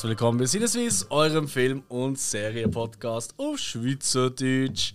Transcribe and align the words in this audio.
Herzlich 0.00 0.12
willkommen 0.18 0.38
bei 0.38 0.46
Sinneswiss, 0.46 1.06
eurem 1.10 1.46
Film- 1.46 1.82
und 1.90 2.18
Serienpodcast 2.18 3.38
auf 3.38 3.58
Schweizerdeutsch. 3.58 4.94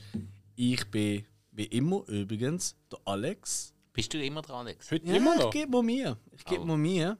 Ich 0.55 0.83
bin 0.89 1.23
wie 1.51 1.65
immer 1.65 2.03
übrigens 2.07 2.75
der 2.91 2.97
Alex. 3.05 3.71
Bist 3.93 4.15
du 4.15 4.23
immer 4.25 4.41
dran, 4.41 4.65
Alex? 4.65 4.89
Heute 4.89 5.05
Ja, 5.05 5.17
immer 5.17 5.35
ich 5.35 5.41
noch? 5.41 5.51
gebe 5.51 5.69
mir 5.77 5.83
mir. 5.83 6.17
Ich 6.31 6.43
gebe 6.43 6.63
Oh. 6.63 6.65
mir 6.65 6.77
mir. 6.77 7.17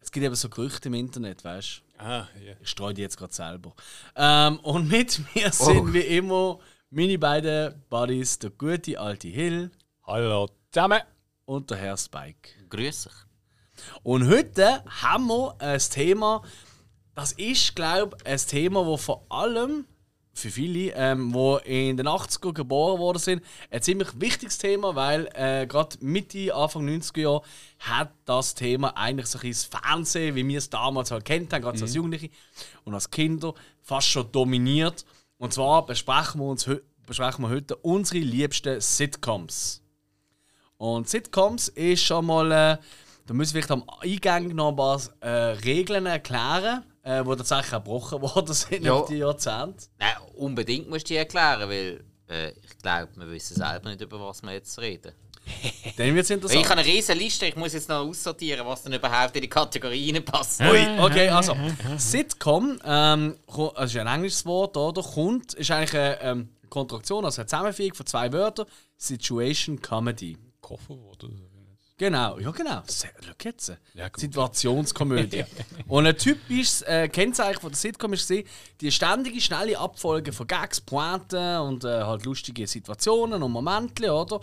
Es 0.00 0.12
gibt 0.12 0.26
eben 0.26 0.34
so 0.34 0.50
Gerüchte 0.50 0.88
im 0.88 0.94
Internet, 0.96 1.42
weißt 1.42 1.82
du? 1.96 2.04
Ah, 2.04 2.28
ja. 2.44 2.52
Ich 2.60 2.68
streue 2.68 2.92
die 2.92 3.00
jetzt 3.00 3.16
gerade 3.16 3.32
selber. 3.32 3.72
Ähm, 4.14 4.58
und 4.60 4.88
mit 4.88 5.18
mir 5.34 5.50
sind 5.50 5.94
wie 5.94 6.00
immer 6.00 6.58
meine 6.90 7.18
beiden 7.18 7.82
Buddies, 7.88 8.38
der 8.38 8.50
gute 8.50 9.00
alte 9.00 9.28
Hill 9.28 9.70
Hallo 10.06 10.50
zusammen. 10.70 11.00
und 11.46 11.70
der 11.70 11.78
Herr 11.78 11.96
Spike. 11.96 12.50
Grüß 12.68 13.04
dich. 13.04 13.12
Und 14.02 14.28
heute 14.28 14.84
haben 15.02 15.26
wir 15.28 15.54
ein 15.58 15.78
Thema, 15.78 16.42
das 17.18 17.32
ist, 17.32 17.74
glaube 17.74 18.16
ich, 18.20 18.26
ein 18.26 18.38
Thema, 18.38 18.88
das 18.88 19.02
vor 19.02 19.26
allem 19.28 19.86
für 20.32 20.50
viele, 20.50 20.92
ähm, 20.94 21.32
die 21.32 21.88
in 21.88 21.96
den 21.96 22.06
80er 22.06 22.52
geboren 22.52 23.00
worden 23.00 23.18
sind, 23.18 23.42
ein 23.72 23.82
ziemlich 23.82 24.08
wichtiges 24.20 24.58
Thema, 24.58 24.94
weil 24.94 25.28
äh, 25.34 25.66
gerade 25.66 25.96
Mitte, 26.00 26.54
Anfang 26.54 26.88
90er 26.88 27.20
Jahre 27.20 27.42
hat 27.80 28.12
das 28.24 28.54
Thema 28.54 28.96
eigentlich 28.96 29.26
so 29.26 29.38
ein 29.38 29.48
bisschen 29.48 29.72
das 29.72 29.82
Fernsehen, 29.82 30.36
wie 30.36 30.46
wir 30.46 30.58
es 30.58 30.70
damals 30.70 31.10
halt 31.10 31.24
kennt 31.24 31.52
haben, 31.52 31.62
gerade 31.62 31.76
so 31.76 31.86
als 31.86 31.94
Jugendliche 31.94 32.30
und 32.84 32.94
als 32.94 33.10
Kinder, 33.10 33.52
fast 33.82 34.06
schon 34.06 34.30
dominiert. 34.30 35.04
Und 35.38 35.52
zwar 35.52 35.84
besprechen 35.86 36.40
wir, 36.40 36.46
uns, 36.46 36.70
besprechen 37.04 37.44
wir 37.44 37.48
heute 37.48 37.74
unsere 37.74 38.20
liebsten 38.20 38.80
Sitcoms. 38.80 39.82
Und 40.76 41.08
Sitcoms 41.08 41.66
ist 41.66 42.04
schon 42.04 42.26
mal, 42.26 42.52
äh, 42.52 42.78
da 43.26 43.34
müssen 43.34 43.54
wir 43.54 43.62
vielleicht 43.64 43.72
am 43.72 43.84
Eingang 44.02 44.54
noch 44.54 44.68
ein 44.68 44.76
paar 44.76 45.00
äh, 45.18 45.28
Regeln 45.64 46.06
erklären, 46.06 46.84
äh, 47.08 47.24
die 47.24 47.36
tatsächlich 47.36 47.70
gebrochen 47.72 48.20
worden 48.22 48.52
sind 48.54 48.84
Ja. 48.84 48.94
auf 48.94 49.08
die 49.08 49.16
Jahrzehnte. 49.16 49.86
Nein, 49.98 50.12
unbedingt 50.36 50.88
musst 50.90 51.04
du 51.08 51.14
die 51.14 51.16
erklären, 51.16 51.68
weil 51.68 52.04
äh, 52.28 52.50
ich 52.50 52.78
glaube, 52.82 53.08
wir 53.16 53.30
wissen 53.30 53.56
selber 53.56 53.88
nicht, 53.88 54.00
über 54.00 54.20
was 54.20 54.42
wir 54.42 54.52
jetzt 54.52 54.78
reden. 54.78 55.12
Dann 55.96 56.14
wird 56.14 56.24
es 56.24 56.30
interessant. 56.30 56.60
ich 56.62 56.68
habe 56.70 56.80
eine 56.80 56.88
riesige 56.88 57.18
Liste, 57.18 57.46
ich 57.46 57.56
muss 57.56 57.72
jetzt 57.72 57.88
noch 57.88 58.00
aussortieren, 58.06 58.66
was 58.66 58.82
dann 58.82 58.92
überhaupt 58.92 59.34
in 59.34 59.40
die 59.40 59.48
Kategorie 59.48 60.12
reinpasst. 60.12 60.60
Ui, 60.60 60.78
okay, 61.00 61.30
also 61.30 61.56
Sitcom, 61.96 62.78
ähm, 62.84 63.36
ko- 63.46 63.68
also 63.68 63.98
ist 63.98 64.06
ein 64.06 64.14
englisches 64.14 64.44
Wort, 64.44 64.76
oder? 64.76 65.02
Kommt, 65.02 65.54
ist 65.54 65.70
eigentlich 65.70 65.94
eine 65.94 66.20
ähm, 66.20 66.48
Kontraktion, 66.68 67.24
also 67.24 67.40
eine 67.40 67.46
Zusammenfügung 67.48 67.94
von 67.94 68.04
zwei 68.06 68.30
Wörtern: 68.30 68.66
Situation 68.98 69.80
Comedy. 69.80 70.36
Kofferwort 70.60 71.24
oder 71.24 71.34
so. 71.34 71.47
Genau, 71.98 72.38
ja 72.38 72.52
genau. 72.52 72.82
Schau 72.88 73.08
jetzt. 73.42 73.72
Ja. 73.94 74.08
Situationskomödie. 74.16 75.44
Und 75.88 76.06
ein 76.06 76.16
typisches 76.16 76.82
äh, 76.82 77.08
Kennzeichen 77.08 77.60
von 77.60 77.70
der 77.70 77.76
Sitcom 77.76 78.12
ist 78.12 78.28
gesehen, 78.28 78.46
die 78.80 78.92
ständige, 78.92 79.40
schnelle 79.40 79.76
Abfolge 79.76 80.32
von 80.32 80.46
Gags, 80.46 80.80
Pointen 80.80 81.58
und 81.58 81.84
äh, 81.84 82.02
halt 82.04 82.24
lustige 82.24 82.68
Situationen 82.68 83.42
und 83.42 83.50
Momente, 83.50 84.12
oder? 84.12 84.40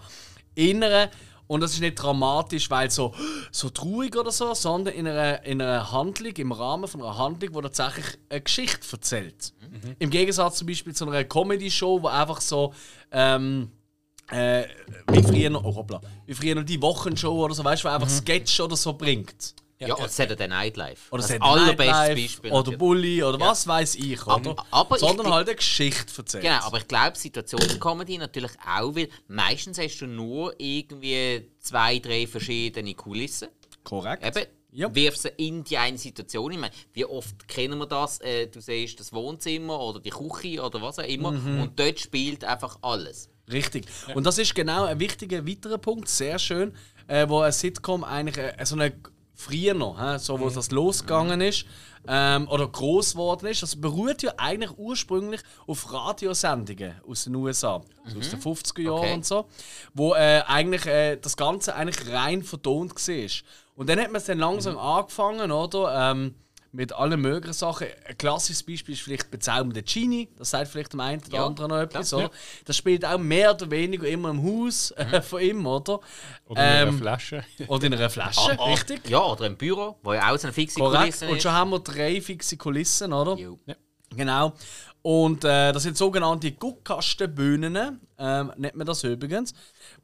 Innere. 0.53 1.09
Und 1.47 1.62
das 1.62 1.73
ist 1.73 1.80
nicht 1.80 1.95
dramatisch, 1.95 2.70
weil 2.70 2.92
so, 2.92 3.14
so 3.52 3.69
traurig 3.69 4.17
oder 4.17 4.31
so, 4.31 4.53
sondern 4.53 4.94
in 4.94 5.08
einer, 5.08 5.44
in 5.45 5.62
einer 5.62 5.92
Handlung, 5.92 6.34
im 6.34 6.52
Rahmen 6.52 6.88
von 6.90 7.02
einer 7.02 7.17
Handlung, 7.17 7.53
die 7.53 7.62
tatsächlich 7.62 8.17
eine 8.30 8.42
Geschichte 8.42 8.86
erzählt. 8.92 9.53
Im 10.00 10.09
Gegensatz 10.09 10.57
zum 10.57 10.68
Beispiel 10.68 10.94
zu 10.94 11.07
einer 11.07 11.24
Comedy-Show, 11.24 12.01
wo 12.01 12.07
einfach 12.07 12.41
so. 12.41 12.74
Ähm, 13.12 13.72
äh, 14.31 14.63
wie 15.12 15.22
früher 15.24 15.50
noch, 15.50 15.63
oh, 15.63 15.75
hoppla, 15.75 16.02
wie 16.25 16.34
früher 16.34 16.56
noch 16.56 16.63
die 16.63 16.81
Wochenshow 16.81 17.44
oder 17.46 17.53
so, 17.53 17.63
weißt 17.63 17.84
du, 17.84 17.88
wo 17.88 17.94
einfach 17.94 18.09
Sketch 18.09 18.59
oder 18.59 18.75
so 18.75 18.94
bringt. 18.94 19.53
Ja, 19.78 19.94
oder 19.94 20.08
Saturday 20.08 20.47
Night 20.47 20.78
Live. 20.78 21.12
Oder 21.12 21.22
das 21.22 21.41
allerbeste 21.41 22.16
Beispiel. 22.16 22.52
Oder. 22.52 22.78
Bully 22.78 23.22
oder 23.22 23.38
was 23.41 23.68
weiß 23.68 23.96
ich, 23.96 24.25
oder? 24.25 24.56
aber 24.72 24.96
ich- 24.96 25.02
Sondern 25.02 25.25
ich- 25.28 25.34
halt 25.34 25.47
eine 25.50 25.56
Geschichte 25.58 26.13
erzählt. 26.18 26.44
Genau, 26.44 26.59
aber 26.62 26.78
ich 26.78 26.88
glaube, 26.88 27.18
Situationscomedy 27.18 28.18
natürlich 28.18 28.53
auch, 28.66 28.96
weil 28.96 29.09
meistens 29.28 29.78
hast 29.78 29.97
du 30.00 30.08
nur 30.08 30.53
irgendwie 30.57 31.50
zwei, 31.59 32.00
drei 32.00 32.25
verschiedene 32.25 32.94
Kulissen. 32.94 33.50
Korrekt. 33.84 34.25
Eben, 34.25 34.47
Ja. 34.72 34.96
wirfst 34.96 35.24
sie 35.24 35.30
in 35.38 35.63
die 35.66 35.78
eine 35.78 35.97
Situation. 35.97 36.53
Ich 36.53 36.57
meine, 36.57 36.74
wie 36.94 37.03
oft 37.06 37.46
kennen 37.50 37.78
wir 37.78 37.86
das? 37.86 38.19
Äh, 38.22 38.47
du 38.47 38.62
siehst 38.62 38.97
das 39.02 39.12
Wohnzimmer 39.12 39.78
oder 39.80 40.00
die 40.00 40.09
Küche 40.09 40.62
oder 40.63 40.81
was 40.81 41.00
auch 41.00 41.03
immer 41.03 41.31
Mhm. 41.31 41.62
und 41.62 41.78
dort 41.80 42.00
spielt 42.00 42.46
einfach 42.46 42.80
alles. 42.81 43.30
Richtig. 43.51 43.85
Und 44.16 44.25
das 44.25 44.38
ist 44.38 44.56
genau 44.56 44.85
ein 44.85 45.00
wichtiger 45.00 45.45
weiterer 45.47 45.78
Punkt, 45.78 46.07
sehr 46.07 46.39
schön, 46.39 46.73
äh, 47.07 47.28
wo 47.29 47.41
ein 47.41 47.51
Sitcom 47.51 48.03
eigentlich 48.03 48.38
äh, 48.38 48.53
so 48.66 48.75
eine 48.75 48.94
früher 49.35 49.73
noch, 49.73 50.00
hä, 50.00 50.17
so 50.17 50.39
wo 50.39 50.50
das 50.50 50.72
losgegangen 50.72 51.41
ist 51.41 51.66
ähm, 52.07 52.47
oder 52.47 52.67
groß 52.67 53.11
geworden 53.13 53.47
ist, 53.47 53.61
das 53.63 53.75
beruht 53.75 54.23
ja 54.23 54.33
eigentlich 54.38 54.72
ursprünglich 54.78 55.41
auf 55.67 55.91
Radiosendungen 55.91 56.95
aus 57.07 57.25
den 57.25 57.35
USA, 57.35 57.81
also 58.06 58.19
aus 58.19 58.29
den 58.29 58.39
50er 58.41 58.81
Jahren 58.81 58.97
Okay. 59.00 59.13
und 59.13 59.25
so, 59.25 59.45
wo 59.94 60.13
äh, 60.16 60.41
eigentlich 60.47 60.85
äh, 60.85 61.17
das 61.17 61.35
Ganze 61.35 61.75
eigentlich 61.75 62.09
rein 62.12 62.44
vertont 62.44 62.95
war. 62.95 63.29
Und 63.75 63.89
dann 63.89 64.00
hat 64.00 64.07
man 64.07 64.16
es 64.16 64.25
dann 64.25 64.39
langsam 64.39 64.77
angefangen, 64.77 65.51
oder? 65.51 66.12
Ähm, 66.12 66.35
mit 66.75 66.94
allen 66.94 67.19
möglichen 67.22 67.53
Sachen. 67.53 67.88
Ein 68.08 68.18
klassisches 68.18 68.63
Beispiel 68.63 68.94
ist 68.94 69.02
vielleicht 69.02 69.31
Bezaubernde 69.31 69.81
Genie. 69.84 70.28
Das 70.38 70.50
sagt 70.52 70.68
vielleicht 70.68 70.94
dem 70.94 71.00
einen 71.00 71.22
oder 71.25 71.36
Ja, 71.38 71.46
anderen 71.46 71.69
noch 71.69 71.80
etwas. 71.80 72.09
klar. 72.09 72.22
Oder? 72.25 72.31
Das 72.66 72.78
spielt 72.78 73.06
auch 73.06 73.18
mehr 73.18 73.53
oder 73.53 73.72
weniger 73.72 74.08
immer 74.08 74.30
im 74.30 74.44
Haus 74.44 74.91
äh, 74.91 75.22
von 75.22 75.41
ihm, 75.41 75.66
oder? 75.66 76.00
Oder 76.47 76.50
mit 76.50 76.58
einer 76.59 76.88
Ähm, 76.90 76.97
Flasche. 77.00 77.44
Oder 77.68 77.88
in 77.88 77.94
einer 77.94 78.09
Flasche, 78.09 78.59
Ah, 78.59 78.66
richtig? 78.66 79.09
Ja, 79.09 79.24
oder 79.24 79.46
im 79.47 79.56
Büro, 79.58 79.97
wo 80.03 80.13
ja 80.13 80.31
auch 80.34 80.38
so 80.38 80.47
eine 80.47 80.53
fixe 80.53 80.80
Korrekt. 80.80 81.02
Kulisse 81.03 81.28
Und 81.30 81.38
ist. 81.38 81.44
schon 81.44 81.52
haben 81.53 81.69
wir 81.72 81.80
drei 81.80 82.19
fixe 82.22 82.58
Kulissen, 82.58 83.13
oder? 83.13 83.36
Jo. 83.36 83.57
Genau. 84.16 84.53
Und 85.02 85.44
äh, 85.44 85.72
das 85.72 85.84
sind 85.84 85.97
sogenannte 85.97 86.52
Guckkastenbühnen, 86.52 88.00
ähm, 88.18 88.52
nennt 88.57 88.75
man 88.75 88.88
das 88.88 89.03
übrigens. 89.03 89.53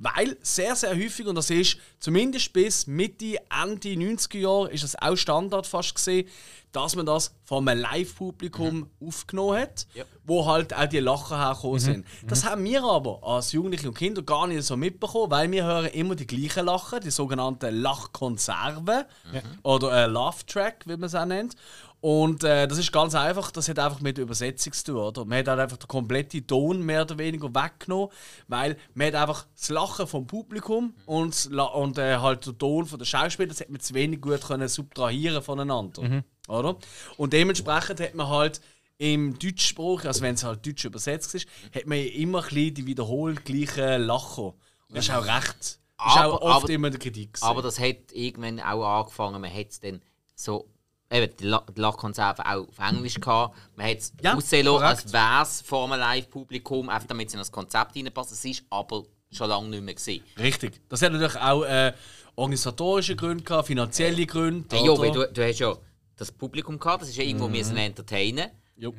Weil 0.04 0.36
sehr, 0.42 0.76
sehr 0.76 0.96
häufig, 0.96 1.28
und 1.28 1.36
das 1.36 1.52
ist 1.52 1.78
zumindest 2.00 2.52
bis 2.54 2.88
Mitte, 2.88 3.36
Ende 3.64 3.90
90er 3.90 4.38
Jahre, 4.40 4.72
ist 4.72 4.84
das 4.84 4.96
auch 5.00 5.16
Standard 5.16 5.68
fast 5.68 5.94
gesehen, 5.94 6.28
dass 6.72 6.96
man 6.96 7.06
das 7.06 7.36
von 7.44 7.68
einem 7.68 7.82
Live-Publikum 7.82 8.90
aufgenommen 9.06 9.60
hat, 9.60 9.86
Ja. 9.94 10.06
wo 10.24 10.46
halt 10.48 10.74
auch 10.74 10.86
die 10.88 11.00
Lacher 11.00 11.38
hergekommen 11.38 11.80
sind. 11.80 12.06
Das 12.28 12.46
haben 12.46 12.64
wir 12.64 12.82
aber 12.84 13.20
als 13.24 13.52
Jugendliche 13.52 13.90
und 13.90 13.94
Kinder 13.98 14.22
gar 14.24 14.48
nicht 14.48 14.64
so 14.64 14.76
mitbekommen, 14.78 15.30
weil 15.30 15.52
wir 15.52 15.66
hören 15.66 15.88
immer 15.88 16.16
die 16.16 16.26
gleichen 16.26 16.66
Lachen, 16.66 17.02
die 17.02 17.12
sogenannten 17.12 17.76
Lachkonserven 17.76 19.04
oder 19.64 19.92
äh, 19.92 20.06
Laugh 20.08 20.44
Track, 20.46 20.84
wie 20.86 20.94
man 20.98 21.04
es 21.04 21.16
auch 21.16 21.26
nennt. 21.26 21.56
Und 22.02 22.44
äh, 22.44 22.68
das 22.68 22.80
ist 22.80 22.92
ganz 22.92 23.14
einfach, 23.14 23.52
das 23.52 23.70
hat 23.70 23.78
einfach 23.78 24.02
mit 24.02 24.18
der 24.18 24.24
Übersetzung 24.24 24.74
zu 24.74 24.84
tun. 24.86 24.96
Oder? 24.98 25.24
Man 25.24 25.38
hat 25.38 25.48
halt 25.48 25.60
einfach 25.60 25.78
den 25.78 25.88
kompletten 25.88 26.46
Ton 26.48 26.82
mehr 26.84 27.04
oder 27.04 27.18
weniger 27.20 27.48
weggenommen, 27.54 28.10
weil 28.48 28.76
man 28.96 29.08
hat 29.08 29.16
einfach 29.16 29.46
das 29.56 29.70
Lachen 29.70 30.08
vom 30.08 30.26
Publikum 30.26 30.96
und, 31.06 31.46
und 31.52 31.98
äh, 32.00 32.18
halt 32.18 32.46
den 32.48 32.58
Ton 32.58 32.88
von 32.88 32.98
der 32.98 33.06
Schauspieler, 33.06 33.50
das 33.50 33.62
hat 33.62 33.70
man 33.70 33.80
zu 33.82 33.94
wenig 33.94 34.20
gut 34.20 34.42
können 34.42 34.68
subtrahieren 34.68 35.44
voneinander. 35.44 36.24
Oder? 36.48 36.76
Und 37.18 37.34
dementsprechend 37.34 38.00
hat 38.00 38.16
man 38.16 38.28
halt 38.30 38.62
im 38.98 39.38
Deutschspruch, 39.38 40.04
also 40.06 40.22
wenn 40.22 40.34
es 40.36 40.44
halt 40.44 40.66
deutsch 40.66 40.86
übersetzt 40.86 41.36
ist, 41.36 41.48
hat 41.74 41.86
man 41.86 42.00
immer 42.00 42.40
ein 42.40 42.50
bisschen 42.50 42.74
die 42.74 42.86
wiederholt 42.88 43.46
gleichen 43.46 44.02
Lacher. 44.04 44.42
Und 44.44 44.56
das 44.90 45.06
ist 45.06 45.12
auch 45.14 45.26
recht. 45.26 45.56
Das 45.60 46.16
ist 46.16 46.18
auch 46.18 46.34
Aber- 46.36 46.42
oft 46.42 46.64
aber- 46.64 46.74
immer 46.74 46.90
der 46.90 47.00
Kritik. 47.00 47.34
gewesen. 47.34 47.46
Aber 47.46 47.62
das 47.62 47.80
hat 47.80 48.12
irgendwann 48.12 48.60
auch 48.60 48.84
angefangen, 49.02 49.40
man 49.40 49.54
hat 49.54 49.68
es 49.70 49.80
dann 49.80 50.02
so, 50.36 50.68
eben 51.12 51.36
die 51.38 51.44
La- 51.46 51.66
die 51.76 51.80
Lachkonserve 51.82 52.46
auch 52.46 52.68
auf 52.68 52.80
Englisch 52.80 53.20
gehabt. 53.20 53.58
Man 53.76 53.88
hat 53.88 53.98
es 53.98 54.14
Ja, 54.22 54.36
aussehen 54.36 54.66
lassen, 54.66 54.84
als 54.84 55.14
wäre 55.14 55.42
es 55.44 55.62
vor 55.62 55.86
einem 55.92 56.00
Live-Publikum, 56.00 56.90
einfach 56.90 57.08
damit 57.08 57.28
es 57.28 57.34
in 57.34 57.40
das 57.40 57.52
Konzept 57.52 57.96
reinpasst. 57.96 58.32
Es 58.32 58.44
ist 58.46 58.64
aber 58.70 59.04
schon 59.32 59.50
lange 59.50 59.68
nicht 59.70 59.84
mehr 59.84 59.94
gewesen. 59.94 60.24
Richtig. 60.40 60.82
Das 60.90 61.02
hat 61.02 61.12
natürlich 61.14 61.38
auch 61.38 61.64
äh, 61.64 61.94
organisatorische 62.36 63.16
Gründe 63.16 63.44
gehabt, 63.44 63.68
finanzielle 63.68 64.26
Gründe. 64.26 64.76
Hey, 64.76 64.86
ja, 64.86 64.98
weil 64.98 65.12
du, 65.12 65.28
du 65.32 65.48
hast 65.48 65.60
ja 65.60 65.76
das 66.16 66.32
Publikum 66.32 66.80
gehabt, 66.80 67.02
das 67.04 67.10
ist 67.10 67.18
ja 67.18 67.24
irgendwo 67.24 67.48
Mhm. 67.48 67.54
müssen 67.54 67.78
entertainen. 67.78 68.50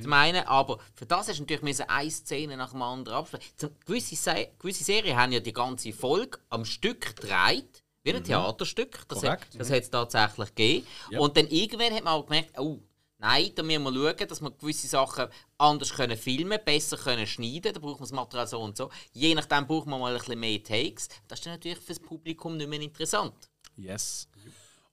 Zum 0.01 0.13
einen, 0.13 0.47
aber 0.47 0.79
für 0.95 1.07
das 1.07 1.27
hast 1.27 1.39
du 1.39 1.43
natürlich 1.43 1.63
müssen 1.63 1.89
eine 1.89 2.09
Szene 2.09 2.57
nach 2.57 2.71
dem 2.71 2.83
anderen 2.83 3.19
abspielen. 3.19 3.43
Zum, 3.57 3.71
gewisse, 3.85 4.15
Se 4.15 4.49
gewisse 4.61 4.85
Serien 4.85 5.17
haben 5.17 5.33
ja 5.33 5.41
die 5.41 5.53
ganze 5.53 5.93
Folge 5.93 6.39
am 6.51 6.65
Stück 6.65 7.17
gedreht, 7.17 7.82
wie 8.03 8.13
ein 8.15 8.25
Theaterstück. 8.25 9.07
Das, 9.09 9.19
hat, 9.19 9.23
Mhm. 9.23 9.27
Korrekt. 9.27 9.61
das 9.61 9.71
hat 9.71 9.83
es 9.83 9.91
tatsächlich 9.91 10.49
gegeben. 10.55 10.87
Und 11.19 11.37
dann 11.37 11.47
irgendwann 11.49 11.95
hat 11.95 12.05
man 12.05 12.13
auch 12.15 12.27
gemerkt, 12.27 12.59
oh, 12.59 12.81
nein, 13.19 13.53
da 13.55 13.63
müssen 13.63 13.83
wir 13.85 13.93
schauen, 13.93 14.29
dass 14.29 14.41
wir 14.41 14.51
gewisse 14.51 14.89
Sachen 14.89 15.29
anders 15.59 15.93
können 15.95 16.17
filmen 16.17 16.59
besser 16.65 16.97
können 16.97 17.27
schneiden 17.27 17.73
Da 17.73 17.81
braucht 17.81 18.01
man 18.01 18.09
das 18.09 18.13
Material 18.13 18.47
so 18.47 18.61
und 18.61 18.77
so. 18.77 18.91
Je 19.13 19.35
nachdem 19.35 19.67
braucht 19.67 19.87
man 19.87 20.01
mal 20.01 20.13
ein 20.13 20.19
bisschen 20.19 20.41
mehr 20.41 20.63
Takes. 20.63 21.09
Das 21.29 21.39
ist 21.39 21.47
dann 21.47 21.55
natürlich 21.55 21.79
für 21.79 21.95
das 21.95 22.01
Publikum 22.01 22.57
nicht 22.57 22.69
mehr 22.69 22.81
interessant. 22.81 23.35
Yes. 23.77 24.29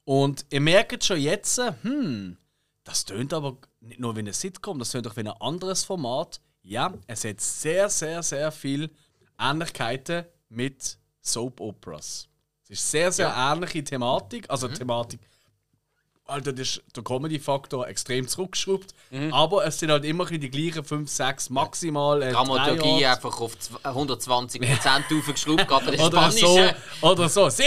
Und 0.04 0.46
ihr 0.50 0.60
merkt 0.60 1.04
schon 1.04 1.20
jetzt, 1.20 1.60
hm, 1.82 2.36
das 2.84 3.04
tönt 3.04 3.32
aber 3.34 3.58
nicht 3.80 4.00
nur 4.00 4.14
wie 4.16 4.20
eine 4.20 4.32
Sitcom, 4.32 4.78
das 4.78 4.90
tönt 4.90 5.06
auch 5.06 5.16
wie 5.16 5.20
ein 5.20 5.28
anderes 5.28 5.84
Format. 5.84 6.40
Ja, 6.62 6.94
es 7.06 7.24
hat 7.24 7.40
sehr, 7.40 7.88
sehr, 7.88 8.22
sehr 8.22 8.50
viel 8.52 8.90
Ähnlichkeiten 9.38 10.24
mit 10.48 10.98
Soap 11.20 11.60
Operas. 11.60 12.28
Es 12.72 12.78
ist 12.78 12.90
sehr, 12.90 13.10
sehr 13.12 13.34
ähnliche 13.36 13.82
Thematik, 13.84 14.46
also 14.48 14.68
Thematik 14.68 15.20
Alter, 16.26 16.52
das 16.52 16.68
ist 16.76 16.82
der 16.94 17.02
Comedy-Faktor 17.02 17.88
extrem 17.88 18.28
zurückgeschraubt. 18.28 18.94
Mhm. 19.10 19.32
Aber 19.34 19.66
es 19.66 19.80
sind 19.80 19.90
halt 19.90 20.04
immer 20.04 20.24
die 20.26 20.48
gleichen 20.48 20.84
5, 20.84 21.10
6 21.10 21.50
maximal. 21.50 22.22
Äh, 22.22 22.30
Dramaturgie 22.30 23.04
einfach 23.04 23.40
auf 23.40 23.54
zw- 23.56 23.84
120 23.84 24.60
Prozent 24.60 25.06
aufgeschraubt, 25.18 25.66
gerade 25.66 25.90
das 25.90 26.00
Oder 26.06 26.30
so. 26.30 26.38
Spanische. 26.38 26.76
Oder 27.00 27.28
so. 27.28 27.48
Sie! 27.48 27.64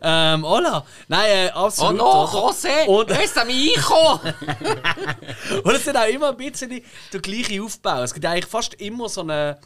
Ähm, 0.00 0.46
hola! 0.46 0.86
Nein, 1.08 1.26
äh, 1.30 1.50
Oh 1.54 1.66
absolut. 1.66 1.96
no, 1.98 2.22
oder? 2.22 2.32
José! 2.32 2.86
Und- 2.86 3.10
mich 3.10 3.76
eingekommen! 3.76 4.34
Und 5.64 5.74
es 5.74 5.84
sind 5.84 5.96
auch 5.98 6.08
immer 6.08 6.30
ein 6.30 6.36
bisschen 6.38 6.80
der 7.12 7.20
gleiche 7.20 7.62
Aufbau. 7.62 8.02
Es 8.02 8.14
gibt 8.14 8.24
eigentlich 8.24 8.46
fast 8.46 8.74
immer 8.80 9.10
so 9.10 9.20
eine. 9.20 9.58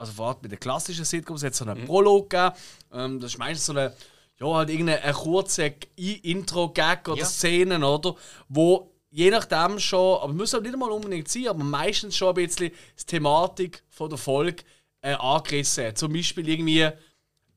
Also, 0.00 0.12
vor 0.14 0.28
allem 0.28 0.38
bei 0.42 0.48
den 0.48 0.58
klassischen 0.58 1.04
Sitcoms 1.04 1.42
hat 1.44 1.52
es 1.52 1.58
so 1.58 1.64
einen 1.66 1.84
Prolog 1.86 2.30
gegeben. 2.30 2.54
Ähm, 2.92 3.20
das 3.20 3.32
ist 3.32 3.38
meistens 3.38 3.66
so 3.66 3.72
eine. 3.72 3.92
Ja, 4.38 4.46
halt 4.54 4.70
irgendeine 4.70 5.02
eine 5.02 5.12
kurze 5.12 5.74
I- 5.98 6.30
Intro-Gag 6.32 7.06
oder 7.08 7.18
Ja. 7.20 7.26
Szenen, 7.26 7.84
oder? 7.84 8.14
Wo 8.48 8.90
je 9.10 9.28
nachdem 9.30 9.78
schon, 9.78 10.18
aber 10.22 10.32
muss 10.32 10.54
auch 10.54 10.62
nicht 10.62 10.74
mal 10.78 10.90
unbedingt 10.90 11.28
sein, 11.28 11.48
aber 11.48 11.62
meistens 11.62 12.16
schon 12.16 12.28
ein 12.28 12.34
bisschen 12.46 12.70
die 12.98 13.04
Thematik 13.04 13.82
von 13.90 14.08
der 14.08 14.16
Folge 14.18 14.62
äh, 15.02 15.12
angerissen 15.12 15.88
hat. 15.88 15.98
Zum 15.98 16.14
Beispiel 16.14 16.48
irgendwie, 16.48 16.88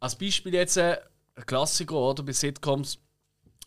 als 0.02 0.18
Beispiel 0.18 0.54
jetzt 0.56 0.76
äh, 0.76 0.98
ein 1.36 1.46
Klassiker, 1.46 1.96
oder? 1.96 2.22
Bei 2.24 2.34
Sitcoms. 2.34 2.98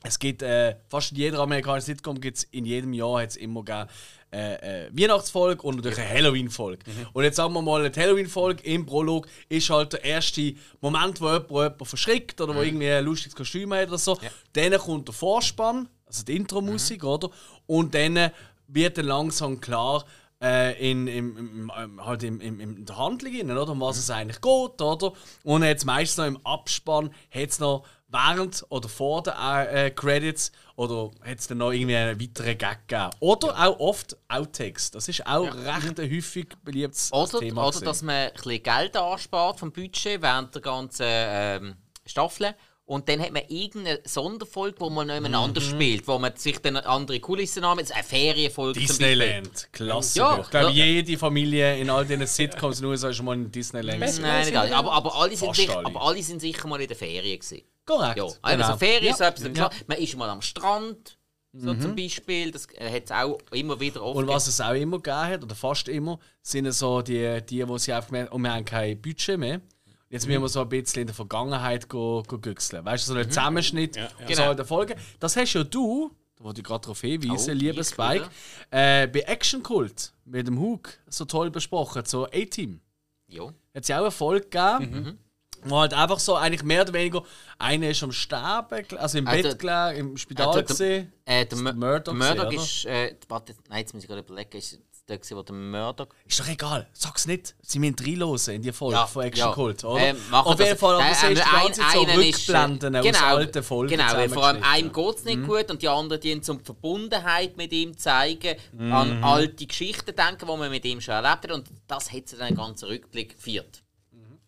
Es 0.03 0.19
gibt 0.19 0.43
äh, 0.43 0.77
fast 0.89 1.13
in 1.13 1.17
jeder 1.17 1.39
amerikanischen 1.39 1.87
Sitcom 1.87 2.21
gibt's 2.21 2.43
in 2.51 2.67
jedem 2.67 2.93
Jahr 2.93 3.23
hat's 3.23 3.37
immer 3.37 3.65
gegeben, 3.65 3.89
äh, 4.37 4.87
äh, 4.87 4.91
Weihnachtsfolge 4.93 5.63
und 5.63 5.77
natürlich 5.77 5.99
eine 5.99 6.11
Halloween-Folge. 6.11 6.85
Und 7.15 7.25
jetzt 7.25 7.37
sagen 7.37 7.55
wir 7.55 7.63
mal, 7.63 7.83
eine 7.83 7.95
Halloween-Folge 7.95 8.63
im 8.65 8.85
Prolog 8.85 9.27
ist 9.49 9.71
halt 9.71 9.95
der 9.95 10.05
erste 10.05 10.55
Moment, 10.83 11.23
wo 11.23 11.27
jemand, 11.27 11.51
wo 11.51 11.63
jemand 11.63 11.89
verschreckt 11.89 12.41
oder 12.43 12.55
wo 12.55 12.61
irgendwie 12.61 12.91
ein 12.91 13.05
lustiges 13.05 13.35
Kostüm 13.35 13.73
hat 13.73 13.89
oder 13.89 13.97
so. 13.97 14.19
Dann 14.53 14.77
kommt 14.79 15.09
der 15.09 15.15
Vorspann, 15.15 15.89
also 16.05 16.23
die 16.23 16.37
Intro-Musik, 16.37 17.03
oder? 17.03 17.31
Und 17.67 17.95
dann 17.95 18.31
wird 18.69 18.99
dann 18.99 19.07
langsam 19.07 19.59
klar, 19.59 20.05
äh, 20.43 20.91
in, 20.91 21.07
im, 21.07 21.37
im, 21.37 21.73
im, 21.75 22.05
halt 22.05 22.23
im, 22.23 22.41
im, 22.41 22.61
in 22.61 22.85
der 22.85 22.99
Handlung, 22.99 23.35
rein, 23.35 23.51
oder? 23.51 23.73
um 23.73 23.81
was 23.81 23.97
es 23.97 24.11
eigentlich 24.11 24.43
geht. 24.43 24.83
Oder? 24.83 25.13
Und 25.45 25.63
jetzt 25.63 25.87
meistens 25.87 26.19
noch 26.19 26.27
im 26.27 26.39
Abspann 26.45 27.11
hat 27.31 27.49
es 27.49 27.59
noch 27.59 27.87
während 28.09 28.65
oder 28.69 28.89
vor 28.89 29.23
den 29.23 29.35
äh, 29.35 29.87
äh, 29.87 29.91
Credits 29.91 30.53
oder 30.77 31.11
hat 31.25 31.39
es 31.39 31.47
dann 31.49 31.59
noch 31.59 31.73
irgendwie 31.73 31.97
einen 31.97 32.21
weiteren 32.21 32.59
Gag 32.59 32.89
gegeben. 32.89 33.11
Oder 33.21 33.59
auch 33.59 33.81
oft 33.81 34.17
Outtakes. 34.29 34.91
Das 34.91 35.09
ist 35.09 35.27
auch 35.27 35.53
recht 35.55 35.99
ein 35.99 36.11
häufig 36.11 36.49
beliebtes 36.65 37.13
Oder, 37.13 37.41
Thema. 37.41 37.63
oder 37.63 37.71
gewesen. 37.71 37.85
dass 37.85 38.03
man 38.03 38.15
ein 38.15 38.33
bisschen 38.33 38.63
Geld 38.63 38.97
anspart 38.97 39.59
vom 39.59 39.73
Budget 39.73 40.23
während 40.23 40.55
der 40.55 40.63
ganzen 40.63 41.07
ähm, 41.09 41.77
Staffel. 42.05 42.55
Und 42.89 43.09
dann 43.09 43.21
hat 43.21 43.33
man 43.33 43.43
irgendeine 43.49 43.99
Sonderfolge, 44.05 44.77
wo 44.79 44.89
man 44.91 45.09
jemand 45.11 45.35
anders 45.35 45.65
spielt, 45.65 46.07
wo 46.07 46.21
man 46.21 46.37
sich 46.37 46.59
dann 46.61 46.77
andere 46.77 47.19
Kulissen 47.19 47.65
annimmt. 47.65 47.91
Eine 47.91 48.05
Ferienfolge. 48.05 48.79
Disneyland, 48.79 49.69
Klassiker. 49.73 50.37
Ja, 50.37 50.41
ich 50.41 50.51
glaube, 50.51 50.73
ja. 50.73 50.85
jede 50.85 51.19
Familie 51.19 51.79
in 51.79 51.91
all 51.91 52.07
diesen 52.07 52.25
Sitcoms 52.29 52.79
in 52.79 52.83
den 52.85 52.91
USA 52.93 53.09
ist 53.09 53.17
schon 53.17 53.27
mal 53.27 53.35
in 53.35 53.51
Disneyland. 53.51 54.01
gewesen. 54.01 54.23
Nein, 54.23 54.45
nicht 54.47 54.57
alle. 54.57 54.77
Aber, 54.77 54.93
aber, 54.93 55.17
alle 55.17 55.37
sind 55.37 55.57
sicher, 55.57 55.79
alle. 55.79 55.87
aber 55.87 56.01
alle 56.01 56.23
sind 56.23 56.41
sicher 56.41 56.69
mal 56.69 56.81
in 56.81 56.87
der 56.87 56.97
Ferien 56.97 57.41
gewesen. 57.41 57.63
Korrekt. 57.85 58.19
Ja, 58.19 58.29
also 58.41 58.63
genau. 58.65 58.77
Ferien 58.77 59.13
ist 59.13 59.21
Ja. 59.21 59.29
etwas 59.29 59.53
klar. 59.53 59.71
Man 59.89 59.99
ist 59.99 60.17
mal 60.17 60.31
am 60.31 60.43
Strand, 60.43 61.19
so 61.55 61.75
zum 61.75 61.97
Beispiel. 61.97 62.53
Das 62.53 62.69
hat 62.69 63.05
es 63.05 63.11
auch 63.11 63.39
immer 63.51 63.81
wieder 63.81 64.01
oft. 64.01 64.17
Und 64.17 64.29
was 64.29 64.47
es 64.47 64.61
auch 64.61 64.75
immer 64.75 64.99
gegeben 64.99 65.27
hat, 65.27 65.43
oder 65.43 65.57
fast 65.57 65.89
immer, 65.89 66.21
sind 66.41 66.71
so 66.73 67.03
die, 67.03 67.41
die, 67.49 67.65
die 67.65 67.79
sie 67.81 67.93
einfach 67.93 68.09
gemerkt 68.11 68.31
haben, 68.31 68.41
oh, 68.41 68.43
wir 68.45 68.53
haben 68.55 68.65
kein 68.65 69.03
Budget 69.03 69.39
mehr. 69.39 69.61
Jetzt 70.09 70.27
müssen 70.27 70.41
wir 70.41 70.49
so 70.49 70.61
ein 70.61 70.69
bisschen 70.69 71.01
in 71.03 71.07
der 71.09 71.15
Vergangenheit 71.17 71.89
go, 71.89 72.23
go 72.27 72.39
güchseln. 72.39 72.85
Weißt 72.85 73.09
du, 73.09 73.13
so 73.13 73.19
einen 73.19 73.29
Zusammenschnitt 73.29 73.97
Ja, 73.97 74.09
von 74.09 74.27
Genau. 74.27 74.43
alten 74.45 74.65
Folgen. 74.65 74.95
Das 75.19 75.37
hast 75.37 75.53
ja 75.55 75.65
du, 75.65 76.13
da 76.37 76.45
wollte 76.45 76.61
ich 76.61 76.67
gerade 76.67 76.83
darauf 76.83 77.01
hinweisen, 77.01 77.51
Oh, 77.51 77.55
lieber 77.59 77.83
Spike, 77.83 78.29
äh, 78.71 79.09
bei 79.09 79.21
Action 79.21 79.63
Cult 79.65 80.13
mit 80.25 80.47
dem 80.47 80.61
Hook 80.61 80.91
so 81.09 81.25
toll 81.25 81.51
besprochen, 81.51 82.05
so 82.05 82.27
A-Team. 82.27 82.81
ja. 83.29 83.47
Hat 83.47 83.83
es 83.83 83.89
ja 83.89 83.97
auch 83.99 84.03
eine 84.03 84.11
Folge 84.11 84.47
gegeben, 84.49 85.19
wo 85.65 85.79
halt 85.81 85.93
einfach 85.93 86.19
so 86.21 86.35
eigentlich 86.37 86.63
mehr 86.63 86.83
oder 86.83 86.93
weniger 86.95 87.23
einer 87.59 87.91
ist 87.91 88.03
am 88.03 88.13
Sterben, 88.13 88.87
also 88.97 89.19
im 89.19 89.27
Also, 89.27 89.43
Bett 89.49 89.59
gelegen, 89.59 89.97
im 90.11 90.17
Spital 90.17 90.53
der- 90.55 90.63
gesehen. 90.63 91.13
Äh, 91.25 91.45
der, 91.47 91.59
der 91.63 91.75
Murdoch 91.75 92.05
der 92.19 92.35
Murdoch 92.37 92.53
ist. 92.53 92.85
Äh, 92.87 93.17
warte, 93.29 93.55
nein, 93.69 93.81
jetzt 93.81 93.93
muss 93.93 94.03
ich 94.05 94.09
gerade 94.09 94.23
überlegen. 94.23 94.57
Ist 94.57 94.79
der, 95.09 95.21
wo 95.31 95.43
der 95.43 95.55
Murdoch. 95.55 96.09
Ist 96.27 96.41
doch 96.41 96.49
egal, 96.49 96.89
sag's 96.93 97.27
nicht. 97.27 97.55
Sie 97.63 97.79
müssen 97.79 97.97
reinhören 98.01 98.55
in 98.55 98.63
die 98.63 98.73
Folge 98.73 98.97
Ja, 98.97 99.07
von 99.07 99.23
Action 99.25 99.47
ja. 99.49 99.53
Cult, 99.53 99.85
oder? 99.85 100.01
Ähm, 100.01 100.17
Auf 100.33 100.59
jeden. 100.59 100.77
Fall, 100.77 100.95
aber 100.97 101.05
die 101.05 101.27
ähm, 101.27 101.35
ganze 101.35 101.81
Zeit 101.81 101.93
so 101.93 102.01
einen 102.07 102.21
ist, 102.21 102.49
äh, 102.49 102.53
Rückblenden 102.53 102.97
aus 102.97 103.05
genau, 103.05 103.25
alten 103.37 103.63
Folgen 103.63 103.91
Genau, 103.97 104.13
weil 104.15 104.29
vor 104.29 104.45
allem 104.47 104.63
einem 104.63 104.93
zusammengeschnitten. 104.93 105.05
geht 105.07 105.17
es 105.19 105.25
nicht 105.25 105.47
gut 105.47 105.71
und 105.71 105.83
die 105.83 105.89
anderen 105.89 106.21
die 106.21 106.41
zum 106.41 106.61
Verbundenheit 106.65 107.57
mit 107.57 107.73
ihm 107.73 107.97
zeigen, 107.97 108.57
Mhm. 108.73 108.93
an 108.93 109.25
alte 109.25 109.67
Geschichten 109.67 110.15
denken, 110.17 110.39
die 110.47 110.57
man 110.57 110.71
mit 110.71 110.85
ihm 110.85 111.01
schon 111.01 111.15
erlebt 111.15 111.45
hat 111.45 111.53
und 111.53 111.69
das 111.87 112.13
hat 112.13 112.29
sie 112.29 112.37
dann 112.37 112.49
einen 112.49 112.57
ganzen 112.57 112.87
Rückblick 112.89 113.37
geführt. 113.37 113.83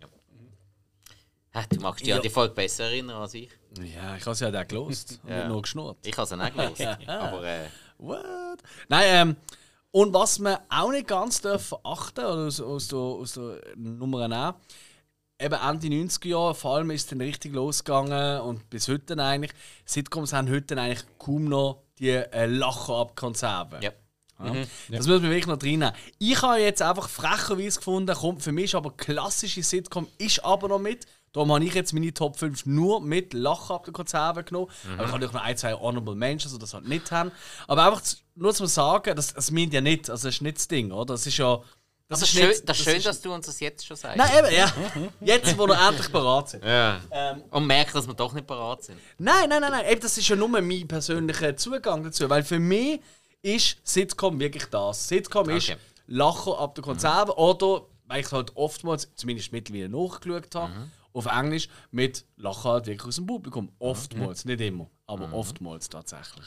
Ja. 0.01 0.09
Ha, 1.55 1.65
Du 1.69 1.81
magst 1.81 2.01
dich 2.01 2.09
Ja. 2.09 2.17
an 2.17 2.23
die 2.23 2.31
Folge 2.31 2.55
besser 2.55 2.85
erinnern 2.85 3.23
als 3.23 3.35
ich. 3.35 3.51
Ja, 3.95 4.17
ich 4.17 4.25
habe 4.27 4.35
sie 4.35 4.49
ja 4.49 4.61
auch 4.61 4.67
gelost 4.67 5.21
und 5.25 5.31
Ja. 5.31 5.47
nur 5.49 5.63
geschnurrt. 5.63 5.99
Ich 6.05 6.17
habe 6.17 6.23
es 6.25 6.33
auch 6.33 6.53
gelesen. 6.55 6.97
Aber 7.09 7.45
äh, 7.45 7.67
What? 7.99 8.59
Nein, 8.89 9.05
ähm, 9.09 9.37
und 9.99 10.15
was 10.15 10.39
man 10.39 10.59
auch 10.69 10.93
nicht 10.93 11.09
ganz 11.09 11.41
darf 11.41 11.67
verachten 11.67 12.25
oder 12.25 12.47
aus, 12.47 12.61
aus, 12.61 12.87
der, 12.87 12.99
aus 12.99 13.33
der 13.33 13.61
Nummer 13.75 14.29
nehmen, 14.29 14.55
eben 15.41 15.55
Ende 15.55 15.89
90er 15.89 16.29
Jahre, 16.29 16.55
vor 16.55 16.77
allem 16.77 16.93
ist 16.93 17.03
es 17.03 17.07
dann 17.09 17.21
richtig 17.21 17.53
losgegangen 17.53 18.43
und 18.43 18.71
bis 18.71 18.87
heute 18.87 19.19
eigentlich, 19.19 19.51
Sitcoms 19.85 20.33
haben 20.33 20.51
heute 20.51 20.81
eigentlich 20.81 21.05
kaum 21.19 21.47
noch 21.47 21.83
die 21.99 22.11
äh, 22.11 22.47
Lacher-Ab-Konserven. 22.47 23.83
ja. 23.83 23.91
Ja. 24.41 24.53
Das 24.89 25.09
müssen 25.09 25.25
wir 25.25 25.31
wirklich 25.31 25.49
noch 25.49 25.59
drin 25.59 25.85
haben. 25.85 25.97
Ich 26.21 26.41
habe 26.43 26.61
jetzt 26.61 26.81
einfach 26.81 27.09
frecherweise 27.09 27.79
gefunden, 27.79 28.15
kommt 28.15 28.41
für 28.41 28.53
mich 28.53 28.77
aber 28.77 28.93
klassische 28.93 29.65
Sitcom, 29.65 30.07
ist 30.17 30.45
aber 30.45 30.69
noch 30.69 30.79
mit. 30.79 31.07
Darum 31.33 31.53
habe 31.53 31.65
ich 31.65 31.75
jetzt 31.75 31.93
meine 31.93 32.13
Top 32.15 32.39
5 32.39 32.67
nur 32.67 33.01
mit 33.01 33.35
Lachen 33.35 33.75
ab 33.77 33.85
der 33.85 33.93
Konserve 33.93 34.45
genommen. 34.45 34.69
Aber 34.85 34.93
ich 34.93 34.99
habe 34.99 35.11
natürlich 35.13 35.33
noch 35.35 35.43
ein, 35.43 35.57
zwei 35.57 35.75
Honorable 35.75 36.15
Mentions, 36.15 36.53
die 36.55 36.59
das 36.59 36.75
halt 36.75 36.89
nicht 36.89 37.11
haben. 37.11 37.31
Aber 37.67 37.87
einfach 37.87 38.01
zu- 38.01 38.17
nur 38.35 38.55
zu 38.55 38.67
sagen, 38.67 39.15
das, 39.17 39.35
das 39.35 39.51
meint 39.51 39.73
ja 39.75 39.81
nicht, 39.81 40.09
also 40.11 40.29
das 40.29 40.37
ist 40.37 40.43
nicht 40.43 40.57
das 40.59 40.69
Ding, 40.69 40.91
oder? 40.93 41.15
Das 41.15 41.27
ist 41.27 41.37
ja. 41.37 41.61
Das, 42.11 42.23
ist 42.23 42.33
ist 42.33 42.39
schön, 42.41 42.49
nicht, 42.49 42.67
das 42.69 42.79
ist 42.79 42.85
schön 42.85 42.97
ist- 42.97 43.07
dass 43.07 43.21
du 43.21 43.35
uns 43.35 43.45
das 43.45 43.61
jetzt 43.61 43.85
schon 43.87 43.95
sagst. 43.97 44.17
Nein, 44.17 44.31
eben, 44.39 44.55
ja. 44.57 44.73
Jetzt, 45.21 45.59
wo 45.59 45.67
wir 45.67 45.79
endlich 45.79 46.09
bereit 46.11 46.49
sind. 46.49 46.65
Ja. 46.65 47.01
Ähm, 47.11 47.43
Und 47.51 47.67
merken, 47.67 47.93
dass 47.93 48.07
wir 48.07 48.15
doch 48.15 48.33
nicht 48.33 48.47
parat 48.47 48.83
sind. 48.85 48.99
Nein, 49.19 49.51
nein, 49.51 49.61
nein, 49.61 49.71
nein. 49.73 49.85
Eben, 49.91 50.01
das 50.01 50.17
ist 50.17 50.27
ja 50.27 50.35
nur 50.35 50.49
mein 50.49 50.89
persönlicher 50.89 51.55
Zugang 51.59 52.03
dazu. 52.03 52.31
Weil 52.31 52.43
für 52.45 52.59
mich 52.59 53.01
ist 53.43 53.77
Sitcom 53.85 54.41
wirklich 54.41 54.65
das. 54.71 55.07
Sitcom 55.07 55.51
ist 55.51 55.69
Okay. 55.69 55.79
Lachen 56.07 56.55
ab 56.55 56.75
der 56.77 56.83
Konserve. 56.85 57.37
Oder, 57.37 57.83
weil 58.07 58.21
ich 58.23 58.33
halt 58.33 58.57
oftmals, 58.57 59.11
zumindest 59.15 59.53
mittlerweile 59.53 59.91
nachgeschaut 59.91 60.55
habe, 60.55 60.73
auf 61.13 61.27
Englisch, 61.27 61.69
mit 61.91 62.25
Lachen 62.37 62.71
halt 62.71 62.87
wirklich 62.87 63.09
aus 63.09 63.17
dem 63.17 63.27
Publikum. 63.27 63.73
Oftmals, 63.79 64.45
nicht 64.45 64.61
immer, 64.61 64.91
aber 65.07 65.33
oftmals 65.33 65.89
tatsächlich. 65.89 66.47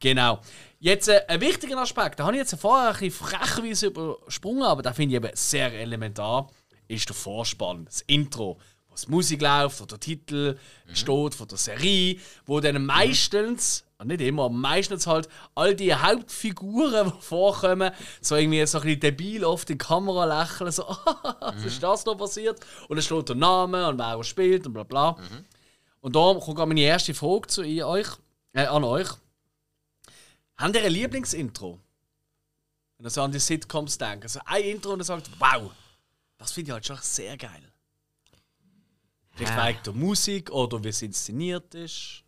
Genau. 0.00 0.40
Jetzt 0.78 1.08
äh, 1.08 1.22
ein 1.28 1.40
wichtiger 1.40 1.78
Aspekt, 1.78 2.20
da 2.20 2.26
habe 2.26 2.36
ich 2.36 2.40
jetzt 2.40 2.60
vorher 2.60 2.88
ein 2.88 2.94
bisschen 2.94 3.10
frechweise 3.12 3.86
übersprungen, 3.86 4.62
aber 4.62 4.82
da 4.82 4.92
finde 4.92 5.16
ich 5.16 5.22
eben 5.22 5.34
sehr 5.34 5.72
elementar, 5.72 6.50
ist 6.86 7.08
der 7.08 7.16
Vorspann, 7.16 7.86
das 7.86 8.02
Intro. 8.02 8.58
Die 9.04 9.10
Musik 9.10 9.42
läuft, 9.42 9.80
wo 9.80 9.84
der 9.84 10.00
Titel 10.00 10.58
steht 10.92 11.34
von 11.34 11.48
der 11.48 11.58
Serie, 11.58 12.18
wo 12.46 12.60
dann 12.60 12.84
meistens, 12.84 13.84
nicht 14.04 14.20
immer, 14.20 14.48
meistens 14.48 15.06
halt 15.06 15.28
all 15.54 15.74
die 15.74 15.94
Hauptfiguren, 15.94 17.12
die 17.18 17.22
vorkommen, 17.22 17.92
so 18.20 18.36
irgendwie 18.36 18.64
so 18.66 18.78
ein 18.78 18.84
bisschen 18.84 19.00
debil 19.00 19.42
in 19.42 19.56
die 19.68 19.78
Kamera 19.78 20.24
lächeln, 20.24 20.70
so, 20.70 20.84
was 21.40 21.64
ist 21.64 21.82
das 21.82 22.04
noch 22.06 22.16
passiert? 22.16 22.60
Und 22.88 22.96
dann 22.96 23.02
steht 23.02 23.28
der 23.28 23.36
Name 23.36 23.88
und 23.88 23.98
wer 23.98 24.16
er 24.16 24.24
spielt 24.24 24.66
und 24.66 24.72
bla 24.72 24.82
bla. 24.82 25.16
Und 26.00 26.14
da 26.14 26.34
kommt 26.34 26.58
meine 26.58 26.80
erste 26.80 27.14
Frage 27.14 27.48
zu 27.48 27.62
euch, 27.62 28.08
äh, 28.52 28.66
an 28.66 28.84
euch. 28.84 29.08
Habt 30.56 30.76
ihr 30.76 30.84
ein 30.84 30.92
Lieblingsintro? 30.92 31.78
Wenn 32.96 33.06
ihr 33.06 33.10
so 33.10 33.22
an 33.22 33.32
die 33.32 33.38
Sitcoms 33.38 33.98
denkt. 33.98 34.24
Also 34.24 34.40
ein 34.46 34.64
Intro 34.64 34.92
und 34.92 35.00
ihr 35.00 35.04
sagt, 35.04 35.28
wow, 35.38 35.70
das 36.38 36.52
finde 36.52 36.70
ich 36.70 36.72
halt 36.72 36.86
schon 36.86 36.98
sehr 37.02 37.36
geil. 37.36 37.72
Vielleicht 39.36 39.58
Ah. 39.58 39.68
wegen 39.68 39.82
der 39.84 39.92
Musik 39.92 40.50
oder 40.50 40.82
wie 40.82 40.88
es 40.88 41.02
inszeniert 41.02 41.74
ist. 41.74 42.22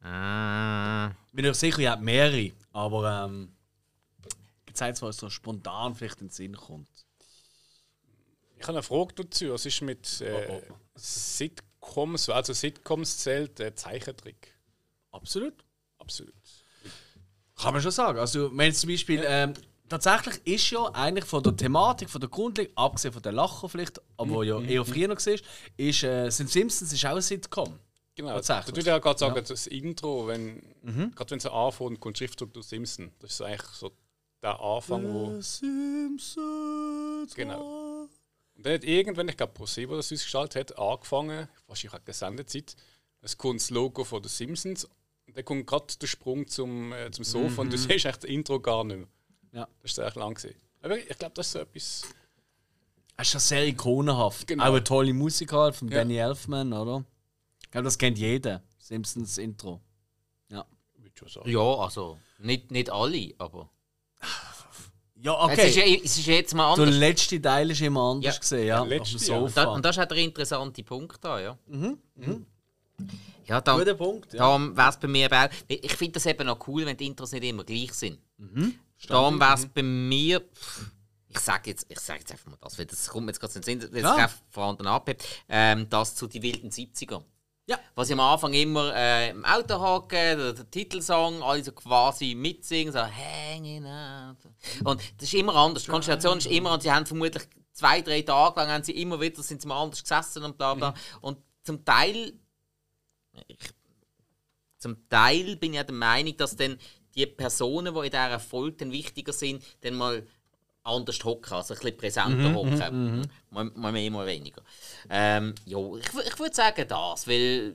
Ah. 0.00 1.12
Bin 1.32 1.44
ich 1.44 1.54
sicher, 1.54 1.78
ihr 1.80 1.90
habt 1.92 2.02
mehrere, 2.02 2.52
aber 2.72 3.24
ähm, 3.24 3.52
eins, 4.80 5.00
was 5.02 5.16
so 5.18 5.30
spontan 5.30 5.94
vielleicht 5.94 6.20
in 6.20 6.26
den 6.26 6.32
Sinn 6.32 6.56
kommt? 6.56 6.88
Ich 8.56 8.62
habe 8.62 8.78
eine 8.78 8.82
Frage 8.82 9.14
dazu. 9.14 9.50
Was 9.50 9.66
ist 9.66 9.80
mit 9.82 10.20
äh, 10.20 10.46
Oh, 10.48 10.62
oh. 10.70 10.74
Sitcoms, 10.96 12.28
also 12.28 12.52
Sitcoms 12.52 13.18
zählt 13.18 13.60
äh, 13.60 13.74
Zeichentrick? 13.74 14.54
Absolut. 15.12 15.64
Absolut. 15.98 16.34
Kann 17.56 17.74
man 17.74 17.82
schon 17.82 17.90
sagen. 17.92 18.18
Also, 18.18 18.50
wenn 18.56 18.66
jetzt 18.66 18.80
zum 18.80 18.90
Beispiel, 18.90 19.22
ähm, 19.26 19.54
tatsächlich 20.00 20.46
ist 20.46 20.70
ja 20.70 20.84
eigentlich 20.94 21.24
von 21.26 21.42
der 21.42 21.54
Thematik, 21.54 22.08
von 22.08 22.20
der 22.20 22.30
Grundlage, 22.30 22.70
abgesehen 22.74 23.12
von 23.12 23.22
der 23.22 23.32
Lacher 23.32 23.68
vielleicht, 23.68 24.00
aber 24.16 24.30
wo 24.30 24.42
ja 24.42 24.60
eher 24.60 24.84
früher 24.84 25.08
noch 25.08 25.26
war, 25.26 25.34
ist, 25.76 26.02
äh, 26.02 26.30
sind 26.30 26.50
Simpsons 26.50 26.92
ist 26.92 27.04
auch 27.04 27.16
ein 27.16 27.22
Sitcom. 27.22 27.78
Genau, 28.14 28.34
Tatsächlich. 28.34 28.66
da 28.66 28.70
würde 28.72 28.80
ich 28.80 28.86
ja 28.86 28.98
gerade 28.98 29.18
sagen, 29.18 29.44
das 29.46 29.66
Intro, 29.66 30.26
wenn, 30.26 30.62
gerade 31.14 31.30
wenn 31.30 31.38
es 31.38 31.46
anfängt, 31.46 32.00
kommt 32.00 32.18
Schriftzug 32.18 32.50
Simpson. 32.62 33.10
Das 33.20 33.32
ist 33.32 33.40
eigentlich 33.42 33.62
so 33.72 33.90
der 34.42 34.60
Anfang, 34.60 35.12
wo. 35.12 35.40
Simpsons. 35.40 37.34
Genau. 37.34 38.08
Und 38.54 38.66
dann 38.66 38.74
hat 38.74 38.84
irgendwann, 38.84 39.28
ich 39.28 39.36
glaube, 39.36 39.54
ProSieben 39.54 39.96
das 39.96 40.12
ausgeschaltet 40.12 40.70
hat, 40.70 40.78
angefangen, 40.78 41.48
wahrscheinlich 41.66 42.00
auch 42.00 42.14
Sendezeit, 42.14 42.76
es 43.22 43.38
kommt 43.38 43.60
das 43.60 43.70
Logo 43.70 44.04
von 44.04 44.22
den 44.22 44.28
Simpsons 44.28 44.84
und 45.26 45.36
dann 45.36 45.44
kommt 45.44 45.66
gerade 45.66 45.86
der 46.00 46.06
Sprung 46.06 46.46
zum, 46.48 46.92
äh, 46.92 47.10
zum 47.10 47.24
Sofa 47.24 47.62
und 47.62 47.72
du 47.72 47.78
siehst 47.78 47.90
eigentlich 48.06 48.16
das 48.16 48.24
Intro 48.24 48.60
gar 48.60 48.84
nicht 48.84 48.98
mehr. 48.98 49.08
Ja. 49.52 49.68
Das 49.82 49.90
ist 49.92 49.98
echt 49.98 50.16
lang 50.16 50.34
gewesen. 50.34 50.56
Aber 50.82 50.98
ich 50.98 51.18
glaube, 51.18 51.34
das 51.34 51.46
ist 51.46 51.52
so 51.52 51.58
etwas. 51.60 52.02
Es 53.16 53.28
ist 53.28 53.34
ja 53.34 53.40
sehr 53.40 53.66
ikonenhaft. 53.66 54.46
Genau. 54.46 54.64
Auch 54.64 54.68
eine 54.68 54.82
tolle 54.84 55.12
Musik 55.12 55.52
halt 55.52 55.76
von 55.76 55.88
Ja. 55.88 55.98
Danny 55.98 56.16
Elfman, 56.16 56.72
oder? 56.72 57.04
Ich 57.62 57.70
glaube, 57.70 57.84
das 57.84 57.96
kennt 57.98 58.18
jeder. 58.18 58.62
Simpsons 58.78 59.38
Intro. 59.38 59.80
Ja. 60.48 60.64
schon. 61.26 61.48
Ja, 61.48 61.60
also 61.60 62.18
nicht, 62.38 62.70
nicht 62.70 62.90
alle, 62.90 63.32
aber. 63.38 63.70
Ja, 65.20 65.46
Es, 65.52 65.58
ist, 65.58 65.76
okay. 65.78 66.02
es 66.04 66.18
ist 66.18 66.26
jetzt 66.26 66.52
mal 66.54 66.74
Der 66.74 66.82
anders. 66.84 66.98
letzte 66.98 67.40
Teil 67.40 67.70
ist 67.70 67.80
immer 67.80 68.00
anders 68.10 68.34
Ja. 68.34 68.40
gesehen, 68.40 68.66
ja. 68.66 68.74
Der 68.74 68.82
Auf 68.82 68.88
dem 68.88 68.98
letzte, 68.98 69.18
ja. 69.18 69.38
Sofa. 69.40 69.64
Da, 69.64 69.70
und 69.70 69.84
das 69.84 69.96
ist 69.96 70.02
auch 70.02 70.08
der 70.08 70.16
interessante 70.16 70.82
Punkt 70.82 71.24
da, 71.24 71.40
ja. 71.40 71.58
Ja, 73.46 73.60
da, 73.60 73.76
Guter 73.78 73.94
Punkt, 73.94 74.32
ja. 74.34 74.58
wäre 74.76 74.88
es 74.90 74.96
bei 74.96 75.06
mir 75.08 75.30
auch. 75.32 75.48
Ich 75.68 75.92
finde 75.94 76.14
das 76.14 76.26
eben 76.26 76.44
noch 76.46 76.66
cool, 76.66 76.86
wenn 76.86 76.96
die 76.96 77.06
Intros 77.06 77.30
nicht 77.32 77.44
immer 77.44 77.62
gleich 77.64 77.92
sind. 77.92 78.18
Darum 79.08 79.40
wäre 79.40 79.54
es 79.54 79.66
bei 79.66 79.82
mir. 79.82 80.40
pff, 80.40 80.90
Ich 81.28 81.38
sage 81.40 81.70
jetzt, 81.70 81.86
ich 81.88 81.98
sag 82.00 82.18
jetzt 82.20 82.30
einfach 82.32 82.50
mal 82.50 82.58
das, 82.60 82.78
weil 82.78 82.86
das 82.86 83.08
kommt 83.08 83.26
mir 83.26 83.32
jetzt 83.32 83.40
gerade 83.40 83.54
in 83.54 83.62
den 83.62 83.80
Sinn, 83.80 83.92
weil 83.94 84.02
Ja. 84.02 84.12
es 84.12 84.18
ja. 84.20 84.30
vor 84.50 84.64
anderen 84.64 84.86
abhebt. 84.88 85.24
Ähm, 85.48 85.88
das 85.88 86.14
zu 86.14 86.26
die 86.26 86.42
wilden 86.42 86.70
70er. 86.70 87.22
Ja. 87.66 87.78
Was 87.94 88.08
ich 88.08 88.12
am 88.14 88.20
Anfang 88.20 88.52
immer 88.54 88.92
äh, 88.94 89.30
im 89.30 89.44
Auto 89.44 89.80
hocke, 89.80 90.36
der, 90.36 90.52
der 90.52 90.70
Titelsong, 90.70 91.42
alle 91.42 91.62
so 91.64 91.72
quasi 91.72 92.34
mitsingen, 92.34 92.92
so 92.92 92.98
Hanging 93.00 93.86
out. 93.86 94.36
Und 94.84 95.00
das 95.18 95.28
ist 95.28 95.34
immer 95.34 95.54
anders. 95.54 95.84
Die 95.84 95.90
Konstellation 95.90 96.38
ist 96.38 96.48
immer, 96.48 96.72
und 96.74 96.82
sie 96.82 96.90
haben 96.92 97.06
vermutlich 97.06 97.44
zwei, 97.72 98.02
drei 98.02 98.22
Tage 98.22 98.60
lang 98.60 98.68
haben 98.68 98.84
sie 98.84 98.92
immer 98.92 99.20
wieder 99.20 99.42
sind 99.42 99.62
sie 99.62 99.68
mal 99.68 99.80
anders 99.82 100.02
gesessen 100.02 100.42
und 100.42 100.58
bla 100.58 100.74
bla. 100.74 100.92
Und 101.20 101.38
zum 101.62 101.84
Teil, 101.84 102.34
ich, 103.46 103.56
zum 104.78 105.08
Teil 105.08 105.56
bin 105.56 105.72
ich 105.72 105.76
ja 105.76 105.84
der 105.84 105.94
Meinung, 105.94 106.36
dass 106.36 106.56
dann 106.56 106.76
die 107.14 107.26
Personen, 107.26 107.94
die 107.94 108.00
in 108.00 108.10
dieser 108.10 108.40
Folge 108.40 108.78
dann 108.78 108.92
wichtiger 108.92 109.32
sind, 109.32 109.62
dann 109.80 109.94
mal 109.94 110.26
anders 110.84 111.22
hocken, 111.24 111.52
also 111.52 111.74
ein 111.74 111.80
bisschen 111.80 111.96
präsenter 111.96 112.54
hocken. 112.54 113.30
Mal, 113.50 113.64
mal 113.74 113.92
mehr, 113.92 114.10
mal 114.10 114.26
weniger. 114.26 114.62
Ähm, 115.08 115.54
ja, 115.64 115.78
ich, 115.96 116.08
ich 116.08 116.38
würde 116.38 116.54
sagen 116.54 116.86
das, 116.88 117.26
weil 117.28 117.74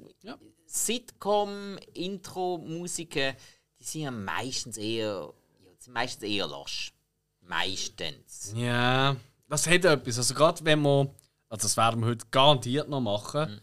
Sitcom, 0.66 1.78
Intro-Musiken, 1.94 3.36
die 3.80 3.84
sind 3.84 4.02
ja 4.02 4.12
meistens 4.12 4.78
eher, 4.78 5.34
ja, 5.64 5.72
sind 5.80 5.94
meistens 5.94 6.24
eher 6.24 6.48
lasch. 6.48 6.94
Meistens. 7.42 8.54
Ja, 8.56 9.16
das 9.48 9.68
hat 9.68 9.86
etwas. 9.86 10.18
Also 10.18 10.34
gerade 10.34 10.66
wenn 10.66 10.82
wir, 10.82 11.10
also 11.48 11.64
das 11.64 11.78
werden 11.78 12.02
wir 12.02 12.08
heute 12.08 12.26
garantiert 12.30 12.90
noch 12.90 13.00
machen, 13.00 13.62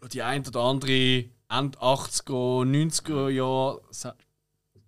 und 0.00 0.14
die 0.14 0.22
ein 0.22 0.44
oder 0.46 0.60
andere 0.60 1.26
Ende 1.48 1.78
80er, 1.78 2.64
90er 2.66 3.28
Jahre, 3.28 3.82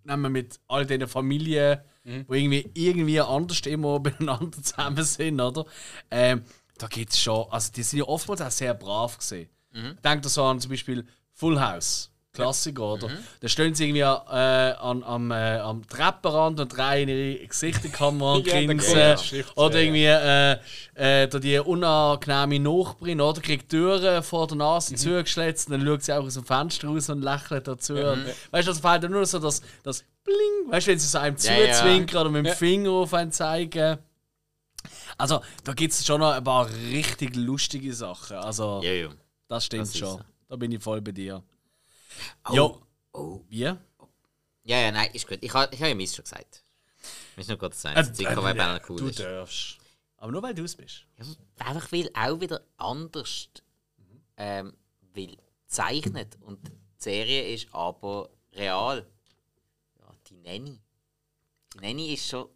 nehmen 0.04 0.22
wir 0.22 0.30
mit 0.30 0.60
all 0.68 0.86
diesen 0.86 1.08
Familien, 1.08 1.80
die 2.28 2.36
irgendwie, 2.36 2.70
irgendwie 2.74 3.20
anders 3.20 3.60
immer 3.60 4.00
beieinander 4.00 4.50
zusammen 4.62 5.04
sind, 5.04 5.40
oder? 5.40 5.64
Ähm, 6.10 6.42
da 6.78 6.86
gibt 6.88 7.12
es 7.12 7.20
schon, 7.20 7.46
also 7.50 7.72
die 7.72 7.82
sind 7.82 8.00
ja 8.00 8.04
oftmals 8.04 8.40
auch 8.40 8.50
sehr 8.50 8.74
brav 8.74 9.16
gesehen. 9.18 9.48
Denkt 10.04 10.24
so 10.26 10.44
an 10.44 10.60
zum 10.60 10.70
Beispiel 10.70 11.06
Full 11.32 11.60
House. 11.60 12.10
Klassiker, 12.34 12.82
oder? 12.94 13.10
Da 13.40 13.48
stehen 13.48 13.74
sie 13.74 13.84
irgendwie 13.84 14.00
äh, 14.00 14.04
an, 14.04 15.02
am, 15.04 15.30
äh, 15.30 15.58
am 15.58 15.86
Treppenrand 15.88 16.58
und 16.60 16.76
drehen 16.76 17.08
ihre 17.08 17.46
Gesichter 17.46 17.84
in 17.86 17.90
die 17.92 17.96
Kamera 17.96 18.34
und 18.34 18.46
Ja, 18.46 18.52
grinsen. 18.64 19.18
Schrift, 19.18 19.56
oder 19.56 19.80
ja. 19.80 19.84
irgendwie 19.84 20.98
äh, 20.98 21.22
äh, 21.24 21.40
die 21.40 21.58
unangenehme 21.60 22.58
Nachbarin, 22.58 23.20
oder? 23.20 23.40
Kriegt 23.40 23.68
Türen 23.70 24.22
vor 24.22 24.46
der 24.48 24.56
Nase 24.56 24.94
zugeschletzt 24.96 25.68
und 25.68 25.78
dann 25.78 25.86
schaut 25.86 26.02
sie 26.02 26.12
auch 26.12 26.24
aus 26.24 26.34
dem 26.34 26.44
Fenster 26.44 26.88
raus 26.88 27.08
und 27.08 27.22
lächelt 27.22 27.68
dazu. 27.68 27.94
Und, 27.94 28.26
weißt 28.50 28.68
du, 28.68 28.72
das 28.72 28.80
fällt 28.80 29.08
nur 29.10 29.24
so 29.26 29.38
das, 29.38 29.62
das 29.82 30.04
Bling, 30.24 30.70
weißt 30.72 30.86
du, 30.86 30.90
wenn 30.90 30.98
sie 30.98 31.06
so 31.06 31.18
einem 31.18 31.36
Ja, 31.38 31.52
ja. 31.52 31.72
zuzwinkern 31.72 32.20
oder 32.22 32.30
mit 32.30 32.46
dem 32.46 32.54
Finger 32.54 32.90
auf 32.90 33.14
einen 33.14 33.30
zeigen. 33.30 33.98
Also, 35.16 35.40
da 35.62 35.72
gibt 35.72 35.92
es 35.92 36.04
schon 36.04 36.20
noch 36.20 36.32
ein 36.32 36.42
paar 36.42 36.68
richtig 36.90 37.36
lustige 37.36 37.94
Sachen. 37.94 38.36
Also, 38.38 38.80
Ja, 38.82 38.92
ja. 38.92 39.08
das 39.48 39.66
stimmt 39.66 39.86
das 39.86 39.96
schon. 39.96 40.20
Da 40.48 40.56
bin 40.56 40.72
ich 40.72 40.82
voll 40.82 41.00
bei 41.00 41.12
dir. 41.12 41.42
Oh, 42.48 42.54
Ja. 42.54 42.78
oh. 43.12 43.40
Wie? 43.48 43.60
Ja, 43.60 43.78
ja, 44.64 44.90
nein, 44.92 45.10
ist 45.12 45.28
gut. 45.28 45.38
Ich 45.42 45.52
habe 45.52 45.74
ich 45.74 45.80
ha 45.82 45.86
ja 45.88 45.94
Mist 45.94 46.16
schon 46.16 46.24
gesagt. 46.24 46.64
Mir 47.36 47.42
ist 47.42 47.50
noch 47.50 47.58
gerade 47.58 47.74
das 47.74 47.84
eine 47.84 48.12
Zeug, 48.12 48.36
weil 48.42 48.58
äh, 48.58 48.80
cool 48.88 48.96
du 48.96 49.06
ist. 49.08 49.20
darfst. 49.20 49.78
Aber 50.16 50.32
nur 50.32 50.42
weil 50.42 50.54
du 50.54 50.64
es 50.64 50.74
bist. 50.74 51.04
Ja, 51.18 51.24
einfach 51.66 51.92
weil 51.92 52.10
auch 52.14 52.40
wieder 52.40 52.62
anders 52.78 53.48
ähm, 54.36 54.72
weil 55.14 55.36
zeichnet 55.66 56.38
und 56.40 56.66
die 56.66 56.72
Serie 56.96 57.52
ist 57.54 57.68
aber 57.74 58.30
real. 58.54 59.06
Ja, 60.00 60.06
die 60.28 60.36
Nanny. 60.36 60.80
Die 61.74 61.78
Nanny 61.80 62.14
ist 62.14 62.26
schon. 62.28 62.48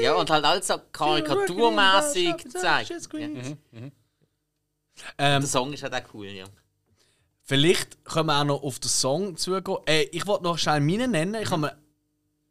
Ja, 0.00 0.14
und 0.14 0.30
halt 0.30 0.44
alles 0.44 0.66
so 0.66 0.78
karikaturmäßig 0.92 2.36
gezeigt. 2.38 2.90
Ja. 2.90 3.28
Ähm, 5.18 5.40
Der 5.40 5.42
Song 5.42 5.72
ist 5.72 5.82
halt 5.82 5.94
auch 5.94 6.14
cool, 6.14 6.26
ja. 6.26 6.44
Vielleicht 7.52 8.02
können 8.06 8.28
wir 8.28 8.40
auch 8.40 8.44
noch 8.44 8.62
auf 8.62 8.78
den 8.78 8.88
Song 8.88 9.36
zugehen. 9.36 9.76
Äh, 9.84 10.04
ich 10.04 10.26
wollte 10.26 10.44
noch 10.44 10.56
schnell 10.56 10.80
meinen 10.80 11.10
nennen. 11.10 11.34
Ich 11.42 11.50
habe 11.50 11.60
mir, 11.60 11.76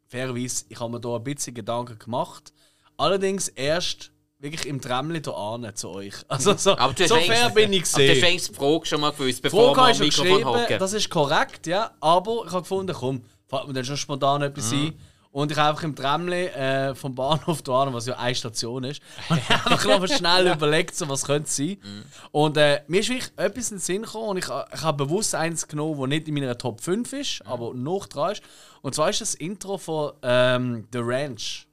fairerweise, 0.06 0.64
ich 0.68 0.78
habe 0.78 0.92
mir 0.92 1.00
da 1.00 1.16
ein 1.16 1.24
bisschen 1.24 1.54
Gedanken 1.54 1.98
gemacht. 1.98 2.52
Allerdings 2.96 3.48
erst 3.48 4.12
wirklich 4.38 4.64
im 4.64 4.80
Tramli 4.80 5.20
hier 5.20 5.36
an 5.36 5.68
zu 5.74 5.88
euch. 5.90 6.14
Also 6.28 6.56
so, 6.56 6.78
Aber 6.78 6.94
so 7.04 7.16
fair 7.16 7.50
bin 7.50 7.72
ich 7.72 7.82
Aber 7.94 8.04
du 8.04 8.10
hast 8.12 8.20
gesehen. 8.20 8.38
die 8.48 8.54
Frage 8.54 8.86
schon 8.86 9.00
mal 9.00 9.10
gewusst, 9.10 9.42
bevor 9.42 9.74
Frage 9.74 9.88
wir 9.88 10.02
am 10.02 10.06
Mikrofon 10.06 10.44
hocken. 10.44 10.78
das 10.78 10.92
ist 10.92 11.10
korrekt, 11.10 11.66
ja. 11.66 11.90
Aber 12.00 12.44
ich 12.46 12.52
habe 12.52 12.60
gefunden, 12.62 12.94
komm, 12.96 13.24
fällt 13.48 13.66
mir 13.66 13.72
dann 13.72 13.84
schon 13.84 13.96
spontan 13.96 14.42
etwas 14.42 14.70
Mhm. 14.70 14.78
ein. 14.86 14.98
Und 15.32 15.50
ich 15.50 15.56
habe 15.56 15.70
einfach 15.70 15.82
im 15.84 15.96
Tramli 15.96 16.44
äh, 16.44 16.94
vom 16.94 17.14
Bahnhof 17.14 17.62
da 17.62 17.92
was 17.92 18.06
ja 18.06 18.18
eine 18.18 18.34
Station 18.34 18.84
ist, 18.84 19.02
habe 19.30 19.40
ich 19.40 19.50
einfach 19.50 19.84
noch 19.86 19.98
mal 20.00 20.08
schnell 20.08 20.52
überlegt, 20.52 20.94
so, 20.94 21.08
was 21.08 21.24
könnte 21.24 21.48
es 21.48 21.56
sein. 21.56 21.78
Mhm. 21.82 22.04
Und 22.32 22.56
äh, 22.58 22.82
mir 22.86 23.00
ist 23.00 23.08
wirklich 23.08 23.32
etwas 23.36 23.70
in 23.70 23.76
den 23.78 23.80
Sinn 23.82 24.02
gekommen 24.02 24.28
und 24.28 24.36
ich, 24.36 24.44
ich 24.44 24.82
habe 24.82 25.04
bewusst 25.04 25.34
eins 25.34 25.66
genommen, 25.66 25.98
das 25.98 26.08
nicht 26.08 26.28
in 26.28 26.34
meiner 26.34 26.56
Top 26.58 26.80
5 26.82 27.12
ist, 27.14 27.40
Mhm. 27.44 27.50
aber 27.50 27.74
noch 27.74 28.06
dran 28.06 28.32
ist. 28.32 28.42
Und 28.82 28.94
zwar 28.94 29.08
ist 29.10 29.22
das 29.22 29.34
Intro 29.34 29.78
von 29.78 30.12
ähm, 30.22 30.86
The 30.92 31.00
Ranch. 31.02 31.66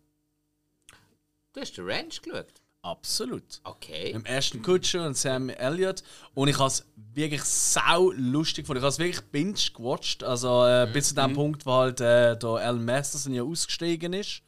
Du 1.54 1.60
hast 1.62 1.78
den 1.78 1.86
Ranch 1.90 2.22
geschaut? 2.22 2.59
Absolut. 2.82 3.60
Okay. 3.64 4.12
Im 4.12 4.26
ersten 4.26 4.62
Kutscher 4.62 5.06
und 5.06 5.18
Sam 5.18 5.50
Elliott. 5.50 6.02
Und 6.34 6.48
ich 6.48 6.58
habe 6.58 6.68
es 6.68 6.86
wirklich 7.14 7.44
sau 7.44 8.12
lustig 8.12 8.64
gefunden. 8.64 8.80
Ich 8.80 8.84
habe 8.84 8.90
es 8.90 9.00
wirklich 9.00 9.22
binge 9.32 9.54
gewatcht. 9.54 10.24
Also 10.24 10.66
äh, 10.66 10.90
bis 10.92 11.10
zu 11.10 11.16
dem 11.16 11.34
Punkt, 11.34 11.66
wo 11.66 11.74
halt 11.74 12.00
äh, 12.00 12.38
der 12.38 12.50
Alan 12.50 12.86
Masterson 12.86 13.34
ja 13.34 13.44
ausgestiegen 13.44 14.14
ist. 14.14 14.42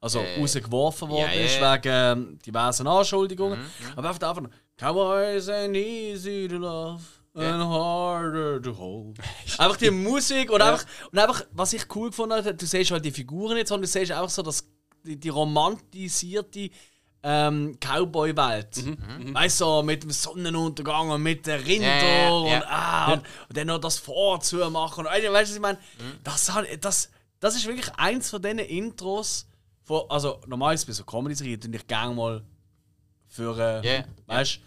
Also 0.00 0.20
Äh, 0.20 0.40
rausgeworfen 0.40 1.08
worden 1.08 1.32
ja, 1.34 1.44
ist 1.44 1.58
ja. 1.58 1.74
wegen 1.74 1.88
ähm, 1.92 2.38
diversen 2.44 2.86
Anschuldigungen. 2.86 3.58
Aber 3.96 4.08
einfach 4.08 4.28
einfach 4.28 4.50
Cowboys 4.76 5.48
ain't 5.48 5.76
easy 5.76 6.46
to 6.48 6.56
love. 6.56 7.02
And 7.34 7.62
harder 7.62 8.60
to 8.60 8.76
hold. 8.76 9.18
einfach 9.58 9.76
die 9.76 9.90
Musik 9.90 10.50
und 10.50 10.60
einfach, 10.60 10.84
und 11.12 11.18
einfach, 11.18 11.44
was 11.52 11.72
ich 11.72 11.84
cool 11.94 12.10
gefunden 12.10 12.34
habe, 12.34 12.54
du 12.54 12.66
siehst 12.66 12.90
halt 12.90 13.04
die 13.04 13.12
Figuren 13.12 13.56
jetzt 13.56 13.70
und 13.70 13.80
du 13.80 13.86
siehst 13.86 14.10
einfach 14.10 14.30
so 14.30 14.42
das, 14.42 14.68
die, 15.04 15.16
die 15.16 15.28
romantisierte 15.28 16.70
ähm, 17.22 17.76
Cowboy-Welt. 17.80 18.84
Weißt 19.34 19.60
du, 19.60 19.64
so 19.64 19.82
mit 19.82 20.02
dem 20.04 20.10
Sonnenuntergang 20.10 21.10
und 21.10 21.22
mit 21.22 21.46
den 21.46 21.60
Rinder 21.60 21.86
Ja, 21.86 22.02
ja, 22.02 22.28
ja. 22.28 22.56
und, 22.58 22.64
ah, 22.68 23.12
und, 23.14 23.18
und 23.48 23.56
dann 23.56 23.66
noch 23.66 23.78
das 23.78 23.98
Vorzu 23.98 24.56
machen. 24.70 25.00
Und, 25.06 25.12
weißt 25.12 25.26
du, 25.26 25.32
was 25.32 25.54
ich 25.54 25.60
meine? 25.60 25.78
Das, 26.24 26.52
hat- 26.52 26.66
das, 26.80 27.10
das 27.40 27.56
ist 27.56 27.66
wirklich 27.66 27.92
eins 27.96 28.30
von 28.30 28.40
diesen 28.40 28.58
Intros. 28.60 29.46
Von, 29.82 30.02
also, 30.08 30.40
normalerweise 30.46 30.86
bei 30.86 30.92
so 30.92 31.04
Comedy-Serien 31.04 31.60
tue 31.60 31.74
ich 31.74 31.86
gerne 31.86 32.14
mal 32.14 32.44
für. 33.26 33.58
Äh, 33.58 33.96
Ja, 33.98 34.04
weißt 34.26 34.60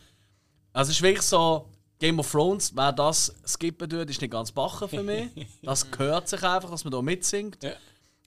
Also, 0.73 0.89
es 0.91 0.97
ist 0.97 1.01
wirklich 1.01 1.21
so. 1.23 1.67
Game 1.99 2.17
of 2.19 2.31
Thrones, 2.31 2.75
wer 2.75 2.91
das 2.91 3.31
skippen 3.45 3.87
tut, 3.87 4.09
ist 4.09 4.19
nicht 4.19 4.31
ganz 4.31 4.51
bachen 4.51 4.89
für 4.89 5.03
mich. 5.03 5.29
Das 5.61 5.89
gehört 5.91 6.27
sich 6.27 6.41
einfach, 6.41 6.71
dass 6.71 6.83
man 6.83 6.89
da 6.91 6.99
mitsingt. 6.99 7.59
Ja. 7.63 7.73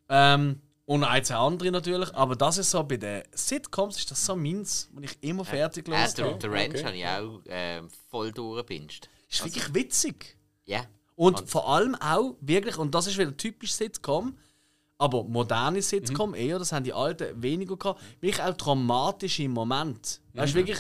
Ähm, 0.09 0.61
und 0.87 1.05
ein, 1.05 1.25
zwei 1.25 1.37
andere 1.37 1.71
natürlich. 1.71 2.15
Aber 2.15 2.37
das 2.37 2.59
ist 2.59 2.71
so, 2.71 2.83
bei 2.83 2.97
den 2.97 3.23
Sitcoms 3.33 3.97
ist 3.99 4.11
das 4.11 4.25
so 4.25 4.37
meins, 4.37 4.89
wo 4.93 5.01
ich 5.01 5.17
immer 5.23 5.45
fertig 5.45 5.89
Äh, 5.89 5.91
der, 6.17 6.27
habe. 6.27 6.39
der 6.39 6.51
Ranch 6.53 6.75
okay. 6.75 6.85
habe 6.85 6.97
ich 6.97 7.07
auch 7.07 7.41
ähm, 7.47 7.89
voll 8.11 8.33
durchgepinscht. 8.33 9.09
Ist 9.31 9.45
wirklich 9.45 9.73
witzig. 9.75 10.37
Ja. 10.67 10.85
Und 11.17 11.49
vor 11.49 11.69
allem 11.69 11.95
auch 11.97 12.35
wirklich, 12.41 12.77
und 12.77 12.95
das 12.95 13.07
ist 13.07 13.17
wieder 13.19 13.37
typisch 13.37 13.73
Sitcom, 13.73 14.37
aber 14.99 15.25
moderne 15.25 15.81
Sitcom 15.83 16.35
eher, 16.35 16.59
das 16.59 16.73
haben 16.73 16.85
die 16.85 16.93
alten 16.93 17.41
weniger 17.43 17.77
gehabt, 17.77 18.01
wirklich 18.21 18.43
auch 18.43 18.57
dramatische 18.57 19.49
Momente. 19.49 20.19
Weißt 20.35 20.55
du, 20.55 20.59
wirklich 20.59 20.79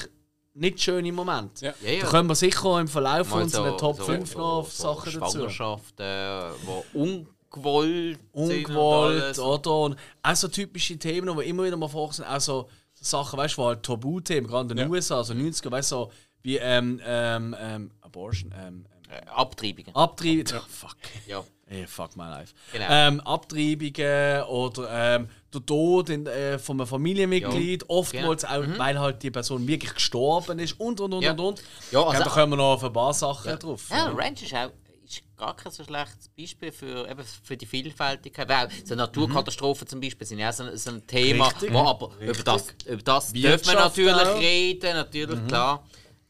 nicht 0.54 0.80
schöne 0.80 1.10
Momente. 1.12 1.66
Ja. 1.66 1.74
Ja, 1.82 1.90
ja. 1.92 2.02
Da 2.04 2.10
können 2.10 2.28
wir 2.28 2.34
sicher 2.36 2.80
im 2.80 2.86
Verlauf 2.88 3.30
Mal 3.30 3.42
unserer 3.42 3.76
Top 3.76 3.96
so- 3.96 4.04
5 4.04 4.32
so- 4.32 4.38
noch 4.38 4.44
auf 4.58 4.72
so 4.72 4.82
Sachen 4.94 5.20
dazu. 5.20 5.36
Schwangerschaften, 5.38 6.52
die 6.94 7.26
ungewollt 7.56 8.18
Ungewollt, 8.32 9.38
oder? 9.38 9.70
Und 9.80 9.96
auch 10.22 10.34
so 10.36 10.48
typische 10.48 10.96
Themen, 10.98 11.36
die 11.38 11.44
immer 11.48 11.64
wieder 11.64 11.76
mal 11.76 11.88
vor 11.88 12.12
sind, 12.12 12.24
auch 12.26 12.40
so 12.40 12.68
Sachen, 12.94 13.38
weißt 13.38 13.54
du, 13.56 13.62
wo 13.62 13.66
halt 13.66 13.82
Tabuthemen, 13.82 14.48
gerade 14.48 14.70
in 14.70 14.76
den 14.76 14.86
Ja. 14.86 14.88
USA, 14.88 15.16
also 15.18 15.34
90er, 15.34 15.70
weißt 15.70 15.92
du, 15.92 15.96
so 15.96 16.12
wie 16.42 16.56
ähm, 16.56 17.00
ähm, 17.04 17.54
ähm, 17.58 17.90
Abortion, 18.00 18.52
ähm, 18.58 18.86
Äh, 19.10 19.20
Abtreibungen. 19.30 19.94
Abtreibungen. 19.94 20.46
Oh, 20.56 20.60
fuck. 20.68 20.96
Ja. 21.26 21.44
Hey, 21.66 21.86
fuck 21.86 22.16
my 22.16 22.24
life. 22.24 22.52
Genau. 22.72 22.86
Ähm, 22.90 23.20
Abtreibungen 23.20 24.42
oder 24.44 24.88
ähm, 25.16 25.28
der 25.52 25.64
Tod 25.66 26.08
in, 26.10 26.26
äh, 26.26 26.58
von 26.58 26.78
einem 26.80 26.86
Familienmitglied, 26.86 27.88
oftmals 27.88 28.44
auch, 28.44 28.62
weil 28.76 28.98
halt 28.98 29.22
die 29.22 29.30
Person 29.30 29.66
wirklich 29.66 29.94
gestorben 29.94 30.58
ist 30.58 30.78
und 30.80 31.00
und 31.00 31.12
und 31.14 31.22
Ja. 31.22 31.30
und 31.32 31.40
und. 31.40 31.62
Ja, 31.90 32.02
also- 32.02 32.22
da 32.24 32.28
kommen 32.30 32.52
wir 32.52 32.56
noch 32.56 32.74
auf 32.74 32.84
ein 32.84 32.92
paar 32.92 33.14
Sachen 33.14 33.58
drauf. 33.58 33.88
Ja, 33.90 34.06
Ranch 34.10 34.42
ist 34.42 34.54
auch 34.54 34.70
ist 35.04 35.22
gar 35.36 35.54
kein 35.56 35.70
so 35.72 35.84
schlechtes 35.84 36.28
Beispiel 36.30 36.72
für, 36.72 37.08
eben 37.08 37.22
für 37.24 37.56
die 37.56 37.66
Vielfältigkeit. 37.66 38.48
Weil 38.48 38.68
so 38.84 38.94
Naturkatastrophen 38.94 39.86
zum 39.86 40.00
Beispiel 40.00 40.26
sind 40.26 40.38
ja 40.38 40.48
auch 40.50 40.52
so, 40.52 40.74
so 40.76 40.90
ein 40.90 41.06
Thema, 41.06 41.48
Richtig. 41.48 41.72
wo 41.72 41.78
aber 41.80 42.10
über 42.20 42.32
das, 42.32 42.74
über 42.86 43.02
das 43.02 43.32
dürfen 43.32 43.66
wir 43.68 43.74
natürlich 43.74 44.14
auch. 44.14 44.38
reden, 44.40 44.94
natürlich, 44.94 45.46
klar. 45.46 45.86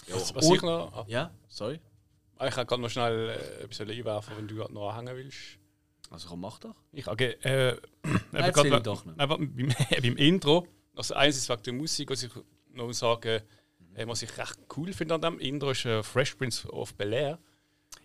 Was, 0.08 0.34
was 0.34 0.44
Und- 0.46 0.56
ich 0.56 0.62
noch. 0.62 0.92
ah, 0.92 1.04
Ja, 1.08 1.30
sorry. 1.48 1.80
Ich 2.46 2.50
kann 2.54 2.66
gerade 2.66 2.82
noch 2.82 2.90
schnell 2.90 3.30
äh, 3.30 3.62
etwas 3.64 3.80
einwerfen, 3.80 4.36
wenn 4.36 4.48
du 4.48 4.56
gerade 4.56 4.74
noch 4.74 4.90
anhängen 4.90 5.16
willst. 5.16 5.38
Also 6.10 6.28
komm, 6.28 6.40
mach 6.40 6.58
doch. 6.58 6.74
Ich, 6.92 7.06
okay, 7.06 7.36
äh, 7.42 7.76
Erzähl 8.32 8.70
gerade 8.70 8.82
doch 8.82 9.04
nicht. 9.04 9.16
beim, 9.16 9.54
beim 10.02 10.16
Intro. 10.16 10.66
Also 10.96 11.14
eins 11.14 11.36
ist 11.36 11.48
wegen 11.48 11.62
der 11.62 11.72
Musik, 11.72 12.10
was 12.10 12.22
ich 12.22 12.30
noch 12.72 12.92
sagen, 12.92 13.40
äh, 13.94 14.06
was 14.06 14.22
ich 14.22 14.36
recht 14.36 14.58
cool 14.76 14.92
finde 14.92 15.14
an 15.14 15.22
dem 15.22 15.38
Intro, 15.38 15.70
ist 15.70 15.84
äh, 15.86 16.02
Fresh 16.02 16.34
Prince 16.34 16.68
of 16.70 16.94
Bel 16.94 17.12
Air. 17.12 17.38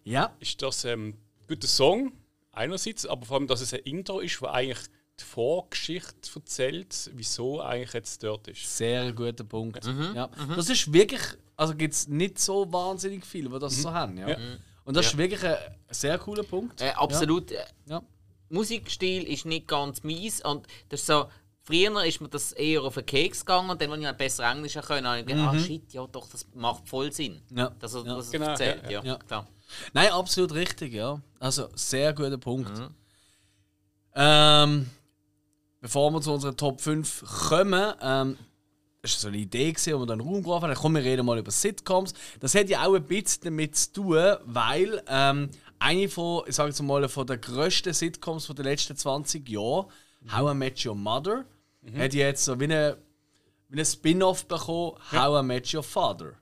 Ja, 0.04 0.34
Ist 0.40 0.62
das 0.62 0.86
ähm, 0.86 1.10
ein 1.10 1.18
guter 1.48 1.68
Song 1.68 2.12
einerseits, 2.52 3.06
aber 3.06 3.26
vor 3.26 3.38
allem, 3.38 3.48
dass 3.48 3.62
es 3.62 3.74
ein 3.74 3.82
Intro 3.82 4.20
ist, 4.20 4.42
wo 4.42 4.48
eigentlich 4.48 4.80
die 5.20 5.24
Vorgeschichte 5.26 6.30
erzählt, 6.36 7.12
wieso 7.14 7.62
eigentlich 7.62 7.94
jetzt 7.94 8.24
dort 8.24 8.48
ist. 8.48 8.78
sehr 8.78 9.12
guter 9.14 9.44
Punkt. 9.44 9.86
Ja. 10.16 10.30
Das 10.56 10.70
ist 10.70 10.92
wirklich, 10.94 11.22
also 11.58 11.76
gibt 11.76 11.94
es 11.94 12.08
nicht 12.08 12.40
so 12.40 12.72
wahnsinnig 12.72 13.26
viele, 13.26 13.50
die 13.50 13.60
das 13.60 13.82
so 13.82 13.92
haben. 13.94 14.18
Ja. 14.18 14.30
Ja. 14.30 14.38
Und 14.86 14.96
das 14.96 15.08
ist 15.08 15.12
Ja. 15.14 15.18
wirklich 15.20 15.44
ein 15.44 15.58
sehr 15.92 16.18
cooler 16.18 16.44
Punkt. 16.44 16.82
Äh, 16.82 16.92
absolut. 16.96 17.52
Ja. 17.86 18.02
Musikstil 18.50 19.24
ist 19.28 19.46
nicht 19.46 19.68
ganz 19.68 20.04
mies 20.04 20.42
und 20.44 20.66
das 20.90 21.02
ist 21.02 21.08
so. 21.08 21.26
Früher 21.62 22.04
ist 22.04 22.20
mir 22.20 22.30
das 22.30 22.52
eher 22.54 22.82
auf 22.82 22.96
den 22.96 23.06
Keks 23.06 23.42
gegangen 23.46 23.70
und 23.70 23.80
dann, 23.80 23.92
als 23.92 24.02
ich 24.04 24.12
besser 24.18 24.50
Englisch 24.52 24.74
können, 24.74 25.06
habe 25.06 25.20
ich 25.20 25.26
gedacht, 25.28 25.56
ah 25.56 25.60
shit, 25.60 25.94
ja 25.94 26.08
doch, 26.08 26.28
das 26.28 26.48
macht 26.56 26.88
voll 26.90 27.12
Sinn. 27.12 27.42
Ja. 27.52 27.70
Dass 27.78 27.94
er 27.94 28.06
Ja. 28.06 28.16
das 28.16 28.32
Genau, 28.32 28.46
erzählt. 28.48 28.84
ja, 28.86 28.90
Ja, 28.90 29.04
ja. 29.04 29.16
klar. 29.18 29.48
Nein, 29.94 30.12
absolut 30.12 30.54
richtig, 30.54 30.94
ja. 30.94 31.22
Also 31.40 31.70
sehr 31.76 32.14
guter 32.14 32.38
Punkt. 32.38 32.72
Ähm, 34.16 34.90
bevor 35.82 36.12
wir 36.12 36.22
zu 36.22 36.34
unseren 36.34 36.58
Top 36.58 36.82
5 36.82 37.24
kommen, 37.50 37.94
ähm, 38.02 38.38
das 39.02 39.14
war 39.14 39.20
so 39.20 39.28
eine 39.30 39.38
Idee, 39.38 39.74
wo 39.74 40.00
wir 40.00 40.06
dann 40.06 40.20
in 40.20 40.26
den 40.26 40.34
Raum 40.34 40.44
geworfen 40.44 40.70
haben. 40.70 40.76
Komm, 40.76 40.96
wir 40.96 41.04
reden 41.04 41.26
mal 41.26 41.40
über 41.40 41.52
Sitcoms. 41.52 42.14
Das 42.40 42.54
hat 42.54 42.70
ja 42.70 42.86
auch 42.86 42.96
ein 42.96 43.04
bisschen 43.04 43.44
damit 43.46 43.76
zu 43.76 43.94
tun, 43.94 44.36
weil 44.44 45.02
ähm, 45.08 45.50
eine 45.80 46.10
von, 46.10 46.44
ich 46.48 46.56
sage 46.56 46.70
jetzt 46.70 46.82
mal, 46.82 47.08
von 47.08 47.26
der 47.26 47.38
grössten 47.38 47.94
Sitcoms 47.94 48.48
den 48.48 48.66
letzten 48.66 48.98
20 48.98 49.48
Jahren, 49.48 49.86
How 50.34 50.52
I 50.52 50.54
Met 50.54 50.86
Your 50.86 50.96
Mother, 50.96 51.46
hat 51.98 52.14
jetzt 52.14 52.44
so 52.44 52.60
wie 52.60 52.66
eine, 52.66 52.98
wie 53.70 53.80
ein 53.80 53.86
Spin-off 53.86 54.46
bekommen, 54.46 54.98
How 55.14 55.42
I 55.42 55.46
Met 55.46 55.74
Your 55.74 55.84
Father. 55.84 56.34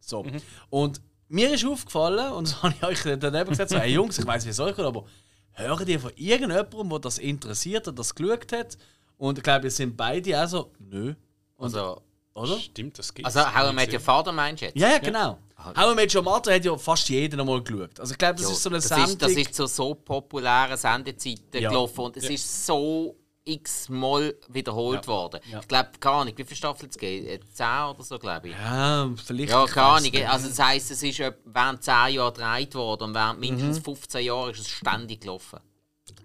So. 0.00 0.26
Und 0.68 1.00
mir 1.32 1.52
ist 1.54 1.64
aufgefallen, 1.66 2.32
und 2.32 2.48
das 2.48 2.62
habe 2.62 2.74
ich 2.74 2.82
euch 3.04 3.18
dann 3.18 3.34
eben 3.34 3.50
gesagt, 3.50 3.70
so, 3.70 3.78
hey 3.78 3.92
Jungs, 3.92 4.18
ich 4.18 4.26
weiß, 4.26 4.44
wie 4.44 4.50
es 4.50 4.60
euch 4.60 4.76
geht, 4.76 4.84
aber 4.84 5.04
hören 5.52 5.86
die 5.86 5.98
von 5.98 6.12
irgendjemandem, 6.16 6.88
der 6.90 6.98
das 6.98 7.18
interessiert 7.18 7.88
und 7.88 7.98
das 7.98 8.14
geschaut 8.14 8.52
hat? 8.52 8.76
Und 9.18 9.38
ich 9.38 9.44
glaube, 9.44 9.64
wir 9.64 9.70
sind 9.70 9.96
beide 9.96 10.42
auch 10.42 10.48
so, 10.48 10.72
nö. 10.78 11.14
Und, 11.56 11.64
Also, 11.74 12.02
oder? 12.34 12.58
Stimmt, 12.58 12.98
das 12.98 13.12
gibt 13.14 13.26
also 13.26 13.40
How 13.40 13.70
I 13.70 13.74
Met 13.74 13.92
Your 13.92 14.00
Father 14.00 14.32
meinst 14.32 14.62
du 14.62 14.66
jetzt? 14.66 14.76
Ja, 14.76 14.88
ja, 14.88 14.98
genau. 14.98 15.38
How 15.76 15.92
I 15.92 15.94
Met 15.94 16.12
Your 16.14 16.22
Mother 16.22 16.54
hat 16.54 16.64
ja 16.64 16.76
fast 16.76 17.08
jeder 17.08 17.38
einmal 17.38 17.62
geschaut. 17.62 18.00
Also 18.00 18.12
ich 18.12 18.18
glaube, 18.18 18.34
das 18.34 18.46
Ja, 18.46 18.52
ist 18.52 18.62
so 18.62 18.68
eine 18.70 18.78
das 18.78 18.88
Sendung. 18.88 19.06
ist, 19.10 19.22
das 19.22 19.30
ist 19.32 19.54
zu 19.54 19.66
so 19.66 19.94
populären 19.94 20.76
Sendezeiten 20.76 21.62
Ja. 21.62 21.68
gelaufen 21.70 22.00
und 22.00 22.16
es 22.16 22.28
ist 22.28 22.66
so 22.66 23.14
x-mal 23.44 24.34
wiederholt 24.48 25.02
Ja. 25.02 25.06
worden. 25.08 25.40
Ja. 25.50 25.60
Ich 25.60 25.68
glaube, 25.68 25.90
keine 26.00 26.16
Ahnung, 26.16 26.34
wie 26.36 26.44
viele 26.44 26.56
Staffeln 26.56 26.90
es 26.90 26.98
gibt? 26.98 27.26
Äh, 27.28 27.40
Zehn 27.52 27.84
oder 27.90 28.02
so, 28.02 28.18
glaube 28.18 28.48
ich. 28.48 28.54
ja, 28.54 29.10
vielleicht. 29.24 29.50
Ja, 29.50 29.66
keine 29.66 29.86
Ahnung. 29.86 30.12
Also 30.28 30.48
das 30.48 30.58
heisst, 30.58 30.90
es 30.90 31.02
ist 31.02 31.18
während 31.18 31.82
10 31.82 32.14
Jahren 32.14 32.34
gedreht 32.34 32.74
worden 32.74 33.04
und 33.04 33.14
während 33.14 33.40
mindestens 33.40 33.78
Mhm. 33.80 33.84
15 33.84 34.24
Jahren 34.24 34.50
ist 34.52 34.60
es 34.60 34.68
ständig 34.68 35.20
gelaufen. 35.22 35.58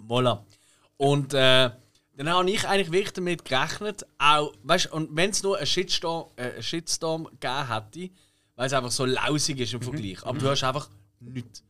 Voilà. 0.07 0.39
Und 0.97 1.33
äh, 1.33 1.69
dann 2.15 2.29
habe 2.29 2.49
ich 2.49 2.67
eigentlich 2.67 2.91
wirklich 2.91 3.13
damit 3.13 3.45
gerechnet, 3.45 4.05
auch, 4.17 4.51
weißt 4.63 4.91
und 4.91 5.15
wenn 5.15 5.29
es 5.29 5.43
nur 5.43 5.57
einen 5.57 5.67
Shitstorm, 5.67 6.29
äh, 6.35 6.53
einen 6.53 6.63
Shitstorm 6.63 7.25
gegeben 7.39 7.67
hätte, 7.67 8.09
weil 8.55 8.67
es 8.67 8.73
einfach 8.73 8.89
so 8.91 9.05
lausig 9.05 9.59
ist 9.59 9.73
im 9.73 9.81
Vergleich, 9.81 10.23
aber 10.25 10.39
du 10.39 10.49
hast 10.49 10.63
einfach 10.63 10.89
nichts. 11.19 11.63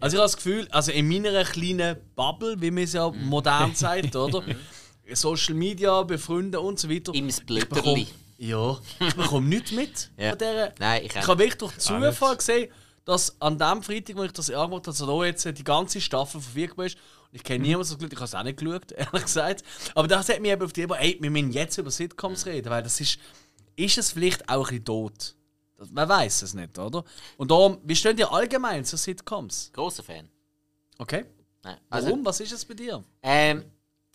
Also 0.00 0.16
ich 0.16 0.20
habe 0.20 0.24
das 0.24 0.36
Gefühl, 0.36 0.66
also 0.72 0.90
in 0.92 1.08
meiner 1.08 1.44
kleinen 1.44 1.96
Bubble, 2.16 2.60
wie 2.60 2.70
man 2.72 2.82
es 2.84 2.92
ja 2.94 3.10
modern 3.10 3.74
sagt, 3.76 4.14
oder? 4.16 4.42
Social 5.16 5.54
Media, 5.54 6.02
befreundet 6.02 6.60
und 6.60 6.78
so 6.78 6.88
weiter. 6.90 7.14
Im 7.14 7.28
ich 7.28 7.36
Splitterli. 7.36 8.06
ja, 8.38 8.78
ich 9.00 9.14
bekomme 9.14 9.48
nichts 9.48 9.72
mit 9.72 10.10
Ja. 10.16 10.30
von 10.30 10.38
dieser. 10.38 10.74
Nein, 10.78 11.02
ich 11.04 11.14
ich 11.16 11.26
habe 11.26 11.38
wirklich 11.38 11.58
durch 11.58 11.78
Zufall 11.78 12.36
gesehen, 12.36 12.70
dass 13.04 13.40
an 13.40 13.58
dem 13.58 13.82
Freitag, 13.82 14.16
wo 14.16 14.24
ich 14.24 14.32
das 14.32 14.50
angemacht 14.50 14.86
habe, 14.86 14.96
so 14.96 15.06
da 15.20 15.24
jetzt 15.26 15.44
die 15.46 15.64
ganze 15.64 16.00
Staffel 16.00 16.40
verfügbar 16.40 16.86
ist. 16.86 16.96
Und 17.30 17.36
ich 17.36 17.42
kenne 17.44 17.62
niemanden 17.64 17.84
so 17.84 17.96
gut, 17.96 18.12
ich 18.12 18.18
habe 18.18 18.24
es 18.26 18.34
auch 18.34 18.42
nicht 18.42 18.58
geschaut, 18.58 18.92
ehrlich 18.92 19.22
gesagt. 19.22 19.62
Aber 19.94 20.08
das 20.08 20.28
hat 20.28 20.40
mich 20.40 20.50
eben 20.50 20.62
auf 20.62 20.72
die 20.72 20.82
Idee, 20.82 20.94
ey, 20.98 21.18
wir 21.20 21.30
müssen 21.30 21.52
jetzt 21.52 21.78
über 21.78 21.90
Sitcoms 21.90 22.44
reden, 22.46 22.68
weil 22.70 22.82
das 22.82 23.00
ist, 23.00 23.18
ist 23.76 23.96
es 23.98 24.10
vielleicht 24.12 24.48
auch 24.48 24.68
ein 24.68 24.82
bisschen 24.82 24.84
tot. 24.84 25.34
Man 25.92 26.08
weiß 26.08 26.42
es 26.42 26.54
nicht, 26.54 26.76
oder? 26.78 27.04
Und 27.36 27.50
darum, 27.50 27.78
wie 27.84 27.94
stehen 27.94 28.16
die 28.16 28.24
allgemein 28.24 28.84
zu 28.84 28.96
Sitcoms? 28.96 29.70
Großer 29.72 30.02
Fan. 30.02 30.28
Okay? 30.98 31.24
Nein. 31.62 31.76
Warum? 31.88 32.04
Also, 32.06 32.24
Was 32.24 32.40
ist 32.40 32.52
es 32.52 32.64
bei 32.64 32.74
dir? 32.74 33.04
ähm, 33.22 33.64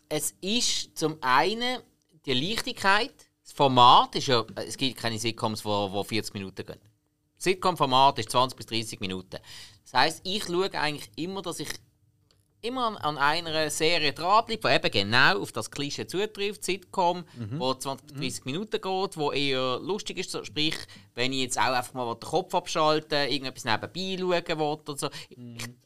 es 0.10 0.36
ist 0.42 0.98
zum 0.98 1.18
einen 1.22 1.82
die 2.26 2.34
Leichtigkeit. 2.34 3.14
Das 3.44 3.52
Format 3.52 4.16
ist 4.16 4.28
ja, 4.28 4.46
es 4.56 4.78
gibt 4.78 4.98
keine 4.98 5.20
Sitcoms, 5.20 5.60
die 5.60 5.66
wo, 5.66 5.92
wo 5.92 6.04
40 6.04 6.34
Minuten 6.34 6.66
gehen. 6.66 6.80
Das 7.36 7.44
Sitcom-Format 7.44 8.20
ist 8.20 8.32
20 8.32 8.56
bis 8.56 8.66
30 8.68 9.00
Minuten. 9.02 9.38
Das 9.84 9.94
heisst, 9.94 10.22
ich 10.24 10.46
schaue 10.46 10.74
eigentlich 10.74 11.10
immer, 11.18 11.42
dass 11.42 11.60
ich 11.60 11.70
immer 12.62 12.88
an, 12.88 12.96
an 12.98 13.18
einer 13.18 13.70
Serie 13.70 14.14
dranbleibe, 14.14 14.70
die 14.70 14.76
eben 14.76 15.10
genau 15.10 15.42
auf 15.42 15.52
das 15.52 15.70
Klischee 15.70 16.08
zutrifft. 16.08 16.64
Sitcom, 16.64 17.26
wo 17.60 17.74
20 17.74 18.08
bis 18.08 18.18
30 18.18 18.46
Minuten 18.46 18.82
geht, 18.82 19.18
wo 19.18 19.32
eher 19.32 19.80
lustig 19.80 20.20
ist. 20.20 20.32
So, 20.32 20.44
sprich, 20.44 20.78
wenn 21.16 21.34
ich 21.34 21.42
jetzt 21.42 21.60
auch 21.60 21.74
einfach 21.74 21.94
mal 21.94 22.16
den 22.16 22.22
Kopf 22.22 22.56
abschalte, 22.56 23.16
irgendetwas 23.16 23.66
nebenbei 23.66 24.18
schauen 24.18 24.60
will 24.60 24.66
oder 24.66 24.98
so. 24.98 25.10
Ich, 25.30 25.38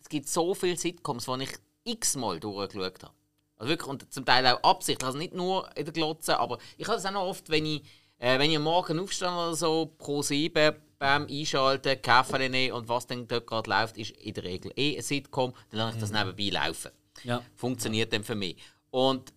es 0.02 0.10
gibt 0.10 0.30
so 0.30 0.54
viele 0.54 0.78
Sitcoms, 0.78 1.26
die 1.26 1.44
ich 1.44 1.54
x-mal 1.84 2.40
durchgeschaut 2.40 3.04
habe. 3.04 3.14
Also 3.58 3.70
wirklich, 3.70 3.90
und 3.90 4.14
zum 4.14 4.26
Teil 4.26 4.46
auch 4.48 4.64
absichtlich. 4.64 5.06
Also 5.06 5.18
nicht 5.18 5.34
nur 5.34 5.70
in 5.76 5.86
der 5.86 5.94
Glotze, 5.94 6.40
aber 6.40 6.58
ich 6.78 6.88
habe 6.88 6.98
das 6.98 7.06
auch 7.06 7.12
noch 7.12 7.24
oft, 7.24 7.50
wenn 7.50 7.66
ich, 7.66 7.84
äh, 8.20 8.38
wenn 8.40 8.52
ich 8.52 8.58
am 8.58 8.64
Morgen 8.64 9.00
aufstehe 9.00 9.30
oder 9.30 9.56
so, 9.56 9.94
pro 9.98 10.22
7 10.22 10.76
beim 11.00 11.28
Einschalten, 11.28 12.02
Kaffee 12.02 12.50
nehmen 12.50 12.74
und 12.74 12.90
was 12.90 13.08
dann 13.08 13.28
dort 13.28 13.48
gerade 13.48 13.70
läuft, 13.70 13.98
ist 13.98 14.12
in 14.12 14.34
der 14.34 14.44
Regel 14.44 14.72
eh 14.76 14.98
ein 14.98 15.04
Sitcom. 15.04 15.54
Dann 15.72 15.80
lasse 15.80 15.98
ich 15.98 16.02
das 16.02 16.12
nebenbei 16.12 16.50
laufen. 16.50 16.92
Ja. 17.24 17.42
Funktioniert 17.56 18.14
dann 18.14 18.24
für 18.24 18.36
mich. 18.36 18.58
Und 18.90 19.34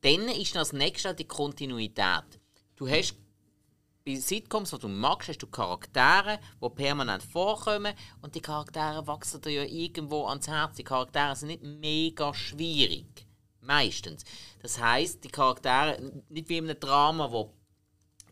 dann 0.00 0.28
ist 0.28 0.54
das 0.56 0.72
nächste 0.72 1.14
die 1.14 1.24
Kontinuität. 1.24 2.24
Du 2.76 2.88
hast 2.88 3.14
bei 4.04 4.14
Sitcoms, 4.14 4.70
die 4.70 4.78
du 4.78 4.88
magst, 4.88 5.28
hast 5.28 5.42
du 5.42 5.46
Charaktere, 5.46 6.40
die 6.62 6.68
permanent 6.70 7.22
vorkommen 7.22 7.94
und 8.22 8.34
die 8.34 8.40
Charaktere 8.40 9.06
wachsen 9.06 9.42
dir 9.42 9.50
ja 9.50 9.64
irgendwo 9.64 10.26
ans 10.26 10.48
Herz. 10.48 10.76
Die 10.76 10.84
Charaktere 10.84 11.36
sind 11.36 11.48
nicht 11.48 11.62
mega 11.62 12.32
schwierig. 12.32 13.26
Meistens. 13.74 14.24
Das 14.62 14.80
heißt, 14.80 15.22
die 15.22 15.28
Charaktere, 15.28 16.00
nicht 16.28 16.48
wie 16.48 16.56
in 16.58 16.68
einem 16.68 16.80
Drama, 16.80 17.30
wo 17.30 17.54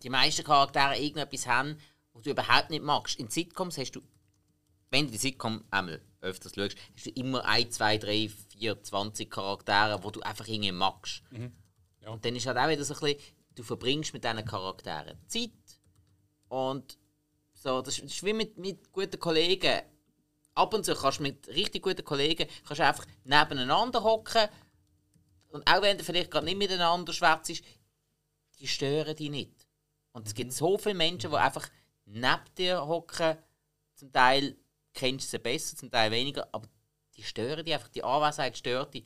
die 0.03 0.11
meisten 0.11 0.42
Charaktere 0.42 0.98
irgendetwas 0.98 1.46
haben, 1.46 1.79
was 2.12 2.24
du 2.24 2.31
überhaupt 2.31 2.70
nicht 2.70 2.83
magst. 2.83 3.20
In 3.20 3.29
Sitcoms 3.31 3.79
hast 3.79 3.92
du, 3.92 4.03
wenn 4.90 5.07
du 5.07 5.12
die 5.12 5.16
Sitcom 5.18 5.62
einmal 5.70 6.01
öfters 6.22 6.57
schaust, 6.57 6.77
hast 6.96 7.07
du 7.07 7.11
immer 7.11 7.44
1, 7.44 7.72
2, 7.77 7.98
3, 7.98 8.29
4, 8.48 8.83
20 8.83 9.31
Charaktere, 9.31 10.01
die 10.05 10.11
du 10.11 10.20
einfach 10.22 10.48
irgendwie 10.48 10.72
magst. 10.72 11.22
Ja. 12.01 12.11
Und 12.11 12.24
dann 12.24 12.35
ist 12.35 12.46
halt 12.46 12.59
auch 12.59 12.68
wieder 12.68 12.83
so 12.83 12.94
ein 12.94 12.98
bisschen, 13.01 13.20
du 13.55 13.62
verbringst 13.62 14.12
mit 14.14 14.24
diesen 14.24 14.44
Charakteren 14.44 15.18
Zeit 15.29 15.53
und 16.48 16.98
so, 17.55 17.81
das 17.81 18.01
ist- 18.01 18.24
wie 18.24 18.33
mit, 18.33 18.59
mit 18.59 18.90
guten 18.92 19.20
Kollegen. 19.20 19.83
Ab 20.55 20.74
und 20.74 20.85
zu 20.85 20.96
kannst 20.96 21.20
du 21.20 21.22
mit 21.22 21.46
richtig 21.46 21.81
guten 21.85 22.05
Kollegen 22.05 22.48
kannst 22.66 22.81
du 22.81 22.85
einfach 22.87 23.07
nebeneinander 23.22 24.03
hocken 24.03 24.48
und 25.51 25.69
auch 25.69 25.83
wenn 25.83 25.99
du 25.99 26.05
vielleicht 26.05 26.31
gerade 26.31 26.47
nicht 26.47 26.59
miteinander 26.59 27.13
schwätzt, 27.13 27.63
die 28.59 28.67
stören 28.67 29.17
dich 29.17 29.31
nicht. 29.31 29.67
Und 30.13 30.27
es 30.27 30.35
gibt 30.35 30.53
so 30.53 30.79
viele 30.79 30.95
Menschen, 30.95 31.31
die 31.31 31.37
einfach 31.37 31.69
neben 32.05 32.55
dir 32.57 32.87
hocken. 32.87 33.37
Zum 33.95 34.13
Teil 34.13 34.57
kennst 34.95 35.27
du 35.27 35.31
sie 35.31 35.39
besser, 35.39 35.77
zum 35.77 35.91
Teil 35.91 36.11
weniger, 36.11 36.49
aber 36.53 36.69
die 37.17 37.23
stören 37.23 37.65
die 37.65 37.75
einfach, 37.75 37.89
die 37.89 38.05
Anwesenheit 38.05 38.57
stört 38.57 38.95
die. 38.95 39.05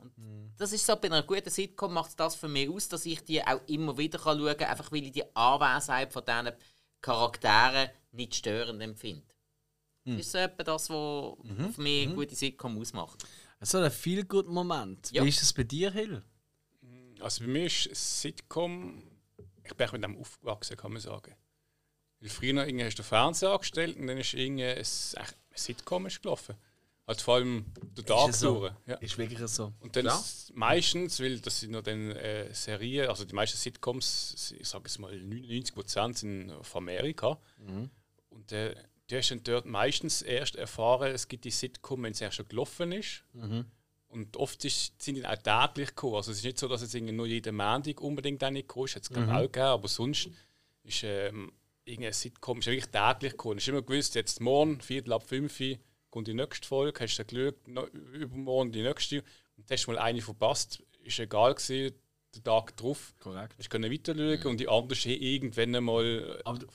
Und 0.00 0.52
das 0.56 0.72
ist 0.72 0.84
so, 0.86 0.96
bei 0.96 1.08
einer 1.08 1.22
guten 1.22 1.50
Sitcom 1.50 1.92
macht 1.92 2.10
es 2.10 2.16
das 2.16 2.34
für 2.34 2.48
mich 2.48 2.68
aus, 2.68 2.88
dass 2.88 3.06
ich 3.06 3.24
die 3.24 3.42
auch 3.42 3.60
immer 3.66 3.96
wieder 3.96 4.18
kann 4.18 4.38
schauen 4.38 4.56
kann, 4.56 4.68
einfach 4.68 4.92
weil 4.92 5.04
ich 5.04 5.12
die 5.12 5.36
Anwesenheit 5.36 6.12
von 6.12 6.24
diesen 6.24 6.52
Charakteren 7.00 7.90
nicht 8.12 8.34
störend 8.34 8.82
empfinde. 8.82 9.26
Das 10.06 10.16
ist 10.16 10.32
so 10.32 10.38
etwa 10.38 10.62
das, 10.62 10.90
was 10.90 11.74
für 11.74 11.80
mich 11.80 12.06
eine 12.06 12.14
gute 12.14 12.34
Sitcom 12.34 12.78
ausmacht. 12.78 13.24
So 13.64 13.78
ein 13.78 13.90
viel 13.90 14.24
gut 14.24 14.46
Moment. 14.48 15.10
Ja. 15.12 15.24
Wie 15.24 15.28
ist 15.28 15.42
es 15.42 15.52
bei 15.52 15.64
dir, 15.64 15.90
Hill? 15.90 16.22
Also 17.20 17.44
bei 17.44 17.50
mir 17.50 17.66
ist 17.66 17.88
Sitcom, 18.20 19.02
ich 19.64 19.74
bin 19.74 19.86
auch 19.88 19.92
mit 19.92 20.04
dem 20.04 20.16
aufgewachsen, 20.18 20.76
kann 20.76 20.92
man 20.92 21.00
sagen. 21.00 21.34
Weil 22.20 22.28
früher 22.28 22.66
irgendwie 22.66 22.84
hast 22.84 22.98
du 22.98 23.02
den 23.02 23.08
Fernseher 23.08 23.50
angestellt 23.52 23.96
und 23.96 24.06
dann 24.06 24.18
ist 24.18 24.34
irgendwie 24.34 24.64
ein, 24.64 24.76
echt 24.78 25.16
ein 25.16 25.26
Sitcom 25.54 26.06
ist 26.06 26.22
gelaufen. 26.22 26.54
Also 27.06 27.22
vor 27.22 27.34
allem 27.34 27.66
der 27.96 28.04
Tag 28.06 28.30
es 28.30 28.40
so? 28.40 28.70
Ja. 28.86 28.94
Ist 28.96 29.18
wirklich 29.18 29.38
so. 29.50 29.72
Und 29.80 29.94
dann 29.94 30.06
Ja. 30.06 30.14
ist 30.16 30.54
meistens, 30.54 31.20
weil 31.20 31.38
das 31.38 31.60
sind 31.60 31.72
noch 31.72 31.82
dann 31.82 32.10
äh, 32.12 32.52
Serien, 32.54 33.08
also 33.08 33.24
die 33.26 33.34
meisten 33.34 33.58
Sitcoms, 33.58 34.54
ich 34.58 34.66
sage 34.66 34.84
es 34.86 34.98
mal 34.98 35.12
99% 35.12 36.16
sind 36.16 36.52
von 36.62 36.82
Amerika. 36.82 37.38
Und 38.30 38.52
äh, 38.52 38.74
du 39.08 39.16
hast 39.16 39.30
dann 39.30 39.42
dort 39.44 39.66
meistens 39.66 40.22
erst 40.22 40.56
erfahren, 40.56 41.12
es 41.12 41.28
gibt 41.28 41.44
die 41.44 41.50
Sitcom, 41.50 42.02
wenn 42.02 42.12
es 42.12 42.20
erst 42.20 42.36
schon 42.36 42.48
gelaufen 42.48 42.92
ist. 42.92 43.24
Und 44.08 44.36
oft 44.36 44.64
ist, 44.64 45.02
sind 45.02 45.16
die 45.16 45.26
auch 45.26 45.34
täglich 45.36 45.88
gekommen. 45.88 46.14
Also 46.16 46.30
es 46.30 46.38
ist 46.38 46.44
nicht 46.44 46.58
so, 46.58 46.68
dass 46.68 46.82
es 46.82 46.94
nur 46.94 47.26
jeden 47.26 47.56
Montag 47.56 48.00
unbedingt 48.00 48.42
eine 48.44 48.62
gekommen 48.62 48.86
ist. 48.86 48.96
Es 48.96 49.08
glaube 49.08 49.26
ich 49.26 49.32
auch 49.32 49.42
gegeben, 49.42 49.64
aber 49.66 49.88
sonst 49.88 50.28
ist 50.84 51.02
ähm, 51.02 51.52
irgendein 51.84 52.12
Sitcom 52.12 52.58
ist 52.60 52.66
wirklich 52.66 52.86
täglich 52.86 53.32
gekommen. 53.32 53.58
Es 53.58 53.64
ist 53.64 53.68
immer 53.68 53.82
gewusst, 53.82 54.14
jetzt 54.14 54.40
morgen, 54.40 54.80
Viertel 54.80 55.12
ab 55.14 55.26
fünf, 55.28 55.60
kommt 56.10 56.28
die 56.28 56.34
nächste 56.34 56.66
Folge, 56.68 57.00
hast 57.00 57.16
du 57.18 57.24
geschaut, 57.24 57.66
no, 57.66 57.86
übermorgen 57.88 58.70
die 58.70 58.82
nächste. 58.82 59.24
Und 59.56 59.68
hast 59.70 59.84
du 59.86 59.90
mal 59.92 59.98
eine 59.98 60.22
verpasst, 60.22 60.80
ist 61.02 61.18
egal 61.18 61.54
gewesen, 61.54 61.94
der 62.36 62.42
Tag 62.44 62.76
drauf. 62.76 63.14
Korrekt. 63.20 63.54
Ich 63.58 63.68
können 63.68 63.90
weiter 63.92 64.14
schauen 64.14 64.46
und 64.46 64.60
die 64.60 64.68
andere 64.68 64.92
ist 64.92 65.06
eh 65.06 65.14
irgendwann 65.14 65.74
einmal. 65.74 66.40
Aber 66.44 66.58
du, 66.60 66.66
d- 66.66 66.72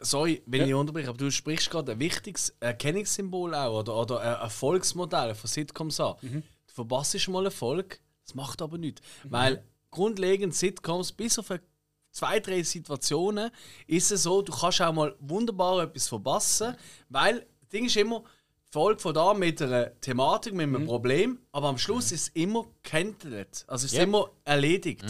sorry, 0.00 0.42
wenn 0.46 0.60
Ja. 0.62 0.66
ich 0.68 0.74
unterbreche, 0.74 1.08
aber 1.08 1.18
du 1.18 1.30
sprichst 1.30 1.70
gerade 1.70 1.92
ein 1.92 2.00
wichtiges 2.00 2.54
Erkennungssymbol 2.60 3.54
auch 3.54 3.80
oder, 3.80 3.96
oder 3.96 4.20
ein 4.20 4.40
Erfolgsmodell 4.42 5.34
von 5.34 5.48
Sitcoms 5.48 6.00
an. 6.00 6.16
Mhm. 6.22 6.42
Du 6.66 6.74
verpasst 6.74 7.28
mal 7.28 7.44
Erfolg, 7.44 8.00
das 8.24 8.34
macht 8.34 8.60
aber 8.62 8.78
nichts. 8.78 9.00
Weil 9.24 9.64
grundlegend 9.90 10.54
Sitcoms, 10.54 11.12
bis 11.12 11.38
auf 11.38 11.52
zwei, 12.10 12.40
drei 12.40 12.62
Situationen, 12.62 13.50
ist 13.86 14.10
es 14.12 14.22
so, 14.24 14.42
du 14.42 14.52
kannst 14.52 14.80
auch 14.82 14.92
mal 14.92 15.14
wunderbar 15.20 15.82
etwas 15.84 16.08
verpassen, 16.08 16.74
weil 17.08 17.46
das 17.60 17.68
Ding 17.70 17.86
ist 17.86 17.96
immer, 17.96 18.22
Folge 18.70 19.00
von 19.00 19.14
da 19.14 19.32
mit 19.32 19.62
einer 19.62 19.98
Thematik, 20.00 20.52
mit 20.52 20.68
Mhm. 20.68 20.76
einem 20.76 20.86
Problem, 20.86 21.38
aber 21.52 21.68
am 21.68 21.78
Schluss 21.78 22.12
ist 22.12 22.22
es 22.22 22.28
immer 22.34 22.66
gehandelt. 22.82 23.64
Also 23.66 23.86
es 23.86 23.92
ist 23.92 23.96
Ja. 23.98 24.02
immer 24.04 24.30
erledigt. 24.44 25.04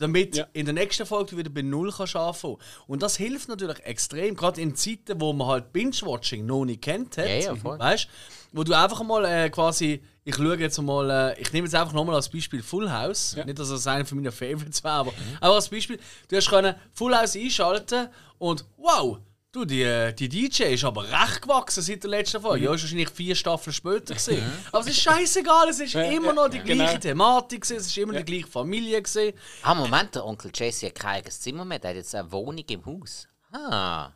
Damit 0.00 0.36
Ja. 0.36 0.46
in 0.52 0.64
der 0.64 0.74
nächsten 0.74 1.06
Folge 1.06 1.30
du 1.32 1.36
wieder 1.36 1.50
bei 1.50 1.62
Null 1.62 1.92
kannst 1.96 2.16
anfangen. 2.16 2.56
Und 2.86 3.02
das 3.02 3.16
hilft 3.16 3.48
natürlich 3.48 3.78
extrem, 3.84 4.34
gerade 4.34 4.60
in 4.60 4.74
Zeiten, 4.74 5.20
wo 5.20 5.32
man 5.32 5.46
halt 5.46 5.72
Binge-Watching 5.72 6.44
noch 6.46 6.64
nicht 6.64 6.82
kennt 6.82 7.16
hat. 7.18 7.26
Ja, 7.28 7.34
ja, 7.36 7.54
voll. 7.54 7.78
Weißt 7.78 8.08
wo 8.52 8.64
du 8.64 8.74
einfach 8.74 9.00
mal 9.04 9.24
äh, 9.24 9.48
quasi, 9.48 10.02
ich 10.24 10.34
schaue 10.34 10.56
jetzt 10.58 10.80
mal, 10.82 11.08
äh, 11.08 11.40
ich 11.40 11.52
nehme 11.52 11.66
jetzt 11.68 11.74
einfach 11.76 11.92
nochmal 11.92 12.16
als 12.16 12.28
Beispiel 12.28 12.64
Full 12.64 12.90
House. 12.90 13.36
Ja. 13.36 13.44
Nicht, 13.44 13.60
dass 13.60 13.68
das 13.68 13.86
einer 13.86 14.04
von 14.04 14.18
meinen 14.18 14.32
Favorites 14.32 14.82
wäre, 14.82 14.94
aber 14.94 15.12
aber 15.40 15.54
als 15.54 15.68
Beispiel, 15.68 16.00
du 16.28 16.36
hast 16.36 16.48
können 16.48 16.74
Full 16.92 17.14
House 17.16 17.36
einschalten 17.36 18.08
und 18.38 18.64
wow! 18.76 19.18
Du, 19.52 19.64
die, 19.64 19.82
äh, 19.82 20.12
die 20.12 20.28
DJ 20.28 20.74
ist 20.74 20.84
aber 20.84 21.02
recht 21.02 21.42
gewachsen 21.42 21.82
seit 21.82 22.04
der 22.04 22.10
letzten 22.10 22.40
Folge. 22.40 22.64
Ja, 22.64 22.72
ist 22.72 22.82
wahrscheinlich 22.82 23.10
vier 23.10 23.34
Staffeln 23.34 23.74
später 23.74 24.14
gesehen. 24.14 24.48
Aber 24.70 24.82
es 24.82 24.86
ist 24.86 25.00
scheißegal, 25.02 25.68
es 25.68 25.80
ist 25.80 25.92
Ja, 25.92 26.02
immer 26.02 26.28
ja, 26.28 26.32
noch 26.34 26.48
die 26.48 26.58
ja, 26.58 26.62
gleiche 26.62 26.92
genau. 26.92 27.00
Thematik, 27.00 27.62
gewesen, 27.62 27.78
es 27.78 27.86
ist 27.88 27.98
immer 27.98 28.12
die 28.12 28.24
gleiche 28.24 28.46
Familie. 28.46 29.02
Gewesen. 29.02 29.32
Ah, 29.62 29.74
Moment, 29.74 30.14
der 30.14 30.24
Onkel 30.24 30.52
Jesse 30.54 30.86
hat 30.86 30.94
kein 30.94 31.16
eigenes 31.16 31.40
Zimmer 31.40 31.64
mehr, 31.64 31.80
der 31.80 31.90
hat 31.90 31.96
jetzt 31.96 32.14
eine 32.14 32.30
Wohnung 32.30 32.64
im 32.68 32.86
Haus. 32.86 33.26
Ah. 33.52 34.10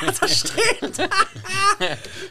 Das 0.00 0.38
stimmt! 0.38 1.08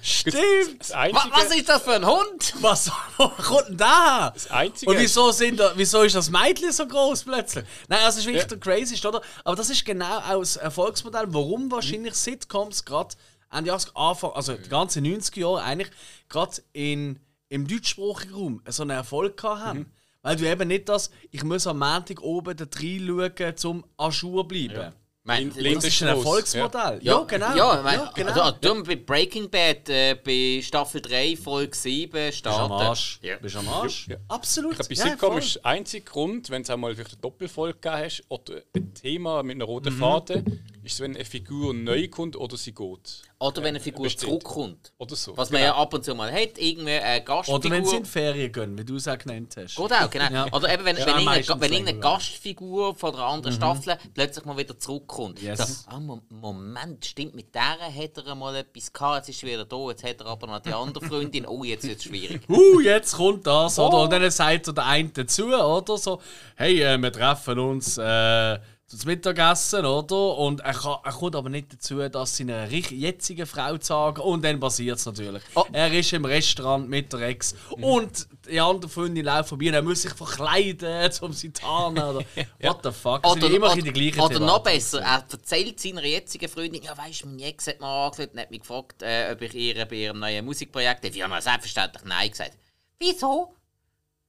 stimmt! 0.01 0.79
Das 0.79 0.91
Einzige, 0.91 1.31
was 1.31 1.55
ist 1.55 1.69
das 1.69 1.81
für 1.81 1.93
ein 1.93 2.05
Hund? 2.05 2.53
Was 2.61 2.91
wo 3.17 3.29
kommt 3.29 3.69
denn 3.69 3.77
da 3.77 4.31
das 4.33 4.51
Einzige 4.51 4.91
Und 4.91 4.99
wieso, 4.99 5.31
sind 5.31 5.59
da, 5.59 5.71
wieso 5.75 6.03
ist 6.03 6.15
das 6.15 6.29
Mädchen 6.29 6.71
so 6.71 6.87
groß 6.87 7.23
plötzlich? 7.23 7.65
Nein, 7.87 7.99
also 8.03 8.09
das 8.09 8.17
ist 8.17 8.25
wirklich 8.25 8.43
Ja. 8.43 8.47
der 8.49 8.59
crazy, 8.59 9.07
oder? 9.07 9.21
Aber 9.43 9.55
das 9.55 9.69
ist 9.69 9.85
genau 9.85 10.19
auch 10.19 10.39
das 10.39 10.57
Erfolgsmodell, 10.57 11.25
warum 11.29 11.71
wahrscheinlich 11.71 12.13
Sitcoms 12.15 12.85
gerade 12.85 13.15
Ende 13.51 13.73
80 13.73 13.95
Anfang, 13.95 14.31
also 14.33 14.53
die 14.53 14.69
ganzen 14.69 15.05
90er 15.05 15.39
Jahre 15.39 15.63
eigentlich 15.63 15.91
gerade 16.29 16.61
in, 16.73 17.19
im 17.49 17.67
deutschsprachigen 17.67 18.33
Raum 18.33 18.61
so 18.67 18.83
einen 18.83 18.91
Erfolg 18.91 19.37
gehabt 19.37 19.61
haben. 19.61 19.91
Weil 20.21 20.35
du 20.35 20.49
eben 20.49 20.67
nicht 20.67 20.89
das, 20.89 21.11
ich 21.31 21.43
muss 21.43 21.67
am 21.67 21.79
Montag 21.79 22.21
oben 22.21 22.57
da 22.57 22.65
reinschauen, 22.65 23.55
zum 23.57 23.85
à 23.97 24.09
jour 24.11 24.47
bleiben. 24.47 24.93
Mein, 25.27 25.49
Das 25.49 25.83
ist 25.85 26.03
ein 26.03 26.09
Erfolgsmodell. 26.09 26.99
Ja, 27.01 27.17
genau. 27.23 27.55
Ja, 27.55 27.81
mein, 27.83 27.97
ja, 27.99 28.11
genau. 28.13 28.31
Also, 28.31 28.57
darum 28.61 28.83
bei 28.83 28.95
Breaking 28.95 29.49
Bad, 29.49 29.89
äh, 29.89 30.13
bei 30.23 30.61
Staffel 30.61 31.01
3, 31.01 31.35
Folge 31.35 31.75
7 31.75 32.11
Bist 32.11 32.45
am 32.45 32.53
starten. 32.53 32.73
Arsch. 32.73 33.19
Ja. 33.23 33.35
Bist 33.37 33.55
am 33.55 33.67
Arsch. 33.67 34.07
Ja. 34.07 34.17
Absolut. 34.27 34.73
Ich 34.73 34.77
glaube, 34.77 34.93
bei 34.95 35.01
Ja, 35.03 35.09
Sitcom 35.09 35.37
ist 35.39 35.55
der 35.55 35.65
einzige 35.65 36.05
Grund, 36.05 36.49
wenn 36.51 36.61
es 36.61 36.69
einmal 36.69 36.93
vielleicht 36.93 37.13
eine 37.13 37.21
Doppelfolge 37.21 37.73
gegeben 37.79 38.03
hast 38.05 38.23
oder 38.29 38.61
ein 38.75 38.93
Thema 38.93 39.41
mit 39.41 39.55
einer 39.55 39.65
Mhm. 39.65 39.71
roten 39.71 40.61
Ist, 40.85 40.99
wenn 40.99 41.15
eine 41.15 41.25
Figur 41.25 41.73
neu 41.73 42.07
kommt 42.07 42.35
oder 42.35 42.55
sie 42.57 42.73
geht. 42.73 43.21
Oder 43.39 43.57
wenn 43.57 43.69
eine 43.69 43.79
Figur 43.79 44.03
bestimmt. 44.03 44.29
zurückkommt. 44.43 44.93
Oder 44.97 45.15
so. 45.15 45.35
Was 45.35 45.49
man 45.51 45.61
ja 45.61 45.75
ab 45.75 45.93
und 45.93 46.05
zu 46.05 46.15
mal 46.15 46.31
hat, 46.31 46.57
irgendwie 46.57 46.91
eine 46.93 47.23
Gastfigur. 47.23 47.59
Oder 47.59 47.69
wenn 47.71 47.85
sie 47.85 47.97
in 47.97 48.03
die 48.03 48.09
Ferien 48.09 48.51
gehen, 48.51 48.77
wie 48.77 48.85
du 48.85 48.95
es 48.95 49.07
auch 49.07 49.17
genannt 49.17 49.55
hast. 49.57 49.75
Geht 49.75 49.91
auch, 49.91 50.09
genau. 50.09 50.31
Ja. 50.31 50.53
Oder 50.53 50.73
eben, 50.73 50.85
wenn, 50.85 50.95
Ja, 50.97 51.05
wenn, 51.07 51.15
irgendeine, 51.27 51.61
wenn 51.61 51.71
irgendeine. 51.73 51.99
Gastfigur 51.99 52.95
von 52.95 53.13
einer 53.13 53.23
anderen 53.25 53.55
Staffel 53.55 53.97
plötzlich 54.13 54.45
mal 54.45 54.57
wieder 54.57 54.77
zurückkommt. 54.79 55.41
Yes. 55.41 55.85
So, 55.85 55.89
ah, 55.91 55.99
Mo- 55.99 56.21
Moment, 56.29 57.05
stimmt, 57.05 57.35
mit 57.35 57.53
der 57.53 57.77
hat 57.79 58.17
er 58.25 58.35
mal 58.35 58.55
etwas 58.55 58.91
gehabt, 58.93 59.27
jetzt 59.27 59.35
ist 59.35 59.43
er 59.43 59.49
wieder 59.49 59.65
da, 59.65 59.89
jetzt 59.89 60.03
hat 60.03 60.19
er 60.21 60.27
aber 60.27 60.47
noch 60.47 60.59
die 60.59 60.73
andere 60.73 61.05
Freundin. 61.07 61.45
Oh, 61.45 61.63
jetzt 61.63 61.85
wird 61.87 61.97
es 61.97 62.03
schwierig. 62.05 62.41
uh, 62.49 62.79
jetzt 62.79 63.15
kommt 63.15 63.45
das, 63.45 63.77
Oh. 63.79 63.87
oder? 63.87 64.01
Und 64.03 64.11
dann 64.13 64.29
sagt 64.31 64.67
er 64.67 64.73
der 64.73 64.85
eine 64.85 65.09
dazu, 65.09 65.47
oder? 65.47 65.97
So, 65.97 66.21
hey, 66.55 66.81
äh, 66.81 66.97
wir 66.97 67.11
treffen 67.11 67.59
uns 67.59 67.97
äh, 67.97 68.59
zum 68.87 68.99
Mittagessen, 69.05 69.83
oder? 69.83 70.37
Und 70.37 70.59
er, 70.61 70.73
kann, 70.73 70.97
er 71.03 71.11
kommt 71.11 71.35
aber 71.35 71.49
nicht 71.49 71.73
dazu, 71.73 72.07
das 72.07 72.37
seiner 72.37 72.67
jetzigen 72.67 73.47
Frau 73.47 73.77
zu 73.77 73.87
sagen. 73.87 74.21
Und 74.21 74.45
dann 74.45 74.59
passiert 74.59 74.99
es 74.99 75.05
natürlich. 75.05 75.41
Oh. 75.55 75.63
Mhm. 75.67 75.73
Er 75.73 75.91
ist 75.91 76.13
im 76.13 76.25
Restaurant 76.25 76.87
mit 76.87 77.11
der 77.11 77.21
Ex 77.21 77.55
und 77.71 78.27
die 78.47 78.59
andere 78.59 78.89
Freundin 78.89 79.25
läuft 79.25 79.49
vorbei 79.49 79.65
er 79.65 79.81
muss 79.81 80.03
sich 80.03 80.13
verkleiden, 80.13 81.11
um 81.21 81.33
sie 81.33 81.51
zu 81.51 81.61
tarnen. 81.63 82.03
Oder, 82.03 82.25
What 82.61 82.79
the 82.83 82.91
fuck? 82.91 83.25
Oder, 83.25 83.49
immer 83.49 83.71
oder, 83.71 83.81
die 83.81 83.91
gleichen 83.91 84.19
oder 84.19 84.39
noch 84.39 84.61
besser, 84.61 85.01
er 85.01 85.25
erzählt 85.31 85.79
seiner 85.79 86.03
jetzigen 86.03 86.47
Freundin, 86.47 86.83
ja 86.83 86.95
weißt 86.95 87.23
du, 87.23 87.27
meine 87.27 87.43
Ex 87.43 87.65
hat 87.67 87.79
mir 87.79 87.87
angeschaut 87.87 88.33
und 88.33 88.39
hat 88.39 88.51
mich 88.51 88.59
gefragt, 88.59 89.01
äh, 89.01 89.31
ob 89.31 89.41
ich 89.41 89.55
ihr 89.55 89.85
bei 89.85 89.95
ihrem 89.95 90.19
neuen 90.19 90.45
Musikprojekt 90.45 91.03
helfe. 91.03 91.17
Ich 91.17 91.23
habe 91.23 91.41
selbstverständlich 91.41 92.03
Nein 92.05 92.29
gesagt. 92.29 92.53
Wieso? 92.99 93.55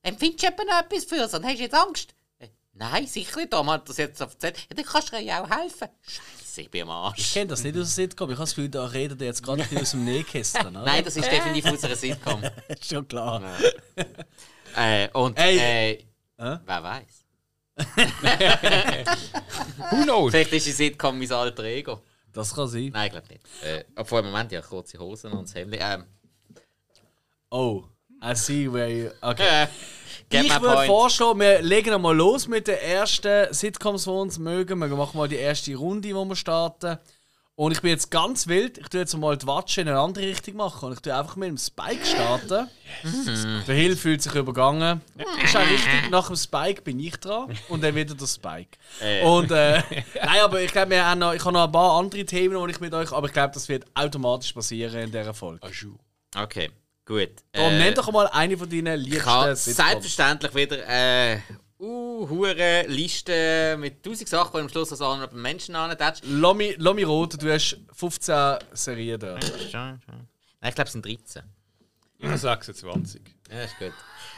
Empfindest 0.03 0.45
du 0.45 0.49
etwas 0.49 1.05
für 1.05 1.29
sie 1.29 1.37
und 1.37 1.45
hast 1.45 1.59
jetzt 1.59 1.75
Angst? 1.75 2.15
Äh, 2.77 2.79
Nein, 2.79 3.07
sicher 3.07 3.37
nicht, 3.41 3.51
Tom 3.51 3.71
hat 3.71 3.89
das 3.89 3.97
jetzt 3.97 4.19
so 4.19 4.25
erzählt. 4.25 4.59
Ja, 4.59 4.77
dann 4.77 4.85
kannst 4.85 5.11
du 5.13 5.17
ihr 5.17 5.23
ja 5.23 5.43
auch 5.45 5.49
helfen. 5.51 5.89
Scheiße, 6.03 6.61
ich 6.63 6.71
bin 6.71 6.83
am 6.83 6.89
Ich 6.89 6.95
Arsch. 7.21 7.33
kenne 7.33 7.47
das 7.49 7.63
nicht 7.63 7.75
aus 7.77 7.95
der 7.95 8.05
Sitcom. 8.05 8.31
Ich 8.31 8.37
habe 8.37 8.43
das 8.45 8.55
Gefühl, 8.55 8.69
da 8.69 8.85
redet 8.87 9.21
er 9.21 9.27
jetzt 9.29 9.43
gerade 9.43 9.63
bisschen 9.63 9.81
aus 9.83 9.91
dem 9.93 10.05
Nähkästchen. 10.05 10.67
oder? 10.69 10.83
Nein, 10.85 11.05
das 11.05 11.17
ist 11.17 11.31
definitiv 11.31 11.73
aus 11.73 11.85
einer 11.85 11.97
Sitcom. 11.97 12.43
ist 12.69 12.85
schon 12.87 13.09
klar. 13.09 13.43
äh, 14.77 15.09
und 15.13 15.39
Ey. 15.39 15.57
äh, 15.59 16.05
Hä? 16.39 16.59
wer 16.67 16.83
weiß? 16.83 17.25
Who 19.91 20.03
knows? 20.05 20.31
Vielleicht 20.33 20.53
ist 20.53 20.67
die 20.67 20.73
Sitcom 20.73 21.19
mein 21.19 21.33
alter 21.33 21.65
Ego. 21.65 22.03
Das 22.33 22.55
kann 22.55 22.69
sein. 22.69 22.91
Nein, 22.93 23.07
ich 23.07 23.13
glaube 23.13 23.29
nicht. 23.29 23.43
Äh, 23.63 23.85
obwohl, 23.97 24.21
im 24.21 24.27
Moment 24.27 24.53
ja 24.53 24.61
kurze 24.61 24.99
Hosen 24.99 25.33
und 25.33 25.49
das 25.49 25.55
Hemd. 25.55 25.77
Ähm, 25.79 26.05
Oh, 27.49 27.85
I 28.23 28.35
see 28.35 28.73
where 28.73 28.89
you... 28.89 29.11
Okay. 29.21 29.67
äh, 30.31 30.43
ich 30.43 30.61
würde 30.61 30.87
vorschlagen, 30.87 31.41
wir 31.41 31.63
legen 31.63 31.95
einmal 31.95 32.17
los 32.17 32.49
mit 32.49 32.67
den 32.67 32.79
ersten 32.79 33.53
Sitcoms, 33.53 34.05
die 34.05 34.11
uns 34.11 34.39
mögen. 34.39 34.79
Wir 34.81 34.89
machen 34.89 35.17
mal 35.17 35.29
die 35.29 35.37
erste 35.37 35.75
Runde, 35.77 36.09
die 36.09 36.15
wir 36.15 36.37
starten. 36.37 36.99
Und 37.55 37.73
ich 37.73 37.81
bin 37.81 37.91
jetzt 37.91 38.11
ganz 38.11 38.49
wild. 38.49 38.77
Ich 38.77 38.89
tue 38.89 39.01
jetzt 39.01 39.17
mal 39.17 39.35
die 39.35 39.47
Watsche 39.47 39.81
in 39.81 39.89
eine 39.89 39.99
andere 39.99 40.27
Richtung 40.27 40.57
machen. 40.57 40.89
Und 40.89 40.93
ich 40.93 41.01
tue 41.01 41.17
einfach 41.17 41.37
mit 41.37 41.49
dem 41.49 41.57
Spike 41.57 42.05
starten. 42.05 42.69
Der 43.67 43.75
Hill 43.75 43.97
fühlt 43.97 44.21
sich 44.21 44.35
übergangen. 44.35 45.01
Ist 45.43 45.57
auch 45.57 45.61
richtig. 45.61 46.11
Nach 46.11 46.27
dem 46.27 46.37
Spike 46.37 46.83
bin 46.83 47.01
ich 47.01 47.17
dran. 47.17 47.57
Und 47.71 47.83
dann 47.83 47.95
wieder 47.95 48.15
der 48.15 48.27
Spike. 48.27 48.77
Und 49.25 49.51
äh, 49.53 49.83
nein, 50.23 50.41
aber 50.43 50.61
ich 50.61 50.71
glaube, 50.71 50.91
wir 50.91 51.07
haben 51.07 51.19
noch, 51.19 51.33
ich 51.33 51.43
habe 51.43 51.55
noch 51.55 51.65
ein 51.65 51.73
paar 51.73 51.99
andere 51.99 52.27
Themen, 52.27 52.63
die 52.63 52.73
ich 52.73 52.81
mit 52.81 52.93
euch. 52.93 53.11
Aber 53.11 53.27
ich 53.27 53.33
glaube, 53.33 53.55
das 53.55 53.69
wird 53.71 53.87
automatisch 53.95 54.53
passieren 54.53 55.05
in 55.05 55.11
dieser 55.11 55.33
Folge. 55.33 55.67
Okay, 56.37 56.71
gut. 57.07 57.31
Äh, 57.53 57.79
nenn 57.79 57.95
doch 57.95 58.11
mal 58.13 58.27
eine 58.27 58.59
von 58.59 58.69
deinen 58.69 59.03
ich 59.05 59.25
habe 59.25 59.51
liebsten 59.51 59.73
selbstverständlich 59.73 60.55
wieder 60.55 60.79
äh, 60.87 61.39
uh, 61.79 62.29
hure 62.29 62.85
Liste 62.89 63.77
mit 63.79 64.03
tausend 64.03 64.29
Sachen, 64.29 64.53
die 64.55 64.61
am 64.61 64.69
Schluss 64.69 64.91
als 64.91 65.01
anderen 65.01 65.41
Menschen 65.41 65.75
antätst. 65.75 66.23
Lass 66.27 66.55
mich, 66.55 66.75
lass 66.79 66.95
mich 66.95 67.07
roten, 67.07 67.39
du 67.39 67.53
hast 67.53 67.79
15 67.93 68.59
Serien 68.73 69.21
da. 69.21 69.39
Nein, 69.73 70.01
ich 70.69 70.75
glaube, 70.75 70.87
es 70.87 70.93
sind 70.93 71.07
13. 71.07 71.43
Ich 72.19 72.27
habe 72.27 72.39
26. 72.39 73.21
Ja, 73.51 73.63
ist 73.63 73.79
gut. 73.79 73.93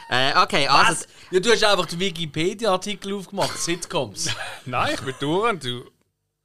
Äh, 0.09 0.37
okay, 0.37 0.67
also. 0.67 1.05
Ja, 1.31 1.39
du 1.39 1.51
hast 1.51 1.63
einfach 1.63 1.85
den 1.85 1.99
Wikipedia-Artikel 1.99 3.13
aufgemacht, 3.13 3.57
Sitcoms. 3.57 4.29
Nein, 4.65 4.95
ich 4.95 5.01
bin 5.01 5.15
durch 5.19 5.49
und 5.49 5.63
du. 5.63 5.91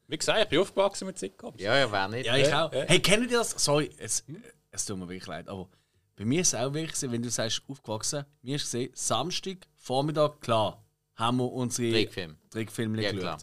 Wie 0.06 0.18
gesagt, 0.18 0.38
ich 0.42 0.48
bin 0.48 0.60
aufgewachsen 0.60 1.06
mit 1.06 1.18
Sitcoms. 1.18 1.60
Ja, 1.60 1.76
ja, 1.76 1.90
wer 1.90 2.08
nicht. 2.08 2.26
Ja, 2.26 2.36
ich 2.36 2.52
auch. 2.54 2.72
ja. 2.72 2.84
Hey, 2.86 3.00
kennt 3.00 3.30
ihr 3.30 3.38
das? 3.38 3.50
Sorry, 3.50 3.90
es, 3.98 4.22
es 4.70 4.84
tut 4.84 4.98
mir 4.98 5.08
wirklich 5.08 5.26
leid, 5.26 5.48
aber 5.48 5.68
bei 6.16 6.24
mir 6.24 6.40
ist 6.42 6.54
es 6.54 6.60
auch 6.60 6.72
wirklich 6.72 6.96
so, 6.96 7.10
wenn 7.10 7.22
du 7.22 7.30
sagst, 7.30 7.62
aufgewachsen, 7.68 8.24
mir 8.42 8.56
ist 8.56 8.62
gesehen, 8.64 8.90
Samstag, 8.94 9.58
Vormittag, 9.76 10.40
klar, 10.40 10.82
haben 11.16 11.38
wir 11.38 11.52
unsere 11.52 11.90
Trickfilm. 11.92 12.36
Trickfilme 12.50 13.02
Ja, 13.02 13.10
geschaut. 13.12 13.22
klar. 13.22 13.38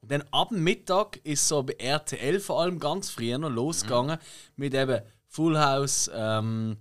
Und 0.00 0.10
dann 0.12 0.24
ab 0.30 0.50
dem 0.50 0.62
Mittag 0.62 1.16
ist 1.24 1.46
so 1.48 1.62
bei 1.62 1.74
RTL 1.74 2.38
vor 2.40 2.62
allem 2.62 2.78
ganz 2.78 3.10
früher 3.10 3.38
noch 3.38 3.50
losgegangen 3.50 4.18
mit 4.56 4.72
eben 4.74 5.00
Full 5.28 5.58
House, 5.58 6.10
ähm, 6.14 6.76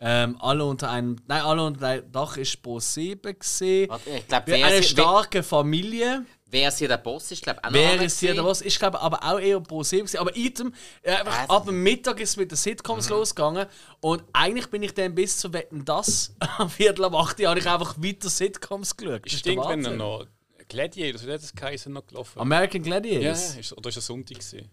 ähm, 0.00 0.36
alle 0.40 0.64
unter 0.64 0.90
einem, 0.90 1.16
nein, 1.26 1.42
alle 1.42 1.64
unter 1.64 1.86
einem 1.88 2.12
Dach 2.12 2.36
ist 2.36 2.60
Pro 2.62 2.80
7 2.80 3.38
gesehen. 3.38 3.90
Ich 4.16 4.26
glaube, 4.28 4.52
Eine 4.54 4.82
starke 4.82 5.42
Familie. 5.42 6.26
Wer 6.54 6.68
ist 6.68 6.78
hier 6.78 6.88
der 6.88 6.96
Boss 6.96 7.30
ist, 7.30 7.42
glaube 7.42 7.60
ich, 7.60 7.66
auch 7.66 7.70
noch 7.70 7.78
Wer 7.78 8.02
ist 8.02 8.20
hier 8.20 8.34
der 8.34 8.44
was? 8.44 8.62
Ich 8.62 8.78
glaube 8.78 9.00
aber 9.00 9.22
auch 9.22 9.38
eher 9.38 9.60
pro 9.60 9.82
7. 9.82 10.06
gewesen. 10.06 10.18
Aber 10.18 10.34
item, 10.36 10.72
äh, 11.02 11.12
einfach 11.12 11.48
ab 11.48 11.66
dem 11.66 11.82
Mittag 11.82 12.20
ist 12.20 12.30
es 12.30 12.36
mit 12.36 12.50
den 12.50 12.56
Sitcoms 12.56 13.08
losgegangen. 13.10 13.66
Und 14.00 14.22
eigentlich 14.32 14.70
bin 14.70 14.82
ich 14.82 14.94
dann 14.94 15.14
bis 15.14 15.36
zu 15.38 15.52
Wetten 15.52 15.84
das 15.84 16.34
am 16.58 16.70
Viertel 16.70 17.04
ab 17.04 17.14
8 17.14 17.40
Uhr 17.40 17.48
habe 17.48 17.58
ich 17.58 17.68
einfach 17.68 17.96
weiter 17.98 18.30
Sitcoms 18.30 18.96
geschaut. 18.96 19.26
Das 19.26 19.34
Ist 19.34 19.44
der 19.44 19.52
irgendwann 19.52 19.84
Wahnsinn. 19.84 19.98
noch 19.98 20.26
Gladiators, 20.68 21.26
wie 21.26 21.32
hat 21.32 21.42
das 21.42 21.54
geheißen, 21.54 21.92
noch 21.92 22.06
gelaufen? 22.06 22.40
American 22.40 22.82
ja, 22.82 23.00
Gladiators? 23.00 23.56
ist, 23.56 23.76
oder 23.76 23.88
ist 23.90 23.96
es 23.98 24.06
Sonntag? 24.06 24.38
Gewesen? 24.38 24.70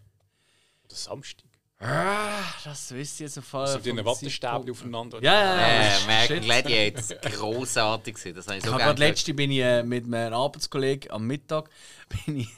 Oder 0.85 0.95
Samstag? 0.95 1.50
Ah, 1.83 2.43
das 2.63 2.93
wisst 2.93 3.19
ihr 3.21 3.29
im 3.35 3.41
Fall. 3.41 3.67
So 3.67 3.79
die 3.79 4.05
Wattestäbchen 4.05 4.69
aufeinander. 4.69 5.17
Ja, 5.21 5.33
ja, 5.33 5.55
ja. 5.55 5.67
Äh, 5.67 5.91
Shit. 5.91 6.03
American 6.03 6.41
Gladiators, 6.41 7.15
grossartig 7.21 8.15
gewesen. 8.15 8.35
Das 8.35 8.47
habe 8.47 8.57
ich 8.57 8.63
so 8.63 8.69
habe 8.71 8.77
gerne 8.77 8.95
gerade 8.95 9.09
letzte 9.09 9.33
bin 9.33 9.51
ich 9.51 9.59
äh, 9.59 9.81
mit 9.81 10.05
meinem 10.05 10.33
Arbeitskollegen 10.33 11.09
am 11.09 11.25
Mittag 11.25 11.69
bin 12.25 12.37
ich 12.37 12.49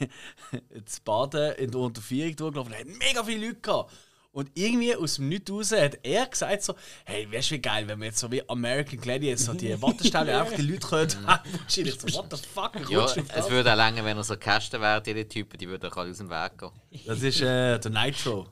zu 0.84 1.00
Baden 1.02 1.54
in 1.54 1.70
der 1.70 1.80
Unterführung 1.80 2.36
durchgelaufen. 2.36 2.72
Da 2.72 2.78
hatten 2.78 2.98
mega 2.98 3.24
viele 3.24 3.46
Leute 3.46 3.60
gehabt. 3.60 3.92
Und 4.32 4.50
irgendwie 4.54 4.94
aus 4.96 5.14
dem 5.14 5.28
Nichts 5.28 5.50
raus 5.50 5.72
hat 5.72 5.98
er 6.02 6.26
gesagt 6.26 6.62
so, 6.62 6.74
hey, 7.04 7.30
wärst 7.30 7.52
wie 7.52 7.60
geil, 7.60 7.86
wenn 7.86 8.00
wir 8.00 8.06
jetzt 8.06 8.18
so 8.18 8.30
wie 8.30 8.46
American 8.48 9.00
Gladiators 9.00 9.44
so 9.46 9.54
die 9.54 9.80
Wattestäbe 9.80 10.38
einfach 10.38 10.56
die 10.56 10.62
Leute 10.62 10.86
können. 10.86 11.26
Wahrscheinlich 11.26 12.00
so, 12.00 12.18
what 12.18 12.26
the 12.30 12.42
fuck, 12.52 12.90
Ja, 12.90 13.06
du 13.06 13.22
es 13.32 13.48
würde 13.48 13.72
auch 13.72 13.76
länger, 13.76 14.04
wenn 14.04 14.16
er 14.16 14.24
so 14.24 14.36
Kästen 14.36 14.80
wäre, 14.82 15.00
die 15.00 15.24
Typen, 15.24 15.56
die 15.56 15.68
würden 15.68 15.90
auch 15.90 15.96
alle 15.96 16.10
aus 16.10 16.18
dem 16.18 16.28
Weg 16.28 16.58
gehen. 16.58 17.04
Das 17.06 17.22
ist 17.22 17.40
äh, 17.40 17.78
der 17.78 17.90
Nitro. 17.90 18.48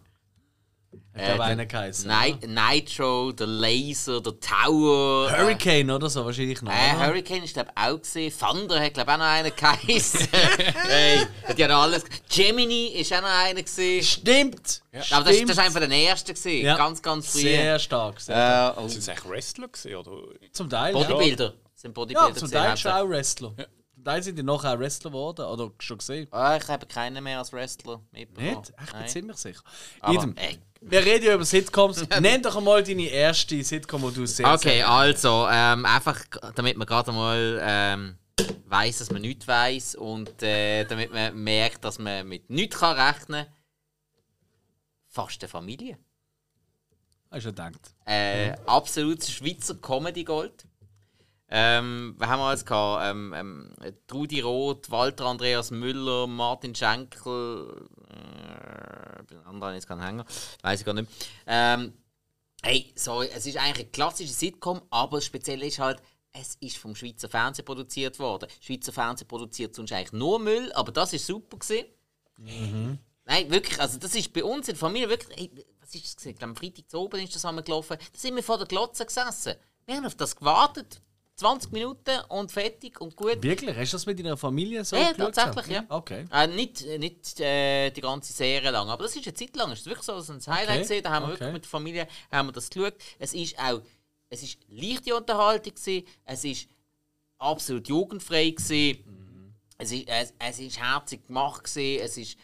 Ich 1.15 1.21
Äh, 1.21 1.25
glaube, 1.27 1.39
der 1.39 1.47
einer 1.47 1.67
geheißen. 1.67 2.11
Ni 2.11 2.37
Nitro, 2.47 3.33
der 3.33 3.47
Laser, 3.47 4.21
der 4.23 4.33
Tower. 4.41 5.31
äh, 5.31 5.37
Hurricane 5.43 5.91
oder 5.91 6.09
so, 6.09 6.25
wahrscheinlich 6.25 6.63
noch. 6.63 6.73
Äh? 6.73 6.97
Hurricane 7.07 7.45
ist 7.45 7.53
glaube 7.55 7.71
auch 7.75 7.99
gesehen. 8.01 8.33
Thunder 8.39 8.81
hat 8.81 8.95
glaube 8.95 9.13
auch 9.13 9.19
noch 9.19 9.25
einen 9.25 9.53
geheißen. 9.55 10.29
hey, 10.89 11.27
hat 11.47 11.59
ja 11.59 11.69
noch 11.69 11.83
alles. 11.83 12.05
Gemini 12.35 12.89
ist 12.89 13.13
auch 13.13 13.21
noch 13.21 13.29
einer 13.29 13.63
gesehen. 13.63 14.03
Stimmt! 14.03 14.83
Aber 15.11 15.25
das, 15.25 15.39
das 15.41 15.51
ist 15.51 15.59
einer 15.59 15.71
von 15.71 15.81
den 15.83 15.93
ersten 15.93 16.33
gesehen. 16.33 16.65
Ja. 16.67 16.77
Ganz, 16.77 17.03
ganz 17.03 17.31
früh. 17.33 17.41
Sehr 17.41 17.79
stark. 17.79 18.21
Sehr 18.21 18.75
Äh. 18.79 18.89
Sind 18.89 18.99
es 19.01 19.09
eigentlich 19.11 19.29
Wrestler 19.31 19.69
gewesen, 19.69 19.95
oder? 19.95 20.11
Zum 20.53 20.71
Teil. 20.71 20.95
Ja. 20.97 21.03
Bodybuilder. 21.03 21.53
Sind 21.75 21.95
Bodybuilder 21.95 22.29
Ja, 22.31 22.35
zum 22.37 22.51
Teil 22.51 22.77
schon 22.77 22.91
hauptsächlich. 22.93 22.95
auch 22.95 23.09
Wrestler. 23.11 23.49
Zum 23.57 23.67
Teil 24.05 24.23
sind 24.23 24.37
die 24.39 24.43
nachher 24.43 24.79
Wrestler 24.79 25.11
geworden, 25.11 25.45
oder 25.47 25.71
schon 25.79 25.99
gesehen. 25.99 26.29
Ah, 26.31 26.57
ich 26.57 26.69
habe 26.69 26.87
keinen 26.87 27.23
mehr 27.23 27.39
als 27.39 27.53
Wrestler 27.53 28.01
mitbekommen. 28.13 28.57
Nicht? 28.59 28.71
Ich 28.71 28.91
bin 28.91 29.01
Nein. 29.01 29.09
ziemlich 29.09 29.37
sicher. 29.37 29.63
Aber, 30.01 30.33
ey. 30.37 30.59
Wir 30.81 31.05
reden 31.05 31.25
ja 31.27 31.35
über 31.35 31.45
Sitcoms. 31.45 32.05
Nenn 32.21 32.43
doch 32.43 32.57
einmal 32.57 32.83
deine 32.83 33.07
erste 33.07 33.63
Sitcom, 33.63 34.03
die 34.09 34.15
du 34.15 34.27
sehr 34.27 34.53
Okay, 34.53 34.79
sehr- 34.79 34.89
also, 34.89 35.47
ähm, 35.51 35.87
einfach, 35.87 36.25
damit 36.57 36.77
man 36.77 36.87
gerade 36.87 37.13
mal 37.13 37.61
ähm, 37.63 38.17
weiß, 38.67 38.99
dass 38.99 39.11
man 39.13 39.23
nichts 39.23 39.47
weiß 39.47 39.95
und 39.95 40.43
äh, 40.43 40.85
damit 40.85 41.13
man 41.13 41.37
merkt, 41.43 41.85
dass 41.85 41.99
man 41.99 42.27
mit 42.27 42.51
nichts 42.51 42.79
kann 42.81 42.99
rechnen 42.99 43.45
kann. 43.47 43.55
Fast 45.09 45.43
eine 45.43 45.49
Familie. 45.49 45.99
Hast 47.31 47.45
du 47.47 47.51
gedacht. 47.51 47.95
Äh, 48.05 48.53
absolutes 48.67 49.31
Schweizer 49.31 49.75
Comedy 49.77 50.25
Gold. 50.25 50.65
Ähm, 51.55 52.15
wir 52.19 52.29
haben 52.29 52.41
wir 52.41 52.47
alles 52.47 52.65
gehabt? 52.65 53.03
Ähm, 53.05 53.35
ähm, 53.37 53.75
Trudi 54.07 54.41
Roth, 54.41 54.91
Walter 54.91 55.27
Andreas 55.27 55.71
Müller, 55.71 56.27
Martin 56.27 56.75
Schenkel, 56.75 57.91
äh, 58.09 59.23
den 59.25 59.39
anderen 59.45 59.75
jetzt 59.75 59.87
keinen 59.87 60.03
Hänger, 60.03 60.25
weiß 60.63 60.81
ich 60.81 60.87
gar 60.87 60.95
nicht. 60.95 61.11
Ähm, 61.47 61.93
hey, 62.63 62.91
sorry, 62.97 63.29
es 63.35 63.45
ist 63.45 63.59
eigentlich 63.59 63.89
ein 63.89 63.93
klassisches 63.93 64.41
Sitcom, 64.41 64.81
aber 64.89 65.19
das 65.19 65.27
Spezielle 65.27 65.67
ist 65.67 65.79
halt, 65.79 66.01
es 66.33 66.55
ist 66.61 66.79
vom 66.79 66.95
Schweizer 66.95 67.29
Fernsehen 67.29 67.67
produziert 67.67 68.19
worden. 68.19 68.49
Schweizer 68.63 68.95
Fernsehen 68.95 69.29
produziert 69.29 69.75
sonst 69.75 69.93
eigentlich 69.93 70.13
nur 70.13 70.39
Müll, 70.39 70.73
aber 70.73 70.91
das 70.91 71.13
ist 71.13 71.27
super 71.27 71.59
gewesen. 71.59 71.85
Nein, 73.27 73.51
wirklich, 73.51 73.79
also 73.79 73.99
das 73.99 74.15
ist 74.15 74.33
bei 74.33 74.43
uns 74.43 74.69
in 74.69 74.73
der 74.75 74.81
Familie 74.81 75.11
wirklich, 75.11 75.39
ey, 75.39 75.51
was 75.81 75.95
ist 75.95 76.17
das 76.17 76.25
gewesen? 76.25 76.43
Am 76.45 76.57
Freitag 76.57 76.89
zu 76.89 76.99
oben 76.99 77.21
ist 77.21 77.35
das 77.35 77.43
gelaufen, 77.43 77.99
da 77.99 78.19
sind 78.19 78.37
wir 78.37 78.43
vor 78.43 78.57
der 78.57 78.67
Glotze 78.67 79.05
gesessen. 79.05 79.57
Wir 79.85 79.97
haben 79.97 80.07
auf 80.07 80.15
das 80.15 80.35
gewartet, 80.35 81.03
20 81.37 81.73
Minuten 81.73 82.21
und 82.29 82.53
fertig 82.53 83.01
und 83.01 83.17
gut. 83.17 83.43
Wirklich? 83.43 83.77
Hast 83.77 83.93
du 83.93 83.97
das 83.97 84.07
mit 84.07 84.19
deiner 84.19 84.37
Familie 84.37 84.85
so 84.85 84.97
Ja, 84.97 85.13
geschaut? 85.13 85.35
tatsächlich, 85.35 85.77
ja. 85.77 85.85
Okay. 85.89 86.27
Äh, 86.31 86.47
nicht 86.49 86.87
nicht 86.99 87.41
äh, 87.41 87.91
die 87.91 88.01
ganze 88.01 88.33
Serie 88.33 88.71
lang, 88.71 88.89
aber 88.89 89.05
das 89.05 89.17
ist 89.17 89.27
eine 89.27 89.35
Zeit 89.35 89.57
lang. 89.57 89.73
Es 89.73 89.81
ist 89.81 89.87
wirklich 89.87 90.05
so 90.05 90.13
ein 90.13 90.41
Highlight 90.47 90.69
Okay, 90.69 90.79
gesehen. 90.81 91.03
Da 91.03 91.11
haben 91.11 91.23
wir 91.27 91.33
okay. 91.33 91.41
wirklich 91.41 91.53
mit 91.55 91.65
der 91.65 91.71
Familie 91.71 92.09
haben 92.31 92.49
wir 92.49 92.53
das 92.53 92.71
geschaut. 92.71 92.95
Es 93.19 93.33
ist 93.35 93.59
auch 93.59 93.81
es 94.29 94.43
ist 94.43 94.59
leichte 94.69 95.15
Unterhaltung 95.17 95.75
gewesen. 95.75 96.07
Es 96.25 96.45
ist 96.45 96.69
absolut 97.39 97.89
jugendfrei 97.89 98.51
gewesen. 98.51 99.55
Es 99.79 99.91
ist 99.91 100.09
es, 100.09 100.35
es 100.39 100.59
ist 100.59 100.79
herzig 100.81 101.27
gemacht 101.27 101.65
gewesen. 101.65 102.03
Es 102.05 102.17
ist 102.17 102.39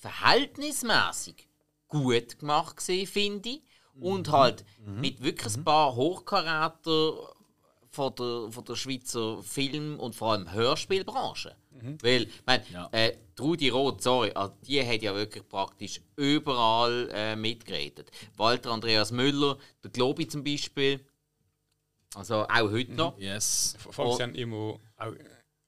verhältnismäßig 0.00 1.48
gut 1.88 2.38
gemacht 2.38 2.76
gewesen, 2.76 3.06
finde 3.06 3.48
ich. 3.50 3.62
Und 4.00 4.30
halt 4.30 4.64
mit 4.84 5.22
wirklich 5.24 5.56
ein 5.56 5.64
paar 5.64 5.96
Hochkaräter 5.96 7.34
von 7.90 8.14
der, 8.14 8.48
von 8.50 8.64
der 8.64 8.76
Schweizer 8.76 9.42
Film- 9.42 9.98
und 9.98 10.14
vor 10.14 10.32
allem 10.32 10.52
Hörspielbranche. 10.52 11.54
Weil, 12.02 12.22
ich 12.24 12.42
meine, 12.44 12.64
Ja. 12.72 12.88
äh, 12.90 13.16
Trudi 13.36 13.68
Roth, 13.68 14.02
sorry, 14.02 14.32
also 14.32 14.52
die 14.66 14.84
hat 14.84 15.00
ja 15.00 15.14
wirklich 15.14 15.48
praktisch 15.48 16.00
überall 16.16 17.08
äh, 17.12 17.36
mitgeredet. 17.36 18.10
Walter 18.36 18.72
Andreas 18.72 19.12
Müller, 19.12 19.58
der 19.84 19.90
Globi 19.92 20.26
zum 20.26 20.42
Beispiel. 20.42 21.00
Also 22.14 22.46
auch 22.48 22.70
heute 22.70 22.92
noch. 22.94 23.16
Yes. 23.18 23.76
Vor 23.78 24.18
allem, 24.20 24.34
immer 24.34 24.80
auch 24.96 25.12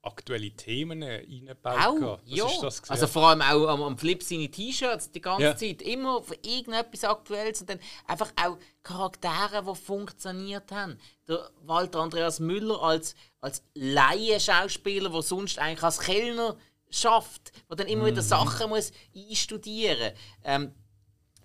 aktuelle 0.02 0.50
Themen 0.52 1.02
eingebaut. 1.02 1.78
Auch, 1.86 1.94
gehabt. 1.94 2.22
Was 2.26 2.36
ja. 2.38 2.46
ist 2.46 2.62
das 2.62 2.82
gewesen? 2.82 2.92
also 2.92 3.06
vor 3.06 3.28
allem 3.28 3.42
auch 3.42 3.66
am, 3.68 3.82
am 3.82 3.98
Flip 3.98 4.22
seine 4.22 4.50
T-Shirts 4.50 5.10
die 5.10 5.20
ganze 5.20 5.42
Ja. 5.42 5.56
Zeit. 5.56 5.82
Immer 5.82 6.22
für 6.22 6.36
irgendetwas 6.42 7.04
Aktuelles 7.04 7.60
und 7.60 7.70
dann 7.70 7.80
einfach 8.06 8.32
auch 8.42 8.56
Charaktere, 8.82 9.62
die 9.62 9.74
funktioniert 9.74 10.72
haben. 10.72 10.98
Der 11.28 11.50
Walter 11.62 12.00
Andreas 12.00 12.40
Müller 12.40 12.80
als, 12.82 13.14
als 13.40 13.62
Laienschauspieler, 13.74 15.10
der 15.10 15.22
sonst 15.22 15.58
eigentlich 15.58 15.82
als 15.82 15.98
Kellner 16.00 16.56
schafft, 16.88 17.52
der 17.68 17.76
dann 17.76 17.86
immer 17.86 18.04
Mhm. 18.04 18.08
wieder 18.08 18.22
Sachen 18.22 18.68
muss 18.70 18.92
einstudieren 19.14 20.12
ähm, 20.44 20.74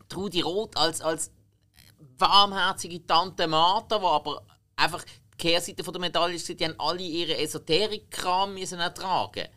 Trudi 0.07 0.41
Roth 0.41 0.77
als, 0.77 1.01
als 1.01 1.31
warmherzige 2.17 3.05
Tante 3.05 3.47
Martha, 3.47 3.97
die 3.99 4.05
aber 4.05 4.45
einfach 4.75 5.03
Kehrseite 5.37 5.83
von 5.83 5.93
der 5.93 6.01
Medaille 6.01 6.35
ist, 6.35 6.47
die 6.47 6.63
haben 6.63 6.75
alle 6.79 7.01
ihre 7.01 7.37
Esoterik-Kram 7.37 8.53
müssen 8.53 8.79
ertragen. 8.79 9.47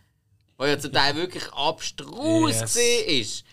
Weil 0.57 0.71
ja 0.71 0.79
zum 0.79 0.93
Teil 0.93 1.14
wirklich 1.17 1.53
abstrus 1.53 2.51
Yes. 2.53 2.62
gesehen 2.62 3.21
ist. 3.21 3.45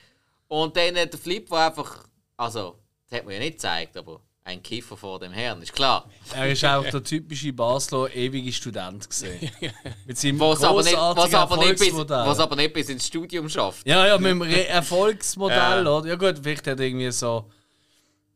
Und 0.47 0.75
dann 0.75 0.95
der 0.95 1.09
Flip, 1.11 1.47
der 1.49 1.67
einfach, 1.67 2.03
also, 2.37 2.79
das 3.09 3.19
hat 3.19 3.25
man 3.25 3.33
ja 3.35 3.39
nicht 3.39 3.53
gezeigt, 3.53 3.95
aber 3.97 4.21
ein 4.43 4.61
Kiffer 4.61 4.95
vor 4.95 5.19
dem 5.19 5.31
Herrn, 5.31 5.61
ist 5.61 5.73
klar. 5.73 6.07
Er 6.35 6.51
ist 6.51 6.63
auch 6.65 6.83
der 6.87 7.03
typische 7.03 7.51
Basler 7.51 8.13
ewige 8.15 8.51
Student 8.53 9.09
gesehen. 9.09 9.49
Mit 10.05 10.17
seinem 10.17 10.39
Was 10.39 10.63
aber, 10.63 10.83
nicht, 10.83 10.95
was, 10.95 11.33
aber 11.33 11.57
nicht 11.57 11.69
bis, 11.71 11.81
Erfolgsmodell. 11.87 12.25
was 12.27 12.39
aber 12.39 12.55
nicht 12.55 12.73
bis 12.73 12.89
ins 12.89 13.07
Studium 13.07 13.49
schafft. 13.49 13.87
Ja, 13.87 14.05
ja, 14.05 14.17
mit 14.19 14.29
dem 14.31 14.41
Re 14.43 14.67
Erfolgsmodell, 14.67 15.85
Ja. 15.85 15.91
oder? 15.91 16.07
Ja 16.09 16.15
gut, 16.15 16.39
vielleicht 16.41 16.67
hat 16.67 16.79
er 16.79 16.85
irgendwie 16.85 17.11
so... 17.11 17.49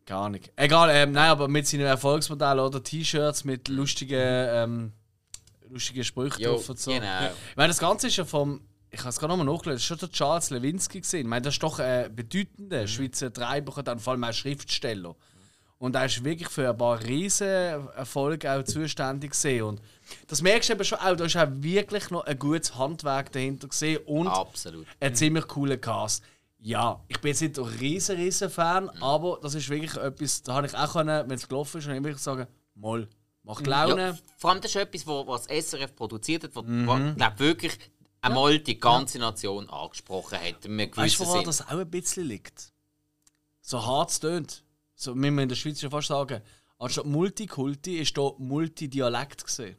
Gar 0.10 0.30
nicht. 0.30 0.52
Egal, 0.56 0.90
ähm, 0.92 1.12
nein, 1.12 1.30
aber 1.30 1.48
mit 1.48 1.68
seinem 1.68 1.86
Erfolgsmodell 1.86 2.60
oder 2.60 2.84
T-Shirts 2.84 3.44
mit 3.44 3.68
lustigen, 3.68 4.18
ähm, 4.20 4.92
lustigen 5.70 6.04
Sprüchen 6.04 6.42
Jo, 6.42 6.54
drauf 6.54 6.68
und 6.68 6.80
so. 6.80 6.90
genau. 6.92 7.28
Ich 7.52 7.56
meine, 7.56 7.68
das 7.68 7.78
Ganze 7.78 8.08
ist 8.08 8.18
ja 8.18 8.26
vom... 8.26 8.62
Ich 8.90 9.02
habe 9.02 9.10
es 9.10 9.20
gerade 9.20 9.38
nochmal 9.38 9.46
nachgelesen, 9.46 9.76
das 9.76 9.82
ist 9.84 9.88
schon 9.88 10.00
der 10.00 10.12
Charles 10.12 10.50
Lewinsky 10.50 11.02
gesehen. 11.02 11.22
Ich 11.22 11.28
meine, 11.28 11.44
das 11.44 11.54
ist 11.54 11.62
doch 11.62 11.78
ein 11.78 12.16
bedeutender 12.16 12.88
Schweizer 12.88 13.32
Treiber 13.32 13.78
und 13.78 13.88
dann 13.88 14.00
vor 14.00 14.14
allem 14.14 14.24
auch 14.24 14.34
Schriftsteller. 14.34 15.16
Und 15.78 15.96
er 15.96 16.06
ist 16.06 16.24
wirklich 16.26 16.50
für 16.50 16.68
ein 16.68 16.76
paar 16.76 17.00
riesen 17.04 17.48
Erfolge 17.48 18.52
auch 18.52 18.64
zuständig 18.64 19.34
gewesen. 19.34 19.62
Und 19.62 19.82
das 20.28 20.42
merkst 20.42 20.70
du 20.70 20.74
eben 20.74 20.84
schon 20.86 20.98
auch, 20.98 21.16
da 21.16 21.26
ist 21.26 21.38
auch 21.38 21.48
wirklich 21.52 22.10
noch 22.10 22.26
ein 22.26 22.40
gutes 22.40 22.76
Handwerk 22.80 23.32
dahinter 23.32 23.68
gesehen 23.68 24.02
und 24.08 24.28
Absolut. 24.28 24.88
ein 25.00 25.14
ziemlich 25.14 25.48
cooler 25.48 25.78
Cast. 25.78 26.24
Ja, 26.62 27.04
ich 27.08 27.20
bin 27.22 27.30
jetzt 27.30 27.42
nicht 27.42 27.58
ein 27.58 27.66
riesen, 27.66 28.18
riesen 28.18 28.50
Fan, 28.50 28.90
aber 29.02 29.40
das 29.42 29.56
ist 29.56 29.70
wirklich 29.70 29.96
etwas, 29.96 30.42
da 30.44 30.56
habe 30.56 30.68
ich 30.68 30.76
auch 30.76 30.92
können, 30.94 31.30
wenn 31.30 31.36
es 31.38 31.48
gelaufen 31.48 31.78
ist, 31.80 31.88
und 31.88 31.94
ich 31.94 32.04
wirklich 32.04 32.22
sagen, 32.22 32.48
moll, 32.76 33.08
macht 33.44 33.66
Laune. 33.66 34.02
Ja, 34.10 34.18
vor 34.38 34.52
allem 34.52 34.62
das 34.62 34.72
ist 34.72 34.76
etwas, 34.76 35.08
wo, 35.08 35.26
was 35.26 35.48
das 35.48 35.70
SRF 35.70 35.96
produziert 35.96 36.44
hat, 36.44 36.56
wo, 36.56 36.62
Mhm. 36.62 37.16
glaub, 37.16 37.40
wirklich 37.40 37.78
einmal 38.22 38.60
die 38.60 38.78
ganze 38.78 39.20
Nation 39.20 39.70
angesprochen 39.70 40.38
hat. 40.38 40.68
Weißt 40.98 41.20
du, 41.20 41.26
woran 41.26 41.38
Sinn. 41.38 41.46
das 41.46 41.62
auch 41.66 41.78
ein 41.80 41.90
bisschen 41.90 42.26
liegt? 42.28 42.74
So 43.62 43.86
hart 43.86 44.10
es 44.10 44.20
tönt. 44.20 44.64
So, 44.96 45.16
wie 45.16 45.32
wir 45.32 45.44
in 45.44 45.48
der 45.50 45.56
Schweiz 45.56 45.80
schon 45.80 45.92
fast 45.92 46.10
sagen, 46.10 46.42
anstatt 46.78 47.06
Multikulti 47.06 48.00
ist 48.00 48.16
hier 48.18 48.34
Multidialekt 48.38 49.46
gesehen. 49.46 49.78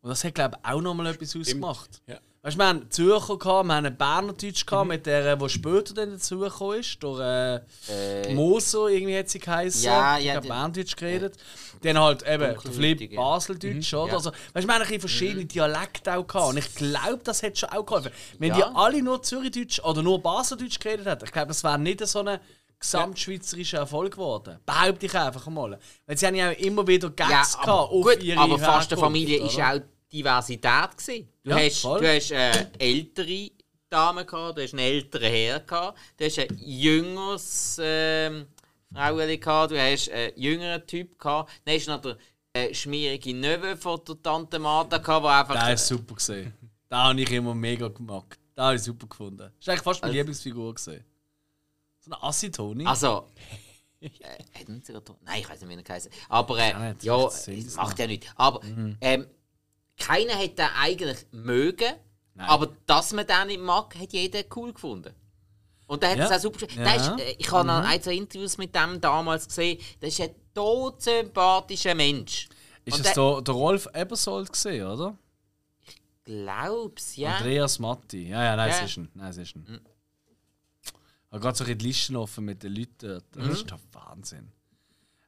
Und 0.00 0.10
das 0.10 0.22
hat, 0.22 0.34
glaube 0.36 0.58
ich, 0.62 0.70
auch 0.70 0.80
nochmal 0.80 1.06
etwas 1.08 1.34
ausgemacht. 1.34 2.02
Ja. 2.06 2.20
Weißt 2.44 2.56
du, 2.56 2.60
wir 2.60 2.66
haben 2.66 2.90
Zürcher, 2.90 3.38
gehabt, 3.38 3.66
wir 3.68 3.74
haben 3.74 3.86
einen 3.86 3.96
Bernerdeutsch, 3.96 4.66
gehabt, 4.66 4.88
mit 4.88 5.06
der, 5.06 5.34
die 5.34 5.48
später 5.48 5.94
dann 5.94 6.10
dazugekommen 6.10 6.78
ist, 6.80 7.02
durch 7.02 7.18
äh, 7.18 8.34
Moser, 8.34 8.88
irgendwie 8.88 9.16
hat 9.18 9.30
sie 9.30 9.38
geheißen. 9.38 9.82
Ja, 9.84 10.18
ja, 10.18 10.34
hat 10.34 10.44
die- 10.44 10.48
Bernerdeutsch 10.48 10.94
geredet. 10.94 11.38
Dann 11.82 11.98
halt 11.98 12.22
eben 12.28 12.40
der. 12.62 12.72
Flip 12.72 13.16
Baseldeutsch, 13.16 13.94
oder? 13.94 14.08
Ja. 14.08 14.14
Also, 14.18 14.30
weißt 14.52 14.64
du, 14.64 14.68
wir 14.68 14.74
haben 14.74 14.82
ein 14.92 15.00
verschiedene 15.00 15.46
Dialekte 15.46 16.14
auch 16.16 16.26
gehabt. 16.26 16.50
Und 16.50 16.58
ich 16.58 16.74
glaube, 16.74 17.20
das 17.24 17.42
hat 17.42 17.56
schon 17.58 17.70
auch 17.70 17.84
geholfen. 17.86 18.10
Wenn 18.38 18.50
Ja. 18.50 18.56
die 18.70 18.76
alle 18.76 19.02
nur 19.02 19.22
Zürichdeutsch 19.22 19.80
oder 19.80 20.02
nur 20.02 20.20
Baseldeutsch 20.22 20.78
geredet 20.80 21.06
hätten, 21.06 21.24
ich 21.24 21.32
glaube, 21.32 21.48
das 21.48 21.64
wäre 21.64 21.78
nicht 21.78 22.06
so 22.06 22.20
ein 22.20 22.38
gesamtschweizerischer 22.78 23.78
Erfolg 23.78 24.12
geworden. 24.12 24.58
Behaupte 24.66 25.06
ich 25.06 25.14
einfach 25.18 25.46
mal. 25.48 25.78
Weil 26.06 26.18
sie 26.18 26.26
haben 26.26 26.34
ja 26.34 26.50
auch 26.50 26.58
immer 26.58 26.86
wieder 26.86 27.08
Gags 27.10 27.30
Ja, 27.30 27.42
gehabt 27.62 27.68
aber, 27.68 27.80
auf 27.90 28.02
gut, 28.04 28.22
ihre 28.22 28.38
aber 28.38 28.48
Herkunft, 28.58 28.64
Fastenfamilie 28.66 29.42
ist 29.46 29.54
oder? 29.56 29.72
auch 29.74 29.80
Diversität. 30.14 30.96
Gewesen. 30.96 31.28
Du 31.42 31.50
Ja, 31.50 31.56
hast, 31.56 31.80
voll. 31.80 32.00
du 32.00 32.08
hast 32.14 32.30
äh, 32.30 32.66
ältere 32.78 33.50
Damen, 33.90 34.26
gehabt, 34.26 34.58
du 34.58 34.62
hast 34.62 34.72
einen 34.72 34.80
älteren 34.80 35.30
Herr, 35.30 35.60
gehabt, 35.60 35.98
du 36.16 36.24
hast 36.24 36.38
ein 36.38 36.58
jüngeres 36.58 37.78
ähm, 37.82 38.46
Fraueli, 38.92 39.38
gehabt, 39.38 39.72
du 39.72 39.80
hast 39.80 40.10
einen 40.10 40.32
jüngeren 40.36 40.86
Typ, 40.86 41.18
gehabt, 41.18 41.50
dann 41.64 41.74
hast 41.74 41.86
du 41.86 41.90
noch 41.90 42.00
den 42.00 42.16
äh, 42.54 42.72
schmierige 42.74 43.34
Nöwe 43.34 43.76
von 43.76 44.00
der 44.06 44.22
Tante 44.22 44.58
Martha, 44.58 44.98
gehabt, 44.98 45.24
der 45.24 45.32
einfach... 45.32 45.54
Der 45.54 45.74
ist 45.74 45.86
super 45.86 46.14
gesehen. 46.14 46.54
Den 46.90 46.98
habe 46.98 47.20
ich 47.20 47.30
immer 47.32 47.54
mega 47.54 47.88
gemacht. 47.88 48.38
Den 48.56 48.64
habe 48.64 48.76
ich 48.76 48.82
super 48.82 49.06
gefunden. 49.06 49.38
Das 49.38 49.50
ist 49.60 49.68
eigentlich 49.68 49.82
fast 49.82 50.02
meine 50.02 50.14
Lieblingsfigur 50.14 50.74
gesehen. 50.74 51.04
So 51.98 52.12
eine 52.12 52.22
Assi-Toni. 52.22 52.86
Also. 52.86 53.26
äh, 54.00 54.08
Nein, 54.66 55.40
ich 55.40 55.48
weiß 55.48 55.60
nicht, 55.60 55.70
wie 55.70 55.74
er 55.74 55.82
geheißen 55.82 56.10
Aber 56.28 56.58
äh, 56.58 56.70
Ja, 56.70 56.94
ja, 57.00 57.28
äh, 57.46 57.64
macht 57.76 57.98
ja 57.98 58.06
nichts. 58.06 58.26
Aber 58.36 58.60
ähm, 59.00 59.26
keiner 59.98 60.34
hat 60.34 60.58
den 60.58 60.68
eigentlich 60.76 61.18
mögen. 61.32 61.94
Nein. 62.34 62.48
Aber 62.48 62.68
dass 62.86 63.12
man 63.12 63.26
den 63.26 63.46
nicht 63.48 63.60
mag, 63.60 63.94
hat 63.96 64.12
jeder 64.12 64.42
cool 64.56 64.72
gefunden. 64.72 65.14
Und 65.86 66.02
der 66.02 66.10
hat 66.10 66.18
Ja. 66.18 66.24
es 66.26 66.32
auch 66.32 66.40
super. 66.40 66.66
Ja. 66.74 66.94
Ist, 66.94 67.20
äh, 67.20 67.36
Ich 67.38 67.50
habe 67.52 67.66
noch 67.66 67.84
ein, 67.84 68.02
zwei 68.02 68.14
Interviews 68.14 68.56
mit 68.58 68.74
dem 68.74 69.00
damals 69.00 69.46
gesehen. 69.46 69.78
Das 70.00 70.10
ist 70.10 70.20
ein 70.20 70.34
todsympathischer 70.54 71.94
Mensch. 71.94 72.48
ist 72.86 72.94
und 72.98 73.06
es 73.06 73.12
der- 73.14 73.40
der, 73.42 73.54
Rolf 73.54 73.88
Ebersold 73.94 74.52
gesehen, 74.52 74.86
oder? 74.86 75.16
Glaub's, 76.24 77.16
ja. 77.16 77.36
Andreas 77.36 77.78
Matti. 77.78 78.28
Ja, 78.28 78.42
ja, 78.44 78.56
nein, 78.56 78.70
Ja. 78.70 78.76
es 78.78 78.90
ist 78.90 78.96
ein. 78.98 79.10
Nein, 79.14 79.30
es 79.30 79.36
ist 79.36 79.56
ein. 79.56 79.80
Ich 80.82 80.92
habe 81.32 81.40
gerade 81.40 81.56
so 81.58 81.64
die 81.64 81.74
Listen 81.74 82.16
offen 82.16 82.44
mit 82.44 82.62
den 82.62 82.74
Leuten. 82.74 83.22
Das 83.32 83.44
Mhm. 83.46 83.52
ist 83.52 83.70
doch 83.70 83.78
Wahnsinn. 83.92 84.50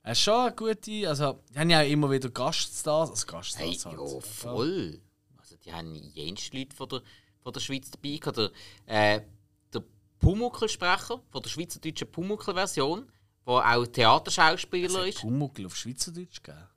Er 0.06 0.12
ist 0.12 0.20
schon 0.20 0.34
eine 0.34 0.54
gute. 0.54 1.08
Also, 1.08 1.40
die 1.52 1.58
haben 1.58 1.68
ja 1.68 1.80
auch 1.80 1.90
immer 1.90 2.08
wieder 2.08 2.30
Gaststars. 2.30 3.10
Also 3.10 3.26
Gaststars 3.26 3.58
Hey, 3.58 3.74
halt. 3.74 3.98
ja, 3.98 4.20
voll. 4.20 5.00
Also 5.36 5.56
die 5.56 5.72
haben 5.72 5.96
jenste 6.14 6.56
Leute 6.56 6.76
von 6.76 6.88
der, 6.88 7.02
von 7.42 7.52
der 7.52 7.58
Schweiz 7.58 7.90
dabei 7.90 8.16
gehabt. 8.16 8.36
Der, 8.36 8.50
äh, 8.86 9.22
der 9.74 9.82
Pumuckl-Sprecher 10.20 11.20
von 11.28 11.42
der 11.42 11.50
schweizerdeutschen 11.50 12.08
Pumuckl-Version, 12.12 13.10
der 13.48 13.52
auch 13.52 13.84
Theaterschauspieler 13.84 15.08
ist. 15.08 15.22
Pumuckl 15.22 15.66
auf 15.66 15.74
Schweizerdeutsch 15.74 16.40
gegeben? 16.40 16.68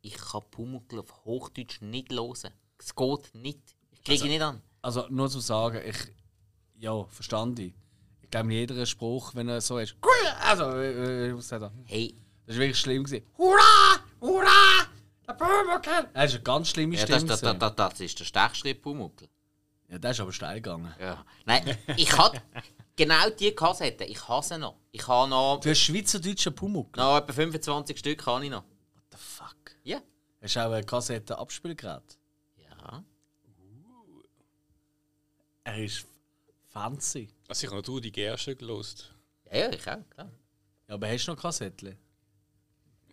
Ich 0.00 0.16
kann 0.16 0.40
Pumuckl 0.50 1.00
auf 1.00 1.26
Hochdeutsch 1.26 1.82
nicht 1.82 2.12
hören. 2.12 2.54
Es 2.78 2.94
geht 2.96 3.34
nicht. 3.34 3.76
Ich 3.90 4.02
kriege 4.02 4.24
ihn 4.24 4.30
nicht 4.30 4.40
an. 4.42 4.62
Also, 4.80 5.06
nur 5.10 5.28
zu 5.28 5.40
sagen, 5.40 5.82
ich. 5.86 5.98
Ja, 6.76 7.04
verstand 7.04 7.58
ich. 7.58 7.74
Ich 8.22 8.30
glaube, 8.30 8.46
in 8.46 8.52
jeder 8.52 8.86
Spruch, 8.86 9.34
wenn 9.34 9.50
er 9.50 9.60
so 9.60 9.76
ist. 9.76 9.96
Also, 10.40 10.64
äh, 10.70 11.28
äh, 11.28 11.36
was 11.36 11.48
sagt 11.48 11.62
er? 11.62 11.72
Hey, 11.84 12.14
Das 12.52 12.58
war 12.58 12.66
wirklich 12.66 12.80
schlimm. 12.80 13.04
Gewesen. 13.04 13.24
Hurra! 13.38 13.98
Hurra! 14.20 14.86
Der 15.26 15.32
Pumuckl! 15.32 16.10
Das 16.12 16.26
ist 16.26 16.34
eine 16.34 16.42
ganz 16.42 16.68
schlimme 16.68 16.96
ja, 16.96 17.00
Stimme. 17.00 17.24
das, 17.24 17.40
das, 17.40 17.58
das, 17.58 17.74
das, 17.74 17.90
das 17.90 18.00
ist 18.00 18.20
der 18.20 18.24
Stechschritt 18.26 18.82
Pumuckl. 18.82 19.26
ja, 19.88 19.98
der 19.98 20.10
ist 20.10 20.20
aber 20.20 20.32
steil 20.34 20.56
gegangen. 20.56 20.94
Ja. 21.00 21.24
Nein, 21.46 21.78
ich 21.96 22.14
hatte 22.18 22.42
genau 22.96 23.30
diese 23.30 23.52
Kassette. 23.52 24.04
Ich 24.04 24.28
hasse 24.28 24.58
noch. 24.58 24.76
Ich 24.90 25.08
habe 25.08 25.30
noch, 25.30 25.60
Du 25.60 25.70
hast 25.70 25.78
schweizerdeutschen 25.78 26.54
Pumuckl. 26.54 27.00
noch 27.00 27.16
etwa 27.16 27.32
25 27.32 27.98
Stück. 27.98 28.26
Habe 28.26 28.44
ich 28.44 28.50
noch. 28.50 28.64
What 28.64 29.04
the 29.12 29.16
fuck? 29.18 29.56
Ja. 29.84 30.02
Hast 30.42 30.56
du 30.56 30.60
auch 30.60 30.72
ein 30.72 30.84
Kassetten-Abspielgerät? 30.84 32.18
Ja. 32.56 33.02
Er 35.64 35.84
ist 35.84 36.06
fancy. 36.68 37.30
Also 37.48 37.64
ich 37.64 37.70
habe 37.70 37.76
noch 37.76 37.86
du 37.86 37.98
die 37.98 38.12
Gerste 38.12 38.54
gelost. 38.56 39.14
Ja, 39.50 39.56
ja, 39.56 39.70
ich 39.70 39.80
auch, 39.88 40.10
klar. 40.10 40.30
Ja, 40.88 40.94
aber 40.94 41.08
hast 41.08 41.24
du 41.26 41.32
noch 41.32 41.40
Kassettchen? 41.40 41.96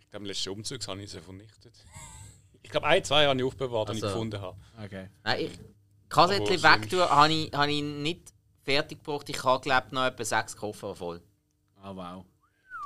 Ich 0.10 0.12
glaube, 0.12 0.24
im 0.24 0.26
letzten 0.26 0.50
Umzug 0.50 0.88
habe 0.88 1.04
ich 1.04 1.12
sie 1.12 1.22
vernichtet. 1.22 1.74
Ich 2.62 2.72
glaube, 2.72 2.88
ein, 2.88 3.04
zwei 3.04 3.26
habe 3.26 3.40
ich 3.40 3.46
aufbewahrt, 3.46 3.90
die 3.90 3.98
ich 3.98 4.04
Also- 4.04 4.14
gefunden 4.16 4.42
habe. 4.42 4.58
Okay. 4.84 5.10
Nein, 5.24 5.40
ich 5.46 5.52
Kassettchen 6.10 6.62
wegtun 6.62 7.00
habe 7.10 7.34
ich, 7.34 7.52
habe 7.54 7.72
ich 7.72 7.82
nicht 7.82 8.34
fertig 8.64 9.04
gebracht. 9.04 9.30
Ich 9.30 9.44
habe, 9.44 9.64
glaube 9.64 9.88
noch 9.92 10.06
etwa 10.06 10.26
sechs 10.26 10.56
Koffer 10.58 10.94
voll. 10.96 11.22
Ah, 11.82 11.96
wow. 11.96 12.26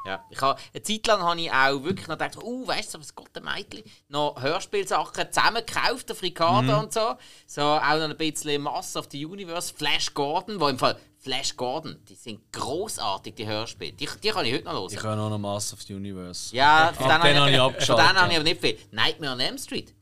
Ja. 0.06 0.24
Ich 0.30 0.40
habe, 0.40 0.60
eine 0.74 0.84
Zeit 0.84 1.08
lang 1.08 1.22
habe 1.22 1.42
ich 1.42 1.52
auch 1.52 1.84
wirklich 1.84 2.08
noch 2.08 2.18
gedacht, 2.18 2.38
oh, 2.42 2.68
weißt 2.68 2.94
du, 2.94 3.00
was 3.00 3.16
Gott, 3.16 3.32
Mädchen, 3.44 3.84
noch 4.10 4.40
Hörspielsachen 4.42 5.32
zusammengekauft, 5.32 6.08
der 6.08 6.16
Frikade 6.16 6.78
und 6.78 6.94
so. 6.94 7.16
So 7.48 7.62
auch 7.62 7.82
noch 7.82 8.10
ein 8.10 8.16
bisschen 8.18 8.62
Mass 8.62 8.96
of 8.96 9.08
the 9.12 9.26
Universe, 9.26 9.74
Flash 9.74 10.14
Gordon, 10.14 10.60
wo 10.60 10.68
im 10.68 10.78
Fall 10.78 10.98
Flash 11.24 11.56
Gordon, 11.56 11.98
die 12.10 12.16
sind 12.16 12.40
großartig, 12.52 13.34
die 13.36 13.48
Hörspiele. 13.48 13.94
Die, 13.94 14.10
die 14.22 14.30
kann 14.30 14.46
ich 14.46 14.54
heute 14.54 14.66
noch 14.66 14.74
hören. 14.74 14.90
Ich 14.92 15.02
höre 15.02 15.16
noch 15.16 15.38
Mass 15.38 15.72
of 15.74 15.82
the 15.84 15.94
Universe. 15.96 16.54
Ja, 16.56 16.90
Ab 16.90 16.98
den 16.98 17.08
habe 17.08 17.30
ich 17.30 17.36
von 17.58 17.60
abgeschaltet. 17.62 18.06
denen 18.10 18.18
habe 18.20 18.32
ich 18.32 18.36
aber 18.38 18.44
nicht 18.44 18.62
viel. 18.62 18.78
Nightmare 18.92 19.32
on 19.34 19.40
Elm 19.40 19.58
Street. 19.58 19.94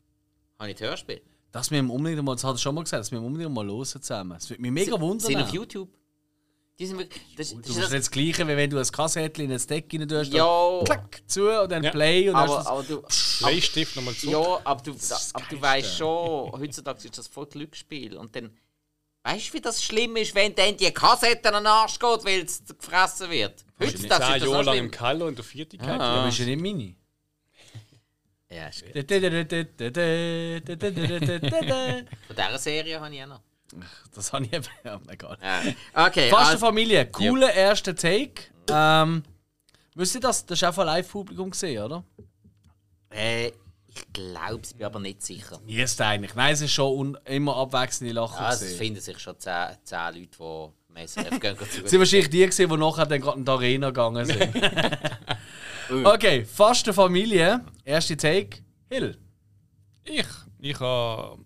Habe 0.58 0.70
ich 0.70 0.76
das 0.78 0.88
Hörspiel. 0.88 1.22
Das 1.52 1.70
wir 1.70 1.78
unbedingt 1.88 2.24
mal, 2.24 2.34
das 2.34 2.42
hat 2.44 2.54
er 2.56 2.58
schon 2.58 2.74
mal 2.74 2.82
gesagt, 2.82 3.00
dass 3.02 3.12
wir 3.12 3.20
unbedingt 3.22 3.52
mal 3.52 3.64
hören 3.66 3.84
zusammen. 3.86 4.32
Das 4.32 4.50
würde 4.50 4.62
mich 4.62 4.70
mega 4.72 4.98
wundern. 5.00 5.20
Sind 5.20 5.40
auf 5.42 5.50
YouTube. 5.50 5.88
Die 6.78 6.86
sind 6.86 6.98
wirklich. 6.98 7.22
Das, 7.36 7.50
Du 7.50 7.56
das 7.58 7.66
bist 7.66 7.78
ist 7.78 7.84
das, 7.84 7.90
das 7.90 8.10
gleiche, 8.10 8.48
wie 8.48 8.56
wenn 8.56 8.70
du 8.70 8.78
ein 8.78 8.86
Kassettchen 8.86 9.44
in 9.44 9.52
ein 9.52 9.66
Deck 9.66 9.92
rein 9.92 10.08
tust. 10.08 10.32
ja, 10.32 10.80
Klack, 10.84 11.22
zu 11.26 11.48
und 11.62 11.70
dann 11.70 11.84
Ja. 11.84 11.90
Play 11.90 12.28
und 12.30 12.34
dann 12.34 12.48
aber, 12.50 12.62
du 12.62 12.68
aber 12.68 12.82
du. 12.82 13.02
Bleistift 13.40 13.94
nochmal 13.94 14.14
zurück. 14.14 14.32
Ja, 14.32 14.60
aber 14.64 14.82
du, 14.82 14.92
das 14.92 15.34
aber 15.34 15.44
du 15.50 15.60
weißt 15.60 15.96
schon, 15.98 16.52
heutzutage 16.52 17.04
ist 17.04 17.18
das 17.18 17.28
voll 17.28 17.46
Glücksspiel. 17.46 18.16
Und 18.16 18.34
dann. 18.34 18.50
Weißt 19.24 19.48
du, 19.48 19.52
wie 19.54 19.60
das 19.60 19.82
schlimm 19.82 20.16
ist, 20.16 20.34
wenn 20.34 20.54
dann 20.54 20.76
die 20.76 20.90
Kassette 20.92 21.48
an 21.48 21.62
den 21.62 21.66
Arsch 21.66 21.98
geht, 21.98 22.24
weil 22.24 22.42
es 22.42 22.62
gefressen 22.66 23.30
wird? 23.30 23.64
Heutzutage 23.78 23.94
ist 23.94 24.10
das 24.10 24.18
Jahre 24.50 24.64
lang 24.64 24.74
schlimm. 24.74 24.84
im 24.86 24.90
Keller 24.90 25.26
und 25.26 25.38
der 25.38 25.44
Viertigkeit. 25.44 26.00
Ah. 26.00 26.16
Ja, 26.16 26.26
bist 26.26 26.38
du 26.40 26.44
nicht 26.44 26.60
Mini. 26.60 26.96
Ja, 28.50 28.68
ist 28.68 28.84
gut. 28.84 28.94
Das 28.94 29.04
Von 29.08 29.22
dieser 32.36 32.58
Serie 32.58 33.00
habe 33.00 33.14
ich 33.14 33.22
auch 33.22 33.26
noch. 33.28 33.40
habe 34.32 34.44
ich 34.44 34.52
eben. 34.52 34.66
Ja, 34.84 35.00
egal. 35.08 35.38
Ja. 35.40 35.62
Okay, 36.06 36.28
Fast 36.28 36.50
also, 36.52 36.66
Familie, 36.66 37.06
cooler 37.06 37.54
erster 37.54 37.94
Take. 37.96 38.42
Ähm, 38.68 39.22
wisst 39.94 40.16
ihr 40.16 40.20
das? 40.20 40.44
Das 40.44 40.58
ist 40.58 40.64
auch 40.68 40.74
von 40.74 40.84
Live-Publikum 40.86 41.50
gesehen, 41.50 41.82
oder? 41.82 42.04
äh, 43.12 43.52
ich 43.94 44.12
glaube 44.12 44.60
es, 44.62 44.74
bin 44.74 44.86
aber 44.86 45.00
nicht 45.00 45.22
sicher. 45.22 45.60
Wie 45.66 45.80
ist 45.80 46.00
eigentlich? 46.00 46.34
Nein, 46.34 46.54
es 46.54 46.60
ist 46.62 46.72
schon 46.72 46.98
un 46.98 47.18
immer 47.24 47.56
abwechselnde 47.56 48.14
Lachen. 48.14 48.38
Ja, 48.38 48.52
es 48.52 48.60
gewesen. 48.60 48.78
finden 48.78 49.00
sich 49.00 49.18
schon 49.18 49.38
10, 49.38 49.76
10 49.84 49.98
Leute, 50.14 50.28
die 50.38 51.00
im 51.00 51.08
SRF 51.08 51.40
gehen. 51.40 51.56
Es 51.84 51.90
sind 51.90 51.98
wahrscheinlich 51.98 52.30
die, 52.30 52.40
gewesen, 52.40 52.68
die 52.70 52.76
nachher 52.76 53.06
dann 53.06 53.20
gerade 53.20 53.38
in 53.38 53.44
die 53.44 53.50
Arena 53.50 53.86
gegangen 53.88 54.24
sind. 54.24 54.40
okay, 56.04 56.44
fast 56.44 56.86
eine 56.86 56.94
Familie. 56.94 57.64
Erste 57.84 58.16
Take. 58.16 58.62
Hill. 58.88 59.18
Ich, 60.04 60.26
ich 60.58 60.80
habe 60.80 61.44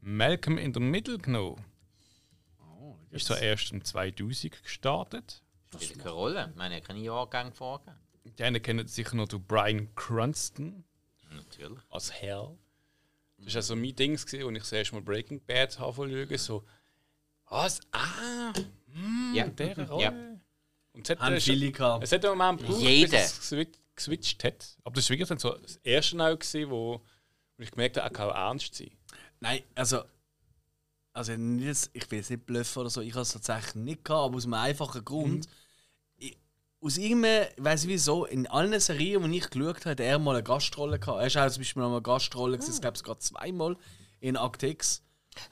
Malcolm 0.00 0.58
in 0.58 0.72
der 0.72 0.82
Middle 0.82 1.18
genommen. 1.18 1.64
Ist 3.10 3.26
so 3.26 3.34
erst 3.34 3.72
im 3.72 3.84
2000 3.84 4.62
gestartet. 4.62 5.42
Spielt 5.78 5.98
keine 5.98 6.10
Rolle. 6.10 6.48
Ich 6.50 6.56
meine, 6.56 6.76
ich 6.76 6.82
habe 6.82 6.94
keine 6.94 7.04
Jahrgänge 7.04 7.52
vorgegeben. 7.52 7.98
Die 8.38 8.42
einen 8.42 8.62
kennen 8.62 8.86
sicher 8.86 9.16
noch 9.16 9.28
Brian 9.28 9.94
Cranston 9.94 10.84
Natürlich. 11.58 11.78
als 11.90 12.12
Hell. 12.12 12.56
Das 13.38 13.54
war 13.54 13.56
also 13.56 13.76
mein 13.76 13.94
Ding, 13.96 14.14
gewesen, 14.16 14.42
als 14.46 14.52
ich 14.56 14.58
das 14.62 14.72
erste 14.72 14.94
Mal 14.94 15.02
Breaking 15.02 15.40
Bad 15.44 15.78
habe 15.78 15.94
schauen. 16.28 16.38
So, 16.38 16.64
was? 17.48 17.80
Ah, 17.90 18.52
Ja. 19.34 19.46
der 19.48 19.88
Rolle. 19.88 20.02
Ja. 20.04 20.10
Und 20.92 21.04
es 21.04 21.10
hat, 21.10 21.20
Haben 21.20 21.40
viele 21.40 21.72
gehabt. 21.72 22.04
es 22.04 22.12
hat 22.12 22.24
einen 22.24 22.36
Moment 22.38 22.60
gebraucht, 22.60 22.80
Jeder. 22.82 23.18
bis 23.18 23.52
es 23.52 23.66
geswitcht 23.96 24.44
hat. 24.44 24.76
Aber 24.84 24.94
das 24.94 25.04
war 25.08 25.14
wirklich 25.14 25.28
dann 25.28 25.38
so 25.38 25.56
das 25.56 25.76
erste 25.76 26.16
Mal, 26.16 26.36
gewesen, 26.36 26.70
wo, 26.70 27.00
wo 27.56 27.62
ich 27.62 27.70
gemerkt 27.70 27.96
habe, 27.96 28.06
er 28.06 28.10
kann 28.12 28.30
auch 28.30 28.34
ernst 28.34 28.74
sein. 28.74 28.90
Nein, 29.40 29.62
also. 29.74 30.02
Also 31.14 31.32
ich 31.32 31.38
will 32.10 32.18
jetzt 32.18 32.30
nicht 32.30 32.46
bluffen 32.46 32.78
oder 32.80 32.88
so, 32.90 33.02
ich 33.02 33.12
habe 33.12 33.20
es 33.20 33.32
tatsächlich 33.32 33.74
nicht 33.74 34.02
gehabt, 34.04 34.24
aber 34.28 34.36
aus 34.36 34.44
einem 34.44 34.54
einfachen 34.54 35.04
Grund. 35.04 35.44
Ich, 35.46 35.52
aus 36.82 36.96
irgendeinem, 36.98 37.48
ich 37.56 37.64
weiß 37.64 37.84
nicht 37.84 37.92
wieso, 37.92 38.24
in 38.24 38.46
allen 38.48 38.78
Serien, 38.80 39.30
die 39.30 39.38
ich 39.38 39.50
geschaut 39.50 39.80
habe, 39.80 39.90
hat 39.90 40.00
er 40.00 40.18
mal 40.18 40.34
eine 40.34 40.42
Gastrolle 40.42 40.98
gehabt. 40.98 41.20
Er 41.20 41.26
ist 41.26 41.36
auch 41.36 41.48
zum 41.48 41.60
Beispiel 41.60 41.82
noch 41.82 41.90
mal 41.90 41.96
eine 41.96 42.02
Gastrolle, 42.02 42.58
gewesen, 42.58 42.74
ich 42.74 42.80
glaube 42.80 42.98
sogar 42.98 43.18
zweimal 43.18 43.76
in 44.20 44.36
Act 44.36 44.62
X. 44.62 45.02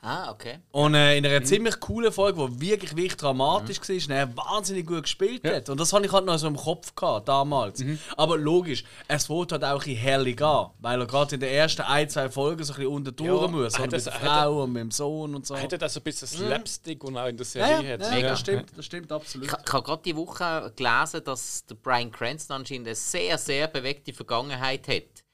Ah, 0.03 0.31
okay. 0.31 0.59
Und 0.72 0.95
äh, 0.95 1.16
in 1.16 1.26
einer 1.26 1.45
ziemlich 1.45 1.78
coolen 1.81 2.12
Folge, 2.12 2.49
die 2.51 2.61
wirklich, 2.61 2.97
wirklich 2.97 3.16
dramatisch 3.16 3.78
war, 3.81 3.95
und 3.97 4.11
er 4.11 4.37
wahnsinnig 4.37 4.87
gut 4.87 5.03
gespielt 5.03 5.45
hat. 5.47 5.68
Und 5.68 5.78
das 5.78 5.93
hatte 5.93 6.07
ich 6.07 6.12
halt 6.12 6.24
noch 6.24 6.39
so 6.39 6.47
im 6.47 6.57
Kopf 6.57 6.95
gehabt, 6.95 7.28
damals. 7.28 7.83
Aber 8.16 8.37
logisch, 8.37 8.85
es 9.09 9.28
wird 9.28 9.53
halt 9.53 9.64
auch 9.64 9.85
ein 9.85 9.95
herrlich 9.95 10.43
an, 10.43 10.70
weil 10.78 11.01
er 11.01 11.07
gerade 11.07 11.35
in 11.35 11.41
den 11.41 11.51
ersten 11.51 11.83
ein, 11.83 12.09
zwei 12.09 12.28
Folgen 12.28 12.64
so 12.64 12.72
ein 12.72 12.76
bisschen 12.78 12.93
unter 12.93 13.24
Ja, 13.24 13.47
muss. 13.49 13.74
hat 13.74 13.85
Und 13.85 13.93
mit 13.93 14.07
der 14.07 14.12
Frau 14.12 14.62
und 14.62 14.72
mit 14.72 14.83
dem 14.83 14.91
Sohn 14.91 15.35
und 15.35 15.47
so. 15.47 15.55
Er 15.55 15.62
hat 15.62 15.81
das 15.81 15.95
so 15.95 16.01
ein 16.01 16.05
bisschen 16.05 16.28
Slapstick, 16.28 17.05
und 17.05 17.16
auch 17.16 17.26
in 17.26 17.37
der 17.37 17.47
ja, 17.47 17.51
Serie 17.51 17.99
ja, 17.99 18.07
hat. 18.07 18.20
ja, 18.20 18.28
das 18.28 18.41
stimmt, 18.41 18.70
das 18.76 18.85
stimmt 18.85 19.12
absolut. 19.12 19.49
Ich, 19.49 19.53
ich 19.53 19.72
habe 19.72 19.83
gerade 19.83 20.03
die 20.03 20.16
Woche 20.16 20.72
gelesen, 20.76 21.24
dass 21.24 21.64
der 21.66 21.74
Brian 21.74 22.11
Cranston 22.11 22.57
anscheinend 22.57 22.87
eine 22.87 22.95
sehr, 22.95 23.39
sehr 23.39 23.68
bewegte 23.68 24.12
Vergangenheit 24.12 24.89
hat. 24.89 25.24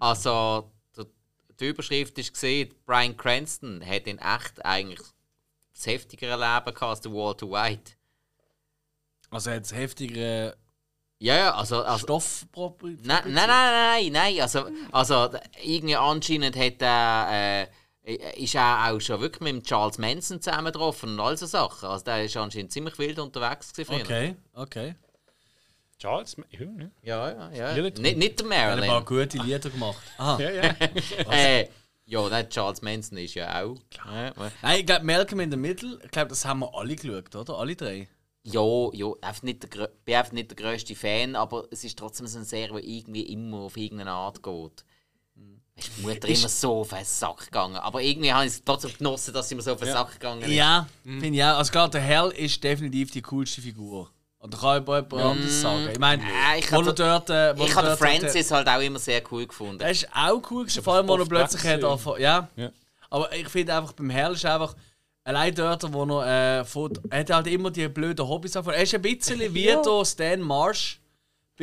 Also, 0.00 0.30
der, 0.30 0.64
die 1.62 1.68
Überschrift 1.68 2.18
ist 2.18 2.32
gesehen, 2.32 2.74
Brian 2.84 3.16
Cranston 3.16 3.84
hat 3.86 4.06
in 4.06 4.18
echt 4.18 4.64
eigentlich 4.64 5.00
das 5.74 5.86
heftigere 5.86 6.32
Leben 6.32 6.74
gehabt 6.74 6.82
als 6.82 7.00
der 7.00 7.12
Walter 7.12 7.48
White. 7.50 7.92
Also 9.30 9.50
er 9.50 9.56
hat 9.56 9.64
das 9.64 9.74
heftigere 9.74 10.56
Ja, 11.18 11.36
ja, 11.36 11.54
also, 11.54 11.82
also 11.82 12.04
Stoffproblem. 12.04 12.98
Nein, 13.02 13.22
nein, 13.26 13.46
nein, 13.46 13.48
nein, 13.48 14.12
nein. 14.12 14.40
Also, 14.40 14.66
also 14.90 15.30
irgendwie 15.62 15.96
anscheinend 15.96 16.56
hat 16.56 16.82
er, 16.82 17.68
äh, 18.04 18.42
ist 18.42 18.54
er 18.56 18.90
auch 18.90 19.00
schon 19.00 19.20
wirklich 19.20 19.40
mit 19.40 19.52
dem 19.52 19.62
Charles 19.62 19.98
Manson 19.98 20.42
zusammen 20.42 20.66
getroffen 20.72 21.10
und 21.10 21.20
all 21.20 21.38
so 21.38 21.46
Sachen. 21.46 21.88
Also 21.88 22.04
der 22.04 22.24
ist 22.24 22.36
anscheinend 22.36 22.72
ziemlich 22.72 22.98
wild 22.98 23.18
unterwegs 23.20 23.72
gewesen. 23.72 24.02
Okay, 24.02 24.36
okay. 24.54 24.94
Charles? 26.02 26.36
Ja, 26.50 26.58
ja. 26.60 26.90
Ja, 27.02 27.30
ja, 27.30 27.50
ja. 27.52 27.76
Ja, 27.76 27.82
nicht- 27.82 27.98
Nicht, 28.16 28.40
der 28.40 28.50
Er 28.50 28.72
hat 28.72 28.78
ein 28.82 28.86
paar 28.86 29.00
Marilyn. 29.02 29.04
gute 29.30 29.38
Lieder 29.38 29.70
gemacht. 29.70 30.02
Aha. 30.18 30.40
ja, 30.40 30.50
ja. 30.50 30.74
Äh, 31.30 31.68
ja, 32.06 32.28
nein, 32.28 32.48
Charles 32.50 32.82
Manson 32.82 33.18
ist 33.18 33.34
ja 33.34 33.62
auch. 33.62 33.76
Ja, 34.04 34.32
Nein, 34.62 34.80
ich 34.80 34.86
glaube, 34.86 35.04
Malcolm 35.04 35.40
in 35.40 35.50
the 35.52 35.56
Middle, 35.56 36.00
ich 36.04 36.10
glaube, 36.10 36.28
das 36.30 36.44
haben 36.44 36.58
wir 36.60 36.74
alle 36.74 36.96
geschaut, 36.96 37.34
oder? 37.36 37.56
Alle 37.56 37.76
drei. 37.76 38.08
ja, 38.42 38.60
ja 38.92 39.12
der, 39.20 39.70
grö- 39.70 39.88
bin 40.04 40.14
einfach 40.16 40.32
nicht 40.32 40.50
der 40.50 40.56
grösste 40.56 40.96
Fan, 40.96 41.36
aber 41.36 41.68
es 41.70 41.84
ist 41.84 41.96
trotzdem 41.98 42.26
so 42.26 42.38
eine 42.38 42.44
Serie, 42.46 42.80
die 42.82 42.98
irgendwie 42.98 43.22
immer 43.32 43.58
auf 43.58 43.76
irgendeine 43.76 44.10
Art 44.10 44.42
geht. 44.42 44.84
Ist 45.76 45.90
die 45.96 46.02
Mutter 46.02 46.28
immer 46.28 46.48
so 46.48 46.80
auf 46.80 46.90
den 46.90 47.04
Sack 47.04 47.44
gegangen. 47.46 47.76
Aber 47.76 48.02
irgendwie 48.02 48.30
habe 48.32 48.44
ich 48.44 48.52
es 48.52 48.64
trotzdem 48.64 48.90
genossen, 48.98 49.32
dass 49.32 49.48
sie 49.48 49.54
mir 49.54 49.62
so 49.62 49.72
auf 49.72 49.78
den 49.78 49.88
Sack 49.94 50.12
gegangen 50.14 50.42
ist. 50.42 50.50
Ja, 50.50 50.86
finde 51.04 51.28
ich 51.28 51.42
auch. 51.44 51.56
Also 51.58 51.70
klar, 51.72 51.88
der 51.88 52.00
Hell 52.02 52.30
ist 52.36 52.62
definitiv 52.62 53.10
die 53.12 53.22
coolste 53.22 53.62
Figur. 53.62 54.10
Und 54.42 54.52
da 54.54 54.58
kann 54.58 54.82
ich 54.82 54.88
jemand 54.88 55.12
anderes 55.14 55.60
sagen. 55.60 55.88
Ich 55.92 55.98
meine, 56.00 56.20
Äh, 56.22 56.58
ich 56.58 56.72
wo 56.72 56.78
hab 56.78 56.86
er 56.88 56.92
dort... 56.92 57.30
äh, 57.30 57.54
Ich 57.64 57.76
habe 57.76 57.96
Francis 57.96 58.50
halt 58.50 58.68
auch 58.68 58.80
immer 58.80 58.98
sehr 58.98 59.22
cool 59.30 59.46
gefunden. 59.46 59.78
Der 59.78 59.90
ist 59.92 60.08
auch 60.12 60.42
cool, 60.50 60.64
gewesen, 60.64 60.82
vor 60.82 60.94
allem, 60.94 61.06
wo 61.06 61.14
er 61.16 61.26
plötzlich 61.26 61.62
hat... 61.64 61.84
angefangen- 61.84 62.20
Ja. 62.20 62.48
Ja. 62.56 62.70
Aber 63.08 63.32
ich 63.32 63.48
finde 63.48 63.74
einfach, 63.76 63.92
beim 63.92 64.10
Hell 64.10 64.32
ist 64.32 64.44
einfach... 64.44 64.74
Allein 65.24 65.54
dort, 65.54 65.92
wo 65.92 66.20
er... 66.20 66.60
Äh, 66.60 66.64
von, 66.64 66.90
er 67.10 67.20
hat 67.20 67.30
halt 67.30 67.46
immer 67.46 67.70
die 67.70 67.86
blöden 67.86 68.26
Hobbys 68.26 68.56
angefangen. 68.56 68.78
Er 68.78 68.82
ist 68.82 68.94
ein 68.94 69.02
bisschen 69.02 69.38
wie 69.54 69.66
der 69.66 70.04
Stan 70.04 70.40
Marsh 70.40 70.98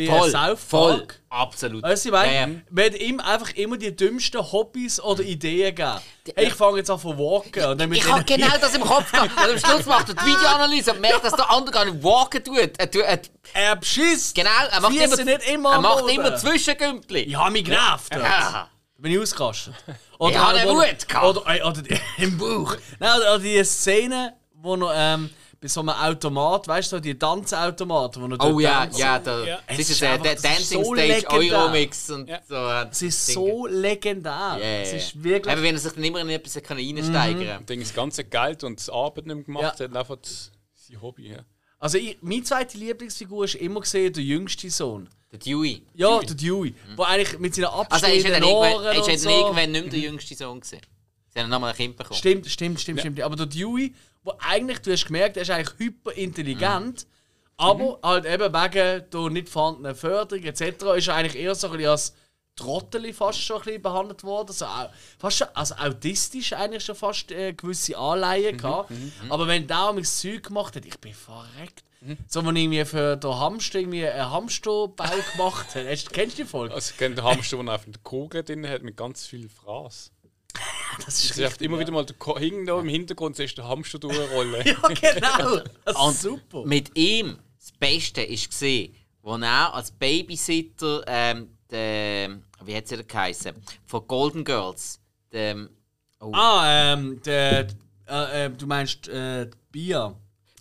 bei 0.08 0.18
voll, 0.18 0.32
South 0.32 0.60
voll, 0.60 0.97
Park. 0.97 1.20
absolut. 1.30 1.84
Weißt 1.84 2.06
du, 2.06 2.10
ich 2.10 2.14
meine, 2.14 2.64
man 2.70 2.86
hat 2.86 2.95
ihm 2.95 3.20
einfach 3.20 3.52
immer 3.56 3.78
die 3.78 3.95
dümmsten 3.95 4.52
Hobbys 4.52 5.02
oder 5.02 5.24
Ideen 5.24 5.76
gegeben. 5.76 6.00
Hey, 6.36 6.47
ich 6.47 6.54
fange 6.54 6.78
jetzt 6.78 6.89
an 6.89 7.00
zu 7.00 7.18
walken. 7.18 7.66
Und 7.66 7.82
dann 7.82 7.89
mit 7.89 7.97
Ich 8.00 8.10
habe 8.10 8.24
genau 8.24 8.47
das 8.60 8.76
im 8.76 8.82
Kopf 8.82 9.12
gehabt. 9.12 9.32
Und 9.32 9.54
am 9.54 9.60
Schluss 9.60 9.86
macht 9.86 10.10
er 10.10 10.16
die 10.16 10.26
Videoanalyse 10.26 10.93
und 10.93 11.02
merkt, 11.02 11.24
dass 11.26 11.34
der 11.34 11.50
andere 11.52 11.72
gar 11.74 11.86
nicht 11.86 12.04
walken 12.04 12.43
tut. 12.43 12.58
Er, 12.78 12.91
tut, 12.91 13.02
er, 13.02 13.20
Er 13.54 13.76
beschiss! 13.76 14.34
genau, 14.34 14.50
er 14.72 14.80
macht 14.82 14.95
immer, 14.95 15.24
nicht 15.24 15.50
immer 15.50 15.72
er 15.74 15.82
macht 15.82 16.10
immer 16.10 16.36
Zwischengümpel. 16.36 17.18
Ich 17.18 17.36
habe 17.36 17.52
mich 17.52 17.66
genervt. 17.66 18.14
Ja. 18.16 18.70
Bin 18.97 19.12
ich 19.14 19.20
ausgerastet. 19.20 19.74
Ich 19.88 20.38
habe 20.38 20.60
Wut 20.70 21.08
gehabt. 21.08 21.26
Oder, 21.26 21.56
äh, 21.56 21.62
oder 21.64 21.82
die, 21.82 21.97
im 22.24 22.38
Buch. 22.38 22.76
Nein, 23.00 23.18
oder, 23.18 23.36
oder 23.36 23.39
die 23.39 23.64
Szene, 23.64 24.34
wo 24.54 24.76
er 24.76 25.14
ähm, 25.16 25.30
bei 25.62 25.68
so 25.68 25.82
einem 25.82 25.89
Automat, 25.89 26.68
weißt 26.68 26.91
du, 26.91 26.95
so 26.95 26.99
die 27.01 27.18
Tanzautomaten, 27.18 28.22
wo 28.22 28.28
er 28.28 28.34
Oh 28.34 28.38
dort 28.38 28.62
ja, 28.62 28.80
tanzt. 28.86 28.99
ja, 28.99 29.20
der, 29.20 29.60
Es 29.68 29.78
das 29.78 29.80
ist 29.80 29.89
ist 29.91 30.01
der, 30.01 30.12
einfach- 30.12 30.24
der 30.24 30.36
das 30.36 30.43
ist 30.43 30.51
Dancing 30.74 30.84
so 30.86 30.93
Stage 30.95 31.07
legendär. 31.07 31.57
Euromix 31.60 32.10
und 32.12 32.30
Ja. 32.30 32.39
so. 32.47 32.55
äh, 32.55 32.88
Es 32.91 33.01
ist 33.01 33.28
Dinge. 33.28 33.34
so 33.47 33.66
legendär. 33.68 34.32
Ja, 34.32 34.57
Es 34.57 34.91
ja. 34.91 34.97
ist 34.97 35.24
wirklich... 35.24 35.53
Eben, 35.53 35.64
wenn 35.64 35.76
er 35.76 35.80
sich 35.82 35.91
dann 35.93 36.03
immer 36.03 36.22
in 36.22 36.30
etwas 36.30 36.64
kann 36.64 36.78
reinsteigern 36.78 37.45
kann. 37.47 37.57
Und 37.60 37.70
dann 37.70 37.80
das 37.80 37.93
ganze 37.93 38.24
Geld 38.24 38.64
und 38.64 38.80
das 38.80 38.89
Arbeit 38.89 39.26
nicht 39.26 39.36
mehr 39.36 39.43
gemacht 39.45 39.80
Ja. 39.80 39.86
hat, 39.86 39.95
einfach 39.97 40.16
das- 40.22 40.51
sein 40.76 41.01
Hobby. 41.01 41.30
Ja. 41.32 41.39
Also 41.78 41.97
ich, 41.97 42.18
meine 42.22 42.43
zweite 42.43 42.78
Lieblingsfigur 42.78 43.45
ist 43.45 43.55
immer 43.55 43.82
gesehen 43.82 44.12
der 44.14 44.24
jüngste 44.24 44.70
Sohn. 44.70 45.10
Der 45.32 45.39
Dewey. 45.39 45.84
Ja, 45.93 46.20
der 46.20 46.36
Dewey. 46.36 46.74
Wo 46.95 47.03
eigentlich 47.03 47.38
mit 47.38 47.53
seinen 47.53 47.66
Also 47.66 47.78
er 47.84 47.84
ist 47.84 47.93
abstehenden 48.26 48.34
irgendwann, 48.43 48.74
Ohren 48.74 48.84
er 48.86 48.91
ist 48.93 48.99
und 49.01 49.07
dann 49.10 49.18
so. 49.18 49.30
irgendwann 49.30 49.72
nicht 49.72 49.82
mehr 49.84 49.91
der 49.91 49.99
jüngste 49.99 50.36
Sohn 50.36 50.60
gewesen. 50.60 50.82
Sie 51.32 51.39
haben 51.39 51.49
nochmal 51.49 51.70
ein 51.72 51.76
Kind 51.78 51.95
bekommen. 51.95 52.18
Stimmt, 52.18 52.47
stimmt, 52.47 52.80
stimmt, 52.82 52.99
stimmt. 53.01 53.22
Aber 53.22 53.36
der 53.36 53.45
Dewey, 53.45 53.93
wo 54.30 54.34
eigentlich, 54.39 54.80
du 54.80 54.91
hast 54.91 55.05
gemerkt, 55.05 55.38
er 55.38 55.43
ist 55.43 55.49
eigentlich 55.51 55.77
hyperintelligent, 55.77 57.07
aber 57.57 57.99
halt 58.03 58.25
eben 58.25 58.53
wegen 58.53 59.09
der 59.11 59.30
nicht 59.30 59.49
vorhandenen 59.49 59.95
Förderung 59.95 60.43
etc. 60.43 60.61
ist 60.97 61.07
er 61.07 61.15
eigentlich 61.15 61.36
eher 61.41 61.55
so 61.55 61.67
ein 61.67 61.73
bisschen 61.73 61.89
als 61.91 62.13
Trottel 62.55 63.13
fast 63.13 63.39
schon 63.41 63.57
ein 63.57 63.63
bisschen 63.63 63.82
behandelt 63.82 64.23
worden. 64.23 64.49
Also, 64.49 64.65
fast 65.17 65.38
schon, 65.38 65.47
also 65.53 65.75
autistisch 65.75 66.51
eigentlich 66.53 66.84
schon 66.84 66.95
fast 66.95 67.32
äh, 67.32 67.53
gewisse 67.53 67.97
Anleihen 67.97 68.57
gehabt. 68.57 68.91
Aber 69.30 69.47
wenn 69.47 69.65
der 69.65 69.93
das 69.93 70.19
Zeug 70.19 70.43
gemacht 70.43 70.75
hat, 70.75 70.86
ich 70.86 70.99
bin 70.99 71.13
verreckt. 71.13 71.84
So, 72.27 72.45
wenn 72.45 72.55
irgendwie 72.55 72.84
für 72.86 73.17
den 73.17 73.34
Hamster 73.38 73.80
irgendwie 73.80 74.07
einen 74.07 74.30
Hamsterbau 74.32 75.03
gemacht 75.36 75.75
hat. 75.75 75.86
Hast- 75.86 76.11
Kennst 76.13 76.38
du 76.39 76.43
die 76.43 76.49
Folge? 76.49 76.73
Also, 76.73 76.91
ich 76.91 76.97
kenne 76.97 77.15
den 77.15 77.23
Hamster, 77.25 77.57
der 77.63 77.73
einfach 77.73 77.86
eine 77.88 77.95
Kugel 78.03 78.43
drin 78.43 78.67
hat 78.69 78.84
mit 78.84 78.95
ganz 78.97 79.25
viel 79.25 79.49
Fraß. 79.49 80.11
Das 81.05 81.23
ist 81.23 81.35
sagt 81.35 81.61
immer 81.61 81.79
wieder 81.79 81.91
mal, 81.91 82.05
hinten 82.37 82.65
da 82.65 82.79
im 82.79 82.87
Hintergrund 82.87 83.35
siehst 83.35 83.57
du 83.57 83.61
den 83.61 83.69
Hamster 83.69 83.99
durchrollen. 83.99 84.55
Ja, 84.65 84.75
genau. 84.87 85.61
Das 85.85 86.11
ist 86.11 86.21
super. 86.21 86.65
Mit 86.65 86.97
ihm, 86.97 87.37
das 87.57 87.71
Beste 87.71 88.21
war 88.21 88.89
wo 89.21 89.35
er 89.37 89.73
als 89.73 89.91
Babysitter, 89.91 91.03
ähm, 91.07 91.49
der, 91.69 92.39
wie 92.63 92.75
hat 92.75 92.87
sie 92.87 92.97
denn 92.97 93.07
geheißen? 93.07 93.53
Von 93.85 94.07
Golden 94.07 94.43
Girls. 94.43 94.99
Der, 95.31 95.67
oh, 96.19 96.31
Ah, 96.33 96.93
ähm, 96.93 97.21
der, 97.23 97.67
äh, 98.07 98.45
äh, 98.45 98.49
du 98.49 98.65
meinst 98.65 99.07
äh, 99.07 99.49
Bier. 99.71 100.15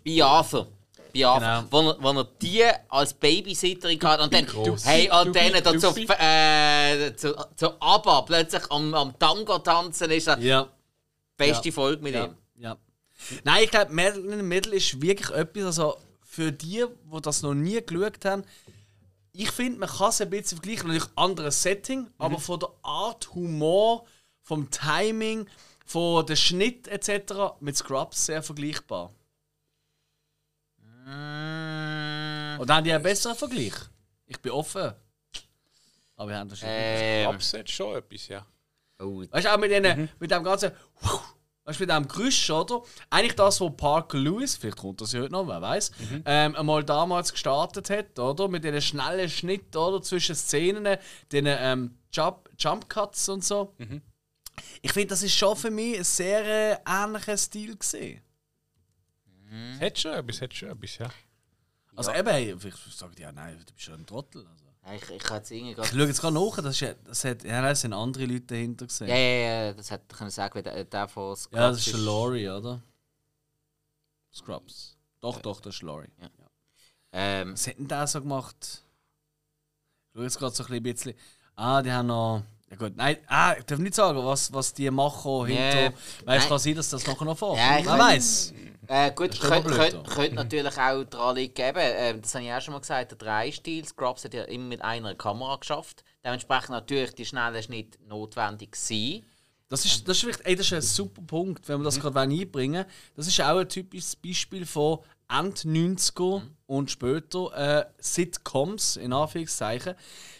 Bei 0.05 0.23
Arthur. 0.23 0.69
Arthur. 1.15 1.41
Genau. 1.41 1.65
Wo, 1.71 1.91
er, 1.91 2.15
wo 2.15 2.21
er 2.21 2.29
die 2.41 2.65
als 2.89 3.15
Babysitterin 3.15 4.01
hatte 4.03 4.23
und 4.23 4.35
dann, 4.35 4.47
hey, 4.85 5.11
und 5.11 5.35
dann 5.35 5.63
da 5.63 5.79
zu, 5.79 5.95
äh, 6.19 7.15
zu, 7.17 7.35
zu 7.57 7.81
ABBA 7.81 8.23
plötzlich 8.23 8.71
am, 8.71 8.95
am 8.95 9.19
Tango 9.19 9.59
tanzen 9.59 10.11
ist. 10.11 10.27
Ja. 10.27 10.69
beste 11.37 11.69
Ja. 11.69 11.75
Folge 11.75 12.03
mit 12.03 12.15
ja. 12.15 12.27
ihm. 12.27 12.37
ja. 12.57 12.77
Nein, 13.45 13.65
ich 13.65 13.71
glaube, 13.71 13.93
Metal 13.93 14.25
in 14.25 14.37
the 14.39 14.43
Middle 14.43 14.75
ist 14.75 15.01
wirklich 15.01 15.31
etwas, 15.31 15.65
also 15.65 15.97
für 16.23 16.53
die, 16.53 16.85
die 17.13 17.21
das 17.23 17.43
noch 17.43 17.55
nie 17.55 17.81
geschaut 17.85 18.25
haben, 18.25 18.45
ich 19.33 19.51
finde, 19.51 19.79
man 19.79 19.89
kann 19.89 20.09
es 20.09 20.21
ein 20.21 20.31
bisschen 20.31 20.59
vergleichen, 20.59 20.89
natürlich 20.89 21.11
anderes 21.15 21.63
Setting, 21.63 22.09
aber 22.19 22.41
von 22.41 22.59
der 22.59 22.71
Art 22.83 23.35
Humor, 23.35 24.05
vom 24.43 24.69
Timing, 24.71 25.47
von 25.87 26.27
der 26.27 26.37
Schnitt 26.37 26.89
etc. 26.89 27.55
mit 27.61 27.77
Scrubs 27.77 28.27
sehr 28.27 28.43
vergleichbar. 28.43 29.13
Mm, 31.09 32.61
Und 32.61 32.71
haben 32.71 32.85
die 32.85 32.93
einen 32.93 33.03
besseren 33.03 33.37
Vergleich? 33.37 33.73
Ich 34.27 34.41
bin 34.41 34.53
offen. 34.53 34.93
Aber 36.17 36.31
wir 36.31 36.37
haben 36.37 36.49
das 36.49 36.59
schon. 36.59 36.69
ähm, 36.71 37.29
Abseits 37.29 37.71
schon 37.71 37.97
etwas, 37.97 38.29
ja. 38.29 38.45
oh, 39.01 39.23
Weißt 39.31 39.47
du, 39.47 39.53
auch 39.55 39.59
mit, 39.59 39.71
denen, 39.71 40.09
mit 40.19 40.31
dem 40.31 40.43
ganzen. 40.45 40.73
Weißt 41.65 41.79
du, 41.81 41.83
mit 41.85 41.91
dem 41.91 42.09
Geräusch, 42.09 42.51
oder? 42.51 42.83
Eigentlich 43.11 43.37
das, 43.37 43.61
was 43.61 43.77
Parker 43.77 44.19
Lewis, 44.19 44.57
vielleicht 44.57 44.79
kommt 44.79 45.01
das 45.01 45.13
ja 45.13 45.21
heute 45.21 45.33
noch, 45.33 45.47
wer 45.47 45.61
weiß, 45.63 45.93
ähm, 46.25 46.57
einmal 46.57 46.83
damals 46.83 47.31
gestartet 47.33 47.91
hat, 47.91 48.19
oder? 48.19 48.49
Mit 48.49 48.65
diesen 48.65 48.81
schnellen 48.83 49.29
Schnitten, 49.29 49.77
oder? 49.77 50.03
Zwischen 50.03 50.35
Szenen, 50.35 50.97
den 51.31 51.45
ähm, 51.47 51.99
Jump, 52.13 52.49
Jump 52.59 52.89
Cuts 52.89 53.29
und 53.29 53.45
so. 53.45 53.75
Ich 54.83 54.93
finde, 54.93 55.09
das 55.09 55.23
ist 55.23 55.35
schon 55.37 55.57
für 55.57 55.71
mich 55.71 55.99
ein 55.99 56.05
sehr 56.05 56.45
äh, 56.45 56.79
ähnlicher 56.87 57.37
Stil 57.37 57.77
gesehen. 57.77 58.21
Es 59.75 59.81
hat 59.81 59.99
schon 59.99 60.13
etwas, 60.13 60.41
hat 60.43 60.55
schon 60.55 60.69
etwas, 60.71 60.99
ja. 60.99 61.11
Also 61.97 62.13
eben, 62.13 62.29
hey, 62.29 62.57
vielleicht 62.59 62.79
sagen 62.97 63.15
die 63.17 63.23
ja, 63.23 63.33
nein, 63.33 63.59
du 63.59 63.73
bist 63.73 63.85
schon 63.85 63.95
ein 63.95 64.07
Trottel. 64.07 64.47
Also. 64.47 64.65
ich, 64.95 65.11
ich 65.11 65.31
jetzt 65.31 65.51
irgendwie 65.51 65.71
Ich 65.71 65.77
gerade. 65.77 65.89
schaue 65.89 66.07
jetzt 66.07 66.21
gerade 66.21 66.35
nach, 66.35 66.57
das, 66.57 66.75
ist, 66.75 66.81
ja- 66.81 66.95
das, 67.05 67.25
hat, 67.25 67.43
ja, 67.45 67.63
das 67.63 67.81
sind 67.81 67.93
andere 67.93 68.25
Leute 68.27 68.43
dahinter 68.43 68.87
gesehen. 68.87 69.09
Ja, 69.09 69.17
ja, 69.17 69.65
ja, 69.67 69.73
das 69.73 69.91
hätte 69.91 70.05
ich 70.11 70.17
können 70.17 70.31
sagen, 70.31 70.59
wie 70.59 70.63
der, 70.63 70.85
der 70.85 71.09
von 71.09 71.35
Scrubs 71.37 71.57
Ja, 71.57 71.69
das 71.71 71.79
ist 71.87 71.93
der 71.93 72.01
Laurie, 72.01 72.49
oder? 72.49 72.83
Scrubs. 74.33 74.97
Doch, 75.21 75.41
doch, 75.41 75.61
das 75.61 75.75
ist 75.75 75.83
Laurie. 75.83 76.09
Ähm, 77.13 77.53
Was 77.53 77.67
hat 77.67 77.79
denn 77.79 77.89
der 77.89 78.07
so 78.07 78.21
gemacht? 78.21 78.83
Ich 80.11 80.15
schaue 80.15 80.25
jetzt 80.25 80.39
gerade 80.39 80.55
so 80.55 80.65
ein 80.65 80.83
bisschen. 80.83 81.15
Ah, 81.57 81.83
die 81.83 81.91
haben 81.91 82.07
noch. 82.07 82.45
Ja 82.71 82.77
gut, 82.77 82.95
nein, 82.97 83.17
ah, 83.27 83.55
ich 83.59 83.65
darf 83.65 83.79
nicht 83.79 83.95
sagen, 83.95 84.23
was, 84.25 84.53
was 84.53 84.75
die 84.75 84.91
machen 84.91 85.47
hinter. 85.47 85.93
Weil 86.25 86.39
es 86.39 86.47
kann 86.47 86.59
sein, 86.59 86.75
dass 86.75 86.91
das 86.91 87.07
nachher 87.07 87.25
noch 87.25 87.37
vorkommt. 87.39 87.61
Ja, 87.61 87.79
ich 87.79 87.87
Wer 87.87 87.99
weiß. 87.99 88.53
Äh, 88.91 89.13
gut, 89.13 89.39
könnte 89.39 89.69
könnt, 89.69 90.09
könnt 90.09 90.35
natürlich 90.35 90.79
auch 90.79 91.05
daran 91.05 91.37
liegen, 91.37 91.61
eben, 91.61 91.79
äh, 91.79 92.19
das 92.19 92.35
habe 92.35 92.45
ich 92.45 92.53
auch 92.53 92.61
schon 92.63 92.73
mal 92.73 92.81
gesagt, 92.81 93.11
der 93.11 93.19
Dreistil, 93.19 93.85
Scrubs 93.85 94.25
hat 94.25 94.33
ja 94.33 94.45
immer 94.45 94.65
mit 94.65 94.81
einer 94.83 95.15
Kamera 95.15 95.57
geschafft. 95.57 96.05
Dementsprechend 96.25 96.71
natürlich 96.71 97.15
die 97.15 97.27
schnelle 97.27 97.63
Schnitt 97.63 97.99
notwendig 98.09 98.73
gewesen. 98.73 99.27
Das 99.69 99.85
ist, 99.85 100.09
das, 100.09 100.17
ist 100.17 100.25
wirklich, 100.25 100.47
ey, 100.47 100.57
das 100.57 100.67
ist 100.67 100.73
ein 100.73 100.81
super 100.81 101.21
Punkt, 101.21 101.69
wenn 101.69 101.81
wir 101.81 101.85
das 101.85 102.01
gerade 102.01 102.21
einbringen 102.21 102.85
wollen. 102.85 102.93
Das 103.15 103.27
ist 103.27 103.39
auch 103.43 103.59
ein 103.59 103.69
typisches 103.69 104.17
Beispiel 104.17 104.65
von 104.65 105.01
End 105.31 105.59
90er 105.67 106.41
und 106.65 106.91
später 106.91 107.53
äh, 107.55 107.85
Sitcoms, 107.99 108.97
in 108.97 109.13
Anführungszeichen. 109.13 109.95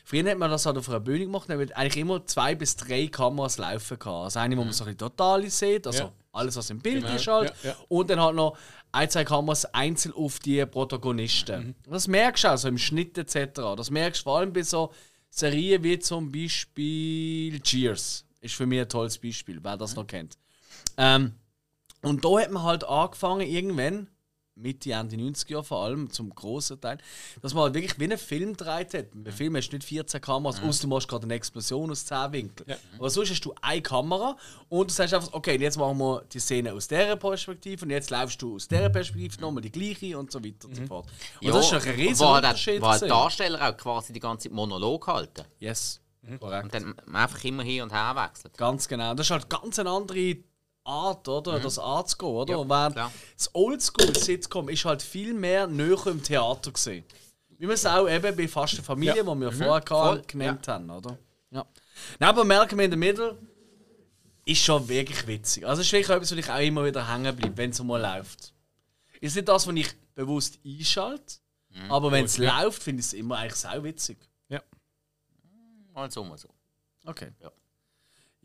Früher 0.05 0.31
hat 0.31 0.39
man 0.39 0.51
das 0.51 0.65
halt 0.65 0.79
auf 0.79 0.89
einer 0.89 1.01
Bühne 1.01 1.27
gemacht, 1.27 1.51
dann 1.51 1.61
hat 1.61 1.77
eigentlich 1.77 1.99
immer 1.99 2.25
zwei 2.25 2.55
bis 2.55 2.77
drei 2.77 3.09
Kameras 3.09 3.59
laufen 3.59 3.99
gehabt. 3.99 4.25
Also 4.25 4.39
eine, 4.39 4.57
wo 4.57 4.65
man 4.65 4.73
so 4.73 4.85
ein 4.85 4.97
bisschen 4.97 4.99
total 4.99 5.47
sieht, 5.51 5.87
also 5.87 6.05
Ja. 6.05 6.13
Alles, 6.39 6.57
was 6.57 6.71
im 6.71 6.79
Bild 6.79 7.03
Genau, 7.05 7.15
ist 7.17 7.27
halt. 7.27 7.53
ja, 7.63 7.71
ja. 7.71 7.77
Und 7.89 8.09
dann 8.11 8.21
halt 8.21 8.35
noch 8.37 8.57
ein, 8.93 9.11
zwei 9.11 9.25
Kameras 9.25 9.65
einzeln 9.67 10.15
auf 10.15 10.39
die 10.39 10.65
Protagonisten. 10.67 11.75
Und 11.85 11.93
Das 11.93 12.09
merkst 12.09 12.45
du 12.45 12.49
auch 12.49 12.57
so 12.57 12.69
im 12.69 12.79
Schnitt 12.79 13.19
etc. 13.19 13.61
Das 13.77 13.91
merkst 13.91 14.21
du 14.23 14.25
vor 14.25 14.39
allem 14.39 14.53
bei 14.53 14.63
so 14.63 14.93
Serien 15.31 15.83
wie 15.83 15.99
zum 15.99 16.33
Beispiel 16.33 17.61
Cheers. 17.61 18.25
Ist 18.41 18.55
für 18.55 18.67
mich 18.67 18.81
ein 18.81 18.89
tolles 18.89 19.19
Beispiel, 19.19 19.59
wer 19.63 19.77
das 19.77 19.95
noch 19.95 20.07
kennt. 20.07 20.39
Ähm, 20.97 21.33
und 22.03 22.25
da 22.25 22.41
hat 22.41 22.51
man 22.51 22.63
halt 22.63 22.85
angefangen, 22.85 23.41
irgendwann, 23.47 24.09
Mitte, 24.59 24.93
Ende 24.93 25.17
90er 25.17 25.51
Jahre 25.53 25.65
vor 25.65 25.85
allem, 25.85 26.11
zum 26.11 26.35
grossen 26.35 26.81
Teil, 26.81 26.99
dass 27.41 27.55
man 27.55 27.65
halt 27.65 27.75
wirklich 27.75 27.99
wie 27.99 28.05
einen 28.05 28.19
Film 28.19 28.57
gedreht 28.57 28.95
hat. 28.95 29.07
Beim 29.13 29.33
Film 29.33 29.57
hast 29.57 29.71
du 29.71 29.77
nicht 29.77 29.87
14 29.87 30.21
Kameras, 30.21 30.61
außer 30.63 30.83
du 30.83 30.89
machst 30.89 31.09
gerade 31.09 31.25
eine 31.25 31.35
Explosion 31.35 31.91
aus 31.91 32.05
10 32.07 32.33
Winkeln. 32.33 32.69
Ja. 32.69 32.77
Aber 32.99 33.11
sonst 33.11 33.31
hast 33.31 33.45
du 33.45 33.55
eine 33.63 33.83
Kamera 33.83 34.37
und 34.69 34.91
du 34.91 34.95
sagst 34.95 35.15
einfach, 35.15 35.33
okay, 35.33 35.57
jetzt 35.59 35.79
machen 35.79 35.99
wir 35.99 36.25
die 36.33 36.41
Szene 36.41 36.73
aus 36.73 36.89
dieser 36.89 37.17
Perspektive 37.17 37.85
und 37.85 37.91
jetzt 37.91 38.11
laufst 38.11 38.41
du 38.43 38.57
aus 38.57 38.69
dieser 38.69 38.91
Perspektive 38.91 39.41
nochmal 39.41 39.63
die 39.63 39.73
gleiche 39.73 40.19
und 40.19 40.31
so 40.31 40.45
weiter 40.45 40.69
und 40.69 40.77
so 40.77 40.87
fort. 40.87 41.07
Und 41.41 41.55
das 41.55 41.67
ist 41.67 41.73
ein 41.73 41.95
riesiger 41.95 42.29
wo 42.29 42.35
halt, 42.35 42.45
Unterschied. 42.45 42.81
wo 42.83 42.87
halt 42.89 43.01
gewesen. 43.01 43.09
Darsteller 43.11 43.69
auch 43.69 43.77
quasi 43.77 44.13
die 44.13 44.21
ganze 44.21 44.49
Zeit 44.49 44.53
Monolog 44.53 45.07
halten. 45.07 45.45
Yes, 45.59 46.01
Und 46.23 46.41
korrekt. 46.41 46.75
dann 46.75 46.95
man 47.07 47.23
einfach 47.23 47.43
immer 47.45 47.63
hin 47.63 47.83
und 47.83 47.93
her 47.93 48.15
wechselt. 48.17 48.57
Ganz 48.57 48.89
genau. 48.89 49.15
Das 49.15 49.27
ist 49.27 49.31
halt 49.31 49.49
ganz 49.49 49.79
eine 49.79 49.91
andere 49.91 50.37
Art, 50.89 51.29
oder? 51.29 51.61
Das 51.61 51.79
anzugehen, 51.79 52.33
oder? 52.33 52.53
Ja, 52.53 52.57
Und 52.59 52.69
während 52.71 52.95
klar. 52.97 53.13
das 53.37 53.55
Oldschool-Sitcom 53.55 54.69
ist 54.71 54.85
halt 54.85 55.03
viel 55.03 55.35
mehr 55.35 55.67
näher 55.67 56.07
im 56.07 56.23
Theater 56.23 56.73
gesehen. 56.73 57.05
Wie 57.51 57.67
wir 57.67 57.75
es 57.75 57.85
auch 57.87 58.09
eben 58.09 58.37
bei 58.37 58.49
Fast 58.49 58.75
eine 58.75 58.83
Familie, 58.83 59.17
Ja. 59.19 59.27
wo 59.27 59.35
wir 59.35 59.53
vorher 59.53 59.83
Voll, 59.87 60.23
genannt 60.27 60.67
haben, 60.69 60.89
oder? 60.91 61.19
Ja. 61.51 61.67
Nein, 62.19 62.29
aber 62.31 62.45
Malcolm 62.45 62.81
in 62.81 62.91
the 62.91 62.97
Middle 62.97 63.37
ist 64.45 64.63
schon 64.63 64.89
wirklich 64.89 65.27
witzig. 65.27 65.67
Also 65.67 65.81
es 65.83 65.89
ist 65.89 65.93
wirklich 65.93 66.09
etwas, 66.17 66.31
was 66.31 66.39
ich 66.39 66.51
auch 66.51 66.59
immer 66.61 66.85
wieder 66.85 67.07
hängen 67.13 67.35
bleibe, 67.37 67.57
wenn 67.57 67.71
es 67.71 67.83
mal 67.83 68.01
läuft. 68.01 68.55
Ist 69.21 69.35
nicht 69.37 69.49
das, 69.49 69.67
was 69.67 69.75
ich 69.75 69.89
bewusst 70.15 70.59
einschalte, 70.65 71.35
aber 71.89 72.11
wenn 72.13 72.25
es 72.25 72.37
Ja. 72.39 72.63
läuft, 72.63 72.83
finde 72.83 73.01
ich 73.01 73.07
es 73.07 73.13
immer 73.13 73.37
eigentlich 73.39 73.57
sau 73.57 73.83
witzig. 73.83 74.19
Ja. 74.49 74.63
Mal 75.93 76.11
so, 76.11 76.25
mal 76.25 76.39
so. 76.39 76.49
Okay. 77.05 77.33
Ja. 77.43 77.51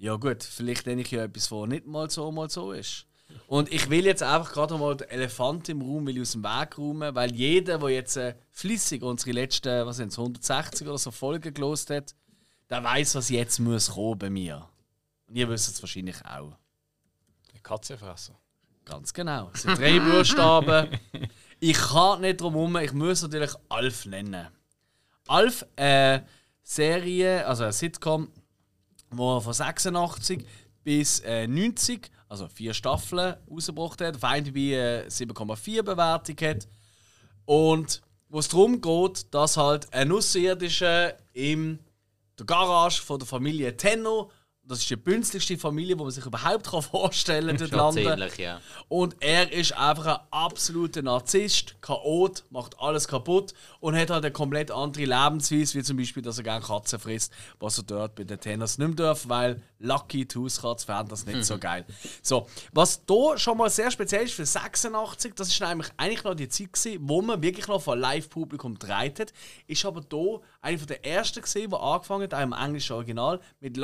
Ja 0.04 0.18
gut, 0.18 0.44
vielleicht 0.44 0.86
nenne 0.86 1.02
ich 1.02 1.12
ja 1.12 1.24
etwas, 1.24 1.50
was 1.50 1.70
nicht 1.70 1.88
mal 1.88 2.10
so, 2.10 2.30
mal 2.30 2.50
so 2.50 2.74
ist. 2.74 3.06
Und 3.48 3.72
ich 3.72 3.90
will 3.90 4.06
jetzt 4.06 4.22
einfach 4.22 4.52
gerade 4.52 4.78
mal 4.78 4.98
den 4.98 5.08
Elefant 5.08 5.70
im 5.70 5.82
Raum 5.82 6.06
will 6.06 6.18
ich 6.18 6.24
aus 6.24 6.34
dem 6.34 6.44
Weg 6.44 6.78
räumen, 6.78 7.16
weil 7.16 7.34
jeder, 7.34 7.78
der 7.78 7.90
jetzt 7.90 8.18
äh, 8.18 8.36
flüssig 8.52 9.02
unsere 9.02 9.32
letzten, 9.32 9.86
was 9.86 9.96
sind 9.96 10.12
160 10.12 10.90
oder 10.90 10.98
so 10.98 11.10
Folgen 11.10 11.54
gelost 11.54 11.90
hat, 11.90 12.16
der 12.70 12.84
weiß, 12.84 13.16
was 13.16 13.30
jetzt 13.30 13.60
muss 13.60 13.92
kommen 13.92 14.20
bei 14.20 14.30
mir. 14.30 14.68
Und 15.26 15.38
ihr 15.38 15.48
wisst 15.48 15.70
es 15.70 15.82
wahrscheinlich 15.82 16.18
auch. 16.26 16.58
Eine 17.54 17.62
Katzenfresser. 17.64 18.38
Ganz 18.84 19.14
genau. 19.14 19.52
Es 19.54 19.62
sind 19.62 19.80
drei 19.80 20.02
Buchstaben. 20.02 21.00
Ich 21.62 21.78
kann 21.78 22.20
nicht 22.20 22.42
drum 22.42 22.56
herum, 22.56 22.76
ich 22.76 22.92
muss 22.92 23.22
natürlich 23.22 23.54
Alf 23.70 24.06
nennen. 24.06 24.50
Alf, 25.30 25.66
äh, 25.78 26.20
Serie, 26.62 27.48
also 27.48 27.64
eine 27.64 27.72
Sitcom, 27.72 28.28
wo 29.18 29.40
von 29.40 29.54
86 29.54 30.46
bis 30.84 31.20
äh, 31.22 31.48
90, 31.48 32.10
also 32.28 32.48
vier 32.48 32.74
Staffeln, 32.74 33.36
rausgebracht 33.50 34.02
hat. 34.02 34.22
Auf 34.22 34.36
IMDb 34.36 34.74
äh, 34.74 35.08
7,4 35.08 35.84
Bewertung 35.84 36.36
hat. 36.48 36.68
Und 37.46 38.02
wo 38.30 38.40
es 38.40 38.48
darum 38.48 38.82
geht, 38.82 39.34
dass 39.34 39.58
halt 39.58 39.94
ein 39.94 40.12
Außerirdischer 40.12 41.16
in 41.34 41.80
der 42.38 42.46
Garage 42.46 43.02
von 43.02 43.20
der 43.20 43.28
Familie 43.28 43.78
Tenno, 43.78 44.32
das 44.66 44.80
ist 44.80 44.90
die 44.90 44.96
bünzligste 44.96 45.58
Familie, 45.58 45.96
die 45.96 46.04
man 46.04 46.12
sich 46.12 46.26
überhaupt 46.26 46.70
kann 46.70 46.82
vorstellen 46.82 47.58
kann, 47.58 47.70
dort 47.70 47.94
ziemlich, 47.94 48.38
ja. 48.38 48.62
Und 48.88 49.16
er 49.20 49.52
ist 49.52 49.74
einfach 49.74 50.06
ein 50.06 50.20
absoluter 50.32 51.02
Narzisst, 51.02 51.76
Chaot, 51.82 52.46
macht 52.50 52.80
alles 52.80 53.08
kaputt 53.08 53.54
und 53.82 53.96
hat 53.96 54.10
halt 54.10 54.24
eine 54.24 54.32
komplett 54.32 54.72
andere 54.72 55.06
Lebensweise, 55.06 55.78
wie 55.78 55.84
zum 55.84 55.98
Beispiel, 55.98 56.24
dass 56.24 56.38
er 56.38 56.44
gerne 56.46 56.66
Katzen 56.66 56.98
frisst, 56.98 57.34
was 57.60 57.78
er 57.78 57.84
dort 57.84 58.16
bei 58.16 58.24
den 58.24 58.40
Tenors 58.40 58.78
nicht 58.78 58.88
mehr 58.88 58.96
darf, 58.96 59.28
weil 59.28 59.62
Lucky 59.80 60.26
die 60.26 60.40
Hauskatze 60.40 60.86
fänden 60.86 61.10
das 61.10 61.26
nicht 61.26 61.44
so 61.44 61.58
geil. 61.58 61.86
So, 62.22 62.48
was 62.72 63.06
da 63.06 63.38
schon 63.38 63.58
mal 63.58 63.70
sehr 63.70 63.92
speziell 63.92 64.24
ist 64.24 64.34
für 64.34 64.46
86, 64.46 65.34
das 65.36 65.50
ist 65.50 65.60
nämlich 65.60 65.90
eigentlich 65.98 66.24
noch 66.24 66.36
die 66.36 66.48
Zeit 66.48 66.72
gewesen, 66.72 67.00
wo 67.02 67.22
man 67.22 67.42
wirklich 67.42 67.68
noch 67.68 67.82
vor 67.82 67.98
Live-Publikum 67.98 68.78
hat, 68.88 69.34
ist 69.68 69.86
aber 69.86 70.02
da 70.02 70.40
eine 70.62 70.78
von 70.78 70.88
der 70.88 71.06
ersten 71.06 71.42
gesehen, 71.42 71.70
die 71.70 71.76
angefangen 71.76 72.24
hat, 72.24 72.34
auch 72.34 72.42
im 72.42 72.54
englischen 72.54 72.94
Original, 72.94 73.42
mit 73.60 73.76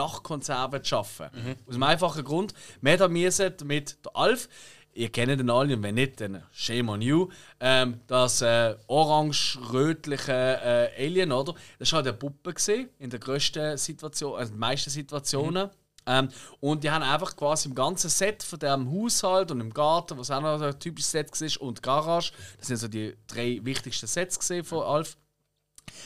Lachkonserven 0.71 0.83
zu 0.83 1.23
arbeiten. 1.23 1.55
Aus 1.67 1.73
dem 1.73 1.83
einfachen 1.83 2.23
Grund, 2.23 2.53
man 2.81 2.99
hat 2.99 3.11
müssen 3.11 3.53
mit 3.65 3.97
der 4.05 4.15
Alf, 4.15 4.49
ihr 4.93 5.09
kennt 5.09 5.39
den 5.39 5.49
alle 5.49 5.75
und 5.75 5.83
wenn 5.83 5.95
nicht, 5.95 6.19
dann 6.21 6.43
shame 6.51 6.89
on 6.89 7.01
you, 7.01 7.29
ähm, 7.59 8.01
das 8.07 8.41
äh, 8.41 8.75
orange-rötliche 8.87 10.31
äh, 10.31 11.05
Alien, 11.05 11.31
oder? 11.31 11.53
Das 11.77 11.91
war 11.91 11.97
halt 11.97 12.07
eine 12.07 12.17
Puppe 12.17 12.53
gesehen 12.53 12.89
in 12.99 13.09
der 13.09 13.19
grössten 13.19 13.77
Situation, 13.77 14.37
also 14.37 14.49
in 14.49 14.55
den 14.55 14.59
meisten 14.59 14.89
Situationen. 14.89 15.69
Ähm, 16.05 16.29
und 16.59 16.83
die 16.83 16.89
haben 16.89 17.03
einfach 17.03 17.35
quasi 17.35 17.69
im 17.69 17.75
ganzen 17.75 18.09
Set 18.09 18.41
von 18.41 18.57
dem 18.57 18.91
Haushalt 18.91 19.51
und 19.51 19.61
im 19.61 19.71
Garten, 19.71 20.17
was 20.17 20.31
auch 20.31 20.41
noch 20.41 20.59
ein 20.59 20.79
typisches 20.79 21.11
Set 21.11 21.29
war, 21.39 21.67
und 21.67 21.83
Garage, 21.83 22.31
das 22.57 22.67
sind 22.67 22.77
so 22.77 22.87
die 22.87 23.15
drei 23.27 23.59
wichtigsten 23.63 24.07
Sets 24.07 24.51
von 24.63 24.81
Alf 24.81 25.17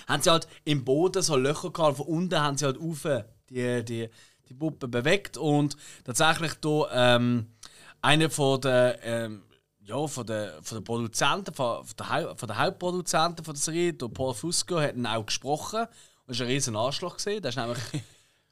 haben 0.08 0.22
sie 0.22 0.32
halt 0.32 0.48
im 0.64 0.84
Boden 0.84 1.22
so 1.22 1.36
Löcher 1.36 1.72
gehabt. 1.72 1.98
Von 1.98 2.08
unten 2.08 2.40
haben 2.40 2.58
sie 2.58 2.66
halt 2.66 2.80
auf 2.80 3.08
die, 3.50 3.84
die, 3.84 4.10
die 4.54 4.60
Puppe 4.60 4.88
bewegt 4.88 5.38
und 5.38 5.76
tatsächlich 6.04 6.54
da 6.56 7.16
ähm, 7.16 7.48
einer 8.02 8.30
von 8.30 8.62
der 8.62 9.00
ähm, 9.04 9.44
ja, 9.86 10.08
von 10.08 10.26
der, 10.26 10.62
von 10.62 10.78
der 10.78 10.84
Produzenten, 10.84 11.54
von, 11.54 11.84
von, 11.84 11.96
der, 11.98 12.36
von 12.38 12.48
der 12.48 12.58
Hauptproduzenten 12.58 13.44
von 13.44 13.54
der 13.54 13.62
Serie, 13.62 13.94
der 13.94 14.08
Paul 14.08 14.34
Fusco, 14.34 14.80
hat 14.80 14.96
ihn 14.96 15.06
auch 15.06 15.26
gesprochen. 15.26 15.82
Und 15.82 15.90
das 16.28 16.40
war 16.40 16.48
ein 16.48 16.52
riesen 16.52 16.76
Anschlag. 16.76 17.18
Gewesen. 17.18 17.42
Das 17.42 17.56
ist 17.56 17.62
nämlich, 17.62 17.84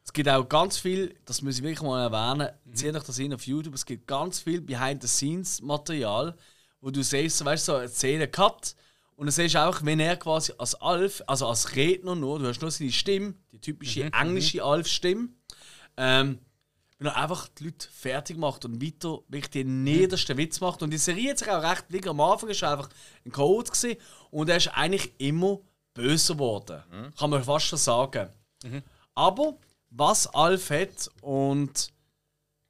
es 0.04 0.14
gibt 0.14 0.30
auch 0.30 0.48
ganz 0.48 0.78
viel, 0.78 1.16
das 1.26 1.42
muss 1.42 1.58
ich 1.58 1.64
wirklich 1.64 1.82
mal 1.82 2.04
erwähnen, 2.04 2.50
zieht 2.74 2.96
euch 2.96 3.04
das 3.04 3.20
in 3.20 3.34
auf 3.34 3.46
YouTube, 3.48 3.76
es 3.76 3.86
gibt 3.86 4.08
ganz 4.08 4.40
viel 4.40 4.62
Behind-the-Scenes-Material, 4.62 6.36
wo 6.82 6.90
du 6.90 7.04
siehst, 7.04 7.38
so, 7.38 7.46
weißt 7.46 7.66
so 7.66 7.76
eine 7.76 7.88
Szene 7.88 8.28
Cut 8.28 8.76
und 9.16 9.28
dann 9.28 9.32
siehst 9.32 9.56
du 9.56 9.60
auch, 9.60 9.84
wenn 9.84 10.00
er 10.00 10.18
quasi 10.18 10.52
als 10.58 10.76
Alf, 10.76 11.22
also 11.28 11.48
als 11.48 11.76
Redner 11.76 12.16
nur, 12.16 12.40
du 12.40 12.48
hast 12.48 12.62
nur 12.62 12.72
seine 12.72 12.92
Stimme, 12.92 13.36
die 13.52 13.60
typische 13.60 14.12
englische 14.12 14.64
Alf-Stimme, 14.64 15.30
ähm, 16.02 16.40
wenn 16.98 17.08
er 17.08 17.16
einfach 17.16 17.48
die 17.48 17.66
Leute 17.66 17.88
fertig 17.90 18.38
macht 18.38 18.66
und 18.66 18.82
weiter 18.82 19.20
wirklich 19.28 19.52
den 19.52 19.84
niedersten 19.84 20.38
Witz 20.38 20.60
macht. 20.60 20.82
Und 20.82 20.92
die 20.92 20.98
Serie 20.98 21.32
hat 21.32 21.40
sich 21.40 21.50
auch 21.50 21.64
recht, 21.64 21.86
wie 21.90 22.08
am 22.08 22.20
Anfang 22.20 22.50
ist 22.50 22.62
er 22.64 22.72
einfach 22.72 22.90
ein 23.26 23.32
Code 23.32 23.70
gewesen, 23.70 23.98
und 24.32 24.50
er 24.50 24.58
ist 24.58 24.68
eigentlich 24.70 25.14
immer 25.20 25.60
böser 25.94 26.34
geworden. 26.34 26.82
Kann 27.18 27.30
man 27.30 27.44
fast 27.44 27.68
schon 27.68 27.80
sagen. 27.80 28.30
Aber 29.14 29.58
was 29.90 30.28
Alf 30.28 30.70
hat 30.70 31.10
und 31.22 31.92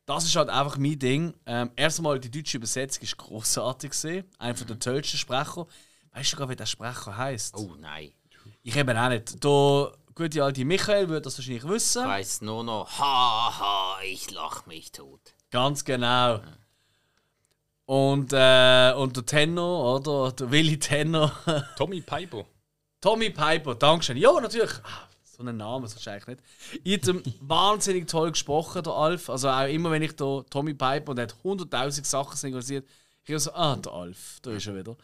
das 0.05 0.25
ist 0.25 0.35
halt 0.35 0.49
einfach 0.49 0.77
mein 0.77 0.99
Ding. 0.99 1.33
Ähm, 1.45 1.71
erstmal 1.75 2.19
die 2.19 2.31
deutsche 2.31 2.57
Übersetzung 2.57 3.03
ist 3.03 3.17
großartig 3.17 3.91
gesehen, 3.91 4.25
einer 4.39 4.55
von 4.55 4.67
der 4.67 4.79
tollsten 4.79 5.17
Sprecher. 5.17 5.67
Weißt 6.11 6.33
du 6.33 6.37
gar, 6.37 6.49
wie 6.49 6.55
der 6.55 6.65
Sprecher 6.65 7.15
heißt? 7.15 7.55
Oh 7.55 7.75
nein. 7.79 8.11
Ich 8.63 8.75
eben 8.75 8.97
auch 8.97 9.09
nicht. 9.09 9.41
Der 9.43 9.93
gute 10.15 10.43
alte 10.43 10.65
Michael 10.65 11.09
würde 11.09 11.21
das 11.21 11.37
wahrscheinlich 11.37 11.67
wissen. 11.67 12.01
Ich 12.03 12.07
weiss 12.07 12.41
nur 12.41 12.63
noch, 12.63 12.89
haha, 12.99 14.01
ich 14.03 14.31
lach 14.31 14.65
mich 14.65 14.91
tot. 14.91 15.19
Ganz 15.51 15.83
genau. 15.85 16.39
Und, 17.85 18.31
äh, 18.33 18.93
und 18.95 19.17
der 19.17 19.25
Tenor, 19.25 19.95
oder? 19.95 20.31
Der 20.31 20.51
Willy 20.51 20.79
Tenor. 20.79 21.31
Tommy 21.77 22.01
Piper. 22.01 22.45
Tommy 23.01 23.29
Piper, 23.31 23.75
Dankeschön. 23.75 24.17
Ja, 24.17 24.39
natürlich. 24.39 24.71
Ah, 24.83 25.07
So 25.23 25.41
einen 25.41 25.57
Namen 25.57 25.85
ist 25.85 25.95
wahrscheinlich 25.95 26.27
nicht. 26.27 26.41
Ich 26.83 27.07
habe 27.07 27.19
ihm 27.19 27.23
wahnsinnig 27.41 28.07
toll 28.07 28.31
gesprochen, 28.31 28.83
der 28.83 28.93
Alf. 28.93 29.29
Also 29.29 29.49
auch 29.49 29.67
immer, 29.67 29.91
wenn 29.91 30.03
ich 30.03 30.15
da 30.15 30.43
Tommy 30.49 30.73
Piper 30.73 31.09
und 31.11 31.17
er 31.17 31.23
hat 31.23 31.35
100.000 31.43 32.05
Sachen 32.05 32.37
synchronisiert, 32.37 32.87
ich 33.23 33.29
habe 33.31 33.39
so, 33.39 33.51
ah, 33.53 33.75
der 33.75 33.91
Alf, 33.91 34.39
da 34.41 34.51
ist 34.51 34.67
er 34.67 34.75
wieder. 34.75 34.95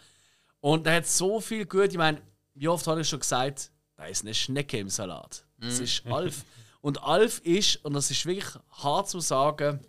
Und 0.61 0.87
er 0.87 0.95
hat 0.97 1.07
so 1.07 1.39
viel 1.41 1.65
gut. 1.65 1.89
Ich 1.89 1.97
meine, 1.97 2.21
wie 2.53 2.67
oft 2.67 2.87
habe 2.87 3.01
ich 3.01 3.09
schon 3.09 3.19
gesagt, 3.19 3.69
da 3.97 4.05
ist 4.05 4.23
eine 4.23 4.33
Schnecke 4.33 4.77
im 4.77 4.89
Salat. 4.89 5.43
Das 5.59 5.79
ist 5.79 6.05
Alf. 6.09 6.45
Und 6.81 7.03
Alf 7.03 7.39
ist, 7.39 7.83
und 7.83 7.93
das 7.93 8.09
ist 8.11 8.25
wirklich 8.25 8.47
hart 8.71 9.09
zu 9.09 9.19
sagen, 9.19 9.79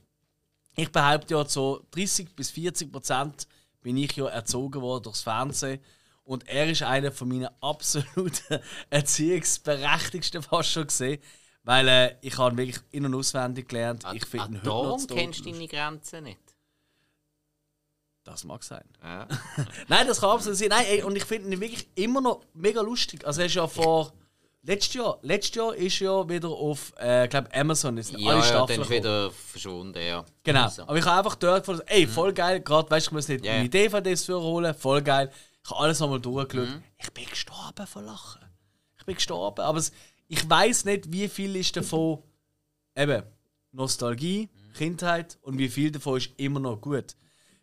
ich 0.74 0.90
behaupte 0.90 1.34
ja, 1.34 1.44
so 1.44 1.84
30 1.90 2.34
bis 2.34 2.50
40 2.50 2.90
Prozent 2.90 3.46
bin 3.82 3.96
ich 3.96 4.16
ja 4.16 4.26
erzogen 4.26 4.80
worden 4.80 5.04
durchs 5.04 5.22
Fernsehen. 5.22 5.80
Und 6.24 6.46
er 6.48 6.68
ist 6.68 6.82
einer 6.82 7.12
von 7.12 7.28
meinen 7.28 7.48
absoluten 7.60 8.60
Erziehungsberechtigsten 8.90 10.42
fast 10.42 10.70
schon 10.70 10.86
gesehen. 10.86 11.20
Weil 11.62 11.88
äh, 11.88 12.16
ich 12.22 12.36
habe 12.38 12.54
ihn 12.54 12.58
wirklich 12.58 12.84
in- 12.90 13.06
und 13.06 13.14
auswendig 13.14 13.68
gelernt. 13.68 14.04
Ich 14.14 14.24
finde 14.26 14.46
ihn 14.46 14.56
heute 14.58 14.66
noch 14.66 14.96
zu 14.98 15.06
kennst 15.08 15.44
du 15.44 15.52
deine 15.52 15.68
Grenzen 15.68 16.24
nicht. 16.24 16.38
Das 18.30 18.44
mag 18.44 18.62
sein. 18.62 18.84
Ja. 19.02 19.26
Nein, 19.88 20.06
das 20.06 20.20
kann 20.20 20.30
absolut 20.30 20.58
sein. 20.58 20.68
Nein, 20.68 20.84
ey, 20.86 21.02
und 21.02 21.16
ich 21.16 21.24
finde 21.24 21.48
ihn 21.50 21.60
wirklich 21.60 21.88
immer 21.94 22.20
noch 22.20 22.42
mega 22.54 22.80
lustig. 22.82 23.26
Also 23.26 23.40
er 23.40 23.46
ist 23.46 23.54
ja 23.54 23.66
vor 23.66 24.12
letztes 24.62 24.94
Jahr, 24.94 25.18
letztes 25.22 25.54
Jahr 25.56 25.74
ist 25.74 25.98
ja 26.00 26.28
wieder 26.28 26.48
auf, 26.48 26.92
äh, 26.98 27.26
glaube 27.26 27.48
Amazon 27.54 27.96
ist 27.96 28.12
Ja, 28.12 28.30
alle 28.30 28.46
ja, 28.46 28.66
dann 28.66 28.80
ist 28.82 28.90
wieder 28.90 29.30
verschwunden, 29.30 29.98
ja. 30.02 30.24
Genau. 30.42 30.64
Also. 30.64 30.82
Aber 30.82 30.96
ich 30.98 31.04
habe 31.06 31.18
einfach 31.18 31.36
dort 31.36 31.60
gefunden, 31.64 31.82
ey, 31.86 32.06
voll 32.06 32.32
geil. 32.34 32.60
Gerade, 32.60 32.90
weißt 32.90 33.06
du, 33.06 33.08
ich 33.08 33.12
muss 33.14 33.28
nicht 33.28 33.44
Ja, 33.46 33.54
meine. 33.54 33.68
DVDs 33.70 34.24
für 34.24 34.40
holen, 34.40 34.74
voll 34.74 35.00
geil. 35.02 35.30
Ich 35.64 35.70
habe 35.70 35.80
alles 35.80 36.00
nochmal 36.00 36.20
durchgeschaut. 36.20 36.68
Mhm. 36.68 36.82
Ich 36.98 37.10
bin 37.12 37.24
gestorben 37.26 37.86
vor 37.86 38.02
Lachen. 38.02 38.42
Ich 38.98 39.04
bin 39.06 39.14
gestorben. 39.14 39.62
Aber 39.62 39.78
es, 39.78 39.90
ich 40.28 40.48
weiß 40.48 40.84
nicht, 40.84 41.10
wie 41.12 41.28
viel 41.28 41.56
ist 41.56 41.74
davon 41.76 42.22
eben 42.94 43.22
Nostalgie, 43.72 44.48
Mhm. 44.52 44.72
Kindheit 44.74 45.38
und 45.42 45.56
wie 45.58 45.68
viel 45.68 45.90
davon 45.90 46.18
ist 46.18 46.30
immer 46.36 46.60
noch 46.60 46.80
gut. 46.80 47.16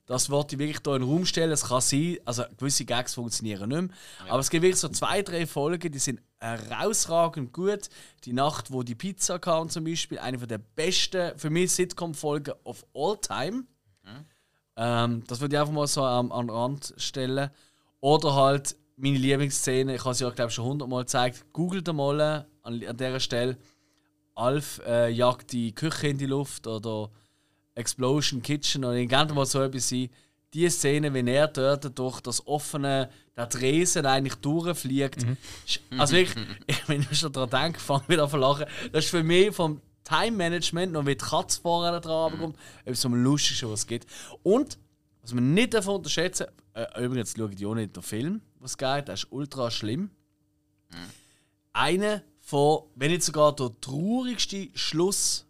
Das 0.06 0.30
wollte 0.30 0.56
ich 0.56 0.60
wirklich 0.60 0.80
hier 0.84 0.96
in 0.96 1.02
den 1.02 1.10
Raum 1.10 1.26
stellen. 1.26 1.52
Es 1.52 1.68
kann 1.68 1.82
sein, 1.82 2.18
also 2.26 2.44
gewisse 2.58 2.86
Gags 2.86 3.16
funktionieren 3.16 3.70
nicht 3.70 3.82
mehr. 3.82 3.90
Aber 4.30 4.40
es 4.40 4.50
gibt 4.50 4.64
wirklich 4.64 4.80
so 4.80 4.90
zwei, 4.90 5.24
drei 5.24 5.48
Folgen, 5.48 5.92
die 5.92 6.00
sind 6.00 6.22
herausragend 6.40 7.52
gut. 7.54 7.90
Die 8.24 8.34
Nacht, 8.34 8.72
wo 8.72 8.84
die 8.84 8.94
Pizza 8.94 9.40
kam 9.40 9.70
zum 9.70 9.84
Beispiel, 9.84 10.20
eine 10.20 10.38
von 10.38 10.48
der 10.48 10.60
besten, 10.60 11.38
für 11.38 11.50
mich 11.50 11.72
Sitcom-Folgen 11.72 12.54
of 12.64 12.86
all 12.94 13.18
time. 13.18 13.64
Ähm, 14.78 15.24
das 15.28 15.42
würde 15.42 15.56
ich 15.56 15.60
einfach 15.60 15.74
mal 15.74 15.88
so 15.88 16.04
am, 16.04 16.32
am 16.32 16.50
Rand 16.50 16.94
stellen. 16.98 17.50
Oder 18.00 18.36
halt 18.36 18.76
meine 18.98 19.18
Lieblingsszene, 19.18 19.96
ich 19.96 20.06
habe 20.06 20.14
sie 20.14 20.24
ja 20.24 20.30
glaube 20.30 20.50
ich 20.50 20.56
schon 20.56 20.66
hundertmal 20.66 21.04
gezeigt. 21.04 21.46
Googelt 21.52 21.92
mal 21.94 22.22
an, 22.22 22.46
an 22.64 22.98
dieser 22.98 23.20
Stelle. 23.20 23.58
Alf 24.36 24.82
äh, 24.86 25.10
jagt 25.10 25.54
die 25.54 25.74
Küche 25.74 26.10
in 26.10 26.18
die 26.18 26.26
Luft 26.26 26.68
oder 26.68 27.10
Explosion 27.76 28.42
Kitchen 28.42 28.84
oder 28.86 28.96
irgendwann 28.96 29.34
mal 29.36 29.46
so 29.46 29.62
etwas 29.62 29.90
sein. 29.90 30.10
Die 30.54 30.70
Szene, 30.70 31.14
wenn 31.14 31.28
er 31.28 31.48
dort 31.50 31.98
durch 32.00 32.22
das 32.22 32.46
offene, 32.48 33.10
der 33.36 33.50
Tresen 33.50 34.06
eigentlich 34.06 34.36
durchfliegt. 34.36 35.24
ist- 35.66 35.82
Also 35.98 36.16
wirklich, 36.16 36.46
ich, 36.68 36.88
wenn 36.88 37.02
ich 37.12 37.20
schon 37.20 37.32
daran 37.34 37.50
denke, 37.50 37.80
fange 37.80 38.04
ich 38.04 38.10
wieder 38.10 38.24
an 38.24 38.30
zu 38.30 38.38
lachen. 38.38 38.66
Das 38.94 39.04
ist 39.06 39.12
für 39.12 39.24
mich 39.24 39.54
vom 39.54 39.82
Time 40.06 40.38
Management, 40.38 40.94
noch 40.94 41.06
wie 41.06 41.16
die 41.16 41.26
Katze 41.26 41.60
vorher 41.62 42.00
dran 42.00 42.38
kommt, 42.40 42.58
etwas 42.86 43.06
am 43.06 43.16
lustigsten, 43.16 43.70
was 43.70 43.82
es 43.82 43.88
gibt. 43.88 44.08
Und, 44.44 44.78
was 45.22 45.34
man 45.34 45.54
nicht 45.54 45.74
davon 45.74 45.96
unterschätzen 45.96 46.48
äh, 46.74 47.04
übrigens 47.04 47.34
schaue 47.36 47.52
ich 47.58 47.66
auch 47.66 47.74
nicht 47.76 47.96
den 47.96 48.04
Film, 48.04 48.42
was 48.60 48.78
geht, 48.78 49.08
der 49.08 49.16
ist 49.16 49.28
ultra 49.32 49.72
schlimm. 49.72 50.10
Einer 51.74 52.22
von, 52.42 52.84
wenn 52.96 53.12
nicht 53.12 53.24
sogar 53.24 53.56
der 53.56 53.72
traurigste 53.82 54.70
Schluss 54.74 55.46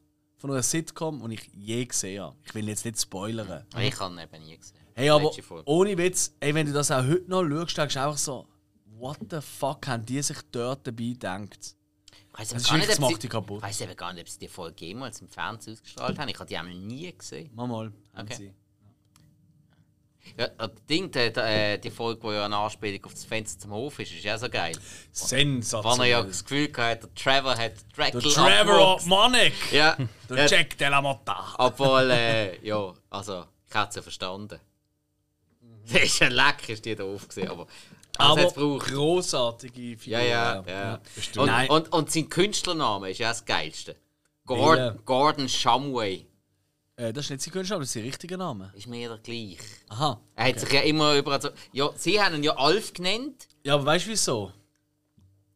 von 0.45 0.53
einer 0.53 0.63
Sitcom, 0.63 1.21
den 1.21 1.31
ich 1.31 1.49
je 1.55 1.85
gesehen 1.85 2.21
habe. 2.21 2.35
Ich 2.45 2.53
will 2.53 2.67
jetzt 2.69 2.85
nicht 2.85 3.01
spoilern. 3.01 3.65
Ich 3.79 3.99
habe 3.99 4.13
ihn 4.13 4.19
eben 4.19 4.45
nie 4.45 4.57
gesehen. 4.57 4.77
Hey, 4.93 5.09
aber 5.09 5.31
ohne 5.65 5.97
Witz, 5.97 6.35
ey, 6.39 6.53
wenn 6.53 6.67
du 6.67 6.71
das 6.73 6.91
auch 6.91 7.03
heute 7.03 7.25
noch 7.27 7.43
schaust, 7.43 7.77
denkst 7.77 7.93
du 7.95 7.99
einfach 8.01 8.17
so, 8.17 8.47
what 8.97 9.17
the 9.29 9.41
fuck 9.41 9.87
haben 9.87 10.05
die 10.05 10.21
sich 10.21 10.37
dort 10.51 10.85
dabei 10.85 11.03
gedacht? 11.03 11.75
Weiss 12.33 12.49
Das 12.49 12.67
gar 12.67 12.77
nicht, 12.77 12.89
das 12.89 12.99
macht 12.99 13.23
dich 13.23 13.29
kaputt. 13.29 13.57
Ich 13.57 13.63
weiß 13.63 13.81
eben 13.81 13.95
gar 13.95 14.13
nicht, 14.13 14.21
ob 14.21 14.29
sie 14.29 14.39
die 14.39 14.47
Folge 14.47 14.85
jemals 14.85 15.19
im 15.21 15.29
Fernsehen 15.29 15.73
ausgestrahlt 15.73 16.19
haben. 16.19 16.29
Ich 16.29 16.35
habe 16.35 16.47
die 16.47 16.57
einmal 16.57 16.75
nie 16.75 17.11
gesehen. 17.17 17.49
Mal 17.55 17.67
mal, 17.67 17.91
Okay. 18.15 18.35
sie. 18.35 18.53
Ja, 20.37 20.47
das 20.47 20.71
Ding, 20.89 21.11
die, 21.11 21.31
die, 21.31 21.39
äh, 21.39 21.77
die 21.77 21.89
Folge, 21.89 22.27
die 22.27 22.33
ja 22.33 22.45
eine 22.45 22.57
Anspielung 22.57 23.05
auf 23.05 23.13
das 23.13 23.23
Fenster 23.23 23.59
zum 23.59 23.71
Hof 23.71 23.99
ist, 23.99 24.11
ist 24.11 24.23
ja 24.23 24.37
so 24.37 24.49
geil. 24.49 24.75
Sensationell. 25.11 25.91
Wann 25.91 25.99
er 26.01 26.05
ja 26.07 26.23
das 26.23 26.43
Gefühl 26.43 26.71
hatte, 26.75 27.07
der 27.07 27.15
Trevor 27.15 27.51
hat 27.51 27.73
der 27.97 28.11
Dracula 28.11 28.33
Trevor 28.33 28.75
abgewuchst. 28.75 29.07
Monic! 29.07 29.71
Ja, 29.71 29.97
Der 30.29 30.37
ja, 30.37 30.45
Jack 30.45 30.77
de 30.77 30.89
la 30.89 31.01
Motta! 31.01 31.55
obwohl, 31.57 32.09
äh, 32.11 32.65
ja, 32.65 32.93
also, 33.09 33.45
ich 33.67 33.73
hätte 33.75 33.89
es 33.89 33.95
ja 33.95 34.01
verstanden. 34.01 34.59
Das 35.87 36.01
ist 36.03 36.19
ja 36.19 36.27
lecker, 36.27 36.69
ist 36.69 36.83
die 36.85 36.95
da 36.95 37.03
aufgesehen, 37.03 37.49
aber... 37.49 37.67
Aber 38.17 38.41
hat's 38.41 38.53
gebraucht. 38.53 38.87
großartige 38.87 39.97
Figur. 39.97 40.19
Ja, 40.19 40.23
ja, 40.23 40.63
ja. 40.67 40.99
Und, 41.37 41.47
Nein. 41.47 41.69
und, 41.69 41.91
und 41.91 42.11
sein 42.11 42.29
Künstlername 42.29 43.11
ist 43.11 43.17
ja 43.17 43.29
das 43.29 43.43
Geilste. 43.43 43.97
Gordon, 44.45 44.99
Gordon 45.05 45.49
Shumway. 45.49 46.25
Äh, 46.97 47.11
das 47.11 47.25
ist 47.25 47.31
nicht 47.31 47.41
sein 47.41 47.53
Künstler, 47.53 47.75
aber 47.75 47.83
das 47.83 47.89
ist 47.89 47.93
sein 47.93 48.03
richtiger 48.03 48.37
Name. 48.37 48.71
Ist 48.75 48.87
mir 48.87 49.09
der 49.09 49.17
gleich. 49.17 49.59
Aha. 49.89 50.19
Er 50.35 50.47
hat 50.47 50.59
sich 50.59 50.71
ja 50.71 50.81
immer 50.81 51.15
überall 51.15 51.41
so. 51.41 51.49
Ja, 51.73 51.89
sie 51.95 52.21
haben 52.21 52.35
ihn 52.35 52.43
ja 52.43 52.55
Alf 52.57 52.93
genannt. 52.93 53.47
Ja, 53.63 53.75
aber 53.75 53.85
weißt 53.85 54.05
du 54.05 54.09
wieso? 54.11 54.51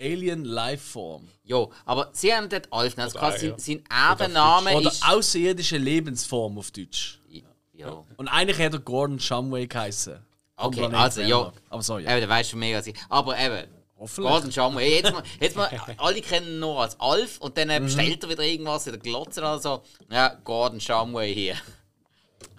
Alien 0.01 0.45
Lifeform. 0.45 1.27
Ja, 1.43 1.65
aber 1.85 2.09
sie 2.13 2.33
haben 2.33 2.49
dort 2.49 2.71
Alf 2.71 2.95
genannt. 2.95 3.15
Also 3.15 3.19
Oder, 3.19 3.29
quasi 3.29 3.47
ja. 3.47 3.59
sein, 3.59 3.83
Erdenname 3.89 4.75
Oder 4.75 4.91
ist. 4.91 5.03
außerirdische 5.05 5.77
Lebensform 5.77 6.57
auf 6.57 6.71
Deutsch. 6.71 7.19
Ja. 7.73 8.03
Und 8.17 8.27
eigentlich 8.27 8.57
hätte 8.59 8.77
er 8.77 8.81
Gordon 8.81 9.19
Shumway 9.19 9.65
geheißen. 9.65 10.19
Okay, 10.57 10.85
also 10.87 11.21
ja. 11.21 11.53
Aber 11.69 11.81
so, 11.81 11.97
ja. 11.97 12.17
Eben, 12.17 12.27
weißt 12.27 12.51
du 12.51 12.57
mehr 12.57 12.77
als 12.77 12.87
ich. 12.87 12.95
Aber 13.07 13.39
eben. 13.39 13.78
Hoffentlich. 13.99 14.31
Gordon 14.31 14.51
Shumway. 14.51 14.95
Jetzt 14.95 15.11
mal, 15.11 15.23
jetzt 15.41 15.55
mal, 15.57 15.69
alle 15.97 16.21
kennen 16.21 16.47
ihn 16.47 16.59
nur 16.59 16.79
als 16.81 16.99
Alf 16.99 17.37
und 17.39 17.57
dann 17.57 17.67
Mhm. 17.67 17.73
äh, 17.73 17.79
bestellt 17.81 18.23
er 18.23 18.29
wieder 18.29 18.43
irgendwas 18.43 18.87
in 18.87 18.93
der 18.93 19.01
Glotze 19.01 19.41
oder 19.41 19.59
so. 19.59 19.83
Ja, 20.09 20.29
Gordon 20.43 20.79
Shumway 20.79 21.33
hier. 21.33 21.55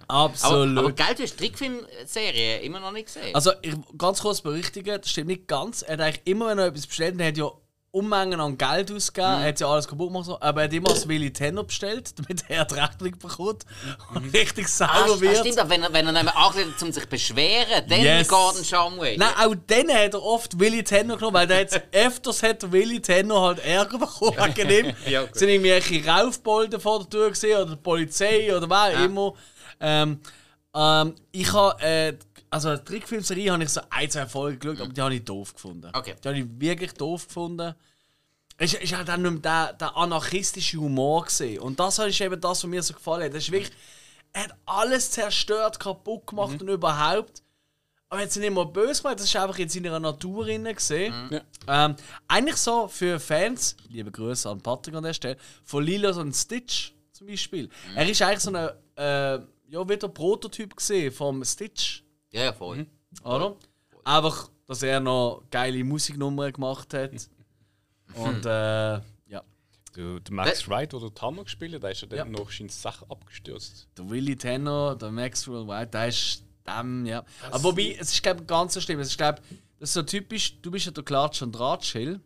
Aber, 0.07 0.25
Absolut. 0.33 0.77
aber 0.77 0.91
geil, 0.91 1.15
du 1.15 1.23
hast 1.23 1.33
die 1.39 1.47
Trickfilmserie 1.47 2.59
immer 2.59 2.79
noch 2.81 2.91
nicht 2.91 3.05
gesehen. 3.05 3.33
Also, 3.33 3.51
ich, 3.61 3.73
ganz 3.97 4.19
kurz 4.21 4.41
berichtigen, 4.41 4.99
das 4.99 5.09
stimmt 5.09 5.27
nicht 5.27 5.47
ganz. 5.47 5.83
Er 5.83 5.93
hat 5.93 6.01
eigentlich 6.01 6.21
immer, 6.25 6.47
wenn 6.47 6.59
er 6.59 6.65
etwas 6.67 6.85
bestellt, 6.85 7.19
er 7.19 7.27
hat 7.27 7.37
ja 7.37 7.49
Unmengen 7.93 8.39
an 8.39 8.57
Geld 8.57 8.89
ausgegeben, 8.89 9.41
er 9.41 9.47
hat 9.49 9.59
ja 9.59 9.67
alles 9.67 9.85
kaputt 9.85 10.07
gemacht, 10.07 10.25
so, 10.25 10.39
aber 10.39 10.61
er 10.61 10.67
hat 10.69 10.73
immer 10.73 10.87
das 10.89 11.07
Willy 11.09 11.31
Tenner 11.33 11.65
bestellt, 11.65 12.13
damit 12.17 12.45
er 12.47 12.63
die 12.63 12.73
Rechnung 12.75 13.19
bekommt 13.19 13.65
und 14.15 14.33
richtig 14.33 14.65
Ah, 14.65 14.69
sauer 14.69 15.17
ah, 15.17 15.19
wird. 15.21 15.37
stimmt, 15.39 15.59
aber 15.59 15.69
wenn 15.71 15.83
er, 15.83 15.91
wenn 15.91 16.05
er 16.05 16.11
nämlich 16.13 16.33
angeht, 16.33 16.67
um 16.81 16.91
sich 16.93 17.03
zu 17.03 17.09
beschweren, 17.09 17.83
dann 17.89 18.01
Yes. 18.01 18.29
Gordon 18.29 18.63
Shumway. 18.63 19.17
Nein, 19.17 19.33
auch 19.37 19.53
dann 19.67 19.89
hat 19.89 20.13
er 20.13 20.23
oft 20.23 20.57
Willy 20.57 20.83
Tenner 20.85 21.15
genommen, 21.17 21.33
weil 21.35 21.47
der 21.47 21.59
jetzt 21.59 21.81
öfters 21.91 22.41
hat 22.43 22.61
der 22.63 22.71
Willy 22.71 23.01
Tenner 23.01 23.41
halt 23.41 23.59
Ärger 23.59 23.97
bekommen 23.97 24.37
wegen 24.55 24.69
ihm. 24.87 24.95
Ja, 25.07 25.23
gut. 25.23 25.35
sind 25.35 25.49
irgendwelche 25.49 26.05
Raufbolden 26.05 26.79
vor 26.79 26.99
der 26.99 27.09
Tür 27.09 27.29
gesehen 27.29 27.57
oder 27.61 27.71
die 27.71 27.81
Polizei 27.81 28.55
oder 28.55 28.69
wer 28.69 29.03
immer. 29.03 29.33
Ähm, 29.81 30.21
ähm, 30.73 31.15
ich 31.33 31.51
habe, 31.51 31.81
äh, 31.83 32.13
also 32.51 32.75
Trickfilmserie 32.75 33.49
habe 33.49 33.63
ich 33.63 33.69
so 33.69 33.81
ein, 33.89 34.11
zwei 34.11 34.25
Folgen 34.27 34.59
geschaut, 34.59 34.81
aber 34.81 34.93
die 34.93 35.01
habe 35.01 35.15
ich 35.15 35.23
doof 35.23 35.53
gefunden. 35.53 35.89
Okay. 35.93 36.15
Die 36.21 36.27
habe 36.27 36.37
ich 36.37 36.45
wirklich 36.59 36.91
doof 36.93 37.27
gefunden. 37.27 37.73
Es 38.57 38.73
ist 38.73 38.95
halt 38.95 39.07
dann 39.07 39.21
nicht 39.21 39.31
mehr 39.31 39.39
der, 39.41 39.73
der 39.73 39.97
anarchistische 39.97 40.77
Humor 40.77 41.25
gesehen. 41.25 41.59
Und 41.61 41.79
das 41.79 41.97
ist 41.97 42.19
eben 42.19 42.39
das, 42.39 42.63
was 42.63 42.69
mir 42.69 42.83
so 42.83 42.93
gefallen 42.93 43.23
hat. 43.23 43.33
Das 43.33 43.43
ist 43.43 43.51
wirklich, 43.51 43.71
er 44.33 44.43
hat 44.43 44.55
alles 44.65 45.11
zerstört, 45.11 45.79
kaputt 45.79 46.27
gemacht 46.27 46.61
und 46.61 46.67
überhaupt. 46.67 47.41
Aber 48.09 48.19
jetzt 48.19 48.35
nicht 48.35 48.53
mal 48.53 48.65
böse 48.65 49.01
gemacht, 49.01 49.19
das 49.19 49.27
ist 49.27 49.35
einfach 49.37 49.57
in 49.57 49.69
seiner 49.69 49.97
Natur 49.97 50.43
drin 50.43 50.65
gesehen. 50.65 51.13
Ja. 51.31 51.85
Ähm, 51.85 51.95
eigentlich 52.27 52.57
so 52.57 52.89
für 52.89 53.17
Fans, 53.21 53.77
liebe 53.87 54.11
Grüße 54.11 54.49
an 54.49 54.59
Patrick 54.59 54.95
an 54.95 55.03
der 55.03 55.13
Stelle, 55.13 55.37
von 55.63 55.81
Lilo 55.81 56.11
und 56.19 56.33
Stitch 56.33 56.91
zum 57.13 57.27
Beispiel. 57.27 57.69
Er 57.95 58.09
ist 58.09 58.21
eigentlich 58.21 58.39
so 58.41 58.51
ein, 58.51 58.69
äh, 58.97 59.39
ja, 59.69 59.87
wieder 59.87 60.09
Prototyp 60.09 60.75
gesehen 60.75 61.13
vom 61.13 61.45
Stitch, 61.45 62.00
Ja, 62.31 62.43
ja, 62.45 62.53
voll. 62.53 62.85
oder? 63.23 63.55
Einfach, 64.03 64.49
dass 64.67 64.83
er 64.83 64.99
noch 64.99 65.43
geile 65.51 65.83
Musiknummern 65.83 66.51
gemacht 66.53 66.93
hat. 66.93 67.11
Und 68.15 68.45
äh, 68.45 68.99
ja, 69.27 69.43
Du, 69.93 70.19
der 70.19 70.33
Max 70.33 70.67
Wright, 70.69 70.93
der 70.93 70.99
den 70.99 71.13
Tanner 71.13 71.43
gespielt 71.43 71.75
hat, 71.75 71.83
der 71.83 71.91
ist 71.91 72.01
ja 72.01 72.07
dann 72.07 72.31
noch 72.31 72.49
in 72.59 72.69
Sache 72.69 73.05
abgestürzt. 73.09 73.87
der 73.97 74.09
Willy 74.09 74.35
Tanner, 74.35 74.95
der 74.95 75.11
Maxwell 75.11 75.67
White, 75.67 75.91
der 75.91 76.07
ist 76.07 76.43
dem, 76.65 77.05
ja. 77.05 77.25
Aber 77.49 77.63
wobei, 77.63 77.97
es 77.99 78.13
ist 78.13 78.23
glaube 78.23 78.45
ganz 78.45 78.73
so 78.73 78.81
schlimm. 78.81 78.99
Es 78.99 79.09
ist 79.09 79.17
glaube, 79.17 79.41
das 79.79 79.89
ist 79.89 79.93
so 79.93 80.03
typisch, 80.03 80.61
du 80.61 80.71
bist 80.71 80.85
ja 80.85 80.91
der 80.91 81.03
Klatsch 81.03 81.41
und 81.41 81.53
Tratsch, 81.53 81.91
Hill. 81.93 82.21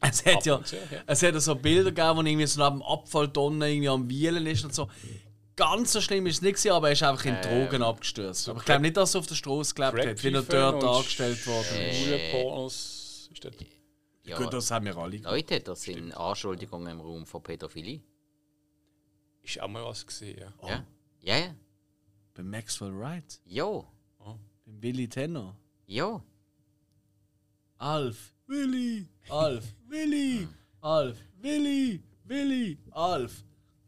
Es 0.00 0.24
hat 0.24 0.46
ja, 0.46 0.62
zu, 0.62 0.76
ja. 0.76 1.02
es 1.06 1.22
hat 1.22 1.34
ja 1.34 1.40
so 1.40 1.56
Bilder 1.56 1.90
gegeben, 1.90 2.16
wo 2.16 2.22
irgendwie 2.22 2.46
so 2.46 2.62
neben 2.62 2.78
dem 2.78 2.86
Abfalltonnen 2.86 3.62
irgendwie 3.62 3.88
am 3.88 4.08
Wielen 4.08 4.46
ist 4.46 4.64
und 4.64 4.72
so. 4.72 4.88
Ganz 5.58 5.92
so 5.92 6.00
schlimm 6.00 6.24
ist 6.26 6.36
es 6.36 6.42
nicht, 6.42 6.52
gewesen, 6.54 6.70
aber 6.70 6.86
er 6.86 6.92
ist 6.92 7.02
einfach 7.02 7.24
in 7.24 7.34
Drogen 7.42 7.82
abgestürzt. 7.82 8.48
aber 8.48 8.60
ich 8.60 8.64
glaube 8.64 8.82
nicht, 8.82 8.96
dass 8.96 9.14
er 9.14 9.18
auf 9.18 9.26
der 9.26 9.34
Straße 9.34 9.74
gelebt 9.74 10.06
hat, 10.06 10.22
wie 10.22 10.32
er 10.32 10.42
dort 10.42 10.84
angestellt 10.84 11.44
worden 11.48 11.80
ist. 11.90 11.96
Schwule 11.98 12.18
Pornos. 12.30 13.28
Ist 13.32 13.44
das 13.44 13.52
Ja, 14.22 14.36
Gut, 14.38 14.52
das 14.52 14.70
haben 14.70 14.84
wir 14.84 14.96
alle. 14.96 15.16
Leute, 15.16 15.58
das 15.60 15.82
sind 15.82 16.12
Anschuldigungen 16.16 16.92
im 16.92 17.00
Raum 17.00 17.26
von 17.26 17.42
Pädophilie. 17.42 18.00
ist 19.42 19.60
auch 19.60 19.66
mal 19.68 19.84
was 19.84 20.06
gesehen, 20.06 20.38
ja. 20.38 20.68
Ja? 20.68 20.86
Ja, 21.22 21.36
ja. 21.38 21.54
Bei 22.34 22.44
Maxwell 22.44 22.96
Wright, 22.96 23.40
Jo. 23.44 23.84
bei 24.20 24.34
Willy 24.64 25.08
Tanner, 25.08 25.56
Jo. 25.86 26.22
Alf, 27.78 28.32
Willi, 28.46 29.08
Alf, 29.28 29.64
Willi, 29.88 30.46
Alf, 30.80 31.16
Willi, 31.40 32.00
Willi, 32.24 32.78
Alf. 32.92 33.42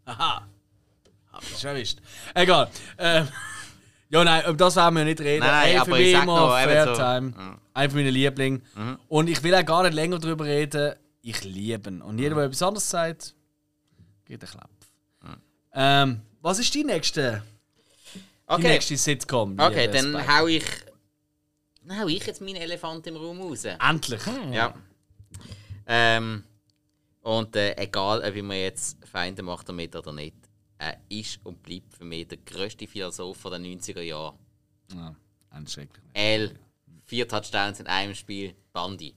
Haha. 0.06 0.48
Hab 1.32 1.42
ich 1.42 1.58
schon 1.58 1.70
erwischt. 1.70 1.98
Egal. 2.34 2.70
Ähm, 2.98 3.28
ja, 4.10 4.24
nein, 4.24 4.42
über 4.44 4.54
das 4.54 4.76
werden 4.76 4.96
wir 4.96 5.04
nicht 5.04 5.20
reden. 5.20 5.46
Nein, 5.46 5.68
Ey, 5.68 5.76
aber 5.76 5.84
für 5.86 5.98
ich 5.98 6.04
mich 6.06 6.12
sag 6.14 6.22
immer 6.24 6.40
noch, 6.40 6.58
eben 6.60 6.70
so- 6.86 6.94
Fairtime. 6.94 7.56
Einer 7.72 7.94
meiner 7.94 8.10
Lieblinge. 8.10 8.60
Und 9.08 9.28
ich 9.28 9.42
will 9.42 9.54
auch 9.54 9.64
gar 9.64 9.82
nicht 9.84 9.94
länger 9.94 10.18
darüber 10.18 10.44
reden. 10.44 10.94
Ich 11.22 11.44
liebe 11.44 11.88
ihn. 11.90 12.02
Und 12.02 12.18
jeder, 12.18 12.34
der 12.34 12.44
etwas 12.44 12.62
anderes 12.62 12.88
sagt, 12.90 13.34
geht 14.24 14.42
einen 14.42 14.50
Klapp. 14.50 14.70
Ähm, 15.72 16.20
was 16.40 16.58
ist 16.58 16.74
die 16.74 16.82
nächste, 16.82 17.42
die 18.14 18.20
Okay, 18.46 18.62
nächste 18.68 18.96
Sitcom? 18.96 19.56
okay 19.60 19.86
dann 19.88 20.14
Spike? 20.14 20.34
hau 20.38 20.46
ich, 20.48 20.64
dann 21.84 22.00
hau 22.00 22.08
ich 22.08 22.26
jetzt 22.26 22.40
meinen 22.40 22.56
Elefant 22.56 23.06
im 23.06 23.14
Raum 23.16 23.40
raus. 23.40 23.64
Endlich. 23.64 24.20
Ja. 24.50 24.74
Ähm, 25.86 26.42
und 27.20 27.54
äh, 27.54 27.76
egal, 27.76 28.20
ob 28.20 28.34
ich 28.34 28.42
mir 28.42 28.64
jetzt 28.64 28.96
Feinde 29.06 29.42
mache 29.42 29.64
damit 29.66 29.94
oder 29.94 30.12
nicht, 30.12 30.34
er 30.80 30.98
ist 31.10 31.38
und 31.44 31.62
bleibt 31.62 31.94
für 31.94 32.04
mich 32.04 32.26
der 32.26 32.38
grösste 32.38 32.86
Philosoph 32.86 33.42
der 33.42 33.58
90er 33.58 34.00
Jahre. 34.00 34.34
Ja, 34.94 35.14
anschrecklich. 35.50 36.02
L, 36.14 36.58
vier 37.04 37.28
Touchdowns 37.28 37.80
in 37.80 37.86
einem 37.86 38.14
Spiel, 38.14 38.54
Bandi. 38.72 39.14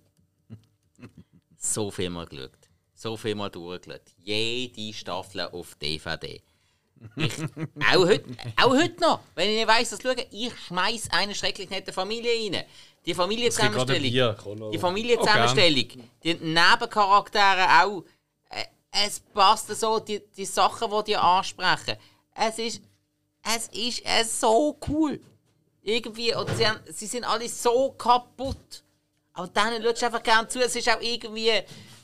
So 1.57 1.89
viel 1.91 2.09
mal 2.09 2.25
geschaut. 2.25 2.51
So 2.93 3.15
viel 3.15 3.35
mal 3.35 3.49
durchgeschaut. 3.49 4.01
Jede 4.17 4.93
Staffel 4.93 5.39
auf 5.41 5.75
DVD. 5.75 6.41
Ich, 7.15 7.33
auch, 7.93 8.05
heute, 8.05 8.25
auch 8.61 8.71
heute 8.71 8.99
noch, 8.99 9.21
wenn 9.33 9.49
ich 9.49 9.55
nicht 9.55 9.67
weiss, 9.67 9.93
was 9.93 10.01
schaue, 10.01 10.15
ich 10.31 10.53
schmeiß 10.67 11.09
eine 11.11 11.33
schrecklich 11.33 11.69
nette 11.69 11.93
Familie 11.93 12.31
rein. 12.31 12.65
Die 13.05 13.13
Familienzusammenstellung. 13.13 14.71
Die 14.71 14.77
Familienzusammenstellung, 14.77 15.87
die 16.23 16.33
Nebencharaktere 16.33 17.83
auch. 17.83 18.03
Es 18.95 19.19
passt 19.19 19.67
so, 19.75 19.99
die, 19.99 20.21
die 20.37 20.45
Sachen, 20.45 20.89
die 20.91 21.03
die 21.05 21.17
ansprechen. 21.17 21.97
Es 22.35 22.59
ist, 22.59 22.81
es 23.43 23.67
ist 23.69 24.05
äh, 24.05 24.23
so 24.23 24.77
cool. 24.87 25.19
Irgendwie, 25.81 26.33
und 26.35 26.47
sie, 26.55 26.67
haben, 26.67 26.79
sie 26.91 27.07
sind 27.07 27.23
alle 27.23 27.49
so 27.49 27.91
kaputt. 27.93 28.83
Aber 29.33 29.47
denen 29.47 29.81
schaust 29.81 30.01
du 30.01 30.05
einfach 30.05 30.21
gerne 30.21 30.47
zu. 30.47 30.59
Es 30.59 30.75
ist 30.75 30.87
auch 30.89 31.01
irgendwie. 31.01 31.51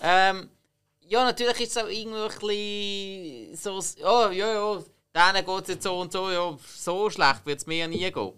Ähm, 0.01 0.49
ja, 1.01 1.23
natürlich 1.23 1.61
ist 1.61 1.77
es 1.77 1.83
auch 1.83 1.87
irgendwie 1.87 3.55
so. 3.55 3.79
Oh, 4.03 4.29
ja, 4.31 4.53
ja, 4.53 4.83
denen 5.15 5.45
geht 5.45 5.61
es 5.61 5.67
jetzt 5.67 5.83
so 5.83 5.99
und 5.99 6.11
so. 6.11 6.31
Ja, 6.31 6.57
so 6.75 7.09
schlecht 7.11 7.45
wird 7.45 7.59
es 7.59 7.67
mir 7.67 7.87
nie 7.87 8.11
gehen. 8.11 8.33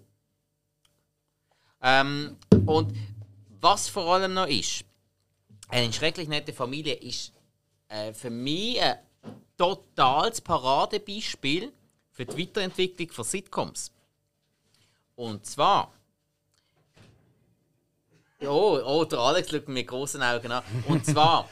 Ähm, 1.82 2.38
und 2.66 2.94
was 3.62 3.88
vor 3.88 4.14
allem 4.14 4.34
noch 4.34 4.48
ist, 4.48 4.84
eine 5.70 5.92
schrecklich 5.94 6.28
nette 6.28 6.54
Familie 6.54 6.96
ist 6.96 7.32
äh, 7.92 8.14
für 8.14 8.30
mich 8.30 8.82
ein 8.82 8.98
totales 9.58 10.42
Paradebeispiel 10.42 11.72
für 12.10 12.26
die 12.26 12.42
Weiterentwicklung 12.42 13.10
von 13.10 13.26
Sitcoms. 13.26 13.92
Und 15.16 15.46
zwar. 15.46 15.94
Oh, 18.42 18.80
oh, 18.84 19.06
der 19.06 19.20
Alex 19.20 19.52
schaut 19.52 19.68
mit 19.68 19.88
großen 19.88 20.22
Augen 20.22 20.52
an. 20.52 20.64
Und 20.88 21.06
zwar. 21.06 21.48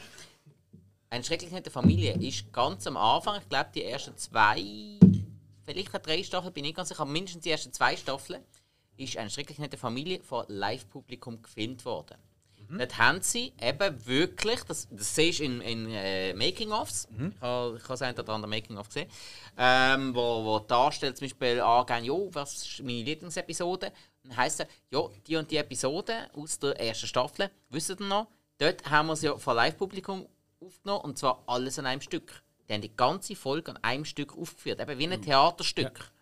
Eine 1.12 1.24
schrecklich 1.24 1.50
nette 1.50 1.70
Familie 1.72 2.14
ist 2.20 2.52
ganz 2.52 2.86
am 2.86 2.96
Anfang, 2.96 3.40
ich 3.40 3.48
glaube, 3.48 3.70
die 3.74 3.82
ersten 3.82 4.16
zwei, 4.16 4.62
vielleicht 5.64 6.06
drei 6.06 6.22
Staffeln, 6.22 6.52
bin 6.52 6.64
ich 6.64 6.72
ganz 6.72 6.90
sicher, 6.90 7.04
mindestens 7.04 7.42
die 7.42 7.50
ersten 7.50 7.72
zwei 7.72 7.96
Staffeln, 7.96 8.44
ist 8.96 9.16
eine 9.16 9.28
schrecklich 9.28 9.58
nette 9.58 9.76
Familie 9.76 10.22
vor 10.22 10.44
Live-Publikum 10.46 11.42
gefilmt 11.42 11.84
worden. 11.84 12.16
Dort 12.78 12.98
haben 12.98 13.20
sie 13.22 13.52
eben 13.60 14.06
wirklich, 14.06 14.62
das, 14.64 14.88
das 14.90 15.14
siehst 15.14 15.40
du 15.40 15.44
in, 15.44 15.60
in 15.60 15.90
äh, 15.90 16.34
Making-ofs, 16.34 17.08
ich 17.10 17.40
habe 17.40 17.76
ich 17.76 17.82
habe 17.82 17.88
das 17.88 18.02
eine 18.02 18.18
oder 18.18 18.32
andere 18.32 18.50
Making-of 18.50 18.88
gesehen, 18.88 19.08
ähm, 19.58 20.14
wo, 20.14 20.44
wo 20.44 20.58
die 20.60 20.66
Darsteller 20.68 21.14
zum 21.14 21.26
Beispiel 21.26 21.60
angehen, 21.60 22.04
jo, 22.04 22.30
was 22.32 22.54
ist 22.54 22.82
meine 22.82 23.02
Lieblingsepisode? 23.02 23.92
Dann 24.22 24.36
heisst 24.36 24.60
es, 24.60 24.66
ja, 24.90 25.00
die 25.26 25.36
und 25.36 25.50
die 25.50 25.56
Episode 25.56 26.30
aus 26.34 26.58
der 26.58 26.78
ersten 26.80 27.06
Staffel, 27.06 27.50
wisst 27.70 27.90
ihr 27.90 27.96
noch? 28.00 28.28
Dort 28.58 28.88
haben 28.88 29.08
wir 29.08 29.16
sie 29.16 29.26
ja 29.26 29.36
vor 29.36 29.54
Live-Publikum 29.54 30.26
aufgenommen 30.60 31.04
und 31.04 31.18
zwar 31.18 31.42
alles 31.46 31.78
an 31.78 31.86
einem 31.86 32.02
Stück. 32.02 32.42
Die 32.68 32.74
haben 32.74 32.82
die 32.82 32.94
ganze 32.94 33.34
Folge 33.34 33.72
an 33.72 33.78
einem 33.78 34.04
Stück 34.04 34.36
aufgeführt, 34.36 34.80
eben 34.80 34.98
wie 34.98 35.08
ein 35.08 35.22
Theaterstück. 35.22 36.12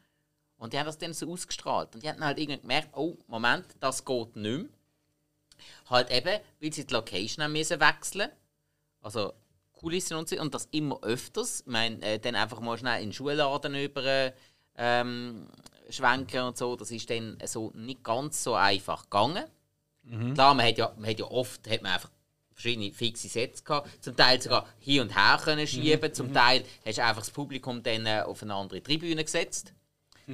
Und 0.57 0.73
die 0.73 0.79
haben 0.79 0.87
das 0.87 0.99
dann 0.99 1.13
so 1.13 1.31
ausgestrahlt. 1.31 1.95
Und 1.95 2.03
die 2.03 2.09
haben 2.09 2.25
halt 2.25 2.39
irgendwie 2.39 2.61
gemerkt, 2.61 2.91
oh, 2.97 3.17
Moment, 3.27 3.67
das 3.81 4.05
geht 4.05 4.37
nicht 4.37 4.59
mehr. 4.63 4.65
Halt 5.91 6.11
eben, 6.11 6.41
weil 6.61 6.73
sie 6.73 6.87
die 6.87 6.95
Location 6.95 7.45
haben 7.45 7.53
müssen 7.53 7.81
wechseln 7.81 8.31
Also 9.01 9.33
Kulissen 9.73 10.17
und 10.17 10.29
so. 10.29 10.41
Und 10.41 10.55
das 10.55 10.69
immer 10.73 10.99
öfters. 11.03 11.61
Ich 11.61 11.67
meine, 11.67 12.03
äh, 12.03 12.19
dann 12.19 12.35
einfach 12.35 12.61
mal 12.61 12.77
schnell 12.79 13.03
in 13.03 13.09
den 13.09 13.13
Schulladen 13.13 13.75
über 13.75 14.33
ähm, 14.77 15.49
schwenken 15.91 16.43
und 16.43 16.57
so. 16.57 16.77
Das 16.77 16.91
ist 16.91 17.09
dann 17.11 17.39
so 17.45 17.73
nicht 17.75 18.03
ganz 18.03 18.43
so 18.43 18.55
einfach 18.55 19.05
gegangen. 19.05 19.45
Klar, 20.35 20.55
man 20.55 20.67
hat 20.67 20.79
ja, 20.79 20.93
man 20.97 21.11
hat 21.11 21.19
ja 21.19 21.27
oft 21.27 21.69
hat 21.69 21.83
man 21.83 21.93
einfach 21.93 22.11
verschiedene 22.53 22.93
fixe 22.93 23.29
Sets 23.29 23.63
gehabt. 23.63 24.03
Zum 24.03 24.17
Teil 24.17 24.41
sogar 24.43 24.67
hier 24.81 25.03
und 25.03 25.15
her 25.17 25.39
können 25.43 25.67
schieben. 25.67 26.13
Zum 26.13 26.33
Teil 26.33 26.65
hast 26.85 26.99
du 26.99 27.05
einfach 27.05 27.23
das 27.23 27.31
Publikum 27.31 27.83
dann 27.83 28.07
äh, 28.07 28.23
auf 28.27 28.43
eine 28.43 28.55
andere 28.55 28.83
Tribüne 28.83 29.23
gesetzt. 29.23 29.73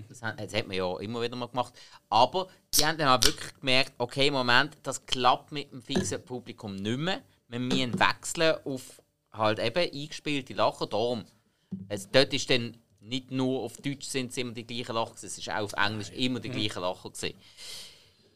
Das 0.09 0.23
hat, 0.23 0.41
das 0.41 0.55
hat 0.55 0.67
man 0.67 0.77
ja 0.77 0.99
immer 1.01 1.23
wieder 1.23 1.37
mal 1.37 1.47
gemacht. 1.47 1.75
Aber 2.09 2.49
die 2.75 2.85
haben 2.85 2.99
dann 2.99 3.09
auch 3.09 3.25
wirklich 3.25 3.55
gemerkt, 3.55 3.93
okay, 3.99 4.31
Moment, 4.31 4.77
das 4.83 5.05
klappt 5.07 5.53
mit 5.53 5.71
dem 5.71 5.83
fixen 5.83 6.25
Publikum 6.25 6.75
nicht 6.77 6.99
mehr. 6.99 7.23
Wir 7.49 7.61
müssen 7.61 7.99
wechseln 7.99 8.57
auf 8.65 9.03
halt 9.33 9.59
eben 9.59 9.93
eingespielte 9.93 10.55
Lacher. 10.55 10.87
Darum, 10.87 11.25
also 11.89 12.09
dort 12.13 12.33
ist 12.33 12.51
dann 12.51 12.77
nicht 13.01 13.31
nur 13.31 13.63
auf 13.63 13.77
Deutsch 13.77 14.07
sind 14.07 14.31
es 14.31 14.37
immer 14.39 14.53
die 14.53 14.67
gleichen 14.67 14.95
Lacher, 14.95 15.11
gewesen, 15.11 15.27
es 15.27 15.39
ist 15.39 15.49
auch 15.51 15.63
auf 15.63 15.73
Englisch 15.75 16.11
immer 16.11 16.41
die 16.41 16.49
gleichen 16.49 16.81
Lacher. 16.81 17.11
Gewesen. 17.11 17.35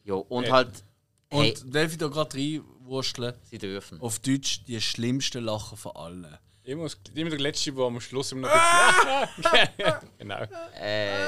Ja, 0.05 0.13
und 0.15 0.45
Ja. 0.45 0.49
Und 0.49 0.51
halt, 0.51 0.83
hey, 1.29 1.53
darf 1.65 1.91
ich 1.91 1.97
da 1.97 2.07
gerade 2.07 2.37
reinwursteln? 2.37 3.33
sie 3.43 3.57
dürfen. 3.57 3.99
Auf 3.99 4.19
Deutsch 4.19 4.63
die 4.65 4.79
schlimmsten 4.79 5.43
Lachen 5.43 5.77
von 5.77 5.95
allen. 5.95 6.37
Immer, 6.69 6.83
das- 6.83 6.97
immer 7.15 7.29
der 7.31 7.39
letzte, 7.39 7.71
der 7.73 7.83
am 7.85 7.99
Schluss 7.99 8.31
immer 8.31 8.47
noch 8.47 8.53
genau. 10.19 10.41
Äh, 10.79 11.25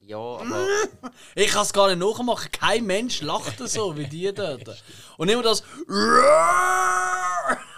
ja, 0.00 0.18
aber 0.18 0.66
Ich 1.34 1.50
kann 1.50 1.62
es 1.62 1.72
gar 1.72 1.88
nicht 1.88 1.98
nachmachen. 1.98 2.50
Kein 2.52 2.84
Mensch 2.84 3.22
lacht 3.22 3.58
so 3.66 3.96
wie 3.96 4.06
die 4.06 4.32
dort. 4.34 4.82
Und 5.16 5.30
immer 5.30 5.42
das. 5.42 5.62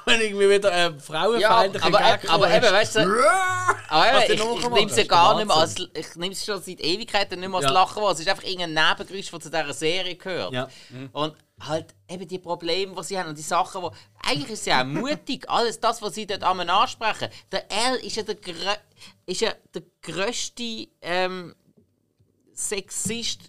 Wenn 0.09 0.21
irgendwie 0.21 0.49
wieder 0.49 0.73
äh, 0.73 0.85
ja, 0.85 0.99
frauenfeindliche 1.01 1.85
aber, 1.85 1.99
Gag 1.99 2.31
aber 2.31 2.49
kommt. 2.49 2.65
eben, 2.65 2.73
weißt 2.73 2.97
du, 2.97 3.01
aber 3.89 4.25
eben, 4.25 4.35
ich, 4.35 4.41
ich 4.41 4.69
nehme 4.71 4.91
es 4.91 4.97
ja 4.97 5.03
Das 5.03 5.09
gar 5.09 5.37
nicht 5.37 5.47
mehr 5.49 5.57
als, 5.57 5.75
ich 5.95 6.15
nehme 6.15 6.33
es 6.33 6.45
schon 6.45 6.63
seit 6.63 6.81
Ewigkeiten 6.81 7.41
nicht 7.41 7.49
mehr 7.49 7.57
als 7.57 7.65
Ja. 7.65 7.73
Lachen 7.73 8.01
wahr. 8.01 8.13
Es 8.13 8.21
ist 8.21 8.29
einfach 8.29 8.45
irgendein 8.45 8.73
Nebengeräusch, 8.75 9.31
das 9.33 9.43
zu 9.43 9.51
dieser 9.51 9.73
Serie 9.73 10.15
gehört. 10.15 10.53
Ja. 10.53 10.69
Und 11.11 11.35
halt 11.59 11.93
eben 12.09 12.29
die 12.29 12.39
Probleme, 12.39 12.95
die 12.95 13.03
sie 13.03 13.19
haben 13.19 13.31
und 13.31 13.37
die 13.37 13.43
Sachen, 13.43 13.83
wo 13.83 13.91
eigentlich 14.25 14.51
ist 14.53 14.67
ja 14.67 14.83
auch 14.83 14.87
mutig, 14.87 15.45
alles 15.51 15.81
das, 15.81 16.01
was 16.01 16.15
sie 16.15 16.25
dort 16.25 16.45
einmal 16.45 16.71
ansprechen. 16.71 17.29
Der 17.51 17.69
L 17.69 17.97
ist 17.97 18.15
ja 18.15 18.23
der, 18.23 18.37
ist 19.27 19.41
ja 19.41 19.53
der 19.75 19.83
grösste 20.03 20.87
ähm, 21.03 21.53
Sexist 22.55 23.41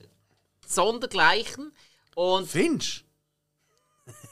sondergleichen 0.66 1.72
und 2.16 2.50
Findest 2.50 3.02
du? 3.02 3.07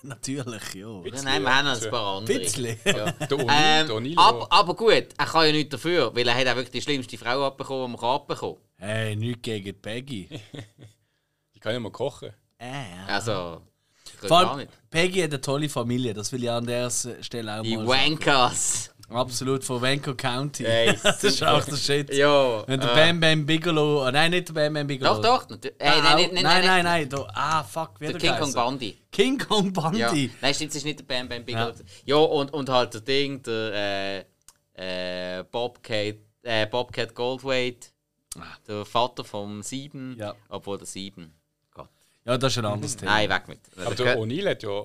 Natürlich, 0.09 0.73
ja. 0.73 1.01
ja, 1.03 1.21
nein, 1.23 1.41
wir 1.41 1.55
haben 1.55 1.65
noch 1.65 1.81
ein 1.81 1.89
paar 1.89 2.17
andere. 2.17 2.39
Bisschen. 2.39 2.77
Ja. 2.85 3.13
Ähm, 3.47 3.87
O'Neill, 3.87 4.17
aber, 4.17 4.51
aber 4.51 4.75
gut, 4.75 5.07
er 5.17 5.25
kann 5.25 5.45
ja 5.47 5.51
nichts 5.51 5.71
dafür, 5.71 6.15
weil 6.15 6.27
er 6.27 6.35
hat 6.35 6.47
auch 6.47 6.55
wirklich 6.55 6.71
die 6.71 6.81
schlimmste 6.81 7.17
Frau 7.17 7.45
abbekommen, 7.45 7.85
die 7.87 7.91
man 7.91 7.99
kann 7.99 8.09
abbekommen 8.09 8.57
Hey, 8.77 9.15
nichts 9.15 9.41
gegen 9.41 9.81
Peggy. 9.81 10.29
die 11.55 11.59
kann 11.59 11.73
ja 11.73 11.79
mal 11.79 11.91
kochen. 11.91 12.29
Äh, 12.57 12.65
ja. 12.67 13.05
Also, 13.07 13.61
Vor 14.19 14.29
gar 14.29 14.51
allem, 14.51 14.59
nicht. 14.59 14.71
Peggy 14.89 15.21
hat 15.21 15.31
eine 15.31 15.41
tolle 15.41 15.69
Familie, 15.69 16.13
das 16.13 16.31
will 16.31 16.43
ich 16.43 16.49
an 16.49 16.65
der 16.65 16.89
Stelle 16.89 17.59
auch 17.59 17.63
Die 17.63 17.77
mal 17.77 17.87
sagen. 17.87 18.11
Wankers. 18.11 18.94
Absolut, 19.09 19.63
von 19.63 19.81
Vancouver 19.81 20.17
County. 20.17 20.65
Ey, 20.65 20.97
das 21.03 21.23
ist 21.23 21.43
auch 21.43 21.63
der 21.63 21.77
Shit. 21.77 22.13
Ja. 22.13 22.67
Wenn 22.67 22.79
der 22.79 22.91
äh, 22.91 22.95
Bam 22.95 23.19
Bam 23.19 23.45
Bigelow. 23.45 24.05
Oh, 24.07 24.11
nein, 24.11 24.31
nicht 24.31 24.47
der 24.49 24.53
Bam 24.53 24.73
Bam 24.73 24.87
Bigelow. 24.87 25.21
Doch, 25.21 25.45
doch. 25.45 25.57
Äh, 25.63 25.71
Ah, 25.79 26.01
nein, 26.01 26.15
nicht- 26.17 26.33
nein, 26.33 26.43
nein, 26.43 26.65
nein, 26.65 26.83
nein, 26.83 27.09
da- 27.09 27.27
Ah, 27.33 27.63
fuck, 27.63 27.99
wie 27.99 28.07
Der 28.07 28.17
King 28.17 28.29
Kong 28.31 28.39
geheißen? 28.51 28.53
Bundy. 28.55 28.97
King 29.11 29.37
Kong 29.37 29.73
Ja. 29.95 30.07
Bundy. 30.09 30.31
Nein, 30.41 30.53
stimmt, 30.53 30.71
es 30.71 30.77
ist 30.77 30.85
nicht 30.85 30.99
der 30.99 31.05
Bam 31.05 31.29
Bam 31.29 31.45
Bigelow. 31.45 31.73
Ja, 32.05 32.15
und, 32.15 32.51
und 32.53 32.69
halt 32.69 32.93
der 32.95 33.01
Ding, 33.01 33.43
der 33.43 34.25
äh, 34.75 35.39
äh, 35.39 35.43
Bobcat, 35.43 36.15
äh, 36.43 36.65
Bobcat 36.67 37.13
Goldthwait, 37.13 37.91
der 38.67 38.85
Vater 38.85 39.23
vom 39.23 39.61
Sieben, 39.63 40.15
Ja. 40.19 40.33
obwohl 40.49 40.77
der 40.77 40.87
Sieben. 40.87 41.33
Gott. 41.73 41.89
Ja, 42.25 42.37
das 42.37 42.53
ist 42.53 42.57
ein 42.57 42.65
anderes 42.65 42.97
Thema. 42.97 43.11
Nein, 43.11 43.29
weg 43.29 43.47
mit. 43.47 43.59
Aber 43.77 43.95
der 43.95 44.17
O'Neill 44.17 44.49
hat 44.49 44.63
ja. 44.63 44.83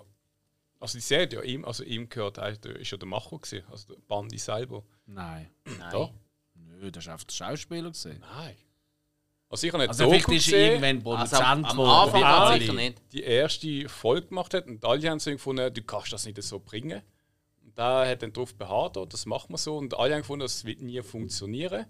Also 0.80 0.98
die 0.98 1.02
Serie 1.02 1.24
hat 1.26 1.32
ja 1.34 1.42
ihm, 1.42 1.64
also 1.64 1.84
ihm 1.84 2.08
gehört, 2.08 2.38
er 2.38 2.48
ist 2.76 2.90
ja 2.90 2.96
der 2.98 3.06
Macher 3.06 3.38
gewesen, 3.38 3.64
also 3.70 3.94
der 3.94 4.00
Bandi 4.08 4.38
selber. 4.38 4.82
Nein. 5.06 5.50
Nein. 5.78 5.90
Da? 5.92 6.10
Nö, 6.54 6.90
das 6.90 7.06
war 7.06 7.12
einfach 7.12 7.26
der 7.26 7.34
Schauspieler. 7.34 7.90
Gewesen. 7.90 8.18
Nein. 8.20 8.56
Also 9.50 9.66
ich 9.66 9.72
habe 9.72 9.82
nicht 9.82 9.88
Also 9.90 10.04
Doku 10.04 10.14
vielleicht 10.16 10.28
ist 10.30 10.44
gesehen, 10.46 10.82
irgendwann 10.82 11.16
Also 11.18 11.36
Produzent, 11.36 11.42
am, 11.42 11.64
am 11.66 11.76
wo 11.76 11.84
Anfang 11.84 12.22
alle- 12.24 12.60
sicher 12.60 12.72
nicht. 12.72 13.02
die 13.12 13.22
erste 13.22 13.88
Folge 13.88 14.28
gemacht 14.28 14.54
hat 14.54 14.66
und 14.68 14.84
alle 14.84 15.10
haben 15.10 15.18
so 15.18 15.30
gefunden, 15.30 15.74
du 15.74 15.82
kannst 15.82 16.12
das 16.12 16.24
nicht 16.24 16.42
so 16.42 16.58
bringen. 16.60 17.02
Und 17.62 17.76
da 17.78 18.06
hat 18.06 18.22
dann 18.22 18.32
darauf 18.32 18.54
beharrt, 18.54 18.96
oh, 18.96 19.04
das 19.04 19.26
machen 19.26 19.52
wir 19.52 19.58
so. 19.58 19.76
Und 19.76 19.94
alle 19.98 20.14
haben 20.14 20.20
gefunden, 20.22 20.42
das 20.44 20.64
wird 20.64 20.80
nie 20.80 21.02
funktionieren. 21.02 21.86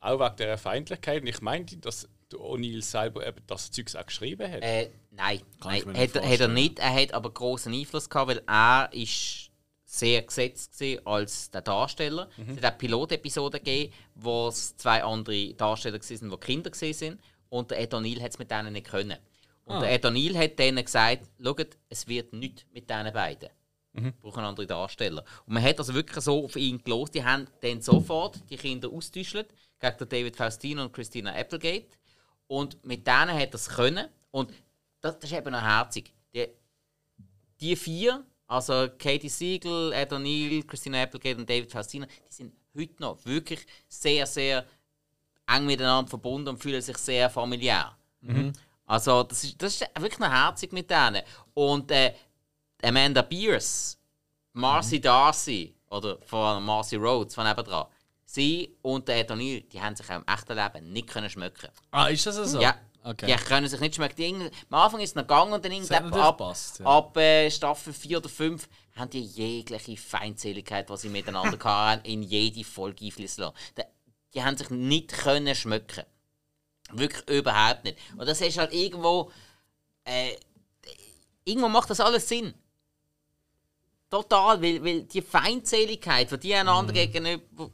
Auch 0.00 0.20
wegen 0.20 0.36
dieser 0.36 0.58
Feindlichkeit. 0.58 1.22
Und 1.22 1.28
ich 1.28 1.40
meinte, 1.40 1.78
dass 1.78 2.08
der 2.32 2.38
O'Neill 2.40 2.82
selber 2.82 3.26
eben 3.26 3.40
das 3.46 3.70
Zeug 3.70 3.94
auch 3.96 4.06
geschrieben 4.06 4.50
hat. 4.50 4.62
Äh, 4.62 4.90
nein, 5.10 5.40
nein 5.62 5.78
hat, 5.80 5.86
nicht 5.86 6.16
er- 6.16 6.28
hat 6.28 6.40
er 6.40 6.48
nicht. 6.48 6.78
Er 6.78 6.94
hat 6.94 7.12
aber 7.14 7.30
großen 7.30 7.72
Einfluss 7.72 8.08
gehabt, 8.10 8.28
weil 8.30 8.42
er 8.46 8.88
ist 8.92 9.50
sehr 9.84 10.22
gesetzt 10.22 10.72
gewesen 10.78 11.06
als 11.06 11.50
der 11.50 11.62
Darsteller. 11.62 12.28
Es 12.50 12.56
hat 12.62 12.74
auch 12.74 12.78
Pilotepisoden 12.78 13.62
gegeben, 13.62 13.92
wo 14.14 14.48
es 14.48 14.76
zwei 14.76 15.02
andere 15.04 15.54
Darsteller 15.54 16.00
waren, 16.00 16.30
die 16.30 16.36
Kinder 16.38 16.70
sind. 16.74 17.20
Und 17.48 17.70
der 17.70 17.80
Ed 17.80 17.94
O'Neill 17.94 18.20
hat 18.20 18.32
es 18.32 18.38
mit 18.38 18.50
denen 18.50 18.72
nicht 18.72 18.88
können. 18.88 19.16
Und 19.64 19.80
der 19.80 19.92
Ed 19.92 20.04
O'Neill 20.04 20.36
hat 20.36 20.58
denen 20.58 20.84
gesagt, 20.84 21.28
schaut, 21.42 21.76
es 21.88 22.06
wird 22.08 22.32
nichts 22.32 22.64
mit 22.72 22.90
diesen 22.90 23.12
beiden. 23.12 23.48
Wir 23.92 24.12
brauchen 24.20 24.44
andere 24.44 24.66
Darsteller. 24.66 25.24
Und 25.46 25.54
man 25.54 25.62
hat 25.62 25.78
also 25.78 25.94
wirklich 25.94 26.22
so 26.22 26.44
auf 26.44 26.56
ihn 26.56 26.82
gelost. 26.84 27.14
Die 27.14 27.24
haben 27.24 27.46
dann 27.62 27.80
sofort 27.80 28.38
die 28.50 28.56
Kinder 28.58 28.90
austäuschelt 28.90 29.48
gegen 29.80 30.08
David 30.08 30.36
Faustino 30.36 30.82
und 30.82 30.92
Christina 30.92 31.32
Applegate. 31.34 31.86
Und 32.48 32.84
mit 32.84 33.06
denen 33.06 33.32
hat 33.32 33.50
er 33.50 33.54
es 33.54 33.68
können. 33.68 34.08
Und 34.30 34.52
das, 35.00 35.18
das 35.18 35.30
ist 35.30 35.36
eben 35.36 35.52
noch 35.52 35.62
herzig. 35.62 36.12
Die, 36.34 36.48
die 37.60 37.76
vier, 37.76 38.24
also 38.46 38.88
Katie 38.98 39.28
Siegel, 39.28 39.92
Ed 39.92 40.12
O'Neill, 40.12 40.66
Christina 40.66 41.02
Applegate 41.02 41.38
und 41.38 41.48
David 41.48 41.70
Faustino, 41.70 42.06
die 42.06 42.34
sind 42.34 42.54
heute 42.76 42.94
noch 43.00 43.24
wirklich 43.24 43.66
sehr, 43.88 44.26
sehr 44.26 44.64
eng 45.46 45.66
miteinander 45.66 46.08
verbunden 46.08 46.48
und 46.48 46.58
fühlen 46.58 46.82
sich 46.82 46.98
sehr 46.98 47.30
familiär. 47.30 47.96
Also 48.84 49.22
das 49.24 49.44
ist, 49.44 49.60
das 49.60 49.74
ist 49.74 49.88
wirklich 49.98 50.18
noch 50.18 50.30
herzig 50.30 50.72
mit 50.72 50.90
denen. 50.90 51.22
Und 51.54 51.90
äh, 51.90 52.14
Amanda 52.82 53.22
Beers, 53.22 53.98
Marcy 54.52 55.00
Darcy 55.00 55.74
oder 55.90 56.18
von 56.22 56.62
Marcy 56.64 56.96
Rhodes 56.96 57.34
von 57.34 57.46
nebenan, 57.46 57.86
sie 58.36 58.76
und 58.82 59.08
der 59.08 59.18
Ed 59.20 59.30
O'Neill, 59.30 59.68
die 59.68 59.80
haben 59.80 59.96
sich 59.96 60.08
auch 60.08 60.16
im 60.16 60.24
echten 60.26 60.54
Leben 60.56 60.92
nicht 60.92 61.08
können 61.08 61.28
schmecken. 61.28 61.68
Ah, 61.90 62.06
ist 62.06 62.24
das 62.26 62.36
so? 62.36 62.60
Ja. 62.60 62.76
Okay. 63.02 63.26
Die 63.26 63.44
können 63.44 63.68
sich 63.68 63.80
nicht 63.80 63.94
schmecken. 63.94 64.50
Am 64.70 64.78
Anfang 64.80 65.00
ist 65.00 65.10
es 65.10 65.14
noch 65.14 65.22
gegangen 65.22 65.52
und 65.52 65.64
dann 65.64 65.70
irgendwann 65.70 66.12
ab, 66.12 66.40
ja. 66.40 66.86
ab 66.86 67.16
äh, 67.16 67.50
Staffel 67.50 67.92
4 67.92 68.18
oder 68.18 68.28
5 68.28 68.68
haben 68.96 69.10
die 69.10 69.20
jegliche 69.22 69.96
Feindseligkeit, 69.96 70.88
die 70.90 70.96
sie 70.96 71.08
miteinander 71.08 71.58
hatten, 71.64 72.04
in 72.04 72.22
jede 72.22 72.64
Folge 72.64 73.04
einfließen 73.04 73.44
lassen. 73.44 73.56
Die, 73.76 73.82
die 74.34 74.42
haben 74.42 74.56
sich 74.56 74.70
nicht 74.70 75.12
können 75.12 75.54
schmecken. 75.54 76.04
Wirklich 76.92 77.28
überhaupt 77.28 77.84
nicht. 77.84 77.98
Und 78.16 78.26
das 78.28 78.40
ist 78.40 78.58
halt 78.58 78.72
irgendwo. 78.72 79.30
Äh, 80.04 80.36
irgendwo 81.44 81.68
macht 81.68 81.90
das 81.90 82.00
alles 82.00 82.28
Sinn. 82.28 82.54
Total, 84.10 84.60
weil, 84.62 84.84
weil 84.84 85.02
die 85.04 85.22
Feindseligkeit, 85.22 86.30
die 86.30 86.38
die 86.38 86.54
einander 86.54 86.92
Mhm. 86.92 86.96
gegenüber 86.96 87.70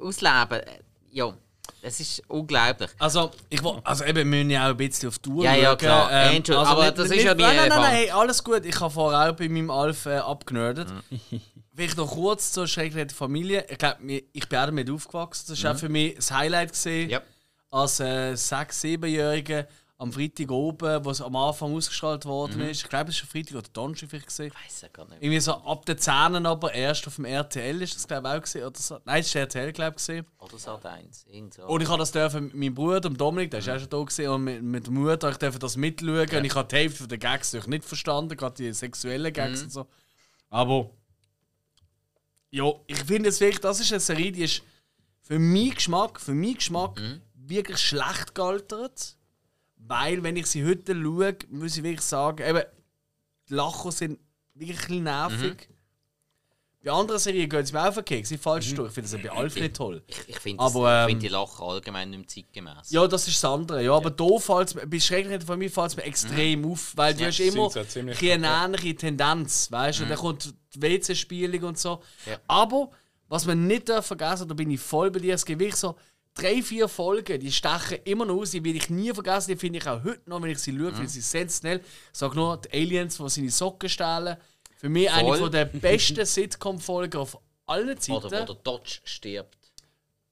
ausleben, 0.00 0.60
äh, 0.60 0.78
ja, 1.10 1.34
das 1.82 2.00
ist 2.00 2.22
unglaublich. 2.28 2.90
Also, 2.98 3.30
ich 3.48 3.60
also 3.62 4.04
eben, 4.04 4.16
wir 4.18 4.24
müssen 4.24 4.50
ja 4.50 4.66
auch 4.66 4.70
ein 4.70 4.76
bisschen 4.76 5.08
auf 5.08 5.18
die 5.18 5.28
Uhr 5.28 5.44
Ja, 5.44 5.54
ja, 5.54 5.76
klar. 5.76 6.10
Angel, 6.10 6.56
aber 6.56 6.90
das 6.92 7.10
ist 7.10 7.22
ja 7.24 7.34
Nein, 7.34 7.56
nein, 7.56 7.56
nein, 7.56 7.56
nein, 7.56 7.70
Erfahrung. 7.70 7.90
hey, 7.90 8.10
alles 8.10 8.44
gut. 8.44 8.64
Ich 8.64 8.80
habe 8.80 8.92
vorher 8.92 9.30
auch 9.30 9.36
bei 9.36 9.48
meinem 9.48 9.70
Alf 9.70 10.06
äh, 10.06 10.16
abgenördet. 10.18 10.88
Mhm. 11.10 11.40
Vielleicht 11.74 11.96
noch 11.96 12.10
kurz 12.10 12.52
zur 12.52 12.66
schrecklichen 12.66 13.10
Familie. 13.10 13.66
Ich 13.68 13.78
glaube, 13.78 13.96
ich 14.32 14.48
bin 14.48 14.58
auch 14.58 14.66
damit 14.66 14.90
aufgewachsen. 14.90 15.46
Das 15.48 15.64
war 15.64 15.72
auch 15.74 15.78
für 15.78 15.88
mich 15.88 16.14
das 16.16 16.30
Highlight 16.30 16.72
gesehen. 16.72 17.06
Mhm. 17.06 17.10
Ja. 17.10 17.20
Als 17.70 18.00
äh, 18.00 18.32
6-, 18.34 18.98
7-Jähriger 19.00 19.66
am 20.02 20.12
Freitag 20.12 20.50
oben, 20.50 21.04
wo 21.04 21.10
es 21.10 21.20
am 21.22 21.34
Anfang 21.36 21.74
ausgestrahlt 21.74 22.24
worden 22.26 22.56
Mhm. 22.58 22.68
ist. 22.70 22.82
Ich 22.82 22.88
glaube, 22.88 23.10
es 23.10 23.22
war 23.22 23.28
Freitag 23.30 23.54
oder 23.56 23.68
Donnerstag 23.72 24.10
vielleicht 24.10 24.26
gesehen. 24.26 24.46
Ich 24.48 24.64
weiß 24.66 24.80
ja 24.82 24.88
gar 24.88 25.08
nicht. 25.08 25.22
Irgendwie 25.22 25.40
so 25.40 25.52
ab 25.52 25.86
den 25.86 25.96
Zähnen 25.98 26.44
aber 26.44 26.74
erst 26.74 27.06
auf 27.06 27.16
dem 27.16 27.24
RTL 27.24 27.80
ist 27.82 27.94
das 27.94 28.06
glaube 28.06 28.28
ich 28.28 28.34
auch 28.34 28.40
gesehen 28.42 28.64
oder 28.66 28.78
so. 28.80 28.98
Nein, 29.04 29.20
es 29.20 29.26
ist 29.28 29.34
RTL 29.36 29.72
glaube 29.72 29.90
ich 29.90 29.96
gesehen. 29.96 30.26
Oder 30.38 30.58
Sat 30.58 30.84
1. 30.84 31.24
Irgend 31.30 31.54
so. 31.54 31.62
Und 31.64 31.80
ich 31.80 31.88
habe 31.88 31.98
das 31.98 32.12
dürfen 32.12 32.44
mit 32.46 32.54
meinem 32.54 32.74
Bruder, 32.74 33.00
dem 33.00 33.16
Dominik, 33.16 33.50
der 33.52 33.60
ist 33.60 33.68
auch 33.68 33.78
schon 33.78 33.88
da 33.88 33.98
gewesen, 34.02 34.28
und 34.28 34.44
mit, 34.44 34.62
mit 34.62 34.86
der 34.86 34.92
Mutter, 34.92 35.30
ich 35.30 35.36
durfte 35.38 35.58
das 35.60 35.76
mitschauen. 35.76 36.28
Und 36.28 36.44
ich 36.44 36.54
habe 36.54 36.68
die 36.68 36.76
Hälfte 36.76 37.08
der 37.08 37.18
Gags 37.18 37.52
nicht 37.66 37.84
verstanden, 37.84 38.36
gerade 38.36 38.54
die 38.56 38.72
sexuellen 38.72 39.32
Gags 39.32 39.62
und 39.62 39.72
so. 39.72 39.86
Aber 40.50 40.90
ja, 42.50 42.70
ich 42.86 42.98
finde 43.04 43.28
es 43.30 43.40
wirklich, 43.40 43.60
das 43.60 43.80
ist 43.80 43.92
eine 43.92 44.00
Serie, 44.00 44.32
die 44.32 44.42
ist 44.42 44.62
für 45.22 45.38
meinen 45.38 45.70
Geschmack, 45.74 46.20
für 46.20 46.34
meinen 46.34 46.54
Geschmack 46.54 47.00
wirklich 47.34 47.78
schlecht 47.78 48.34
gealtert. 48.34 49.16
Weil, 49.86 50.22
wenn 50.22 50.36
ich 50.36 50.46
sie 50.46 50.64
heute 50.64 50.94
schaue, 50.94 51.36
muss 51.50 51.76
ich 51.76 51.82
wirklich 51.82 52.02
sagen, 52.02 52.48
eben, 52.48 52.62
die 53.48 53.54
Lacher 53.54 53.92
sind 53.92 54.18
wirklich 54.54 55.00
nervig. 55.00 55.68
Bei 56.84 56.90
anderen 56.90 57.20
Serien 57.20 57.48
gehen 57.48 57.64
sie 57.64 57.72
mir 57.72 57.88
auf 57.88 57.94
den 57.94 58.04
Keks, 58.04 58.32
ich 58.32 58.40
falsch 58.40 58.74
durch. 58.74 58.88
Ich 58.88 58.94
finde 58.94 59.10
das 59.10 59.22
bei 59.22 59.30
Alf 59.30 59.54
nicht 59.54 59.76
toll. 59.76 60.02
ich 60.06 60.18
ich 60.26 60.38
finde 60.40 60.64
ähm, 60.64 61.08
find 61.08 61.22
die 61.22 61.28
Lachen 61.28 61.64
allgemein 61.64 62.10
nicht 62.10 62.30
zeitgemäß. 62.30 62.90
Ja, 62.90 63.06
das 63.06 63.28
ist 63.28 63.42
das 63.42 63.50
andere. 63.50 63.84
Ja, 63.84 63.94
aber 63.94 64.10
da 64.10 64.38
fällt 64.38 64.68
es 64.68 64.74
mir, 64.74 64.86
bei 64.86 64.98
Schrecklichen 64.98 65.42
von 65.42 65.60
mir 65.60 65.70
fällt 65.70 65.88
es 65.88 65.96
mir 65.96 66.02
extrem 66.02 66.64
auf, 66.64 66.92
weil 66.96 67.14
du 67.14 67.24
hast 67.24 67.38
immer 67.38 67.70
so 67.70 67.78
eine 67.78 68.16
ähnliche 68.20 68.96
Tendenz, 68.96 69.70
weißt 69.70 70.00
du? 70.00 70.02
Und 70.04 70.08
dann 70.08 70.18
kommt 70.18 70.54
die 70.74 70.82
WC-Spielung 70.82 71.62
und 71.68 71.78
so. 71.78 72.02
Ja. 72.26 72.38
Aber, 72.48 72.90
was 73.28 73.46
man 73.46 73.64
nicht 73.68 73.88
darf 73.88 74.06
vergessen, 74.06 74.48
da 74.48 74.54
bin 74.54 74.70
ich 74.70 74.80
voll 74.80 75.12
bei 75.12 75.20
dir, 75.20 75.34
es 75.34 75.44
gibt 75.44 75.60
wirklich 75.60 75.76
so 75.76 75.94
drei, 76.34 76.62
vier 76.62 76.88
Folgen, 76.88 77.40
die 77.40 77.52
stechen 77.52 77.98
immer 78.04 78.24
noch 78.24 78.36
aus, 78.36 78.50
die 78.50 78.64
will 78.64 78.76
ich 78.76 78.90
nie 78.90 79.12
vergessen, 79.12 79.52
die 79.52 79.56
finde 79.56 79.78
ich 79.78 79.86
auch 79.86 80.02
heute 80.02 80.22
noch, 80.26 80.40
wenn 80.42 80.50
ich 80.50 80.58
sie 80.58 80.72
schaue, 80.72 80.90
finde 80.90 81.04
ich 81.04 81.10
sie 81.10 81.20
sensationell. 81.20 81.80
Ich 82.12 82.18
sage 82.18 82.34
nur, 82.36 82.56
die 82.56 82.72
Aliens, 82.72 83.16
die 83.16 83.28
seine 83.28 83.50
Socken 83.50 83.88
stehlen. 83.88 84.36
Für 84.76 84.88
mich 84.88 85.10
eine 85.10 85.28
Voll. 85.28 85.38
von 85.38 85.52
der 85.52 85.64
besten 85.72 86.26
Sitcom-Folgen 86.26 87.20
auf 87.20 87.38
allen 87.66 87.98
Zeiten. 87.98 88.24
Oder 88.24 88.40
wo 88.42 88.44
der 88.52 88.54
Dodge 88.56 89.00
stirbt. 89.04 89.58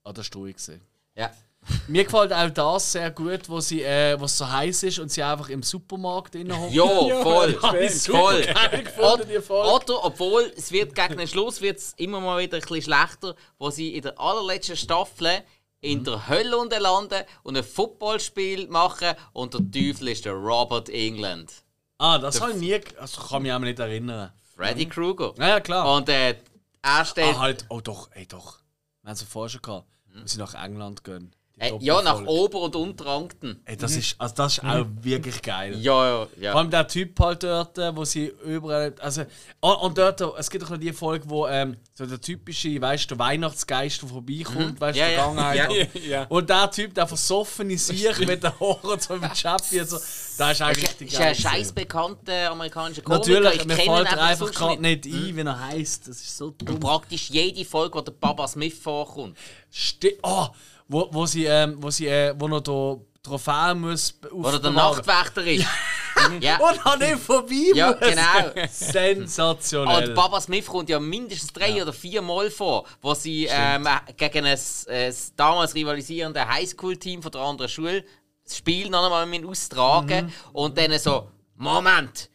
Ah, 0.03 0.13
das 0.13 0.35
war 0.35 0.43
gewesen. 0.43 0.81
Ja. 1.15 1.31
Mir 1.89 2.05
gefällt 2.05 2.33
auch 2.33 2.51
das 2.51 2.93
sehr 2.93 3.11
gut, 3.11 3.49
wo 3.49 3.61
sie, 3.61 3.83
äh, 3.83 4.19
wo 4.19 4.25
es 4.25 4.39
so 4.39 4.51
heiß 4.51 4.83
ist 4.85 4.99
und 4.99 5.13
sie 5.13 5.23
einfach 5.23 5.51
im 5.51 5.63
Supermarkt 5.63 6.35
innehocken. 6.35 6.73
Ja, 6.75 7.23
voll. 7.23 7.53
Voll. 7.53 8.43
gefunden, 8.83 9.43
Folge. 9.43 9.71
Oder, 9.71 10.05
obwohl 10.05 10.53
es 10.57 10.73
wird 10.73 10.95
gegen 10.95 11.19
den 11.19 11.29
Schluss 11.29 11.61
wird's 11.61 11.93
immer 11.99 12.21
mal 12.21 12.43
wieder 12.43 12.57
ein 12.57 12.63
bisschen 12.63 12.83
schlechter, 12.83 13.37
wo 13.59 13.71
sie 13.71 13.95
in 13.95 14.03
der 14.03 14.19
allerletzten 14.19 14.77
Staffel 14.77 15.43
in 15.81 16.05
der 16.05 16.29
Hölle 16.29 16.57
unten 16.57 16.81
landen 16.81 17.25
und 17.43 17.57
ein 17.57 17.65
Footballspiel 17.65 18.69
machen 18.69 19.15
und 19.33 19.55
der 19.55 19.61
Teufel 19.71 20.09
ist 20.09 20.25
der 20.25 20.35
Robert 20.35 20.89
England. 20.89 21.53
Ah, 21.99 22.19
das 22.19 22.41
habe 22.41 22.53
ich 22.53 22.59
nie, 22.59 22.81
also 22.99 23.21
kann 23.23 23.43
mich 23.43 23.53
auch 23.53 23.59
nicht 23.59 23.79
erinnern. 23.79 24.33
Freddy 24.55 24.87
Krueger. 24.87 25.35
Ja, 25.39 25.49
ja, 25.49 25.61
klar. 25.61 25.97
Und 25.97 26.09
äh, 26.09 26.37
er 26.83 27.05
stellt. 27.05 27.37
ah, 27.37 27.41
halt, 27.41 27.67
oh 27.69 27.81
doch, 27.81 28.11
ey 28.13 28.27
doch. 28.27 28.59
Wir 29.03 29.11
haben 29.11 29.15
es 29.15 29.23
vorher 29.23 29.51
schon 29.51 29.63
gehabt, 29.63 29.87
wo 30.07 30.27
sie 30.27 30.39
nach 30.39 30.55
England 30.55 31.05
gehen. 31.05 31.35
Äh, 31.61 31.73
ja, 31.81 32.01
nach. 32.01 32.25
Ober- 32.25 32.61
und 32.63 32.75
Unterankten. 32.75 33.61
Ey, 33.67 33.77
das 33.77 33.95
ist, 33.95 34.17
also 34.19 34.35
das 34.35 34.55
ist 34.55 34.65
auch 34.65 34.87
wirklich 35.03 35.43
geil. 35.43 35.77
Ja, 35.79 36.09
ja, 36.09 36.27
Vor 36.27 36.29
ja. 36.43 36.55
allem 36.55 36.71
der 36.71 36.89
Typ 36.89 37.21
halt 37.21 37.43
dort, 37.43 37.77
äh, 37.77 37.95
wo 37.95 38.07
sie 38.07 38.33
überall. 38.47 38.95
Also, 38.99 39.25
oh, 39.61 39.75
und 39.83 39.99
dort, 39.99 40.23
es 40.39 40.49
gibt 40.49 40.65
doch 40.65 40.71
noch 40.71 40.79
die 40.79 40.95
Folge, 40.95 41.29
wo 41.29 41.47
ähm, 41.47 41.77
so 41.93 42.07
der 42.07 42.19
typische, 42.19 42.81
weißt 42.81 43.05
du, 43.05 43.09
der 43.15 43.19
Weihnachtsgeist, 43.19 44.01
der 44.01 44.09
vorbeikommt, 44.09 44.81
weißt 44.81 44.97
du, 44.97 45.01
Ja, 45.01 45.07
der 45.09 45.17
ja. 45.17 45.23
Vergangenheit. 45.23 45.95
Ja. 45.95 46.01
ja. 46.01 46.27
Und 46.31 46.49
der 46.49 46.71
Typ, 46.71 46.95
der 46.95 47.07
versoffene 47.07 47.77
sich 47.77 48.19
mit 48.27 48.43
den 48.43 48.59
Haaren 48.59 48.99
so 48.99 49.15
im 49.15 49.23
Chappi 49.35 49.81
und 49.83 49.89
so, 49.91 49.97
das 49.97 50.53
ist 50.53 50.63
eigentlich 50.63 50.89
richtig 50.89 51.09
Ist 51.13 51.19
ja 51.19 51.27
ein 51.27 51.33
geil. 51.35 51.35
scheiß 51.35 51.73
bekannter 51.73 52.51
amerikanischer 52.53 53.03
Komiker. 53.03 53.29
Natürlich, 53.33 53.61
ich 53.61 53.67
mir 53.67 53.77
kenne 53.77 54.01
ihn 54.01 54.07
fällt 54.07 54.13
er 54.19 54.23
einfach 54.25 54.51
gerade 54.51 54.81
nicht 54.81 55.05
ein, 55.05 55.37
wie 55.37 55.41
er 55.43 55.61
heisst. 55.61 56.09
Das 56.09 56.17
ist 56.17 56.39
so 56.39 56.47
Und 56.47 56.67
dumm. 56.67 56.81
praktisch 56.81 57.29
jede 57.29 57.67
Folge, 57.67 57.99
wo 57.99 58.01
der 58.01 58.13
Baba 58.13 58.49
Smith 58.49 58.79
vorkommt. 58.79 59.37
Sti 59.71 60.19
oh, 60.23 60.47
wo, 60.91 61.09
wo 61.13 61.25
sie, 61.27 61.45
ähm, 61.45 61.77
wo 61.79 61.91
sie, 61.91 62.07
äh, 62.09 62.35
wo 62.37 62.49
noch 62.49 62.61
da 62.61 62.97
Trophäen 63.23 63.81
muss 63.81 64.15
Oder 64.33 64.59
der. 64.59 64.71
Nachtwächter 64.71 65.45
ist. 65.47 65.67
ja. 66.41 66.57
Und 66.71 66.87
an 66.87 67.01
ihm 67.03 67.19
vorbei 67.19 67.71
Ja, 67.75 67.89
muss. 67.91 68.01
genau. 68.01 68.67
Sensationell. 68.71 70.09
Und 70.09 70.15
Baba 70.15 70.41
Smith 70.41 70.67
kommt 70.67 70.89
ja 70.89 70.99
mindestens 70.99 71.53
drei 71.53 71.83
oder 71.83 71.93
vier 71.93 72.23
Mal 72.23 72.51
vor, 72.51 72.87
wo 73.03 73.13
sie 73.15 73.47
ähm, 73.51 73.87
gegen 74.17 74.47
ein, 74.47 74.59
ein 74.89 75.15
damals 75.37 75.75
rivalisierende 75.75 76.47
Highschool-Team 76.49 77.23
von 77.23 77.33
der 77.33 77.41
anderen 77.43 77.69
Schule 77.71 78.05
das 78.45 78.57
Spiel 78.57 78.89
noch 78.91 79.05
einmal 79.05 79.27
mit 79.27 79.45
austragen 79.45 80.27
Mhm. 80.27 80.33
und 80.55 80.77
dann 80.79 80.99
so: 80.99 81.31
Moment, 81.57 82.31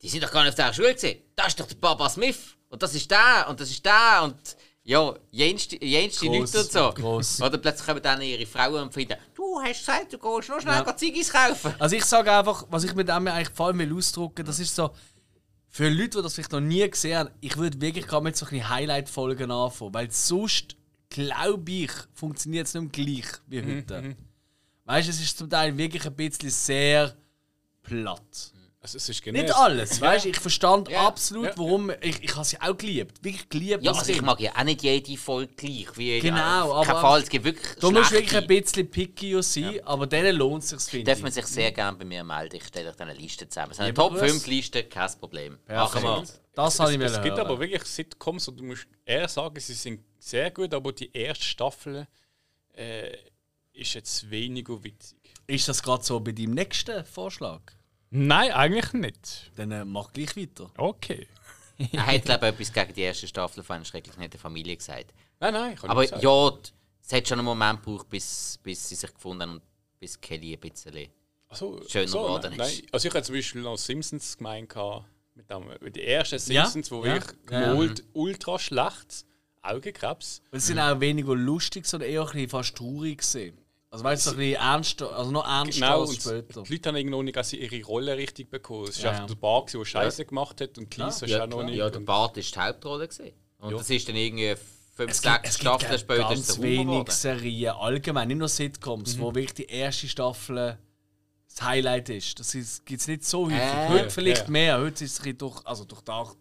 die 0.00 0.08
sind 0.08 0.22
doch 0.22 0.30
gar 0.30 0.42
nicht 0.44 0.50
auf 0.50 0.54
der 0.54 0.72
Schule 0.72 0.94
gesehen. 0.94 1.20
Das 1.36 1.48
ist 1.48 1.60
doch 1.60 1.66
der 1.66 1.74
Baba 1.76 2.08
Smith 2.08 2.38
und 2.68 2.82
das 2.82 2.94
ist 2.94 3.10
der 3.10 3.46
und 3.48 3.60
das 3.60 3.70
ist 3.70 3.84
der 3.84 4.20
und 4.22 4.36
ja, 4.82 5.14
jenste, 5.30 5.76
Leute 5.76 6.26
und 6.36 6.48
so. 6.48 6.92
gross. 6.92 7.40
Oder 7.42 7.58
plötzlich 7.58 7.86
kommen 7.86 8.02
dann 8.02 8.22
ihre 8.22 8.46
Frauen 8.46 8.82
und 8.82 8.94
finden: 8.94 9.16
Du 9.34 9.60
hast 9.60 9.78
gesagt, 9.80 10.12
du 10.12 10.18
gehst 10.18 10.48
noch 10.48 10.60
schnell 10.60 10.82
Ja. 10.86 10.96
Ziggis 10.96 11.30
kaufen. 11.32 11.74
Also 11.78 11.96
ich 11.96 12.04
sage 12.04 12.32
einfach, 12.32 12.66
was 12.70 12.84
ich 12.84 12.94
mit 12.94 13.08
dem 13.08 13.26
eigentlich 13.28 13.50
vor 13.50 13.66
allem 13.66 13.78
will 13.78 13.94
ausdrücken, 13.94 14.44
das 14.44 14.58
ist 14.58 14.74
so, 14.74 14.90
für 15.68 15.88
Leute, 15.88 16.18
die 16.18 16.22
das 16.22 16.34
vielleicht 16.34 16.52
noch 16.52 16.60
nie 16.60 16.88
gesehen 16.90 17.18
haben, 17.18 17.30
ich 17.40 17.56
würde 17.56 17.80
wirklich 17.80 18.06
gerade 18.06 18.24
mit 18.24 18.36
so 18.36 18.46
ein 18.46 18.68
Highlight-Folgen 18.68 19.50
anfangen, 19.50 19.94
weil 19.94 20.10
sonst, 20.10 20.76
glaube 21.08 21.70
ich, 21.70 21.92
funktioniert 22.12 22.66
es 22.66 22.74
nicht 22.74 22.82
mehr 22.96 23.04
gleich 23.22 23.32
wie 23.46 23.62
heute. 23.76 24.16
Weißt 24.86 25.06
du, 25.06 25.10
es 25.12 25.20
ist 25.20 25.38
zum 25.38 25.48
Teil 25.48 25.76
wirklich 25.78 26.04
ein 26.06 26.16
bisschen 26.16 26.50
sehr 26.50 27.14
platt. 27.82 28.52
Also, 28.82 28.96
es 28.96 29.08
ist 29.10 29.22
genau 29.22 29.42
Nicht 29.42 29.54
alles, 29.54 30.00
weißt 30.00 30.24
du? 30.24 30.28
Ich 30.30 30.38
verstand 30.40 30.88
Ja. 30.88 31.06
absolut, 31.06 31.44
Ja. 31.48 31.52
warum. 31.58 31.90
Ich, 32.00 32.22
ich 32.24 32.34
habe 32.34 32.46
sie 32.46 32.58
auch 32.62 32.74
geliebt. 32.74 33.22
Wirklich 33.22 33.46
geliebt. 33.50 33.84
Ja, 33.84 33.90
als 33.90 34.00
also 34.00 34.12
ich 34.12 34.22
mag 34.22 34.40
ja 34.40 34.52
auch 34.56 34.64
nicht 34.64 34.82
jede 34.82 35.16
Folge 35.18 35.52
gleich. 35.54 35.88
Wie 35.98 36.18
Genau, 36.20 36.72
aber- 36.72 36.98
Fall, 37.00 37.20
es 37.22 37.28
gibt 37.28 37.44
wirklich 37.44 37.74
Du 37.78 37.90
musst 37.90 38.10
wirklich 38.10 38.34
ein 38.34 38.46
bisschen 38.46 38.90
picky 38.90 39.42
sein, 39.42 39.80
aber 39.84 40.06
denen 40.06 40.34
lohnt 40.34 40.62
es 40.62 40.70
sich, 40.70 40.80
finde 40.80 41.12
Darf 41.12 41.20
man 41.20 41.30
sich 41.30 41.44
sehr 41.44 41.72
gerne 41.72 41.98
bei 41.98 42.06
mir 42.06 42.24
melden. 42.24 42.56
Ich 42.56 42.64
stelle 42.64 42.88
euch 42.88 42.96
dann 42.96 43.10
eine 43.10 43.18
Liste 43.18 43.46
zusammen. 43.46 43.74
Eine 43.76 43.88
Ja, 43.88 43.92
Top 43.94 44.12
Bruce. 44.12 44.20
5 44.30 44.46
Liste, 44.46 44.84
kein 44.84 45.10
Problem. 45.18 45.58
Machen 45.68 46.02
wir. 46.02 46.24
Das 46.54 46.80
habe 46.80 46.92
ich 46.92 46.98
es, 46.98 47.04
es 47.04 47.12
wollen 47.12 47.22
gibt 47.24 47.36
hören. 47.36 47.46
aber 47.46 47.60
wirklich 47.60 47.84
Sitcoms 47.84 48.48
und 48.48 48.58
du 48.60 48.64
musst 48.64 48.86
eher 49.04 49.28
sagen, 49.28 49.60
sie 49.60 49.74
sind 49.74 50.00
sehr 50.18 50.50
gut, 50.50 50.72
aber 50.72 50.92
die 50.92 51.12
erste 51.14 51.44
Staffel 51.44 52.08
äh, 52.74 53.14
ist 53.74 53.92
jetzt 53.92 54.30
weniger 54.30 54.82
witzig. 54.82 55.18
Ist 55.46 55.68
das 55.68 55.82
gerade 55.82 56.02
so 56.02 56.18
bei 56.18 56.32
deinem 56.32 56.54
nächsten 56.54 57.04
Vorschlag? 57.04 57.60
Nein, 58.10 58.52
eigentlich 58.52 58.92
nicht. 58.92 59.52
Dann 59.54 59.70
äh, 59.70 59.84
mach 59.84 60.12
gleich 60.12 60.36
weiter. 60.36 60.70
Okay. 60.76 61.26
Er 61.92 62.06
hat, 62.06 62.26
glaube 62.26 62.46
ich, 62.46 62.52
etwas 62.52 62.72
gegen 62.74 62.92
die 62.92 63.00
erste 63.00 63.26
Staffel 63.26 63.62
von 63.62 63.76
einer 63.76 63.86
schrecklich 63.86 64.14
nette 64.18 64.36
Familie 64.36 64.76
gesagt. 64.76 65.14
Nein, 65.38 65.54
nein, 65.54 65.72
ich 65.72 65.80
kann 65.80 65.88
Aber 65.88 66.02
nicht 66.02 66.22
ja, 66.22 66.52
es 67.02 67.10
hat 67.10 67.26
schon 67.26 67.38
einen 67.38 67.46
Moment 67.46 67.82
gebraucht, 67.82 68.10
bis, 68.10 68.58
bis 68.62 68.86
sie 68.86 68.96
sich 68.96 69.14
gefunden 69.14 69.42
haben 69.44 69.52
und 69.52 69.62
bis 69.98 70.20
Kelly 70.20 70.52
ein 70.52 70.60
bisschen. 70.60 71.08
Also, 71.48 71.80
schöner 71.88 72.04
geworden 72.06 72.54
nein, 72.56 72.68
ist. 72.68 72.80
nein. 72.82 72.88
Also 72.92 73.08
ich 73.08 73.14
hätte 73.14 73.26
zum 73.26 73.34
Beispiel 73.34 73.62
noch 73.62 73.78
Simpsons 73.78 74.36
gemeint, 74.36 74.68
gehabt, 74.68 75.06
mit 75.34 75.48
dem, 75.50 75.64
mit 75.80 75.96
die 75.96 76.04
ersten 76.04 76.52
Ja, 76.52 76.66
Simpsons, 76.66 76.90
wo 76.90 77.04
ja, 77.04 77.14
wirklich 77.14 77.38
ja, 77.50 77.60
ja. 77.60 77.72
gemalt, 77.72 78.04
ultra 78.12 78.58
schlecht, 78.58 79.24
Augenkrebs. 79.62 80.42
Es 80.52 80.66
sind 80.66 80.78
auch 80.78 81.00
weniger 81.00 81.34
lustig, 81.34 81.86
sondern 81.86 82.10
eher 82.10 82.20
ein 82.20 82.26
bisschen 82.26 82.48
fast 82.48 82.76
traurig 82.76 83.18
gesehen. 83.18 83.58
Also 83.92 84.04
weißt 84.04 84.26
du, 84.28 84.30
bisschen 84.36 84.54
ernster, 84.54 85.16
also 85.16 85.30
noch 85.32 85.44
ernster 85.44 85.80
Genau, 85.86 86.00
als 86.02 86.10
und 86.10 86.20
später. 86.22 86.62
die 86.62 86.72
Leute 86.72 86.88
haben 86.88 86.96
irgendwie 86.96 87.10
noch 87.16 87.22
nicht 87.24 87.36
also 87.36 87.56
ihre 87.56 87.82
Rolle 87.84 88.16
richtig 88.16 88.48
bekommen. 88.48 88.84
Es 88.84 88.90
ist 88.96 89.02
Ja, 89.02 89.10
einfach 89.10 89.22
ja. 89.22 89.26
der 89.28 89.34
Bar, 89.34 89.60
gewesen, 89.62 89.78
der 89.80 89.84
Scheiße 89.84 90.24
gemacht 90.26 90.60
hat 90.60 90.78
und 90.78 90.96
die 90.96 91.02
ist 91.02 91.20
Ja, 91.26 91.42
auch 91.44 91.48
noch 91.48 91.62
nicht. 91.64 91.74
ja, 91.76 91.90
der 91.90 91.98
Bart 92.00 92.36
war 92.36 92.42
die 92.42 92.58
Hauptrolle. 92.58 93.08
Gewesen. 93.08 93.32
Und 93.58 93.72
Ja. 93.72 93.78
das 93.78 93.90
ist 93.90 94.08
dann 94.08 94.14
irgendwie 94.16 94.54
fünf, 94.94 95.12
sechs 95.12 95.18
es 95.42 95.58
gibt 95.58 95.60
Staffeln 95.60 95.98
später 95.98 96.28
ganz 96.28 96.60
wenig. 96.60 97.10
Serien 97.10 97.74
allgemein, 97.74 98.28
nicht 98.28 98.36
nur 98.38 98.48
Sitcoms, 98.48 99.16
Mhm. 99.16 99.20
wo 99.22 99.34
wirklich 99.34 99.54
die 99.54 99.64
erste 99.66 100.06
Staffel 100.08 100.78
das 101.48 101.62
Highlight 101.62 102.10
ist. 102.10 102.38
Das 102.38 102.52
gibt 102.84 103.00
es 103.00 103.08
nicht 103.08 103.24
so 103.24 103.46
häufig. 103.46 103.58
Äh, 103.58 103.88
Heute 103.88 104.10
vielleicht 104.10 104.44
ja. 104.44 104.50
mehr, 104.50 104.78
heute 104.78 105.04
ist 105.04 105.12
es 105.14 105.18
ein 105.18 105.22
bisschen 105.24 105.38
durch, 105.38 105.66
also 105.66 105.84
durchdacht. 105.84 106.36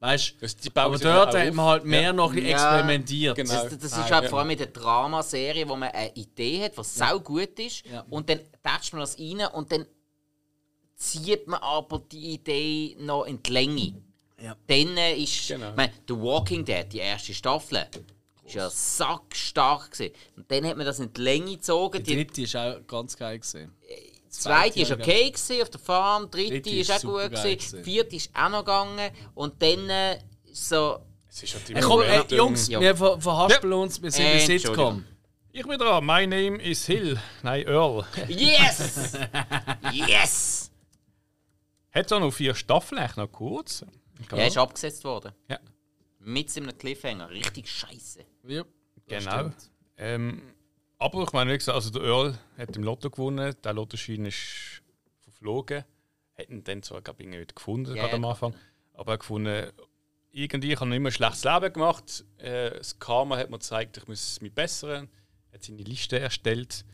Weißt 0.00 0.34
die 0.62 0.70
du? 0.70 0.80
Aber 0.80 0.96
dort 0.96 1.32
man 1.34 1.58
auf. 1.58 1.66
halt 1.66 1.84
mehr 1.84 2.02
Ja. 2.02 2.12
noch 2.12 2.28
ein 2.30 2.34
bisschen 2.36 2.50
Ja, 2.50 2.70
experimentiert. 2.76 3.36
genau. 3.36 3.52
Das, 3.64 3.78
das 3.78 3.84
ist 3.84 3.92
Ah, 3.94 4.10
halt 4.10 4.24
ja. 4.24 4.30
vor 4.30 4.38
allem 4.38 4.48
mit 4.48 4.60
der 4.60 4.68
Dramaserie, 4.68 5.68
wo 5.68 5.74
man 5.74 5.90
eine 5.90 6.14
Idee 6.14 6.64
hat, 6.64 6.76
was 6.78 6.94
sau 6.94 7.18
gut 7.18 7.58
ist, 7.58 7.84
Ja. 7.86 8.04
und 8.08 8.28
dann 8.30 8.38
tätscht 8.62 8.92
man 8.92 9.00
das 9.00 9.18
rein 9.18 9.44
und 9.52 9.72
dann 9.72 9.86
zieht 10.94 11.46
man 11.48 11.60
aber 11.60 12.00
die 12.10 12.34
Idee 12.34 12.96
noch 13.00 13.24
in 13.24 13.42
die 13.42 13.50
Länge. 13.52 13.94
Ja. 14.40 14.56
Dann 14.68 14.96
äh, 14.96 15.14
ist, 15.16 15.48
Genau. 15.48 15.70
ich 15.70 15.76
meine, 15.76 15.92
The 16.06 16.14
Walking 16.16 16.64
Dead, 16.64 16.86
die 16.92 16.98
erste 16.98 17.34
Staffel, 17.34 17.86
ist 18.44 18.54
ja 18.54 18.70
sackstark 18.70 19.90
gewesen. 19.90 20.14
Und 20.36 20.50
dann 20.50 20.64
hat 20.64 20.76
man 20.76 20.86
das 20.86 21.00
in 21.00 21.12
die 21.12 21.20
Länge 21.20 21.56
gezogen. 21.56 22.02
Die 22.02 22.10
Die, 22.10 22.14
dritte 22.24 22.42
ist 22.42 22.56
auch 22.56 22.86
ganz 22.86 23.16
geil 23.16 23.38
gesehen. 23.40 23.72
Zweite 24.28 24.80
ist 24.80 24.88
ja, 24.90 24.96
okay 24.96 25.30
gewesen, 25.30 25.62
auf 25.62 25.70
der 25.70 25.80
Farm, 25.80 26.30
dritte, 26.30 26.50
Dritte 26.60 26.70
ist 26.70 26.90
ist 26.90 27.04
auch 27.06 27.10
gut 27.10 27.30
gewesen, 27.30 27.84
vierte 27.84 28.16
ist 28.16 28.30
auch 28.34 28.48
noch 28.48 28.60
gegangen 28.60 29.10
und 29.34 29.60
dann 29.62 29.88
äh, 29.90 30.18
ist 30.44 30.68
so 30.68 30.98
Es 31.28 31.42
ist 31.42 31.54
halt 31.54 31.68
Hey, 31.68 31.82
komm, 31.82 32.00
ey, 32.02 32.08
Momentum. 32.10 32.38
Jungs, 32.38 32.68
Ja. 32.68 32.80
wir 32.80 32.96
ver 32.96 33.20
verhaspeln 33.20 33.72
uns, 33.72 34.02
wir 34.02 34.10
sind 34.10 34.24
Äh, 34.24 34.32
Entschuldigung. 34.40 34.74
Sitcom. 34.74 35.04
Ich 35.50 35.66
bin 35.66 35.78
dran. 35.78 36.04
My 36.04 36.26
name 36.26 36.62
is 36.62 36.86
Hill. 36.86 37.18
Nein, 37.42 37.66
Earl. 37.66 38.04
Yes! 38.28 39.18
yes! 39.92 40.70
Hat 41.90 42.12
auch 42.12 42.20
noch 42.20 42.30
vier 42.30 42.54
Staffeln, 42.54 43.00
echt 43.02 43.16
noch 43.16 43.32
kurz. 43.32 43.84
Ja, 44.30 44.46
ist 44.46 44.58
abgesetzt 44.58 45.02
worden. 45.04 45.32
Ja. 45.48 45.58
Mit 46.20 46.50
so 46.50 46.60
einem 46.60 46.76
Cliffhanger. 46.76 47.30
Richtig 47.30 47.68
scheiße. 47.70 48.20
Ja, 48.46 48.62
Genau. 49.06 49.30
stimmt. 49.30 49.70
Ähm, 49.96 50.42
aber 50.98 51.22
ich 51.22 51.32
meine, 51.32 51.52
wie 51.52 51.58
gesagt, 51.58 51.74
also 51.76 51.90
der 51.90 52.02
Earl 52.02 52.38
hat 52.56 52.76
im 52.76 52.82
Lotto 52.82 53.10
gewonnen, 53.10 53.54
der 53.62 53.72
Lottoschein 53.72 54.24
ist 54.26 54.82
verflogen. 55.22 55.84
Hätten 56.34 56.62
dann 56.64 56.82
zwar, 56.82 57.02
glaube 57.02 57.22
ich, 57.22 57.28
wieder 57.28 57.44
gefunden, 57.46 57.94
Ja, 57.96 58.02
gerade 58.04 58.16
am. 58.16 58.24
Anfang. 58.24 58.54
Aber 58.94 59.12
er 59.12 59.18
gefunden, 59.18 59.70
irgendwie, 60.30 60.72
ich 60.72 60.80
habe 60.80 60.88
noch 60.90 60.96
immer 60.96 61.08
ein 61.08 61.12
schlechtes 61.12 61.44
Leben 61.44 61.72
gemacht. 61.72 62.24
Äh, 62.38 62.70
das 62.78 62.98
Karma 62.98 63.36
hat 63.36 63.50
mir 63.50 63.58
gezeigt, 63.58 63.96
ich 63.96 64.06
muss 64.08 64.40
mich 64.40 64.52
bessern. 64.52 65.08
Er 65.50 65.54
hat 65.54 65.64
seine 65.64 65.82
Liste 65.82 66.18
erstellt 66.20 66.84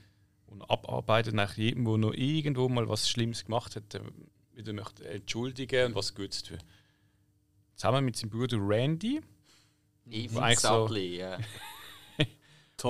und 0.47 0.63
abarbeitet 0.71 1.35
nach 1.35 1.57
jedem, 1.57 1.85
der 1.85 1.97
noch 1.99 2.13
irgendwo 2.15 2.69
mal 2.69 2.89
was 2.89 3.09
Schlimmes 3.09 3.45
gemacht 3.45 3.77
hat, 3.77 3.95
äh, 3.95 4.01
wieder 4.53 4.73
möchte 4.73 5.07
entschuldigen 5.09 5.87
und 5.87 5.95
was 5.95 6.15
Gutes 6.15 6.43
tun. 6.43 6.59
Zusammen 7.75 8.05
mit 8.05 8.17
seinem 8.17 8.31
Bruder 8.31 8.57
Randy. 8.61 9.21
Even 10.11 10.39
eigentlich 10.39 10.61
so- 10.61 10.87
ja. 10.95 11.39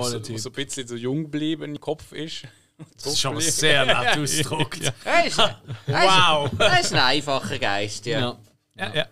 Toller 0.01 0.09
so, 0.11 0.19
Typ. 0.19 0.39
so 0.39 0.49
ein 0.49 0.53
bisschen 0.53 0.87
so 0.87 0.95
jung 0.95 1.23
geblieben 1.23 1.63
im 1.75 1.79
Kopf 1.79 2.11
ist. 2.11 2.43
Das 2.97 3.05
ist 3.13 3.21
schon 3.21 3.33
mal 3.35 3.41
sehr 3.41 3.85
nett 3.85 4.17
ausgedrückt. 4.21 4.91
Er 5.05 5.25
ist, 5.27 5.37
wow! 5.37 6.51
Er 6.59 6.79
ist 6.81 6.91
ein 6.91 6.99
einfacher 6.99 7.57
Geist, 7.57 8.05
ja. 8.05 8.19
Ja. 8.19 8.39
Ja, 8.75 8.93
ja. 8.95 9.07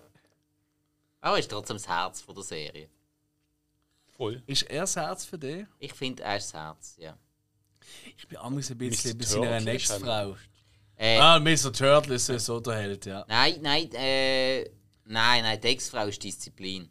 Aber 1.21 1.38
er 1.38 1.39
ist 1.39 1.49
trotzdem 1.49 1.77
das 1.77 1.88
Herz 1.88 2.19
von 2.19 2.36
der 2.36 2.43
Serie. 2.43 2.89
Voll. 4.17 4.43
Ist 4.47 4.63
er 4.63 4.81
das 4.81 4.97
Herz 4.97 5.23
für 5.23 5.38
dich? 5.38 5.65
Ich 5.79 5.93
finde, 5.93 6.23
er 6.23 6.36
ist 6.36 6.53
das 6.53 6.61
Herz, 6.61 6.95
ja. 6.99 7.17
Ich 8.17 8.27
bin 8.27 8.38
amigs 8.39 8.69
ein 8.69 8.77
bisschen 8.77 9.17
bei 9.17 9.23
seiner 9.23 9.65
Ex-Frau. 9.65 10.36
Äh, 10.97 11.17
Ah, 11.19 11.39
Mr. 11.39 11.71
Turtle 11.71 12.15
ist 12.15 12.27
so 12.27 12.59
der 12.59 12.75
Held, 12.75 13.05
ja. 13.05 13.23
Nein, 13.29 13.59
nein, 13.61 13.89
äh, 13.93 14.63
nein, 15.05 15.41
nein, 15.43 15.61
die 15.61 15.67
Ex-Frau 15.69 16.07
ist 16.07 16.21
Disziplin. 16.21 16.89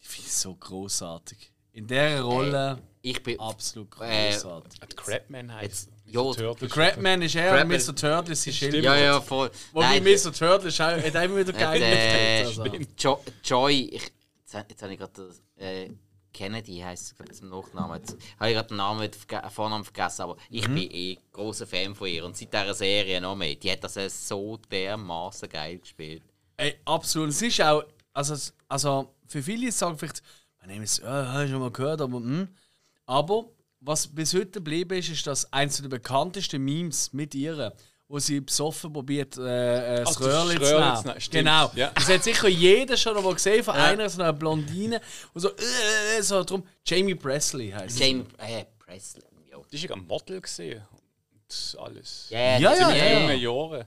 Ich 0.00 0.08
finde 0.08 0.28
es 0.30 0.40
so 0.40 0.54
großartig. 0.54 1.52
In 1.72 1.86
dieser 1.86 2.22
Rolle 2.22 2.82
Ich 3.02 3.22
bin. 3.22 3.38
absolut 3.40 3.88
Äh, 4.00 4.30
großartig. 4.30 4.80
Die 4.80 4.96
Crabman 4.96 5.52
heißt. 5.52 5.90
Ja. 6.06 6.32
Der 6.32 6.68
Crabman 6.68 7.22
ist 7.22 7.34
er 7.34 7.62
und 7.62 7.68
Mr. 7.68 7.94
Turtle 7.96 8.32
ist 8.32 8.42
sein 8.44 8.52
Schild. 8.54 8.84
Ja, 8.84 8.96
ja, 8.96 9.20
voll. 9.20 9.50
Wobei 9.72 9.98
Nein, 9.98 10.04
Mr. 10.04 10.32
Turtle 10.32 10.68
ist 10.68 10.80
auch, 10.80 10.96
immer 10.96 11.36
wieder 11.36 11.52
geil 11.52 11.82
äh. 11.82 12.44
Also. 12.44 12.64
Jo 12.98 13.20
Joy, 13.42 13.90
ich, 13.92 14.02
jetzt, 14.02 14.54
jetzt 14.68 14.82
habe 14.82 14.92
ich 14.92 14.98
gerade 14.98 15.12
das, 15.14 15.42
äh, 15.56 15.90
Kennedy 16.32 16.78
heisst 16.78 17.14
es 17.28 17.38
zum 17.38 17.48
Nachnamen. 17.50 17.98
Jetzt 18.00 18.16
habe 18.38 18.50
ich 18.50 18.56
gerade 18.56 18.68
den 18.68 18.76
Namen, 18.76 19.10
Vornamen 19.50 19.84
vergessen, 19.84 20.22
aber 20.22 20.36
ich 20.48 20.66
Mhm. 20.68 20.74
bin 20.74 20.90
eh 20.90 21.18
großer 21.32 21.66
Fan 21.66 21.94
von 21.94 22.08
ihr 22.08 22.24
und 22.24 22.36
seit 22.36 22.52
dieser 22.52 22.74
Serie 22.74 23.20
noch 23.20 23.36
mehr. 23.36 23.54
Die 23.56 23.70
hat 23.70 23.82
das 23.84 23.96
äh, 23.96 24.08
so 24.08 24.58
dermaßen 24.70 25.48
geil 25.48 25.78
gespielt. 25.78 26.22
Ey, 26.56 26.76
absolut. 26.84 27.30
Es 27.30 27.42
ist 27.42 27.60
auch, 27.60 27.84
also, 28.12 28.52
also 28.68 29.14
für 29.26 29.42
viele 29.42 29.72
sagen 29.72 29.98
vielleicht, 29.98 30.22
man 30.60 30.70
nimmt 30.70 30.84
es, 30.84 31.00
äh, 31.00 31.06
habe 31.06 31.44
ich 31.44 31.50
schon 31.50 31.60
mal 31.60 31.70
gehört, 31.70 32.00
aber 32.00 32.18
hm. 32.18 32.48
Aber 33.12 33.44
was 33.80 34.06
bis 34.06 34.32
heute 34.32 34.52
geblieben 34.52 34.96
ist, 34.98 35.10
ist 35.10 35.26
das 35.26 35.52
eines 35.52 35.76
der 35.82 35.88
bekanntesten 35.88 36.62
Memes 36.64 37.12
mit 37.12 37.34
ihr, 37.34 37.72
wo 38.08 38.18
sie 38.18 38.40
besoffen 38.40 38.92
probiert, 38.92 39.36
äh, 39.36 40.00
äh, 40.00 40.04
das 40.04 40.16
Ach, 40.16 40.20
das 40.20 40.48
zu 40.48 40.48
nehmen. 40.54 41.20
stimmt. 41.20 41.30
Genau. 41.44 41.70
Ja. 41.74 41.90
Das 41.94 42.08
hat 42.08 42.24
sicher 42.24 42.48
jeder 42.48 42.96
schon 42.96 43.22
mal 43.22 43.34
gesehen 43.34 43.62
von 43.64 43.74
einer, 43.74 44.08
so 44.08 44.22
einer 44.22 44.32
Blondine, 44.32 45.00
wo 45.34 45.40
so, 45.40 45.48
äh, 45.50 46.18
äh, 46.18 46.22
so 46.22 46.42
drum, 46.44 46.62
Jamie 46.86 47.14
Presley 47.14 47.70
heißt 47.70 47.96
sie. 47.96 48.02
Jamie 48.04 48.24
äh, 48.38 48.64
Presley. 48.78 49.22
Ja, 49.50 49.58
Die 49.70 49.76
ist 49.76 49.82
ja 49.84 49.94
ein 49.94 50.06
Model 50.06 50.40
gesehen. 50.40 50.82
Und 51.32 51.78
alles. 51.80 52.28
ja, 52.30 52.58
Ja, 52.58 52.70
das 52.70 52.78
ja, 52.80 52.86
sind 52.88 52.96
ja, 52.96 53.04
wir- 53.04 53.20
Junge 53.20 53.34
Jahre. 53.36 53.86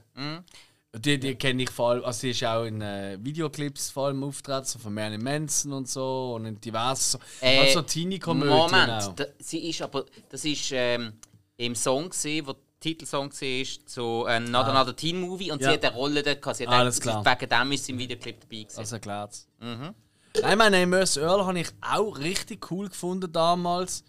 Die, 0.98 1.18
die 1.18 1.34
kenne 1.34 1.62
ich 1.64 1.70
vor 1.70 1.90
allem, 1.90 2.04
also 2.04 2.20
sie 2.20 2.30
ist 2.30 2.44
auch 2.44 2.64
in 2.64 2.80
äh, 2.80 3.18
Videoclips 3.20 3.90
vor 3.90 4.06
allem 4.06 4.22
auftreten, 4.24 4.64
so 4.64 4.78
von 4.78 4.94
Marilyn 4.94 5.22
Manson 5.22 5.72
und 5.72 5.88
so 5.88 6.34
und 6.36 6.46
in 6.46 6.60
diversen, 6.60 7.20
Äh, 7.40 7.58
also 7.60 7.82
Teenie-Komödien 7.82 8.48
Moment, 8.56 9.12
da, 9.16 9.24
sie 9.38 9.68
ist 9.68 9.82
aber, 9.82 10.04
das 10.30 10.44
ist 10.44 10.70
ähm, 10.72 11.12
im 11.58 11.74
Song 11.74 12.08
gesehen, 12.10 12.46
wo 12.46 12.52
der 12.52 12.60
Titelsong 12.80 13.30
war, 13.32 13.86
zu 13.86 14.26
äh, 14.28 14.40
Not 14.40 14.66
Another 14.66 14.94
Teen 14.96 15.20
Movie 15.20 15.50
und 15.50 15.60
Ja. 15.60 15.68
sie 15.70 15.74
hat 15.74 15.84
eine 15.84 15.94
Rolle 15.94 16.22
dort 16.22 16.40
gehabt. 16.40 16.56
Sie 16.58 16.66
hat 16.66 16.74
Alles 16.74 16.96
sie- 16.96 17.02
klar. 17.02 17.24
Wegen 17.24 17.48
dem 17.50 17.72
ist 17.72 17.84
sie 17.84 17.92
im 17.92 17.98
Videoclip 17.98 18.40
dabei 18.40 18.56
gewesen. 18.62 18.76
Das 18.80 18.92
erklärt's. 18.92 19.48
Mhm. 19.60 19.94
Nein, 20.42 20.58
mein 20.58 20.74
Amos 20.74 21.16
Earl 21.16 21.46
habe 21.46 21.58
ich 21.60 21.68
auch 21.80 22.18
richtig 22.18 22.70
cool 22.70 22.88
gefunden 22.88 23.32
damals. 23.32 24.04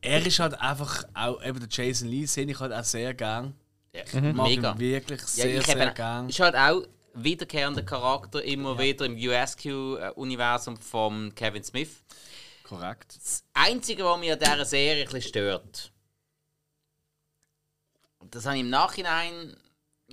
Er 0.00 0.24
ist 0.24 0.38
halt 0.38 0.54
einfach 0.60 1.04
auch, 1.14 1.42
eben 1.44 1.58
der 1.60 1.68
Jason 1.70 2.08
Lee, 2.08 2.24
sehe 2.26 2.46
ich 2.46 2.58
halt 2.58 2.72
auch 2.72 2.84
sehr 2.84 3.12
gern. 3.14 3.54
Ja, 3.92 4.32
Mag 4.32 4.48
Mega. 4.48 4.78
wirklich 4.78 5.20
Ja, 5.20 5.26
sehr, 5.26 5.58
ich 5.60 5.66
sehr 5.66 5.76
eben, 5.86 5.94
gern. 5.94 6.28
ist 6.28 6.40
halt 6.40 6.56
auch 6.56 6.82
wiederkehrender 7.14 7.82
Charakter 7.82 8.42
immer 8.42 8.78
wieder 8.78 9.04
im 9.04 9.16
USQ-Universum 9.16 10.76
von 10.78 11.34
Kevin 11.34 11.62
Smith. 11.62 12.02
Korrekt. 12.64 13.16
Das 13.16 13.44
Einzige, 13.52 14.04
was 14.04 14.18
mich 14.18 14.32
an 14.32 14.38
dieser 14.38 14.64
Serie 14.64 15.02
ein 15.02 15.10
bisschen 15.10 15.28
stört, 15.28 15.92
das 18.30 18.46
habe 18.46 18.56
ich 18.56 18.62
im 18.62 18.70
Nachhinein 18.70 19.56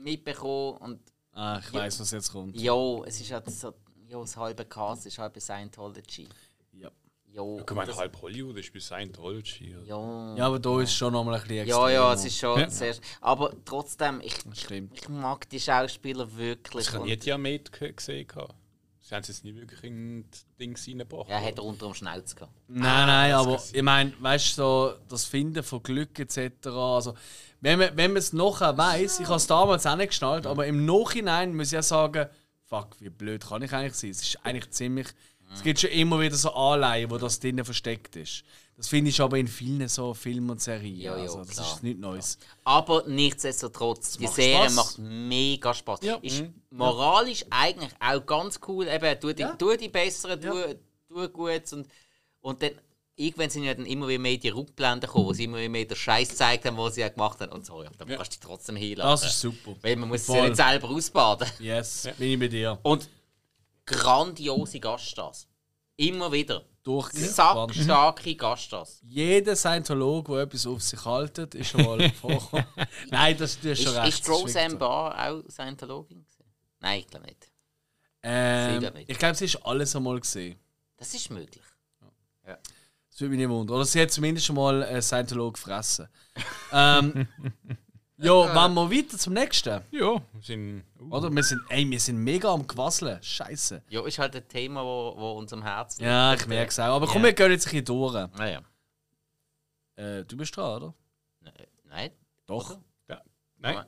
mitbekommen 0.01 0.77
und 0.77 0.99
Ah, 1.31 1.59
ich 1.59 1.71
weiß, 1.73 2.01
was 2.01 2.11
jetzt 2.11 2.31
kommt. 2.33 2.57
ja, 2.59 2.73
es 3.05 3.21
ist 3.21 3.31
halt 3.31 3.49
so, 3.49 3.73
ja, 4.07 4.19
das 4.19 4.35
halbe 4.35 4.65
Cast 4.65 5.05
ist 5.05 5.15
bei 5.17 5.39
Scientology. 5.39 6.27
Ja. 7.39 7.53
Ja, 7.53 7.57
Ja, 7.57 7.63
Ich 7.67 7.75
meine, 7.75 7.87
das- 7.87 7.97
halb 7.97 8.21
Hollywood 8.21 8.57
ist 8.57 8.73
bei 8.73 8.79
Scientology. 8.79 9.75
oder? 9.75 9.85
ja. 9.85 10.35
Ja, 10.37 10.45
aber 10.47 10.59
da 10.59 10.81
ist 10.81 10.93
schon 10.93 11.13
nochmal 11.13 11.35
ein 11.35 11.41
bisschen 11.47 11.67
Ja, 11.67 11.89
ja, 11.89 12.13
es 12.13 12.25
ist 12.25 12.37
schon 12.37 12.69
sehr. 12.69 12.95
Aber 13.21 13.53
trotzdem, 13.65 14.21
ich, 14.21 14.35
ich 14.93 15.09
mag 15.09 15.49
die 15.49 15.59
Schauspieler 15.59 16.27
wirklich. 16.35 16.87
Ich 16.87 16.93
habe 16.93 17.05
nie 17.05 17.17
Diamet 17.17 17.71
ge- 17.71 17.93
gesehen. 17.93 18.27
Sie 19.01 19.15
haben 19.15 19.21
es 19.23 19.27
jetzt 19.29 19.43
nie 19.43 19.55
wirklich 19.55 19.83
in 19.85 20.23
Dings 20.59 20.87
reingebracht. 20.87 21.29
Er 21.29 21.43
hat 21.43 21.59
unter 21.59 21.87
dem 21.87 21.95
Schnauz 21.95 22.35
gehabt. 22.35 22.53
Nein, 22.67 23.07
nein, 23.07 23.31
aber 23.33 23.59
ich 23.73 23.81
meine, 23.81 24.13
weißt 24.19 24.49
du, 24.49 24.61
so, 24.61 24.93
das 25.07 25.25
Finden 25.25 25.63
von 25.63 25.81
Glück 25.81 26.19
etc. 26.19 26.67
Also, 26.67 27.15
wenn 27.59 27.79
man 27.79 27.97
wenn 27.97 28.11
man 28.11 28.17
es 28.19 28.33
nachher 28.33 28.77
weiß, 28.77 29.19
ich 29.21 29.25
habe 29.25 29.37
es 29.37 29.47
damals 29.47 29.87
auch 29.87 29.95
nicht 29.95 30.09
geschnallt, 30.09 30.45
aber 30.45 30.67
im 30.67 30.85
Nachhinein 30.85 31.55
muss 31.55 31.67
ich 31.67 31.71
ja 31.73 31.81
sagen, 31.81 32.27
fuck, 32.65 32.97
wie 32.99 33.09
blöd 33.09 33.47
kann 33.47 33.63
ich 33.63 33.73
eigentlich 33.73 33.95
sein? 33.95 34.11
Es 34.11 34.21
ist 34.21 34.39
eigentlich 34.45 34.69
ziemlich. 34.69 35.07
Es 35.53 35.63
gibt 35.63 35.79
schon 35.79 35.89
immer 35.91 36.19
wieder 36.19 36.35
so 36.35 36.51
Anleihen, 36.51 37.09
wo 37.09 37.17
das 37.17 37.39
drinnen 37.39 37.65
versteckt 37.65 38.15
ist. 38.15 38.43
Das 38.77 38.87
finde 38.87 39.09
ich 39.09 39.19
aber 39.19 39.37
in 39.37 39.47
vielen 39.47 39.87
so 39.89 40.13
Filmen 40.13 40.51
und 40.51 40.61
Serien. 40.61 40.95
Ja, 41.01 41.17
ja, 41.17 41.23
also, 41.23 41.39
das 41.39 41.55
klar. 41.55 41.67
ist 41.75 41.83
nichts 41.83 41.99
Neues. 41.99 42.37
Aber 42.63 43.03
nichtsdestotrotz, 43.07 44.17
die 44.17 44.23
macht 44.23 44.35
Serie 44.35 44.55
Spaß. 44.69 44.75
macht 44.75 44.97
mega 44.99 45.73
Spaß. 45.73 45.99
Ja. 46.03 46.15
Ist 46.21 46.43
moralisch 46.71 47.45
eigentlich 47.49 47.91
auch 47.99 48.25
ganz 48.25 48.59
cool. 48.67 48.87
Eben, 48.87 49.19
tu 49.19 49.33
die, 49.33 49.41
Ja. 49.41 49.55
tu 49.55 49.75
die 49.75 49.89
besseren, 49.89 50.39
tu, 50.39 50.47
Ja. 50.57 50.73
tu 51.09 51.27
gut. 51.29 51.73
Und, 51.73 51.87
und 52.41 52.61
dann, 52.63 52.71
irgendwann 53.17 53.49
sind 53.49 53.63
ja 53.65 53.73
dann 53.73 53.85
immer 53.85 54.07
wieder 54.07 54.19
mehr 54.19 54.37
die 54.37 54.47
Rückblenden 54.47 55.01
gekommen, 55.01 55.25
wo 55.25 55.33
sie 55.33 55.43
immer 55.43 55.57
wieder 55.57 55.67
mehr 55.69 55.83
den 55.85 55.97
Scheiß 55.97 56.29
gezeigt 56.29 56.63
haben, 56.65 56.77
was 56.77 56.95
sie 56.95 57.01
ja 57.01 57.09
gemacht 57.09 57.41
haben. 57.41 57.51
Und 57.51 57.65
so, 57.65 57.83
ja, 57.83 57.89
dann 57.97 58.07
kannst 58.07 58.27
du 58.33 58.37
dich 58.37 58.39
trotzdem 58.39 58.77
hinlassen. 58.77 59.25
Das 59.25 59.33
ist 59.35 59.41
super. 59.41 59.75
Weil 59.81 59.97
man 59.97 60.07
muss 60.07 60.21
es 60.21 60.27
ja 60.29 60.43
nicht 60.45 60.55
selber 60.55 60.89
ausbaden. 60.89 61.49
Yes, 61.59 62.07
bin 62.17 62.31
ich 62.31 62.39
bei 62.39 62.47
dir. 62.47 62.79
Und 62.83 63.09
grandiose 63.89 64.79
Gaststars. 64.79 65.47
Immer 65.95 66.31
wieder. 66.31 66.63
Durchgewandt. 66.83 67.73
Sackstarke 67.73 68.35
Gaststars. 68.35 68.99
Jeder 69.03 69.55
Scientolog, 69.55 70.27
der 70.27 70.37
etwas 70.37 70.65
auf 70.65 70.81
sich 70.81 71.03
haltet, 71.03 71.55
ist 71.55 71.69
schon 71.69 71.83
mal 71.83 72.09
vorgekommen. 72.11 72.65
Nein, 73.11 73.37
das, 73.37 73.55
das 73.57 73.65
ist 73.65 73.79
Ist, 73.79 73.83
schon 73.85 73.95
recht. 73.97 74.19
ist 74.19 74.29
Roseanne 74.29 74.75
Barr 74.75 75.29
auch 75.29 75.43
Scientologin? 75.49 76.25
Nein, 76.79 76.99
ich 76.99 77.07
glaube 77.07 77.25
nicht. 77.25 77.51
Ähm, 78.23 78.93
nicht. 78.93 79.09
ich 79.09 79.17
glaube, 79.17 79.35
sie 79.35 79.45
ist 79.45 79.57
alles 79.65 79.95
einmal 79.95 80.19
gesehen. 80.19 80.57
Das 80.97 81.13
ist 81.13 81.29
möglich. 81.29 81.63
Das 82.43 83.19
würde 83.21 83.29
mich 83.31 83.39
nicht 83.39 83.49
wundern. 83.49 83.75
Oder 83.75 83.85
sie 83.85 84.01
hat 84.01 84.11
zumindest 84.11 84.45
schon 84.45 84.55
mal 84.55 84.81
einen 84.83 85.01
Scientolog 85.01 85.55
gefressen. 85.55 86.07
ähm, 86.71 87.27
ja, 88.25 88.31
wollen 88.55 88.73
wir 88.73 88.91
weiter 88.97 89.17
zum 89.17 89.33
nächsten? 89.33 89.81
Ja, 89.91 90.13
wir 90.15 90.21
sind. 90.41 90.83
Uh, 90.99 91.15
Oder? 91.15 91.31
Wir 91.31 91.43
sind, 91.43 91.61
ey, 91.69 91.89
wir 91.89 91.99
sind 91.99 92.17
mega 92.17 92.53
am 92.53 92.65
Quasseln. 92.67 93.21
Scheiße. 93.21 93.81
Ja, 93.89 94.05
ist 94.05 94.19
halt 94.19 94.35
ein 94.35 94.47
Thema, 94.47 94.83
wo, 94.83 95.13
wo 95.17 95.31
uns 95.33 95.51
am 95.53 95.63
Herzen 95.63 96.03
Ja, 96.03 96.33
ich 96.33 96.45
merke 96.47 96.69
es 96.69 96.79
auch. 96.79 96.95
Aber 96.95 97.07
komm, 97.07 97.21
Ja. 97.21 97.27
wir 97.27 97.33
gehen 97.33 97.51
jetzt 97.51 97.67
ein 97.67 97.71
bisschen 97.71 97.85
durch. 97.85 98.13
Naja. 98.37 98.61
Äh, 99.95 100.23
du 100.25 100.37
bist 100.37 100.55
dran, 100.55 100.81
oder? 100.83 100.93
Nein. 101.89 102.11
Doch. 102.45 102.77
Ja. 103.09 103.21
Nein. 103.57 103.83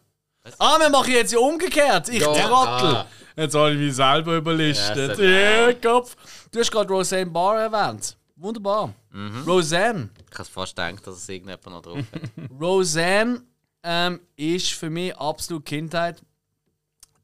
Ah, 0.58 0.78
wir 0.80 0.90
machen 0.90 1.12
jetzt 1.12 1.32
ja 1.34 1.40
umgekehrt. 1.40 2.10
Ich 2.10 2.20
Ja. 2.22 2.34
Trottel. 2.34 2.96
Ah. 2.96 3.06
Jetzt 3.36 3.54
habe 3.56 3.72
ich 3.74 3.78
mich 3.80 3.96
selber 3.96 4.38
überlistet. 4.38 5.20
Ja, 5.20 5.70
Ja, 5.70 5.74
Kopf. 5.74 6.16
Du 6.52 6.60
hast 6.60 6.72
gerade 6.72 6.92
Roseanne 6.92 7.30
Barr 7.30 7.62
erwähnt. 7.62 8.18
Wunderbar. 8.36 8.92
Mhm. 9.12 9.44
Roseanne. 9.46 10.10
Ich 10.32 10.40
habe 10.40 10.50
fast 10.50 10.76
gedacht, 10.76 11.06
dass 11.06 11.18
es 11.18 11.30
irgendjemand 11.30 11.66
noch 11.68 11.82
drauf 11.84 11.98
hat. 12.12 12.22
Roseanne 12.60 13.42
ähm, 13.84 14.20
ist 14.36 14.74
für 14.74 14.90
mich 14.90 15.16
absolut 15.18 15.66
Kindheit. 15.66 16.22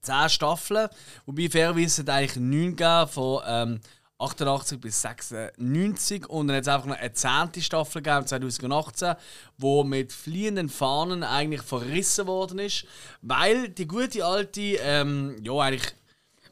Zehn 0.02 0.30
Staffeln, 0.30 0.88
wobei 1.26 1.50
fairerweise 1.50 2.02
hat 2.02 2.10
eigentlich 2.10 2.38
neun 2.38 2.76
gegeben, 2.76 3.08
von 3.08 3.42
ähm, 3.46 3.80
88 4.20 4.80
bis 4.80 5.02
96 5.02 6.28
und 6.28 6.48
dann 6.48 6.58
hat 6.58 6.64
es 6.64 6.68
einfach 6.68 6.88
noch 6.88 6.98
eine 6.98 7.14
zehnte 7.14 7.62
Staffel 7.62 8.02
gegeben, 8.02 8.26
2018, 8.26 9.16
wo 9.58 9.84
mit 9.84 10.12
fliehenden 10.12 10.70
Fahnen 10.70 11.24
eigentlich 11.24 11.62
verrissen 11.62 12.26
worden 12.26 12.60
ist, 12.60 12.86
weil 13.22 13.70
die 13.70 13.88
gute 13.88 14.26
alte, 14.26 14.62
ähm, 14.62 15.36
ja 15.44 15.54
eigentlich 15.60 15.94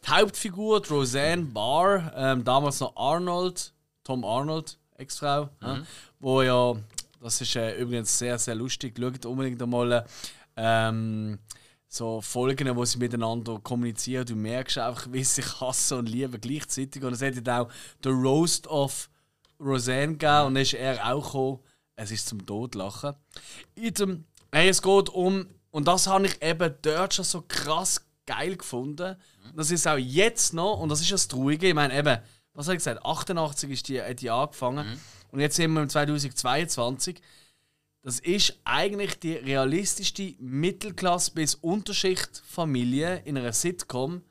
die 0.06 0.12
Hauptfigur, 0.12 0.82
die 0.82 0.90
Roseanne 0.90 1.44
Barr, 1.44 2.14
ähm, 2.16 2.44
damals 2.44 2.80
noch 2.82 2.96
Arnold, 2.96 3.74
Tom 4.04 4.24
Arnold, 4.24 4.78
Ex-Frau, 4.98 5.50
ja, 5.62 5.80
wo 6.20 6.42
ja, 6.44 6.76
das 7.26 7.42
ist 7.42 7.56
äh, 7.56 7.76
übrigens 7.78 8.16
sehr, 8.20 8.38
sehr 8.38 8.54
lustig, 8.54 8.96
schaut 9.00 9.26
unbedingt 9.26 9.60
einmal 9.60 10.06
ähm, 10.56 11.40
so 11.88 12.22
Folgen, 12.22 12.76
wo 12.76 12.86
sie 12.86 13.00
miteinander 13.00 13.60
kommunizieren. 13.64 14.28
Du 14.28 14.36
merkst 14.36 14.78
einfach, 14.78 15.08
wie 15.12 15.24
sie 15.24 15.42
sich 15.42 15.60
hassen 15.60 15.98
und 15.98 16.10
lieben 16.10 16.40
gleichzeitig. 16.40 17.04
Und 17.04 17.14
es 17.14 17.24
hat 17.24 17.50
auch 17.50 17.70
den 18.04 18.12
Roast 18.12 18.68
of 18.68 19.10
Roseanne 19.60 20.18
gegeben 20.18 20.46
und 20.46 20.54
dann 20.54 20.62
ist 20.62 20.76
er 20.76 21.04
auch 21.12 21.24
gekommen. 21.26 21.60
Es 21.96 22.12
ist 22.12 22.28
zum 22.28 22.46
Todlachen. 22.46 23.16
In 23.74 23.94
dem, 23.96 24.26
hey, 24.52 24.70
es 24.70 24.82
geht 24.82 25.10
um, 25.10 25.48
und 25.72 25.88
das 25.88 26.06
habe 26.06 26.28
ich 26.28 26.40
eben 26.44 26.76
dort 26.84 27.16
schon 27.16 27.26
so 27.26 27.44
krass 27.48 28.06
geil 28.28 28.56
gefunden. 28.56 29.16
Das 29.56 29.72
ist 29.72 29.88
auch 29.88 29.98
jetzt 29.98 30.54
noch, 30.54 30.80
und 30.80 30.90
das 30.90 31.02
ist 31.02 31.12
das 31.12 31.28
Traurige, 31.28 31.70
ich 31.70 31.74
meine 31.74 31.98
eben, 31.98 32.20
was 32.54 32.68
habe 32.68 32.76
ich 32.76 32.80
gesagt, 32.80 33.04
88 33.04 33.70
ist 33.72 33.88
die, 33.88 34.02
hat 34.02 34.22
die 34.22 34.30
angefangen 34.30 35.00
und 35.36 35.42
jetzt 35.42 35.56
sind 35.58 35.72
wir 35.74 35.82
im 35.82 35.90
2022. 35.90 37.22
Das 38.02 38.20
ist 38.20 38.58
eigentlich 38.64 39.20
die 39.20 39.34
realistischste 39.34 40.24
Mittelklasse- 40.40 41.34
bis 41.34 41.56
Unterschichtfamilie 41.56 43.22
in 43.26 43.38
einer 43.38 43.52
Sitcom, 43.54 44.22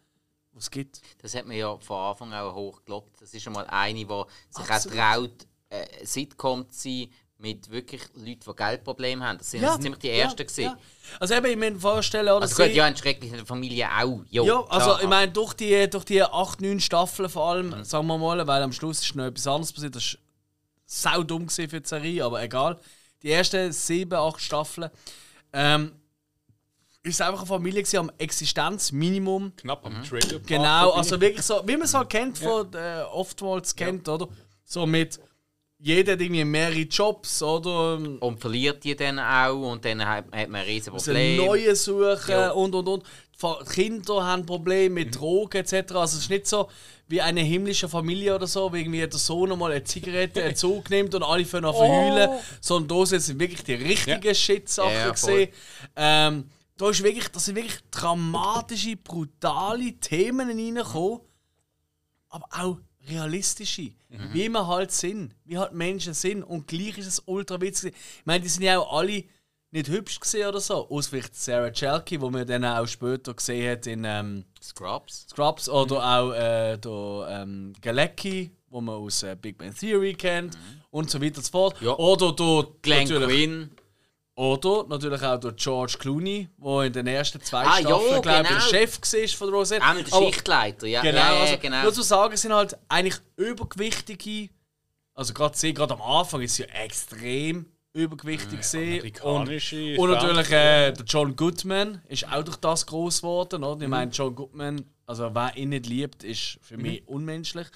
die 0.53 0.59
es 0.59 0.71
gibt. 0.71 1.01
Das 1.23 1.35
hat 1.35 1.47
man 1.47 1.57
ja 1.57 1.77
von 1.79 1.97
Anfang 1.99 2.33
an 2.33 2.45
auch 2.45 2.55
hoch 2.55 2.85
gelobt. 2.85 3.21
Das 3.21 3.35
ist 3.35 3.43
schon 3.43 3.53
mal 3.53 3.67
eine, 3.67 4.05
die 4.05 4.23
sich 4.51 4.71
Absolut. 4.71 4.99
auch 4.99 5.03
traut, 5.17 5.47
äh, 5.71 6.07
Sitcom 6.07 6.71
zu 6.71 6.81
sein 6.89 7.09
mit 7.37 7.69
wirklich 7.69 8.01
Leuten, 8.15 8.41
die 8.49 8.55
Geldprobleme 8.57 9.25
haben. 9.27 9.39
Das 9.39 9.51
sind 9.51 9.63
Ja, 9.63 9.79
ziemlich 9.79 9.99
die 9.99 10.07
ja, 10.09 10.15
ersten 10.15 10.39
gewesen. 10.47 10.63
ja. 10.63 10.79
Also 11.21 11.35
eben, 11.35 11.47
ich 11.47 11.57
mir 11.57 11.79
vorstellen, 11.79 12.29
oder 12.29 12.43
Also 12.43 12.63
gut, 12.63 12.73
ja, 12.73 12.87
in 12.87 12.97
schrecklichen 12.97 13.45
Familien 13.45 13.91
auch. 13.91 14.21
Jo, 14.31 14.45
Ja, 14.45 14.61
also 14.69 14.87
klar. 14.91 15.03
ich 15.03 15.09
meine, 15.09 15.33
durch 15.33 15.53
die, 15.53 15.91
durch 15.91 16.05
die 16.05 16.23
8, 16.23 16.61
9 16.63 16.81
Staffeln 16.81 17.29
vor 17.29 17.51
allem, 17.51 17.85
sagen 17.85 18.07
wir 18.07 18.17
mal, 18.17 18.47
weil 18.47 18.63
am 18.63 18.73
Schluss 18.73 19.01
ist 19.03 19.15
noch 19.17 19.25
etwas 19.27 19.47
anderes 19.49 19.73
passiert, 19.73 19.97
das 19.97 20.15
war 20.15 20.21
sau 20.87 21.23
dumm 21.23 21.49
für 21.49 21.67
die 21.67 21.89
Serie, 21.89 22.25
aber 22.25 22.43
egal. 22.43 22.79
Die 23.23 23.31
ersten 23.31 23.73
7, 23.73 24.13
8 24.13 24.41
Staffeln 24.41 24.91
ähm, 25.53 25.93
ist 27.03 27.21
einfach 27.21 27.41
eine 27.41 27.47
Familie 27.47 27.83
gewesen, 27.83 27.99
am 27.99 28.11
Existenzminimum. 28.19 29.55
Knapp 29.57 29.85
am 29.87 30.03
Trailer. 30.03 30.41
Genau, 30.41 30.91
also 30.93 31.21
wirklich 31.21 31.45
so, 31.45 31.63
wie 31.67 31.77
man 31.77 31.83
es 31.83 31.95
halt 31.95 32.11
kennt, 32.11 32.39
von, 32.39 32.73
äh, 32.75 33.03
oftmals 33.13 33.75
kennt, 33.75 34.09
oder? 34.09 34.29
So 34.65 34.87
mit, 34.87 35.21
jeder 35.87 36.13
hat 36.15 36.21
irgendwie 36.23 36.45
mehrere 36.45 36.81
Jobs, 36.81 37.43
oder? 37.43 37.95
Und 38.21 38.41
verliert 38.41 38.83
die 38.85 38.97
dann 38.97 39.19
auch 39.19 39.71
und 39.73 39.85
dann 39.85 40.05
hat, 40.05 40.25
hat 40.33 40.49
man 40.49 40.63
ein 40.63 40.67
riesen 40.67 40.93
Problem. 40.95 41.41
ein 41.41 41.47
neue 41.47 41.77
suchen 41.77 42.17
Ja. 42.31 42.51
und 42.53 42.75
und 42.75 42.89
und. 42.89 43.03
Fa- 43.37 43.63
Kinder 43.69 44.25
haben 44.25 44.47
Probleme 44.47 44.89
Mhm. 44.89 44.95
mit 44.95 45.17
Drogen 45.17 45.59
etc. 45.59 45.75
Also 45.97 46.17
es 46.17 46.23
ist 46.25 46.31
nicht 46.31 46.47
so 46.47 46.69
wie 47.09 47.21
eine 47.21 47.41
himmlische 47.41 47.89
Familie 47.89 48.35
oder 48.35 48.47
so, 48.47 48.73
wie 48.73 48.79
irgendwie 48.81 49.01
der 49.07 49.19
Sohn 49.19 49.59
mal 49.59 49.73
eine 49.73 49.83
Zigarette, 49.85 50.43
einen 50.43 50.55
Zug 50.57 50.89
nimmt 50.91 51.15
und 51.17 51.23
alle 51.25 51.45
fangen 51.45 51.65
an 51.67 51.75
zu 51.75 51.81
heulen, 51.81 52.31
sondern 52.61 52.97
da 52.99 53.05
sind 53.07 53.39
wirklich 53.41 53.65
die 53.65 53.75
richtigen 53.75 54.23
Ja. 54.25 54.35
Shit-Sachen 54.35 54.93
Ja, 54.93 55.07
ja, 55.07 55.11
gesehen. 55.11 55.49
Ähm, 55.97 56.49
da 56.79 56.89
ist 56.91 57.03
wirklich, 57.03 57.29
das 57.29 57.45
sind 57.45 57.57
wirklich 57.57 57.79
dramatische, 57.91 58.97
brutale 58.97 59.93
Themen 59.95 60.49
reingekommen, 60.49 61.21
aber 62.31 62.47
auch 62.53 62.79
realistische. 63.09 63.93
Wie 64.33 64.49
wir 64.49 64.67
halt 64.67 64.93
sind, 64.93 65.35
wie 65.45 65.59
halt 65.59 65.73
Menschen 65.73 66.15
sind. 66.15 66.43
Und 66.43 66.67
gleich 66.69 66.99
ist 66.99 67.07
es 67.07 67.23
ultra 67.27 67.61
witzig. 67.61 67.95
Ich 68.21 68.27
meine, 68.27 68.43
die 68.43 68.49
sind 68.49 68.63
ja 68.63 68.79
auch 68.79 68.99
alle 68.99 69.25
nicht 69.73 69.89
hübsch 69.89 70.21
gesehen 70.21 70.49
oder 70.49 70.61
so. 70.61 70.89
Außer 70.89 71.11
vielleicht 71.11 71.35
Sarah 71.35 71.71
Chalky, 71.71 72.21
wo 72.21 72.31
man 72.31 72.47
dann 72.47 72.65
auch 72.65 72.87
später 72.87 73.35
gesehen 73.35 73.73
hat 73.73 73.87
in 73.87 74.05
ähm, 74.05 74.45
Scrubs. 74.63 75.27
Scrubs. 75.31 75.69
Oder 75.69 75.97
auch 75.97 76.33
äh, 76.33 76.79
der 76.79 77.43
ähm, 77.43 77.73
Galecki, 77.81 78.53
wo 78.71 78.81
man 78.81 78.95
aus 78.95 79.25
äh, 79.25 79.37
Big 79.41 79.59
Bang 79.59 79.75
Theory 79.75 80.15
kennt. 80.15 80.57
Und 80.91 81.11
so 81.11 81.21
weiter 81.21 81.39
und 81.39 81.45
so 81.45 81.51
fort. 81.51 81.83
Ja. 81.83 81.97
Oder 81.97 82.33
der 82.33 82.69
Glenn 82.83 83.09
Quinn. 83.09 83.71
Oder 84.37 84.85
natürlich 84.89 85.23
auch 85.23 85.39
der 85.39 85.53
George 85.53 85.97
Clooney, 85.99 86.49
der 86.59 86.83
in 86.83 86.93
den 86.93 87.07
ersten 87.07 87.41
zwei 87.41 87.65
Ah, 87.65 87.79
ja, 87.79 87.87
Staffeln, 87.89 88.23
glaube 88.23 88.43
ich, 88.43 88.49
genau. 88.49 88.61
der 88.61 88.61
Chef 88.61 88.99
war 89.01 89.29
von 89.39 89.47
der 89.49 89.57
Roseanne. 89.59 89.85
Auch 89.91 89.95
mit 89.95 90.07
der 90.09 90.15
Aber- 90.15 90.27
Schichtleiter. 90.27 90.87
Ja, 90.89 91.03
Genau, 91.03 91.19
ja, 91.19 91.35
ja, 91.35 91.41
also 91.43 91.59
genau. 91.59 91.83
nur 91.83 91.93
zu 91.93 92.03
sagen, 92.03 92.35
es 92.35 92.43
sind 92.43 92.53
halt 92.53 92.77
eigentlich 92.89 93.15
übergewichtige, 93.37 94.49
also 95.15 95.33
gerade 95.35 95.57
sie, 95.57 95.73
gerade 95.73 95.95
am 95.95 96.03
Anfang 96.03 96.41
ist 96.43 96.57
sie 96.57 96.63
ja 96.65 96.69
extrem 96.71 97.67
übergewichtig 97.93 98.59
gesehen 98.59 98.95
und, 98.95 98.99
Amerikanische 99.23 99.97
und 100.01 100.11
natürlich 100.11 100.51
äh, 100.51 100.91
der 100.91 101.05
John 101.07 101.37
Goodman 101.37 102.03
ist 102.09 102.27
auch 102.29 102.43
durch 102.43 102.57
das 102.57 102.85
groß 102.87 103.19
geworden, 103.21 103.63
oder? 103.63 103.83
Ich 103.83 103.89
meine 103.89 104.11
John 104.11 104.35
Goodman, 104.35 104.85
also 105.07 105.33
wer 105.33 105.57
ihn 105.57 105.69
nicht 105.69 105.87
liebt, 105.87 106.25
ist 106.25 106.59
für 106.61 106.77
mich 106.77 107.07
unmenschlich. 107.07 107.69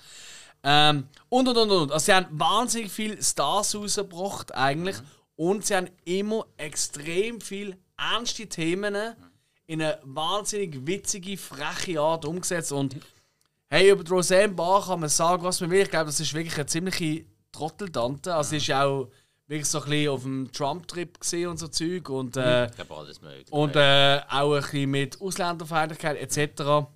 Ähm, 0.65 1.07
und 1.29 1.47
und 1.47 1.57
und 1.57 1.71
und. 1.71 1.93
Also 1.93 2.07
sie 2.07 2.15
haben 2.15 2.27
wahnsinnig 2.33 2.91
viele 2.91 3.23
Stars 3.23 3.77
rausgebracht 3.77 4.53
eigentlich 4.57 4.97
und 5.39 5.65
sie 5.65 5.77
haben 5.77 5.89
immer 6.05 6.45
extrem 6.57 7.41
viel 7.41 7.77
ernste 7.97 8.47
Themen 8.49 9.15
in 9.67 9.81
eine 9.83 9.99
wahnsinnig 10.03 10.85
witzige, 10.87 11.37
freche 11.37 12.01
Art 12.01 12.25
umgesetzt 12.25 12.73
und 12.73 12.97
Hey, 13.71 13.91
über 13.91 14.03
die 14.03 14.11
Roseanne 14.11 14.55
Barr 14.55 14.83
kann 14.87 15.01
man 15.01 15.11
sagen, 15.11 15.43
was 15.45 15.61
man 15.61 15.71
will. 15.71 15.83
Ich 15.83 15.91
glaube, 15.91 16.07
das 16.07 16.19
ist 16.21 16.33
wirklich 16.33 16.55
eine 16.57 16.65
ziemliche 16.65 17.27
Trotteltante. 17.53 18.35
Also, 18.35 18.51
sie 18.51 18.57
ist 18.57 18.67
ja 18.67 18.83
auch 18.87 19.11
wirklich 19.47 19.69
so 19.69 19.83
ein 19.83 19.91
bisschen 19.91 20.09
auf 20.09 20.23
dem 20.23 20.51
Trump-Trip 20.53 21.21
gesehen 21.21 21.49
und 21.51 21.59
so 21.59 21.69
Zeug. 21.69 22.09
Und, 22.09 22.39
äh, 22.39 22.65
Ich 22.67 22.77
glaube, 22.77 22.95
alles 22.97 23.21
möglich. 23.21 23.53
und 23.53 23.77
äh, 23.77 24.21
auch 24.31 24.55
ein 24.55 24.63
bisschen 24.63 24.91
mit 24.91 25.21
Ausländerfeindlichkeit 25.21 26.17
etc. 26.17 26.89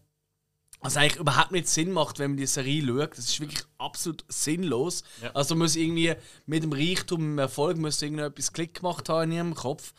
Was 0.83 0.97
eigentlich 0.97 1.17
überhaupt 1.21 1.53
nicht 1.53 1.69
Sinn 1.69 1.93
macht, 1.93 2.19
wenn 2.19 2.33
man 2.33 2.37
die 2.39 2.47
Serie 2.47 2.85
schaut. 2.85 3.13
Das 3.13 3.21
ist 3.29 3.41
wirklich 3.41 3.63
absolut 3.79 4.25
sinnlos. 4.29 5.05
Also 5.33 5.55
muss 5.55 5.77
irgendwie 5.77 6.15
mit 6.47 6.63
dem 6.65 6.73
Reichtum, 6.73 7.21
mit 7.21 7.29
dem 7.31 7.39
Erfolg, 7.39 7.77
muss 7.79 8.03
irgendetwas 8.03 8.53
Klick 8.53 8.75
gemacht 8.75 9.09
haben 9.09 9.31
in 9.31 9.37
ihrem 9.37 9.55
Kopf. 9.55 9.95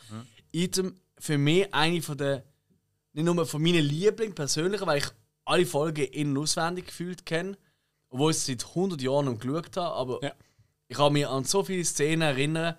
Item 0.52 0.94
für 1.18 1.38
mich 1.38 1.72
eine 1.72 2.02
von 2.02 2.18
der, 2.18 2.44
nicht 3.14 3.24
nur 3.24 3.46
von 3.46 3.62
meinen 3.62 3.82
Lieblingen 3.84 4.34
persönlich, 4.34 4.80
weil 4.84 4.98
ich 4.98 5.06
alle 5.46 5.66
Folgen 5.66 6.04
in- 6.04 6.36
und 6.36 6.42
auswendig 6.42 6.86
gefühlt 6.88 7.24
kenne. 7.26 7.56
Obwohl 8.10 8.30
ich 8.32 8.36
es 8.36 8.46
seit 8.46 8.64
100 8.66 9.00
Jahren 9.02 9.24
noch 9.26 9.38
geschaut 9.38 9.76
habe. 9.76 9.94
Aber 9.94 10.22
Ja. 10.22 10.32
ich 10.88 10.96
kann 10.96 11.12
mich 11.14 11.26
an 11.26 11.44
so 11.44 11.64
viele 11.64 11.84
Szenen 11.84 12.22
erinnern. 12.22 12.76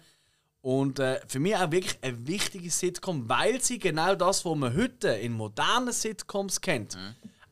Und 0.61 0.97
äh, 0.99 1.19
für 1.27 1.39
mich 1.39 1.55
auch 1.55 1.69
wirklich 1.71 1.97
eine 2.01 2.25
wichtige 2.27 2.71
Sitcom, 2.71 3.29
weil 3.29 3.61
sie 3.61 3.77
genau 3.77 4.15
das, 4.15 4.45
was 4.45 4.55
man 4.57 4.75
heute 4.75 5.09
in 5.09 5.33
modernen 5.33 5.91
Sitcoms 5.93 6.59
kennt, 6.61 6.97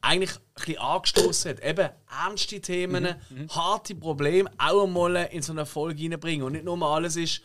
eigentlich 0.04 0.36
ein 0.36 0.42
bisschen 0.56 0.78
angestoßen 0.78 1.52
hat. 1.52 1.64
Eben 1.64 1.90
ernste 2.24 2.62
Themen, 2.62 3.16
harte 3.50 3.96
Probleme 3.96 4.52
auch 4.58 4.84
einmal 4.84 5.16
in 5.32 5.42
so 5.42 5.54
eine 5.54 5.66
Folge 5.66 6.04
reinbringen. 6.04 6.46
Und 6.46 6.54
nicht 6.54 6.66
nur 6.66 6.78
mal 6.78 6.96
alles 6.96 7.16
ist, 7.16 7.42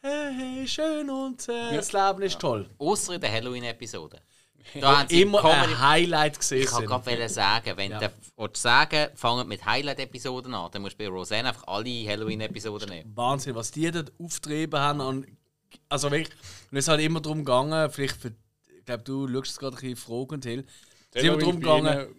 hey, 0.00 0.32
hey 0.34 0.68
schön 0.68 1.08
und 1.08 1.48
äh, 1.48 1.74
das 1.74 1.92
Leben 1.92 2.22
ist 2.22 2.38
toll. 2.38 2.68
Außer 2.78 3.14
in 3.14 3.20
der 3.20 3.32
Halloween-Episode. 3.32 4.20
Da 4.80 5.00
haben 5.00 5.08
sie 5.08 5.22
Immer 5.22 5.40
Comedy 5.40 5.72
ein 5.72 5.80
Highlight 5.80 6.38
gesehen. 6.38 6.62
Ich 6.62 6.66
kann 6.66 6.86
gerade 6.86 7.28
sagen, 7.28 7.76
wenn 7.76 7.90
du 7.92 8.12
willst 8.36 8.62
sagen 8.62 9.08
fangen 9.16 9.48
mit 9.48 9.64
Highlight-Episoden 9.64 10.54
an, 10.54 10.70
dann 10.70 10.82
musst 10.82 11.00
du 11.00 11.04
bei 11.04 11.08
Roseanne 11.08 11.48
einfach 11.48 11.66
alle 11.66 12.06
Halloween-Episoden 12.06 12.88
nehmen. 12.88 13.16
Wahnsinn, 13.16 13.54
was 13.54 13.70
die 13.70 13.90
dort 13.90 14.12
auftrieben 14.18 14.78
haben. 14.78 15.00
An, 15.00 15.26
also 15.88 16.10
wirklich, 16.10 16.30
und 16.70 16.78
es 16.78 16.84
ist 16.84 16.88
halt 16.88 17.00
immer 17.00 17.20
darum 17.20 17.38
gegangen, 17.38 17.90
vielleicht 17.90 18.20
für, 18.20 18.32
ich 18.78 18.84
glaube, 18.84 19.02
du 19.02 19.28
schaust 19.28 19.50
es 19.52 19.58
gerade 19.58 19.76
ein 19.76 19.80
bisschen 19.80 19.96
fragend, 19.96 20.44
Hill. 20.44 20.64
Es 21.14 21.22
ist 21.22 21.28
immer 21.28 21.38
darum 21.38 21.60
gegangen, 21.60 22.14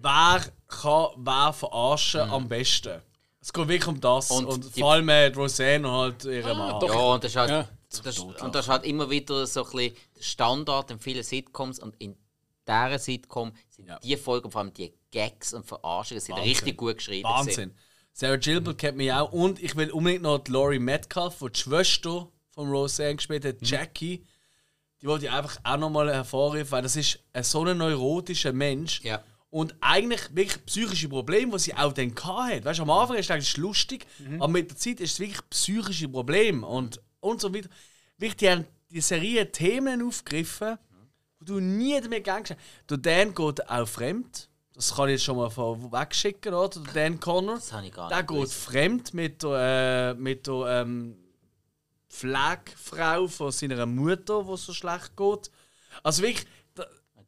wer 0.00 0.42
kann 0.68 1.06
wer 1.16 1.52
verarschen 1.52 2.20
am 2.22 2.48
besten. 2.48 3.00
Es 3.40 3.52
geht 3.52 3.66
wirklich 3.68 3.86
um 3.88 4.00
das. 4.00 4.30
Und 4.30 4.46
Und, 4.46 4.64
vor 4.78 4.92
allem 4.92 5.06
mit 5.06 5.36
Roseanne 5.36 5.86
und 5.88 5.94
halt 5.94 6.24
ihre 6.24 6.54
Mann. 6.54 6.80
Ja, 6.86 6.94
und 7.00 7.24
das 7.24 7.32
ist 7.32 7.36
halt, 7.36 7.50
Ja. 7.50 7.68
das, 8.02 8.18
und 8.20 8.54
das 8.54 8.66
ist 8.66 8.70
halt 8.70 8.84
immer 8.84 9.10
wieder 9.10 9.46
so 9.46 9.64
ein 9.64 9.70
bisschen 9.72 9.94
der 10.16 10.22
Standard 10.22 10.90
in 10.92 10.98
vielen 11.00 11.22
Sitcoms 11.24 11.78
und 11.80 11.94
in 12.00 12.16
dieser 12.66 12.98
Sitcom 12.98 13.52
sind 13.68 13.88
Ja. 13.88 13.98
die 13.98 14.16
Folgen, 14.16 14.50
vor 14.50 14.60
allem 14.60 14.72
die 14.72 14.94
Gags 15.10 15.52
und 15.54 15.66
Verarschungen, 15.66 16.20
sind 16.20 16.36
richtig 16.38 16.76
gut 16.76 16.98
geschrieben. 16.98 17.28
gewesen. 17.28 17.46
Wahnsinn. 17.48 17.74
Sarah 18.12 18.36
Gilbert 18.36 18.78
kennt 18.78 18.96
mich 18.98 19.12
auch. 19.12 19.32
Und 19.32 19.62
ich 19.62 19.74
will 19.74 19.90
unbedingt 19.90 20.22
noch 20.22 20.38
die 20.38 20.52
Laurie 20.52 20.78
Metcalf, 20.78 21.38
die 21.40 21.50
die 21.50 21.58
Schwester 21.58 22.28
von 22.50 22.68
Roseanne 22.70 23.16
gespielt 23.16 23.44
hat, 23.44 23.56
Jackie. 23.62 24.24
Die 25.02 25.06
wollte 25.08 25.26
ich 25.26 25.30
einfach 25.32 25.58
auch 25.64 25.76
nochmal 25.76 26.12
hervorheben, 26.12 26.70
weil 26.70 26.82
das 26.82 26.96
ist 26.96 27.18
ein 27.32 27.42
so 27.42 27.64
ein 27.64 27.76
neurotischer 27.76 28.52
Mensch. 28.52 29.00
Ja. 29.02 29.22
Und 29.50 29.74
eigentlich 29.80 30.20
wirklich 30.34 30.64
psychische 30.64 31.08
Probleme, 31.08 31.52
die 31.52 31.58
sie 31.58 31.74
auch 31.74 31.92
dann 31.92 32.14
hatte. 32.22 32.64
Weißt 32.64 32.78
du, 32.78 32.84
am 32.84 32.90
Anfang 32.90 33.16
ist 33.16 33.26
es 33.26 33.30
eigentlich 33.32 33.56
lustig, 33.58 34.06
aber 34.36 34.48
mit 34.48 34.70
der 34.70 34.76
Zeit 34.78 35.00
ist 35.00 35.12
es 35.14 35.20
wirklich 35.20 35.40
psychische 35.50 36.08
Probleme 36.08 36.66
und, 36.66 37.00
und 37.20 37.40
so 37.40 37.52
weiter. 37.54 37.68
Wirklich, 38.16 38.36
die 38.36 38.48
haben 38.50 38.64
die 38.90 39.00
Serie 39.00 39.50
Themen 39.52 40.06
aufgegriffen, 40.06 40.78
wo 41.38 41.44
du 41.44 41.60
nie 41.60 42.00
damit 42.00 42.24
gegangen 42.24 42.44
hast. 42.48 42.56
Der 42.88 42.96
Dan 42.98 43.34
geht 43.34 43.68
auch 43.68 43.88
fremd. 43.88 44.48
Das 44.74 44.94
kann 44.94 45.08
ich 45.08 45.14
jetzt 45.16 45.24
schon 45.24 45.36
mal 45.36 45.50
vorweg 45.50 46.14
schicken, 46.14 46.54
oder? 46.54 46.80
Der 46.80 46.92
Dan 46.94 47.20
Connor. 47.20 47.56
Das 47.56 47.72
habe 47.74 47.86
ich 47.86 47.92
gar 47.92 48.08
Der 48.08 48.18
nicht 48.18 48.28
geht 48.28 48.36
gewusst. 48.38 48.54
fremd 48.54 49.12
mit 49.12 49.42
der, 49.42 50.14
äh, 50.16 50.18
mit 50.18 50.46
der 50.46 50.82
ähm, 50.82 51.18
Pflegefrau 52.12 53.26
von 53.26 53.50
seiner 53.52 53.86
Mutter, 53.86 54.46
wo 54.46 54.54
es 54.54 54.64
so 54.66 54.72
schlecht 54.72 55.16
geht. 55.16 55.50
Also 56.02 56.22
wirklich, 56.22 56.46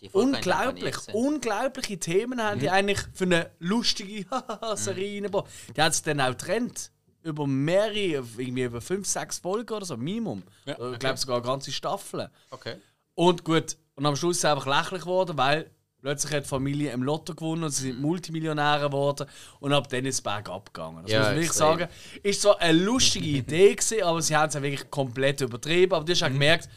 Die 0.00 0.10
unglaublich, 0.10 0.96
unglaubliche 1.14 1.98
Themen 1.98 2.42
haben 2.42 2.56
Mhm. 2.58 2.60
die 2.60 2.70
eigentlich 2.70 3.00
für 3.14 3.24
eine 3.24 3.50
lustige 3.58 4.26
Serie 4.76 5.14
reingebracht. 5.16 5.46
Die 5.76 5.80
hat 5.82 5.94
sich 5.94 6.02
dann 6.02 6.20
auch 6.20 6.30
getrennt. 6.30 6.90
Über 7.22 7.46
mehrere, 7.46 8.22
irgendwie 8.36 8.64
über 8.64 8.82
fünf, 8.82 9.06
sechs 9.08 9.38
Folgen 9.38 9.72
oder 9.72 9.86
so, 9.86 9.96
Minimum. 9.96 10.42
Ja, 10.66 10.92
ich 10.92 10.98
glaube 10.98 11.16
sogar 11.16 11.40
ganze 11.40 11.72
Staffeln. 11.72 12.28
Okay. 12.50 12.76
Und 13.14 13.44
gut, 13.44 13.78
und 13.94 14.04
am 14.04 14.14
Schluss 14.14 14.36
ist 14.36 14.44
es 14.44 14.50
einfach 14.50 14.66
lächerlich 14.66 15.02
geworden, 15.04 15.38
weil 15.38 15.70
plötzlich 16.04 16.34
hat 16.34 16.44
die 16.44 16.48
Familie 16.48 16.92
im 16.92 17.02
Lotto 17.02 17.34
gewonnen 17.34 17.64
und 17.64 17.70
sie 17.70 17.84
sind 17.88 17.98
Multimillionäre 18.00 18.88
geworden 18.90 19.26
und 19.60 19.72
ab 19.72 19.88
dann 19.88 20.04
ist 20.04 20.16
es 20.16 20.20
bergab 20.20 20.72
gegangen. 20.74 21.02
Das 21.02 21.10
Ja, 21.10 21.18
muss 21.20 21.26
man 21.28 21.34
wirklich 21.36 21.48
extrem. 21.48 21.78
sagen. 21.78 21.88
Ist 22.22 22.42
so 22.42 22.56
eine 22.58 22.78
lustige 22.78 23.26
Idee 23.38 23.74
gewesen, 23.74 24.02
aber 24.02 24.20
sie 24.20 24.36
haben 24.36 24.48
es 24.48 24.54
ja 24.54 24.60
wirklich 24.62 24.90
komplett 24.90 25.40
übertrieben. 25.40 25.94
Aber 25.94 26.04
du 26.04 26.12
hast 26.12 26.22
auch 26.22 26.28
gemerkt, 26.28 26.68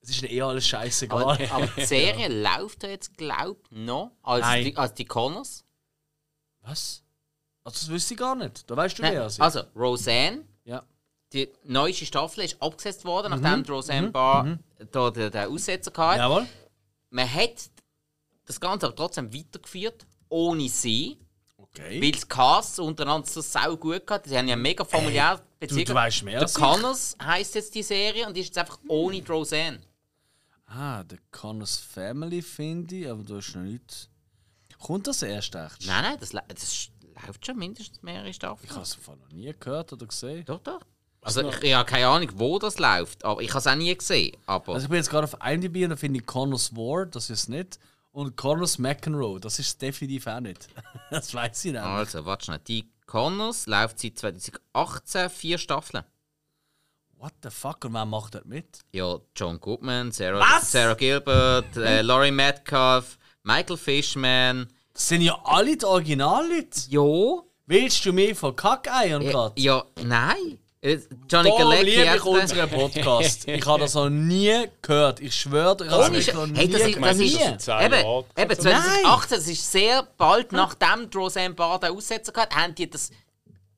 es 0.00 0.10
ist 0.10 0.22
eh 0.22 0.40
alles 0.40 0.68
scheißegal. 0.68 1.20
Aber, 1.20 1.38
aber 1.50 1.66
die 1.76 1.84
Serie 1.84 2.28
läuft 2.28 2.84
ja 2.84 2.90
jetzt, 2.90 3.16
glaube 3.18 3.58
ich, 3.70 3.76
noch 3.76 4.12
als 4.22 4.42
Nein. 4.42 4.64
die, 4.66 4.76
als 4.76 4.94
die 4.94 5.04
Connors. 5.04 5.64
Was? 6.60 7.02
Also, 7.64 7.80
das 7.80 7.88
wüsste 7.88 8.14
ich 8.14 8.20
gar 8.20 8.36
nicht. 8.36 8.70
Da 8.70 8.76
weißt 8.76 8.98
du 8.98 9.02
mehr 9.02 9.24
als 9.24 9.34
ich. 9.34 9.42
also, 9.42 9.62
Roseanne, 9.74 10.44
ja. 10.62 10.84
die 11.32 11.48
neueste 11.64 12.06
Staffel 12.06 12.44
ist 12.44 12.62
abgesetzt 12.62 13.04
worden, 13.04 13.36
nachdem 13.36 13.64
die 13.64 13.70
Roseanne 13.72 14.10
Barr 14.12 14.60
da 14.92 15.10
den, 15.10 15.32
den 15.32 15.48
Aussetzer 15.48 15.90
hatte. 15.96 16.20
Jawohl. 16.20 16.46
Man 17.10 17.32
hat 17.34 17.70
das 18.46 18.58
Ganze 18.60 18.86
aber 18.86 18.96
trotzdem 18.96 19.32
weitergeführt, 19.34 20.06
ohne 20.28 20.68
sie, 20.68 21.18
Okay. 21.58 22.00
weil 22.02 22.12
das 22.12 22.26
Cast 22.26 22.80
untereinander 22.80 23.26
so 23.26 23.40
sau 23.42 23.76
gut 23.76 24.06
gehabt. 24.06 24.26
Sie 24.26 24.36
haben 24.38 24.48
ja 24.48 24.56
mega 24.56 24.82
familiär 24.84 25.36
Du, 25.36 25.42
Beziehungen. 25.60 25.84
du 25.86 25.94
weißt 25.94 26.22
mehr 26.22 26.38
Der. 26.40 26.48
Connors 26.48 27.16
heisst 27.22 27.54
jetzt 27.54 27.74
die 27.74 27.82
Serie 27.82 28.26
und 28.26 28.34
die 28.34 28.40
ist 28.40 28.46
jetzt 28.46 28.58
einfach 28.58 28.78
ohne 28.88 29.20
die 29.20 29.30
Roseanne. 29.30 29.80
Ah, 30.66 31.02
der 31.04 31.18
Connors 31.30 31.76
Family 31.76 32.40
finde 32.42 32.94
ich, 32.96 33.08
aber 33.08 33.22
da 33.22 33.38
ist 33.38 33.54
noch 33.54 33.62
nichts. 33.62 34.08
Kommt 34.78 35.06
das 35.06 35.22
erst 35.22 35.54
echt? 35.54 35.86
Nein, 35.86 36.02
nein, 36.02 36.16
das, 36.18 36.30
das 36.30 36.88
läuft 37.26 37.44
schon 37.46 37.56
mindestens 37.58 38.02
mehrere 38.02 38.32
Staffeln. 38.32 38.64
Ich 38.68 38.70
habe 38.72 38.82
es 38.82 38.94
von 38.94 39.18
noch 39.18 39.30
nie 39.30 39.52
gehört 39.58 39.92
oder 39.92 40.06
gesehen. 40.06 40.44
Doch, 40.46 40.60
doch. 40.60 40.80
Also 41.22 41.48
ich, 41.48 41.62
ich 41.62 41.74
habe 41.74 41.88
keine 41.88 42.06
Ahnung, 42.08 42.30
wo 42.36 42.58
das 42.58 42.78
läuft, 42.78 43.24
aber 43.24 43.40
ich 43.42 43.50
habe 43.50 43.58
es 43.58 43.66
auch 43.66 43.74
nie 43.74 43.94
gesehen. 43.96 44.36
Aber 44.46 44.74
Also 44.74 44.84
ich 44.84 44.90
bin 44.90 44.96
jetzt 44.98 45.10
gerade 45.10 45.24
auf 45.24 45.36
IMDb 45.44 45.84
und 45.84 45.90
da 45.90 45.96
finde 45.96 46.20
ich 46.20 46.26
Connors 46.26 46.74
Ward, 46.76 47.14
das 47.16 47.30
ist 47.30 47.48
nicht. 47.48 47.78
Und 48.16 48.34
Connors 48.34 48.78
McEnroe, 48.78 49.38
das 49.38 49.58
ist 49.58 49.82
definitiv 49.82 50.26
auch 50.26 50.40
nicht. 50.40 50.68
das 51.10 51.34
weiß 51.34 51.66
ich 51.66 51.72
nicht. 51.72 51.82
also, 51.82 52.24
warte 52.24 52.46
schnell. 52.46 52.60
Die 52.66 52.90
Connors 53.04 53.66
läuft 53.66 54.00
seit 54.00 54.18
2018 54.18 55.28
vier 55.28 55.58
Staffeln. 55.58 56.02
What 57.18 57.34
the 57.42 57.50
fuck? 57.50 57.84
Und 57.84 57.92
wer 57.92 58.06
macht 58.06 58.34
das 58.34 58.46
mit? 58.46 58.80
Ja, 58.92 59.18
John 59.36 59.60
Goodman, 59.60 60.12
Sarah, 60.12 60.40
Was? 60.40 60.72
Sarah 60.72 60.94
Gilbert, 60.94 61.76
äh, 61.76 62.00
Laurie 62.00 62.30
Metcalf, 62.30 63.18
Michael 63.42 63.76
Fishman. 63.76 64.66
Das 64.94 65.08
sind 65.08 65.20
ja 65.20 65.38
alle 65.44 65.76
die 65.76 65.84
Originalleute. 65.84 66.80
Ja. 66.88 67.42
Willst 67.66 68.02
du 68.06 68.14
mich 68.14 68.38
von 68.38 68.56
Kackeiern 68.56 69.20
Ja, 69.20 69.30
gerade? 69.30 69.60
ja 69.60 69.84
nein. 70.02 70.58
Äh, 70.86 70.98
Johnny 71.28 71.48
Darum 71.48 71.58
Galecki. 71.58 71.90
ich 72.02 72.08
hat- 72.08 72.24
unseren 72.26 72.70
Podcast. 72.70 73.48
Ich 73.48 73.66
habe 73.66 73.80
das 73.80 73.94
noch 73.94 74.08
nie 74.08 74.66
gehört. 74.82 75.20
Ich 75.20 75.34
schwöre, 75.34 75.76
ich 75.84 75.90
habe 75.90 76.14
das 76.16 76.32
noch 76.34 76.46
nie 76.46 76.58
hey, 76.58 76.68
das 76.68 76.80
ist- 76.82 76.96
das 77.02 77.18
ist- 77.18 77.68
Eben, 77.68 78.24
eben 78.38 78.60
2018, 78.60 79.38
das 79.38 79.48
ist 79.48 79.72
sehr 79.72 80.02
bald 80.16 80.52
nachdem 80.52 81.08
Roseanne 81.14 81.54
Barr 81.54 81.80
den 81.80 81.90
Aussetzer 81.90 82.32
hatte, 82.36 82.54
haben 82.56 82.74
die 82.74 82.88
das 82.88 83.10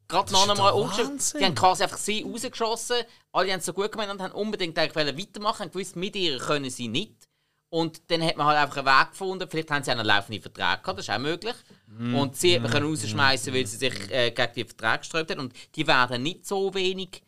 gerade 0.08 0.32
noch 0.32 0.48
einmal 0.48 0.72
umgeschrieben. 0.72 1.18
Die 1.38 1.44
haben 1.44 1.54
quasi 1.54 1.82
einfach 1.82 1.98
sie 1.98 2.22
rausgeschossen, 2.22 2.96
alle 3.32 3.52
haben 3.52 3.58
es 3.60 3.66
so 3.66 3.72
gut 3.72 3.92
gemeint 3.92 4.10
und 4.10 4.20
haben 4.22 4.32
unbedingt 4.32 4.78
eigentlich 4.78 5.18
weitermachen, 5.26 5.60
haben 5.64 5.70
gewusst, 5.70 5.96
mit 5.96 6.16
ihr 6.16 6.38
können 6.38 6.68
sie 6.70 6.88
nicht. 6.88 7.27
Und 7.70 8.10
dann 8.10 8.22
hat 8.22 8.36
man 8.36 8.46
halt 8.46 8.58
einfach 8.58 8.78
einen 8.78 8.86
Weg 8.86 9.10
gefunden, 9.10 9.48
vielleicht 9.50 9.70
haben 9.70 9.84
sie 9.84 9.90
einen 9.90 10.06
laufenden 10.06 10.40
Vertrag 10.42 10.82
gehabt, 10.82 10.98
das 10.98 11.06
ist 11.08 11.14
auch 11.14 11.18
möglich. 11.18 11.54
Mhm. 11.86 12.14
Und 12.14 12.36
sie 12.36 12.54
hat 12.54 12.62
man 12.62 12.70
können 12.72 12.86
rausschmeißen, 12.86 13.52
weil 13.52 13.66
sie 13.66 13.76
sich 13.76 14.10
äh, 14.10 14.30
gegen 14.30 14.52
die 14.54 14.64
Verträge 14.64 14.98
gesträubt 15.00 15.30
haben. 15.30 15.40
Und 15.40 15.52
die 15.76 15.86
werden 15.86 16.22
nicht 16.22 16.46
so 16.46 16.72
wenig 16.72 17.22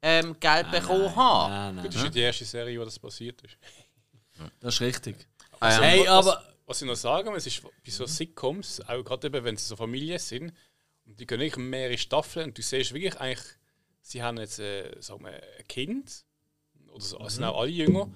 ähm, 0.00 0.38
Geld 0.40 0.70
bekommen 0.70 1.14
haben. 1.14 1.50
Nein, 1.52 1.74
nein, 1.76 1.84
Das 1.86 1.96
ist 1.96 2.02
ja 2.04 2.08
die 2.08 2.20
erste 2.20 2.44
Serie, 2.46 2.80
wo 2.80 2.84
das 2.84 2.98
passiert 2.98 3.42
ist. 3.42 3.56
das 4.60 4.74
ist 4.74 4.80
richtig. 4.80 5.16
Ähm, 5.60 5.82
Hey, 5.82 6.08
aber 6.08 6.42
Was 6.66 6.80
ich 6.80 6.88
noch 6.88 6.94
sagen 6.96 7.30
muss, 7.30 7.46
ist, 7.46 7.62
bei 7.62 7.90
so 7.90 8.06
Sitcoms, 8.06 8.80
auch 8.88 9.02
gerade 9.04 9.26
eben, 9.26 9.44
wenn 9.44 9.56
sie 9.56 9.66
so 9.66 9.76
Familien 9.76 10.18
sind, 10.18 10.52
und 11.06 11.20
die 11.20 11.26
gehen 11.26 11.38
nicht 11.40 11.58
mehrere 11.58 11.98
Staffeln, 11.98 12.46
und 12.48 12.56
du 12.58 12.62
siehst 12.62 12.94
wirklich 12.94 13.20
eigentlich, 13.20 13.44
sie 14.00 14.22
haben 14.22 14.38
jetzt 14.38 14.58
äh, 14.60 14.90
sagen 15.00 15.24
wir, 15.24 15.32
ein 15.34 15.68
Kind, 15.68 16.24
oder 16.88 17.00
so, 17.04 17.16
Mhm. 17.18 17.22
also 17.24 17.34
sind 17.36 17.44
auch 17.44 17.60
alle 17.60 17.70
jünger, 17.70 18.08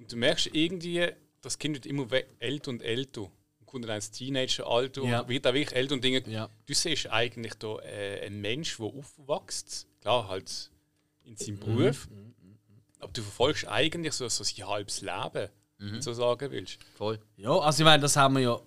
und 0.00 0.10
du 0.12 0.16
merkst 0.16 0.48
irgendwie, 0.52 1.08
das 1.42 1.58
Kind 1.58 1.74
wird 1.76 1.86
immer 1.86 2.06
älter 2.40 2.70
und 2.70 2.82
älter. 2.82 3.22
Und 3.22 3.66
kommt 3.66 3.84
dann 3.84 3.96
ins 3.96 4.10
Teenageralter 4.10 5.02
Ja. 5.04 5.20
und 5.20 5.28
wird 5.28 5.46
auch 5.46 5.54
wirklich 5.54 5.76
älter 5.76 5.94
und 5.94 6.02
Dinge. 6.04 6.22
Ja. 6.28 6.48
Du 6.66 6.74
siehst 6.74 7.08
eigentlich 7.10 7.54
da 7.54 7.78
äh, 7.80 8.26
einen 8.26 8.40
Mensch, 8.40 8.76
der 8.78 8.86
aufwächst, 8.86 9.86
klar, 10.00 10.28
halt 10.28 10.70
in 11.24 11.36
seinem 11.36 11.54
Mhm. 11.56 11.60
Beruf, 11.60 12.08
aber 12.98 13.12
du 13.12 13.22
verfolgst 13.22 13.68
eigentlich 13.68 14.12
so, 14.14 14.28
so 14.28 14.42
sein 14.44 14.66
halbes 14.66 15.00
Leben, 15.02 15.48
wenn 15.78 15.94
du 15.94 16.02
so 16.02 16.12
sagen 16.12 16.50
willst. 16.50 16.78
voll. 16.96 17.18
Ja, 17.36 17.50
also 17.58 17.82
ich 17.82 17.84
meine, 17.84 18.02
das 18.02 18.16
haben 18.16 18.34
wir 18.34 18.42
ja 18.42 18.60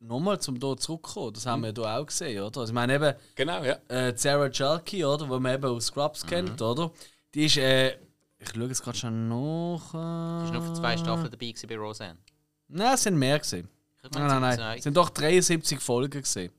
nochmal 0.00 0.38
zum 0.40 0.58
hier 0.58 0.76
zurückkommen, 0.78 1.32
das 1.34 1.44
haben 1.46 1.62
wir 1.62 1.68
ja 1.68 1.72
hier 1.72 1.86
auch 1.86 2.06
gesehen, 2.06 2.42
oder? 2.42 2.60
Also 2.60 2.70
ich 2.70 2.74
meine 2.74 2.94
eben, 2.94 3.14
Genau, 3.34 3.62
ja. 3.64 3.78
äh, 3.88 4.12
Sarah 4.16 4.48
Jalki, 4.50 5.04
oder, 5.04 5.28
wo 5.28 5.38
man 5.40 5.54
eben 5.54 5.64
aus 5.64 5.86
Scrubs 5.86 6.24
kennt, 6.26 6.60
oder? 6.62 6.92
Die 7.34 7.46
ist, 7.46 7.56
äh, 7.56 7.98
ich 8.44 8.54
schaue 8.54 8.68
jetzt 8.68 8.82
gerade 8.82 8.98
schon 8.98 9.28
nach. 9.28 9.94
Äh, 9.94 10.44
ist 10.46 10.52
nur 10.52 10.62
für 10.62 10.72
zwei 10.74 10.96
Staffeln 10.96 11.30
dabei 11.30 11.46
gewesen 11.50 11.68
bei 11.68 11.76
Roseanne. 11.76 12.18
Nein, 12.68 12.94
es 12.94 13.02
sind 13.02 13.16
mehr 13.18 13.38
gesehen. 13.38 13.68
Ich 14.02 14.10
Nein, 14.10 14.26
nein, 14.26 14.40
nein. 14.40 14.56
zwei. 14.58 14.76
Es 14.78 14.84
sind 14.84 14.96
doch 14.96 15.10
73 15.10 15.80
Folgen 15.80 16.20
gesehen. 16.22 16.52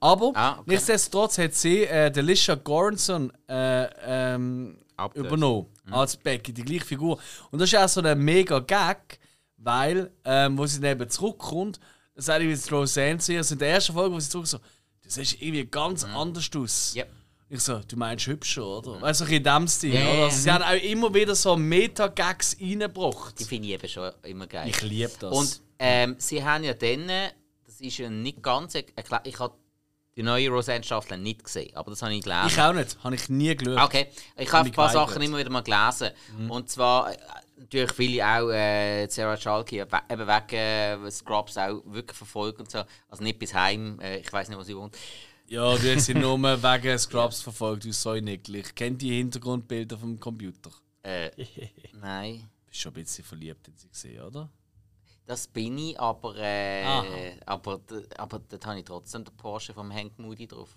Aber 0.00 0.32
Ah, 0.34 0.52
okay. 0.58 0.62
nichtsdestotrotz 0.66 1.38
hat 1.38 1.54
sie 1.54 1.84
äh, 1.84 2.10
Delisha 2.10 2.54
Goranson 2.54 3.32
äh, 3.48 3.84
ähm, 4.04 4.78
übernommen 5.14 5.66
als 5.90 6.16
Becky, 6.16 6.52
die 6.52 6.62
gleiche 6.64 6.84
Figur. 6.84 7.18
Und 7.50 7.58
das 7.60 7.72
ist 7.72 7.78
auch 7.78 7.88
so 7.88 8.00
ein 8.02 8.18
mega 8.18 8.58
Gag, 8.60 9.18
weil, 9.58 10.10
ähm, 10.24 10.56
wo 10.58 10.66
sie 10.66 10.80
dann 10.80 10.92
eben 10.92 11.08
zurückkommt, 11.10 11.78
das 12.14 12.26
sage 12.26 12.44
ich 12.44 12.50
jetzt 12.50 12.70
Roseanne 12.72 13.18
zu 13.18 13.32
ihr, 13.32 13.38
also 13.38 13.54
in 13.54 13.58
der 13.58 13.70
ersten 13.70 13.92
Folge, 13.92 14.14
wo 14.14 14.20
sie 14.20 14.28
zurück 14.28 14.46
so, 14.46 14.58
das 15.04 15.16
ist 15.18 15.40
irgendwie 15.40 15.66
ganz 15.66 16.04
anders 16.04 16.50
aus. 16.56 16.94
Yep. 16.96 17.10
Ich 17.54 17.60
so, 17.60 17.80
du 17.86 17.96
meinst 17.96 18.26
hübscher, 18.26 18.64
oder? 18.64 18.98
Weißt 19.02 19.20
du, 19.20 19.24
in 19.26 19.44
dem 19.44 19.68
Stil, 19.68 19.92
Ja, 19.94 20.10
oder? 20.10 20.30
sie 20.30 20.50
haben 20.50 20.64
auch 20.64 20.82
immer 20.82 21.12
wieder 21.12 21.34
so 21.34 21.54
Meta-Gags 21.54 22.56
reingebracht. 22.58 23.38
Die 23.38 23.44
finde 23.44 23.68
ich 23.68 23.74
eben 23.74 23.88
schon 23.88 24.10
immer 24.22 24.46
geil. 24.46 24.70
Ich 24.70 24.80
liebe 24.80 25.12
das. 25.20 25.30
Und 25.30 25.60
ähm, 25.78 26.16
sie 26.18 26.42
haben 26.42 26.64
ja 26.64 26.72
dann, 26.72 27.08
das 27.66 27.78
ist 27.78 27.98
ja 27.98 28.08
nicht 28.08 28.42
ganz, 28.42 28.74
erklärt, 28.74 29.26
ich 29.26 29.38
habe 29.38 29.54
die 30.16 30.22
neue 30.22 30.48
Roseanne-Staffel 30.48 31.18
nicht 31.18 31.44
gesehen, 31.44 31.76
aber 31.76 31.90
das 31.90 32.00
habe 32.00 32.14
ich 32.14 32.22
gelesen. 32.22 32.46
ich 32.46 32.58
auch 32.58 32.72
nicht, 32.72 32.96
habe 33.04 33.14
ich 33.16 33.28
nie 33.28 33.54
geschaut. 33.54 33.84
Okay, 33.84 34.06
ich 34.38 34.50
habe 34.50 34.70
ein 34.70 34.72
paar 34.72 34.88
geweigert. 34.88 35.10
Sachen 35.10 35.22
immer 35.22 35.36
wieder 35.36 35.50
mal 35.50 35.60
gelesen. 35.62 36.10
Und 36.48 36.70
zwar, 36.70 37.12
äh, 37.12 37.18
natürlich 37.58 37.92
viele 37.92 38.26
auch 38.26 38.48
äh, 38.50 39.06
Sarah 39.08 39.36
Schalke, 39.36 39.76
eben 39.76 39.90
wegen 40.26 41.04
äh, 41.06 41.10
Scrubs 41.10 41.58
auch 41.58 41.82
wirklich 41.84 42.16
verfolgt 42.16 42.60
und 42.60 42.70
so. 42.70 42.82
Also 43.10 43.22
nicht 43.22 43.38
bis 43.38 43.52
heim, 43.52 44.00
äh, 44.00 44.20
ich 44.20 44.32
weiß 44.32 44.48
nicht, 44.48 44.58
wo 44.58 44.62
sie 44.62 44.74
wohnt. 44.74 44.96
Ja, 45.52 45.76
du 45.76 45.94
hast 45.94 46.06
sie 46.06 46.14
nur 46.14 46.40
wegen 46.42 46.98
Scrubs 46.98 47.42
verfolgt, 47.42 47.84
du 47.84 47.92
so. 47.92 48.14
Ich 48.14 48.74
kenne 48.74 48.96
die 48.96 49.10
Hintergrundbilder 49.10 49.98
vom 49.98 50.18
Computer. 50.18 50.70
Äh, 51.02 51.30
nein, 51.92 52.48
Bist 52.66 52.80
schon 52.80 52.92
ein 52.92 52.94
bisschen 52.94 53.22
verliebt 53.22 53.68
in 53.68 53.76
sie 53.76 53.90
gesehen, 53.90 54.22
oder? 54.22 54.48
das 55.26 55.46
bin 55.46 55.76
ich, 55.76 56.00
aber, 56.00 56.36
äh, 56.38 56.84
Aha. 56.84 57.04
aber, 57.44 57.82
aber 58.16 58.38
dort 58.48 58.64
habe 58.64 58.78
ich 58.78 58.84
trotzdem 58.86 59.24
den 59.24 59.36
Porsche 59.36 59.74
vom 59.74 59.92
Hank 59.92 60.18
Moody 60.18 60.46
drauf. 60.46 60.74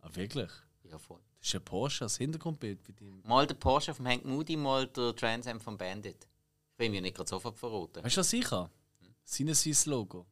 Ah, 0.00 0.08
wirklich? 0.14 0.50
Ja, 0.84 0.96
voll. 0.96 1.20
Das 1.40 1.48
ist 1.48 1.54
ein 1.56 1.62
Porsche 1.62 2.04
als 2.04 2.16
Hintergrundbild 2.16 2.82
bei 2.84 2.92
dir. 2.92 3.12
Mal 3.24 3.46
der 3.46 3.56
Porsche 3.56 3.92
vom 3.92 4.06
Hank 4.06 4.24
Moody, 4.24 4.56
mal 4.56 4.86
der 4.86 5.14
Trans 5.14 5.46
Am 5.46 5.60
vom 5.60 5.76
Bandit. 5.76 6.26
Ich 6.72 6.78
will 6.78 6.88
mir 6.88 7.02
nicht 7.02 7.14
gerade 7.14 7.28
sofort 7.28 7.58
verraten. 7.58 8.02
Weißt 8.02 8.16
du, 8.16 8.20
was 8.20 8.32
ich 8.32 8.50
habe? 8.50 8.70
Sinneswiss 9.22 9.84
Logo. 9.84 10.24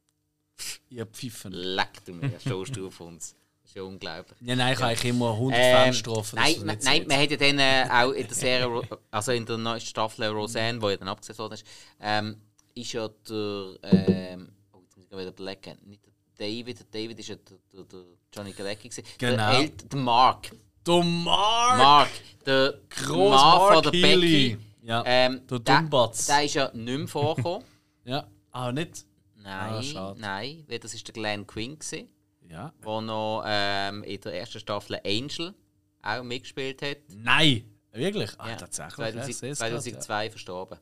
Ihr 0.88 1.04
Pfiffen. 1.04 1.52
Leck 1.52 2.02
du 2.06 2.14
mir, 2.14 2.40
stehst 2.40 2.74
du 2.74 2.86
auf 2.86 3.00
uns. 3.00 3.34
Das 3.72 3.76
ist 3.76 3.76
ja 3.76 3.82
unglaublich. 3.84 4.36
Ja, 4.40 4.56
nein, 4.56 4.72
ich 4.72 4.78
habe 4.80 4.88
eigentlich 4.90 5.10
immer 5.10 5.30
100 5.32 5.60
Ähm, 5.60 5.76
Fans 5.76 5.96
getroffen. 5.98 6.36
dass 6.36 6.44
nein, 6.58 6.78
du 6.78 6.84
nein, 6.84 7.06
man 7.06 7.18
hat 7.20 7.30
ja 7.30 7.36
dann 7.36 7.58
äh, 7.60 7.88
auch 7.88 8.10
in 8.10 8.26
der 8.26 8.34
Serie, 8.36 8.82
also 9.12 9.30
in 9.32 9.46
der 9.46 9.58
neuen 9.58 9.80
Staffel 9.80 10.24
Roseanne, 10.26 10.82
wo 10.82 10.90
ja 10.90 10.96
dann 10.96 11.06
abgesetzt 11.08 11.38
worden 11.38 11.54
ist, 11.54 11.64
ähm, 12.00 12.40
ist 12.74 12.92
ja 12.92 13.06
der, 13.28 13.74
ähm, 13.84 14.52
oh, 14.72 14.78
jetzt 14.82 14.96
muss 14.96 15.06
ich 15.06 15.12
wieder 15.16 15.28
überlegen, 15.28 15.78
nicht 15.86 16.02
der 16.04 16.12
David, 16.48 16.78
der 16.80 16.86
David 16.90 17.18
ist 17.20 17.28
ja 17.28 17.36
der, 17.36 17.58
der, 17.72 17.84
der 17.84 18.00
Johnny 18.34 18.52
Galecki 18.52 18.88
gewesen. 18.88 19.04
Genau. 19.18 19.36
Der, 19.36 19.58
El- 19.60 19.68
der 19.70 19.98
Mark. 20.00 20.50
Du 20.82 21.02
Mark! 21.02 21.78
Mark, 21.78 22.08
der 22.46 22.74
Gross 22.88 23.30
Mann 23.30 23.58
Mark 23.58 23.74
von 23.74 23.82
der 23.84 23.92
Healy. 23.92 24.48
Becky. 24.56 24.58
Ja. 24.82 25.02
Ähm, 25.06 25.42
Der 25.48 25.58
der, 25.60 25.76
Dummbatz. 25.78 26.26
der 26.26 26.44
ist 26.44 26.54
ja 26.54 26.70
nicht 26.74 26.98
mehr 26.98 27.06
vorgekommen. 27.06 27.64
ja. 28.04 28.26
Ah, 28.50 28.72
nicht? 28.72 29.04
nein, 29.36 29.96
Ah, 29.96 30.14
nein, 30.18 30.64
weil 30.66 30.78
das 30.80 30.92
ist 30.94 31.06
der 31.06 31.12
Glenn 31.12 31.46
Quinn 31.46 31.78
gewesen. 31.78 32.08
Ja. 32.50 32.72
der 32.84 33.00
noch 33.00 33.42
ähm, 33.46 34.02
in 34.04 34.20
der 34.20 34.34
ersten 34.40 34.58
Staffel 34.60 35.00
Angel 35.04 35.54
auch 36.02 36.22
mitgespielt 36.22 36.82
hat. 36.82 36.98
Nein! 37.08 37.64
Wirklich? 37.92 38.30
Ah, 38.38 38.50
Ja, 38.50 38.56
tatsächlich. 38.56 38.98
Ja, 38.98 39.26
ich 39.26 39.36
2000, 39.36 39.36
sehe 39.36 39.50
es 39.50 39.58
grad, 39.58 39.68
2002 39.70 40.30
verstorben. 40.30 40.78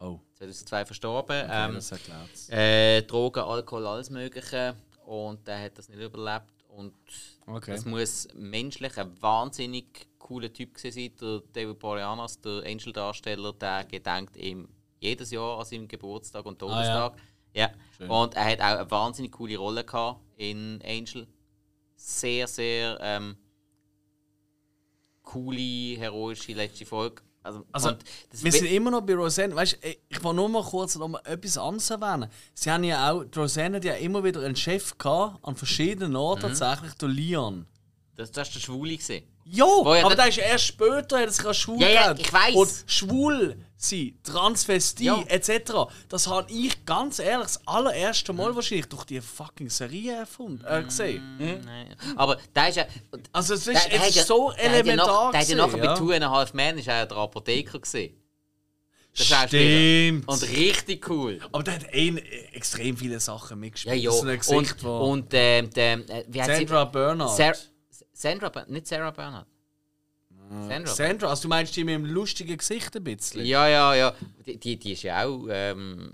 ja. 0.00 0.06
Oh, 0.06 0.20
2002 0.34 0.84
verstorben. 0.86 1.44
okay, 1.44 1.64
ähm, 1.68 1.74
das 1.74 2.48
äh, 2.48 3.02
Drogen, 3.02 3.40
Alkohol, 3.44 3.86
alles 3.86 4.10
Mögliche. 4.10 4.74
Und 5.06 5.46
der 5.46 5.62
hat 5.64 5.78
das 5.78 5.88
nicht 5.88 6.00
überlebt. 6.00 6.46
Und 6.68 6.94
Okay. 7.46 7.72
es 7.72 7.84
muss 7.84 8.28
menschlich 8.34 8.96
ein 8.98 9.20
wahnsinnig 9.22 10.06
cooler 10.18 10.52
Typ 10.52 10.74
gewesen 10.74 10.92
sein. 11.02 11.12
Der 11.20 11.42
David 11.64 11.78
Boreanaz, 11.78 12.40
der 12.40 12.62
Angel-Darsteller, 12.64 13.52
der 13.52 13.84
gedenkt 13.84 14.36
ihm 14.36 14.68
jedes 14.98 15.30
Jahr 15.30 15.58
an 15.58 15.64
seinem 15.66 15.86
Geburtstag 15.86 16.46
und 16.46 16.58
Todestag. 16.58 17.14
ja. 17.16 17.22
Schön. 17.96 18.10
Und 18.10 18.34
er 18.34 18.44
hat 18.44 18.60
auch 18.60 18.78
eine 18.80 18.90
wahnsinnig 18.90 19.32
coole 19.32 19.56
Rolle 19.56 19.84
gehabt 19.84 20.20
in 20.36 20.80
Angel. 20.84 21.26
Sehr, 21.96 22.48
sehr 22.48 22.98
ähm, 23.00 23.36
coole, 25.22 25.98
heroische 25.98 26.52
letzte 26.52 26.84
Folge. 26.86 27.22
Also, 27.44 27.64
Also, 27.72 27.92
wir 28.30 28.52
sind 28.52 28.66
immer 28.66 28.90
noch 28.92 29.00
bei 29.00 29.14
Roseanne. 29.16 29.54
Weißt, 29.56 29.78
ich 30.08 30.22
will 30.24 30.32
nur 30.32 30.48
mal 30.48 30.62
kurz 30.62 30.94
noch 30.96 31.08
mal 31.08 31.20
etwas 31.24 31.58
anderes 31.58 31.90
erwähnen. 31.90 32.30
Sie 32.54 32.70
haben 32.70 32.84
ja 32.84 33.10
auch, 33.10 33.24
Roseanne 33.36 33.76
hat 33.78 33.84
ja 33.84 33.94
immer 33.94 34.22
wieder 34.22 34.42
einen 34.42 34.54
Chef 34.54 34.96
gehabt, 34.96 35.44
an 35.44 35.56
verschiedenen 35.56 36.14
Orten, 36.14 36.42
Mhm. 36.42 36.54
tatsächlich, 36.54 36.94
der 36.94 37.08
Leon. 37.08 37.66
das, 38.14 38.30
das 38.30 38.48
war 38.48 38.52
der 38.54 38.60
Schwule. 38.60 38.92
Gewesen. 38.96 39.22
Jo, 39.44 39.94
ja 39.94 40.04
aber 40.06 40.14
der 40.14 40.28
ist 40.28 40.38
erst 40.38 40.66
später, 40.66 41.18
hat 41.18 41.26
er 41.26 41.30
sich 41.32 41.56
schwul 41.58 41.80
Ja, 41.80 41.88
ja, 41.88 42.14
ich 42.16 42.32
weiss. 42.32 42.54
Und 42.54 42.70
schwul 42.86 43.56
sein, 43.76 44.16
Transvestie, 44.22 45.06
Ja. 45.06 45.22
etc. 45.26 45.72
Das 46.08 46.28
habe 46.28 46.50
ich 46.52 46.84
ganz 46.86 47.18
ehrlich 47.18 47.46
das 47.48 47.66
allererste 47.66 48.32
Mhm. 48.32 48.38
Mal 48.38 48.54
wahrscheinlich 48.54 48.86
durch 48.86 49.04
die 49.04 49.20
fucking 49.20 49.68
Serie 49.68 50.12
erfunden, 50.18 50.64
äh, 50.64 50.82
gesehen. 50.84 51.22
Nein. 51.64 51.96
Aber 52.16 52.38
der 52.54 52.68
ist 52.68 52.76
ja. 52.76 52.86
Also 53.32 53.54
es 53.54 53.66
ist, 53.66 53.84
der- 53.90 54.06
ist 54.08 54.14
ja- 54.14 54.24
so 54.24 54.52
der 54.52 54.64
ja 54.66 54.70
elementar 54.74 55.32
Der 55.32 55.40
hat 55.40 55.48
ja 55.48 55.56
nachher 55.56 55.72
gewesen, 55.72 55.86
bei 55.86 55.94
Two 55.98 56.10
and 56.12 56.22
a 56.24 56.30
Half 56.30 56.54
Men 56.54 56.78
ist 56.78 56.86
er 56.86 56.98
ja 56.98 57.06
der 57.06 57.16
Apotheker 57.16 57.80
gesehen. 57.80 58.16
Stimmt. 59.14 60.26
Und 60.26 60.42
richtig 60.50 61.08
cool. 61.10 61.38
Aber 61.52 61.62
der 61.62 61.74
hat 61.74 61.92
eh 61.92 62.16
extrem 62.52 62.96
viele 62.96 63.20
Sachen 63.20 63.50
Ja, 63.50 63.56
mitgespielt. 63.56 63.96
ja. 64.02 64.10
So 64.10 64.26
ein 64.26 64.38
Gesicht, 64.38 64.82
Und, 64.84 64.88
und 65.00 65.28
ähm, 65.34 65.70
der, 65.70 65.92
äh, 66.08 66.24
wie? 66.28 66.38
Sandra 66.42 66.84
Bernard. 66.86 67.36
Sandra, 68.22 68.64
nicht 68.68 68.86
Sarah 68.86 69.10
Bernhardt. 69.10 69.48
Sandra. 70.68 70.92
Sandra, 70.92 71.28
also 71.28 71.42
du 71.42 71.48
meinst 71.48 71.74
die 71.76 71.84
mit 71.84 71.94
dem 71.94 72.04
lustigen 72.04 72.56
Gesicht 72.56 72.94
ein 72.94 73.04
bisschen? 73.04 73.44
Ja, 73.44 73.66
ja, 73.68 73.94
ja. 73.94 74.14
Die, 74.46 74.58
die, 74.58 74.78
die 74.78 74.92
ist 74.92 75.02
ja 75.02 75.24
auch, 75.24 75.46
ähm, 75.48 76.12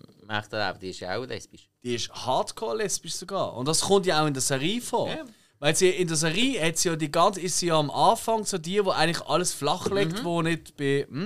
die 0.80 0.88
ist 0.90 1.00
ja 1.00 1.18
auch 1.18 1.24
lesbisch. 1.26 1.68
Die 1.82 1.94
ist 1.94 2.10
hardcore 2.10 2.76
lesbisch 2.78 3.14
sogar. 3.14 3.54
Und 3.54 3.66
das 3.68 3.80
kommt 3.80 4.06
ja 4.06 4.22
auch 4.22 4.26
in 4.26 4.34
der 4.34 4.42
Serie 4.42 4.80
vor. 4.80 5.08
Ja. 5.08 5.24
Weil 5.58 5.74
sie 5.74 5.90
in 5.90 6.06
der 6.06 6.16
Serie 6.16 6.64
hat 6.64 6.78
sie 6.78 6.88
ja 6.88 6.96
die 6.96 7.10
ganze, 7.10 7.40
ist 7.40 7.58
sie 7.58 7.66
ja 7.66 7.78
am 7.78 7.90
Anfang 7.90 8.44
so 8.44 8.58
die, 8.58 8.84
wo 8.84 8.90
eigentlich 8.90 9.26
alles 9.26 9.52
flachlegt, 9.52 10.24
wo 10.24 10.40
nicht 10.40 10.76
bei. 10.76 11.06
Hm? 11.08 11.24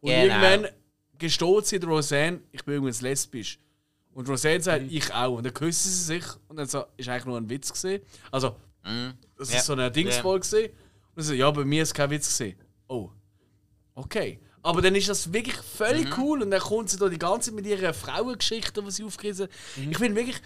Und 0.00 0.10
Genau. 0.10 0.22
irgendwann 0.22 0.68
gesteht 1.18 1.66
sie 1.66 1.76
Roseanne, 1.76 2.40
ich 2.52 2.64
bin 2.64 2.76
übrigens 2.76 3.00
lesbisch. 3.00 3.58
Und 4.14 4.28
Roseanne 4.28 4.62
sagt, 4.62 4.84
ich 4.88 5.12
auch. 5.12 5.36
Und 5.36 5.44
dann 5.44 5.54
küssen 5.54 5.90
sie 5.90 6.04
sich 6.04 6.24
und 6.48 6.56
dann 6.56 6.66
so, 6.68 6.84
ist 6.96 7.08
eigentlich 7.08 7.24
nur 7.24 7.38
ein 7.38 7.48
Witz 7.48 7.72
gesehen. 7.72 8.02
Also, 8.30 8.54
das 9.36 9.50
Ja. 9.52 9.58
ist 9.58 9.66
so 9.66 9.74
ein 9.74 9.92
Dingsball 9.92 10.40
gesehen. 10.40 10.72
Und 11.14 11.22
so, 11.22 11.32
ja, 11.34 11.50
bei 11.50 11.64
mir 11.64 11.82
ist 11.82 11.94
kein 11.94 12.10
Witz 12.10 12.26
gesehen. 12.28 12.58
Oh. 12.88 13.10
Okay. 13.94 14.40
Aber 14.62 14.80
dann 14.80 14.94
ist 14.94 15.08
das 15.08 15.32
wirklich 15.32 15.56
völlig 15.56 16.06
Mhm. 16.16 16.22
cool 16.22 16.42
und 16.42 16.50
dann 16.50 16.60
kommt 16.60 16.88
sie 16.88 16.96
da 16.96 17.08
die 17.08 17.18
ganze 17.18 17.50
Zeit 17.50 17.54
mit 17.56 17.66
ihrer 17.66 17.92
Frauengeschichte, 17.92 18.82
die 18.82 18.90
sie 18.90 19.04
aufgerissen. 19.04 19.48
Mhm. 19.76 19.90
Ich 19.90 19.98
finde 19.98 20.16
wirklich, 20.16 20.40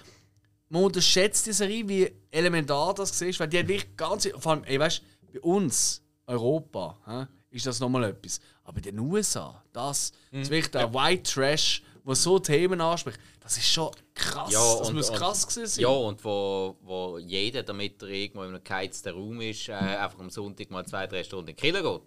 man 0.69 0.85
unterschätzt 0.85 1.47
die 1.47 1.53
Serie, 1.53 1.87
wie 1.89 2.11
elementar 2.31 2.95
das 2.95 3.21
ist, 3.21 3.39
weil 3.39 3.49
die 3.49 3.59
hat 3.59 3.69
wirklich 3.69 3.95
ganz, 3.97 4.27
vor 4.39 4.53
allem, 4.53 4.65
ey, 4.65 4.81
weißt, 4.81 5.03
bei 5.35 5.41
uns, 5.41 6.03
Europa, 6.27 6.99
hä, 7.07 7.27
ist 7.51 7.67
das 7.67 7.79
nochmal 7.79 8.05
etwas. 8.05 8.41
Aber 8.65 8.79
in 8.79 8.83
den 8.85 8.99
USA, 8.99 9.63
das, 9.73 10.13
Mhm. 10.31 10.39
das 10.39 10.43
ist 10.47 10.51
wirklich 10.51 10.71
der 10.73 10.93
White 10.93 11.23
Trash, 11.31 11.83
der 12.07 12.15
so 12.15 12.39
Themen 12.39 12.81
anspricht, 12.81 13.19
das 13.41 13.57
ist 13.57 13.67
schon 13.69 13.91
krass. 14.15 14.51
das 14.53 14.89
und- 14.89 14.95
muss 14.95 15.11
und- 15.11 15.17
krass 15.17 15.47
gewesen 15.47 15.67
sein. 15.67 15.83
Ja, 15.83 15.89
und 15.89 16.25
wo, 16.25 16.77
wo 16.83 17.19
jeder, 17.19 17.63
damit 17.63 18.01
er 18.03 18.09
irgendwo 18.09 18.43
in 18.45 18.51
einem 18.55 18.63
geheizten 18.65 19.13
Raum 19.15 19.41
ist, 19.41 19.69
äh, 19.69 19.73
einfach 19.73 20.19
am 20.21 20.31
Sonntag 20.31 20.71
mal 20.71 20.87
zwei, 20.87 21.07
drei 21.07 21.23
Stunden 21.25 21.49
in 21.51 21.57
die 21.57 21.61
Kirche 21.61 21.83
geht. 21.83 22.03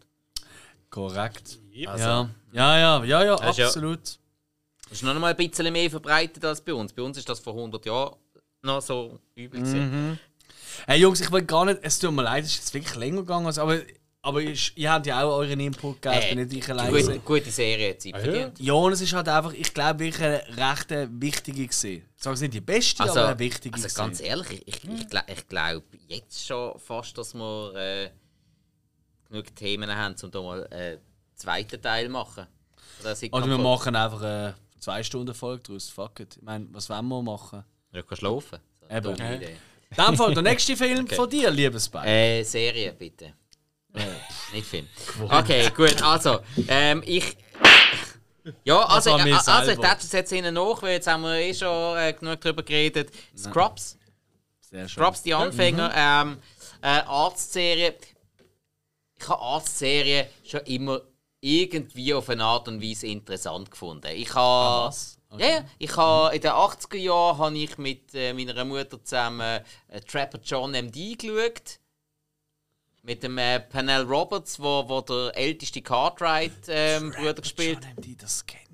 Korrekt. 0.89 1.59
Also, 1.85 2.03
Ja, 2.03 2.29
ja, 2.53 2.77
ja, 2.77 3.03
ja, 3.03 3.23
ja, 3.23 3.49
ist 3.49 3.57
ja- 3.57 3.67
absolut. 3.67 3.99
Das 4.03 4.93
ist 4.93 5.03
noch 5.03 5.13
mal 5.19 5.33
ein 5.33 5.37
bisschen 5.49 5.71
mehr 5.71 5.89
verbreitet 5.89 6.43
als 6.43 6.61
bei 6.61 6.73
uns. 6.73 6.91
Bei 6.93 7.03
uns 7.03 7.17
ist 7.17 7.29
das 7.29 7.39
vor 7.39 7.53
100 7.53 7.85
Jahren 7.85 8.15
noch 8.63 8.81
so 8.81 9.19
üblich. 9.35 9.61
gewesen. 9.63 10.19
Hey 10.87 10.99
Jungs, 10.99 11.19
ich 11.21 11.31
will 11.31 11.43
gar 11.43 11.65
nicht, 11.65 11.79
es 11.83 11.99
tut 11.99 12.11
mir 12.13 12.23
leid, 12.23 12.43
es 12.45 12.51
ist 12.51 12.57
jetzt 12.57 12.73
wirklich 12.73 12.95
länger 12.95 13.17
gegangen, 13.21 13.45
als- 13.45 13.59
aber, 13.59 13.79
aber 14.21 14.41
ich, 14.41 14.73
ihr 14.75 14.91
habt 14.91 15.05
ja 15.07 15.23
auch 15.23 15.37
euren 15.37 15.59
Input 15.59 16.01
gegeben, 16.01 16.35
bin 16.35 16.47
nicht 16.47 16.57
ich 16.65 16.69
allein. 16.69 16.89
Gute, 16.91 17.03
gewesen. 17.03 17.21
gute 17.25 17.51
Serie 17.51 17.97
Zeit 17.97 18.13
Ah, 18.13 18.17
ja? 18.17 18.23
verdient. 18.23 18.59
Ja, 18.59 18.73
und 18.73 18.91
es 18.93 19.01
ist 19.01 19.13
halt 19.13 19.27
einfach, 19.29 19.53
ich 19.53 19.73
glaube, 19.73 19.99
wirklich 19.99 20.23
eine 20.23 20.43
recht 20.57 20.87
wichtige 21.21 21.63
gewesen. 21.67 22.05
Ich 22.17 22.23
sage 22.23 22.33
es 22.33 22.41
nicht 22.41 22.53
die 22.53 22.61
beste, 22.61 23.03
Also, 23.03 23.19
aber 23.19 23.29
eine 23.29 23.39
wichtige 23.39 23.75
also 23.75 23.83
gewesen. 23.87 23.97
ganz 23.97 24.19
ehrlich, 24.21 24.51
ich, 24.65 24.67
ich, 24.67 24.83
ich, 24.83 25.05
gla- 25.07 25.31
ich 25.31 25.47
glaube 25.47 25.85
jetzt 26.07 26.45
schon 26.45 26.77
fast, 26.79 27.17
dass 27.17 27.33
wir 27.33 27.73
äh, 27.75 28.09
genug 29.29 29.55
Themen 29.55 29.89
haben, 29.95 30.15
um 30.21 30.31
da 30.31 30.41
mal 30.41 30.67
einen 30.67 30.97
zweiten 31.35 31.81
Teil 31.81 32.05
zu 32.07 32.11
machen. 32.11 32.47
Oder, 33.01 33.11
Oder 33.31 33.47
wir 33.47 33.55
Sitcom- 33.55 33.61
machen 33.63 33.95
einfach 33.95 34.21
eine 34.21 34.55
zwei 34.79 35.01
Stunden 35.03 35.33
Folge 35.33 35.63
draus, 35.63 35.89
fuck 35.89 36.19
it. 36.19 36.35
Ich 36.35 36.41
meine, 36.43 36.67
was 36.71 36.89
wollen 36.89 37.07
wir 37.07 37.21
machen? 37.21 37.63
Ja, 37.93 38.01
kann 38.01 38.17
schlafen. 38.17 38.59
So. 38.81 38.95
Eben. 38.95 39.03
Dumme 39.15 39.35
Idee. 39.37 39.55
In 39.91 40.05
dem 40.05 40.17
Fall 40.17 40.33
der 40.33 40.43
nächste 40.43 40.75
Film 40.77 41.07
von 41.07 41.29
dir, 41.29 41.49
liebes 41.49 41.85
Spike. 41.85 42.05
Äh, 42.05 42.43
Serie, 42.43 42.91
bitte. 42.93 43.33
Nicht 44.53 44.67
Film. 44.67 44.87
Okay, 45.29 45.69
gut, 45.75 46.01
also, 46.01 46.39
ähm, 46.67 47.03
ich. 47.05 47.37
Ja, 48.63 48.81
also, 48.83 49.17
äh, 49.17 49.23
mir 49.23 49.47
also 49.47 49.71
ich 49.71 49.77
dachte 49.77 50.05
es 50.05 50.11
jetzt 50.11 50.31
Ihnen 50.31 50.55
nach, 50.55 50.81
weil 50.81 50.93
jetzt 50.93 51.07
haben 51.07 51.21
wir 51.21 51.35
eh 51.35 51.53
schon 51.53 51.97
äh, 51.97 52.13
genug 52.13 52.41
darüber 52.41 52.63
geredet. 52.63 53.11
Scrubs. 53.37 53.97
Sehr 54.61 54.87
schön. 54.87 55.03
Scrubs, 55.03 55.21
die 55.21 55.33
Anfänger. 55.33 55.91
Ähm, 55.95 56.37
äh, 56.81 57.01
Arztserie. 57.05 57.95
Ich 59.19 59.27
habe 59.27 59.41
Arztserien 59.41 60.27
schon 60.43 60.61
immer 60.61 61.01
irgendwie 61.41 62.13
auf 62.13 62.29
eine 62.29 62.43
Art 62.43 62.67
und 62.67 62.81
Weise 62.81 63.07
interessant 63.07 63.69
gefunden. 63.69 64.07
Ich 64.13 64.33
habe. 64.33 64.87
was? 64.87 65.19
Ja, 65.37 65.47
ja. 65.47 65.65
Ich 65.77 65.95
habe 65.95 66.35
in 66.35 66.41
den 66.41 66.51
80er 66.51 66.97
Jahren 66.97 67.37
habe 67.37 67.57
ich 67.57 67.77
mit 67.77 68.15
äh, 68.15 68.33
meiner 68.33 68.65
Mutter 68.65 69.03
zusammen 69.03 69.61
äh, 69.87 70.01
Trapper 70.01 70.39
John 70.43 70.71
MD 70.71 71.19
geschaut. 71.19 71.79
Mit 73.01 73.23
dem 73.23 73.37
äh, 73.37 73.59
Pernell 73.59 74.03
Roberts, 74.03 74.59
wo, 74.59 74.87
wo 74.87 75.01
der 75.01 75.35
älteste 75.35 75.81
Cartwright-Bruder 75.81 77.33
gespielt 77.35 77.79
Schon 77.83 77.95
MD, 77.95 78.21
das 78.21 78.45
kennt. 78.45 78.69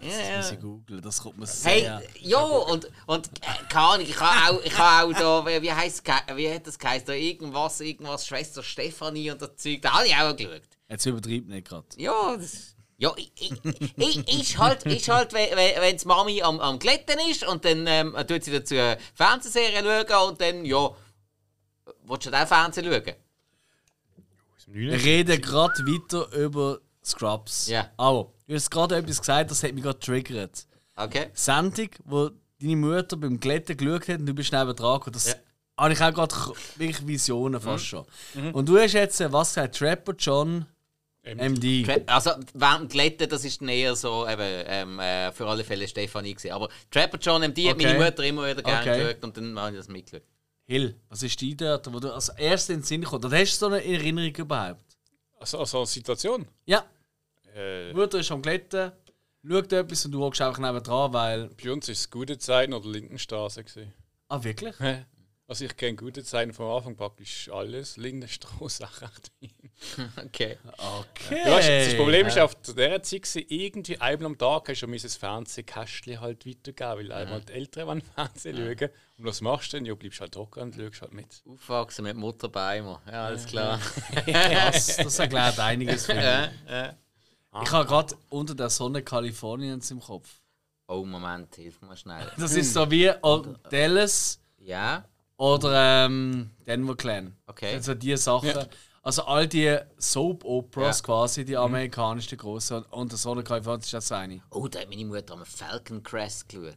Das 0.00 0.28
Ja, 0.28 0.36
muss 0.36 0.52
ich 0.52 0.60
googeln, 0.60 1.02
das 1.02 1.22
kommt 1.22 1.38
mir 1.38 1.46
Hey, 1.64 1.80
sehr... 1.80 2.02
ja, 2.20 2.40
und, 2.40 2.88
und 3.06 3.26
äh, 3.26 3.64
keine 3.68 3.86
Ahnung, 3.86 4.06
ich 4.08 4.20
habe 4.20 4.56
auch, 4.56 4.64
ich 4.64 4.78
habe 4.78 5.16
auch 5.16 5.44
da, 5.44 5.62
wie, 5.62 5.72
heisst 5.72 6.06
wie 6.34 6.54
hat 6.54 6.66
das 6.66 6.78
geheißen, 6.78 7.06
da 7.06 7.12
irgendwas, 7.14 7.80
irgendwas, 7.80 8.26
Schwester 8.26 8.62
Stefanie 8.62 9.30
und 9.30 9.42
das 9.42 9.56
Zeug, 9.56 9.82
da 9.82 9.94
habe 9.94 10.06
ich 10.06 10.14
auch 10.14 10.36
geschaut. 10.36 10.62
Jetzt 10.88 11.06
übertreibt 11.06 11.48
nicht 11.48 11.66
gerade. 11.66 11.86
Ja, 11.96 12.36
das, 12.36 12.76
ja, 12.96 13.12
ich, 13.16 13.32
ich, 13.36 13.96
ich, 13.96 14.40
ist 14.40 14.58
halt, 14.58 14.84
ist 14.86 15.08
halt 15.08 15.32
wenn, 15.32 15.56
wenn 15.56 15.96
die 15.96 16.06
Mami 16.06 16.42
am, 16.42 16.60
am 16.60 16.78
Glätten 16.78 17.18
ist 17.30 17.46
und 17.46 17.64
dann 17.64 17.86
ähm, 17.86 18.14
tut 18.26 18.44
sie 18.44 18.52
dazu 18.52 18.74
eine 18.74 18.98
Fernsehserie 19.14 20.06
schauen 20.08 20.30
und 20.30 20.40
dann, 20.40 20.64
ja, 20.64 20.90
willst 22.04 22.26
du 22.26 22.32
auch 22.32 22.46
Fernsehen 22.46 22.86
schauen? 22.86 23.14
Wir 24.70 24.92
reden 24.92 25.40
gerade 25.40 25.72
weiter 25.86 26.30
über 26.36 26.78
Scrubs. 27.04 27.68
Ja. 27.68 27.90
Aber 27.96 28.32
du 28.46 28.54
hast 28.54 28.70
gerade 28.70 28.96
etwas 28.96 29.18
gesagt, 29.20 29.50
das 29.50 29.62
hat 29.62 29.72
mich 29.72 29.82
gerade 29.82 29.98
triggert. 29.98 30.66
Okay? 30.96 31.28
Sendung, 31.32 31.88
wo 32.04 32.30
deine 32.60 32.76
Mutter 32.76 33.16
beim 33.16 33.38
Glätten 33.40 33.76
geschaut 33.76 34.08
hat 34.08 34.20
und 34.20 34.26
du 34.26 34.34
bist 34.34 34.52
neben 34.52 34.74
dran 34.76 34.98
gekommen. 34.98 35.12
Das 35.14 35.28
Ja. 35.28 35.34
Mhm. 35.34 35.80
habe 35.82 35.92
ich 35.94 36.00
auch 36.02 36.12
gerade 36.14 36.34
wirklich 36.76 37.06
Visionen 37.06 37.60
fast 37.60 37.84
schon. 37.86 38.04
Und 38.52 38.68
du 38.68 38.78
hast 38.78 38.92
jetzt, 38.94 39.20
äh, 39.20 39.32
was 39.32 39.50
gesagt, 39.54 39.78
Trapper 39.78 40.12
John 40.18 40.66
MD. 41.22 41.84
Tra- 41.84 42.02
Also, 42.06 42.30
während 42.54 42.82
dem 42.84 42.88
Glätten, 42.88 43.28
das 43.28 43.44
ist 43.44 43.60
dann 43.60 43.68
eher 43.68 43.94
so, 43.94 44.26
eben, 44.26 44.40
ähm, 44.66 44.98
äh, 44.98 45.30
für 45.32 45.46
alle 45.46 45.62
Fälle 45.62 45.86
Stefanie 45.86 46.34
gewesen. 46.34 46.52
Aber 46.52 46.68
Trapper 46.90 47.18
John 47.18 47.42
MD 47.42 47.68
hat 47.68 47.74
Okay. 47.76 47.86
meine 47.94 48.04
Mutter 48.04 48.24
immer 48.24 48.48
wieder 48.48 48.62
gerne 48.62 48.80
Okay. 48.90 48.98
geschaut 49.04 49.24
und 49.24 49.36
dann 49.36 49.58
habe 49.58 49.70
ich 49.72 49.76
das 49.78 49.88
mitgeschaut. 49.88 50.26
Hill, 50.68 50.94
was 51.08 51.22
ist 51.22 51.40
die 51.40 51.56
dort, 51.56 51.90
wo 51.92 51.98
du 51.98 52.12
als 52.12 52.28
erstes 52.28 52.68
in 52.74 52.80
den 52.80 52.84
Sinn 52.84 53.02
kommst? 53.04 53.24
Oder 53.24 53.38
hast 53.38 53.54
du 53.54 53.58
so 53.58 53.66
eine 53.72 53.82
Erinnerung 53.82 54.34
überhaupt? 54.34 54.84
Also, 55.40 55.58
also 55.60 55.78
eine 55.78 55.86
Situation. 55.86 56.46
Ja, 56.66 56.84
Äh, 57.54 57.94
Mutter 57.94 58.18
ist 58.18 58.30
am 58.30 58.42
Glätten, 58.42 58.92
schaut 59.48 59.72
etwas 59.72 60.04
und 60.04 60.12
du 60.12 60.20
hockst 60.20 60.42
einfach 60.42 60.58
neben 60.60 60.82
dran, 60.82 61.12
weil. 61.14 61.48
bei 61.48 61.72
uns 61.72 61.88
war 61.88 61.92
es 61.92 62.10
gute 62.10 62.36
Zeiten 62.38 62.74
oder 62.74 62.86
Lindenstraße. 62.88 63.64
Gewesen. 63.64 63.94
Ah, 64.28 64.44
wirklich? 64.44 64.74
Also 65.50 65.64
ich 65.64 65.74
kenne 65.78 65.96
gute 65.96 66.22
Zeiten 66.22 66.52
vom 66.52 66.70
Anfang 66.70 66.94
praktisch 66.94 67.48
alles. 67.50 67.96
Lindenstraße, 67.96 68.82
recht 68.82 69.32
Okay. 70.26 70.58
Okay. 70.76 71.42
Du 71.42 71.50
weißt, 71.50 71.88
das 71.88 71.96
Problem 71.96 72.26
ist, 72.26 72.38
auf 72.38 72.54
dieser 72.56 73.02
Zeit 73.02 73.34
war 73.34 73.42
irgendwie 73.48 73.98
einmal 73.98 74.26
am 74.26 74.36
Tag 74.36 74.68
hast 74.68 74.82
du 74.82 74.86
mein 74.86 74.98
Fernsehkästchen 74.98 76.20
halt 76.20 76.44
weitergeben, 76.44 76.98
weil 76.98 77.12
einmal 77.12 77.40
die 77.40 77.52
Eltern 77.54 77.86
wollen 77.86 78.02
Fernsehen 78.14 78.56
schauen. 78.58 78.90
Und 79.16 79.24
was 79.24 79.40
machst 79.40 79.72
du 79.72 79.78
denn? 79.78 79.86
Ja, 79.86 79.94
bleibst 79.94 80.20
halt 80.20 80.36
hocken 80.36 80.64
und 80.64 80.74
schaust 80.74 81.00
halt 81.00 81.14
mit. 81.14 81.42
Aufwachsen 81.48 82.04
mit 82.04 82.16
Mutter 82.18 82.50
Beimer. 82.50 83.00
Ja, 83.06 83.26
alles 83.26 83.46
klar. 83.46 83.80
Das, 84.26 84.98
das 84.98 85.18
erklärt 85.18 85.58
einiges 85.58 86.04
für 86.04 86.14
mich. 86.14 86.24
Ja, 86.24 86.50
ja. 86.68 86.94
Ich 87.62 87.70
habe 87.72 87.88
gerade 87.88 88.14
unter 88.28 88.54
der 88.54 88.68
Sonne 88.68 89.02
Kaliforniens 89.02 89.90
im 89.90 90.00
Kopf. 90.00 90.28
Oh, 90.88 91.06
Moment, 91.06 91.54
hilf 91.56 91.80
mir 91.80 91.96
schnell. 91.96 92.30
Das 92.36 92.54
ist 92.54 92.74
so 92.74 92.90
wie 92.90 93.10
Dallas 93.70 94.38
Ja, 94.58 95.08
oder 95.38 96.04
ähm, 96.06 96.50
Denver 96.66 96.94
Clan. 96.96 97.34
Okay. 97.46 97.74
Also 97.74 97.94
die 97.94 98.16
Sachen. 98.16 98.52
Also 99.02 99.22
all 99.24 99.46
die 99.48 99.74
Soap-Operas 99.96 100.98
Ja. 100.98 101.04
quasi, 101.04 101.44
die 101.44 101.56
amerikanischen 101.56 102.36
großen. 102.36 102.82
Und 102.90 103.10
der 103.12 103.18
Sonne 103.18 103.42
ist 103.42 103.94
das 103.94 104.12
eine. 104.12 104.42
Oh, 104.50 104.68
da 104.68 104.80
hat 104.80 104.90
meine 104.90 105.06
Mutter 105.06 105.32
am 105.32 105.46
Falcon 105.46 106.02
Crest 106.02 106.46
geschaut. 106.48 106.76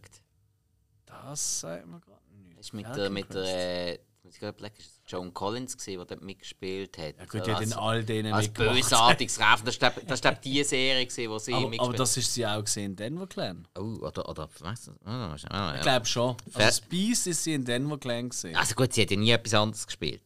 Das 1.06 1.60
sagt 1.62 1.88
man 1.88 2.00
gerade 2.00 2.22
nicht. 2.38 2.58
Das 2.58 2.68
ist 2.68 2.74
mit 2.74 2.86
Falcon 2.86 3.02
der, 3.02 3.10
mit 3.10 3.30
Crest. 3.30 3.48
der, 3.52 3.94
äh, 3.96 4.00
ich 4.36 4.42
überlegen, 4.42 4.76
ist 4.78 5.02
das 5.04 5.12
Joan 5.12 5.34
Collins 5.34 5.78
gewesen, 5.78 5.98
der 5.98 6.06
dort 6.06 6.22
mitgespielt 6.22 6.98
hat. 6.98 7.16
Ja 7.18 7.26
gut, 7.26 7.48
hat 7.48 7.62
in 7.62 7.74
all 7.74 8.04
denen 8.04 8.34
als 8.34 8.48
bösartiges 8.50 9.40
Raven. 9.40 9.66
Das 9.66 9.82
war 9.82 9.92
das 9.92 10.22
ist, 10.22 10.44
die 10.46 10.64
Serie, 10.64 11.06
gewesen, 11.06 11.30
wo 11.30 11.38
sie 11.40 11.54
Aber, 11.54 11.62
mitgespielt 11.70 11.90
aber 11.90 11.98
das 11.98 12.18
ist 12.18 12.34
sie 12.34 12.46
auch 12.46 12.64
gesehen 12.64 12.92
in 12.92 12.96
Denver 12.96 13.28
Clan. 13.28 13.68
Oh, 13.78 13.82
oder, 14.02 14.28
oder, 14.30 14.50
weißt 14.60 14.88
du? 14.88 14.92
Ah, 15.06 15.34
ah, 15.34 15.36
Ich 15.36 15.44
ja. 15.78 15.82
glaube 15.82 16.06
schon. 16.06 16.36
Also 16.54 16.82
Beast 16.90 17.28
ist 17.28 17.44
sie 17.44 17.54
in 17.54 17.66
Denver 17.66 17.98
Clan 17.98 18.30
gesehen. 18.30 18.56
Also 18.56 18.76
gut, 18.76 18.94
sie 18.94 19.02
hat 19.02 19.12
ja 19.12 19.18
nie 19.18 19.32
etwas 19.32 19.54
anderes 19.54 19.86
gespielt. 19.86 20.22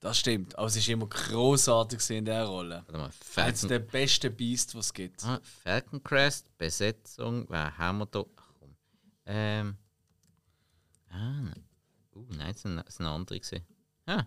Das 0.00 0.18
stimmt. 0.18 0.58
Aber 0.58 0.70
sie 0.70 0.78
ist 0.78 0.88
immer 0.88 1.06
großartig 1.06 1.98
in 2.10 2.24
dieser 2.24 2.44
Rolle. 2.46 2.82
Warte 2.86 2.98
mal, 2.98 3.10
Falcon, 3.22 3.68
der 3.68 3.80
besten 3.80 4.34
Beast, 4.34 4.74
was 4.74 4.86
es 4.86 4.94
gibt. 4.94 5.22
ah, 5.24 5.38
Falcon 5.62 6.02
Crest, 6.02 6.46
Besetzung, 6.56 7.44
wer 7.50 7.76
haben 7.76 7.98
wir 7.98 8.06
da? 8.06 8.24
Ach 8.36 8.52
komm. 8.58 8.74
Ähm. 9.26 9.76
Ah, 11.10 11.52
uh, 12.20 12.34
nein, 12.36 12.52
das 12.52 12.62
sind, 12.62 12.76
das 12.76 12.96
sind 12.96 13.06
andere 13.06 13.40
gewesen. 13.40 13.66
Ah. 14.06 14.24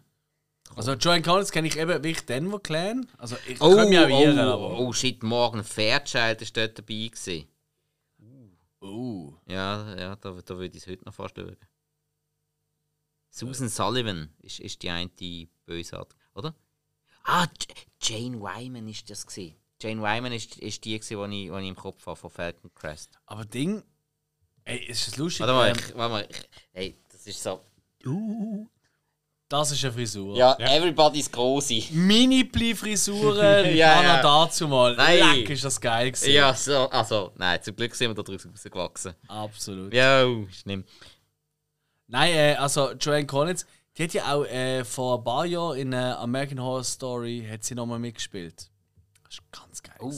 Also 0.75 0.93
Joanne 0.93 1.21
Collins 1.21 1.51
kenne 1.51 1.67
ich 1.67 1.77
eben 1.77 1.89
wirklich 1.89 2.25
Denver 2.25 2.59
Clan. 2.59 3.07
Also 3.17 3.35
ich 3.47 3.59
Oh, 3.61 3.75
kann 3.75 3.89
mich 3.89 3.99
auch 3.99 4.07
irren, 4.07 4.39
oh, 4.39 4.51
aber... 4.53 4.79
oh 4.79 4.93
shit, 4.93 5.21
morgen 5.21 5.63
Fairchild 5.63 6.41
ist 6.41 6.55
dort 6.55 6.77
dabei 6.77 7.09
gewesen. 7.11 7.47
Oh. 8.79 9.33
Ja, 9.47 9.95
ja 9.95 10.15
da, 10.15 10.31
da 10.31 10.57
würde 10.57 10.77
ich 10.77 10.83
es 10.83 10.87
heute 10.87 11.05
noch 11.05 11.13
fast 11.13 11.35
schauen. 11.35 11.57
Susan 13.29 13.69
Sullivan 13.69 14.29
ist, 14.39 14.59
ist 14.59 14.81
die 14.83 14.89
eine 14.89 15.09
die 15.09 15.49
Bösart, 15.65 16.15
oder? 16.35 16.55
Ah, 17.23 17.47
Jane 18.01 18.39
Wyman 18.39 18.87
ist 18.87 19.09
das 19.09 19.25
gewesen. 19.25 19.55
Jane 19.81 20.01
Wyman 20.01 20.33
ist, 20.33 20.57
ist 20.57 20.83
die, 20.85 20.99
gewesen, 20.99 21.31
die 21.31 21.45
ich, 21.45 21.51
die 21.51 21.59
ich 21.59 21.67
im 21.67 21.75
Kopf 21.75 22.05
habe, 22.05 22.15
von 22.15 22.29
Falcon 22.29 22.73
Crest. 22.75 23.19
Aber 23.25 23.45
Ding... 23.45 23.83
Ey, 24.65 24.85
ist 24.85 25.07
das 25.07 25.17
lustig? 25.17 25.41
Warte 25.41 25.53
mal, 25.53 25.69
ähm, 25.69 25.77
ich, 25.77 25.95
warte 25.95 26.11
mal. 26.11 26.27
Ich, 26.29 26.49
hey, 26.71 27.01
das 27.09 27.27
ist 27.27 27.41
so. 27.41 27.65
Das 29.49 29.71
ist 29.71 29.83
eine 29.83 29.93
Frisur. 29.93 30.35
Ja, 30.35 30.55
everybody's 30.59 31.31
große. 31.31 31.83
Mini-Pli-Frisuren, 31.91 33.65
Ja, 33.67 34.01
ja, 34.01 34.03
ja. 34.03 34.21
dazu 34.21 34.67
mal. 34.67 34.95
Nein. 34.95 35.19
Leck, 35.39 35.49
ist 35.51 35.63
das 35.63 35.79
geil 35.79 36.11
gewesen. 36.11 36.31
Ja, 36.31 36.53
so, 36.53 36.89
also, 36.89 37.31
nein, 37.35 37.61
zum 37.61 37.75
Glück 37.75 37.93
sind 37.93 38.09
wir 38.09 38.15
da 38.15 38.23
draußen 38.23 38.49
rausgewachsen. 38.51 39.13
Absolut. 39.27 39.93
Ja, 39.93 40.25
schlimm. 40.51 40.83
Nein, 42.07 42.33
äh, 42.33 42.55
also 42.55 42.91
Joanne 42.93 43.25
Collins, 43.27 43.65
die 43.97 44.03
hat 44.03 44.13
ja 44.13 44.33
auch 44.33 44.45
äh, 44.45 44.83
vor 44.83 45.19
ein 45.19 45.23
paar 45.23 45.45
Jahren 45.45 45.77
in 45.77 45.93
äh, 45.93 45.97
American 45.97 46.59
Horror 46.59 46.83
Story 46.83 47.45
hat 47.49 47.63
sie 47.63 47.75
nochmal 47.75 47.99
mitgespielt. 47.99 48.69
Das 49.23 49.35
ist 49.35 49.51
ganz 49.51 49.83
geil. 49.83 49.95
Oh, 49.99 50.11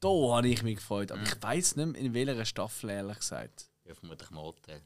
Da 0.00 0.08
habe 0.36 0.48
ich 0.48 0.62
mich 0.62 0.76
gefreut. 0.76 1.12
Aber 1.12 1.22
ich 1.22 1.40
weiß 1.42 1.76
nicht 1.76 1.92
mehr, 1.92 2.00
in 2.00 2.12
welcher 2.12 2.44
Staffel, 2.44 2.90
ehrlich 2.90 3.18
gesagt. 3.18 3.66
ja, 3.84 3.94
vermutlich 3.94 4.30
Hotel. 4.30 4.82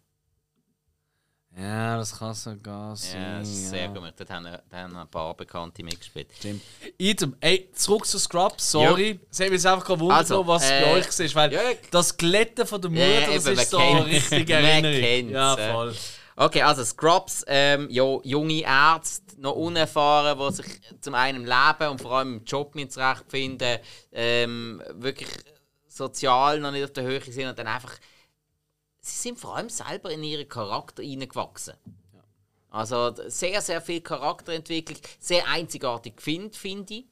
Ja, 1.58 1.96
das 1.96 2.16
kann 2.16 2.32
sogar 2.32 2.94
sein. 2.94 3.20
Ja, 3.20 3.38
das 3.40 3.48
ist 3.48 3.70
sehr 3.70 3.82
ja. 3.82 3.86
gut. 3.88 4.12
Dort 4.16 4.30
haben, 4.30 4.44
da 4.44 4.76
haben 4.76 4.96
ein 4.96 5.08
paar 5.08 5.34
Bekannte 5.34 5.82
mitgespielt. 5.82 6.28
Stimmt. 6.36 6.62
Item, 6.96 7.36
ey, 7.40 7.68
zurück 7.74 8.06
zu 8.06 8.18
Scrubs, 8.18 8.70
sorry. 8.70 9.18
Es 9.30 9.40
hat 9.40 9.46
mich 9.46 9.54
jetzt 9.54 9.66
einfach 9.66 9.84
gewundert, 9.86 10.18
Also, 10.18 10.46
was 10.46 10.70
äh, 10.70 10.80
bei 10.82 10.92
euch 10.92 11.34
war, 11.34 11.42
weil 11.42 11.52
ja, 11.52 11.60
das 11.90 12.16
Glätten 12.16 12.66
von 12.66 12.80
der 12.80 12.90
Mutter, 12.90 13.04
Ja, 13.04 13.34
das 13.34 13.46
eben, 13.46 13.58
ist 13.58 13.70
so 13.70 13.78
kennt's. 13.78 14.06
richtige 14.06 14.54
Man 14.54 14.64
Erinnerung. 14.84 15.30
ja, 15.30 15.56
voll. 15.56 15.94
Okay, 16.36 16.62
also 16.62 16.84
Scrubs, 16.84 17.44
ähm, 17.48 17.88
ja, 17.90 18.04
junge 18.22 18.62
Ärzte, 18.62 19.38
noch 19.40 19.56
unerfahren, 19.56 20.38
die 20.38 20.54
sich 20.54 20.66
zum 21.00 21.14
einen 21.14 21.42
im 21.42 21.44
Leben 21.46 21.90
und 21.90 22.00
vor 22.00 22.12
allem 22.12 22.36
im 22.38 22.44
Job 22.44 22.74
nicht 22.76 22.92
zurechtfinden, 22.92 23.78
ähm, 24.12 24.82
wirklich 24.92 25.28
sozial 25.88 26.60
noch 26.60 26.70
nicht 26.70 26.84
auf 26.84 26.92
der 26.92 27.04
Höhe 27.04 27.20
sind 27.20 27.48
und 27.48 27.58
dann 27.58 27.66
einfach. 27.66 27.92
Sie 29.10 29.28
sind 29.28 29.38
vor 29.38 29.56
allem 29.56 29.68
selber 29.68 30.10
in 30.10 30.22
ihren 30.22 30.48
Charakter 30.48 31.02
hineingewachsen. 31.02 31.74
Also 32.70 33.12
sehr, 33.26 33.60
sehr 33.60 33.80
viel 33.82 34.00
Charakterentwicklung, 34.00 34.98
sehr 35.18 35.46
einzigartig 35.48 36.20
finde 36.22 36.56
find 36.56 36.90
ich. 36.90 37.06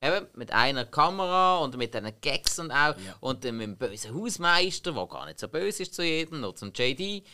Eben, 0.00 0.28
mit 0.34 0.52
einer 0.52 0.84
Kamera 0.84 1.58
und 1.58 1.76
mit 1.76 1.92
diesen 1.92 2.12
Gags 2.20 2.60
und 2.60 2.70
auch. 2.70 2.94
Und 3.20 3.44
dann 3.44 3.56
mit 3.56 3.66
dem 3.66 3.76
bösen 3.76 4.14
Hausmeister, 4.14 4.92
der 4.92 5.06
gar 5.06 5.26
nicht 5.26 5.40
so 5.40 5.48
böse 5.48 5.82
ist 5.82 5.94
zu 5.94 6.04
jedem, 6.04 6.40
noch 6.40 6.54
zum 6.54 6.72
JD. 6.72 7.00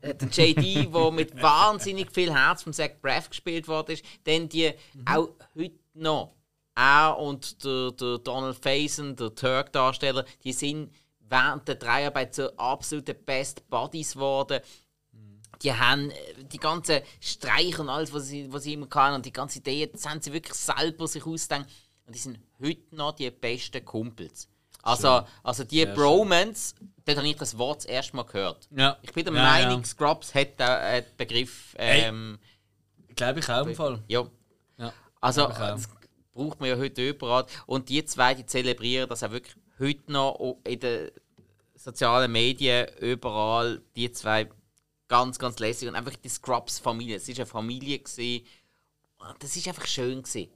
äh, 0.00 0.14
der 0.14 0.28
JD, 0.28 0.94
der 0.94 1.10
mit 1.10 1.42
wahnsinnig 1.42 2.10
viel 2.10 2.32
Herz 2.32 2.62
vom 2.62 2.72
Zach 2.72 2.92
Braff 3.02 3.28
gespielt 3.28 3.68
worden 3.68 3.92
ist. 3.92 4.04
Dann 4.24 4.48
die 4.48 4.72
auch 5.04 5.28
heute 5.54 5.78
noch. 5.92 6.32
Er 6.74 7.18
und 7.18 7.62
der, 7.64 7.90
der 7.92 8.18
Donald 8.18 8.56
Faison, 8.56 9.14
der 9.16 9.34
Turk-Darsteller, 9.34 10.24
die 10.42 10.52
sind 10.52 10.92
während 11.28 11.66
der 11.68 11.74
Dreiarbeit 11.76 12.34
zu 12.34 12.56
absoluten 12.58 13.16
Best 13.24 13.68
Buddies 13.68 14.14
geworden. 14.14 14.60
die 15.62 15.72
haben 15.72 16.10
äh, 16.10 16.14
die 16.44 16.58
ganzen 16.58 17.00
Streiche 17.20 17.80
und 17.80 17.88
alles, 17.88 18.12
was 18.12 18.26
sie, 18.26 18.52
was 18.52 18.64
sie 18.64 18.74
immer 18.74 18.86
kann 18.88 19.14
und 19.14 19.24
die 19.26 19.32
ganze 19.32 19.58
Ideen, 19.58 19.90
das 19.92 20.06
haben 20.06 20.20
sie 20.20 20.32
wirklich 20.32 20.54
selber 20.54 21.08
sich 21.08 21.24
ausgedacht. 21.26 21.66
Und 22.06 22.14
die 22.14 22.18
sind 22.20 22.38
heute 22.60 22.94
noch 22.94 23.12
die 23.12 23.30
besten 23.30 23.84
Kumpels. 23.84 24.48
Also, 24.82 25.22
also 25.42 25.64
die 25.64 25.78
Sehr 25.80 25.94
Bromance, 25.94 26.74
dort 27.04 27.18
habe 27.18 27.26
ich 27.26 27.36
das 27.36 27.58
Wort 27.58 27.78
das 27.78 27.84
erste 27.86 28.14
Mal 28.14 28.22
gehört. 28.24 28.68
Ja. 28.70 28.96
Ich 29.02 29.12
bin 29.12 29.24
der 29.24 29.34
Ja, 29.34 29.42
Meinung, 29.42 29.80
ja. 29.80 29.84
Scrubs 29.84 30.32
hat 30.34 30.60
den 30.60 31.04
Begriff. 31.16 31.74
Ähm, 31.78 32.38
Glaube 33.16 33.40
ich 33.40 33.48
auch 33.48 33.66
im 33.66 33.74
Fall. 33.74 34.02
ja. 34.06 34.24
Ja. 34.78 34.92
Also, 35.20 35.48
das 35.48 35.88
braucht 36.32 36.60
man 36.60 36.68
ja 36.68 36.76
heute 36.76 37.08
überall. 37.08 37.46
Und 37.66 37.88
die 37.88 38.04
zwei, 38.04 38.34
die 38.34 38.46
zelebrieren 38.46 39.08
das 39.08 39.24
auch 39.24 39.30
wirklich 39.32 39.56
heute 39.78 40.12
noch 40.12 40.58
in 40.64 40.80
den 40.80 41.10
sozialen 41.74 42.32
Medien, 42.32 42.88
überall. 43.00 43.82
Die 43.94 44.10
zwei 44.12 44.48
ganz, 45.08 45.38
ganz 45.38 45.58
lässig. 45.58 45.88
Und 45.88 45.94
einfach 45.94 46.16
die 46.16 46.28
Scrubs-Familie. 46.28 47.16
Es 47.16 47.28
war 47.28 47.36
eine 47.36 47.46
Familie. 47.46 47.98
Gewesen. 47.98 48.46
Und 49.18 49.42
das 49.42 49.56
war 49.56 49.72
einfach 49.72 49.86
schön. 49.86 50.22
Gewesen. 50.22 50.50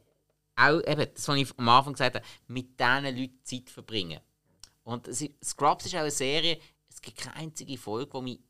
Auch 0.56 0.80
eben, 0.86 1.06
das, 1.14 1.28
was 1.28 1.36
ich 1.36 1.58
am 1.58 1.68
Anfang 1.68 1.92
gesagt 1.94 2.16
habe, 2.16 2.26
mit 2.48 2.78
diesen 2.78 3.16
Leuten 3.16 3.44
Zeit 3.44 3.70
verbringen. 3.70 4.20
Und 4.82 5.08
ist, 5.08 5.30
Scrubs 5.44 5.86
ist 5.86 5.94
auch 5.94 6.00
eine 6.00 6.10
Serie, 6.10 6.58
es 6.88 7.00
gibt 7.00 7.18
keine 7.18 7.36
einzige 7.36 7.78
Folge, 7.78 8.10
die 8.18 8.22
mich 8.22 8.40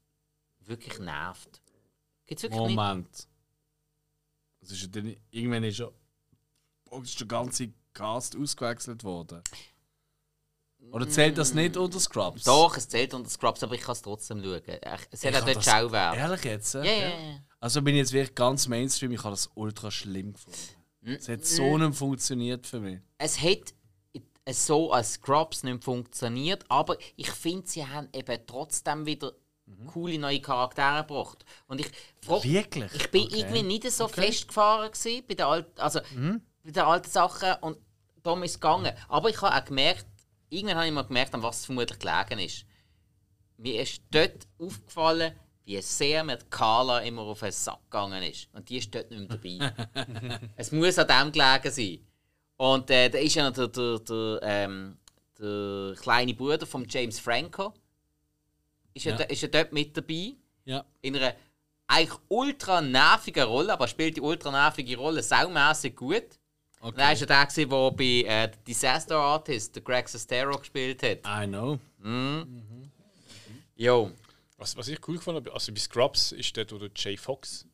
wirklich 0.60 0.98
nervt. 0.98 1.60
Gibt's 2.26 2.42
wirklich? 2.42 2.60
Moment. 2.60 3.28
Es 4.60 4.70
ist 4.70 4.94
ja 4.94 5.02
irgendwann 5.30 5.64
ist 5.64 5.78
ja 5.78 5.90
ist 7.02 7.20
der 7.20 7.26
ganze 7.26 7.72
Cast 7.92 8.36
ausgewechselt 8.36 9.04
worden. 9.04 9.42
Oder 10.92 11.08
zählt 11.08 11.38
das 11.38 11.54
nicht 11.54 11.76
unter 11.76 12.00
Scrubs? 12.00 12.44
Doch, 12.44 12.76
es 12.76 12.88
zählt 12.88 13.14
unter 13.14 13.30
Scrubs, 13.30 13.62
aber 13.62 13.74
ich 13.74 13.80
kann 13.82 13.92
es 13.92 14.02
trotzdem 14.02 14.42
schauen. 14.42 14.60
Ich- 14.66 14.80
Es 15.10 15.24
hat 15.24 15.36
auch 15.36 15.44
dort 15.46 15.64
Schauwert. 15.64 16.16
Ehrlich 16.16 16.44
jetzt? 16.44 16.74
Ja, 16.74 16.82
ja, 16.82 17.08
ja. 17.08 17.38
Also 17.60 17.82
bin 17.82 17.94
ich 17.94 18.00
jetzt 18.00 18.12
wirklich 18.12 18.34
ganz 18.34 18.66
Mainstream, 18.66 19.12
ich 19.12 19.20
habe 19.22 19.30
das 19.30 19.48
ultra 19.54 19.90
schlimm 19.90 20.32
gefunden. 20.32 20.58
Es 21.02 21.28
hat 21.28 21.44
so 21.44 21.78
nicht 21.78 21.94
funktioniert 21.96 22.66
für 22.66 22.80
mich. 22.80 22.98
Es 23.18 23.40
hat 23.40 23.74
so 24.50 24.92
als 24.92 25.12
Scrubs 25.14 25.62
nicht 25.62 25.84
funktioniert, 25.84 26.64
aber 26.68 26.96
ich 27.16 27.30
finde, 27.30 27.68
sie 27.68 27.86
haben 27.86 28.08
eben 28.12 28.38
trotzdem 28.46 29.06
wieder 29.06 29.32
coole 29.86 30.18
neue 30.18 30.40
Charaktere 30.40 31.04
gebracht. 31.06 31.44
Und 31.68 31.80
ich 31.80 31.86
frag, 32.20 32.42
Wirklich? 32.42 32.92
ich 32.94 33.10
bin 33.10 33.24
Okay. 33.26 33.38
irgendwie 33.40 33.62
nicht 33.62 33.90
so 33.92 34.08
festgefahren 34.08 34.90
gewesen 34.90 35.22
bei 35.28 35.34
den 35.34 35.46
alten, 35.46 35.80
also 35.80 36.00
bei 36.64 36.70
den 36.72 36.82
alten 36.82 37.08
Sachen 37.08 37.52
und 37.60 37.78
darum 38.22 38.42
ist 38.42 38.52
es 38.52 38.60
gegangen. 38.60 38.92
Aber 39.08 39.30
ich 39.30 39.40
habe 39.40 39.54
auch 39.54 39.64
gemerkt, 39.64 40.06
irgendwann 40.50 40.76
habe 40.76 40.86
ich 40.86 40.92
mal 40.92 41.02
gemerkt, 41.02 41.34
an 41.34 41.42
was 41.42 41.60
es 41.60 41.66
vermutlich 41.66 41.98
gelegen 41.98 42.38
ist. 42.38 42.66
Mir 43.56 43.82
ist 43.82 44.02
dort 44.10 44.46
aufgefallen, 44.58 45.32
wie 45.64 45.80
sehr 45.80 46.24
mir 46.24 46.36
die 46.36 46.46
Carla 46.50 47.00
immer 47.00 47.22
auf 47.22 47.40
den 47.40 47.52
Sack 47.52 47.80
gegangen 47.90 48.22
ist. 48.22 48.48
Und 48.52 48.68
die 48.68 48.78
ist 48.78 48.94
dort 48.94 49.10
nicht 49.10 49.28
mehr 49.28 49.72
dabei. 49.74 50.40
es 50.56 50.72
muss 50.72 50.98
an 50.98 51.06
dem 51.06 51.32
gelegen 51.32 51.70
sein. 51.70 52.06
Und 52.56 52.90
äh, 52.90 53.08
da 53.08 53.18
ist 53.18 53.34
ja 53.34 53.48
noch 53.48 53.54
der, 53.54 53.68
der, 53.68 53.98
der, 54.00 54.40
ähm, 54.42 54.98
der 55.38 55.94
kleine 56.00 56.34
Bruder 56.34 56.66
von 56.66 56.86
James 56.88 57.18
Franco. 57.18 57.72
Ist 58.94 59.06
ja. 59.06 59.16
Ja. 59.16 59.24
ist 59.24 59.42
ja 59.42 59.48
dort 59.48 59.72
mit 59.72 59.96
dabei. 59.96 60.34
Ja. 60.64 60.84
In 61.00 61.16
einer 61.16 61.34
eigentlich 61.86 62.18
ultra 62.28 62.80
nervigen 62.80 63.44
Rolle, 63.44 63.72
aber 63.72 63.84
er 63.84 63.88
spielt 63.88 64.16
die 64.16 64.20
ultra 64.20 64.50
nervige 64.50 64.96
Rolle 64.96 65.22
saumässig 65.22 65.96
gut. 65.96 66.39
Und 66.80 66.96
er 66.98 67.08
war 67.08 67.12
ja 67.14 67.26
der, 67.26 67.46
gewesen, 67.46 67.70
der 67.70 67.90
bei 67.92 68.04
äh, 68.26 68.50
Disaster 68.66 69.16
Artist, 69.16 69.74
der 69.76 69.82
Greg 69.82 70.08
Sestero, 70.08 70.58
gespielt 70.58 71.02
hat. 71.02 71.18
I 71.26 71.46
know. 71.46 71.78
Jo. 73.76 74.10
Was, 74.58 74.76
was 74.76 74.88
ich 74.88 74.98
cool 75.08 75.16
gefunden 75.16 75.40
habe, 75.44 75.52
also 75.54 75.72
bei 75.72 75.78
Scrubs 75.80 76.32
ist 76.32 76.56
dort, 76.56 76.72
wo 76.72 76.78
der 76.78 76.90
Jay 76.94 77.16
Fox 77.16 77.66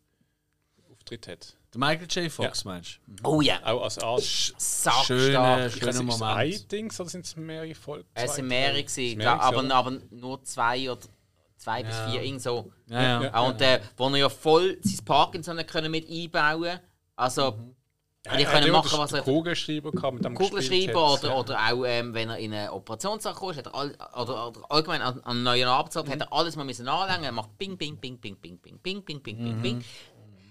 Auftritt 0.93 1.27
hat. 1.29 1.57
Der 1.75 1.81
Michael 1.81 2.07
J. 2.09 2.31
Fox 2.33 2.65
meinst 2.65 3.01
du? 3.07 3.29
Oh 3.29 3.41
ja, 3.41 3.61
Auch 3.65 3.83
als 3.83 3.99
Arsch. 3.99 4.55
sackstark. 4.57 5.07
Schöne, 5.07 5.67
Ich 5.67 5.75
schöner 5.75 5.91
ist 5.91 5.97
es 5.97 6.03
Moment. 6.03 6.23
ein 6.39 6.69
Dings 6.69 7.01
oder 7.01 7.11
sind 7.11 7.25
es 7.27 7.37
mehrere 7.37 7.75
Folgen? 7.75 8.09
Es 8.15 8.35
sind 8.37 8.47
mehrere, 8.47 8.83
gewesen, 8.85 9.19
mehrere, 9.19 9.41
aber, 9.41 9.75
aber 9.75 9.91
nur 10.11 10.43
zwei 10.45 10.91
oder 10.91 11.01
zwei 11.57 11.83
bis 11.83 11.95
Ja. 11.95 12.11
vier, 12.11 12.23
irgend 12.23 12.43
so. 12.43 12.73
Ja, 12.87 13.03
ja. 13.03 13.23
Ja. 13.25 13.35
Ah, 13.35 13.41
Und 13.49 13.61
äh, 13.61 13.81
wo 13.97 14.09
er 14.09 14.17
ja 14.17 14.29
voll 14.29 14.79
sein 14.83 15.05
Parkinson 15.05 15.57
können 15.67 15.91
mit 15.91 16.09
einbauen 16.09 16.79
Also, 17.17 17.53
Mhm. 17.53 17.75
Die 18.37 18.43
Er 18.43 18.47
hat 18.49 18.55
können 18.55 18.67
immer 18.69 18.79
machen, 18.83 18.99
was 18.99 19.13
er 19.13 19.23
Kugelschreiber 19.23 19.91
gehabt, 19.93 20.15
mit 20.15 20.25
dem 20.25 20.35
Kugelschreiber 20.35 21.13
oder, 21.15 21.29
Ja. 21.29 21.37
oder 21.37 21.59
auch 21.59 21.85
ähm, 21.85 22.15
wenn 22.15 22.29
er 22.31 22.39
in 22.39 22.53
eine 22.53 22.73
Operationssache 22.73 23.35
kommt, 23.39 23.57
hat 23.57 23.67
er 23.67 23.75
all, 23.75 23.97
oder, 24.15 24.49
oder 24.49 24.61
allgemein 24.71 25.03
an, 25.03 25.21
an 25.25 25.43
neuen 25.43 25.69
Arbeitsort, 25.69 26.09
hat 26.09 26.21
er 26.21 26.33
alles 26.33 26.57
mal 26.57 26.65
müssen 26.65 26.89
anlängen. 26.89 27.25
Er 27.25 27.33
macht 27.33 27.57
Bing, 27.59 27.77
Bing, 27.77 27.97
Bing, 27.99 28.19
Bing, 28.19 28.37
Bing, 28.37 28.59
Bing, 28.59 28.79
Bing, 28.83 29.03
Bing, 29.05 29.23
Bing, 29.23 29.37
Bing, 29.43 29.63
Bing. 29.63 29.85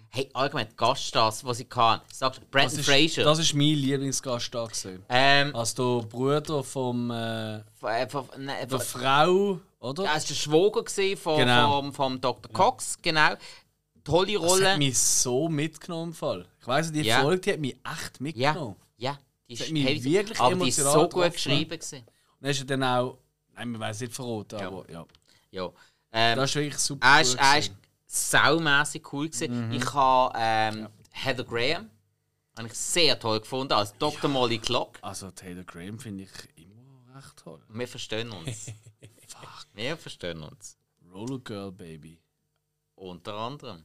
Hey, 0.10 0.30
allgemein 0.34 0.70
die 0.72 0.76
Gaststars, 0.78 1.44
was 1.44 1.60
ich 1.60 1.68
kann. 1.68 2.00
Sagst 2.10 2.40
Das 2.40 2.50
Brandon 2.50 2.80
ist, 2.80 2.86
Fraser. 2.86 3.24
das 3.26 3.38
ist 3.40 3.54
mein 3.54 3.76
Lieblingsgast 3.76 4.56
da 4.56 4.64
gewesen. 4.64 5.04
ähm, 5.10 5.54
Als 5.54 5.76
der 5.76 6.04
Bruder 6.10 6.64
vom, 6.64 7.12
äh, 7.12 7.62
von, 7.78 7.90
äh, 7.92 8.08
von, 8.08 8.26
ne, 8.38 8.54
der 8.66 8.80
Frau, 8.80 9.60
oder? 9.82 10.04
es 10.04 10.08
war 10.08 10.20
der 10.20 10.34
Schwager 10.36 11.18
von, 11.18 11.38
Genau. 11.38 11.82
vom, 11.82 11.94
vom 11.94 12.22
Dr. 12.22 12.50
Cox, 12.54 12.98
genau. 13.02 13.32
Tolle 14.06 14.34
Das 14.34 14.42
Rolle. 14.44 14.72
hat 14.72 14.78
mich 14.78 14.98
so 14.98 15.50
mitgenommen 15.50 16.12
im 16.12 16.14
Fall. 16.14 16.48
Ich 16.62 16.68
weiss 16.68 16.92
die 16.92 17.02
Ja. 17.02 17.22
Folge 17.22 17.42
die 17.42 17.52
hat 17.54 17.60
mich 17.60 17.74
echt 17.74 17.84
ja, 17.84 18.22
mitgenommen. 18.54 18.76
ja. 18.98 19.20
Die 19.50 19.54
Das 19.54 19.60
ist 19.62 19.66
hat 19.68 19.74
mich 19.74 19.86
heavy. 19.86 20.04
wirklich 20.14 20.40
aber 20.40 20.56
die 20.56 20.70
ist 20.70 20.76
so 20.78 20.84
gut 20.84 21.10
getroffen. 21.12 21.32
geschrieben. 21.34 21.70
Gewesen. 21.72 21.98
Und 22.00 22.08
dann 22.42 22.52
ist 22.52 22.60
er 22.62 22.66
dann 22.66 22.84
auch, 22.84 23.18
nein, 23.54 23.70
man 23.72 23.82
weiß 23.82 24.00
nicht 24.02 24.14
verraten, 24.14 24.60
Ja. 24.60 24.68
aber 24.68 24.90
ja. 24.92 25.06
Ja. 25.52 25.70
Ähm, 26.14 26.38
Das 26.38 26.50
ist 26.52 26.56
wirklich 26.56 26.78
super. 26.78 27.06
Er 27.08 27.22
ist, 27.22 27.36
er 27.36 27.60
ist 27.60 27.74
saumässig 28.06 29.12
cool. 29.14 29.28
Gewesen. 29.28 29.68
Mhm. 29.68 29.74
Ich 29.74 29.94
habe 29.94 30.34
ähm, 30.38 30.88
Heather 31.12 31.44
Graham 31.44 31.90
habe 32.58 32.68
ich 32.70 32.74
sehr 32.74 33.20
toll 33.20 33.42
gefunden 33.42 33.74
als 33.74 33.94
Dr. 33.98 34.30
Molly 34.30 34.60
Clock. 34.60 34.98
Also 35.02 35.30
Taylor 35.32 35.64
Graham 35.66 36.00
finde 36.00 36.24
ich 36.24 36.30
immer 36.56 37.16
recht 37.18 37.36
toll. 37.38 37.62
Wir 37.68 37.88
verstehen 37.88 38.32
uns. 38.32 38.68
Wir 39.74 39.98
verstehen 39.98 40.42
uns. 40.42 40.78
Roller 41.14 41.40
Girl 41.40 41.72
Baby. 41.72 42.18
Unter 42.96 43.34
anderem. 43.34 43.84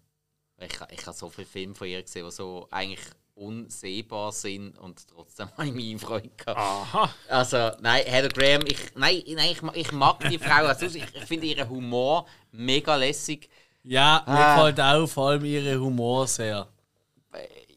Ich, 0.61 0.79
ich 0.99 1.07
habe 1.07 1.17
so 1.17 1.29
viele 1.31 1.47
Filme 1.47 1.75
von 1.75 1.87
ihr 1.89 2.03
gesehen, 2.03 2.25
die 2.27 2.31
so 2.33 2.69
eigentlich 2.71 3.01
unsehbar 3.35 4.33
sind 4.33 4.79
und 4.79 5.07
trotzdem 5.09 5.49
habe 5.57 5.67
ich 5.69 5.73
meine 5.75 5.99
Freude 5.99 6.29
gehabt. 6.37 6.59
Aha. 6.59 7.15
Also, 7.29 7.71
nein, 7.81 8.05
Heather 8.05 8.29
Graham, 8.29 8.63
ich, 8.67 8.77
nein, 8.95 9.23
nein 9.29 9.53
ich, 9.53 9.63
ich 9.77 9.93
mag 9.93 10.21
die 10.29 10.39
Frau. 10.39 10.67
Also, 10.67 10.87
ich, 10.87 10.97
ich 10.97 11.25
finde 11.25 11.47
ihren 11.47 11.69
Humor 11.69 12.27
mega 12.53 12.97
lässig. 12.97 13.49
Ja, 13.83 14.23
mir 14.27 14.33
Ah. 14.35 14.57
gefällt 14.69 14.81
auch 14.81 15.07
vor 15.07 15.29
allem 15.31 15.45
ihre 15.47 15.81
Humor 15.81 16.27
sehr. 16.27 16.69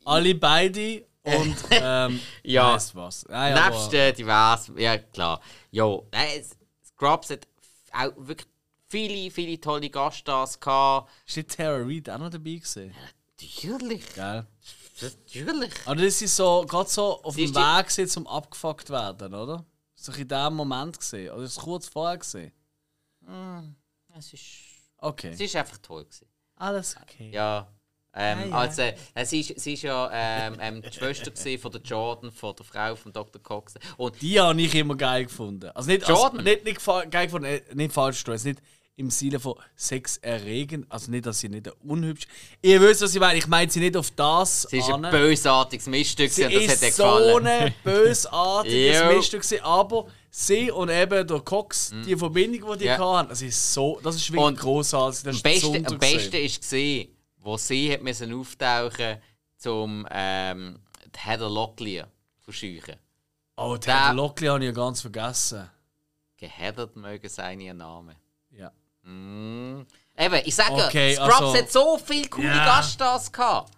Alle 0.06 0.36
beide 0.36 1.06
und 1.24 1.56
ähm, 1.72 2.20
Ja. 2.44 2.74
weiss 2.74 2.94
was. 2.94 3.26
Nein, 3.30 3.54
Nebst 3.54 3.94
äh, 3.94 4.12
divers, 4.12 4.70
ja 4.76 4.98
klar. 4.98 5.40
Ja, 5.72 5.98
nein, 6.12 6.44
Scrubs 6.86 7.30
hat 7.30 7.48
auch 7.94 8.12
wirklich 8.18 8.48
viele, 8.94 9.32
viele 9.32 9.60
tolle 9.60 9.90
Gaststars 9.90 10.60
gehabt. 10.60 11.10
Ist 11.26 11.38
nicht 11.38 11.56
Tara 11.58 11.78
Reid 11.84 12.10
auch 12.12 12.20
noch 12.20 12.30
dabei 12.30 12.52
gewesen? 12.56 12.94
Natürlich, 13.42 14.14
Gell? 14.14 14.46
natürlich. 15.02 15.72
Aber 15.86 15.96
das 15.96 16.22
ist 16.22 16.36
so, 16.36 16.64
gerade 16.68 16.90
so 16.90 17.24
auf 17.24 17.34
Sie 17.34 17.46
dem 17.48 17.56
Weg 17.56 17.88
gewesen, 17.88 18.08
zum 18.08 18.28
abgefuckt 18.28 18.90
werden, 18.92 19.34
oder? 19.34 19.66
Doch 20.06 20.18
in 20.18 20.28
dem 20.28 20.54
Moment 20.54 21.00
gesehen. 21.00 21.32
Oder 21.34 21.44
ist 21.44 21.58
es 21.58 21.64
kurz 21.64 21.88
vorher 21.88 22.18
gesehen? 22.20 22.52
Es 24.16 24.32
ist, 24.34 24.44
Okay. 24.98 25.30
es 25.34 25.40
ist 25.40 25.56
einfach 25.56 25.78
toll 25.80 26.04
gewesen. 26.04 26.28
Alles 26.56 26.96
okay. 27.02 27.32
Ja. 27.32 27.68
Ähm, 28.16 28.38
Ah, 28.40 28.46
ja. 28.46 28.56
Also, 28.58 28.82
äh, 28.84 29.26
sie, 29.26 29.40
ist, 29.40 29.60
sie 29.60 29.74
ist 29.74 29.82
ja 29.82 30.10
ähm, 30.14 30.58
ähm, 30.60 30.82
die 30.84 30.92
Schwester 30.94 31.32
von 31.58 31.72
der 31.72 31.82
Jordan, 31.82 32.32
von 32.32 32.56
der 32.56 32.64
Frau 32.66 32.96
von 32.96 33.12
Dr. 33.12 33.42
Cox. 33.42 33.74
Und 33.98 34.22
Die 34.22 34.40
habe 34.40 34.62
ich 34.62 34.76
immer 34.76 34.96
geil 34.96 35.26
gefunden. 35.26 35.72
Also 35.72 35.90
nicht, 35.90 36.08
Jordan? 36.08 36.38
Als, 36.38 36.46
nicht, 36.46 36.64
nicht 36.64 36.86
geil 37.10 37.26
gefunden, 37.26 37.46
äh, 37.48 37.62
nicht 37.74 37.92
falsch 37.92 38.24
verstehen. 38.24 38.52
Nicht 38.54 38.62
im 38.96 39.10
Sinne 39.10 39.40
von 39.40 39.56
Sex 39.76 40.18
erregen. 40.18 40.86
Also 40.90 41.10
nicht, 41.12 41.26
dass 41.26 41.40
sie 41.40 41.50
nicht 41.50 41.68
unhübsch 41.84 42.28
Ihr 42.62 42.80
wisst, 42.82 43.02
was 43.02 43.14
ich 43.16 43.20
meine. 43.20 43.40
Ich 43.40 43.48
meine 43.48 43.70
sie 43.72 43.80
nicht 43.80 43.98
auf 43.98 44.12
das 44.12 44.64
sie 44.64 44.78
ist 44.78 44.90
ein 44.90 45.04
an. 45.06 45.12
bösartiges 45.12 45.88
Miststück 45.88 46.32
Sie 46.32 46.46
und 46.46 46.54
das 46.54 46.62
hat 46.70 46.82
ihr 46.84 46.92
so 46.92 47.04
gefallen. 47.04 47.48
ein 47.48 47.74
bösartiges 47.84 49.32
gewesen, 49.32 49.60
aber 49.64 50.08
sie 50.30 50.70
und 50.72 50.90
eben 50.90 51.28
der 51.28 51.40
Cox, 51.40 51.92
die 52.06 52.16
Verbindung, 52.16 52.72
die 52.74 52.80
die 52.80 52.84
Mhm. 52.86 52.90
Ja. 52.92 53.18
hatten, 53.18 53.30
das 53.30 53.42
ist 53.42 53.74
so, 53.74 54.00
das 54.04 54.16
ist 54.16 54.32
wirklich 54.32 54.46
Und 54.48 54.60
großartig. 54.60 55.24
Das 55.24 55.28
Am 55.28 55.36
ist 55.36 55.44
besten, 55.44 55.88
am 55.88 55.98
besten 56.00 56.36
ist 56.36 56.62
gesehen, 56.62 57.10
wo 57.38 57.58
sie 57.58 57.92
hat 57.94 58.02
müssen 58.04 58.34
auftauchen 58.34 59.18
zum 59.58 60.08
ähm, 60.12 60.80
Heather 61.16 61.50
Locklear 61.50 62.08
verscheuchen. 62.40 62.96
Oh, 63.56 63.78
Ted 63.78 64.14
Lockley 64.14 64.48
habe 64.50 64.60
ich 64.60 64.66
ja 64.66 64.72
ganz 64.72 65.02
vergessen. 65.02 65.70
Geheddert 66.38 66.96
möge 66.96 67.30
sein 67.30 67.60
ihr 67.62 67.74
Name. 67.74 68.16
Mm. 69.04 69.82
Eben, 70.18 70.42
ich 70.46 70.56
sage 70.56 70.74
Okay, 70.74 71.14
ja, 71.14 71.26
Scrubs 71.26 71.42
also- 71.42 71.58
hat 71.58 71.72
so 71.72 71.98
viele 72.04 72.28
coole 72.30 72.48
Ja. 72.48 72.66
Gaststars 72.66 73.32
gehabt. 73.32 73.72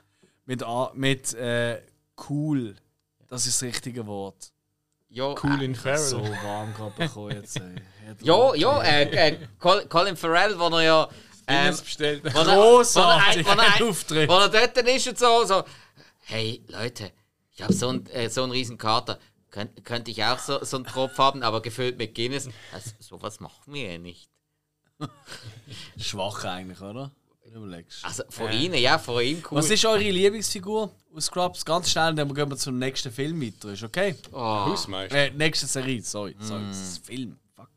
Mit, 0.46 0.62
A- 0.64 0.92
mit 0.94 1.34
äh, 1.34 1.82
cool. 2.30 2.76
Das 3.30 3.48
ist 3.48 3.62
das 3.62 3.68
richtige 3.68 4.06
Wort. 4.06 4.52
Ja, 5.10 5.34
Cool 5.42 5.62
äh, 5.62 5.66
in 5.66 5.76
So 5.76 5.82
Farrell. 5.82 6.38
warm 6.44 6.74
gerade 6.74 6.92
bekommen 6.98 7.32
jetzt. 7.32 7.58
Ey. 7.58 7.76
ja, 8.22 8.54
ja 8.56 8.82
äh, 8.84 9.04
äh, 9.30 9.38
Col- 9.60 9.88
Colin 9.88 10.16
Farrell, 10.18 10.60
wo 10.60 10.68
er 10.78 10.82
ja 10.84 11.10
Ähm, 11.48 11.76
bestellt. 11.78 12.24
wo 12.24 12.40
er- 12.40 12.46
Großartig, 12.46 13.46
wo 13.46 13.50
er- 13.52 13.58
wo 13.58 13.62
er- 13.62 13.82
Auftritt. 13.90 14.30
Wo 14.30 14.34
er 14.40 14.50
dort 14.50 14.78
dann 14.78 14.88
ist 14.88 15.08
und 15.08 15.18
so, 15.18 15.46
so 15.46 15.64
hey 16.26 16.62
Leute, 16.68 17.12
ich 17.54 17.62
habe 17.62 17.74
so 17.74 17.90
einen 17.90 18.06
äh, 18.08 18.30
so 18.30 18.44
einen 18.44 18.52
riesen 18.52 18.78
Kater. 18.78 19.18
Könnt, 19.52 19.86
könnte 19.86 20.12
ich 20.12 20.22
auch 20.24 20.38
so, 20.40 20.64
so 20.66 20.76
einen 20.78 20.86
Tropf 20.86 21.18
haben, 21.18 21.42
aber 21.42 21.62
gefüllt 21.62 21.98
mit 21.98 22.14
Guinness? 22.14 22.50
Also, 22.74 22.92
sowas 23.00 23.40
machen 23.40 23.74
wir 23.74 23.94
ja 23.94 23.98
nicht. 23.98 24.30
Schwach 25.98 26.44
eigentlich, 26.46 26.82
oder? 26.82 27.12
Überlegst. 27.54 28.04
Also 28.04 28.24
von 28.30 28.52
Ihnen, 28.52 28.76
ja, 28.76 28.98
von 29.00 29.24
ihm 29.24 29.42
cool. 29.50 29.58
Was 29.60 29.70
ist 29.70 29.86
eure 29.86 30.00
Lieblingsfigur 30.10 30.92
aus 31.16 31.26
Scrubs? 31.26 31.64
Ganz 31.64 31.90
schnell, 31.90 32.14
dann 32.14 32.34
gehen 32.34 32.50
wir 32.50 32.58
zum 32.58 32.78
nächsten 32.78 33.10
Film 33.14 33.42
weiter. 33.42 33.70
Ist 33.70 33.82
okay? 33.84 34.14
oh, 34.34 34.66
Hausmeister. 34.66 35.16
Äh, 35.16 35.32
nächste 35.32 35.66
Serie, 35.66 36.02
sorry. 36.02 36.36
sorry. 36.40 36.66
Das 36.68 36.78
ist 36.78 37.06
Film. 37.06 37.40
Fuck. 37.56 37.70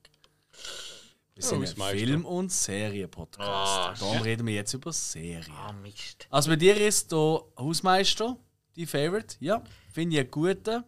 Wir 1.34 1.42
sind 1.44 1.58
ein 1.58 1.62
Hausmeister. 1.62 1.96
Film- 1.96 2.24
und 2.24 2.50
Serien-Podcast. 2.50 4.02
Darum 4.02 4.18
reden 4.22 4.46
wir 4.48 4.54
jetzt 4.54 4.74
über 4.74 4.92
Serien. 4.92 5.52
ah, 5.52 5.72
Mist. 5.72 6.26
Also 6.28 6.50
bei 6.50 6.56
dir 6.56 6.76
ist 6.76 7.12
der 7.12 7.40
Hausmeister, 7.56 8.36
die 8.74 8.84
Favorite. 8.86 9.36
Ja, 9.38 9.62
finde 9.92 10.16
ich 10.16 10.20
einen 10.22 10.30
guten. 10.32 10.82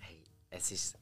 Hey, 0.00 0.24
es 0.50 0.72
ist 0.72 0.95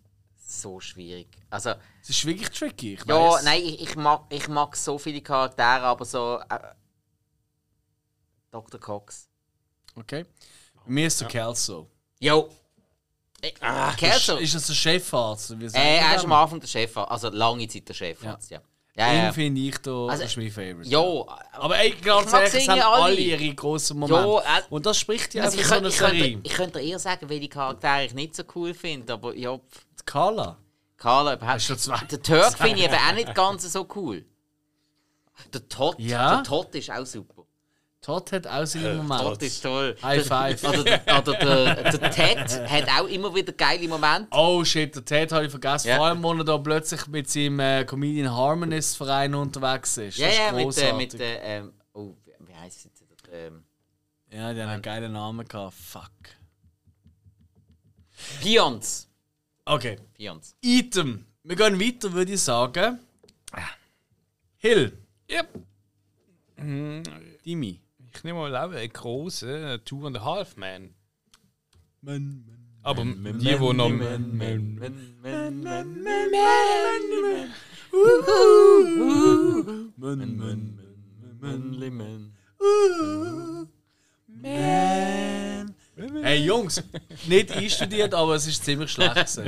so 0.60 0.80
schwierig. 0.80 1.28
Also, 1.50 1.70
Es 2.02 2.10
ist 2.10 2.24
wirklich 2.26 2.50
tricky. 2.50 2.94
Ich 2.94 3.04
ja, 3.06 3.14
weiss. 3.14 3.44
nein, 3.44 3.62
ich, 3.62 3.80
ich, 3.82 3.96
mag, 3.96 4.24
ich 4.30 4.48
mag 4.48 4.76
so 4.76 4.98
viele 4.98 5.20
Charaktere, 5.20 5.82
aber 5.82 6.04
so. 6.04 6.40
Äh, 6.48 6.58
Dr. 8.50 8.78
Cox. 8.80 9.28
Okay. 9.96 10.24
Mir 10.86 11.06
ist 11.06 11.20
der 11.20 11.28
Kelso. 11.28 11.88
Jo. 12.20 12.48
Äh, 13.40 13.52
Kelso. 13.96 14.36
Ist 14.36 14.54
das 14.54 14.66
der 14.66 14.74
Chefarzt? 14.74 15.50
Äh, 15.50 15.96
er 15.98 16.16
ist 16.16 16.24
am 16.24 16.32
Anfang 16.32 16.60
der 16.60 16.68
Chefarzt, 16.68 17.10
also 17.10 17.28
lange 17.30 17.66
Zeit 17.68 17.88
der 17.88 17.94
Chefarzt, 17.94 18.50
ja. 18.50 18.60
Ja, 18.96 19.12
Ihn 19.12 19.24
ja. 19.24 19.32
finde 19.32 19.60
ich 19.60 19.76
da, 19.78 19.90
Also, 20.06 20.22
das 20.22 20.30
ist 20.30 20.36
mein 20.36 20.52
Favorite. 20.52 20.88
Jo, 20.88 21.28
Aber 21.50 21.76
ey, 21.78 21.90
ganz 22.00 22.32
ehrlich, 22.32 22.54
es 22.54 22.64
sie 22.64 22.70
haben 22.70 22.80
alle. 22.80 23.02
alle 23.02 23.16
ihre 23.16 23.52
grossen 23.54 23.98
Momente. 23.98 24.22
Jo, 24.22 24.38
äh, 24.38 24.62
Und 24.70 24.86
das 24.86 24.96
spricht 24.98 25.34
ja 25.34 25.42
also 25.42 25.58
ich, 25.58 25.66
so 25.66 25.74
könnte, 25.74 25.86
eine 25.86 25.88
ich, 25.88 25.98
könnte, 25.98 26.40
ich 26.44 26.52
könnte 26.54 26.80
eher 26.80 26.98
sagen, 27.00 27.28
welche 27.28 27.48
Charaktere 27.48 28.04
ich 28.04 28.14
nicht 28.14 28.36
so 28.36 28.44
cool 28.54 28.72
finde, 28.72 29.12
aber 29.14 29.34
ja, 29.34 29.58
pff, 29.58 29.84
Carla. 30.06 30.58
Carla 30.96 31.34
überhaupt. 31.34 31.68
Der 32.10 32.22
Turk 32.22 32.58
finde 32.58 32.78
ich 32.78 32.84
eben 32.84 32.94
auch 32.94 33.14
nicht 33.14 33.34
ganz 33.34 33.70
so 33.72 33.86
cool. 33.94 34.24
Der 35.52 35.68
Todd, 35.68 35.96
Ja? 35.98 36.42
der 36.42 36.74
ist 36.80 36.90
auch 36.90 37.04
super. 37.06 37.42
Todd 38.00 38.32
hat 38.32 38.46
auch 38.46 38.66
seine 38.66 38.96
Todd 38.98 39.06
Momente. 39.06 39.46
ist 39.46 39.62
toll. 39.62 39.96
High 40.02 40.26
five. 40.26 40.62
Oder, 40.62 40.84
der- 40.84 41.18
oder 41.18 41.32
der, 41.32 41.92
der 41.98 42.10
Ted 42.10 42.70
hat 42.70 42.88
auch 43.00 43.06
immer 43.08 43.34
wieder 43.34 43.52
geile 43.54 43.88
Momente. 43.88 44.28
Oh 44.30 44.62
shit, 44.62 44.94
der 44.94 45.04
Ted 45.04 45.32
habe 45.32 45.46
ich 45.46 45.50
vergessen. 45.50 45.88
Ja. 45.88 45.96
Vor 45.96 46.06
allem, 46.06 46.22
wo 46.22 46.32
er 46.34 46.44
da 46.44 46.58
plötzlich 46.58 47.06
mit 47.06 47.30
seinem 47.30 47.60
äh, 47.60 47.84
Comedian 47.86 48.30
Harmonist 48.30 48.96
Verein 48.98 49.34
unterwegs 49.34 49.96
ist. 49.96 50.18
Ja, 50.18 50.28
ja, 50.28 50.52
mit, 50.52 50.76
äh, 50.76 50.92
mit 50.92 51.14
äh, 51.14 51.58
ähm, 51.58 51.72
oh, 51.94 52.14
wie- 52.26 52.70
sie 52.70 52.88
jetzt? 52.88 53.02
Ähm, 53.32 53.64
Ja, 54.30 54.52
die 54.52 54.60
haben 54.62 54.68
einen 54.68 54.82
geilen 54.82 55.12
Namen 55.12 55.48
gehabt. 55.48 55.74
Fuck. 55.74 56.10
Pions. 58.42 59.08
Okay. 59.66 59.98
Pions. 60.14 60.54
Item. 60.62 61.24
Wir 61.42 61.56
gehen 61.56 61.80
weiter, 61.80 62.12
würde 62.12 62.32
ich 62.32 62.40
sagen. 62.40 62.98
Hill. 64.58 64.96
Yep. 65.30 65.48
Dimi. 67.44 67.80
Ich 68.14 68.24
nehme 68.24 68.38
mal 68.38 68.56
auch 68.56 68.70
einen 68.70 68.92
großen 68.92 69.84
Two 69.84 70.06
and 70.06 70.18
a 70.18 70.24
Half 70.24 70.56
Man. 70.56 70.94
Man, 72.00 72.44
Aber 72.82 73.04
die, 73.04 73.32
die 73.38 73.58
noch. 73.58 73.88
man, 73.88 74.36
man, 74.36 75.04
Hey 85.96 86.44
Jungs, 86.44 86.82
nicht 87.26 87.52
einstudiert, 87.52 88.14
aber 88.14 88.34
es 88.34 88.46
ist 88.46 88.64
ziemlich 88.64 88.90
schlecht. 88.90 89.38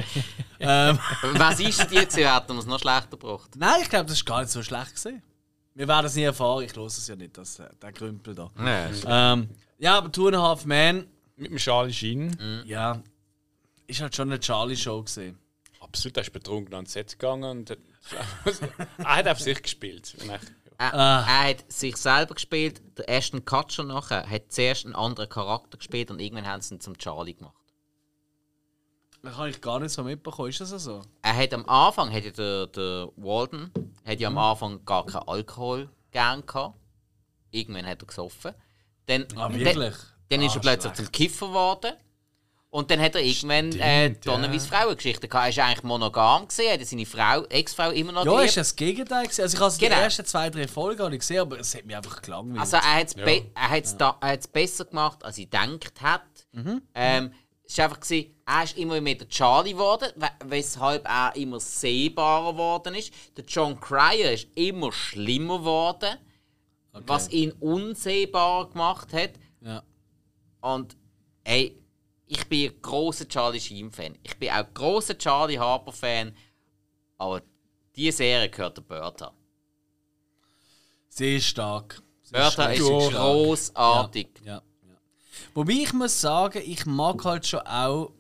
ähm, 0.61 0.99
Was 1.33 1.57
die 1.57 1.65
gesehen? 1.65 1.89
Hätten 2.33 2.53
wir 2.55 2.59
es 2.59 2.67
noch 2.67 2.79
schlechter 2.79 3.11
gebracht? 3.11 3.51
nein, 3.57 3.81
ich 3.83 3.89
glaube, 3.89 4.07
das 4.07 4.19
ist 4.19 4.25
gar 4.25 4.41
nicht 4.41 4.51
so 4.53 4.63
schlecht. 4.63 4.95
Gewesen. 4.95 5.23
Wir 5.75 5.89
werden 5.89 6.07
es 6.07 6.15
nie 6.15 6.23
erfahren, 6.23 6.65
ich 6.65 6.75
höre 6.75 6.87
es 6.87 7.07
ja 7.07 7.17
nicht, 7.17 7.37
das, 7.37 7.59
äh, 7.59 7.69
der 7.83 7.93
Krümpel 7.93 8.35
da. 8.35 8.51
Ähm, 8.59 9.49
ja, 9.79 9.99
aber 9.99 10.11
Two 10.11 10.29
and 10.29 10.37
a 10.37 10.43
Half 10.43 10.65
Man, 10.65 11.07
Mit 11.37 11.51
dem 11.51 11.59
Charlie 11.59 11.93
Sheen. 11.93 12.63
ja, 12.65 13.03
ist 13.87 14.01
halt 14.01 14.15
schon 14.17 14.29
eine 14.31 14.41
Charlie-Show 14.41 15.03
gesehen. 15.03 15.39
Absolut, 15.81 16.17
er 16.17 16.23
ist 16.23 16.33
betrunken 16.33 16.75
ans 16.75 16.93
Set 16.93 17.13
gegangen 17.13 17.45
und 17.59 17.71
hat, 17.71 17.79
er 18.99 19.17
hat 19.17 19.29
auf 19.29 19.41
sich 19.41 19.63
gespielt. 19.63 20.17
Er, 20.79 20.95
Ah. 20.95 21.21
er 21.27 21.49
hat 21.51 21.73
sich 21.73 21.97
selber 21.97 22.35
gespielt, 22.35 22.83
der 22.99 23.09
Ashton 23.09 23.45
Kutcher 23.45 23.83
nachher 23.85 24.29
hat 24.29 24.53
zuerst 24.53 24.85
einen 24.85 24.95
anderen 24.95 25.29
Charakter 25.29 25.79
gespielt 25.79 26.11
und 26.11 26.21
irgendwann 26.21 26.47
haben 26.47 26.61
sie 26.61 26.75
ihn 26.75 26.81
zum 26.81 26.97
Charlie 26.99 27.35
gemacht. 27.35 27.55
Das 29.23 29.37
habe 29.37 29.51
ich 29.51 29.61
gar 29.61 29.81
nicht 29.81 29.93
so 29.93 30.05
mitbekommen, 30.05 30.51
ist 30.51 30.61
das 30.61 30.71
so? 30.71 31.03
Er 31.23 31.37
hat 31.37 31.53
am 31.55 31.67
Anfang, 31.69 32.13
hat 32.13 32.25
ja 32.25 32.31
der, 32.31 32.67
der 32.69 33.09
Walden, 33.17 33.73
hat 34.05 34.21
ja 34.21 34.29
am 34.29 34.39
Anfang 34.39 34.85
gar 34.85 35.05
keinen 35.07 35.27
Alkohol 35.27 35.89
gern 36.13 36.45
gehabt. 36.47 36.79
Irgendwann 37.51 37.87
hat 37.87 38.03
er 38.03 38.07
gesoffen. 38.07 38.55
Dann, 39.07 39.23
Ah, 39.35 39.49
dann, 39.49 39.55
wirklich? 39.59 39.95
dann 40.29 40.43
ist 40.43 40.53
Ah, 40.53 40.57
er 40.57 40.61
plötzlich 40.61 40.83
schlecht. 40.95 40.97
zum 40.97 41.13
Kiffer 41.13 41.49
geworden. 41.49 41.93
Und 42.77 42.91
dann 42.91 43.01
hat 43.01 43.15
er 43.15 43.23
irgendwann 43.23 43.73
äh, 43.81 44.11
Donnerweise 44.23 44.69
Frauengeschichte 44.69 45.29
gehabt. 45.29 45.57
Er 45.57 45.63
war 45.63 45.65
eigentlich 45.71 45.83
monogam, 45.83 46.47
gewesen, 46.47 46.71
hat 46.73 46.87
seine 46.87 47.07
Frau, 47.07 47.45
Ex-Frau 47.45 47.91
immer 47.91 48.13
noch 48.13 48.25
Ja, 48.27 48.33
geliebt. 48.33 48.49
ist 48.49 48.57
das 48.59 48.77
Gegenteil 48.77 49.23
gewesen. 49.25 49.41
Also 49.43 49.57
ich 49.57 49.63
habe 49.63 49.75
Genau. 49.79 49.95
die 49.97 50.01
ersten 50.03 50.25
zwei, 50.27 50.51
drei 50.51 50.69
Folgen 50.69 51.03
habe 51.03 51.15
ich 51.15 51.21
gesehen, 51.21 51.41
aber 51.41 51.59
es 51.59 51.75
hat 51.75 51.87
mich 51.87 51.97
einfach 51.97 52.21
gelangweilt. 52.21 52.61
Also 52.61 52.77
er 52.77 52.95
hat 52.97 53.07
es 53.09 53.15
be 53.15 53.51
er 53.55 53.71
er 54.21 54.29
hat's 54.29 54.49
besser 54.49 54.85
gemacht, 54.85 55.25
als 55.25 55.39
ich 55.39 55.49
gedacht 55.51 56.03
hat. 56.03 56.23
Ähm, 56.95 57.33
es 57.69 57.79
war 57.79 57.85
einfach, 57.87 58.01
gewesen, 58.01 58.35
er 58.47 58.63
ist 58.65 58.77
immer 58.77 59.01
mehr 59.01 59.15
der 59.15 59.29
Charlie 59.31 59.73
geworden, 59.73 60.09
we- 60.17 60.29
weshalb 60.45 61.05
er 61.09 61.35
immer 61.35 61.59
sehbarer 61.59 62.53
geworden 62.53 62.95
ist. 62.95 63.11
Der 63.39 63.45
John 63.47 63.81
Cryer 63.81 64.33
ist 64.33 64.49
immer 64.55 64.93
schlimmer 64.93 65.59
geworden, 65.61 66.17
was 66.93 67.31
ihn 67.31 67.53
unsehbarer 67.53 68.69
gemacht 68.69 69.13
hat. 69.15 69.31
ja. 69.63 69.83
Und 70.61 70.95
ey, 71.45 71.79
ich 72.27 72.45
bin 72.49 72.71
ein 72.71 72.83
großer 72.83 73.29
Charlie 73.29 73.61
Sheen-Fan. 73.61 74.19
Ich 74.23 74.37
bin 74.37 74.51
auch 74.51 74.55
ein 74.57 74.75
großer 74.75 75.17
Charlie 75.17 75.59
Harper-Fan. 75.59 76.35
Aber 77.19 77.43
diese 77.95 78.17
Serie 78.19 78.49
gehört 78.51 78.77
der 78.77 78.83
Bertha. 78.83 79.33
Sehr 81.09 81.41
stark. 81.41 82.03
Sehr 82.23 82.39
Bertha 82.41 82.67
ist 82.73 82.81
großartig. 82.81 84.29
Ja, 84.45 84.55
ja. 84.87 84.97
Wobei 85.55 85.73
ich 85.73 85.93
muss 85.93 86.21
sagen, 86.21 86.63
ich 86.65 86.85
mag 86.87 87.25
halt 87.25 87.47
schon 87.47 87.61
auch. 87.61 88.13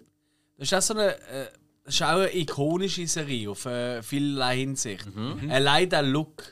Das 0.57 0.73
ist 0.73 0.75
auch 0.75 0.83
so 0.83 0.95
eine. 0.95 1.17
Äh, 1.29 1.49
das 1.85 1.95
ist 1.95 2.03
auch 2.03 2.09
eine 2.09 2.35
ikonische 2.37 3.07
Serie 3.07 3.51
auf 3.51 3.65
äh, 3.67 4.03
vielerlei 4.03 4.57
Hinsicht. 4.59 5.07
Allein 5.49 5.89
der 5.89 6.03
Look 6.03 6.43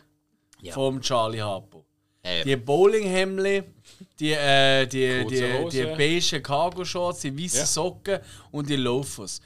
Ja. 0.60 0.72
vom 0.74 1.00
Charlie 1.00 1.40
Harper. 1.40 1.84
Äh, 2.22 2.44
Die 2.44 2.54
Bowlinghemden, 2.56 3.64
die, 4.20 4.32
äh, 4.32 4.86
die, 4.86 5.26
die, 5.26 5.68
die 5.70 5.84
beige 5.96 6.40
Cargo-Shorts, 6.40 7.20
die 7.20 7.36
weißen 7.36 7.60
Ja. 7.60 7.66
Socken 7.66 8.20
und 8.50 8.68
die 8.68 8.76
Loafers. 8.76 9.40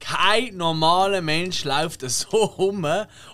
Kein 0.00 0.56
normaler 0.56 1.20
Mensch 1.20 1.64
läuft 1.64 2.00
so 2.10 2.36
rum 2.36 2.86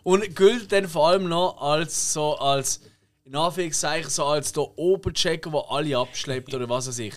und 0.03 0.37
gilt 0.37 0.71
dann 0.73 0.89
vor 0.89 1.09
allem 1.09 1.29
noch 1.29 1.61
als 1.61 2.13
so 2.13 2.37
als 2.39 2.81
in 3.25 3.37
Anführungszeichen 3.37 4.11
so 4.11 4.25
als 4.25 4.53
der 4.53 4.65
Oberchecker, 4.77 5.51
der 5.51 5.65
alle 5.71 5.97
abschleppt 5.97 6.53
oder 6.53 6.69
was 6.69 6.89
weiß 6.89 6.99
ich. 6.99 7.15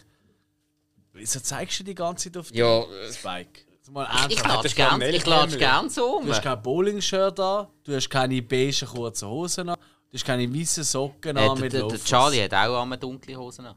Wieso 1.12 1.40
zeigst 1.40 1.80
du 1.80 1.84
die 1.84 1.95
ganze 1.95 2.32
Zeit 2.32 2.38
auf 2.40 2.52
die 2.52 2.58
Ja, 2.60 2.84
Spike? 3.12 3.62
Jetzt 3.72 3.91
Mal 3.91 4.08
ich 4.30 4.44
latsch 4.44 4.76
gern, 4.76 5.02
ich 5.02 5.26
latsch 5.26 5.58
gern 5.58 5.90
so 5.90 6.18
um. 6.18 6.26
Du 6.26 6.32
hast 6.32 6.41
kein 6.41 6.62
Bowling-Shirt 6.62 7.40
an, 7.40 7.68
du 7.84 7.95
hast 7.95 8.10
keine 8.10 8.41
beige 8.41 8.86
kurzen 8.86 9.28
Hosen 9.28 9.70
an, 9.70 9.78
du 10.14 10.18
hast 10.18 10.26
keine 10.26 10.53
weißen 10.53 10.84
Socken 10.84 11.35
Äh, 11.35 11.40
an 11.41 11.60
mit 11.60 11.73
der, 11.73 11.88
der. 11.88 12.03
Charlie 12.03 12.44
hat 12.44 12.53
auch 12.53 12.81
einmal 12.84 12.98
dunkle 12.99 13.35
Hosen 13.35 13.65
an. 13.65 13.76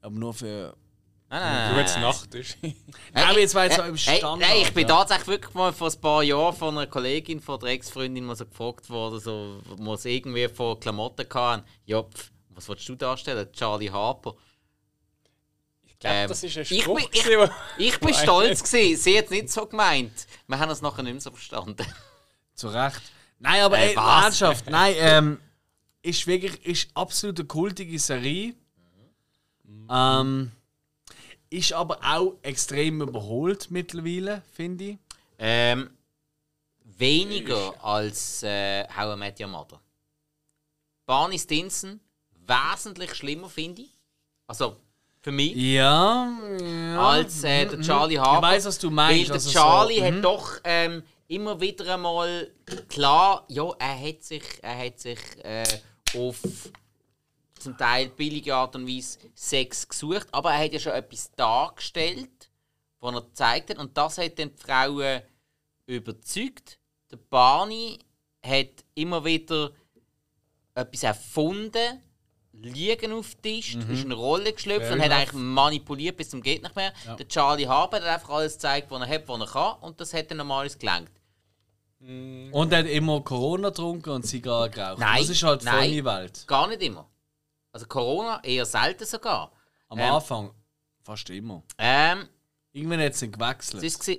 Aber 0.00 0.14
nur 0.14 0.32
für. 0.34 0.74
Nein, 1.30 1.42
nein, 1.42 1.76
wenn 1.76 1.84
es 1.84 1.92
nein. 1.92 2.02
Nacht 2.02 2.34
ist. 2.34 2.56
Aber 3.12 3.38
jetzt 3.38 3.54
war 3.54 3.64
jetzt 3.64 3.76
so 3.76 3.82
im 3.82 3.98
Standard. 3.98 4.38
Nein, 4.40 4.62
ich 4.62 4.72
bin 4.72 4.88
ja. 4.88 4.96
tatsächlich 4.96 5.26
wirklich 5.28 5.52
mal 5.54 5.72
vor 5.74 5.90
ein 5.90 6.00
paar 6.00 6.22
Jahren 6.22 6.56
von 6.56 6.76
einer 6.78 6.86
Kollegin, 6.86 7.38
von 7.40 7.60
der 7.60 7.68
Ex-Freundin, 7.70 8.24
mal 8.24 8.34
so 8.34 8.46
gefragt 8.46 8.88
worden, 8.88 9.20
so, 9.20 9.60
wo 9.76 9.94
sie 9.96 10.16
irgendwie 10.16 10.48
von 10.48 10.80
Klamotten 10.80 11.26
hatten. 11.34 11.64
Ja, 11.84 12.02
pf, 12.02 12.30
was 12.48 12.66
willst 12.70 12.88
du 12.88 12.94
darstellen? 12.94 13.46
Charlie 13.52 13.90
Harper. 13.90 14.34
Ich 15.84 15.98
glaube, 15.98 16.16
Ähm, 16.16 16.28
das 16.28 16.42
ist 16.44 16.56
ein 16.56 16.62
ich 16.70 16.82
Spruch. 16.82 16.96
bin- 16.96 17.08
ich- 17.12 17.50
Ich 17.92 18.00
bin 18.00 18.14
stolz 18.14 18.62
gewesen. 18.62 19.02
Sie 19.02 19.18
hat 19.18 19.24
es 19.26 19.30
nicht 19.30 19.50
so 19.50 19.66
gemeint. 19.66 20.26
Wir 20.46 20.58
haben 20.58 20.70
es 20.70 20.80
nachher 20.80 21.02
nicht 21.02 21.12
mehr 21.12 21.20
so 21.20 21.30
verstanden. 21.30 21.76
Zu 22.54 22.68
Recht. 22.68 23.02
Nein, 23.38 23.62
aber 23.62 23.78
Äh, 23.78 23.90
ey, 23.90 23.96
was? 23.96 24.24
ernsthaft. 24.24 24.70
Nein, 24.70 24.94
ähm, 24.98 25.40
ist 26.02 26.26
wirklich 26.26 26.64
ist 26.64 26.88
absolut 26.94 27.38
eine 27.38 27.46
kultige 27.46 27.98
Serie. 27.98 28.54
Ähm, 29.90 30.52
ist 31.50 31.72
aber 31.72 31.98
auch 32.02 32.34
extrem 32.42 33.00
überholt 33.00 33.70
mittlerweile, 33.70 34.42
finde 34.52 34.84
ich. 34.84 34.98
Ähm, 35.38 35.90
weniger 36.84 37.72
als 37.82 38.42
äh, 38.42 38.84
How 38.88 39.14
I 39.14 39.18
Met 39.18 39.40
Your 39.40 39.48
Mother. 39.48 39.80
Barney 41.06 41.38
Stinson 41.38 42.00
wesentlich 42.46 43.14
schlimmer 43.14 43.48
finde 43.48 43.82
ich. 43.82 43.98
Also, 44.46 44.76
für 45.20 45.32
mich. 45.32 45.54
Ja, 45.54 46.32
ja. 46.60 47.08
Als 47.10 47.44
äh, 47.44 47.66
der 47.66 47.80
Charlie 47.80 48.18
Harper. 48.18 48.36
Ich 48.48 48.54
weiß, 48.54 48.64
was 48.66 48.78
du 48.78 48.90
meinst. 48.90 49.20
Weil 49.20 49.26
der 49.26 49.34
also 49.34 49.50
Charlie 49.50 49.98
so, 49.98 50.04
hat 50.04 50.14
mhm. 50.14 50.22
doch 50.22 50.60
ähm, 50.64 51.02
immer 51.28 51.60
wieder 51.60 51.94
einmal 51.94 52.50
klar, 52.88 53.44
ja, 53.48 53.70
er 53.78 54.00
hat 54.08 54.22
sich, 54.24 54.42
er 54.62 54.78
hat 54.86 54.98
sich 54.98 55.18
äh, 55.44 55.64
auf 56.16 56.38
zum 57.58 57.76
Teil 57.76 58.08
billige 58.10 58.54
Art 58.54 58.74
und 58.76 58.86
Weise 58.86 59.18
Sex 59.34 59.86
gesucht, 59.88 60.28
aber 60.32 60.52
er 60.52 60.64
hat 60.64 60.72
ja 60.72 60.78
schon 60.78 60.92
etwas 60.92 61.30
dargestellt, 61.32 62.50
was 63.00 63.14
er 63.14 63.22
gezeigt 63.22 63.70
hat, 63.70 63.78
und 63.78 63.96
das 63.96 64.18
hat 64.18 64.38
dann 64.38 64.52
die 64.54 64.62
Frauen 64.62 65.22
überzeugt. 65.86 66.78
Der 67.10 67.16
Barney 67.16 67.98
hat 68.44 68.84
immer 68.94 69.24
wieder 69.24 69.72
etwas 70.74 71.02
erfunden, 71.02 72.02
liegen 72.52 73.12
auf 73.12 73.34
dem 73.34 73.42
Tisch, 73.42 73.74
Mhm. 73.76 73.90
ist 73.92 74.04
eine 74.04 74.14
Rolle 74.14 74.52
geschlüpft 74.52 74.90
und 74.92 75.00
hat 75.02 75.10
eigentlich 75.10 75.32
manipuliert 75.32 76.16
bis 76.16 76.30
zum 76.30 76.42
geht 76.42 76.62
nicht 76.62 76.76
mehr. 76.76 76.92
Der 77.18 77.26
Charlie 77.28 77.66
Harper 77.66 77.96
hat 77.98 78.04
einfach 78.04 78.30
alles 78.30 78.54
gezeigt, 78.54 78.90
was 78.90 79.00
er 79.02 79.08
hat, 79.08 79.28
was 79.28 79.40
er 79.40 79.46
kann, 79.46 79.76
und 79.82 80.00
das 80.00 80.14
hat 80.14 80.30
dann 80.30 80.38
normales 80.38 80.78
gelangt. 80.78 81.10
Und 82.00 82.72
er 82.72 82.78
hat 82.78 82.86
immer 82.86 83.20
Corona 83.22 83.70
getrunken 83.70 84.10
und 84.10 84.22
Zigarren 84.24 84.70
geraucht. 84.70 84.98
Nein, 85.00 85.20
das 85.20 85.30
ist 85.30 85.42
halt 85.42 85.62
voll 85.62 85.72
nein. 85.72 85.90
die 85.90 86.04
Welt. 86.04 86.44
Gar 86.46 86.68
nicht 86.68 86.82
immer. 86.82 87.10
Also 87.72 87.86
Corona 87.86 88.42
eher 88.44 88.64
selten 88.64 89.04
sogar. 89.04 89.52
Am 89.88 89.98
Ähm. 89.98 90.12
Anfang 90.12 90.52
fast 91.02 91.28
immer. 91.30 91.62
Ähm, 91.76 92.28
Irgendwann 92.72 93.00
hat 93.00 93.12
es 93.14 93.20
dann 93.20 93.32
gewechselt. 93.32 93.82
es 93.82 94.06
war 94.08 94.14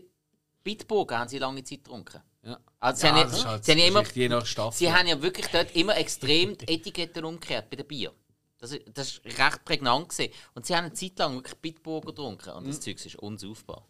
Bitburg 0.64 1.12
haben 1.14 1.30
sie 1.30 1.38
lange 1.38 1.64
Zeit 1.64 1.84
getrunken. 1.84 2.22
ja. 2.44 2.60
Also 2.82 3.02
sie 3.02 3.08
Ja, 3.08 3.14
haben, 3.14 3.24
das 3.30 3.38
ist 3.38 3.44
ja, 3.44 3.50
halt 3.50 3.66
sie 3.66 3.72
haben 3.72 3.78
ja 3.80 3.88
immer, 3.88 4.00
Geschichte, 4.02 4.20
je 4.20 4.30
nach 4.30 4.46
Staffel. 4.46 4.78
sie 4.78 4.92
haben 4.94 5.08
ja 5.08 5.22
wirklich 5.22 5.48
dort 5.48 5.76
immer 5.76 5.96
extrem 5.98 6.58
die 6.58 6.68
Etiketten 6.74 7.24
umgekehrt 7.24 7.70
bei 7.70 7.78
den 7.78 7.88
Bier. 7.88 8.14
Das 8.58 8.72
ist, 8.74 8.82
das 8.94 9.08
ist 9.20 9.26
recht 9.40 9.64
prägnant 9.64 10.10
gewesen. 10.10 10.34
Und 10.54 10.66
sie 10.66 10.76
haben 10.76 10.86
eine 10.86 10.94
Zeit 10.94 11.18
lang 11.18 11.36
wirklich 11.36 11.56
Bitburger 11.56 12.08
getrunken 12.08 12.50
und 12.52 12.64
Mhm. 12.66 12.68
das 12.68 12.82
Zeug 12.82 13.04
ist 13.06 13.16
unsaufbar. 13.16 13.88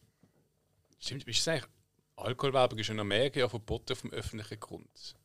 Stimmt, 0.99 1.28
ist 1.28 1.40
es 1.40 1.48
eigentlich. 1.48 1.66
Alkoholwerbung 2.25 2.79
ist 2.79 2.89
in 2.89 2.99
Amerika 2.99 3.39
ja 3.39 3.49
verboten 3.49 3.93
auf 3.93 4.01
dem 4.01 4.11
öffentlichen 4.11 4.59
Grund. 4.59 5.15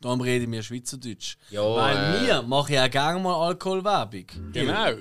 Darum 0.00 0.20
reden 0.20 0.52
wir 0.52 0.62
Schweizerdeutsch. 0.62 1.36
Ja, 1.50 1.62
Weil 1.62 1.96
äh, 1.96 2.26
wir 2.26 2.42
machen 2.42 2.74
ja 2.74 2.86
gerne 2.88 3.18
mal 3.18 3.48
Alkoholwerbung. 3.48 4.26
Genau. 4.52 4.92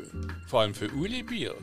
Vor 0.48 0.62
allem 0.62 0.74
für 0.74 0.90
Uli-Bier. 0.90 1.56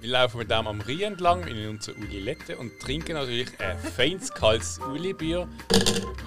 Wir 0.00 0.10
laufen 0.10 0.38
mit 0.38 0.50
dem 0.50 0.66
am 0.66 0.80
Rhein 0.80 1.00
entlang 1.00 1.46
in 1.46 1.68
unserer 1.68 1.96
Uli-Lette 1.98 2.56
und 2.56 2.78
trinken 2.80 3.14
natürlich 3.14 3.48
ein 3.60 3.78
feines, 3.78 4.32
kaltes 4.32 4.78
Uli-Bier. 4.78 5.48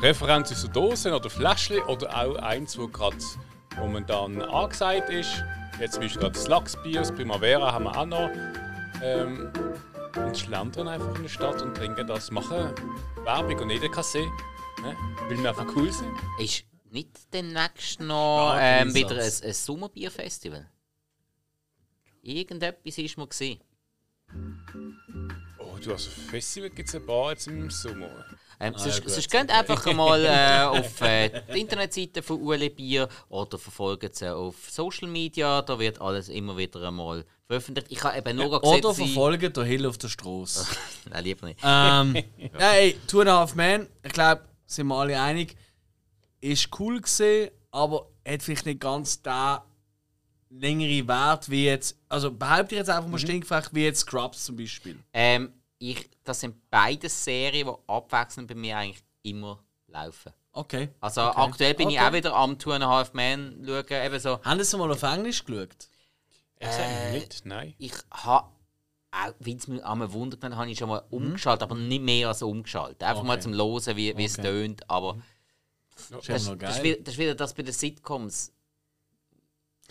Referenz 0.02 0.52
aus 0.52 0.62
der 0.64 0.72
Dose 0.72 1.16
oder 1.16 1.30
Fläschchen 1.30 1.82
oder 1.84 2.16
auch 2.16 2.36
eins, 2.36 2.78
wo 2.78 2.88
gerade 2.88 3.18
momentan 3.78 4.42
angesagt 4.42 5.10
ist. 5.10 5.44
Jetzt 5.80 5.94
zum 5.94 6.04
Beispiel 6.04 6.22
gerade 6.22 6.34
das 6.34 6.48
Lachsbier, 6.48 7.00
das 7.00 7.12
Primavera 7.12 7.72
haben 7.72 7.86
wir 7.86 7.98
auch 7.98 8.06
noch. 8.06 8.30
Ähm, 9.02 9.52
und 10.18 10.38
schlendern 10.38 10.88
einfach 10.88 11.16
in 11.16 11.24
der 11.24 11.30
Stadt 11.30 11.62
und 11.62 11.76
trinken 11.76 12.08
das. 12.08 12.32
Machen 12.32 12.74
Werbung 13.24 13.60
und 13.60 13.92
kann 13.92 14.04
sehen. 14.04 14.32
Ne? 14.82 14.96
Weil 15.28 15.38
wir 15.38 15.50
einfach 15.50 15.68
cool 15.76 15.92
sind. 15.92 16.12
ist 16.40 16.66
nicht 16.90 17.34
demnächst 17.34 18.00
noch 18.00 18.54
Ja, 18.56 18.82
ähm, 18.82 18.94
wieder 18.94 19.12
ein, 19.12 19.32
ein 19.44 19.54
Sommerbierfestival? 19.54 20.70
Irgendetwas 22.22 22.98
ist 22.98 23.18
mal 23.18 23.28
gesehen. 23.28 23.60
Oh, 25.58 25.78
du 25.84 25.94
hast 25.94 26.08
ein 26.08 26.30
Festival 26.30 26.70
gibt 26.70 26.90
es 26.90 26.96
ein 26.96 27.06
paar 27.06 27.32
jetzt 27.32 27.48
im 27.48 27.70
Sommer. 27.70 28.26
Ähm, 28.60 28.76
Ah, 28.76 28.80
sonst, 28.80 29.00
ja, 29.00 29.10
sonst 29.10 29.32
geht 29.32 29.50
einfach 29.50 29.94
mal 29.94 30.24
äh, 30.24 30.64
auf 30.80 31.02
äh, 31.02 31.42
die 31.52 31.62
Internetseite 31.62 32.22
von 32.22 32.40
Ueli 32.42 32.70
Bier 32.70 33.10
oder 33.30 33.58
verfolgt 33.58 34.16
sie 34.16 34.32
auf 34.32 34.70
Social 34.70 35.08
Media. 35.08 35.64
Da 35.64 35.80
wird 35.80 36.00
alles 36.00 36.30
immer 36.30 36.56
wieder 36.56 36.88
einmal 36.88 37.26
veröffentlicht. 37.52 37.88
Ich 37.92 38.04
habe 38.04 38.18
eben 38.18 38.38
nur 38.38 38.62
gesehen, 38.62 38.80
Oder 38.80 38.94
verfolgen 38.94 39.52
der 39.54 39.64
Hill 39.66 39.86
auf 39.86 39.98
der 39.98 40.08
Straße. 40.08 40.66
Nein, 41.10 41.24
lieber 41.24 41.48
nicht. 41.48 41.60
ähm, 41.64 42.16
ja, 42.60 42.72
ey, 42.72 42.98
Two 43.08 43.20
and 43.22 43.30
a 43.30 43.40
Half 43.40 43.56
Men, 43.56 43.88
ich 44.04 44.14
glaube, 44.14 44.42
sind 44.66 44.88
wir 44.88 44.96
alle 44.96 45.20
einig, 45.22 45.56
ist 46.40 46.70
cool 46.80 47.02
gesehen, 47.02 47.52
aber 47.72 48.08
hat 48.28 48.42
vielleicht 48.42 48.66
nicht 48.66 48.80
ganz 48.80 49.22
da 49.22 49.66
längere 50.50 51.08
Wert 51.08 51.50
wie 51.50 51.66
jetzt, 51.66 51.98
also 52.10 52.32
behaupte 52.32 52.76
ich 52.76 52.80
jetzt 52.80 52.90
einfach 52.90 53.10
mal 53.10 53.20
stinkfrech, 53.20 53.66
wie 53.72 53.84
jetzt 53.86 54.02
Scrubs 54.02 54.46
zum 54.46 54.56
Beispiel. 54.56 54.98
Ähm, 55.14 55.52
ich, 55.78 56.10
das 56.24 56.40
sind 56.42 56.56
beide 56.70 57.10
Serien, 57.10 57.68
die 57.68 57.74
abwechselnd 57.92 58.48
bei 58.48 58.56
mir 58.56 58.78
eigentlich 58.78 59.04
immer 59.24 59.64
laufen. 59.88 60.32
Okay. 60.54 60.90
Also 61.00 61.22
Okay. 61.22 61.40
aktuell 61.42 61.74
bin 61.74 61.90
ich 61.90 61.98
Okay. 61.98 62.08
auch 62.08 62.14
wieder 62.14 62.36
am 62.36 62.58
Two 62.60 62.72
and 62.72 62.84
a 62.84 62.88
Half 62.90 63.14
Men 63.14 63.64
schauen. 63.66 63.86
Eben 64.06 64.20
so. 64.20 64.40
Haben 64.44 64.64
Sie 64.64 64.78
mal 64.78 64.92
auf 64.92 65.04
Englisch 65.04 65.44
geschaut? 65.46 65.88
Ich 66.62 66.72
sage 66.72 67.12
nicht, 67.14 67.46
nein. 67.46 67.74
Ich 67.80 67.94
habe, 68.12 68.48
auch 69.12 69.34
wenn 69.40 69.58
es 69.58 69.68
mir 69.68 69.84
einmal 69.86 70.12
wundert, 70.14 70.44
dann 70.44 70.56
habe 70.56 70.70
ich 70.70 70.78
schon 70.78 70.90
mal 70.90 71.04
umgeschaltet, 71.10 71.64
aber 71.64 71.76
nicht 71.76 72.02
mehr 72.04 72.28
als 72.30 72.42
umgeschaltet. 72.44 73.02
Einfach 73.04 73.24
mal 73.24 73.34
Okay. 73.34 73.42
zum 73.44 73.54
Hören, 73.56 73.98
wie, 73.98 74.16
wie 74.16 74.26
es 74.26 74.38
Okay. 74.38 74.48
tönt. 74.48 74.90
Aber 74.90 75.18
Das 75.96 76.04
ist 76.04 76.12
das, 76.30 76.46
ja 76.46 76.52
noch 76.52 76.60
das, 76.60 76.70
ist 76.70 76.76
geil. 76.78 76.84
wieder, 76.84 77.04
das 77.04 77.14
ist 77.16 77.20
wieder 77.20 77.36
das 77.36 77.54
bei 77.54 77.64
den 77.64 77.74
Sitcoms. 77.74 78.54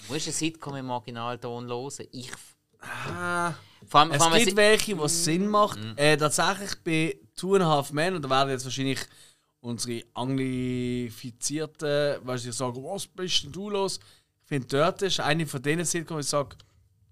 Du 0.06 0.12
musst 0.14 0.26
eine 0.26 0.32
Sitcom 0.32 0.76
im 0.76 0.88
Originalton 0.90 1.66
hören. 1.68 2.06
Ich, 2.12 2.30
Ah, 2.82 3.52
vor 3.88 4.00
allem, 4.00 4.12
es 4.12 4.16
vor 4.22 4.32
allem 4.32 4.42
gibt 4.42 4.56
welche, 4.56 4.96
wo 4.96 5.04
es 5.04 5.22
Sinn 5.24 5.46
macht. 5.48 5.78
Mhm. 5.78 5.92
Äh, 5.96 6.16
tatsächlich 6.16 6.70
bei 6.82 7.18
Two 7.36 7.56
and 7.56 7.64
a 7.64 7.68
Half 7.68 7.92
Men, 7.92 8.14
und 8.14 8.22
da 8.22 8.30
werden 8.30 8.48
jetzt 8.48 8.64
wahrscheinlich 8.64 9.00
unsere 9.60 10.02
Anglifizierten, 10.14 12.20
weil 12.22 12.38
sie 12.38 12.52
sagen, 12.52 12.82
was 12.82 13.06
bist 13.06 13.44
denn 13.44 13.52
du 13.52 13.70
los? 13.70 14.00
Ich 14.50 14.56
finde, 14.56 14.66
dort 14.66 15.00
ist 15.02 15.20
eine 15.20 15.46
von 15.46 15.62
denen 15.62 15.84
Sitcoms, 15.84 16.16
wo 16.16 16.20
ich 16.20 16.26
sage, 16.26 16.56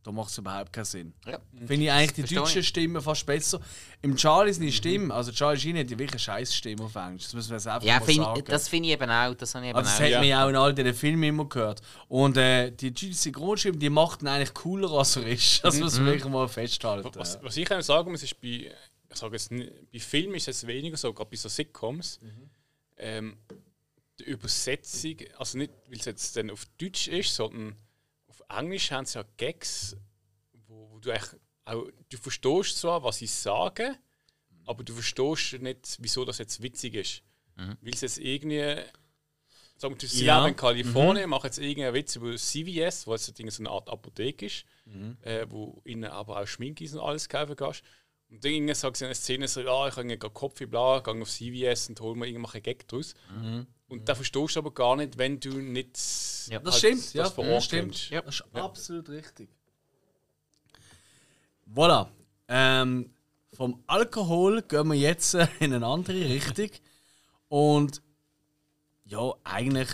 da 0.02 0.10
macht 0.10 0.30
es 0.30 0.38
überhaupt 0.38 0.72
keinen 0.72 0.84
Sinn. 0.84 1.12
ja. 1.24 1.38
Finde 1.66 1.84
ich 1.84 1.92
eigentlich 1.92 2.12
die 2.14 2.20
Verstehe 2.22 2.38
deutsche 2.38 2.58
ich. 2.60 2.68
Stimme 2.68 3.00
fast 3.00 3.24
besser. 3.26 3.60
Im 4.02 4.16
Charlie 4.16 4.52
sind 4.52 4.64
die 4.64 4.72
Stimme, 4.72 5.14
also 5.14 5.30
Charlie 5.30 5.60
Sheen 5.60 5.76
hat 5.78 5.88
ja 5.90 5.96
wirklich 5.98 6.12
eine 6.12 6.18
scheiß 6.18 6.54
Stimme 6.56 6.82
auf 6.82 6.94
Englisch. 6.96 7.24
Das 7.24 7.34
müssen 7.34 7.50
wir 7.50 7.56
jetzt 7.58 7.66
einfach 7.68 7.86
Ja, 7.86 8.00
mal 8.00 8.04
find, 8.06 8.24
sagen. 8.24 8.42
das 8.46 8.68
finde 8.68 8.88
ich 8.88 8.94
eben 8.94 9.08
auch. 9.10 9.34
Das 9.34 9.54
habe 9.54 9.64
ich 9.66 9.70
eben 9.70 9.78
also 9.78 9.88
das 9.88 9.98
auch. 9.98 10.02
hat 10.04 10.10
Ja. 10.10 10.18
man 10.18 10.28
ja 10.28 10.44
auch 10.44 10.48
in 10.48 10.56
all 10.56 10.74
diesen 10.74 10.94
Filmen 10.94 11.22
immer 11.22 11.44
gehört. 11.48 11.80
Und 12.08 12.36
äh, 12.36 12.72
die 12.72 12.90
deutsche 12.92 13.12
Synchronstimme, 13.14 13.78
die 13.78 13.90
macht 13.90 14.22
ihn 14.22 14.28
eigentlich 14.28 14.54
cooler, 14.54 14.90
als 14.90 15.14
er 15.16 15.26
ist. 15.28 15.62
Das 15.64 15.78
muss 15.78 15.96
man 15.98 16.06
wirklich 16.06 16.24
mal 16.32 16.48
festhalten. 16.48 17.08
Was, 17.14 17.38
was 17.40 17.56
ich 17.56 17.70
auch 17.70 17.80
sagen 17.82 18.10
muss, 18.10 18.22
ist 18.24 18.40
bei, 18.40 18.48
ich 19.10 19.16
sage 19.16 19.34
jetzt, 19.36 19.50
bei 19.50 19.98
Filmen 20.00 20.34
ist 20.34 20.48
es 20.48 20.66
weniger 20.66 20.96
so, 20.96 21.12
gerade 21.12 21.30
bei 21.30 21.36
so 21.36 21.48
Sitcoms. 21.48 22.18
Ähm, 22.96 23.36
die 24.20 24.24
Übersetzung, 24.24 25.16
also 25.36 25.58
nicht, 25.58 25.72
weil 25.88 25.98
es 25.98 26.04
jetzt 26.06 26.36
dann 26.36 26.50
auf 26.50 26.66
Deutsch 26.78 27.08
ist, 27.08 27.34
sondern 27.34 27.76
auf 28.26 28.42
Englisch 28.48 28.90
haben 28.90 29.06
sie 29.06 29.18
ja 29.18 29.24
Gags, 29.36 29.96
wo, 30.66 30.90
wo 30.90 30.98
du 30.98 31.10
eigentlich 31.10 31.40
auch, 31.64 31.86
du 32.08 32.16
verstehst 32.16 32.78
zwar, 32.78 33.02
was 33.02 33.18
sie 33.18 33.26
sagen, 33.26 33.96
aber 34.66 34.84
du 34.84 34.92
verstehst 34.94 35.60
nicht, 35.62 35.96
wieso 36.00 36.24
das 36.24 36.38
jetzt 36.38 36.62
witzig 36.62 36.94
ist. 36.94 37.22
Weil 37.80 37.94
es 37.94 38.00
jetzt 38.02 38.18
irgendwie, 38.18 38.76
sagen 39.76 40.00
wir, 40.00 40.08
sie 40.08 40.24
Ja. 40.24 40.38
leben 40.38 40.50
in 40.54 40.56
Kalifornien, 40.56 41.28
machen 41.30 41.46
jetzt 41.46 41.58
irgendeinen 41.58 41.94
Witz 41.94 42.16
über 42.16 42.34
CVS, 42.36 43.06
wo 43.06 43.12
jetzt 43.14 43.36
so 43.36 43.62
eine 43.62 43.70
Art 43.70 43.88
Apotheke 43.88 44.46
ist, 44.46 44.64
äh, 45.22 45.46
wo 45.48 45.80
ihnen 45.84 46.04
aber 46.04 46.40
auch 46.40 46.46
Schminke 46.46 46.84
und 46.84 46.98
alles 47.00 47.28
kaufen 47.28 47.56
kannst. 47.56 47.82
Und 48.30 48.44
dann 48.44 48.52
irgendwie 48.52 48.74
sagt 48.74 48.96
sie 48.98 49.04
in 49.04 49.08
einer 49.08 49.14
Szene 49.14 49.48
so, 49.48 49.60
ja, 49.60 49.88
ich 49.88 49.96
habe 49.96 50.06
gerade 50.18 50.34
Kopf 50.34 50.58
bla, 50.68 51.00
gehe 51.00 51.20
auf 51.22 51.30
CVS 51.30 51.88
und 51.90 52.00
hol 52.00 52.14
mir 52.14 52.26
irgendwelche 52.26 52.60
Gag 52.60 52.86
draus. 52.88 53.14
Und 53.88 54.08
da 54.08 54.14
verstehst 54.14 54.54
du 54.54 54.60
aber 54.60 54.72
gar 54.72 54.96
nicht, 54.96 55.16
wenn 55.16 55.40
du 55.40 55.50
nicht 55.50 55.98
Ja. 56.48 56.58
Das 56.60 56.74
halt 56.74 56.78
stimmt, 56.78 57.14
ja, 57.14 57.22
das 57.24 57.32
vor 57.32 57.44
das 57.44 57.64
stimmt. 57.64 58.10
Ja. 58.10 58.22
Das 58.22 58.34
ist 58.34 58.44
absolut 58.54 59.08
richtig. 59.08 59.48
Voilà. 61.74 62.08
Ähm, 62.48 63.10
vom 63.54 63.82
Alkohol 63.86 64.62
gehen 64.62 64.88
wir 64.88 64.94
jetzt 64.94 65.34
äh, 65.34 65.48
in 65.60 65.72
eine 65.72 65.86
andere 65.86 66.24
Richtung. 66.28 66.70
Und 67.48 68.02
ja, 69.04 69.32
eigentlich. 69.44 69.88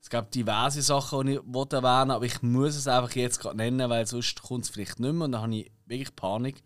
Es 0.00 0.10
gab 0.10 0.30
diverse 0.30 0.80
Sachen, 0.80 1.26
die 1.26 1.34
ich 1.34 1.40
wollte 1.44 1.76
erwähnen 1.76 2.12
aber 2.12 2.24
ich 2.24 2.40
muss 2.40 2.76
es 2.76 2.88
einfach 2.88 3.14
jetzt 3.14 3.40
gerade 3.40 3.58
nennen, 3.58 3.90
weil 3.90 4.06
sonst 4.06 4.40
kommt 4.40 4.64
es 4.64 4.70
vielleicht 4.70 4.98
nicht 5.00 5.12
mehr 5.12 5.26
und 5.26 5.32
dann 5.32 5.42
habe 5.42 5.54
ich 5.54 5.70
wirklich 5.84 6.16
Panik. 6.16 6.62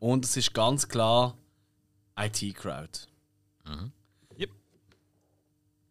Und 0.00 0.24
es 0.24 0.36
ist 0.36 0.52
ganz 0.52 0.88
klar 0.88 1.36
IT-Crowd. 2.16 3.06
Yep. 3.68 3.92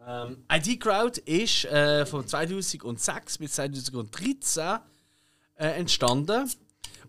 Ähm, 0.09 0.43
IT-Crowd 0.51 1.21
ist 1.25 1.65
äh, 1.65 2.03
von 2.05 2.27
2006 2.27 3.37
bis 3.37 3.51
2013 3.53 4.79
äh, 5.55 5.67
entstanden. 5.67 6.49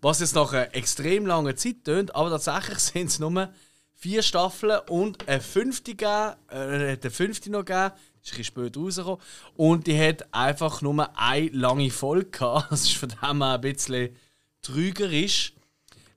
Was 0.02 0.20
jetzt 0.20 0.34
nach 0.34 0.52
einer 0.52 0.74
extrem 0.74 1.24
langen 1.24 1.56
Zeit 1.56 1.84
tönt, 1.84 2.14
aber 2.14 2.28
tatsächlich 2.28 2.78
sind 2.78 3.06
es 3.06 3.18
nur 3.18 3.52
vier 3.94 4.22
Staffeln 4.22 4.80
und 4.88 5.26
eine 5.28 5.40
fünfte 5.40 5.94
gegeben, 5.94 6.34
äh, 6.50 6.98
eine 6.98 7.10
fünfte 7.10 7.50
noch 7.50 7.64
gegeben, 7.64 7.94
ist 8.22 8.32
ein 8.32 8.38
bisschen 8.38 8.44
später 8.44 8.80
rausgekommen. 8.80 9.20
Und 9.56 9.86
die 9.86 9.98
hat 9.98 10.34
einfach 10.34 10.82
nur 10.82 11.08
eine 11.18 11.48
lange 11.48 11.90
Folge 11.90 12.30
gehabt. 12.30 12.66
Das 12.70 12.82
ist 12.82 12.96
von 12.96 13.08
dem 13.08 13.42
her 13.42 13.54
ein 13.54 13.60
bisschen 13.62 14.14
trügerisch. 14.60 15.54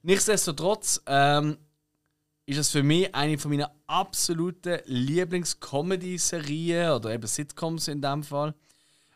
Nichtsdestotrotz 0.02 1.02
ähm, 1.08 1.58
ist 2.46 2.58
es 2.58 2.70
für 2.70 2.84
mich 2.84 3.16
eine 3.16 3.38
von 3.38 3.52
meiner 3.52 3.72
absoluten 3.88 4.80
Lieblings-Comedy-Serien 4.86 6.92
oder 6.92 7.14
eben 7.14 7.28
Sitcoms 7.28 7.88
in 7.88 8.02
dem 8.02 8.24
Fall. 8.24 8.54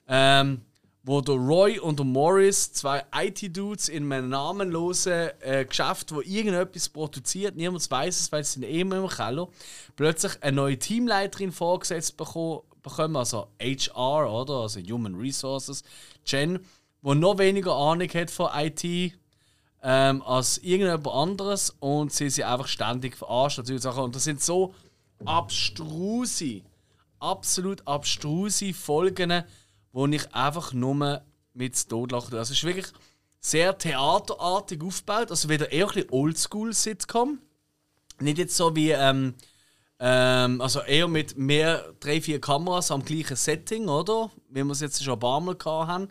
ähm, 0.08 0.62
wo 1.08 1.22
der 1.22 1.36
Roy 1.36 1.80
und 1.80 2.00
der 2.00 2.06
Morris, 2.06 2.74
zwei 2.74 3.02
IT-Dudes 3.16 3.88
in 3.88 4.12
einem 4.12 4.28
namenlosen 4.28 5.30
äh, 5.40 5.64
Geschäft, 5.64 6.14
wo 6.14 6.20
irgendetwas 6.20 6.90
produziert, 6.90 7.56
niemand 7.56 7.90
weiß 7.90 8.20
es, 8.20 8.32
weil 8.34 8.44
sie 8.44 8.60
sind 8.60 8.64
eh 8.64 8.82
immer 8.82 8.98
im 8.98 9.08
Keller, 9.08 9.48
plötzlich 9.96 10.34
eine 10.42 10.58
neue 10.58 10.78
Teamleiterin 10.78 11.54
vorgesetzt 11.54 12.18
bekommen, 12.18 13.16
also 13.16 13.48
HR, 13.62 14.30
oder? 14.30 14.56
Also 14.56 14.82
Human 14.82 15.16
Resources, 15.16 15.82
Jen, 16.26 16.60
wo 17.02 17.14
noch 17.14 17.38
weniger 17.38 17.74
Ahnung 17.74 18.10
hat 18.10 18.30
von 18.30 18.50
IT 18.54 19.14
ähm, 19.84 20.22
als 20.24 20.58
irgendjemand 20.60 21.08
anderes 21.08 21.76
und 21.80 22.12
sie 22.12 22.30
sind 22.30 22.46
einfach 22.46 22.68
ständig 22.68 23.16
verarscht. 23.16 23.60
Und 23.60 24.16
das 24.16 24.24
sind 24.24 24.42
so 24.42 24.74
abstruse, 25.26 26.62
absolut 27.20 27.88
abstruse 27.88 28.74
Folgen, 28.74 29.44
wo 29.92 30.08
ich 30.08 30.34
einfach 30.34 30.74
nur 30.74 31.22
mit 31.54 31.90
Totlachen 31.90 32.32
tue. 32.32 32.40
Also 32.40 32.54
es 32.54 32.60
ist 32.60 32.64
wirklich 32.64 32.88
sehr 33.40 33.78
theaterartig 33.78 34.82
aufgebaut, 34.82 35.32
also 35.32 35.50
wieder 35.50 35.72
eher 35.72 35.90
ein 35.96 36.06
Oldschool-Sitcom. 36.10 37.40
Nicht 38.20 38.38
jetzt 38.40 38.56
so 38.58 38.76
wie, 38.76 38.92
ähm, 38.92 39.36
ähm, 40.00 40.62
also 40.62 40.82
eher 40.82 41.08
mit 41.08 41.38
mehr, 41.38 41.94
drei, 42.00 42.20
vier 42.22 42.42
Kameras 42.42 42.92
am 42.92 43.06
gleichen 43.06 43.36
Setting, 43.36 43.88
oder? 43.88 44.32
Wie 44.50 44.64
wir 44.64 44.72
es 44.72 44.82
jetzt 44.82 45.04
schon 45.04 45.14
ein 45.14 45.20
paar 45.20 45.40
Mal 45.40 45.56
haben. 45.66 46.10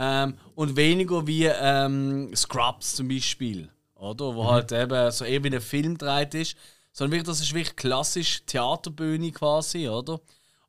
Ähm, 0.00 0.34
und 0.54 0.76
weniger 0.76 1.26
wie 1.26 1.44
ähm, 1.44 2.34
Scrubs 2.34 2.96
zum 2.96 3.08
Beispiel, 3.08 3.68
oder? 3.96 4.34
Wo 4.34 4.44
mhm. 4.44 4.48
halt 4.48 4.72
eben 4.72 5.10
so 5.10 5.24
eher 5.24 5.44
wie 5.44 5.54
ein 5.54 5.60
Film 5.60 5.98
dreht 5.98 6.34
ist. 6.34 6.56
Sondern 6.92 7.12
wirklich, 7.12 7.28
das 7.28 7.40
ist 7.40 7.52
wirklich 7.52 7.76
klassisch 7.76 8.44
Theaterbühne 8.46 9.32
quasi, 9.32 9.88
oder? 9.88 10.20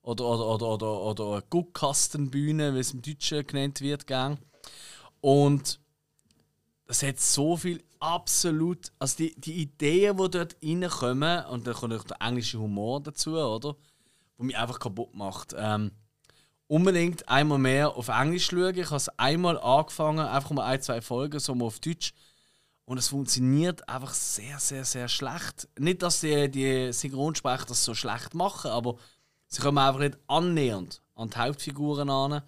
oder, 0.09 0.25
oder, 0.25 0.47
oder, 0.47 0.67
oder, 0.67 1.01
oder 1.01 1.33
eine 1.33 1.43
Guckkastenbühne, 1.49 2.73
wie 2.73 2.79
es 2.79 2.93
im 2.93 3.01
Deutschen 3.01 3.45
genannt 3.45 3.81
wird, 3.81 4.07
gang. 4.07 4.39
Und 5.21 5.79
es 6.87 7.03
hat 7.03 7.19
so 7.19 7.57
viel 7.57 7.83
absolut, 7.99 8.91
also 8.97 9.17
die, 9.17 9.39
die 9.39 9.61
Ideen, 9.61 10.17
die 10.17 10.29
dort 10.31 10.55
reinkommen, 10.63 11.45
und 11.45 11.67
dann 11.67 11.75
kommt 11.75 11.93
auch 11.93 12.03
der 12.03 12.21
englische 12.21 12.59
Humor 12.59 13.01
dazu, 13.01 13.37
oder? 13.37 13.75
Wo 14.37 14.43
mich 14.43 14.57
einfach 14.57 14.79
kaputt 14.79 15.13
macht. 15.13 15.53
Ähm, 15.55 15.91
unbedingt 16.69 17.27
einmal 17.27 17.57
mehr 17.57 17.97
auf 17.97 18.07
Englisch 18.07 18.45
schauen. 18.45 18.77
Ich 18.77 18.85
habe 18.85 18.95
es 18.95 19.09
einmal 19.17 19.59
angefangen, 19.59 20.25
einfach 20.25 20.51
mal 20.51 20.65
ein, 20.65 20.81
zwei 20.81 21.01
Folgen, 21.01 21.39
so 21.39 21.55
mal 21.55 21.65
auf 21.65 21.79
Deutsch. 21.79 22.13
Und 22.85 22.97
es 22.97 23.09
funktioniert 23.09 23.87
einfach 23.89 24.13
sehr, 24.13 24.57
sehr, 24.59 24.85
sehr 24.85 25.07
schlecht. 25.09 25.67
Nicht, 25.77 26.01
dass 26.01 26.21
die, 26.21 26.49
die 26.49 26.93
Synchronsprecher 26.93 27.65
das 27.65 27.83
so 27.83 27.93
schlecht 27.93 28.33
machen, 28.33 28.71
aber 28.71 28.95
Sie 29.51 29.63
kommen 29.63 29.79
einfach 29.79 29.99
nicht 29.99 30.17
annähernd 30.27 31.01
an 31.15 31.31
die 31.31 31.37
Hauptfiguren 31.37 32.09
an. 32.09 32.43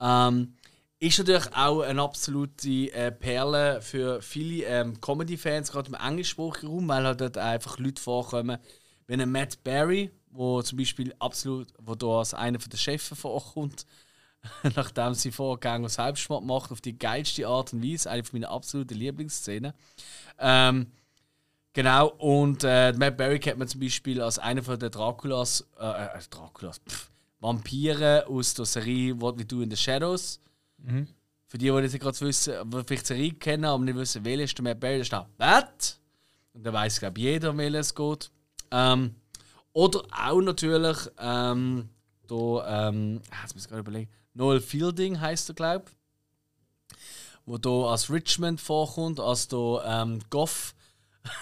Ähm, 0.00 0.54
ist 1.00 1.18
natürlich 1.18 1.52
auch 1.54 1.80
eine 1.80 2.02
absolute 2.02 2.92
äh, 2.92 3.10
Perle 3.10 3.82
für 3.82 4.22
viele 4.22 4.64
ähm, 4.66 5.00
Comedy-Fans, 5.00 5.72
gerade 5.72 5.88
im 5.88 5.94
englischsprachigen 5.94 6.70
Raum, 6.70 6.88
weil 6.88 7.04
halt 7.04 7.20
dort 7.20 7.38
einfach 7.38 7.78
Leute 7.78 8.00
vorkommen, 8.00 8.58
wie 9.08 9.14
ein 9.14 9.30
Matt 9.30 9.62
Berry, 9.64 10.12
wo 10.38 10.62
zum 10.62 10.78
Beispiel 10.78 11.14
absolut, 11.18 11.68
wo 11.82 11.94
da 11.94 12.20
als 12.20 12.32
einer 12.32 12.58
der 12.58 12.78
Chefs 12.78 13.08
vorkommt, 13.08 13.84
nachdem 14.76 15.14
sie 15.14 15.32
Vorgänger 15.32 15.84
und 15.84 15.90
Selbstmord 15.90 16.44
macht, 16.44 16.70
auf 16.70 16.80
die 16.80 16.96
geilste 16.96 17.46
Art 17.46 17.72
und 17.72 17.82
Weise, 17.82 18.10
eine 18.10 18.22
meiner 18.32 18.50
absoluten 18.50 18.94
Lieblingsszenen. 18.94 19.72
Ähm, 20.38 20.86
Genau, 21.74 22.08
und 22.18 22.64
äh, 22.64 22.92
Matt 22.94 23.16
Berry 23.16 23.38
kennt 23.38 23.60
man 23.60 23.68
zum 23.68 23.80
Beispiel 23.80 24.20
als 24.20 24.40
einer 24.40 24.62
den 24.62 24.90
Draculas, 24.90 25.64
äh, 25.78 26.06
äh, 26.06 26.20
Draculas, 26.28 26.80
pff, 26.80 27.08
Vampire 27.38 28.26
aus 28.26 28.54
der 28.54 28.64
Serie 28.64 29.20
What 29.20 29.38
We 29.38 29.44
Do 29.44 29.60
in 29.60 29.70
the 29.70 29.76
Shadows. 29.76 30.40
Mhm. 30.78 31.06
Für 31.46 31.56
die, 31.56 31.66
die 31.66 31.98
gerade 32.00 32.20
wissen, 32.20 32.54
vielleicht 32.84 33.04
die 33.04 33.06
Serie 33.06 33.32
kennen, 33.32 33.64
aber 33.64 33.84
nicht 33.84 33.94
wissen, 33.94 34.24
welcher 34.24 34.42
ist 34.42 34.58
der 34.58 34.64
Matt 34.64 34.80
Berry, 34.80 34.98
da 34.98 35.04
steht 35.04 35.38
Matt. 35.38 35.98
Und 36.52 36.64
da 36.64 36.72
weiß, 36.72 36.98
glaube 36.98 37.20
jeder, 37.20 37.50
um 37.50 37.60
es 37.60 37.94
geht. 37.94 38.30
Ähm, 38.72 39.14
oder 39.72 40.02
auch 40.10 40.40
natürlich, 40.40 40.96
ähm, 41.18 41.88
da, 42.26 42.88
ähm, 42.88 43.20
ah, 43.30 43.42
jetzt 43.42 43.54
muss 43.54 43.64
ich 43.64 43.68
gerade 43.68 43.80
überlegen, 43.80 44.10
Noel 44.34 44.60
Fielding 44.60 45.20
heißt 45.20 45.50
er, 45.50 45.54
glaube 45.54 45.84
ich. 45.86 46.96
Wo 47.44 47.56
da 47.56 47.90
als 47.90 48.10
Richmond 48.10 48.60
vorkommt, 48.60 49.20
als 49.20 49.48
da 49.48 50.02
ähm, 50.02 50.20
Goff 50.28 50.74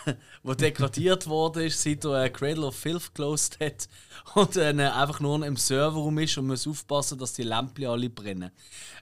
wo 0.42 0.54
degradiert 0.54 1.26
wurde, 1.26 1.68
seit 1.70 2.04
er 2.04 2.24
äh, 2.24 2.30
Cradle 2.30 2.66
of 2.66 2.76
Filth 2.76 3.14
closed 3.14 3.58
hat 3.60 3.88
und 4.34 4.56
äh, 4.56 4.70
einfach 4.70 5.20
nur 5.20 5.44
im 5.44 5.56
Serverraum 5.56 6.18
ist 6.18 6.38
und 6.38 6.46
muss 6.46 6.66
aufpassen, 6.66 7.18
dass 7.18 7.32
die 7.34 7.42
Lampen 7.42 7.86
alle 7.86 8.10
brennen. 8.10 8.50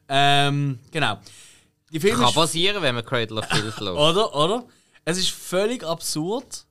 Ähm, 0.08 0.78
genau. 0.90 1.18
Die 1.90 2.00
Film 2.00 2.18
Kann 2.18 2.32
passieren, 2.32 2.82
wenn 2.82 2.94
man 2.94 3.04
Cradle 3.04 3.38
of 3.38 3.46
Filth 3.46 3.64
lässt. 3.80 3.96
oder, 3.96 4.34
oder? 4.34 4.66
Es 5.04 5.18
ist 5.18 5.30
völlig 5.30 5.84
absurd, 5.84 6.66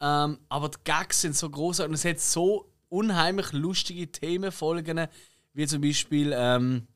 ähm, 0.00 0.38
aber 0.48 0.68
die 0.70 0.78
Gags 0.84 1.20
sind 1.20 1.36
so 1.36 1.48
groß 1.48 1.80
und 1.80 1.94
es 1.94 2.04
hat 2.04 2.20
so 2.20 2.70
unheimlich 2.88 3.52
lustige 3.52 4.10
Themenfolgen, 4.10 5.06
wie 5.52 5.66
zum 5.66 5.80
Beispiel 5.82 6.32
ähm, 6.34 6.86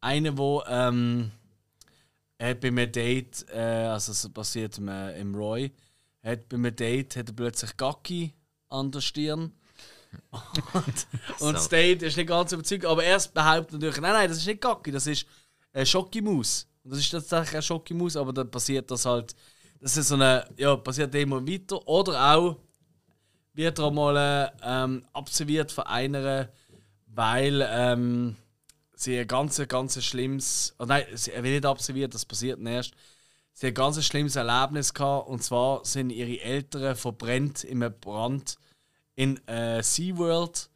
eine, 0.00 0.36
wo 0.36 0.62
ähm, 0.66 1.30
hat 2.40 2.60
bei 2.60 2.68
einem 2.68 2.90
Date, 2.90 3.46
äh, 3.50 3.58
also 3.58 4.12
es 4.12 4.28
passiert 4.30 4.78
im, 4.78 4.88
äh, 4.88 5.18
im 5.20 5.34
Roy, 5.34 5.72
hat 6.22 6.48
bei 6.48 6.56
einem 6.56 6.74
Date 6.74 7.16
hat 7.16 7.28
er 7.28 7.34
plötzlich 7.34 7.76
Gacki 7.76 8.34
an 8.68 8.90
der 8.90 9.00
Stirn. 9.00 9.52
und, 10.30 11.06
und 11.40 11.54
das 11.54 11.68
Date 11.68 12.02
ist 12.02 12.16
nicht 12.16 12.28
ganz 12.28 12.52
überzeugt, 12.52 12.86
aber 12.86 13.04
er 13.04 13.18
behauptet 13.32 13.74
natürlich, 13.74 14.00
nein, 14.00 14.12
nein, 14.12 14.28
das 14.28 14.38
ist 14.38 14.46
nicht 14.46 14.60
Gacki, 14.60 14.90
das 14.90 15.06
ist 15.06 15.26
eine 15.72 15.86
Schokimaus. 15.86 16.66
Und 16.82 16.92
das 16.92 17.00
ist 17.00 17.10
tatsächlich 17.10 17.54
eine 17.54 17.62
Schokimaus, 17.62 18.16
aber 18.16 18.32
dann 18.32 18.50
passiert 18.50 18.90
das 18.90 19.06
halt, 19.06 19.34
das 19.80 19.96
ist 19.96 20.08
so 20.08 20.14
eine, 20.14 20.48
ja, 20.56 20.76
passiert 20.76 21.14
immer 21.14 21.46
weiter. 21.46 21.86
Oder 21.86 22.34
auch 22.34 22.56
wird 23.54 23.78
er 23.78 23.90
mal 23.90 24.52
ähm, 24.62 25.04
absolviert 25.12 25.72
von 25.72 25.84
einer, 25.84 26.48
weil 27.06 27.66
ähm, 27.68 28.36
sie 28.94 29.18
ein 29.18 29.28
ganz, 29.28 29.60
ganz 29.68 30.02
schlimmes, 30.02 30.74
oh 30.78 30.84
nein, 30.84 31.04
sie 31.14 31.32
wird 31.32 31.44
nicht 31.44 31.66
absolviert, 31.66 32.14
das 32.14 32.24
passiert 32.24 32.60
erst. 32.60 32.92
Sie 33.52 33.66
hat 33.66 33.72
ein 33.72 33.74
ganz 33.74 34.04
schlimmes 34.04 34.34
Erlebnis 34.36 34.92
gehabt 34.92 35.28
und 35.28 35.42
zwar 35.42 35.84
sind 35.84 36.10
ihre 36.10 36.40
Eltern 36.40 36.96
verbrennt 36.96 37.62
in 37.62 37.82
einem 37.82 37.94
Brand 38.00 38.58
in 39.14 39.46
äh, 39.46 39.82
SeaWorld. 39.82 40.68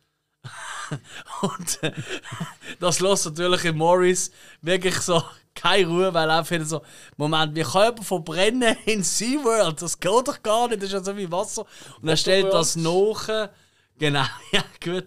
und 1.42 1.82
äh, 1.82 1.92
das 2.80 3.00
lässt 3.00 3.26
natürlich 3.26 3.64
in 3.64 3.76
Morris 3.76 4.30
wirklich 4.62 4.94
so 5.00 5.22
keine 5.60 5.86
Ruhe, 5.86 6.14
weil 6.14 6.30
er 6.30 6.44
findet 6.44 6.68
so, 6.68 6.82
Moment, 7.16 7.54
wir 7.54 7.64
können 7.64 8.02
verbrennen 8.02 8.76
in 8.86 9.02
SeaWorld, 9.02 9.82
das 9.82 9.98
geht 9.98 10.28
doch 10.28 10.42
gar 10.42 10.68
nicht, 10.68 10.82
das 10.82 10.88
ist 10.88 10.92
ja 10.94 11.04
so 11.04 11.16
wie 11.16 11.30
Wasser. 11.30 11.66
Und 12.00 12.08
er 12.08 12.16
stellt 12.16 12.52
das 12.52 12.76
nach 12.76 13.50
Genau, 13.98 14.24
ja, 14.52 14.62
gut. 14.82 15.06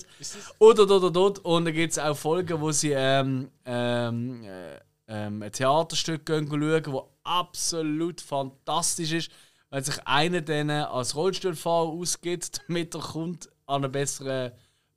Und, 0.58 0.80
und, 0.80 0.92
und, 0.92 1.18
und, 1.18 1.40
und. 1.46 1.66
dann 1.66 1.74
gibt 1.74 1.94
es 1.94 2.00
auch 2.00 2.16
Folgen, 2.16 2.60
wo 2.60 2.72
sie 2.72 2.92
ähm, 2.92 3.50
ähm, 3.66 4.44
äh, 4.44 4.80
ähm, 5.08 5.42
ein 5.42 5.52
Theaterstück 5.52 6.26
gehen 6.26 6.48
schauen, 6.50 6.84
das 6.84 7.04
absolut 7.24 8.22
fantastisch 8.22 9.14
ist, 9.14 9.32
weil 9.70 9.84
sich 9.84 9.96
einer 10.06 10.42
denen 10.42 10.84
als 10.84 11.16
Rollstuhlfahrer 11.16 11.90
ausgibt, 11.90 12.62
damit 12.68 12.94
er 12.94 13.02
kommt 13.02 13.50
an 13.66 13.84
einen 13.84 13.92
besseren 13.92 14.52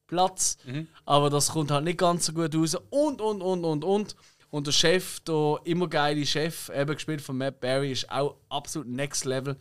Platz. 0.07 0.59
Mhm. 0.65 0.89
Aber 1.05 1.31
das 1.31 1.51
kommt 1.51 1.71
halt 1.71 1.85
nicht 1.85 1.99
ganz 1.99 2.27
so 2.27 2.33
gut 2.33 2.55
raus. 2.55 2.77
Und, 2.91 3.21
und, 3.21 3.43
und, 3.43 3.65
und, 3.65 3.85
und. 3.85 4.17
Und 4.55 4.69
der 4.69 4.73
Chef, 4.73 5.19
der 5.19 5.59
immer 5.65 5.89
geile 5.89 6.25
Chef, 6.25 6.69
eben 6.69 6.95
gespielt 6.95 7.21
von 7.21 7.37
Matt 7.37 7.59
Barry, 7.59 7.91
ist 7.91 8.09
auch 8.09 8.37
absolut 8.49 8.87
next 8.87 9.25
level. 9.25 9.57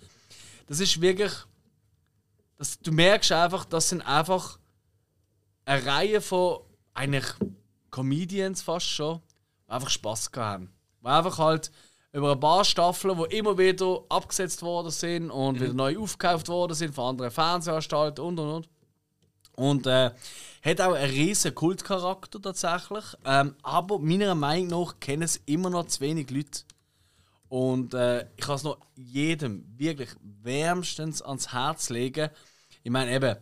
Das 0.67 0.79
ist 0.79 1.01
wirklich 1.01 1.31
das, 2.59 2.79
du 2.79 2.91
merkst 2.91 3.31
einfach, 3.31 3.65
das 3.65 3.89
sind 3.89 4.03
einfach 4.03 4.59
eine 5.65 5.83
Reihe 5.83 6.21
von 6.21 6.59
eigentlich 6.93 7.25
Comedians 7.89 8.61
fast 8.61 8.87
schon, 8.87 9.19
die 9.67 9.71
einfach 9.71 9.89
Spass 9.89 10.29
haben. 10.35 10.71
Die 11.01 11.07
einfach 11.07 11.39
halt 11.39 11.71
über 12.11 12.33
ein 12.33 12.39
paar 12.39 12.63
Staffeln, 12.63 13.17
die 13.17 13.35
immer 13.35 13.57
wieder 13.57 14.03
abgesetzt 14.09 14.61
worden 14.61 14.91
sind 14.91 15.31
und 15.31 15.55
mhm. 15.55 15.63
wieder 15.63 15.73
neu 15.73 15.97
aufgekauft 15.97 16.49
worden 16.49 16.75
sind 16.75 16.93
von 16.93 17.05
anderen 17.05 17.31
Fernsehanstalten 17.31 18.23
und 18.23 18.39
und 18.39 18.47
und. 18.47 18.69
Und 19.55 19.85
äh, 19.87 20.11
hat 20.63 20.81
auch 20.81 20.93
einen 20.93 21.11
riesen 21.11 21.53
Kultcharakter 21.53 22.41
tatsächlich. 22.41 23.03
Ähm, 23.25 23.55
aber 23.61 23.99
meiner 23.99 24.35
Meinung 24.35 24.67
nach 24.67 24.99
kennen 24.99 25.23
es 25.23 25.41
immer 25.45 25.69
noch 25.69 25.87
zu 25.87 26.01
wenig 26.01 26.29
Leute. 26.31 26.61
Und 27.49 27.93
äh, 27.93 28.27
ich 28.35 28.43
kann 28.43 28.55
es 28.55 28.63
noch 28.63 28.79
jedem 28.95 29.65
wirklich 29.77 30.09
wärmstens 30.41 31.21
ans 31.21 31.53
Herz 31.53 31.89
legen. 31.89 32.29
Ich 32.81 32.91
meine 32.91 33.11
eben, 33.13 33.35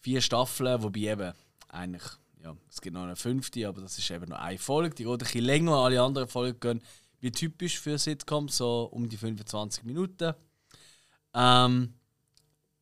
vier 0.00 0.20
Staffeln, 0.20 0.82
wobei 0.82 1.00
eben 1.00 1.32
eigentlich, 1.68 2.04
ja, 2.42 2.56
es 2.70 2.80
gibt 2.80 2.94
noch 2.94 3.02
eine 3.02 3.16
fünfte, 3.16 3.66
aber 3.66 3.80
das 3.80 3.98
ist 3.98 4.10
eben 4.10 4.28
nur 4.28 4.38
eine 4.38 4.58
Folge. 4.58 4.94
Die 4.94 5.04
geht 5.04 5.12
ein 5.12 5.18
bisschen 5.18 5.44
länger, 5.44 5.72
alle 5.72 6.00
anderen 6.00 6.28
Folgen 6.28 6.60
gehen 6.60 6.82
wie 7.20 7.30
typisch 7.30 7.78
für 7.78 7.98
Sitcoms, 7.98 8.56
so 8.56 8.88
um 8.90 9.08
die 9.08 9.16
25 9.16 9.84
Minuten. 9.84 10.34
Ähm, 11.34 11.94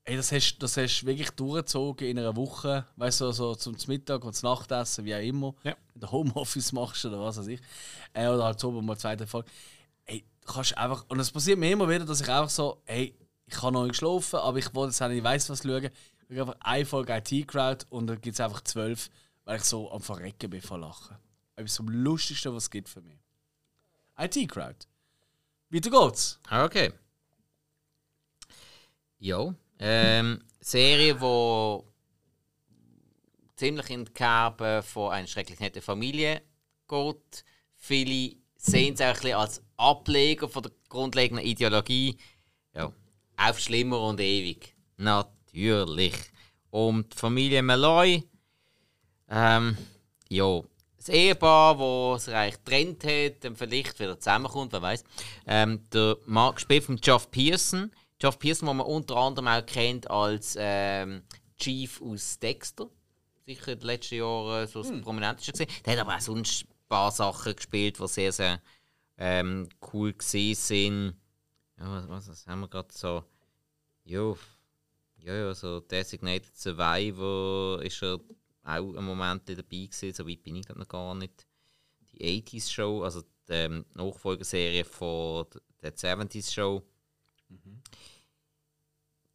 Ey, 0.09 0.17
das 0.17 0.33
hast 0.33 0.57
das 0.61 0.75
hast 0.79 1.05
wirklich 1.05 1.29
durchgezogen 1.33 2.09
in 2.09 2.19
einer 2.19 2.35
Woche, 2.35 2.87
weißt 2.97 3.21
du, 3.21 3.31
so 3.31 3.55
zum 3.55 3.77
Mittag 3.89 4.25
und 4.25 4.33
zum 4.33 4.49
Nachtessen, 4.49 5.05
wie 5.05 5.15
auch 5.15 5.21
immer. 5.21 5.55
Ja. 5.65 5.77
Wenn 5.93 6.01
du 6.01 6.11
Homeoffice 6.11 6.73
machst 6.73 7.05
oder 7.05 7.21
was 7.21 7.37
weiß 7.37 7.49
ich. 7.49 7.61
Äh, 8.15 8.27
oder 8.29 8.45
halt 8.45 8.59
so 8.59 8.71
mal 8.71 8.97
zweite 8.97 9.27
Folge. 9.27 9.51
Ey, 10.07 10.25
du 10.41 10.51
kannst 10.51 10.79
einfach. 10.79 11.05
Und 11.09 11.21
es 11.21 11.31
passiert 11.31 11.59
mir 11.59 11.71
immer 11.71 11.87
wieder, 11.91 12.07
dass 12.07 12.23
ich 12.23 12.29
einfach 12.31 12.49
so, 12.49 12.81
ey, 12.87 13.15
ich 13.45 13.61
habe 13.61 13.73
noch 13.73 13.83
nicht 13.83 13.91
geschlafen, 13.91 14.37
aber 14.37 14.57
ich 14.57 14.75
wollte 14.75 14.93
jetzt 14.93 15.03
auch 15.03 15.09
nicht 15.09 15.23
weiss 15.23 15.51
was 15.51 15.63
schauen. 15.63 15.91
Ich 16.31 16.39
habe 16.39 16.53
einfach 16.53 16.57
eine 16.61 16.87
Folge 16.87 17.15
IT-Crowd 17.15 17.85
und 17.91 18.07
dann 18.07 18.19
gibt 18.23 18.33
es 18.33 18.41
einfach 18.41 18.63
zwölf, 18.63 19.11
weil 19.45 19.59
ich 19.59 19.65
so 19.65 19.93
am 19.93 20.01
Verrecken 20.01 20.49
bin 20.49 20.63
vor 20.63 20.79
Lachen. 20.79 21.19
Etwas 21.55 21.77
vom 21.77 21.89
Lustigsten, 21.91 22.55
was 22.55 22.63
es 22.63 22.71
gibt 22.71 22.89
für 22.89 23.03
mich. 23.03 23.19
IT-Crowd. 24.17 24.87
Weiter 25.69 25.91
geht's. 25.91 26.41
Ah, 26.49 26.65
Okay. 26.65 26.95
Ja. 29.19 29.55
Ähm, 29.79 30.43
Serie, 30.61 31.15
die 31.15 31.79
ziemlich 33.57 33.91
in 33.91 34.05
die 34.05 34.13
Kerbe 34.13 34.83
von 34.83 35.13
einer 35.13 35.27
schrecklich 35.27 35.61
netten 35.61 35.83
Familie 35.83 36.43
geht. 36.89 37.45
Viele 37.75 38.37
sehen 38.57 38.95
es 38.95 39.01
auch 39.01 39.25
ein 39.25 39.35
als 39.35 39.63
Ableger 39.77 40.49
von 40.49 40.63
der 40.65 40.73
grundlegenden 40.89 41.47
Ideologie. 41.47 42.19
Ja. 42.75 42.93
Auf 43.37 43.61
schlimmer 43.61 44.01
und 44.01 44.21
ewig. 44.21 44.75
Natürlich. 44.97 46.15
Um 46.71 47.09
die 47.09 47.17
Familie 47.17 47.63
Malloy. 47.63 48.25
Ähm, 49.31 49.77
ja. 50.29 50.63
Das 50.97 51.09
Ehepaar, 51.09 51.77
das 52.13 52.25
sich 52.25 52.35
eigentlich 52.35 52.65
getrennt 52.65 53.05
hat, 53.05 53.45
dann 53.45 53.57
vielleicht 53.57 53.99
wieder 54.01 54.19
zusammenkommt, 54.19 54.73
wer 54.73 54.83
weiß. 54.83 55.05
Ähm, 55.47 55.85
der 55.93 56.17
Mark 56.27 56.57
gespielt 56.57 56.85
von 56.85 56.97
Geoff 56.97 57.31
Pearson. 57.31 57.93
Geoff 58.19 58.39
Pearson, 58.39 58.67
den 58.67 58.77
man 58.79 58.87
unter 58.87 59.17
anderem 59.17 59.49
auch 59.49 59.65
kennt 59.65 60.11
als 60.11 60.57
ähm, 60.59 61.23
Chief 61.57 62.01
aus 62.03 62.39
Dexter. 62.39 62.89
Sicher 63.47 63.73
in 63.73 63.79
den 63.79 63.87
letzten 63.87 64.17
Jahren 64.17 64.67
so 64.67 64.83
das 64.83 65.01
prominenteste 65.01 65.53
gesehen. 65.53 65.71
Der 65.85 65.95
hat 65.95 66.01
aber 66.01 66.17
auch 66.17 66.21
sonst 66.21 66.65
ein 66.65 66.89
paar 66.89 67.11
Sachen 67.11 67.55
gespielt, 67.55 67.99
die 67.99 68.09
sehr, 68.09 68.33
sehr 68.33 68.61
ähm, 69.17 69.69
cool 69.93 70.13
gesehen 70.13 70.55
sind. 70.55 71.17
Ja, 71.79 71.91
was, 71.91 72.09
was, 72.09 72.29
was 72.29 72.47
haben 72.47 72.61
wir 72.61 72.69
gerade 72.69 72.93
so? 72.93 73.25
Ja, 74.05 74.35
ja, 75.19 75.35
ja, 75.35 75.55
so 75.55 75.81
Designated 75.81 76.57
Survivor 76.57 77.83
ist 77.83 78.03
er 78.03 78.19
auch 78.65 78.95
einen 78.95 79.05
Moment 79.05 79.49
dabei 79.49 79.63
gewesen. 79.63 80.13
So 80.13 80.27
weit 80.29 80.43
bin 80.43 80.57
ich 80.57 80.69
noch 80.69 80.89
gar 80.89 81.15
nicht. 81.15 81.47
Die 82.13 82.43
80s 82.43 82.71
Show, 82.71 83.03
also 83.03 83.23
die 83.23 83.53
ähm, 83.53 83.85
Nachfolgerserie 83.95 84.85
von 84.85 85.47
der 85.83 85.95
70s 85.95 86.53
Show. 86.53 86.83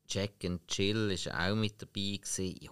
Jack 0.07 0.43
and 0.45 0.67
Chill 0.67 1.11
ist 1.11 1.31
auch 1.31 1.55
mit 1.55 1.81
dabei 1.81 2.17
gewesen. 2.17 2.55
Ja, 2.59 2.71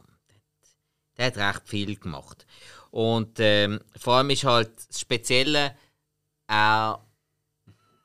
der, 1.17 1.25
hat- 1.27 1.37
recht 1.37 1.67
viel 1.69 1.95
gemacht. 1.95 2.45
Und 2.91 3.39
ähm, 3.39 3.79
vor 3.97 4.15
allem 4.15 4.29
ist 4.31 4.43
halt 4.43 4.71
das 4.89 4.99
Spezielle, 4.99 5.75
er 6.47 7.05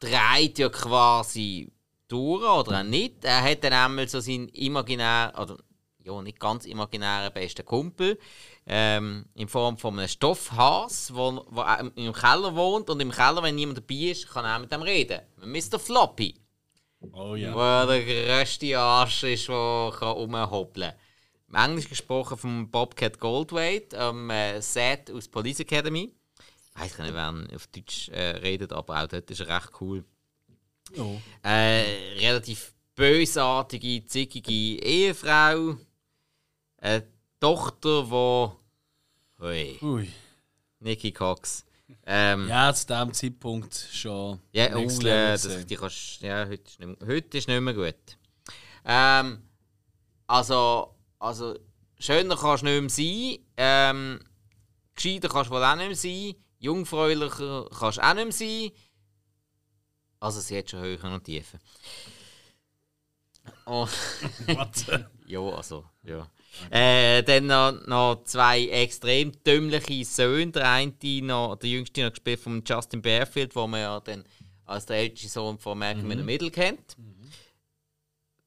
dreht 0.01 0.59
ja 0.59 0.69
quasi 0.69 1.71
durch 2.09 2.43
oder 2.45 2.81
auch 2.81 2.83
nicht. 2.85 3.25
Er 3.25 3.43
hat 3.43 3.65
dann 3.65 3.73
einmal 3.73 4.09
so 4.09 4.21
seinen 4.21 4.49
imaginären, 4.51 5.35
oder 5.35 5.57
ja, 6.05 6.23
nicht 6.23 6.39
ganz 6.39 6.67
imaginären 6.67 7.33
besten 7.33 7.65
Kumpel 7.65 8.19
ähm, 8.67 9.27
in 9.35 9.49
Form 9.49 9.77
von 9.77 9.99
einem 9.99 10.07
Stoffhas, 10.09 11.13
wo, 11.13 11.45
wo 11.49 11.63
im 11.97 12.13
Keller 12.13 12.55
wohnt 12.55 12.89
und 12.91 13.01
im 13.01 13.11
Keller, 13.11 13.43
wenn 13.43 13.57
niemand 13.57 13.79
dabei 13.79 14.11
ist, 14.11 14.29
kann 14.29 14.45
er 14.45 14.59
mit 14.61 14.71
dem 14.71 14.83
reden. 14.83 15.21
Mr. 15.45 15.79
Floppy. 15.81 16.35
Oh 17.13 17.35
ja. 17.35 17.55
Wo 17.55 17.89
der 17.89 18.05
grösste 18.05 18.79
Arsch 18.79 19.25
ist, 19.25 19.49
der 19.49 19.55
rumhoppeln 19.55 20.91
kann. 20.91 20.99
Im 21.49 21.55
Englisch 21.55 21.89
gesprochen 21.89 22.37
von 22.37 22.71
Bobcat 22.71 23.21
Goldthwait, 23.21 23.95
am 23.95 24.31
äh, 24.31 24.61
Set 24.61 25.11
aus 25.11 25.29
Police 25.29 25.61
Academy. 25.61 26.13
Ich 26.75 26.81
weiß 26.81 26.99
nicht, 26.99 27.15
wer 27.15 27.35
auf 27.55 27.67
Deutsch 27.69 28.09
äh, 28.09 28.37
redet, 28.39 28.73
aber 28.73 29.03
auch 29.03 29.07
dort 29.07 29.31
ist 29.31 29.41
er 29.41 29.49
recht 29.49 29.71
cool. 29.81 30.05
Oh. 30.99 31.17
Äh, 31.43 31.85
relativ 32.19 32.75
bösartige, 32.95 34.05
zickige 34.05 34.83
Ehefrau. 34.85 35.77
Eine 36.79 37.07
Tochter, 37.41 38.11
die. 38.11 38.57
Hui, 39.39 39.79
Ui. 39.83 40.09
Nikki 40.81 41.13
Cox. 41.13 41.65
Ähm, 42.05 42.49
Ja, 42.49 42.73
zu 42.75 42.87
diesem 42.87 43.13
Zeitpunkt 43.13 43.75
schon. 43.93 44.41
Ja, 44.53 44.75
oh, 44.75 44.81
next 44.81 45.03
ja, 45.03 45.33
das, 45.33 45.67
die 45.67 45.77
kannst, 45.77 46.21
ja 46.21 46.45
heute, 46.47 46.63
ist 46.65 46.81
nicht, 46.81 47.01
mehr- 47.01 47.09
heute 47.09 47.39
ist 47.39 47.49
nicht 47.49 47.61
mehr 47.61 47.75
gut. 47.75 47.95
Ähm, 48.85 49.43
also, 50.27 50.95
also, 51.19 51.59
schöner 51.99 52.37
kannst 52.37 52.63
du 52.65 52.67
nicht 52.67 52.81
mehr 52.81 52.91
sein. 52.91 53.39
Ähm, 53.57 54.21
gescheiter 54.95 55.29
kannst 55.29 55.51
du 55.51 55.55
wohl 55.55 55.65
auch 55.65 55.77
nicht 55.77 55.87
mehr 55.87 55.97
sein. 55.97 56.35
Jungfräulicher 56.59 57.69
kannst 57.79 57.99
du 57.99 58.03
auch 58.05 58.15
nicht 58.15 58.25
mehr 58.25 58.33
sein. 58.33 58.71
Also, 60.19 60.41
sie 60.41 60.59
hat 60.59 60.71
schon 60.71 60.81
höher 60.81 61.05
und 61.05 61.23
tiefer. 61.25 61.59
Oh. 63.67 63.87
ja, 65.27 65.41
also, 65.41 65.85
ja. 66.03 66.29
Äh, 66.71 67.23
dann 67.23 67.47
noch, 67.47 67.87
noch 67.87 68.25
zwei 68.25 68.67
extrem 68.69 69.33
dümmliche 69.45 70.05
Söhne. 70.05 70.53
Der 70.53 70.71
eine, 70.71 70.93
noch, 71.23 71.57
der 71.57 71.71
jüngste, 71.71 72.03
noch 72.05 72.11
gespielt 72.11 72.41
von 72.41 72.63
Justin 72.67 73.03
Barefield, 73.03 73.55
wo 73.57 73.67
man 73.67 73.81
ja 73.81 74.01
dann 74.01 74.25
als 74.65 74.87
der 74.87 74.97
älteste 74.97 75.29
Sohn 75.29 75.59
von 75.59 75.79
Malcolm 75.79 76.11
in 76.11 76.19
the 76.19 76.25
Middle 76.25 76.51
kennt. 76.51 76.97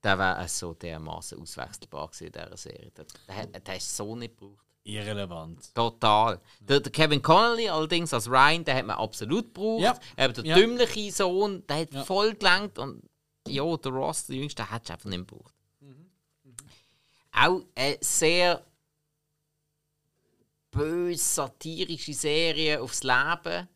Der 0.03 0.18
war 0.18 0.48
so 0.48 0.73
dermaßen 0.73 1.40
auswechselbar 1.41 2.07
gewesen 2.07 2.27
in 2.27 2.31
dieser 2.31 2.57
Serie. 2.57 2.91
Der, 2.95 3.06
der, 3.27 3.36
hat- 3.36 3.68
der 3.68 3.76
ist 3.76 3.95
so 3.98 4.15
nicht 4.15 4.38
gebraucht. 4.38 4.65
Irrelevant. 4.86 5.76
Total. 5.76 6.40
Der, 6.61 6.80
der 6.80 6.91
Kevin 6.91 7.22
Connolly 7.22 7.68
allerdings 7.69 8.14
als 8.14 8.30
Ryan, 8.30 8.64
den 8.64 8.76
hat 8.76 8.86
man 8.86 8.95
absolut 8.98 9.53
gebraucht. 9.53 9.81
Ja. 9.84 9.99
Aber 10.18 10.34
der 10.34 10.45
Ja. 10.45 10.56
dümmliche 10.56 11.11
Sohn, 11.11 11.65
der 11.68 11.81
hat 11.81 11.94
Ja. 11.94 12.03
voll 12.06 12.34
gelangt 12.34 12.80
und 12.80 13.03
ja, 13.48 13.77
der 13.77 13.91
Ross, 13.91 14.26
der 14.27 14.38
Jüngste, 14.38 14.72
hättest 14.72 14.90
du 14.90 14.94
einfach 14.94 15.10
nicht 15.10 15.27
gebraucht. 15.27 15.53
Auch 17.32 17.62
eine 17.76 17.98
sehr 18.02 18.66
böse, 20.72 21.24
satirische 21.24 22.14
Serie 22.14 22.82
aufs 22.82 23.04
Leben. 23.04 23.68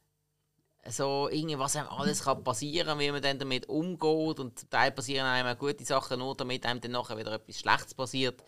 So 0.89 1.29
irgendwie, 1.31 1.57
was 1.57 1.77
einem 1.77 1.87
alles 1.87 2.23
kann 2.23 2.43
passieren 2.43 2.99
wie 2.99 3.09
man 3.11 3.21
dann 3.21 3.39
damit 3.39 3.67
umgeht. 3.69 4.39
Und 4.39 4.59
zum 4.59 4.69
Teil 4.69 4.91
passieren 4.91 5.25
einem 5.25 5.47
auch 5.55 5.57
gute 5.59 5.85
Sachen, 5.85 6.19
nur 6.19 6.35
damit 6.35 6.65
einem 6.65 6.81
dann 6.81 6.91
nachher 6.91 7.17
wieder 7.17 7.31
etwas 7.33 7.59
Schlechtes 7.59 7.93
passiert. 7.93 8.43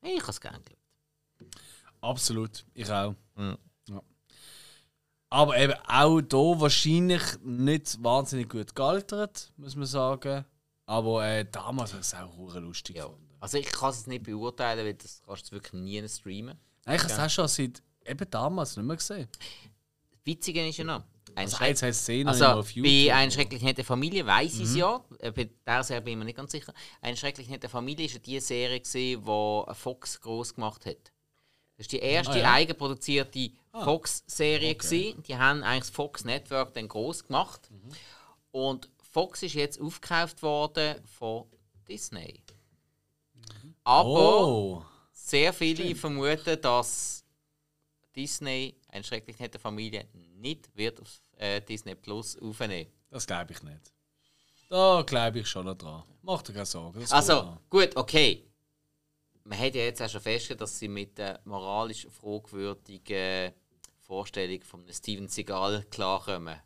Ich 0.00 0.20
habe 0.20 0.30
es 0.30 0.40
gerne 0.40 0.60
geschaut. 0.60 0.78
Absolut. 2.00 2.64
Ich 2.74 2.90
auch. 2.90 3.14
Mhm. 3.36 3.58
Ja. 3.88 4.02
Aber 5.30 5.56
eben 5.58 5.74
auch 5.86 6.20
hier 6.20 6.60
wahrscheinlich 6.60 7.22
nicht 7.42 8.02
wahnsinnig 8.02 8.48
gut 8.48 8.74
gealtert, 8.74 9.52
muss 9.56 9.76
man 9.76 9.86
sagen. 9.86 10.44
Aber 10.86 11.24
äh, 11.26 11.44
damals 11.44 11.92
ich 11.92 12.00
es 12.00 12.14
auch 12.14 12.36
hure 12.36 12.60
lustig 12.60 12.96
Ja. 12.96 13.04
gefunden. 13.04 13.31
Also 13.42 13.58
ich 13.58 13.66
kann 13.66 13.90
es 13.90 14.06
nicht 14.06 14.22
beurteilen, 14.22 14.84
weil 14.86 14.94
das 14.94 15.20
kannst 15.26 15.48
du 15.50 15.52
wirklich 15.56 15.72
nie 15.82 16.08
streamen. 16.08 16.56
Nein, 16.84 16.96
ich 16.96 17.02
habe 17.02 17.26
es 17.26 17.32
schon 17.32 17.48
seit 17.48 17.82
eben 18.06 18.30
damals 18.30 18.76
nicht 18.76 18.86
mehr 18.86 18.96
gesehen. 18.96 19.28
Witzige 20.24 20.66
ist 20.68 20.76
ja 20.78 20.84
noch. 20.84 21.02
Ein 21.34 21.46
Also 21.46 21.56
eins 21.58 21.82
heißt 21.82 22.02
Szene 22.02 22.30
also 22.30 22.44
auf 22.46 22.70
YouTube. 22.70 22.92
Mhm. 22.92 23.06
bei 23.08 23.14
«Eine 23.14 23.30
schrecklich 23.32 23.62
nette 23.62 23.84
Familie» 23.84 24.26
weiss 24.26 24.54
ich 24.54 24.62
es 24.64 24.76
ja. 24.76 25.02
Äh, 25.18 25.30
Bei 25.32 25.48
der 25.66 25.82
Serie 25.82 26.02
bin 26.02 26.12
ich 26.12 26.18
mir 26.18 26.24
nicht 26.26 26.36
ganz 26.36 26.52
sicher. 26.52 26.74
«Eine 27.00 27.16
schrecklich 27.16 27.48
nette 27.48 27.68
Familie» 27.68 28.06
war 28.06 28.12
ja 28.14 28.18
die 28.18 28.40
Serie, 28.40 28.80
die 28.80 29.18
Fox 29.74 30.20
groß 30.20 30.54
gemacht 30.54 30.84
hat. 30.86 31.12
Das 31.78 31.86
war 31.86 31.90
die 31.90 31.98
erste 32.00 32.32
Ah, 32.34 32.38
ja. 32.38 32.52
eigenproduzierte 32.52 33.50
Fox-Serie. 33.72 34.74
gewesen. 34.74 35.22
Die 35.22 35.36
haben 35.36 35.62
eigentlich 35.62 35.84
das 35.84 35.90
Fox 35.90 36.24
Network 36.24 36.74
dann 36.74 36.86
groß 36.86 37.24
gemacht. 37.24 37.70
Mhm. 37.70 37.88
Und 38.52 38.90
Fox 39.10 39.42
ist 39.42 39.54
jetzt 39.54 39.80
aufgekauft 39.80 40.42
worden 40.42 40.96
von 41.06 41.46
Disney. 41.88 42.41
Aber 43.84 44.46
oh! 44.46 44.84
sehr 45.12 45.52
viele 45.52 45.94
vermuten, 45.94 46.60
dass 46.60 47.24
Disney 48.14 48.76
eine 48.88 49.04
schrecklich 49.04 49.38
nette 49.38 49.58
Familie 49.58 50.06
nicht 50.12 50.68
wird 50.76 51.00
auf 51.00 51.20
äh, 51.36 51.60
Disney 51.60 51.94
Plus 51.94 52.38
aufnehmen. 52.40 52.90
Das 53.10 53.26
glaube 53.26 53.52
ich 53.52 53.62
nicht. 53.62 53.92
Da 54.68 55.02
glaube 55.06 55.40
ich 55.40 55.46
schon 55.46 55.66
dran. 55.76 56.02
Mach 56.22 56.42
dir 56.42 56.52
keine 56.52 56.66
Sorgen. 56.66 57.04
Also 57.10 57.58
gut, 57.68 57.94
okay. 57.96 58.44
Man 59.44 59.58
hat 59.58 59.74
ja 59.74 59.82
jetzt 59.82 60.00
auch 60.00 60.08
schon 60.08 60.20
festgestellt, 60.20 60.60
dass 60.60 60.78
sie 60.78 60.88
mit 60.88 61.18
der 61.18 61.40
moralisch 61.44 62.06
fragwürdigen 62.08 63.52
Vorstellung 63.98 64.62
von 64.62 64.84
Steven 64.90 65.28
Seagal 65.28 65.84
klarkommen. 65.90 66.58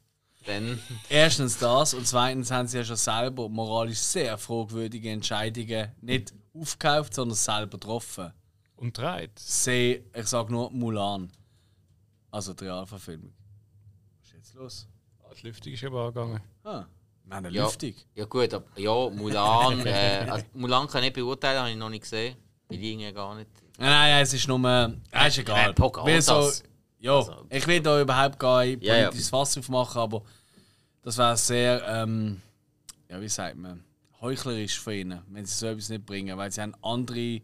Dann 0.47 0.81
Erstens 1.09 1.59
das 1.59 1.93
und 1.94 2.06
zweitens 2.06 2.51
haben 2.51 2.68
sie 2.68 2.78
ja 2.78 2.85
schon 2.85 2.97
selber 2.97 3.48
moralisch 3.48 3.98
sehr 3.98 4.39
fragwürdige 4.39 5.10
Entscheidungen 5.10 5.90
nicht 6.01 6.32
aufgekauft, 6.55 7.14
sondern 7.14 7.36
selber 7.36 7.78
getroffen. 7.78 8.32
Und 8.77 8.97
dreht. 8.97 9.39
Seh, 9.39 10.02
ich 10.14 10.27
sage 10.27 10.52
nur 10.52 10.70
Mulan. 10.70 11.32
Also 12.31 12.52
die 12.55 12.64
Realverfilmung. 12.64 13.32
Was 14.20 14.27
ist 14.28 14.35
jetzt 14.35 14.55
los? 14.55 14.89
Ah, 15.24 15.32
Die 15.40 15.47
Lüftung 15.47 15.73
ist 15.73 15.85
aber 15.85 16.02
angegangen. 16.06 16.40
Ah, 16.64 16.85
Nein, 17.24 17.44
Ja. 17.51 17.64
lüftig. 17.64 18.06
Ja 18.14 18.24
gut, 18.27 18.55
aber, 18.55 18.66
ja, 18.77 19.10
Mulan, 19.10 19.81
äh, 19.86 20.27
also 20.31 20.47
Mulan 20.55 20.86
kann 20.86 21.02
ich 21.02 21.06
nicht 21.09 21.14
beurteilen, 21.14 21.59
habe 21.59 21.70
ich 21.70 21.77
noch 21.77 21.89
nicht 21.90 22.02
gesehen. 22.02 22.36
Die 22.70 22.77
liegen 22.77 23.01
ja 23.01 23.10
gar 23.10 23.35
nicht. 23.35 23.51
Nein, 23.78 23.90
nein, 23.90 24.23
es 24.23 24.32
ist 24.32 24.47
nur. 24.47 24.64
Äh, 25.10 25.27
ist 25.28 25.39
egal. 25.39 25.70
Äh, 25.70 25.74
Pocahontas. 25.74 26.28
Weil 26.28 26.52
so, 26.52 26.62
ja, 27.01 27.24
ich 27.51 27.66
will 27.66 27.81
da 27.81 28.01
überhaupt 28.01 28.39
gar 28.39 28.60
ein 28.60 28.81
Ja, 28.81 28.97
ja. 28.97 29.02
politisches 29.05 29.31
Fass 29.31 29.56
aufmachen, 29.59 30.01
aber 30.01 30.23
das 31.02 31.18
wäre 31.18 31.36
sehr, 31.36 31.86
ähm, 31.89 32.40
ja, 33.09 33.20
wie 33.20 33.28
sagt 33.28 33.56
man, 33.56 33.85
heuchlerisch 34.20 34.78
von 34.81 34.93
ihnen, 34.94 35.20
wenn 35.28 35.44
sie 35.47 35.55
so 35.55 35.66
etwas 35.66 35.89
nicht 35.89 36.05
bringen, 36.06 36.36
weil 36.36 36.51
sie 36.51 36.60
haben 36.62 36.74
andere, 36.82 37.40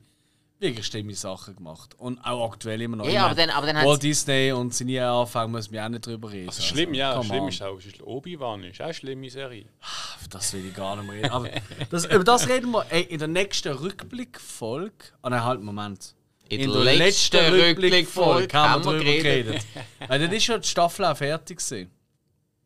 wirklich 0.58 0.86
schlimme 0.86 1.12
Sachen 1.14 1.56
gemacht. 1.56 1.94
Und 1.98 2.18
auch 2.24 2.52
aktuell 2.52 2.80
immer 2.82 2.96
noch. 2.96 3.08
Ja, 3.08 3.26
aber 3.26 3.34
dann- 3.34 3.50
aber 3.50 3.66
dann 3.66 3.76
hat 3.78 3.84
Walt 3.84 4.02
Disney 4.02 4.52
und 4.52 4.72
seine 4.72 5.08
Anfang 5.08 5.50
müssen 5.50 5.72
wir 5.72 5.84
auch 5.84 5.88
nicht 5.88 6.06
drüber 6.06 6.30
reden. 6.30 6.48
Also 6.48 6.62
schlimm, 6.62 6.94
ja. 6.94 7.14
come 7.14 7.24
Schlimm 7.24 7.48
ist 7.48 7.62
auch, 7.62 7.78
ist 7.78 8.00
Obi-Wan 8.00 8.62
ist 8.64 8.80
auch 8.80 8.84
eine 8.86 8.94
schlimme 8.94 9.28
Serie. 9.28 9.66
Auf 9.80 10.28
Das 10.30 10.52
will 10.52 10.64
ich 10.66 10.74
gar 10.74 10.94
nicht 10.96 11.06
mehr 11.08 11.16
reden. 11.16 11.30
Aber 11.30 11.48
das, 11.90 12.04
über 12.06 12.22
das 12.24 12.48
reden 12.48 12.70
wir 12.70 12.86
ey, 12.90 13.02
in 13.02 13.18
der 13.18 13.26
nächsten 13.28 13.72
Rückblickfolge. 13.72 14.92
Ah 15.22 15.30
nein, 15.30 15.44
halt, 15.44 15.60
Moment. 15.62 16.14
In 16.60 16.72
der 16.72 16.96
letzten 16.96 17.36
Rückblickfolge 17.36 18.58
haben 18.58 18.84
wir 18.84 18.92
darüber 18.92 19.04
geredet. 19.04 19.46
geredet. 19.52 19.66
Weil 20.08 20.20
dann 20.20 20.32
ist 20.32 20.44
schon 20.44 20.60
die 20.60 20.68
Staffel 20.68 21.04
auch 21.06 21.16
fertig 21.16 21.58
gewesen. 21.58 21.90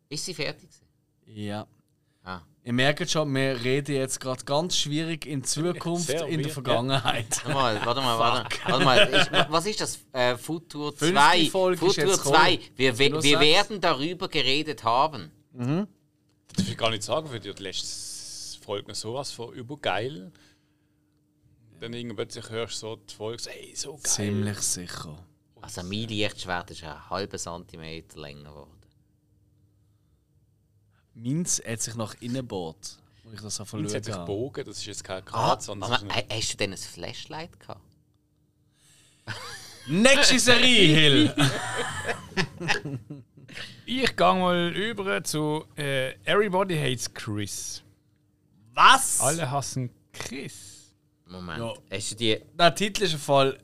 Ist 0.08 0.24
sie 0.24 0.34
fertig? 0.34 0.68
gewesen? 0.68 0.86
Ja. 1.26 1.66
Ah. 2.24 2.40
Ihr 2.64 2.72
merkt 2.72 3.08
schon, 3.08 3.32
wir 3.32 3.62
reden 3.62 3.94
jetzt 3.94 4.18
gerade 4.18 4.44
ganz 4.44 4.76
schwierig 4.76 5.24
in 5.24 5.44
Zukunft, 5.44 6.08
Sehr 6.08 6.26
in 6.26 6.42
der 6.42 6.50
Vergangenheit. 6.50 7.44
Warte 7.44 7.54
mal, 7.54 7.86
warte 7.86 8.00
mal, 8.00 8.18
warte, 8.18 8.58
warte 8.66 8.84
mal. 8.84 8.98
Ist, 9.06 9.30
was 9.50 9.66
ist 9.66 9.80
das? 9.80 9.98
Äh, 10.12 10.36
Futur 10.36 10.92
Fünfte 10.92 11.14
2. 11.14 11.46
Folge 11.50 11.86
ist 11.86 11.94
Futur 11.94 12.10
jetzt 12.10 12.24
2. 12.24 12.56
gekommen. 12.56 12.70
Wir, 12.74 12.98
wir, 12.98 13.22
wir 13.22 13.40
werden 13.40 13.80
darüber 13.80 14.28
geredet 14.28 14.82
haben. 14.82 15.30
Das 15.52 15.66
darf 16.56 16.68
ich 16.68 16.76
gar 16.76 16.90
nicht 16.90 17.04
sagen, 17.04 17.28
für 17.28 17.38
die 17.38 17.50
letzte 17.50 18.60
Folge 18.64 18.88
noch 18.88 18.96
sowas 18.96 19.30
von 19.30 19.52
übergeil. 19.52 20.32
Dann 21.80 21.92
irgendwann 21.92 22.16
plötzlich 22.16 22.48
hörst 22.50 22.74
du 22.82 22.86
so 22.86 22.96
die 22.96 23.14
Folge, 23.14 23.42
so, 23.42 23.50
ey, 23.50 23.72
so 23.76 23.92
geil. 23.96 24.02
Ziemlich 24.04 24.58
sicher. 24.58 25.18
Also 25.60 25.82
mein 25.82 26.08
Lichtschwert 26.08 26.70
ist 26.70 26.84
einen 26.84 27.10
halben 27.10 27.38
Zentimeter 27.38 28.18
länger 28.20 28.50
geworden. 28.50 28.70
Meins 31.14 31.62
hat 31.66 31.80
sich 31.80 31.94
nach 31.94 32.14
innen 32.20 32.36
gebohrt, 32.36 32.98
wo 33.24 33.32
ich 33.32 33.40
das 33.40 33.56
so 33.56 33.62
Jetzt 33.62 33.70
verloren 33.70 33.94
hat 33.94 34.04
sich 34.04 34.14
habe. 34.14 34.24
gebogen, 34.26 34.64
das 34.66 34.78
ist 34.78 34.86
jetzt 34.86 35.04
kein 35.04 35.18
Ah, 35.18 35.20
Grad, 35.20 35.62
sondern 35.62 35.90
aber, 35.92 36.04
das 36.06 36.16
ist 36.16 36.22
ein- 36.30 36.36
hast 36.38 36.52
du 36.52 36.56
denn 36.58 36.72
ein 36.72 36.78
Flashlight 36.78 37.60
gehabt? 37.60 37.80
Nächste 39.88 40.38
Serie, 40.38 40.94
Hill! 40.94 41.34
Ich 43.86 44.16
gehe 44.16 44.34
mal 44.34 44.72
über 44.76 45.22
zu 45.24 45.64
äh, 45.76 46.10
Everybody 46.24 46.76
Hates 46.76 47.12
Chris. 47.14 47.82
Was? 48.74 49.20
Alle 49.20 49.48
hassen 49.50 49.88
Chris. 50.12 50.75
Moment. 51.26 51.58
Ja. 51.58 51.74
Hast 51.90 52.12
du 52.12 52.14
die. 52.16 52.40
Der 52.58 52.74
Titel 52.74 53.04
ist 53.04 53.12
ein 53.12 53.18
Fall. 53.18 53.58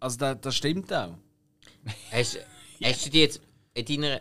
Also, 0.00 0.18
der, 0.18 0.34
das 0.34 0.54
stimmt 0.54 0.92
auch. 0.92 1.16
Hast, 2.10 2.38
hast 2.82 3.06
du 3.06 3.10
die 3.10 3.20
jetzt 3.20 3.40
in 3.74 3.86
deiner 3.86 4.20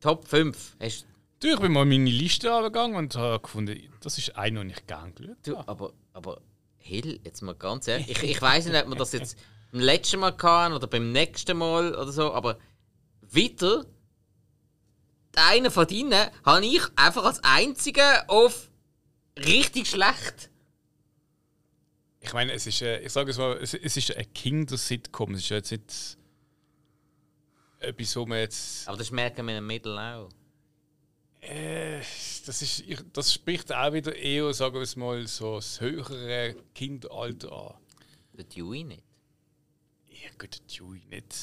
Top 0.00 0.26
5? 0.26 0.76
Hast 0.80 1.06
Du, 1.40 1.48
ich 1.48 1.58
bin 1.58 1.72
mal 1.72 1.86
meine 1.86 2.10
Liste 2.10 2.52
angegangen 2.52 2.96
und 2.96 3.16
habe 3.16 3.40
gefunden, 3.40 3.80
das 4.00 4.18
ist 4.18 4.36
einer, 4.36 4.60
den 4.60 4.70
ich 4.70 4.86
gerne 4.86 5.10
geschaut 5.12 5.36
du, 5.42 5.56
aber, 5.56 5.94
aber 6.12 6.42
Hill, 6.76 7.18
jetzt 7.24 7.40
mal 7.40 7.54
ganz 7.54 7.88
ehrlich, 7.88 8.10
ich, 8.10 8.22
ich 8.22 8.42
weiß 8.42 8.66
nicht, 8.66 8.76
ob 8.76 8.90
wir 8.90 8.96
das 8.96 9.12
jetzt 9.12 9.38
beim 9.72 9.80
letzten 9.80 10.20
Mal 10.20 10.36
hatten 10.36 10.74
oder 10.74 10.86
beim 10.86 11.12
nächsten 11.12 11.56
Mal 11.56 11.94
oder 11.94 12.12
so, 12.12 12.34
aber 12.34 12.58
wieder, 13.22 13.84
den 15.34 15.42
einen 15.48 15.70
von 15.70 15.86
denen 15.86 16.28
habe 16.44 16.66
ich 16.66 16.82
einfach 16.96 17.24
als 17.24 17.42
einzigen 17.42 18.18
auf 18.28 18.68
richtig 19.38 19.88
schlecht. 19.88 20.49
Ich 22.20 22.32
meine, 22.32 22.52
es 22.52 22.66
ist, 22.66 22.82
äh, 22.82 23.00
ich 23.00 23.12
sage 23.12 23.30
es 23.30 23.38
mal, 23.38 23.56
es, 23.56 23.74
ist 23.74 24.16
ein 24.16 24.32
Kinder-Sitcom. 24.34 25.34
Es 25.34 25.40
ist 25.40 25.48
ja 25.48 25.56
jetzt 25.56 25.70
nicht 25.72 26.18
etwas, 27.80 28.16
wo 28.16 28.26
man 28.26 28.38
jetzt. 28.38 28.86
Aber 28.86 28.98
das 28.98 29.10
merken 29.10 29.46
wir 29.46 29.58
im 29.58 29.66
Mittel 29.66 29.98
auch. 29.98 30.28
Äh, 31.40 32.00
das, 32.44 32.60
ist, 32.62 32.84
das 33.14 33.32
spricht 33.32 33.72
auch 33.72 33.92
wieder 33.94 34.14
eher, 34.14 34.52
sagen 34.52 34.74
wir 34.74 34.82
es 34.82 34.96
mal, 34.96 35.26
so 35.26 35.56
das 35.56 35.80
höhere 35.80 36.54
Kinderalter 36.74 37.50
an. 37.50 37.74
Der 38.34 38.44
Dewey 38.44 38.84
nicht. 38.84 39.02
Ja, 40.08 40.28
gut, 40.38 40.60
Dewey 40.70 41.02
nicht. 41.08 41.34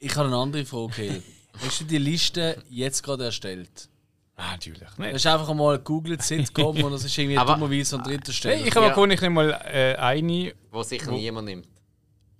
Ich 0.00 0.14
habe 0.16 0.26
eine 0.26 0.36
andere 0.36 0.64
Frage. 0.64 1.22
Hast 1.60 1.80
du 1.80 1.84
die 1.84 1.98
Liste 1.98 2.62
jetzt 2.68 3.02
gerade 3.02 3.26
erstellt? 3.26 3.88
Ah, 4.38 4.52
natürlich 4.52 4.82
nicht. 4.98 5.14
hast 5.14 5.26
einfach 5.26 5.54
mal 5.54 5.78
gegoogelt, 5.78 6.22
Sitcom 6.22 6.76
und 6.84 6.92
das 6.92 7.04
ist 7.04 7.16
irgendwie 7.16 7.38
Aber- 7.38 7.54
dummerweise 7.54 7.96
an 7.96 8.02
dritter 8.04 8.32
Stelle. 8.32 8.56
Hey, 8.56 8.68
ich 8.68 8.74
habe 8.76 8.86
Ja. 8.86 8.96
ja. 8.98 9.06
nicht 9.06 9.22
mal 9.30 9.50
äh, 9.64 9.94
eine. 9.96 10.54
Wo 10.70 10.82
sicher 10.82 11.10
niemand 11.10 11.46
nimmt. 11.48 11.68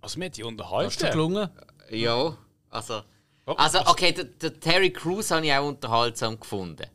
Also, 0.03 0.19
mir 0.19 0.27
hat 0.27 0.37
die 0.37 0.43
Hast 0.43 0.45
du 0.45 0.49
unterhalten. 0.49 1.11
gelungen? 1.11 1.49
Ja, 1.91 2.37
also. 2.71 3.01
Oh, 3.47 3.53
Also, 3.53 3.81
okay, 3.87 4.13
der, 4.13 4.25
der 4.25 4.61
Terry 4.61 4.91
Crews 4.93 5.31
habe 5.31 5.47
ich 5.47 5.53
auch 5.55 5.67
unterhaltsam 5.69 6.39
gefunden. 6.39 6.87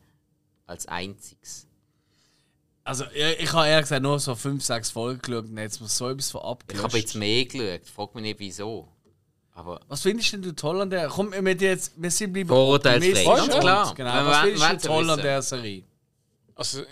Als 0.66 0.86
einziges. 0.86 1.66
Also, 2.84 3.04
ich, 3.14 3.40
ich 3.40 3.52
habe 3.52 3.66
ehrlich 3.68 3.84
gesagt 3.84 4.02
nur 4.02 4.18
so 4.20 4.34
5, 4.34 4.62
6 4.62 4.90
Folgen 4.90 5.20
geschaut 5.20 5.44
und 5.46 5.58
jetzt 5.58 5.80
mir 5.80 5.88
so 5.88 6.08
etwas 6.10 6.30
von 6.30 6.40
Ich 6.42 6.46
abgelöscht. 6.46 6.84
habe 6.84 6.98
jetzt 6.98 7.14
mehr 7.16 7.44
geschaut. 7.44 7.86
Frag 7.88 8.14
mich 8.14 8.22
nicht 8.22 8.38
wieso. 8.38 8.88
Aber 9.54 9.80
Was 9.88 10.02
findest 10.02 10.32
denn 10.32 10.42
du 10.42 10.54
toll 10.54 10.80
an 10.80 10.90
der? 10.90 11.08
Komm, 11.08 11.32
wir, 11.32 11.54
jetzt, 11.54 11.92
wir 12.00 12.10
sind 12.10 12.32
bleiben 12.32 12.48
Vorurteilsfrei, 12.48 13.36
ganz 13.36 13.58
klar. 13.58 13.94
Genau. 13.94 14.14
Wenn 14.14 14.26
Was 14.26 14.40
findest 14.40 14.84
du 14.84 14.88
toll 14.88 15.10
an 15.10 15.20
der 15.20 15.42
Serie? 15.42 15.84
Also, 16.54 16.82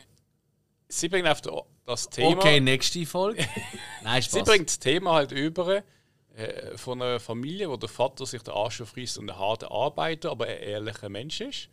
sie 0.88 1.08
bringt 1.08 1.26
auf 1.26 1.40
das 1.86 2.08
Thema. 2.10 2.36
Okay, 2.36 2.60
nächste 2.60 3.04
Folge. 3.06 3.46
Nein, 4.02 4.22
Sie 4.22 4.28
Spaß. 4.28 4.48
bringt 4.48 4.68
das 4.68 4.78
Thema 4.78 5.14
halt 5.14 5.32
über 5.32 5.82
äh, 6.34 6.76
von 6.76 7.00
einer 7.00 7.18
Familie, 7.18 7.70
wo 7.70 7.76
der 7.76 7.88
Vater 7.88 8.26
sich 8.26 8.42
den 8.42 8.54
Arsch 8.54 8.82
frisst 8.82 9.18
und 9.18 9.30
ein 9.30 9.38
harter 9.38 9.70
Arbeiter, 9.70 10.30
aber 10.30 10.46
ein 10.46 10.58
ehrlicher 10.58 11.08
Mensch 11.08 11.40
ist. 11.40 11.68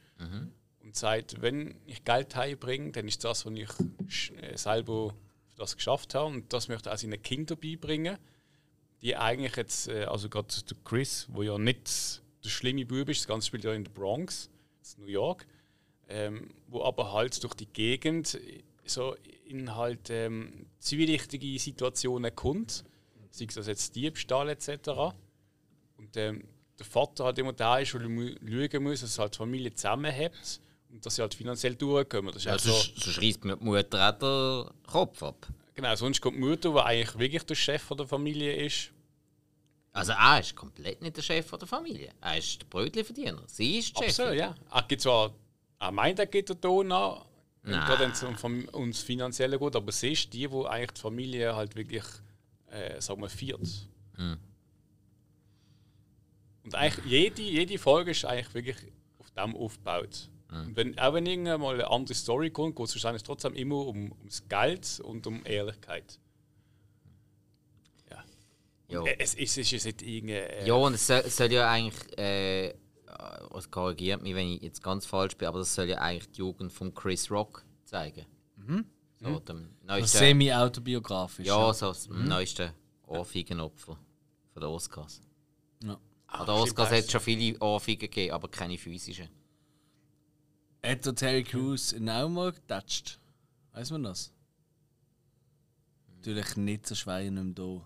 Und 0.81 0.95
sagt, 0.95 1.41
wenn 1.41 1.75
ich 1.85 2.03
Geld 2.03 2.35
heimbringe, 2.35 2.91
dann 2.91 3.07
ist 3.07 3.23
das, 3.23 3.45
was 3.45 3.53
ich 3.53 4.31
äh, 4.41 4.57
selber 4.57 5.13
für 5.49 5.57
das 5.57 5.75
geschafft 5.75 6.15
habe. 6.15 6.27
Und 6.27 6.53
das 6.53 6.69
möchte 6.69 6.89
er 6.89 6.93
auch 6.93 6.97
seinen 6.97 7.21
Kindern 7.21 7.57
beibringen, 7.59 8.17
die 9.01 9.15
eigentlich 9.15 9.55
jetzt, 9.55 9.87
äh, 9.87 10.05
also 10.05 10.29
gerade 10.29 10.47
Chris, 10.83 11.27
wo 11.29 11.43
ja 11.43 11.57
nicht 11.57 12.21
der 12.43 12.49
schlimme 12.49 12.85
Bub 12.85 13.09
ist, 13.09 13.21
das 13.21 13.27
Ganze 13.27 13.47
spielt 13.47 13.63
ja 13.63 13.73
in 13.73 13.83
der 13.83 13.91
Bronx, 13.91 14.49
das 14.79 14.89
ist 14.89 14.99
New 14.99 15.07
York, 15.07 15.45
ähm, 16.09 16.49
wo 16.67 16.83
aber 16.83 17.11
halt 17.11 17.41
durch 17.43 17.53
die 17.53 17.67
Gegend 17.67 18.39
so 18.85 19.15
in 19.45 19.75
halt 19.75 20.09
ähm, 20.09 20.67
zwielichtige 20.79 21.59
Situationen 21.59 22.33
kommt, 22.35 22.83
sei 23.31 23.45
es 23.45 23.67
jetzt 23.67 23.95
Diebstahl 23.95 24.49
etc. 24.49 24.89
Und 25.97 26.15
ähm, 26.15 26.43
der 26.77 26.85
Vater 26.85 27.25
halt 27.25 27.39
immer 27.39 27.53
da 27.53 27.79
ist, 27.79 27.93
weil 27.93 28.03
er 28.03 28.69
schauen 28.69 28.83
muss, 28.83 29.01
dass 29.01 29.19
halt 29.19 29.33
die 29.33 29.37
Familie 29.37 29.73
zusammenhält 29.73 30.61
und 30.89 31.05
dass 31.05 31.15
sie 31.15 31.21
halt 31.21 31.33
finanziell 31.33 31.75
durchkommen. 31.75 32.27
Das 32.27 32.37
ist 32.37 32.45
ja, 32.45 32.53
also, 32.53 32.71
sonst, 32.71 32.99
sonst 32.99 33.21
reißt 33.21 33.45
mir 33.45 33.57
die 33.57 33.65
Mutter 33.65 34.09
auch 34.09 34.69
den 34.69 34.83
Kopf 34.85 35.23
ab. 35.23 35.47
Genau, 35.77 35.95
sonst 35.95 36.19
kommt 36.19 36.35
die 36.35 36.41
Mutter, 36.41 36.73
die 36.73 36.79
eigentlich 36.79 37.17
wirklich 37.17 37.43
der 37.43 37.55
Chef 37.55 37.81
von 37.81 37.97
der 37.97 38.07
Familie 38.07 38.65
ist. 38.65 38.91
Also 39.93 40.11
er 40.11 40.39
ist 40.39 40.55
komplett 40.55 41.01
nicht 41.01 41.15
der 41.15 41.21
Chef 41.21 41.47
von 41.47 41.57
der 41.57 41.67
Familie. 41.67 42.13
Er 42.19 42.37
ist 42.37 42.61
der 42.61 42.67
Brötchenverdiener. 42.67 43.43
Sie 43.47 43.77
ist 43.77 43.89
die 43.89 44.03
Chefin. 44.03 44.09
Absolut, 44.09 44.35
ja. 44.35 44.55
Er 44.71 44.83
gibt 44.83 45.01
zwar, 45.01 45.33
er 45.79 45.91
meint, 45.91 46.19
er 46.19 46.25
geht 46.25 46.49
den 46.49 46.59
Ton 46.59 46.91
an, 46.91 47.21
wenn 47.63 48.11
es 48.11 48.23
um, 48.23 48.67
ums 48.73 49.01
Finanzielle 49.01 49.57
geht, 49.57 49.75
aber 49.75 49.91
sie 49.91 50.11
ist 50.11 50.33
die, 50.33 50.49
wo 50.51 50.65
eigentlich 50.65 50.91
die 50.91 51.01
Familie 51.01 51.55
halt 51.55 51.75
wirklich, 51.75 52.05
äh, 52.69 52.99
sagen 52.99 53.21
wir, 53.21 53.29
führt. 53.29 53.87
Hm. 54.15 54.37
Und 56.63 56.75
eigentlich 56.75 57.05
jede, 57.05 57.41
jede 57.41 57.77
Folge 57.77 58.11
ist 58.11 58.25
eigentlich 58.25 58.53
wirklich 58.53 58.77
auf 59.19 59.31
dem 59.31 59.55
aufgebaut. 59.55 60.29
Hm. 60.49 60.67
Und 60.67 60.75
wenn, 60.77 60.99
auch 60.99 61.13
wenn 61.13 61.25
irgendwann 61.25 61.59
mal 61.61 61.73
eine 61.73 61.89
andere 61.89 62.13
Story 62.15 62.49
kommt, 62.51 62.75
geht 62.75 62.85
es 62.87 62.95
wahrscheinlich 62.95 63.23
trotzdem 63.23 63.53
immer 63.53 63.85
um, 63.85 64.11
ums 64.13 64.47
Geld 64.47 64.99
und 65.03 65.27
um 65.27 65.45
Ehrlichkeit. 65.45 66.19
Ja. 68.09 68.23
Ja. 68.89 69.03
Äh, 69.03 69.15
Es, 69.19 69.33
es 69.35 69.57
ist 69.57 69.71
jetzt 69.71 69.85
nicht 69.85 70.01
irgendein. 70.01 70.37
Äh, 70.49 70.65
Ja, 70.67 70.73
und 70.75 70.93
es 70.93 71.05
soll, 71.07 71.21
es 71.25 71.35
soll 71.35 71.51
ja 71.51 71.69
eigentlich, 71.69 72.17
äh, 72.17 72.73
was 73.49 73.69
korrigiert 73.71 74.21
mich, 74.21 74.35
wenn 74.35 74.47
ich 74.47 74.61
jetzt 74.61 74.81
ganz 74.83 75.05
falsch 75.05 75.35
bin, 75.37 75.47
aber 75.47 75.59
das 75.59 75.73
soll 75.73 75.89
ja 75.89 75.97
eigentlich 75.97 76.29
die 76.31 76.39
Jugend 76.39 76.71
von 76.71 76.93
Chris 76.93 77.29
Rock 77.31 77.65
zeigen. 77.85 78.25
So, 79.19 79.39
dem 79.39 79.69
neuesten, 79.83 80.17
Semi-autobiografisch. 80.19 81.47
ja, 81.47 81.73
so 81.73 81.87
das 81.87 82.07
neueste 82.09 82.73
Ohrfeigenopfer 83.07 83.97
von 84.53 84.61
den 84.61 84.69
Oscars. 84.69 85.21
Ja. 85.83 85.97
An 86.27 86.45
den 86.45 86.49
Oscars 86.55 86.91
hat 86.91 86.99
es 86.99 87.11
schon 87.11 87.21
viele 87.21 87.57
Ohrfeigen 87.59 88.01
gegeben, 88.01 88.33
aber 88.33 88.47
keine 88.47 88.77
physischen. 88.77 89.27
Hat 90.87 91.05
der 91.05 91.15
Terry 91.15 91.43
Crews 91.43 91.93
ihn 91.93 92.09
auch 92.09 92.29
mal 92.29 92.51
getatscht? 92.51 93.19
Weiß 93.73 93.91
man 93.91 94.03
das? 94.03 94.31
Natürlich 96.15 96.55
nicht 96.55 96.87
so 96.87 96.95
schwer 96.95 97.21
in 97.21 97.37
einem 97.37 97.55
da. 97.55 97.85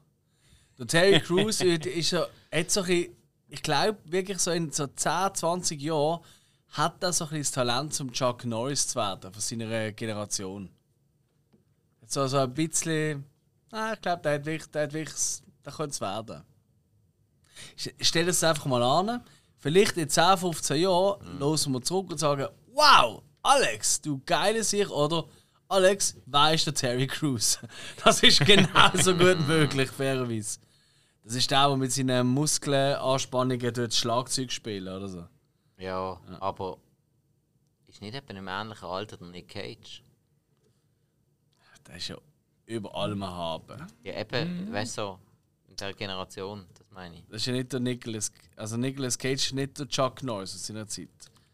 Der 0.78 0.88
Terry 0.88 1.20
Crews 1.26 1.62
ist 1.62 2.12
ja, 2.12 2.26
hat 2.52 2.72
so 2.72 2.82
ein, 2.82 3.08
ich 3.48 3.62
glaube 3.64 3.98
wirklich 4.06 4.40
so 4.40 4.52
in 4.52 4.72
so 4.72 4.88
10, 4.88 5.36
20 5.36 5.82
Jahren 5.82 6.22
hat 6.70 7.04
er 7.04 7.12
so 7.12 7.26
ein 7.26 7.38
das 7.38 7.52
Talent, 7.52 7.94
zum 7.94 8.12
Chuck 8.14 8.46
Norris 8.46 8.88
zu 8.88 8.96
werden, 8.96 9.32
von 9.34 9.42
seiner 9.42 9.92
Generation. 9.92 10.70
Jetzt 12.02 12.18
also 12.18 12.38
ein 12.40 12.54
bisschen. 12.54 13.26
Ah, 13.72 13.94
ich 13.94 14.02
glaube, 14.02 14.22
der 14.22 14.34
hat 14.36 14.46
wirklich, 14.46 14.72
der 14.72 14.84
hat 14.84 14.94
wirklich, 14.94 15.18
der 15.66 15.74
könnte 15.74 15.92
es 15.92 16.02
werden. 16.02 16.44
St- 17.78 17.94
Stell 18.00 18.30
es 18.30 18.44
einfach 18.44 18.66
mal 18.66 18.82
an. 18.84 19.22
Vielleicht 19.58 19.98
in 19.98 20.10
10, 20.10 20.38
15 20.38 20.82
Jahren 20.82 21.40
hören 21.40 21.74
wir 21.74 21.82
zurück 21.82 22.12
und 22.12 22.18
sagen: 22.18 22.48
Wow, 22.74 23.24
Alex, 23.44 24.02
du 24.02 24.22
geile 24.26 24.64
Sicht, 24.64 24.90
oder? 24.90 25.26
Alex, 25.68 26.16
wer 26.26 26.54
ist 26.54 26.66
der 26.66 26.74
Terry 26.74 27.08
Crews? 27.08 27.60
Das 28.04 28.24
ist 28.24 28.46
genauso 28.46 29.16
gut 29.16 29.40
möglich, 29.48 29.90
fairerweise. 29.90 30.60
Das 31.24 31.36
ist 31.36 31.52
der, 31.52 31.68
der 31.68 31.78
mit 31.78 31.92
seinen 31.92 32.28
Muskelanspannungen 32.28 33.74
dort 33.74 33.94
Schlagzeug 33.94 34.52
spielt, 34.52 34.88
oder 34.88 35.08
so. 35.08 35.28
Ja, 35.78 36.20
aber 36.40 36.78
ist 37.88 38.02
nicht 38.02 38.16
etwa 38.16 38.34
im 38.34 38.48
ähnlichen 38.48 38.88
Alter 38.88 39.18
der 39.18 39.28
Nick 39.28 39.50
Cage? 39.50 40.04
Der 41.88 41.98
ist 41.98 42.08
ja 42.08 42.18
über 42.66 42.96
allem 42.96 43.24
haben. 43.24 43.88
Ja, 44.04 44.20
eben, 44.20 44.72
weißt 44.72 44.98
du, 44.98 45.02
so, 45.02 45.20
in 45.68 45.76
der 45.76 45.94
Generation, 45.94 46.66
das 46.74 46.88
meine 46.92 47.16
ich. 47.16 47.24
Das 47.28 47.38
ist 47.42 47.48
ja 47.48 47.54
nicht 47.54 47.74
der 47.74 47.80
Nicolas. 47.80 48.32
Also 48.56 48.78
Nicolas 48.78 49.18
Cage 49.18 49.48
ist 49.48 49.54
nicht 49.54 49.78
der 49.78 49.88
Chuck 49.88 50.24
Norris 50.24 50.56
aus 50.56 50.66
seiner 50.66 50.88
Zeit. 50.88 51.10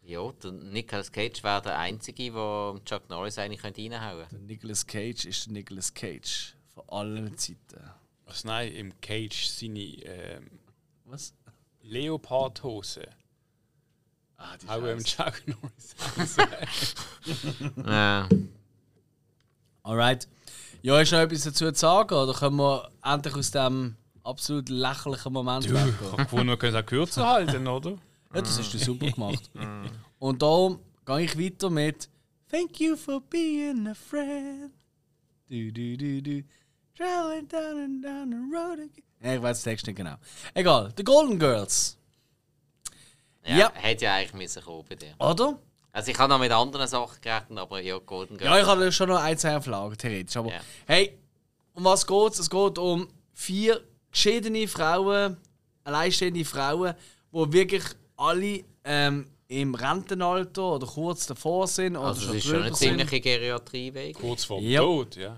Ja, 0.08 0.32
der 0.42 0.52
Nicolas 0.52 1.12
Cage 1.12 1.44
wäre 1.44 1.60
der 1.60 1.78
Einzige, 1.78 2.32
der 2.32 2.80
Chuck 2.86 3.10
Norris 3.10 3.36
eigentlich 3.36 3.62
reinhauen 3.62 4.20
könnte. 4.20 4.36
Der 4.36 4.38
Nicolas 4.40 4.86
Cage 4.86 5.26
ist 5.26 5.44
der 5.44 5.52
Nicolas 5.52 5.92
Cage 5.92 6.54
von 6.72 6.82
allen 6.88 7.36
Zeiten. 7.36 7.90
Was 8.24 8.42
nein, 8.44 8.72
im 8.72 8.98
Cage 9.02 9.46
seine 9.48 9.78
ähm, 9.80 10.50
Was? 11.04 11.34
Leopardhose. 11.82 13.06
Ah, 14.38 14.56
die 14.56 14.68
Auch 14.70 14.82
im. 14.84 15.04
Chuck 15.04 15.42
Norris. 15.46 16.36
Ja. 17.86 18.26
Alright. 19.82 20.26
Ja, 20.80 21.00
ist 21.02 21.12
noch 21.12 21.18
etwas 21.18 21.42
dazu 21.42 21.70
zu 21.70 21.78
sagen? 21.78 22.14
Oder 22.14 22.32
können 22.32 22.56
wir 22.56 22.90
endlich 23.04 23.34
aus 23.34 23.50
dem 23.50 23.96
absolut 24.24 24.70
lächerlichen 24.70 25.34
Moment 25.34 25.66
Ich 25.66 25.70
weggehen? 25.72 26.12
habe 26.12 26.22
gefunden, 26.22 26.46
wir 26.48 26.56
können 26.56 26.74
es 26.74 26.82
auch 26.82 26.86
kürzer 26.86 27.26
halten, 27.26 27.66
oder? 27.66 27.98
Ja, 28.38 28.42
das 28.42 28.58
hast 28.58 28.72
du 28.72 28.78
super 28.78 29.10
gemacht. 29.10 29.50
Und 30.20 30.42
darum 30.42 30.78
gehe 31.04 31.22
ich 31.22 31.38
weiter 31.38 31.70
mit 31.70 32.08
Thank 32.50 32.80
you 32.80 32.96
for 32.96 33.20
being 33.20 33.88
a 33.88 33.94
friend. 33.94 34.72
Du, 35.48 35.72
du, 35.72 35.96
du, 35.96 36.22
du. 36.22 36.42
Traveling 36.96 37.46
down 37.48 37.78
and 37.84 38.04
down 38.04 38.30
the 38.30 38.56
road 38.56 38.74
again. 38.78 39.02
Ja, 39.20 39.34
ich 39.34 39.42
weiß 39.42 39.62
den 39.62 39.70
Text 39.72 39.86
nicht 39.86 39.96
genau. 39.96 40.14
Egal, 40.54 40.92
The 40.96 41.02
Golden 41.04 41.38
Girls. 41.38 41.96
Ja, 43.44 43.56
Ja. 43.56 43.72
hätte 43.74 44.04
ja 44.04 44.14
eigentlich 44.14 44.34
müssen 44.34 44.62
kommen 44.62 44.84
bei 44.88 44.94
dir. 44.94 45.14
Oder? 45.18 45.58
Also 45.92 46.10
ich 46.10 46.18
habe 46.18 46.28
noch 46.32 46.38
mit 46.38 46.52
anderen 46.52 46.86
Sachen 46.86 47.20
gerechnet, 47.20 47.58
aber 47.58 47.80
ja, 47.80 47.98
Golden 47.98 48.36
Girls. 48.38 48.50
Ja, 48.54 48.60
ich 48.60 48.66
hatte 48.66 48.92
schon 48.92 49.08
noch 49.08 49.20
ein, 49.20 49.36
zwei 49.36 49.56
Auflagen, 49.56 49.96
theoretisch. 49.98 50.36
Aber 50.36 50.50
Ja. 50.52 50.60
hey, 50.86 51.18
um 51.74 51.84
was 51.84 52.06
geht 52.06 52.32
es? 52.32 52.38
Es 52.38 52.50
geht 52.50 52.78
um 52.78 53.08
vier 53.32 53.82
geschiedene 54.12 54.66
Frauen, 54.68 55.36
alleinstehende 55.84 56.44
Frauen, 56.44 56.94
die 57.32 57.52
wirklich 57.52 57.82
alle 58.18 58.64
ähm, 58.84 59.26
im 59.48 59.74
Rentenalter 59.74 60.74
oder 60.74 60.86
kurz 60.86 61.26
davor 61.26 61.66
sind 61.66 61.96
oder 61.96 62.08
Also 62.08 62.20
schon 62.20 62.36
es 62.36 62.44
ist 62.44 62.50
schon 62.50 62.62
eine 62.62 62.72
ziemliche 62.72 63.20
Geriatrieweg. 63.20 64.16
Kurz 64.16 64.44
vor 64.44 64.60
dem 64.60 64.68
Ja. 64.68 64.80
Tod, 64.82 65.16
ja. 65.16 65.36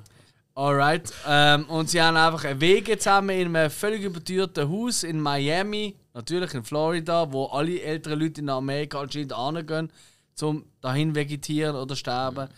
Alright. 0.54 1.12
Ähm, 1.28 1.64
und 1.66 1.88
sie 1.88 2.02
haben 2.02 2.16
einfach 2.16 2.44
eine 2.44 2.60
Wege 2.60 2.98
zusammen 2.98 3.30
in 3.30 3.54
einem 3.54 3.70
völlig 3.70 4.02
überteuerten 4.02 4.68
Haus 4.68 5.04
in 5.04 5.20
Miami, 5.20 5.94
natürlich 6.12 6.52
in 6.54 6.64
Florida, 6.64 7.32
wo 7.32 7.46
alle 7.46 7.80
älteren 7.80 8.18
Leute 8.18 8.40
in 8.40 8.48
Amerika 8.48 9.00
anscheinend 9.00 9.34
hingehen, 9.36 9.92
zum 10.34 10.64
dahin 10.80 11.14
vegetieren 11.14 11.76
oder 11.76 11.94
sterben. 11.94 12.48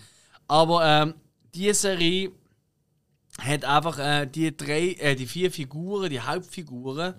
Aber 0.48 0.84
ähm, 0.84 1.14
diese 1.54 1.74
Serie 1.74 2.32
hat 3.38 3.64
einfach 3.64 3.98
äh, 3.98 4.26
die 4.26 4.56
drei, 4.56 4.92
äh, 4.98 5.14
die 5.14 5.26
vier 5.26 5.50
Figuren, 5.50 6.08
die 6.10 6.20
Hauptfiguren 6.20 7.14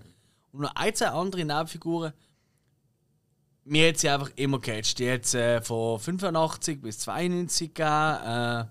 und 0.51 0.61
noch 0.61 0.75
ein, 0.75 0.93
zwei 0.95 1.07
andere 1.09 1.45
Nebenfiguren. 1.45 2.13
Mir 3.65 3.90
hat 3.90 3.98
sie 3.98 4.10
einfach 4.10 4.31
immer 4.35 4.60
gecatcht. 4.60 4.99
Die 4.99 5.10
hat 5.10 5.23
es 5.23 5.34
äh, 5.34 5.61
von 5.61 5.99
85 5.99 6.81
bis 6.81 6.99
92 6.99 7.73
gegeben. 7.73 7.90
Äh, 8.26 8.65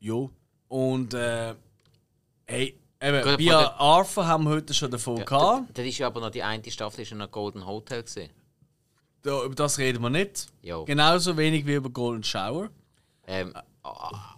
jo. 0.00 0.30
Und 0.68 1.14
äh, 1.14 1.54
hey, 2.46 2.78
eben, 3.00 3.22
Gut, 3.22 3.40
der- 3.40 3.80
Arthur 3.80 4.26
haben 4.26 4.44
wir 4.44 4.50
heute 4.50 4.74
schon 4.74 4.90
davon 4.90 5.16
Ja, 5.16 5.24
gehabt. 5.24 5.78
das, 5.78 5.86
ist 5.86 5.98
ja 5.98 6.06
aber 6.08 6.20
noch 6.20 6.30
die 6.30 6.42
eine 6.42 6.70
Staffel, 6.70 7.00
ist 7.00 7.10
ja 7.10 7.16
noch 7.16 7.30
Golden 7.30 7.64
Hotel. 7.66 8.04
Da, 9.22 9.42
über 9.44 9.54
das 9.54 9.78
reden 9.78 10.02
wir 10.02 10.10
nicht. 10.10 10.46
Ja. 10.62 10.82
Genauso 10.84 11.36
wenig 11.36 11.64
wie 11.66 11.74
über 11.74 11.88
Golden 11.90 12.22
Shower. 12.22 12.68
Ähm, 13.26 13.54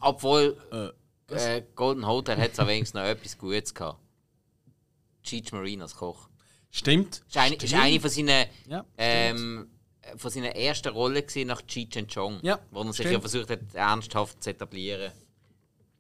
obwohl 0.01 0.57
Äh, 1.31 1.57
äh, 1.59 1.63
Golden 1.75 2.07
Hotel 2.07 2.39
hat 2.41 2.53
es 2.53 2.59
wenigstens 2.59 2.95
noch 2.95 3.03
etwas 3.09 3.37
Gutes 3.37 3.75
gehabt. 3.75 3.99
Cheech 5.25 5.53
Marine 5.53 5.83
als 5.83 5.95
Koch. 5.97 6.29
Stimmt. 6.71 7.23
Ist 7.29 7.37
eine, 7.37 7.55
ist 7.57 7.75
eine 7.75 8.01
von 8.01 8.11
seinen, 8.11 8.47
Ja, 8.69 8.85
ähm, 8.97 9.69
von 10.17 10.31
seinen 10.31 10.53
ersten 10.53 10.89
Rollen 10.89 11.25
nach 11.47 11.63
Cheech 11.63 11.99
and 11.99 12.13
Chong. 12.13 12.39
Ja, 12.43 12.59
wo 12.71 12.81
er 12.83 12.87
sich 12.93 13.07
stimmt. 13.07 13.13
ja 13.13 13.21
versucht 13.21 13.51
hat, 13.51 13.61
ernsthaft 13.75 14.43
zu 14.43 14.51
etablieren. 14.51 15.13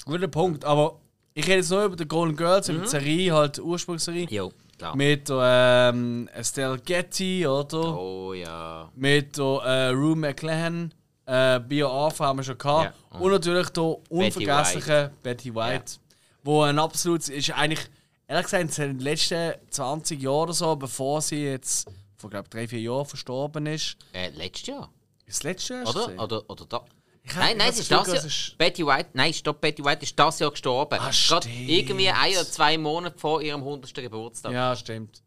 Guter 0.04 0.28
Punkt. 0.28 0.64
Aber 0.64 1.00
ich 1.34 1.46
rede 1.46 1.58
jetzt 1.58 1.70
nur 1.70 1.84
über 1.84 1.96
die 1.96 2.06
Golden 2.06 2.36
Girls, 2.36 2.68
über 2.68 2.82
die 2.82 2.88
Serie, 2.88 3.32
halt 3.32 3.56
die 3.56 3.60
Ursprungsserie. 3.62 4.26
Jo, 4.30 4.52
klar. 4.78 4.96
Mit 4.96 5.28
ähm, 5.30 6.28
Estelle 6.34 6.78
Getty, 6.78 7.46
oder? 7.46 7.98
Oh 7.98 8.32
ja. 8.32 8.90
Mit 8.94 9.38
äh, 9.38 9.42
Rue 9.42 10.16
McLaren. 10.16 10.92
Äh, 11.26 11.60
Bio 11.60 11.88
Arthur 11.88 12.26
haben 12.26 12.38
wir 12.40 12.42
schon 12.42 12.58
gehabt. 12.58 12.94
Ja. 13.12 13.18
Und 13.18 13.30
natürlich 13.30 13.68
der 13.70 13.96
unvergessliche 14.10 15.12
Betty 15.22 15.54
White. 15.54 15.94
Wo 16.42 16.62
ein 16.62 16.78
absolut 16.78 17.28
ist 17.28 17.50
eigentlich, 17.50 17.88
ehrlich 18.30 18.44
gesagt, 18.44 18.78
in 18.78 18.98
den 18.98 19.00
letzten 19.00 19.54
20 19.70 20.22
Jahren 20.22 20.42
oder 20.44 20.52
so, 20.52 20.76
bevor 20.76 21.20
sie 21.20 21.44
jetzt 21.44 21.88
vor 22.16 22.30
glaube 22.30 22.48
drei, 22.48 22.68
vier 22.68 22.80
Jahren 22.80 23.06
verstorben 23.06 23.66
ist. 23.66 23.96
Äh, 24.12 24.30
letztes 24.30 24.68
Jahr. 24.68 24.90
Das 25.26 25.42
letzte 25.42 25.74
Jahr? 25.74 25.88
Oder? 25.88 26.22
Oder, 26.22 26.50
oder 26.50 26.66
da. 26.66 26.84
Ich 27.22 27.34
Nein, 27.34 27.56
nein, 27.58 27.70
ist 27.70 27.90
das 27.90 28.06
Jahr. 28.06 28.24
Ist- 28.24 28.56
Betty 28.56 28.86
White, 28.86 29.10
nein, 29.12 29.32
stopp, 29.34 29.60
Betty 29.60 29.84
White 29.84 30.02
ist 30.04 30.18
das 30.18 30.38
Jahr 30.38 30.50
gestorben. 30.50 30.98
Ah, 31.00 31.10
Gerade 31.10 31.48
irgendwie 31.48 32.08
ein 32.08 32.32
oder 32.32 32.44
zwei 32.46 32.78
Monate 32.78 33.18
vor 33.18 33.42
ihrem 33.42 33.60
100. 33.60 33.92
Geburtstag. 33.94 34.52
Ja, 34.52 34.74
stimmt. 34.76 35.22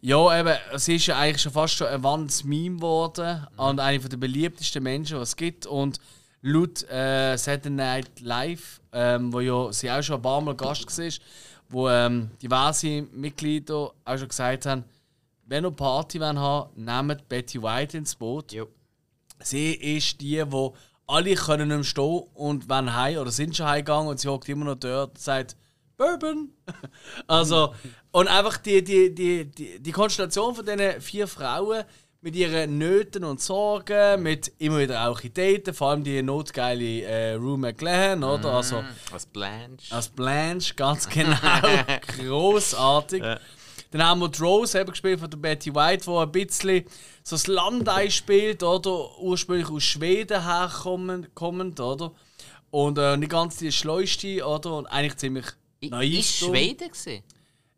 Ja, 0.00 0.38
eben, 0.38 0.54
sie 0.76 0.96
ist 0.96 1.06
ja 1.06 1.16
eigentlich 1.18 1.40
schon 1.40 1.52
fast 1.52 1.74
schon 1.74 1.86
ein 1.86 2.02
wandelndes 2.02 2.44
Meme 2.44 2.76
geworden 2.76 3.46
und 3.56 3.80
eine 3.80 3.98
der 3.98 4.16
beliebtesten 4.18 4.82
Menschen, 4.82 5.16
die 5.16 5.22
es 5.22 5.34
gibt. 5.34 5.66
Und 5.66 5.98
laut 6.42 6.82
äh, 6.90 7.36
Saturday 7.38 7.70
Night 7.70 8.20
Live, 8.20 8.80
ähm, 8.92 9.32
wo 9.32 9.40
ja 9.40 9.72
sie 9.72 9.90
auch 9.90 10.02
schon 10.02 10.16
ein 10.16 10.22
paar 10.22 10.42
Mal 10.42 10.54
Gast 10.54 10.98
war, 10.98 11.10
wo 11.74 11.88
ähm, 11.88 12.30
diverse 12.40 13.02
Mitglieder 13.12 13.92
auch 14.04 14.18
schon 14.18 14.28
gesagt 14.28 14.66
haben, 14.66 14.84
wenn 15.46 15.64
ihr 15.64 15.70
Party 15.72 16.18
haben 16.18 16.70
nehmt 16.76 17.28
Betty 17.28 17.60
White 17.60 17.98
ins 17.98 18.14
Boot. 18.14 18.52
Jo. 18.52 18.68
Sie 19.40 19.74
ist 19.74 20.20
die, 20.20 20.42
wo 20.50 20.74
alle 21.06 21.34
können 21.34 21.68
nicht 21.68 21.76
mehr 21.76 21.84
stehen 21.84 22.22
und 22.34 22.68
wenn 22.68 22.94
heim 22.94 23.18
oder 23.18 23.30
sind 23.30 23.56
schon 23.56 23.66
heimgegangen 23.66 24.08
und 24.08 24.20
sie 24.20 24.28
hockt 24.28 24.48
immer 24.48 24.64
noch 24.64 24.76
dort 24.76 25.10
und 25.10 25.18
sagt 25.18 25.56
Bourbon. 25.96 26.50
also 27.26 27.74
und 28.12 28.28
einfach 28.28 28.56
die, 28.58 28.82
die, 28.82 29.14
die, 29.14 29.44
die, 29.44 29.80
die 29.80 29.92
Konstellation 29.92 30.54
von 30.54 30.64
diesen 30.64 31.00
vier 31.00 31.26
Frauen 31.26 31.84
mit 32.24 32.36
ihren 32.36 32.78
Nöten 32.78 33.22
und 33.22 33.42
Sorgen, 33.42 34.22
mit 34.22 34.50
immer 34.58 34.78
wieder 34.78 35.06
auch 35.10 35.20
Ideen, 35.20 35.74
vor 35.74 35.90
allem 35.90 36.04
die 36.04 36.22
notgeile 36.22 37.02
äh, 37.02 37.34
Rue 37.34 37.58
McLaren, 37.58 38.24
oder? 38.24 38.54
Also 38.54 38.82
Als 39.12 39.26
Blanche. 39.26 39.94
als 39.94 40.08
Blanche, 40.08 40.72
ganz 40.74 41.06
genau. 41.10 41.36
Großartig. 42.18 43.22
Dann 43.90 44.02
haben 44.02 44.20
wir 44.20 44.30
die 44.30 44.40
Rose 44.40 44.80
eben 44.80 44.90
gespielt 44.90 45.20
von 45.20 45.28
der 45.28 45.36
Betty 45.36 45.74
White, 45.74 46.06
wo 46.06 46.18
ein 46.18 46.32
bisschen 46.32 46.86
so 47.22 47.36
das 47.36 47.46
Land 47.46 47.90
einspielt, 47.90 48.62
oder? 48.62 49.18
Ursprünglich 49.18 49.68
aus 49.68 49.82
Schweden 49.82 50.42
herkommend, 50.42 51.34
kommend, 51.34 51.78
oder? 51.78 52.10
Und 52.70 52.96
äh, 52.96 53.18
nicht 53.18 53.32
ganz 53.32 53.58
die 53.58 53.70
schleuste, 53.70 54.46
oder? 54.46 54.78
Und 54.78 54.86
eigentlich 54.86 55.18
ziemlich 55.18 55.44
naiv. 55.82 56.20
Ist. 56.20 56.38
Schweden? 56.38 56.88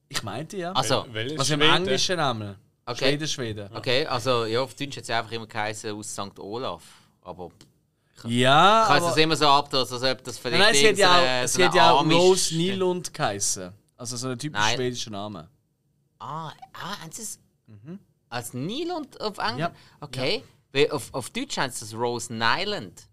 Ich 0.08 0.22
meinte 0.22 0.56
ja. 0.56 0.70
Also, 0.70 1.04
Welches 1.10 1.36
also 1.40 1.54
im? 1.54 1.62
Englischen 1.62 2.16
Namen. 2.18 2.54
Okay. 2.88 2.98
Schweden, 3.10 3.28
Schweden. 3.28 3.76
okay, 3.76 4.06
also 4.06 4.44
ja, 4.44 4.60
auf 4.60 4.74
Deutsch 4.74 4.96
hat 4.96 5.02
es 5.02 5.10
einfach 5.10 5.32
immer 5.32 5.46
geheißen 5.46 5.90
aus 5.90 6.12
St. 6.12 6.38
Olaf. 6.38 6.82
Aber 7.20 7.50
Ja, 8.24 8.84
ich 8.84 8.88
heißt 8.90 9.02
aber... 9.02 9.08
das 9.08 9.16
immer 9.16 9.36
so 9.36 9.48
ab, 9.48 9.68
dass 9.70 9.92
als 9.92 10.02
ob 10.04 10.22
das 10.22 10.38
vielleicht 10.38 10.62
Nein, 10.62 10.74
sie 10.74 10.88
hat 10.88 10.96
ja 10.98 11.42
auch, 11.42 11.48
so 11.48 11.56
sie 11.58 11.64
hat 11.64 11.74
ja 11.74 11.90
auch 11.90 12.04
Rose 12.06 12.56
Nilund 12.56 13.12
geheißen. 13.12 13.72
Also 13.96 14.16
so 14.16 14.28
ein 14.28 14.38
typisch 14.38 14.60
Nein. 14.60 14.76
schwedischer 14.76 15.10
Name. 15.10 15.48
Ah, 16.20 16.52
ah 16.74 17.00
haben 17.02 17.10
sie 17.10 17.22
es 17.22 17.40
als 18.28 18.54
Nilund 18.54 19.20
auf 19.20 19.38
Englisch? 19.38 19.54
Mhm. 19.54 19.60
Ja. 19.60 19.72
Okay. 20.00 20.44
Weil 20.72 20.90
Auf, 20.92 21.12
auf 21.12 21.30
Deutsch 21.30 21.54
sie 21.54 21.60
das 21.60 21.92
Rose 21.92 22.32
Nyland 22.32 23.08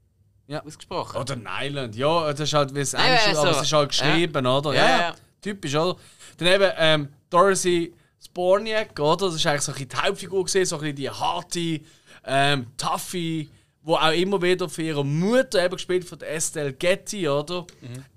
Ja. 0.46 0.64
ausgesprochen. 0.64 1.18
Oder 1.18 1.36
Nyland, 1.36 1.96
ja, 1.96 2.32
das 2.32 2.42
ist 2.42 2.54
halt 2.54 2.76
wie 2.76 2.82
es 2.82 2.94
Englisch, 2.94 3.28
also, 3.28 3.42
aber 3.42 3.52
es 3.52 3.62
ist 3.64 3.74
halt 3.74 3.90
geschrieben, 3.90 4.46
oder? 4.46 4.74
Ja, 4.74 4.82
Ja, 4.84 4.90
ja, 4.90 5.00
ja. 5.00 5.16
typisch, 5.42 5.74
oder? 5.74 5.98
Dann 6.38 6.48
eben 6.48 6.72
ähm, 6.78 7.10
Dorothy 7.32 7.94
Sporniak, 8.26 9.00
oder? 9.00 9.28
Das 9.28 9.36
ist 9.36 9.46
eigentlich 9.46 9.62
so 9.62 9.72
ein 9.72 9.76
bisschen 9.76 9.90
die 9.90 9.98
Hauptfigur 9.98 10.44
gesehen, 10.44 10.66
so 10.66 10.76
ein 10.78 10.82
bisschen 10.82 10.96
die 10.96 11.10
harte, 11.10 11.82
ähm, 12.26 12.68
toughe, 12.78 13.48
wo 13.86 13.96
auch 13.96 14.14
immer 14.14 14.42
wieder 14.42 14.70
für 14.70 14.82
ihre 14.82 15.04
Mutter 15.04 15.64
eben 15.64 15.76
gespielt 15.76 16.06
von 16.06 16.18
der 16.18 16.34
Estelle 16.34 16.72
Getty, 16.72 17.28
oder? 17.28 17.68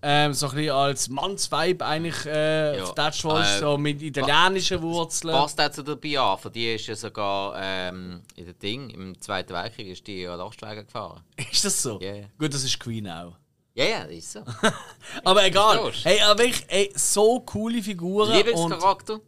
Ähm, 0.01 0.33
so 0.33 0.47
ein 0.47 0.55
bisschen 0.55 0.71
als 0.71 1.09
Mannsweib 1.09 1.83
eigentlich 1.83 2.25
äh, 2.25 2.79
Ja. 2.79 3.09
Äh, 3.09 3.61
so 3.61 3.77
mit 3.77 4.01
italienischen 4.01 4.81
Wurzeln. 4.81 5.35
Passt 5.35 5.61
auch 5.61 5.71
zu 5.71 5.83
der 5.83 5.97
Biafra. 5.97 6.51
Die 6.51 6.73
ist 6.73 6.87
ja 6.87 6.95
sogar 6.95 7.55
ähm, 7.61 8.23
in 8.37 8.47
dem 8.47 8.59
Ding, 8.61 8.91
im 8.91 9.21
Zweiten 9.21 9.55
Weltkrieg, 9.55 9.89
ist 9.89 10.07
die 10.07 10.23
ja 10.23 10.37
Lastwagen 10.37 10.87
gefahren. 10.87 11.23
Ist 11.51 11.65
das 11.65 11.83
so? 11.83 11.99
Ja, 12.01 12.15
ja. 12.15 12.27
Gut, 12.39 12.55
das 12.55 12.63
ist 12.63 12.79
Queen 12.79 13.09
auch. 13.09 13.35
Ja, 13.75 13.85
ja, 13.85 14.05
das 14.05 14.13
ist 14.13 14.33
so. 14.33 14.41
Aber 15.25 15.45
egal. 15.45 15.93
Hey, 16.03 16.21
aber 16.23 16.39
wirklich, 16.39 16.65
ey, 16.69 16.93
so 16.95 17.41
coole 17.41 17.83
Figuren. 17.83 18.31
und, 18.31 18.37
Lieblingscharakter? 18.37 19.21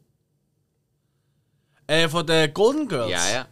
Äh, 1.89 2.09
von 2.09 2.24
den 2.24 2.55
Golden 2.55 2.86
Girls. 2.86 3.10
Ja, 3.10 3.31
ja. 3.31 3.48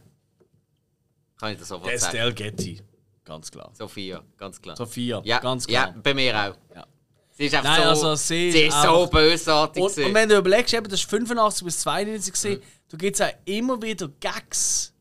Kann 1.39 1.53
ich 1.53 1.59
das 1.59 1.69
sofort 1.69 1.87
sagen. 1.99 2.17
Estelle 2.17 2.33
Getty. 2.35 2.81
Ganz 3.25 3.51
klar. 3.51 3.71
Sophia, 3.75 4.23
ganz 4.37 4.63
klar. 4.63 4.77
Sophia. 4.77 5.21
ja, 5.25 5.41
ganz 5.41 5.67
ja, 5.69 5.89
klar. 5.89 5.97
bei 6.03 6.15
mir 6.15 6.33
auch. 6.35 6.57
Ja. 6.75 6.87
Sie 7.33 7.47
ist 7.47 7.55
einfach 7.55 7.71
Nein, 7.77 7.83
so, 7.83 7.89
also 8.09 8.15
sie 8.15 8.51
sie 8.53 8.61
ist 8.63 8.83
so 8.83 9.07
bösartig. 9.09 9.83
Und, 9.83 9.91
gewesen. 9.91 10.07
und 10.09 10.15
wenn 10.15 10.29
du 10.29 10.37
überlegst, 10.39 10.73
eben, 10.73 10.89
das 10.89 11.01
ist 11.01 11.11
85 11.11 11.65
bis 11.65 11.81
92 11.81 12.33
gesehen, 12.33 12.59
Mhm. 12.61 12.63
da 12.89 12.97
gibt 12.97 13.17
es 13.17 13.21
auch 13.27 13.33
immer 13.45 13.83
wieder 13.83 14.09
Gags, 14.21 14.95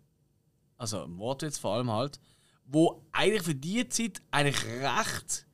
also 0.78 1.04
im 1.04 1.18
Wortwitz 1.20 1.58
vor 1.60 1.76
allem 1.76 1.90
halt, 1.92 2.20
wo 2.66 3.06
eigentlich 3.14 3.44
für 3.44 3.56
die 3.56 3.88
Zeit 3.88 4.22
eigentlich 4.32 4.66
recht, 4.66 5.46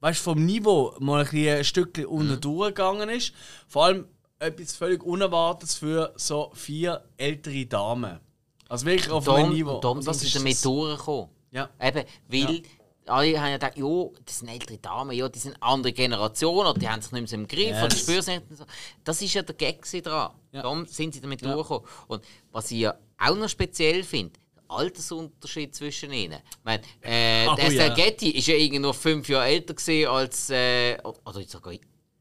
weißt 0.00 0.18
du, 0.20 0.24
vom 0.24 0.44
Niveau 0.44 0.96
mal 0.98 1.24
ein, 1.24 1.48
ein 1.48 1.62
Stückchen 1.64 2.04
Mhm. 2.04 2.10
unten 2.10 2.40
durchgegangen 2.40 3.08
ist. 3.10 3.32
Vor 3.68 3.84
allem 3.84 4.08
etwas 4.38 4.76
völlig 4.76 5.02
Unerwartetes 5.02 5.76
für 5.76 6.12
so 6.16 6.50
vier 6.54 7.04
ältere 7.16 7.66
Damen. 7.66 8.20
Also 8.68 8.86
wirklich 8.86 9.10
auf 9.10 9.28
einem 9.28 9.36
Darum, 9.36 9.52
Niveau. 9.54 9.80
sind 10.00 10.06
das 10.06 10.22
ist 10.22 10.36
damit 10.36 10.64
durchgekommen. 10.64 11.28
Ja. 11.50 11.70
Eben, 11.80 12.04
weil 12.28 12.62
alle 13.06 13.38
haben 13.38 13.50
ja 13.50 13.52
gedacht, 13.58 13.76
jo, 13.76 14.14
das 14.24 14.38
sind 14.38 14.48
ältere 14.48 14.78
Damen, 14.78 15.12
ja, 15.12 15.28
die 15.28 15.38
sind 15.38 15.56
andere 15.60 15.92
Generationen, 15.92 16.68
oder 16.70 16.78
die 16.78 16.88
haben 16.88 17.02
sich 17.02 17.12
nicht 17.12 17.20
mehr 17.20 17.28
so 17.28 17.36
im 17.36 17.46
Griff, 17.46 17.68
Yes. 17.68 17.82
oder 17.84 17.94
spüren 17.96 18.22
sie 18.22 18.32
nicht 18.32 18.46
so. 18.56 18.64
Das 19.04 19.20
ist 19.20 19.34
ja 19.34 19.42
der 19.42 19.54
Gag 19.54 19.82
dran. 20.02 20.32
Ja. 20.52 20.62
Darum 20.62 20.86
sind 20.86 21.14
sie 21.14 21.20
damit 21.20 21.44
durchgekommen. 21.44 21.86
Und 22.08 22.24
was 22.50 22.70
ich 22.70 22.78
ja 22.80 22.94
auch 23.18 23.36
noch 23.36 23.48
speziell 23.48 24.02
finde, 24.02 24.32
der 24.56 24.62
Altersunterschied 24.76 25.74
zwischen 25.74 26.12
ihnen. 26.12 26.38
Ich 26.50 26.64
meine, 26.64 26.82
äh, 27.02 27.46
Oh, 27.50 27.54
der 27.54 27.70
ja. 27.72 27.94
Getty 27.94 28.30
ist 28.30 28.46
ja 28.46 28.54
irgendwie 28.54 28.78
nur 28.80 28.94
fünf 28.94 29.28
Jahre 29.28 29.46
älter 29.46 29.74
gewesen 29.74 30.08
als, 30.08 30.50
äh, 30.50 30.96
oder 31.02 31.42
sogar, 31.46 31.74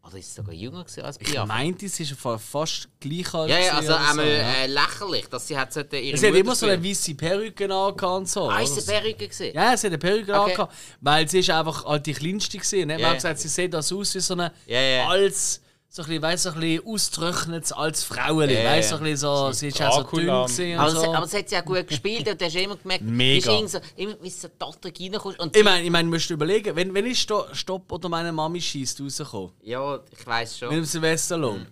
oder 0.06 0.18
ist 0.18 0.36
sogar 0.36 0.54
jünger 0.54 0.86
als 1.02 1.18
Ich 1.22 1.32
Biafra. 1.32 1.46
meinte, 1.46 1.88
sie 1.88 2.04
ist 2.04 2.14
fa- 2.14 2.38
fast 2.38 2.90
gleich 3.00 3.34
alt. 3.34 3.50
Ja, 3.50 3.58
ja, 3.60 3.72
also 3.74 3.94
oder 3.94 4.00
so, 4.04 4.10
einmal 4.10 4.28
ja. 4.28 4.54
äh, 4.54 4.68
lächerlich, 4.68 5.28
dass 5.28 5.48
sie 5.48 5.58
hat 5.58 5.74
ihre 5.76 6.18
Sie 6.18 6.28
hat 6.28 6.36
immer 6.36 6.56
so 6.56 6.66
eine 6.66 6.84
weiße 6.84 7.16
Perücke 7.16 7.64
angehabt 7.74 8.04
und 8.04 8.30
so. 8.30 8.50
Ah, 8.50 8.60
ist 8.60 8.90
eine 8.90 9.00
Perücke 9.00 9.28
gewesen? 9.30 9.56
Ja, 9.56 9.78
sie 9.78 9.88
hat 9.88 9.92
eine 9.94 9.98
Perücke 9.98 10.34
Okay. 10.38 10.52
angehabt, 10.52 10.74
weil 11.00 11.30
sie 11.30 11.40
ist 11.40 11.50
einfach 11.50 11.86
halt 11.86 12.06
die 12.06 12.14
kleinste 12.14 12.58
gewesen. 12.58 12.80
Ne? 12.88 12.94
Man 12.96 13.00
Ja, 13.00 13.08
hat 13.10 13.16
gesagt, 13.16 13.40
sie 13.40 13.48
sieht 13.48 13.74
das 13.74 13.92
aus 13.94 14.14
wie 14.14 14.20
so 14.20 14.34
eine 14.34 14.52
Ja, 14.68 14.82
ja. 14.82 15.08
als 15.08 15.62
so 15.96 16.02
ein 16.02 16.08
bisschen, 16.08 16.22
weißt, 16.24 16.44
so 16.44 16.50
ein 16.50 16.60
bisschen 16.60 16.88
ausgetrocknetes 16.88 17.72
als 17.72 18.04
Fraueli. 18.04 18.56
Ja, 18.56 18.64
weißt, 18.72 18.90
so 18.90 18.96
ein 18.96 19.04
bisschen 19.04 19.18
so, 19.18 19.52
sie 19.52 19.68
ist 19.68 19.80
auch 19.84 20.10
so 20.10 20.18
dünn 20.18 20.28
Aber, 20.30 20.48
so. 20.48 20.56
sie, 20.56 20.74
aber 20.76 21.28
sie 21.28 21.38
hat 21.38 21.50
sie 21.50 21.58
auch 21.58 21.66
gut 21.66 21.88
gespielt 21.88 22.28
und 22.28 22.42
du 22.42 22.46
hast 22.46 22.56
immer 22.56 22.76
gemerkt, 22.78 23.04
Mega. 23.06 23.60
du 23.60 23.68
so, 23.68 23.80
immer 23.96 24.16
wie 24.20 24.30
so 24.32 24.48
tatrig 24.58 25.00
reinkommst. 25.00 25.40
Und 25.40 25.56
ich 25.56 25.64
meine, 25.64 25.84
ich 25.84 25.92
mein, 25.92 26.08
musst 26.10 26.28
du 26.32 26.34
überlegen, 26.34 26.76
wenn, 26.76 26.92
wenn 26.96 27.06
ist 27.06 27.20
Sto 27.20 27.46
Stopp 27.54 27.92
oder 27.92 28.10
meine 28.10 28.32
Mami 28.32 28.60
schießt 28.60 29.02
rausgekommen? 29.02 29.52
ja, 29.62 30.00
ich 30.18 30.26
weiß 30.26 30.58
schon. 30.58 30.70
Mit 30.70 30.78
dem 30.80 30.86
Sylvester 30.86 31.36
Stallone. 31.36 31.68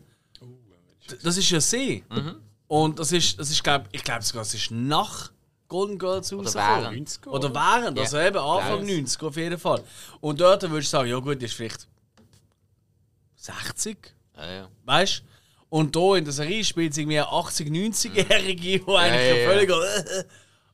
D- 1.10 1.18
Das 1.23 1.35
ist 1.38 1.49
ja 1.49 1.60
sie. 1.60 2.03
Mhm. 2.10 2.35
Und 2.68 2.99
das 2.99 3.11
ist, 3.11 3.39
das 3.39 3.49
ist 3.49 3.64
glaub, 3.64 3.85
ich 3.91 4.03
glaube 4.03 4.22
sogar, 4.22 4.43
es 4.43 4.53
ist 4.53 4.69
nach 4.69 5.31
Golden 5.68 5.98
Girls 5.98 6.31
Oder 6.31 6.43
rausgekommen. 6.43 6.84
während. 6.84 7.10
90er, 7.10 7.27
Oder 7.27 7.53
während, 7.56 7.99
also 7.99 8.18
Ja. 8.18 8.27
eben 8.27 8.38
Anfang 8.38 8.88
Ja. 8.88 8.95
90 8.98 9.23
auf 9.23 9.35
jeden 9.35 9.57
Fall. 9.57 9.84
Und 10.19 10.39
dort 10.39 10.61
würde 10.61 10.80
ich 10.80 10.89
sagen, 10.89 11.10
ja 11.10 11.18
gut, 11.18 11.41
ist 11.41 11.53
vielleicht 11.56 11.88
60, 13.41 13.97
Ja, 14.38 14.51
ja. 14.51 14.69
weißt 14.85 15.19
du? 15.19 15.23
Und 15.69 15.95
hier 15.95 16.15
in 16.15 16.26
der 16.26 16.34
Serie 16.34 16.63
spielt 16.63 16.93
sie 16.93 17.01
irgendwie 17.01 17.19
eine 17.19 17.30
80-, 17.30 17.72
90-Jährige, 17.72 18.61
die 18.61 18.84
eigentlich 18.88 19.30
ja, 19.30 19.35
ja. 19.35 19.49
völlig. 19.49 19.72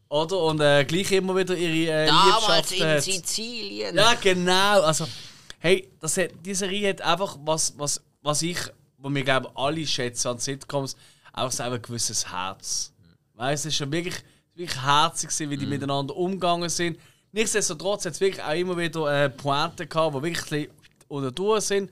Oder? 0.09 0.39
Und 0.39 0.59
äh, 0.59 0.85
gleich 0.85 1.11
immer 1.11 1.35
wieder 1.35 1.55
ihre 1.55 2.03
äh, 2.03 2.07
Damals 2.07 2.71
in 2.71 2.83
hat. 2.83 3.03
Sizilien. 3.03 3.95
Ja, 3.95 4.15
genau. 4.15 4.81
Also, 4.81 5.07
hey, 5.59 5.89
das 5.99 6.17
hat, 6.17 6.31
die 6.43 6.55
Serie 6.55 6.89
hat 6.89 7.01
einfach 7.01 7.37
was, 7.43 7.73
was, 7.77 8.01
was 8.21 8.41
ich, 8.41 8.57
wo 8.97 9.09
wir 9.09 9.23
glaube 9.23 9.51
alle 9.55 9.85
schätzen 9.85 10.29
an 10.29 10.39
Sitcoms, 10.39 10.95
auch 11.33 11.51
so 11.51 11.63
ein 11.63 11.81
gewisses 11.81 12.31
Herz. 12.31 12.91
Weißt 13.35 13.65
du, 13.65 13.67
es 13.67 13.73
ist 13.73 13.77
schon 13.77 13.91
wirklich, 13.91 14.15
wirklich 14.55 14.81
herzig, 14.81 15.29
gewesen, 15.29 15.49
wie 15.51 15.57
die 15.57 15.65
miteinander 15.67 16.15
umgegangen 16.15 16.69
sind. 16.69 16.97
Nichtsdestotrotz 17.31 18.05
hat 18.05 18.13
es 18.13 18.19
wirklich 18.19 18.43
auch 18.43 18.55
immer 18.55 18.77
wieder 18.77 19.25
äh, 19.25 19.29
Pointen 19.29 19.87
gehabt, 19.87 20.15
die 20.15 20.23
wirklich 20.23 20.69
unter 21.07 21.31
durch 21.31 21.65
sind. 21.65 21.91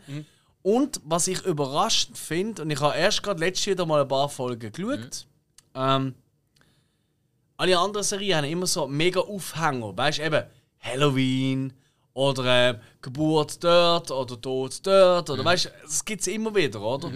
Und 0.66 1.00
was 1.04 1.28
ich 1.28 1.44
überraschend 1.44 2.18
finde, 2.18 2.64
und 2.64 2.72
ich 2.72 2.82
habe 2.82 2.98
erst 2.98 3.22
gerade 3.22 3.40
letztes 3.40 3.66
Jahr 3.66 3.86
mal 3.86 4.02
ein 4.02 4.08
paar 4.08 4.28
Folgen 4.28 4.72
geschaut, 4.72 5.28
ähm, 5.76 6.16
alle 7.56 7.78
anderen 7.78 8.04
Serien 8.04 8.38
haben 8.38 8.46
immer 8.46 8.66
so 8.66 8.88
mega 8.88 9.20
Aufhänger. 9.20 9.96
Weißt 9.96 10.18
du, 10.18 10.24
eben 10.24 10.44
Halloween 10.80 11.72
oder 12.14 12.70
äh, 12.70 12.80
Geburt 13.00 13.64
dort 13.64 14.10
oder 14.10 14.42
Tod 14.42 14.80
dort. 14.88 15.30
Oder 15.30 15.46
weißt 15.46 15.66
du, 15.66 15.70
das 15.84 16.04
gibt 16.04 16.22
es 16.22 16.28
immer 16.28 16.56
wieder, 16.56 16.82
oder? 16.82 17.12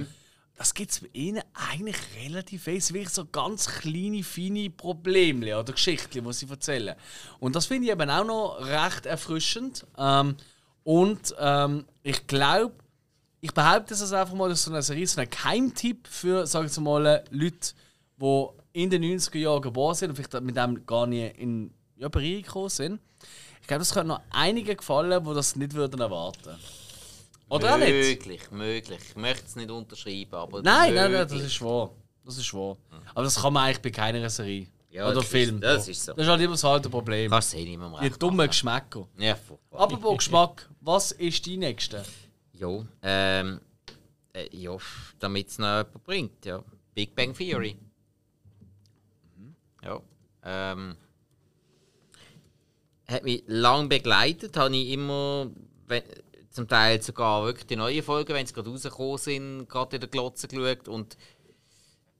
Das 0.55 0.71
gibt 0.71 0.91
es 0.91 0.99
bei 0.99 1.09
ihnen 1.13 1.41
eigentlich 1.71 1.97
relativ 2.23 2.65
viel. 2.65 2.77
Es 2.77 2.93
wirklich 2.93 3.09
so 3.09 3.25
ganz 3.25 3.65
kleine, 3.65 4.21
feine 4.21 4.69
Probleme 4.69 5.57
oder 5.57 5.73
Geschichten, 5.73 6.23
die 6.23 6.33
sie 6.33 6.47
erzählen. 6.47 6.95
Und 7.39 7.55
das 7.55 7.65
finde 7.65 7.87
ich 7.87 7.91
eben 7.91 8.11
auch 8.11 8.25
noch 8.25 8.59
recht 8.63 9.07
erfrischend. 9.07 9.87
Ähm, 9.97 10.35
und 10.83 11.33
ähm, 11.39 11.85
ich 12.03 12.27
glaube, 12.27 12.75
ich 13.41 13.53
behaupte 13.53 13.93
es 13.93 14.11
einfach 14.13 14.33
mal, 14.33 14.49
das 14.49 14.59
ist 14.59 14.65
so 14.65 14.71
eine 14.71 14.81
Serie, 14.81 15.07
so 15.07 15.21
ein 15.21 15.29
Keimtipp 15.29 16.07
für, 16.07 16.45
sagen 16.45 16.69
wir 16.73 16.81
mal, 16.81 17.23
Leute, 17.31 17.73
die 18.21 18.47
in 18.73 18.89
den 18.89 19.03
90er 19.03 19.37
Jahren 19.37 19.61
geboren 19.61 19.95
sind 19.95 20.09
und 20.09 20.15
vielleicht 20.15 20.41
mit 20.43 20.55
dem 20.55 20.85
gar 20.85 21.07
nicht 21.07 21.37
in 21.37 21.73
ja, 21.95 22.07
Berührung 22.09 22.43
gekommen 22.43 22.69
sind. 22.69 22.99
Ich 23.61 23.67
glaube, 23.67 23.79
das 23.79 23.93
könnte 23.93 24.07
noch 24.09 24.21
einigen 24.31 24.75
gefallen, 24.77 25.23
die 25.23 25.33
das 25.33 25.55
nicht 25.55 25.73
würden 25.73 25.99
erwarten 26.01 26.55
Oder 27.49 27.73
auch 27.75 27.77
nicht? 27.77 27.89
Möglich, 27.91 28.51
möglich. 28.51 28.99
Ich 29.09 29.15
möchte 29.15 29.45
es 29.45 29.55
nicht 29.55 29.69
unterschreiben, 29.71 30.33
aber. 30.35 30.61
Nein, 30.61 30.93
nein, 30.93 31.11
nein, 31.11 31.21
das 31.23 31.31
möglich. 31.31 31.47
ist 31.53 31.61
wahr. 31.61 31.91
Das 32.25 32.37
ist 32.37 32.53
wahr. 32.53 32.77
Aber 33.13 33.23
das 33.23 33.35
kann 33.41 33.53
man 33.53 33.63
eigentlich 33.65 33.81
bei 33.81 33.91
keiner 33.91 34.29
Serie. 34.29 34.67
Ja, 34.91 35.05
Oder 35.05 35.15
das 35.15 35.25
ist- 35.25 35.29
Film. 35.31 35.61
das 35.61 35.87
ist 35.87 36.03
so. 36.05 36.13
Das 36.13 36.23
ist 36.25 36.29
halt 36.29 36.41
immer 36.41 36.53
das 36.53 36.65
alte 36.65 36.89
Problem. 36.89 37.29
Kannst 37.29 37.53
du 37.53 37.57
eh 37.57 37.63
nicht 37.65 37.77
mehr 37.79 37.89
Die 37.89 38.05
recht 38.07 38.21
dummen 38.21 38.37
machen. 38.37 38.47
Geschmäcker. 38.49 39.07
Ja. 39.17 39.37
Apropos 39.71 40.17
Geschmack, 40.17 40.67
was 40.81 41.11
ist 41.11 41.45
die 41.45 41.57
nächste? 41.57 42.03
Ja, 42.59 42.85
ähm. 43.01 43.61
Äh, 44.33 44.55
ja, 44.55 44.77
damit 45.17 45.47
es 45.47 45.57
noch 45.57 45.77
jemand 45.77 46.03
bringt, 46.03 46.45
ja. 46.45 46.63
Big 46.93 47.15
Bang 47.15 47.33
Theory. 47.33 47.77
Ja. 49.81 50.01
Ähm. 50.43 50.95
Hat 53.07 53.23
mich 53.23 53.43
lange 53.47 53.87
begleitet, 53.87 54.55
habe 54.57 54.75
ich 54.75 54.91
immer, 54.91 55.49
wenn, 55.87 56.03
zum 56.51 56.67
Teil 56.67 57.01
sogar 57.01 57.43
wirklich 57.43 57.65
die 57.65 57.75
neuen 57.75 58.03
Folgen, 58.03 58.33
wenn 58.33 58.45
sie 58.45 58.53
gerade 58.53 58.69
rausgekommen 58.69 59.17
sind, 59.17 59.67
gerade 59.67 59.95
in 59.95 60.01
der 60.01 60.09
Glotze 60.09 60.47
geschaut 60.47 60.87
und 60.87 61.17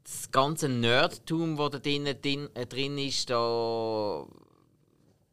das 0.03 0.32
ganze 0.32 0.68
Nerdtum, 0.70 1.57
das 1.57 1.72
da 1.72 1.80
drin, 1.80 2.06
drin, 2.22 2.49
äh, 2.56 2.66
drin 2.66 2.98
ist, 2.98 3.30
da 3.30 4.26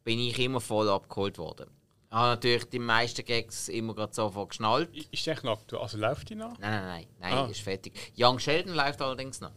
bin 0.03 0.19
ich 0.19 0.37
immer 0.37 0.61
voll 0.61 0.89
abgeholt 0.89 1.39
worden. 1.39 1.76
Habe 2.09 2.27
natürlich 2.29 2.65
die 2.69 2.79
meisten 2.79 3.25
Gags 3.25 3.67
immer 3.67 3.93
gerade 3.93 4.13
sofort 4.13 4.49
geschnallt. 4.49 4.95
Ist 5.11 5.27
eigentlich 5.27 5.43
noch 5.43 5.59
aktuell? 5.59 5.81
Also 5.81 5.97
läuft 5.97 6.29
die 6.29 6.35
noch? 6.35 6.57
Nein, 6.57 6.71
nein, 6.71 6.83
nein, 6.85 7.07
nein, 7.19 7.33
Ah. 7.33 7.47
ist 7.47 7.59
fertig. 7.61 8.13
Young 8.17 8.39
Sheldon 8.39 8.73
läuft 8.73 9.01
allerdings 9.01 9.41
noch. 9.41 9.51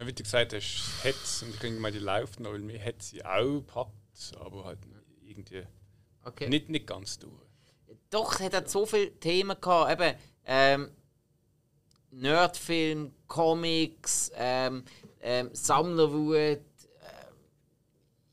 Ja, 0.00 0.06
Wie 0.06 0.12
du 0.12 0.22
gesagt 0.22 0.52
hast, 0.52 0.92
Hetz 1.04 1.42
und 1.42 1.50
ich 1.54 1.60
denke 1.60 1.80
mal, 1.80 1.92
die 1.92 2.00
läuft 2.00 2.40
noch, 2.40 2.50
weil 2.52 2.58
mir 2.58 2.82
hat 2.84 3.02
sie 3.02 3.24
auch 3.24 3.54
gepackt, 3.60 4.32
aber 4.40 4.64
halt 4.64 4.78
irgendwie 5.22 5.62
Okay. 6.24 6.48
nicht, 6.48 6.68
nicht 6.68 6.86
ganz 6.88 7.18
durch. 7.20 7.32
Doch, 8.10 8.34
es 8.34 8.40
hat 8.40 8.54
halt 8.54 8.68
so 8.70 8.84
viele 8.84 9.12
Themen 9.20 9.56
gehabt. 9.60 9.92
Eben, 9.92 10.16
ähm, 10.44 10.90
Nerdfilm, 12.10 13.12
Comics, 13.26 14.30
ähm, 14.34 14.84
ähm, 15.20 15.50
Sammlerwut. 15.52 16.34
Äh, 16.34 16.60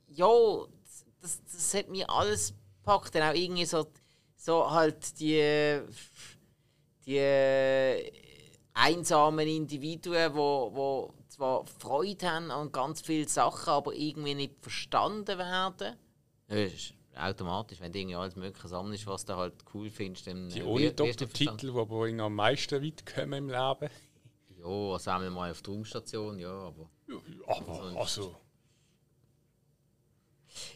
ja, 0.09 0.27
das, 1.21 1.41
das 1.51 1.73
hat 1.73 1.89
mir 1.89 2.09
alles 2.09 2.53
gepackt. 2.83 3.15
Dann 3.15 3.29
auch 3.31 3.35
irgendwie 3.35 3.65
so, 3.65 3.87
so 4.35 4.69
halt 4.69 5.19
die, 5.19 5.81
die 7.05 8.11
einsamen 8.73 9.47
Individuen, 9.47 10.33
wo, 10.33 10.71
wo 10.73 11.13
zwar 11.29 11.65
Freude 11.65 12.29
haben 12.29 12.51
an 12.51 12.71
ganz 12.71 13.01
vielen 13.01 13.27
Sachen, 13.27 13.69
aber 13.69 13.93
irgendwie 13.93 14.35
nicht 14.35 14.55
verstanden 14.61 15.37
werden. 15.37 15.95
Ja, 16.49 16.63
das 16.63 16.73
ist 16.73 16.93
automatisch, 17.15 17.79
wenn 17.79 17.91
du 17.91 17.99
irgendwie 17.99 18.15
alles 18.15 18.35
Mögliche 18.35 18.67
sammelst, 18.67 19.07
was 19.07 19.25
du 19.25 19.35
halt 19.35 19.53
cool 19.73 19.89
findest, 19.89 20.27
dann 20.27 20.49
Die 20.49 20.59
äh, 20.59 20.63
ohne. 20.63 20.91
Doktortitel, 20.91 21.71
die 21.71 21.79
aber 21.79 22.07
am 22.23 22.35
meisten 22.35 22.83
weit 22.83 23.05
kommen 23.05 23.33
im 23.33 23.49
Leben. 23.49 23.89
Ja, 24.59 24.67
also 24.67 25.11
einmal 25.11 25.29
mal 25.29 25.51
auf 25.51 25.61
der 25.61 25.73
Raumstation, 25.73 26.39
ja, 26.39 26.51
aber. 26.51 26.89
Aber, 27.47 27.99
also, 27.99 28.35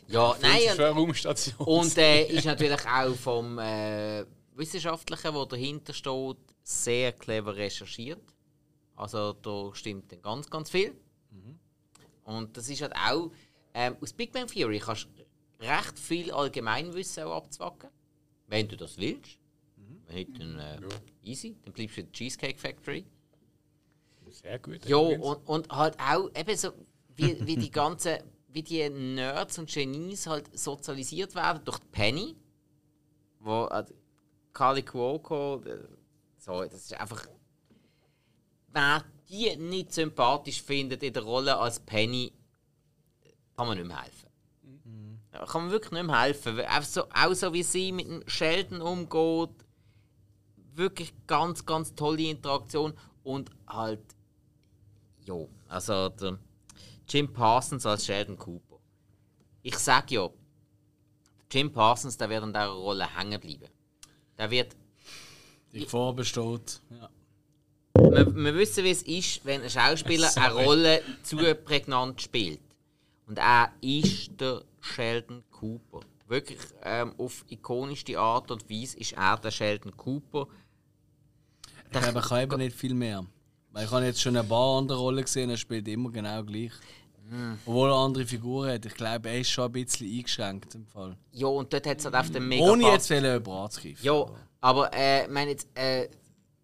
Ja, 0.08 0.36
nein, 0.42 0.80
Raumstation. 0.80 1.56
und 1.68 1.98
äh, 1.98 2.26
ist 2.26 2.46
natürlich 2.46 2.86
auch 2.86 3.16
vom 3.16 3.60
äh, 3.60 4.26
Wissenschaftlichen, 4.56 5.34
der 5.34 5.46
dahinter 5.46 5.94
steht, 5.94 6.38
sehr 6.64 7.12
clever 7.14 7.56
recherchiert. 7.56 8.22
Also 8.96 9.34
da 9.34 9.70
stimmt 9.74 10.12
dann 10.12 10.22
ganz, 10.22 10.50
ganz 10.50 10.70
viel. 10.70 10.96
Und 12.24 12.58
das 12.58 12.68
ist 12.68 12.82
halt 12.82 12.94
auch, 12.94 13.32
ähm, 13.74 13.96
aus 14.02 14.12
Big 14.12 14.34
Bang 14.34 14.48
Theory 14.48 14.80
kannst 14.80 15.08
du 15.16 15.66
recht 15.66 15.98
viel 15.98 16.32
Allgemeinwissen 16.32 17.24
auch 17.24 17.38
abzwacken, 17.38 17.90
wenn 18.48 18.68
du 18.68 18.76
das 18.76 18.98
willst. 18.98 19.40
Wenn 20.08 20.16
nicht, 20.16 20.40
dann 20.40 20.60
äh, 20.60 20.80
easy, 21.24 21.56
dann 21.64 21.74
bleibst 21.74 21.96
du 21.98 22.02
in 22.02 22.08
der 22.08 22.14
Cheesecake 22.14 22.60
Factory. 22.60 23.06
Sehr 24.30 24.60
gut. 24.60 24.86
Ja, 24.86 24.98
und, 24.98 25.48
und 25.48 25.70
halt 25.70 25.98
auch 26.00 26.30
eben 26.36 26.58
so, 26.58 26.72
wie, 27.16 27.46
wie 27.46 27.56
die 27.56 27.72
ganzen, 27.72 28.18
wie 28.58 28.64
die 28.64 28.90
Nerds 28.90 29.60
und 29.60 29.70
Genies 29.70 30.26
halt 30.26 30.58
sozialisiert 30.58 31.36
werden 31.36 31.64
durch 31.64 31.78
die 31.78 31.88
Penny, 31.92 32.36
wo 33.40 33.66
äh, 33.68 33.86
Kali 34.52 34.82
Cuoco, 34.82 35.62
äh, 35.64 35.88
so, 36.40 36.64
das 36.64 36.86
ist 36.86 37.00
einfach, 37.00 37.28
wer 38.70 39.04
die 39.30 39.56
nicht 39.58 39.94
sympathisch 39.94 40.64
findet 40.64 41.04
in 41.04 41.14
der 41.14 41.22
Rolle 41.22 41.56
als 41.56 41.80
Penny, 41.80 42.34
kann 43.56 43.68
man 43.68 43.78
nicht 43.78 43.88
mehr 43.88 44.02
helfen. 44.02 44.30
Ja, 45.34 45.46
kann 45.46 45.64
man 45.64 45.72
wirklich 45.72 45.92
nicht 45.92 46.06
mehr 46.06 46.22
helfen. 46.22 46.60
Auch 46.62 46.82
so, 46.82 47.04
auch 47.14 47.34
so 47.36 47.54
wie 47.54 47.64
sie 47.64 47.92
mit 47.92 48.08
dem 48.08 48.28
Sheldon 48.28 48.82
umgeht, 48.82 49.52
wirklich 50.74 51.14
ganz, 51.28 51.64
ganz 51.64 51.94
tolle 51.94 52.24
Interaktion 52.24 52.94
und 53.24 53.52
halt 53.68 54.02
ja, 55.26 55.36
also 55.68 56.10
der 56.10 56.40
Jim 57.10 57.32
Parsons 57.32 57.86
als 57.86 58.06
Sheldon 58.06 58.38
Cooper. 58.38 58.80
Ich 59.62 59.78
sag 59.78 60.12
ja, 60.12 60.30
Jim 61.52 61.72
Parsons, 61.72 62.18
der 62.18 62.30
wird 62.30 62.44
in 62.44 62.54
dieser 62.54 62.68
Rolle 62.68 63.08
hängen 63.18 63.40
bleiben. 63.40 63.70
Der 64.38 64.52
wird. 64.52 64.76
Die 65.74 65.82
Gefahr 65.82 66.14
besteht. 66.14 66.82
Ja. 66.90 67.10
Wir, 67.94 68.36
wir 68.36 68.56
wissen, 68.56 68.84
wie 68.84 68.92
es 68.92 69.04
ist, 69.04 69.46
wenn 69.46 69.62
ein 69.62 69.70
Schauspieler 69.70 70.30
eine 70.36 70.54
Rolle 70.54 71.02
zu 71.24 71.38
prägnant 71.38 72.22
spielt. 72.22 72.60
Und 73.26 73.38
er 73.38 73.72
ist 73.82 74.40
der 74.40 74.64
Sheldon 74.82 75.44
Cooper. 75.52 76.02
Wirklich 76.28 76.60
ähm, 76.84 77.16
auf 77.18 77.46
ikonischste 77.48 78.20
Art 78.20 78.52
und 78.52 78.70
Weise 78.70 78.98
ist 78.98 79.14
er 79.14 79.38
der 79.38 79.52
Sheldon 79.52 79.96
Cooper. 79.96 80.48
Ich 81.86 81.92
glaube, 81.92 82.20
ich 82.20 82.26
kann 82.26 82.42
eben 82.42 82.58
nicht 82.58 82.76
viel 82.76 82.94
mehr. 82.94 83.26
Ich 83.84 83.92
habe 83.92 84.06
jetzt 84.06 84.22
schon 84.22 84.36
ein 84.38 84.48
paar 84.48 84.78
andere 84.80 84.98
Rollen 84.98 85.24
gesehen, 85.24 85.50
er 85.50 85.58
spielt 85.58 85.88
immer 85.88 86.10
genau 86.12 86.44
gleich. 86.44 86.72
Obwohl 87.66 87.90
er 87.90 87.96
andere 87.96 88.26
Figuren 88.26 88.72
hat. 88.72 88.86
Ich 88.86 88.94
glaube, 88.94 89.30
er 89.30 89.40
ist 89.42 89.50
schon 89.50 89.66
ein 89.66 89.72
bisschen 89.74 90.08
eingeschränkt 90.10 90.76
im 90.76 90.86
Fall. 90.88 91.18
Ja, 91.34 91.48
und 91.48 91.72
dort 91.74 91.86
hat 91.86 91.98
es 92.00 92.06
halt 92.06 92.16
auf 92.16 92.32
den 92.32 92.48
mega 92.48 92.64
Ohne 92.64 92.84
jetzt 92.92 93.10
wollen 93.10 93.24
jemanden 93.26 93.52
anzugreifen. 93.52 94.06
Ja, 94.06 94.26
aber 94.62 94.94
äh, 94.94 95.24
ich 95.26 95.30
meine 95.30 95.52
jetzt, 95.52 95.68
äh, 95.78 96.08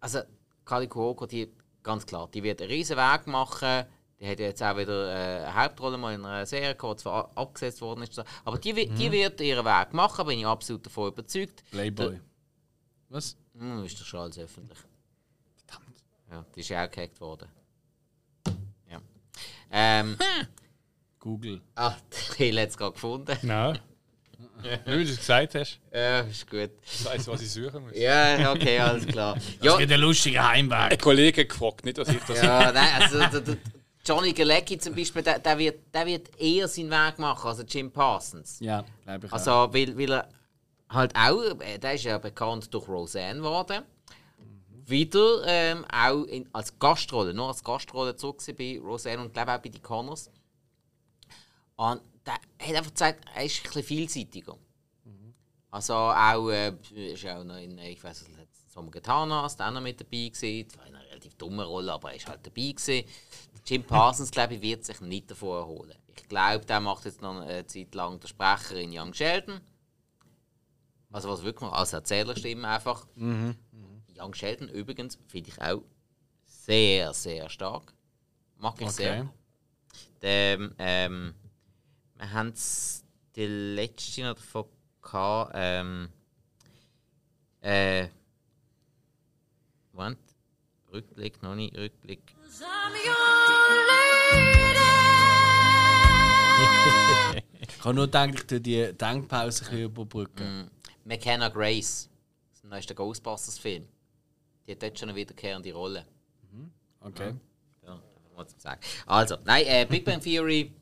also 0.00 0.20
Kali 0.64 0.86
Kuoko, 0.88 1.26
die 1.26 1.52
ganz 1.82 2.06
klar, 2.06 2.28
die 2.32 2.42
wird 2.42 2.62
einen 2.62 2.70
riesen 2.70 2.96
Weg 2.96 3.26
machen. 3.26 3.84
Die 4.18 4.26
hat 4.26 4.38
jetzt 4.40 4.62
auch 4.62 4.76
wieder 4.78 5.12
äh, 5.12 5.44
eine 5.44 5.54
Hauptrolle 5.54 5.98
mal 5.98 6.14
in 6.14 6.24
einer 6.24 6.46
Serie 6.46 6.74
gehabt, 6.74 7.00
die 7.00 7.02
zwar 7.02 7.30
abgesetzt 7.36 7.82
worden 7.82 8.02
ist. 8.04 8.18
Aber 8.44 8.56
die, 8.58 8.74
wi- 8.74 8.86
die 8.88 9.12
wird 9.12 9.38
ihren 9.42 9.66
Weg 9.66 9.92
machen, 9.92 10.26
bin 10.26 10.38
ich 10.38 10.46
absolut 10.46 10.86
davon 10.86 11.08
überzeugt. 11.08 11.62
Playboy. 11.70 12.20
Was? 13.10 13.36
Hm, 13.58 13.84
ist 13.84 14.00
doch 14.00 14.06
schon 14.06 14.20
alles 14.20 14.38
öffentlich. 14.38 14.78
Ja, 16.34 16.44
die 16.54 16.60
ist 16.60 16.68
ja 16.68 16.84
auch 16.84 16.90
gehackt 16.90 17.20
worden. 17.20 17.48
Ja. 18.90 19.00
Ähm, 19.70 20.16
Google. 21.20 21.60
ah, 21.76 21.94
Hill 22.36 22.60
hat 22.60 22.70
es 22.70 22.76
gerade 22.76 22.92
gefunden. 22.92 23.38
Nein. 23.42 23.78
Wie 24.86 25.04
du 25.04 25.10
es 25.10 25.18
gesagt 25.18 25.54
hast, 25.54 25.78
Ja, 25.92 26.20
ist 26.20 26.50
gut. 26.50 26.70
Ich 26.82 27.04
weiß, 27.04 27.28
was 27.28 27.40
ich 27.42 27.52
suchen 27.52 27.84
muss. 27.84 27.92
Ja, 27.96 28.50
okay, 28.52 28.80
alles 28.80 29.06
klar. 29.06 29.38
Ja, 29.62 29.76
Mit 29.76 29.90
der 29.90 29.98
lustigen 29.98 30.42
Heimweg. 30.42 30.92
Ein 30.92 30.98
Kollege 30.98 31.46
gefragt, 31.46 31.84
nicht, 31.84 31.98
dass 31.98 32.08
ich 32.08 32.22
das. 32.24 32.42
Ja, 32.42 32.72
nein, 32.72 32.88
also 33.00 33.18
der, 33.18 33.40
der 33.40 33.56
Johnny 34.04 34.32
Galecki 34.32 34.76
zum 34.78 34.94
Beispiel, 34.96 35.22
der, 35.22 35.38
der, 35.38 35.56
wird, 35.56 35.94
der 35.94 36.06
wird 36.06 36.36
eher 36.40 36.66
seinen 36.66 36.90
Weg 36.90 37.18
machen 37.18 37.46
als 37.46 37.58
der 37.58 37.66
Jim 37.66 37.92
Parsons. 37.92 38.58
Ja, 38.60 38.84
glaube 39.04 39.26
ich. 39.26 39.32
auch. 39.32 39.36
Also, 39.36 39.50
weil, 39.72 39.96
weil 39.96 40.12
er 40.12 40.28
halt 40.88 41.14
auch, 41.14 41.60
äh, 41.60 41.78
der 41.78 41.94
ist 41.94 42.04
ja 42.04 42.18
bekannt 42.18 42.72
durch 42.74 42.88
Roseanne 42.88 43.38
geworden. 43.40 43.84
Wieder 44.86 45.42
ähm, 45.46 45.84
auch 45.90 46.24
in, 46.24 46.48
als 46.52 46.78
Gastrolle, 46.78 47.32
nur 47.32 47.48
als 47.48 47.64
Gastrolle 47.64 48.16
zurück 48.16 48.42
bei 48.58 48.78
Roseanne 48.78 49.22
und 49.22 49.32
glaube 49.32 49.52
auch 49.54 49.58
bei 49.58 49.68
den 49.70 49.82
Connors. 49.82 50.30
Und 51.76 52.02
der 52.26 52.34
hat 52.34 52.42
einfach 52.60 52.90
gezeigt, 52.90 53.24
er 53.34 53.44
ist 53.44 53.58
ein 53.58 53.62
bisschen 53.64 53.82
vielseitiger. 53.82 54.56
Also 55.74 55.94
auch, 55.94 56.50
äh, 56.50 56.72
ist 56.94 57.26
auch 57.26 57.42
noch 57.42 57.56
in, 57.56 57.76
ich 57.78 58.02
weiß 58.02 58.28
nicht, 58.28 58.48
Sommer 58.68 58.92
getan 58.92 59.32
hast, 59.32 59.60
auch 59.60 59.72
noch 59.72 59.80
mit 59.80 60.00
dabei 60.00 60.28
gewesen. 60.28 60.68
Das 60.68 60.78
war 60.78 60.84
eine 60.84 61.00
relativ 61.10 61.34
dumme 61.34 61.64
Rolle, 61.64 61.92
aber 61.92 62.10
er 62.10 62.16
ist 62.16 62.28
halt 62.28 62.46
dabei 62.46 62.72
gewesen. 62.72 63.04
Jim 63.66 63.82
Parsons, 63.86 64.30
glaube 64.30 64.54
ich, 64.54 64.62
wird 64.62 64.84
sich 64.84 65.00
nicht 65.00 65.32
davon 65.32 65.58
erholen. 65.58 65.98
Ich 66.16 66.28
glaube, 66.28 66.64
der 66.64 66.78
macht 66.78 67.06
jetzt 67.06 67.22
noch 67.22 67.40
eine 67.40 67.66
Zeit 67.66 67.92
lang 67.94 68.20
den 68.20 68.28
Sprecher 68.28 68.76
in 68.76 68.96
Young 68.96 69.12
Sheldon. 69.14 69.60
Also 71.10 71.28
was 71.28 71.42
wirklich 71.42 71.62
noch 71.68 71.76
als 71.76 71.92
Erzählerstimme 71.92 72.68
einfach. 72.68 73.06
Young 74.16 74.34
Sheldon 74.34 74.68
übrigens 74.68 75.18
finde 75.26 75.50
ich 75.50 75.60
auch 75.60 75.82
sehr, 76.44 77.12
sehr 77.12 77.48
stark. 77.48 77.92
Mag 78.58 78.80
ich 78.80 78.90
sehr. 78.90 79.20
Okay. 79.20 79.28
Ähm, 80.22 81.34
wir 82.16 82.32
haben 82.32 82.48
es 82.48 83.04
die 83.36 83.46
letzte 83.46 84.22
noch 84.22 84.34
davon 84.34 84.64
gehabt. 85.02 85.52
Ähm, 85.54 86.08
äh, 87.60 88.08
Moment. 89.92 90.18
Rückblick, 90.92 91.42
noch 91.42 91.54
nicht 91.54 91.76
Rückblick. 91.76 92.36
Ich 97.60 97.84
habe 97.84 97.94
nur 97.94 98.06
gedacht, 98.06 98.34
ich 98.34 98.46
tue 98.46 98.60
die 98.60 98.92
Denkpause 98.92 99.64
ein 99.64 99.70
bisschen 99.70 99.84
überbrücken. 99.84 100.70
McKenna 101.04 101.48
Grace, 101.48 102.08
das 102.48 102.56
ist 102.56 102.62
der 102.62 102.70
neueste 102.70 102.94
Ghostbusters-Film. 102.94 103.86
Die 104.66 104.72
hat 104.72 104.82
dort 104.82 104.98
schon 104.98 105.08
eine 105.10 105.16
wiederkehrende 105.16 105.72
Rolle. 105.72 106.06
Okay. 107.00 107.34
Ja, 107.82 107.92
einfach 107.94 108.36
mal 108.36 108.46
zum 108.46 108.58
Sagen. 108.58 108.80
Also, 109.06 109.36
nein, 109.44 109.64
äh, 109.66 109.86
Big 109.88 110.04
Bang 110.04 110.20
Theory 110.20 110.72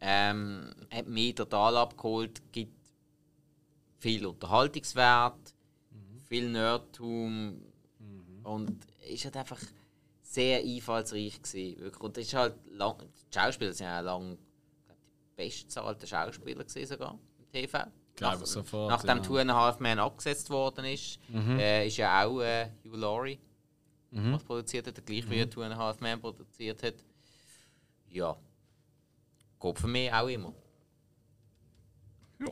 ähm, 0.00 0.74
hat 0.90 1.06
mich 1.06 1.34
total 1.34 1.76
abgeholt, 1.78 2.42
gibt 2.52 2.76
viel 3.98 4.26
Unterhaltungswert, 4.26 5.54
viel 6.28 6.50
Nerdtum 6.50 7.62
und 8.42 8.86
ist 9.08 9.24
halt 9.24 9.36
einfach 9.36 9.60
sehr 10.22 10.60
einfallsreich 10.60 11.40
gewesen. 11.40 11.80
wirklich. 11.80 12.02
Und 12.02 12.16
das 12.16 12.24
ist 12.24 12.34
halt 12.34 12.54
lang, 12.70 12.98
die 12.98 13.34
Schauspieler 13.34 13.72
sind 13.72 13.86
ja 13.86 14.00
lang 14.00 14.36
glaub, 14.84 14.98
die 14.98 15.42
bestzahlten 15.42 16.06
Schauspieler 16.06 16.64
gewesen 16.64 16.86
sogar 16.86 17.18
im 17.38 17.50
TV. 17.50 17.86
Glaube 18.16 18.44
ich 18.44 18.50
sofort, 18.50 18.90
Nachdem 18.90 19.18
ja. 19.18 19.22
Two 19.22 19.36
and 19.36 19.50
a 19.50 19.54
Half 19.54 19.78
Men 19.78 19.98
abgesetzt 19.98 20.48
worden 20.50 20.86
ist, 20.86 21.18
äh, 21.32 21.86
ist 21.86 21.98
ja 21.98 22.24
auch 22.24 22.40
äh, 22.40 22.70
Hugh 22.84 22.96
Laurie 22.96 23.38
was 24.10 24.44
produziert 24.44 24.86
hat, 24.86 24.96
der 24.96 25.04
gleich 25.04 25.28
wie 25.28 25.46
Two 25.46 25.62
and 25.62 25.74
a 25.74 25.76
Half 25.76 26.00
Men 26.00 26.20
produziert 26.20 26.82
hat. 26.82 26.94
Ja. 28.08 28.36
Geht 29.60 29.78
für 29.78 29.86
mich 29.88 30.12
auch 30.12 30.28
immer. 30.28 30.54
Ja. 32.40 32.48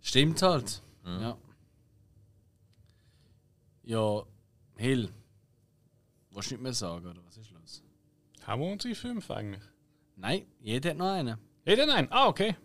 Stimmt 0.00 0.40
halt. 0.42 0.82
Ja. 1.04 1.36
Ja, 3.82 4.22
Hill. 4.76 5.10
Willst 6.30 6.50
du 6.50 6.54
nicht 6.54 6.62
mehr 6.62 6.72
sagen, 6.72 7.06
oder 7.06 7.24
was 7.26 7.36
ist 7.36 7.50
los? 7.50 7.82
haben 8.46 8.62
wir 8.62 8.72
unsere 8.72 8.94
fünf 8.94 9.30
eigentlich? 9.30 9.62
Nein, 10.16 10.46
jeder 10.60 10.90
hat 10.90 10.96
noch 10.96 11.10
einen. 11.10 11.38
Jeder 11.64 11.86
nein? 11.86 12.08
Ah, 12.10 12.28
okay. 12.28 12.56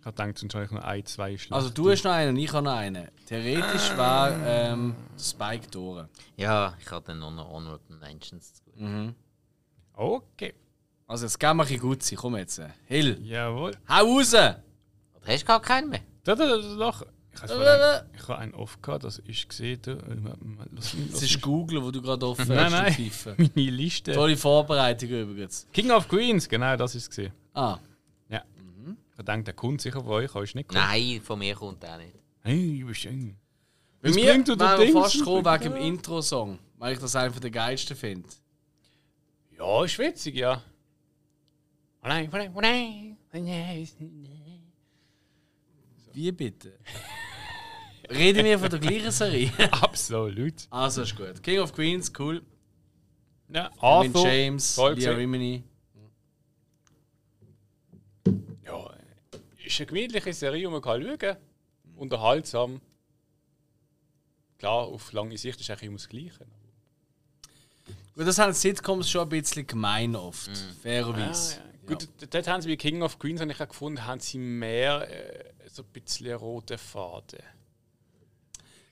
Ich 0.00 0.06
habe 0.06 0.16
gedacht, 0.16 0.38
sonst 0.38 0.54
habe 0.54 0.64
ich 0.64 0.70
noch 0.70 0.82
ein, 0.82 1.04
zwei 1.04 1.36
schlechte. 1.36 1.54
Also 1.54 1.68
du 1.68 1.90
hast 1.90 2.04
noch 2.04 2.12
einen 2.12 2.30
und 2.30 2.36
ich 2.36 2.50
habe 2.52 2.64
noch 2.64 2.72
einen. 2.76 3.08
Theoretisch 3.26 3.90
wäre 3.96 4.34
ähm, 4.46 4.94
Spike 5.18 5.68
durch. 5.70 6.06
Ja, 6.36 6.74
ich 6.80 6.90
hatte 6.90 7.14
noch 7.14 7.30
noch 7.30 7.50
Honorable 7.50 7.96
Mentions 7.98 8.54
zu 8.54 8.62
tun. 8.72 9.14
Okay. 9.92 10.54
Also 11.06 11.26
jetzt 11.26 11.38
gehen 11.38 11.48
wir 11.56 11.64
ein 11.64 11.68
bisschen 11.68 11.80
gut 11.80 12.02
sein. 12.02 12.16
Komm 12.18 12.36
jetzt. 12.36 12.62
Hill, 12.86 13.20
Jawohl. 13.22 13.72
hau 13.88 14.16
raus! 14.16 14.32
Oder 14.32 14.62
hast 15.26 15.42
du 15.42 15.46
gar 15.46 15.60
keinen 15.60 15.90
mehr? 15.90 16.00
Da, 16.24 16.34
da, 16.34 16.46
da, 16.46 16.56
doch. 16.76 17.04
Ich 17.32 17.42
habe 17.42 18.06
ich 18.16 18.22
habe 18.28 18.38
einen 18.38 18.54
off 18.54 18.80
gehabt, 18.82 19.04
das 19.04 19.18
ist 19.18 19.48
gesehen. 19.48 19.80
Das 19.82 21.22
ist 21.22 21.40
Google, 21.40 21.82
wo 21.82 21.90
du 21.90 22.00
gerade 22.02 22.26
offen 22.26 22.48
Nein, 22.48 22.58
hast. 22.64 22.72
nein. 22.72 22.94
du 22.96 23.10
Pfeife. 23.10 23.34
Meine 23.54 23.70
Liste. 23.70 24.12
Tolle 24.12 24.36
Vorbereitung 24.36 25.08
übrigens. 25.10 25.66
King 25.72 25.90
of 25.90 26.08
Queens, 26.08 26.48
genau, 26.48 26.76
das 26.76 26.94
ist 26.94 27.02
es 27.02 27.08
gesehen. 27.10 27.32
Ah. 27.54 27.78
Ich 29.20 29.26
denke, 29.26 29.44
der 29.44 29.54
kommt 29.54 29.82
sicher 29.82 30.00
von 30.02 30.12
euch, 30.12 30.34
ist 30.34 30.54
nicht 30.54 30.68
gekommen. 30.70 30.88
Nein, 30.88 31.20
von 31.20 31.38
mir 31.38 31.54
kommt 31.54 31.82
der 31.82 31.98
nicht. 31.98 32.14
Hey, 32.40 32.82
wie 32.86 32.94
schön. 32.94 33.36
bei 34.00 34.10
mir 34.12 34.32
bringt 34.32 34.48
du 34.48 34.58
wären 34.58 34.78
den 34.78 34.78
wir 34.78 34.86
Dings? 34.86 34.98
fast 34.98 35.18
gekommen 35.18 35.44
wegen 35.44 35.74
dem 35.74 35.76
Intro-Song. 35.76 36.58
weil 36.78 36.94
ich 36.94 37.00
das 37.00 37.14
einfach 37.14 37.38
der 37.38 37.50
geilsten 37.50 37.94
finde. 37.94 38.26
Ja, 39.58 39.84
ist 39.84 39.98
witzig, 39.98 40.36
ja. 40.36 40.62
Wie 46.14 46.32
bitte? 46.32 46.78
Reden 48.10 48.44
wir 48.46 48.58
von 48.58 48.70
der 48.70 48.78
gleichen 48.78 49.10
Serie? 49.10 49.52
Absolut. 49.70 50.54
Also 50.70 51.02
ist 51.02 51.14
gut. 51.14 51.42
King 51.42 51.58
of 51.58 51.74
Queens, 51.74 52.10
cool. 52.18 52.40
Ja, 53.52 53.70
Arthur, 53.80 54.26
James, 54.26 54.76
gesehen. 54.76 55.14
Rimini. 55.14 55.62
Ist 59.72 59.80
eine 59.80 59.86
gemütliche 59.86 60.32
Serie, 60.32 60.60
die 60.60 60.66
man 60.66 60.82
kann 60.82 61.02
schauen 61.02 61.18
kann. 61.18 61.36
Unterhaltsam. 61.96 62.80
Klar, 64.58 64.86
auf 64.86 65.12
lange 65.12 65.36
Sicht 65.38 65.60
ist 65.60 65.70
eigentlich 65.70 65.84
immer 65.84 65.96
das 65.96 66.08
Gleiche. 66.08 66.46
Gut, 68.14 68.26
das 68.26 68.38
haben 68.38 68.52
Sitcoms 68.52 69.08
schon 69.10 69.22
ein 69.22 69.28
bisschen 69.30 69.66
gemein 69.66 70.14
oft, 70.16 70.50
fairerweise. 70.82 71.58
Ah, 71.60 71.64
ja. 71.64 71.86
Gut, 71.86 72.08
d- 72.20 72.26
dort 72.28 72.46
haben 72.48 72.60
sie 72.60 72.68
bei 72.68 72.76
King 72.76 73.02
of 73.02 73.18
Queens 73.18 73.40
habe 73.40 73.50
ich 73.50 73.60
auch 73.60 73.68
gefunden, 73.68 74.04
haben 74.04 74.20
sie 74.20 74.38
mehr 74.38 75.08
äh, 75.10 75.50
so 75.68 75.82
ein 75.82 75.88
bisschen 75.88 76.32
rote 76.34 76.76
Faden. 76.76 77.40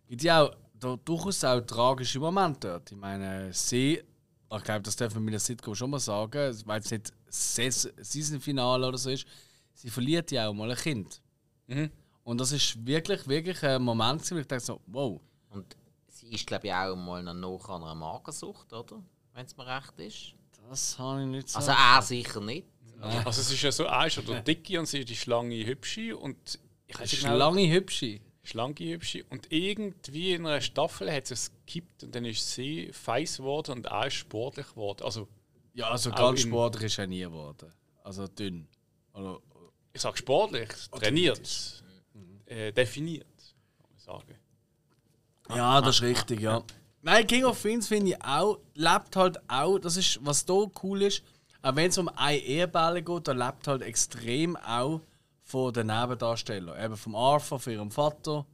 Gibt 0.09 0.23
ja 0.23 0.43
auch 0.45 0.55
da, 0.81 0.97
durchaus 1.05 1.45
auch 1.45 1.61
tragische 1.61 2.19
Momente 2.19 2.69
dort. 2.69 2.91
Ich 2.91 2.97
meine, 2.97 3.53
sie, 3.53 4.03
ich 4.51 4.63
glaube, 4.65 4.83
das 4.83 4.97
dürfen 4.97 5.17
wir 5.17 5.21
mit 5.21 5.35
der 5.35 5.41
Sitcom 5.41 5.75
schon 5.75 5.91
mal 5.91 5.99
sagen, 6.01 6.57
weil 6.65 6.81
es 6.81 6.91
nicht 6.91 7.13
Season-Finale 7.29 8.87
oder 8.89 8.97
so 8.97 9.11
ist, 9.11 9.27
sie 9.79 9.91
verliert 9.91 10.31
ja 10.31 10.49
auch 10.49 10.55
mal 10.55 10.71
ein 10.71 10.77
Kind. 10.77 11.21
Mhm. 11.67 11.91
Und 12.25 12.41
das 12.41 12.53
ist 12.53 12.85
wirklich, 12.85 13.27
wirklich 13.27 13.63
ein 13.63 13.81
Moment, 13.83 14.29
wo 14.31 14.37
ich 14.37 14.47
dachte 14.47 14.65
so, 14.65 14.81
wow. 14.87 15.21
Und 15.51 15.77
sie 16.09 16.29
ist, 16.29 16.47
glaube 16.47 16.67
ich, 16.67 16.73
auch 16.75 16.97
mal 16.97 17.23
noch 17.23 17.35
nach 17.35 17.69
einer 17.77 17.95
Magersucht, 17.95 18.73
oder? 18.73 19.03
Wenn 19.33 19.47
es 19.47 19.57
mir 19.57 19.67
recht 19.67 19.99
ist. 19.99 20.35
Das 20.69 20.99
habe 20.99 21.23
ich 21.23 21.27
nicht 21.29 21.49
so. 21.49 21.59
Also 21.59 21.71
er 21.71 22.03
sicher 22.03 22.41
nicht. 22.41 22.67
Also 23.01 23.41
es 23.41 23.53
ist 23.53 23.63
ja 23.63 23.71
so, 23.71 23.85
er 23.85 24.09
ist 24.09 24.17
ja 24.17 24.23
der 24.23 24.43
Dicke 24.43 24.79
und 24.81 24.87
sie 24.87 24.99
ist 24.99 25.09
die 25.09 25.17
Schlange 25.17 25.65
Hübsche 25.65 26.17
und 26.17 26.59
ich 26.89 26.99
weiß 26.99 27.11
genau, 27.13 27.37
Schlange 27.37 27.73
hübsche. 27.73 28.21
Schlange 28.43 28.75
Hübsche 28.75 29.25
und 29.31 29.53
irgendwie 29.53 30.33
in 30.33 30.47
einer 30.47 30.61
Staffel 30.61 31.13
hat 31.13 31.31
es 31.31 31.53
gekippt 31.53 32.03
und 32.03 32.15
dann 32.15 32.25
ist 32.25 32.55
sie 32.55 32.91
feiss 32.93 33.37
geworden 33.37 33.79
und 33.79 33.87
er 33.87 34.09
ist 34.09 34.15
sportlich 34.15 34.67
geworden. 34.71 35.05
Also 35.05 35.29
Ja, 35.75 35.91
also 35.91 36.11
ganz 36.11 36.41
sportlich 36.41 36.87
ist 36.87 36.99
er 36.99 37.07
nie 37.07 37.21
geworden. 37.21 37.71
Also 38.03 38.27
dünn. 38.27 38.67
Oder, 39.13 39.39
ich 39.93 40.01
sage 40.01 40.17
sportlich, 40.19 40.69
trainiert, 40.91 41.83
äh, 42.47 42.73
definiert, 42.73 43.27
kann 43.81 43.91
man 43.91 43.99
sagen. 43.99 44.35
Ja, 45.51 45.81
das 45.81 45.97
ist 45.97 46.03
richtig, 46.03 46.41
ja. 46.41 46.63
Nein, 47.03 47.27
King 47.27 47.45
of 47.45 47.61
Queens 47.61 47.89
finde 47.89 48.11
ich 48.13 48.25
auch, 48.25 48.59
lebt 48.75 49.17
halt 49.17 49.39
auch, 49.49 49.79
das 49.79 49.97
ist, 49.97 50.19
was 50.23 50.45
da 50.45 50.67
cool 50.83 51.03
ist, 51.03 51.23
auch 51.63 51.75
wenn 51.75 51.89
es 51.91 51.99
um 51.99 52.09
eine 52.09 52.39
Ehebälle 52.39 53.03
geht, 53.03 53.29
da 53.29 53.33
lebt 53.33 53.67
halt 53.67 53.83
extrem 53.83 54.57
auch 54.57 55.01
von 55.43 55.73
den 55.73 55.87
Nebendarstellern. 55.87 56.85
Eben 56.85 56.97
vom 56.97 57.15
Arthur, 57.15 57.59
von 57.59 57.73
ihrem 57.73 57.91
Vater, 57.91 58.47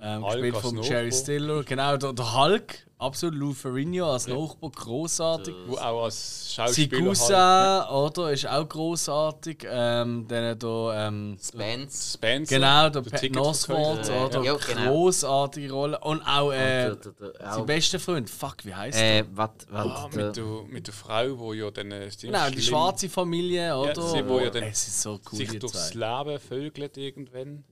ähm, 0.00 0.24
Hulk 0.24 0.34
gespielt 0.34 0.56
von. 0.56 0.82
Jerry 0.82 1.12
Stiller, 1.12 1.62
genau, 1.62 1.96
der, 1.96 2.12
der 2.12 2.34
Hulk, 2.34 2.87
absolut 2.98 3.34
Lou 3.36 3.52
Ferrigno 3.54 4.12
als 4.12 4.26
Nachbar, 4.26 4.70
großartig. 4.70 5.54
Wo 5.66 5.76
auch 5.76 6.04
als 6.04 6.52
Schauspieler 6.54 6.98
Cousin, 7.02 7.36
halt, 7.36 7.90
oder, 7.90 8.32
ist 8.32 8.46
auch 8.48 8.68
großartig. 8.68 9.66
Ähm, 9.70 10.26
dann 10.28 10.58
da, 10.58 11.08
ähm, 11.08 11.38
Spence. 11.42 12.14
Spencer, 12.14 12.54
Genau, 12.56 12.88
der 12.90 13.02
der. 13.02 13.40
Oswald, 13.40 14.08
Ja, 14.08 14.26
oder? 14.26 14.42
ja, 14.42 14.56
genau. 14.56 14.90
Großartige 14.90 15.72
Rolle. 15.72 15.98
Und 16.00 16.22
auch 16.22 16.50
äh, 16.52 16.90
Und 16.90 17.04
der- 17.04 17.12
der- 17.12 17.32
der- 17.32 17.52
sein 17.52 17.66
bester 17.66 18.00
Freund, 18.00 18.28
fuck, 18.28 18.56
wie 18.64 18.74
heißt 18.74 18.98
Äh, 18.98 19.22
der? 19.22 19.26
was, 19.36 19.50
Ah, 19.72 19.84
was, 20.06 20.14
mit, 20.14 20.36
der, 20.36 20.44
mit 20.68 20.86
der 20.86 20.94
Frau, 20.94 21.52
die 21.52 21.58
ja 21.58 21.70
dann 21.70 21.90
äh, 21.92 22.10
Genau, 22.20 22.50
die 22.50 22.62
schwarze 22.62 23.08
Familie, 23.08 23.76
oder? 23.76 24.02
sie, 24.02 24.26
wo 24.28 24.40
ja 24.40 24.50
dann 24.50 24.64
es 24.64 24.88
ist 24.88 25.02
so 25.02 25.20
cool, 25.32 25.38
sich 25.38 25.58
durchs 25.58 25.90
zwei. 25.90 26.24
Leben 26.24 26.40
vögelt 26.40 26.96
irgendwann. 26.96 27.64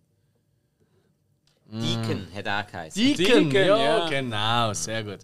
Deacon 1.71 2.27
hat 2.35 2.47
er 2.47 2.63
geheißen. 2.65 3.03
Deacon, 3.03 3.51
Deacon, 3.51 3.53
ja, 3.53 3.77
ja. 3.77 4.09
genau, 4.09 4.73
sehr 4.73 5.03
gut. 5.03 5.19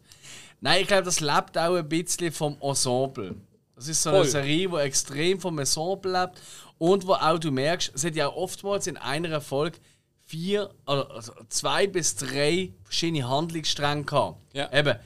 Nein, 0.60 0.82
ich 0.82 0.88
glaube, 0.88 1.04
das 1.04 1.20
lebt 1.20 1.56
auch 1.58 1.74
ein 1.74 1.88
bisschen 1.88 2.32
vom 2.32 2.56
Ensemble. 2.60 3.34
Das 3.74 3.88
ist 3.88 4.02
so 4.02 4.10
eine 4.10 4.18
Voll. 4.18 4.28
Serie, 4.28 4.68
die 4.68 4.76
extrem 4.76 5.40
vom 5.40 5.58
Ensemble 5.58 6.12
lebt 6.12 6.40
und 6.78 7.06
wo 7.06 7.14
auch 7.14 7.38
du 7.38 7.50
merkst, 7.50 7.92
es 7.94 8.04
hat 8.04 8.14
ja 8.14 8.28
oftmals 8.28 8.86
in 8.86 8.96
einer 8.96 9.40
Folge 9.40 9.78
vier, 10.26 10.70
oder 10.86 11.10
also 11.10 11.32
zwei 11.48 11.86
bis 11.86 12.16
drei 12.16 12.72
verschiedene 12.84 13.28
Handlungsstränge 13.28 14.04
gehabt. 14.04 14.38
Ja. 14.52 14.72
Eben, 14.72 14.96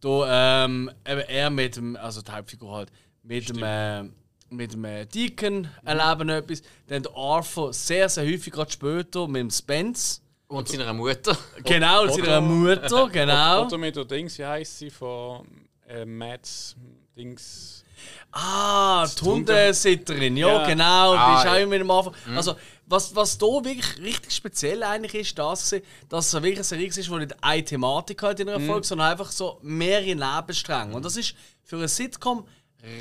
da, 0.00 0.64
ähm, 0.64 0.90
eben 1.06 1.20
er 1.20 1.50
mit 1.50 1.76
dem, 1.76 1.96
also 1.96 2.22
die 2.22 2.30
Hauptfigur 2.30 2.76
halt, 2.76 2.92
mit 3.22 3.48
dem, 3.48 3.62
äh, 3.62 4.04
mit 4.50 4.72
dem 4.72 4.84
äh, 4.84 5.06
Deacon 5.06 5.68
erleben 5.84 6.28
etwas. 6.28 6.62
Dann 6.86 7.02
der 7.02 7.14
Arthur 7.14 7.72
sehr, 7.72 8.08
sehr 8.08 8.24
häufig, 8.24 8.52
gerade 8.52 8.70
später, 8.70 9.26
mit 9.26 9.40
dem 9.40 9.50
Spence. 9.50 10.22
Und 10.48 10.68
seiner 10.68 10.92
Mutter. 10.94 11.36
Genau, 11.64 12.04
Oder- 12.04 12.12
seiner 12.14 12.40
Mutter, 12.40 13.08
genau. 13.10 13.66
Oder 13.66 13.78
mit 13.78 13.94
der 13.96 14.04
Dings, 14.06 14.38
wie 14.38 14.46
heißt 14.46 14.78
sie, 14.78 14.90
von 14.90 15.46
äh, 15.86 16.04
Mads 16.04 16.74
Dings. 17.16 17.84
Ah, 18.32 19.06
die 19.06 19.24
Hundesitterin, 19.24 20.36
ja, 20.36 20.48
Ja. 20.62 20.66
genau, 20.66 21.12
die 21.14 21.18
Ah, 21.18 21.42
ist 21.42 21.48
auch 21.50 21.56
immer 21.60 21.80
am 21.80 21.90
Anfang. 21.90 22.14
Also, 22.36 22.54
was, 22.86 23.14
was 23.14 23.36
da 23.36 23.46
wirklich 23.46 23.98
richtig 24.00 24.32
speziell 24.34 24.82
eigentlich 24.82 25.14
ist, 25.14 25.38
das, 25.38 25.74
dass 26.08 26.26
es 26.28 26.32
wirklich 26.34 26.56
eine 26.56 26.64
Serie 26.64 26.86
ist, 26.88 26.96
die 26.96 27.10
nicht 27.10 27.36
eine 27.42 27.64
Thematik 27.64 28.22
hat 28.22 28.40
in 28.40 28.48
einer 28.48 28.64
Folge, 28.64 28.86
sondern 28.86 29.10
einfach 29.10 29.30
so 29.30 29.58
mehrere 29.62 30.14
Nebenstränge. 30.14 30.94
Und 30.94 31.04
das 31.04 31.16
ist 31.16 31.34
für 31.64 31.76
eine 31.76 31.88
Sitcom 31.88 32.46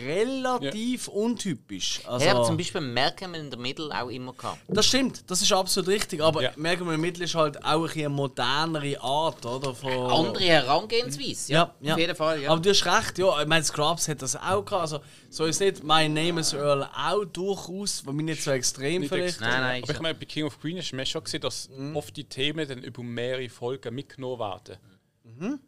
relativ 0.06 1.08
untypisch. 1.08 2.02
Also, 2.06 2.26
Er 2.26 2.36
hat 2.36 2.46
zum 2.46 2.58
Beispiel 2.58 2.82
Malcolm 2.82 3.34
in 3.36 3.50
der 3.50 3.60
Mitte 3.60 3.90
auch 3.94 4.10
immer 4.10 4.34
gehabt. 4.34 4.60
das 4.68 4.86
stimmt, 4.88 5.30
das 5.30 5.42
ist 5.42 5.52
absolut 5.52 5.90
richtig, 5.90 6.22
aber 6.22 6.42
Ja. 6.42 6.52
merken 6.56 6.86
wir 6.86 6.94
im 6.94 7.02
Mittel 7.02 7.24
ist 7.24 7.36
halt 7.36 7.64
auch 7.64 7.90
eine 7.96 8.10
modernere 8.10 9.00
Art, 9.02 9.46
oder? 9.46 9.74
Von, 9.76 9.92
Andere 9.92 10.44
Herangehensweise, 10.46 11.52
ja. 11.54 11.76
Ja, 11.80 11.88
ja. 11.88 11.94
Auf 11.94 12.00
jeden 12.00 12.16
Fall, 12.16 12.42
ja. 12.42 12.52
Aber 12.52 12.62
du 12.62 12.70
hast 12.70 12.86
recht, 12.86 13.18
ja. 13.20 13.42
Ich 13.42 13.48
meine, 13.48 13.64
Scrubs 13.64 14.08
hat 14.08 14.22
das 14.22 14.36
auch 14.36 14.64
gehabt. 14.66 14.82
Also, 14.82 15.00
so 15.30 15.46
ist 15.46 15.60
nicht 15.60 15.84
My 15.84 16.08
Name 16.10 16.42
is 16.42 16.54
Earl 16.54 16.84
auch 16.96 17.26
durchaus, 17.26 18.06
weil 18.06 18.14
mich 18.14 18.26
nicht 18.26 18.44
so 18.44 18.52
extrem 18.52 19.02
Nicht 19.02 19.10
vielleicht. 19.10 19.30
extrem. 19.40 19.50
nein, 19.50 19.62
nein, 19.62 19.84
Aber 19.84 19.94
ich 19.94 20.00
meine, 20.00 20.16
bei 20.16 20.26
King 20.26 20.46
of 20.46 20.60
Queens 20.60 20.80
hast 20.80 20.92
du 20.92 20.96
mir 20.96 21.06
schon 21.06 21.24
gesehen, 21.24 21.42
dass 21.42 21.70
Mhm. 21.70 21.96
oft 21.96 22.16
die 22.16 22.24
Themen 22.24 22.68
dann 22.68 22.84
über 22.84 23.04
mehrere 23.04 23.48
Folgen 23.50 23.94
mitgenommen 23.94 24.40
werden. 24.40 24.78
Mhm. 25.24 25.60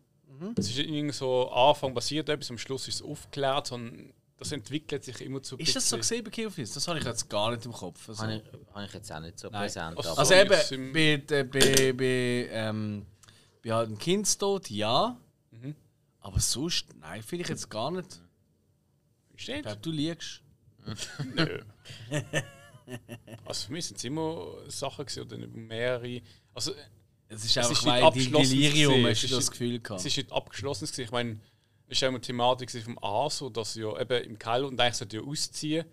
Es 0.57 0.69
ist 0.69 0.77
irgendwie 0.79 1.13
so, 1.13 1.49
am 1.51 1.69
Anfang 1.69 1.93
passiert 1.93 2.29
etwas, 2.29 2.49
am 2.49 2.57
Schluss 2.57 2.87
ist 2.87 2.95
es 2.95 3.01
aufgeklärt, 3.01 3.67
sondern 3.67 4.13
das 4.37 4.51
entwickelt 4.53 5.03
sich 5.03 5.19
immer 5.21 5.41
zu 5.43 5.57
Ist 5.57 5.75
das 5.75 5.89
so 5.89 5.97
gesehen 5.97 6.23
bei 6.23 6.29
Killfish? 6.29 6.71
Das 6.71 6.87
habe 6.87 6.97
ich 6.99 7.05
jetzt 7.05 7.29
gar 7.29 7.51
nicht 7.51 7.65
im 7.65 7.73
Kopf. 7.73 8.07
Also, 8.07 8.23
Habe 8.23 8.35
ich, 8.35 8.73
habe 8.73 8.85
ich 8.85 8.93
jetzt 8.93 9.11
auch 9.11 9.19
nicht 9.19 9.37
so 9.39 9.49
Nein. 9.49 9.61
präsent. 9.63 9.97
Also- 9.97 10.09
aber- 10.11 10.19
also 10.19 10.33
so 10.65 10.75
eben, 10.75 10.93
bei, 10.93 11.17
der- 11.17 11.43
bei, 11.43 11.93
bei, 11.93 12.49
ähm, 12.51 13.05
bei 13.63 13.71
halt 13.73 13.87
einem 13.87 13.97
Kindstod, 13.97 14.69
ja. 14.69 15.17
Mhm. 15.51 15.75
Aber 16.21 16.39
sonst, 16.39 16.85
nein, 16.99 17.21
finde 17.21 17.43
ich 17.43 17.49
jetzt 17.49 17.69
gar 17.69 17.91
nicht. 17.91 18.21
Ich 19.35 19.43
Steht? 19.43 19.63
glaube, 19.63 19.79
du 19.81 19.91
liegst. 19.91 20.41
Nö. 21.35 21.59
also 23.45 23.67
für 23.67 23.71
mich 23.73 23.85
sind 23.87 23.97
es 23.97 24.03
immer 24.03 24.47
Sachen 24.67 25.05
gewesen, 25.05 25.23
oder 25.23 25.37
mehrere. 25.47 26.21
Also 26.53 26.73
Es 27.31 27.45
ist 27.45 27.51
Es 27.51 27.57
einfach, 27.57 27.71
ist 27.71 27.83
nicht 27.85 27.91
weil 27.93 27.99
die 27.99 28.05
abgeschlossen 28.05 28.49
Delirium 28.49 29.05
hast 29.05 29.11
Es 29.11 29.19
du 29.21 29.25
ist 29.25 29.31
das 29.33 29.39
nicht- 29.45 29.51
Gefühl 29.51 29.79
gehabt. 29.79 29.99
es 29.99 30.05
ist 30.07 30.17
nicht 30.17 30.31
abgeschlossen 30.31 30.85
gewesen. 30.85 31.01
Ich 31.03 31.11
meine, 31.11 31.39
es 31.87 32.01
war 32.01 32.09
auch 32.09 32.11
eine 32.13 32.21
Thematik 32.21 32.83
vom 32.83 32.97
ASO, 33.03 33.49
dass 33.49 33.73
sie 33.73 33.81
ja 33.81 33.99
eben 33.99 34.23
im 34.23 34.39
Keller 34.39 34.67
und 34.67 34.79
eigentlich 34.79 34.95
sollte 34.95 35.17
ja 35.17 35.23
ausziehen. 35.23 35.85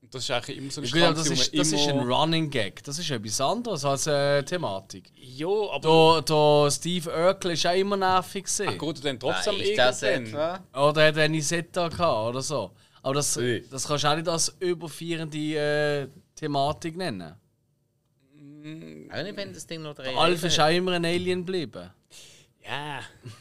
Und 0.00 0.14
das 0.14 0.22
ist 0.22 0.30
eigentlich 0.30 0.56
immer 0.58 0.70
so 0.70 0.80
eine 0.80 0.88
Ja, 0.90 1.08
gut, 1.08 1.18
das, 1.18 1.26
ist, 1.30 1.58
das 1.58 1.72
ist 1.72 1.88
ein 1.88 1.98
Running 1.98 2.48
Gag. 2.50 2.82
Das 2.84 2.98
ist 2.98 3.10
etwas 3.10 3.40
anderes 3.40 3.84
als 3.84 4.06
eine 4.08 4.44
Thematik. 4.44 5.10
Ja, 5.16 5.48
aber 5.48 6.22
Da, 6.24 6.64
da 6.64 6.70
Steve 6.70 7.10
Urkel 7.10 7.50
ist 7.50 7.66
auch 7.66 7.74
immer 7.74 7.96
nervig. 7.96 8.44
gewesen. 8.44 8.68
Ach, 8.68 8.82
er 8.86 8.92
dann 9.02 9.18
trotzdem 9.20 9.56
ist 9.60 9.76
das 9.76 10.02
irgendwann? 10.02 10.60
Oder 10.72 11.08
hat 11.08 11.16
er 11.16 11.24
eine 11.24 11.36
Isetta 11.36 11.88
gehabt 11.88 12.28
oder 12.28 12.40
so. 12.42 12.70
Aber 13.02 13.14
das, 13.14 13.38
das 13.70 13.86
kannst 13.88 14.04
du 14.04 14.08
auch 14.08 14.16
nicht 14.16 14.28
als 14.28 14.54
überführende 14.60 15.38
äh, 15.38 16.08
Thematik 16.36 16.96
nennen. 16.96 17.34
Auch 19.10 19.22
nicht, 19.22 19.36
wenn 19.36 19.52
das 19.52 19.66
Ding 19.66 19.82
noch 19.82 19.94
drei 19.94 20.14
Alf 20.14 20.42
Leben 20.42 20.46
ist 20.46 20.60
auch 20.60 20.68
immer 20.70 20.92
ein 20.92 21.04
Alien 21.04 21.44
geblieben. 21.44 21.90
Ja. 22.64 23.00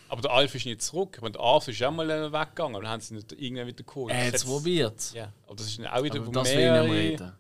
Aber 0.09 0.21
der 0.21 0.31
Alf 0.31 0.55
ist 0.55 0.65
nicht 0.65 0.81
zurück. 0.81 1.19
Meine, 1.21 1.33
der 1.33 1.41
Arthur 1.41 1.73
ist 1.73 1.83
auch 1.83 1.91
mal 1.91 2.09
äh, 2.09 2.31
weggegangen, 2.31 2.75
aber 2.75 2.83
dann 2.83 2.93
haben 2.93 3.01
sie 3.01 3.13
ihn 3.13 3.17
nicht 3.17 3.31
irgendwann 3.33 3.67
wieder 3.67 3.83
geholt. 3.83 4.13
Er 4.13 4.27
hat 4.27 4.35
es 4.35 4.45
probiert. 4.45 5.13
Ja, 5.13 5.33
aber 5.45 5.55
das 5.55 5.67
ist 5.67 5.79
dann 5.79 5.87
auch 5.87 6.03
wieder 6.03 6.15
Aber 6.19 6.25
über 6.25 6.39
das 6.39 6.53
will 6.53 6.59
ich 6.59 6.71
nicht 6.71 7.21
reden. 7.21 7.33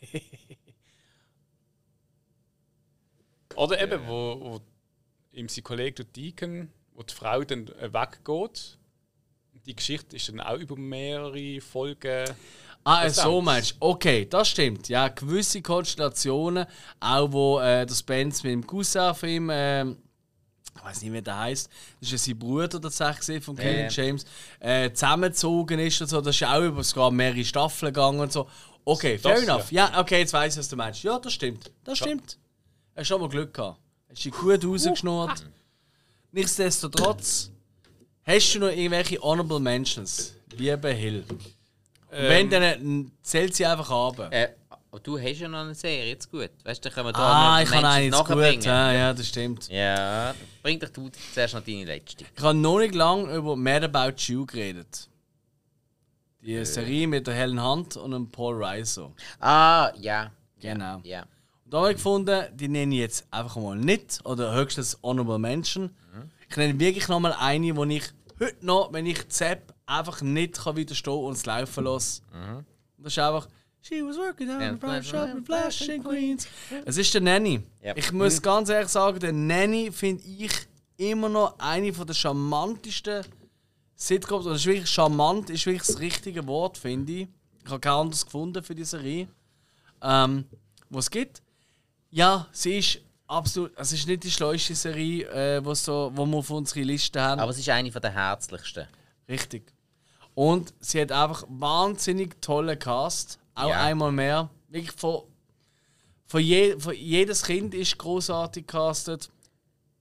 Oder 3.58 3.82
eben, 3.82 4.06
wo, 4.06 4.38
wo 4.40 4.60
ihm 5.32 5.48
sein 5.48 5.64
Kollege 5.64 6.04
der 6.04 6.04
Deacon, 6.04 6.70
wo 6.94 7.02
die 7.02 7.12
Frau 7.12 7.42
dann 7.42 7.66
äh, 7.68 7.92
weggeht. 7.92 8.78
Die 9.66 9.74
Geschichte 9.74 10.14
ist 10.14 10.28
dann 10.28 10.40
auch 10.40 10.58
über 10.58 10.76
mehrere 10.76 11.60
Folgen. 11.60 12.30
Ah, 12.84 13.04
Das 13.04 13.16
so 13.16 13.42
meinst 13.42 13.72
du. 13.72 13.76
Okay, 13.80 14.26
das 14.28 14.48
stimmt. 14.48 14.88
Ja, 14.88 15.08
gewisse 15.08 15.60
Konstellationen, 15.60 16.66
auch 17.00 17.32
wo 17.32 17.60
äh, 17.60 17.84
der 17.84 17.94
Spence 17.94 18.42
mit 18.42 18.52
dem 18.52 18.66
Cousin 18.66 19.14
von 19.14 19.28
ihm 19.28 19.50
ähm, 19.52 19.96
ich 20.78 20.84
weiß 20.84 21.02
nicht, 21.02 21.12
wie 21.12 21.22
der 21.22 21.38
heißt. 21.38 21.68
Das 22.00 22.08
ist 22.08 22.12
ja 22.12 22.18
sein 22.18 22.38
Bruder 22.38 22.80
tatsächlich 22.80 23.44
von 23.44 23.56
Kevin 23.56 23.86
ja. 23.86 23.88
James. 23.88 24.24
Äh, 24.60 24.92
zusammengezogen 24.92 25.78
ist 25.80 26.00
und 26.00 26.06
so. 26.08 26.20
Das 26.20 26.36
ist 26.36 26.46
auch 26.46 26.62
über 26.62 26.84
sogar 26.84 27.10
mehrere 27.10 27.44
Staffeln 27.44 27.92
gegangen 27.92 28.20
und 28.20 28.32
so. 28.32 28.48
Okay, 28.84 29.18
fair 29.18 29.34
das, 29.34 29.42
enough. 29.42 29.72
Ja. 29.72 29.90
ja. 29.90 30.00
okay, 30.00 30.20
jetzt 30.20 30.32
weiß 30.32 30.54
ich, 30.54 30.58
was 30.58 30.68
du 30.68 30.76
meinst. 30.76 31.02
Ja, 31.02 31.18
das 31.18 31.32
stimmt. 31.32 31.70
Das 31.84 31.98
stimmt. 31.98 32.38
Hast 32.96 33.08
schon 33.08 33.20
mal 33.20 33.28
Glück 33.28 33.52
gehabt. 33.52 33.80
Hast 34.08 34.24
dich 34.24 34.32
gut 34.32 34.64
rausgeschnurrt. 34.64 35.44
Nichtsdestotrotz, 36.32 37.50
hast 38.22 38.54
du 38.54 38.60
noch 38.60 38.68
irgendwelche 38.68 39.20
Honorable 39.20 39.60
Mentions? 39.60 40.34
Lieber 40.56 40.90
Hill. 40.90 41.24
Ähm, 42.10 42.28
wenn, 42.28 42.50
dann 42.50 43.12
zählt 43.22 43.54
sie 43.54 43.66
einfach 43.66 43.90
ab. 43.90 44.28
Äh, 44.30 44.48
du 45.02 45.18
hast 45.18 45.38
ja 45.38 45.48
noch 45.48 45.58
eine 45.58 45.74
Serie, 45.74 46.08
jetzt 46.10 46.30
gut. 46.30 46.50
Weißt 46.64 46.84
du, 46.84 46.90
können 46.90 47.06
wir 47.06 47.12
da 47.12 47.56
ah, 47.56 47.62
ich 47.62 47.68
kann 47.68 47.84
eine 47.84 48.06
jetzt 48.06 48.24
gut. 48.24 48.64
Ja, 48.64 48.92
ja, 48.92 49.12
das 49.12 49.28
stimmt. 49.28 49.68
Ja, 49.68 50.34
bring 50.62 50.78
doch 50.78 50.88
du 50.88 51.10
zuerst 51.34 51.54
noch 51.54 51.62
deine 51.62 51.84
letzte. 51.84 52.24
Ich 52.34 52.42
habe 52.42 52.56
noch 52.56 52.78
nicht 52.78 52.94
lange 52.94 53.34
über 53.34 53.56
Mad 53.56 53.84
About 53.84 54.16
You 54.18 54.46
geredet. 54.46 55.08
Die 56.40 56.54
äh. 56.54 56.64
Serie 56.64 57.06
mit 57.06 57.26
der 57.26 57.34
Helen 57.34 57.62
Hunt 57.62 57.96
und 57.96 58.12
dem 58.12 58.30
Paul 58.30 58.62
Reiser. 58.62 59.12
Ah, 59.40 59.92
ja. 59.96 60.30
Genau. 60.60 61.00
Ja. 61.04 61.22
Und 61.64 61.74
da 61.74 61.78
habe 61.78 61.90
ich 61.90 61.96
gefunden, 61.96 62.46
die 62.54 62.68
nenne 62.68 62.94
ich 62.94 63.00
jetzt 63.00 63.26
einfach 63.30 63.56
mal 63.56 63.76
nicht. 63.76 64.20
Oder 64.24 64.54
höchstens 64.54 64.98
Honorable 65.02 65.38
Mention. 65.38 65.84
Mhm. 65.84 66.30
Ich 66.48 66.56
nenne 66.56 66.80
wirklich 66.80 67.08
nochmal 67.08 67.34
eine, 67.38 67.72
die 67.72 67.96
ich 67.96 68.04
heute 68.40 68.66
noch, 68.66 68.92
wenn 68.92 69.06
ich 69.06 69.28
Zapp 69.28 69.74
einfach 69.88 70.20
nicht 70.22 70.58
kann 70.62 70.76
widerstehen 70.76 71.24
und 71.24 71.32
es 71.32 71.46
laufen 71.46 71.84
lasse. 71.84 72.22
Mhm. 72.32 72.64
Das 72.98 73.12
ist 73.12 73.18
einfach. 73.18 73.48
She 73.80 74.02
was 74.02 74.16
working 74.16 74.50
out 74.50 74.60
in 74.60 74.90
a 74.90 75.02
shop 75.02 75.28
in 75.28 75.44
Flashing 75.44 76.02
Queens. 76.02 76.48
Es 76.84 76.96
ist 76.96 77.14
der 77.14 77.20
Nanny. 77.20 77.62
Yep. 77.82 77.96
Ich 77.96 78.12
muss 78.12 78.38
mhm. 78.38 78.42
ganz 78.42 78.68
ehrlich 78.68 78.90
sagen, 78.90 79.20
der 79.20 79.32
Nanny 79.32 79.90
finde 79.92 80.24
ich 80.24 80.50
immer 80.96 81.28
noch 81.28 81.58
eine 81.58 81.92
der 81.92 82.14
charmantesten 82.14 83.24
Sitcoms. 83.94 84.46
Und 84.46 84.52
das 84.52 84.62
ist 84.62 84.66
wirklich 84.66 84.90
charmant, 84.90 85.48
ist 85.50 85.64
wirklich 85.64 85.86
das 85.86 86.00
richtige 86.00 86.46
Wort, 86.46 86.76
finde 86.76 87.12
ich. 87.12 87.28
Ich 87.64 87.70
habe 87.70 87.80
kein 87.80 87.92
anderes 87.92 88.24
gefunden 88.24 88.62
für 88.62 88.74
diese 88.74 88.98
Serie. 88.98 89.28
Ähm, 90.02 90.44
was 90.90 91.06
es 91.06 91.10
gibt. 91.10 91.42
Ja, 92.10 92.48
sie 92.52 92.78
ist 92.78 93.00
absolut. 93.26 93.72
Es 93.76 93.92
ist 93.92 94.06
nicht 94.06 94.24
die 94.24 94.30
schleuste 94.30 94.74
Serie, 94.74 95.28
äh, 95.30 95.64
wo, 95.64 95.72
so, 95.74 96.10
wo 96.14 96.26
wir 96.26 96.38
auf 96.38 96.50
unserer 96.50 96.80
Liste 96.80 97.20
haben. 97.20 97.40
Aber 97.40 97.52
es 97.52 97.58
ist 97.58 97.68
eine 97.68 97.90
der 97.90 98.10
herzlichsten. 98.10 98.86
Richtig. 99.28 99.77
Und 100.38 100.72
sie 100.78 101.00
hat 101.00 101.10
einfach 101.10 101.42
wahnsinnig 101.48 102.40
tolle 102.40 102.76
Cast. 102.76 103.40
Auch 103.56 103.70
ja. 103.70 103.82
einmal 103.82 104.12
mehr. 104.12 104.48
Wirklich 104.68 104.92
von, 104.92 105.22
von, 106.26 106.40
je, 106.40 106.78
von 106.78 106.94
jedes 106.94 107.42
Kind 107.42 107.74
ist 107.74 107.98
großartig 107.98 108.64
castet. 108.64 109.30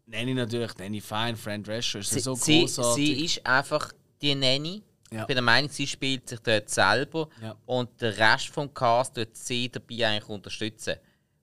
Nenne 0.05 0.30
ich 0.30 0.38
natürlich, 0.38 0.77
ich 0.77 1.03
fein, 1.03 1.35
Friend 1.35 1.65
Drescher 1.65 1.97
ist 1.99 2.11
sie, 2.11 2.19
so 2.19 2.35
großartig. 2.35 2.93
Sie, 2.93 3.15
sie 3.15 3.26
ist 3.26 3.47
einfach 3.47 3.91
die 4.22 4.35
Nanny. 4.35 4.84
Ja. 5.09 5.22
Ich 5.22 5.26
bin 5.26 5.38
der 5.38 5.41
Meinung, 5.41 5.72
sie 5.72 5.88
spielt 5.88 6.30
sich 6.30 6.39
dort 6.41 6.69
selber 6.69 7.30
ja. 7.41 7.55
und 7.65 7.99
der 7.99 8.15
Rest 8.15 8.49
vom 8.49 8.72
Cast 8.72 9.15
wird 9.15 9.35
sie 9.35 9.72
dabei 9.72 10.05
eigentlich 10.05 10.30
unterstützen. 10.30 10.97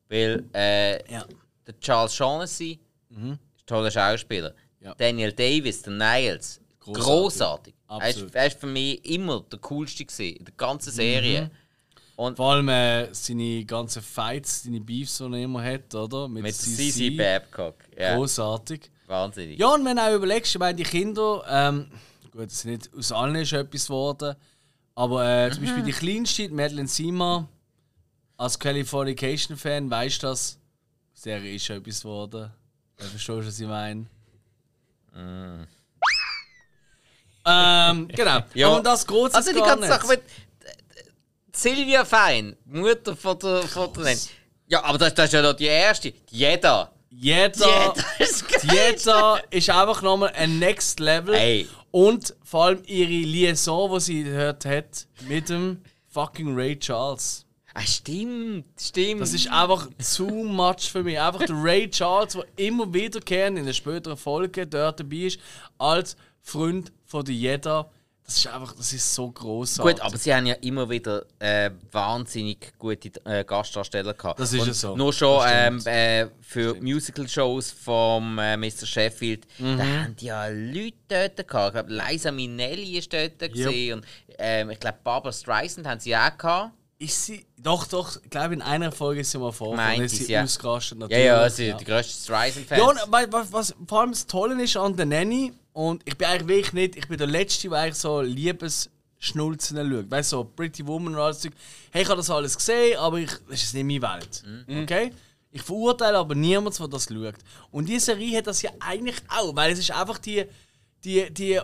Weil 0.09 0.45
äh, 0.55 1.13
ja. 1.13 1.27
der 1.67 1.81
Charles 1.81 2.15
Shaughnessy 2.15 2.79
mhm. 3.09 3.33
ist 3.33 3.63
ein 3.63 3.67
toller 3.67 3.91
Schauspieler. 3.91 4.55
Daniel 4.99 5.33
Davis, 5.33 5.83
der 5.83 5.95
Niles, 5.95 6.61
großartig. 6.79 7.05
großartig. 7.05 7.75
Er, 8.03 8.11
ist, 8.11 8.35
er 8.35 8.47
ist 8.47 8.61
für 8.61 8.67
mich 8.67 9.05
immer 9.05 9.45
der 9.51 9.59
coolste 9.59 10.05
in 10.23 10.45
der 10.45 10.55
ganzen 10.57 10.93
Serie. 10.93 11.43
Mhm. 11.43 11.51
Und 12.17 12.37
Vor 12.37 12.53
allem 12.53 12.69
äh, 12.69 13.13
seine 13.13 13.65
ganzen 13.65 14.01
Fights, 14.01 14.63
seine 14.63 14.81
Beefs, 14.81 15.19
die 15.19 15.25
er 15.25 15.35
immer 15.35 15.63
hat, 15.63 15.93
oder? 15.95 16.29
Mit, 16.29 16.45
mit 16.45 16.55
CC 16.55 17.11
Babcock. 17.11 17.75
Ja. 17.99 18.15
Großartig. 18.15 18.91
Wahnsinnig. 19.07 19.59
Ja, 19.59 19.75
und 19.75 19.85
wenn 19.85 19.97
du 19.97 20.03
auch 20.03 20.15
überlegst, 20.15 20.55
ich 20.55 20.59
meine, 20.59 20.77
die 20.77 20.85
Kinder, 20.85 21.45
ähm, 21.49 21.91
gut, 22.31 22.47
es 22.47 22.59
ist 22.59 22.65
nicht 22.65 22.91
aus 22.97 23.11
allen 23.13 23.35
ist 23.35 23.53
etwas 23.53 23.87
geworden, 23.87 24.37
aber 24.95 25.47
äh, 25.47 25.51
zum 25.51 25.65
Beispiel 25.65 25.83
die 25.83 25.93
kleinste, 25.93 26.49
Madeleine 26.51 26.89
Sima, 26.89 27.49
als 28.37 28.59
Californication-Fan, 28.59 29.91
weißt 29.91 30.23
du 30.23 30.27
das? 30.29 30.59
Serie 31.13 31.55
ist 31.55 31.65
schon 31.65 31.77
etwas 31.77 32.03
geworden. 32.03 32.51
Verstehst 32.97 33.29
du, 33.29 33.47
was 33.47 33.61
ich 33.61 33.67
meine? 33.67 34.07
Mm. 35.13 35.67
Ähm, 37.47 38.09
genau. 38.15 38.41
ja. 38.55 38.69
Aber 38.69 38.83
das 38.83 39.07
große 39.07 39.35
Also 39.35 39.53
die 39.53 39.61
ganze 39.61 39.89
Sache 39.89 40.07
mit 40.07 40.23
Silvia 41.53 42.05
Fein, 42.05 42.57
Mutter 42.65 43.15
von 43.15 43.39
der, 43.39 43.63
von 43.63 43.93
der 43.93 44.17
Ja, 44.67 44.83
aber 44.85 44.99
das, 44.99 45.15
das 45.15 45.27
ist 45.27 45.35
ja 45.35 45.43
noch 45.43 45.53
die 45.53 45.67
erste. 45.67 46.13
Jeder. 46.31 46.91
Jeder, 47.17 47.95
jeder 48.63 49.41
ist 49.51 49.71
einfach 49.71 50.03
nochmal 50.03 50.33
ein 50.35 50.59
Next 50.59 50.99
Level. 50.99 51.37
Hey. 51.37 51.69
Und 51.93 52.35
vor 52.43 52.65
allem 52.65 52.83
ihre 52.87 53.09
Liaison, 53.09 53.93
die 53.95 54.01
sie 54.01 54.25
gehört 54.25 54.65
hat, 54.65 55.07
mit 55.29 55.49
dem 55.49 55.81
fucking 56.09 56.57
Ray 56.57 56.77
Charles. 56.77 57.47
Ah, 57.73 57.83
stimmt, 57.83 58.67
stimmt. 58.81 59.21
Das 59.21 59.33
ist 59.33 59.51
einfach 59.51 59.89
zu 59.99 60.27
much 60.27 60.91
für 60.91 61.05
mich. 61.05 61.21
Einfach 61.21 61.45
der 61.45 61.57
Ray 61.57 61.89
Charles, 61.89 62.33
der 62.33 62.45
immer 62.57 62.93
wiederkehrend 62.93 63.59
in 63.59 63.67
der 63.67 63.73
späteren 63.73 64.17
Folge 64.17 64.67
dort 64.67 65.01
dabei 65.01 65.17
ist, 65.17 65.41
als 65.79 66.17
Freund 66.41 66.93
von 67.15 67.25
der 67.25 67.35
Jeder. 67.35 67.89
Das 68.25 68.39
ist 68.39 68.47
einfach, 68.49 68.75
das 68.75 68.93
ist 68.93 69.15
so 69.15 69.31
großartig. 69.31 69.97
Gut, 69.97 70.05
aber 70.05 70.17
sie 70.17 70.35
haben 70.35 70.47
ja 70.47 70.55
immer 70.55 70.89
wieder 70.89 71.27
äh, 71.39 71.71
wahnsinnig 71.93 72.73
gute 72.79 73.11
äh, 73.25 73.45
Gastdarsteller 73.45 74.15
gehabt. 74.15 74.41
Das 74.41 74.53
ist 74.53 74.67
ja 74.67 74.73
so. 74.73 74.97
Nur 74.97 75.13
schon 75.13 75.45
ähm, 75.47 75.79
äh, 75.85 76.27
für 76.41 76.75
Musical-Shows 76.81 77.71
von 77.71 78.39
äh, 78.39 78.57
Mr. 78.57 78.87
Sheffield, 78.87 79.47
mhm. 79.59 79.79
da 79.79 79.85
haben 79.85 80.17
die 80.17 80.25
ja 80.25 80.49
Leute 80.49 80.97
dort 81.07 81.47
gehabt. 81.47 81.77
Ich 81.77 81.87
glaube, 81.87 82.03
Liza 82.11 82.33
Minnelli 82.33 82.99
ist 82.99 83.13
dort 83.13 83.41
yep. 83.43 83.53
gesehen 83.53 83.99
und 83.99 84.07
ähm, 84.39 84.71
ich 84.71 84.81
glaube, 84.81 84.99
Barbara 85.05 85.33
Streisand 85.33 85.87
haben 85.87 86.01
sie 86.01 86.17
auch 86.17 86.37
gehabt. 86.37 86.73
Ist 86.99 87.27
sie. 87.27 87.47
Doch, 87.59 87.87
doch, 87.87 88.17
ich 88.23 88.31
glaube, 88.31 88.55
in 88.55 88.63
einer 88.63 88.91
Folge 88.91 89.21
ist 89.21 89.31
sie 89.31 89.39
mal 89.39 89.53
vorgekommen. 89.53 90.03
Ist 90.03 90.17
sie 90.17 90.33
ja. 90.33 90.43
ausgerastet 90.43 90.99
natürlich. 90.99 91.25
Ja, 91.25 91.43
ja, 91.43 91.51
sie 91.51 91.67
ja. 91.67 91.77
die 91.77 91.85
grösste 91.85 92.25
Streisand-Fan. 92.25 92.79
Ja, 92.79 92.85
und 92.85 92.99
was, 93.31 93.53
was, 93.53 93.75
vor 93.87 94.01
allem 94.01 94.13
das 94.13 94.27
Tolle 94.27 94.61
ist 94.63 94.77
an 94.77 94.97
der 94.97 95.07
Nanny, 95.07 95.53
und 95.75 96.03
ich 96.05 96.17
bin 96.17 96.29
eigentlich 96.29 96.49
wirklich 96.49 96.73
nicht, 96.73 96.97
ich 96.97 97.09
bin 97.09 97.19
der 97.19 97.27
Letzte, 97.27 97.69
der 97.69 97.79
eigentlich 97.81 97.97
so 97.97 98.21
Liebesschnulzen 98.21 99.77
schaut. 99.77 100.09
Weißt 100.09 100.33
du, 100.33 100.37
so 100.37 100.45
Pretty 100.45 100.87
Woman 100.87 101.15
und 101.15 101.21
alles. 101.21 101.43
Hey, 101.91 102.03
ich 102.03 102.09
habe 102.09 102.19
das 102.19 102.31
alles 102.31 102.57
gesehen, 102.57 102.97
aber 102.97 103.19
ich, 103.19 103.31
das 103.51 103.65
ist 103.65 103.75
nicht 103.75 103.85
meine 103.85 104.03
Welt. 104.03 104.43
Mhm. 104.69 104.83
Okay? 104.85 105.13
Ich 105.51 105.63
verurteile 105.63 106.19
aber 106.19 106.37
niemanden, 106.37 106.79
der 106.79 106.89
das 106.89 107.09
schaut. 107.09 107.35
Und 107.73 107.89
diese 107.89 108.07
Serie 108.07 108.39
hat 108.39 108.47
das 108.47 108.63
ja 108.63 108.71
eigentlich 108.79 109.17
auch, 109.29 109.55
weil 109.57 109.73
es 109.73 109.81
ist 109.81 109.91
einfach 109.91 110.19
die, 110.19 110.45
die, 111.03 111.29
die 111.35 111.61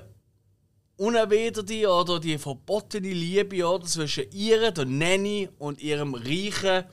unerwiderte 0.97 1.89
oder 1.89 2.18
die 2.18 2.36
verbotene 2.36 3.12
Liebe 3.12 3.64
oder, 3.64 3.86
zwischen 3.86 4.24
ihr, 4.32 4.72
der 4.72 4.86
Nanny, 4.86 5.48
und 5.58 5.80
ihrem 5.80 6.16
reichen 6.16 6.84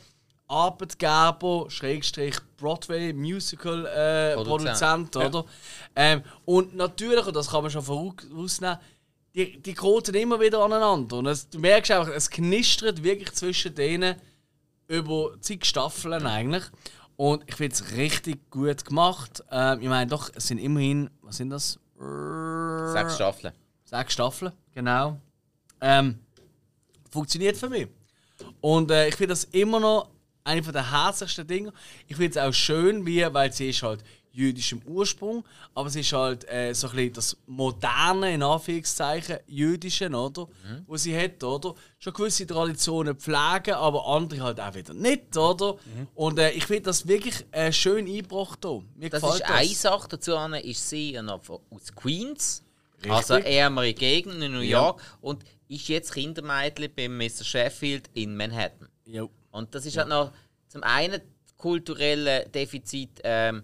Arbeitgeber, 0.48 1.66
Schrägstrich 1.70 2.38
Broadway 2.58 3.14
Musical 3.14 3.86
äh, 3.86 4.36
Produzent, 4.36 5.16
ja. 5.16 5.28
oder? 5.28 5.46
Ähm, 5.96 6.24
und 6.46 6.76
natürlich, 6.76 7.26
und 7.26 7.36
das 7.36 7.50
kann 7.50 7.62
man 7.64 7.72
schon 7.72 7.84
vorausnehmen, 7.84 8.78
die, 9.36 9.62
die 9.62 9.74
kroten 9.74 10.16
immer 10.16 10.40
wieder 10.40 10.64
aneinander. 10.64 11.18
Und 11.18 11.28
es, 11.28 11.50
du 11.50 11.60
merkst 11.60 11.92
einfach, 11.92 12.12
es 12.14 12.30
knistert 12.30 13.04
wirklich 13.04 13.34
zwischen 13.34 13.76
denen 13.76 14.16
über 14.88 15.40
zig 15.42 15.66
Staffeln 15.66 16.26
eigentlich. 16.26 16.64
Und 17.18 17.44
ich 17.48 17.56
finde 17.56 17.74
es 17.74 17.92
richtig 17.92 18.50
gut 18.50 18.86
gemacht. 18.86 19.44
Ähm, 19.52 19.82
ich 19.82 19.90
meine, 19.90 20.10
doch, 20.10 20.30
es 20.34 20.48
sind 20.48 20.60
immerhin, 20.60 21.10
was 21.22 21.38
sind 21.38 21.50
das? 21.50 21.80
Sechs 22.94 23.16
Staffeln. 23.16 23.54
Sechs 23.84 24.14
Staffeln, 24.14 24.52
genau. 24.74 25.20
Ähm, 25.82 26.20
funktioniert 27.12 27.58
für 27.58 27.70
mich. 27.70 27.88
Und 28.62 28.92
äh, 28.92 29.08
ich 29.08 29.16
finde 29.16 29.30
das 29.30 29.46
immer 29.46 29.80
noch 29.80 30.10
eine 30.48 30.62
der 30.62 30.92
herzlichsten 30.92 31.46
Dinge. 31.46 31.74
Ich 32.08 32.16
finde 32.16 32.32
es 32.32 32.38
auch 32.38 32.54
schön, 32.54 33.06
wie, 33.06 33.26
weil 33.34 33.52
sie 33.52 33.70
ist 33.70 33.84
halt 33.84 34.04
jüdischem 34.38 34.82
Ursprung, 34.86 35.44
aber 35.74 35.90
sie 35.90 36.02
ist 36.02 36.14
halt 36.14 36.48
äh, 36.48 36.72
so 36.74 36.88
ein 36.90 36.96
bisschen 36.96 37.14
das 37.14 37.38
moderne, 37.48 38.34
in 38.34 38.44
Anführungszeichen, 38.44 39.38
jüdische, 39.48 40.10
oder? 40.10 40.46
Mhm. 40.46 40.86
Was 40.86 41.04
sie 41.04 41.18
hat, 41.18 41.44
oder? 41.44 41.74
Schon 41.98 42.14
gewisse 42.14 42.46
Traditionen 42.46 43.16
pflegen, 43.16 43.74
aber 43.74 44.06
andere 44.08 44.42
halt 44.42 44.60
auch 44.60 44.76
wieder 44.76 44.94
nicht, 44.94 45.36
oder? 45.36 45.74
Mhm. 45.74 46.08
Und 46.14 46.38
äh, 46.38 46.52
ich 46.52 46.66
finde 46.66 46.84
das 46.84 47.08
wirklich 47.08 47.46
äh, 47.52 47.72
schön 47.72 48.06
eingebracht 48.06 48.60
hier. 48.62 48.84
Mir 48.96 49.10
das 49.10 49.24
ist 49.24 49.42
das. 49.42 49.50
eine 49.50 49.68
Sache 49.70 50.08
dazu, 50.10 50.34
ist 50.64 50.88
sie 50.88 51.14
ja 51.14 51.24
aus 51.26 51.96
Queens, 51.96 52.64
Richtig. 52.98 53.12
also 53.12 53.34
ärmere 53.36 53.94
Gegend 53.94 54.44
in 54.44 54.52
New 54.52 54.60
York, 54.60 55.02
ja. 55.02 55.18
und 55.22 55.44
ist 55.68 55.88
jetzt 55.88 56.14
Kindermädchen 56.14 56.92
bei 56.96 57.10
Mr. 57.10 57.44
Sheffield 57.44 58.10
in 58.14 58.38
Manhattan. 58.38 58.88
Jo. 59.06 59.32
Und 59.58 59.74
das 59.74 59.86
ist 59.86 59.96
ja. 59.96 60.02
halt 60.02 60.10
noch 60.10 60.32
zum 60.68 60.84
einen 60.84 61.22
kulturelle 61.58 62.48
Defizit 62.50 63.20
ähm, 63.24 63.64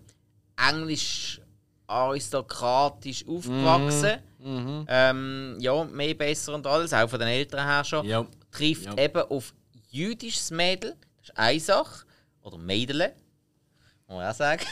englisch 0.57 1.39
aristokratisch 1.87 3.25
aufgewachsen. 3.27 4.17
Mhm. 4.39 4.53
Mhm. 4.53 4.85
Ähm, 4.89 5.57
ja, 5.59 5.83
mehr 5.85 6.13
besser 6.15 6.55
und 6.55 6.67
alles, 6.67 6.93
auch 6.93 7.09
von 7.09 7.19
den 7.19 7.29
Eltern 7.29 7.65
her 7.65 7.83
schon. 7.83 8.05
Ja. 8.05 8.25
Trifft 8.51 8.85
ja. 8.85 8.97
eben 8.97 9.21
auf 9.29 9.53
jüdisches 9.89 10.51
Mädel, 10.51 10.95
das 11.19 11.29
ist 11.29 11.37
eine 11.37 11.59
Sache, 11.59 12.05
oder 12.41 12.57
Mädele. 12.57 13.13
muss 14.07 14.17
man 14.17 14.29
auch 14.29 14.35
sagen. 14.35 14.65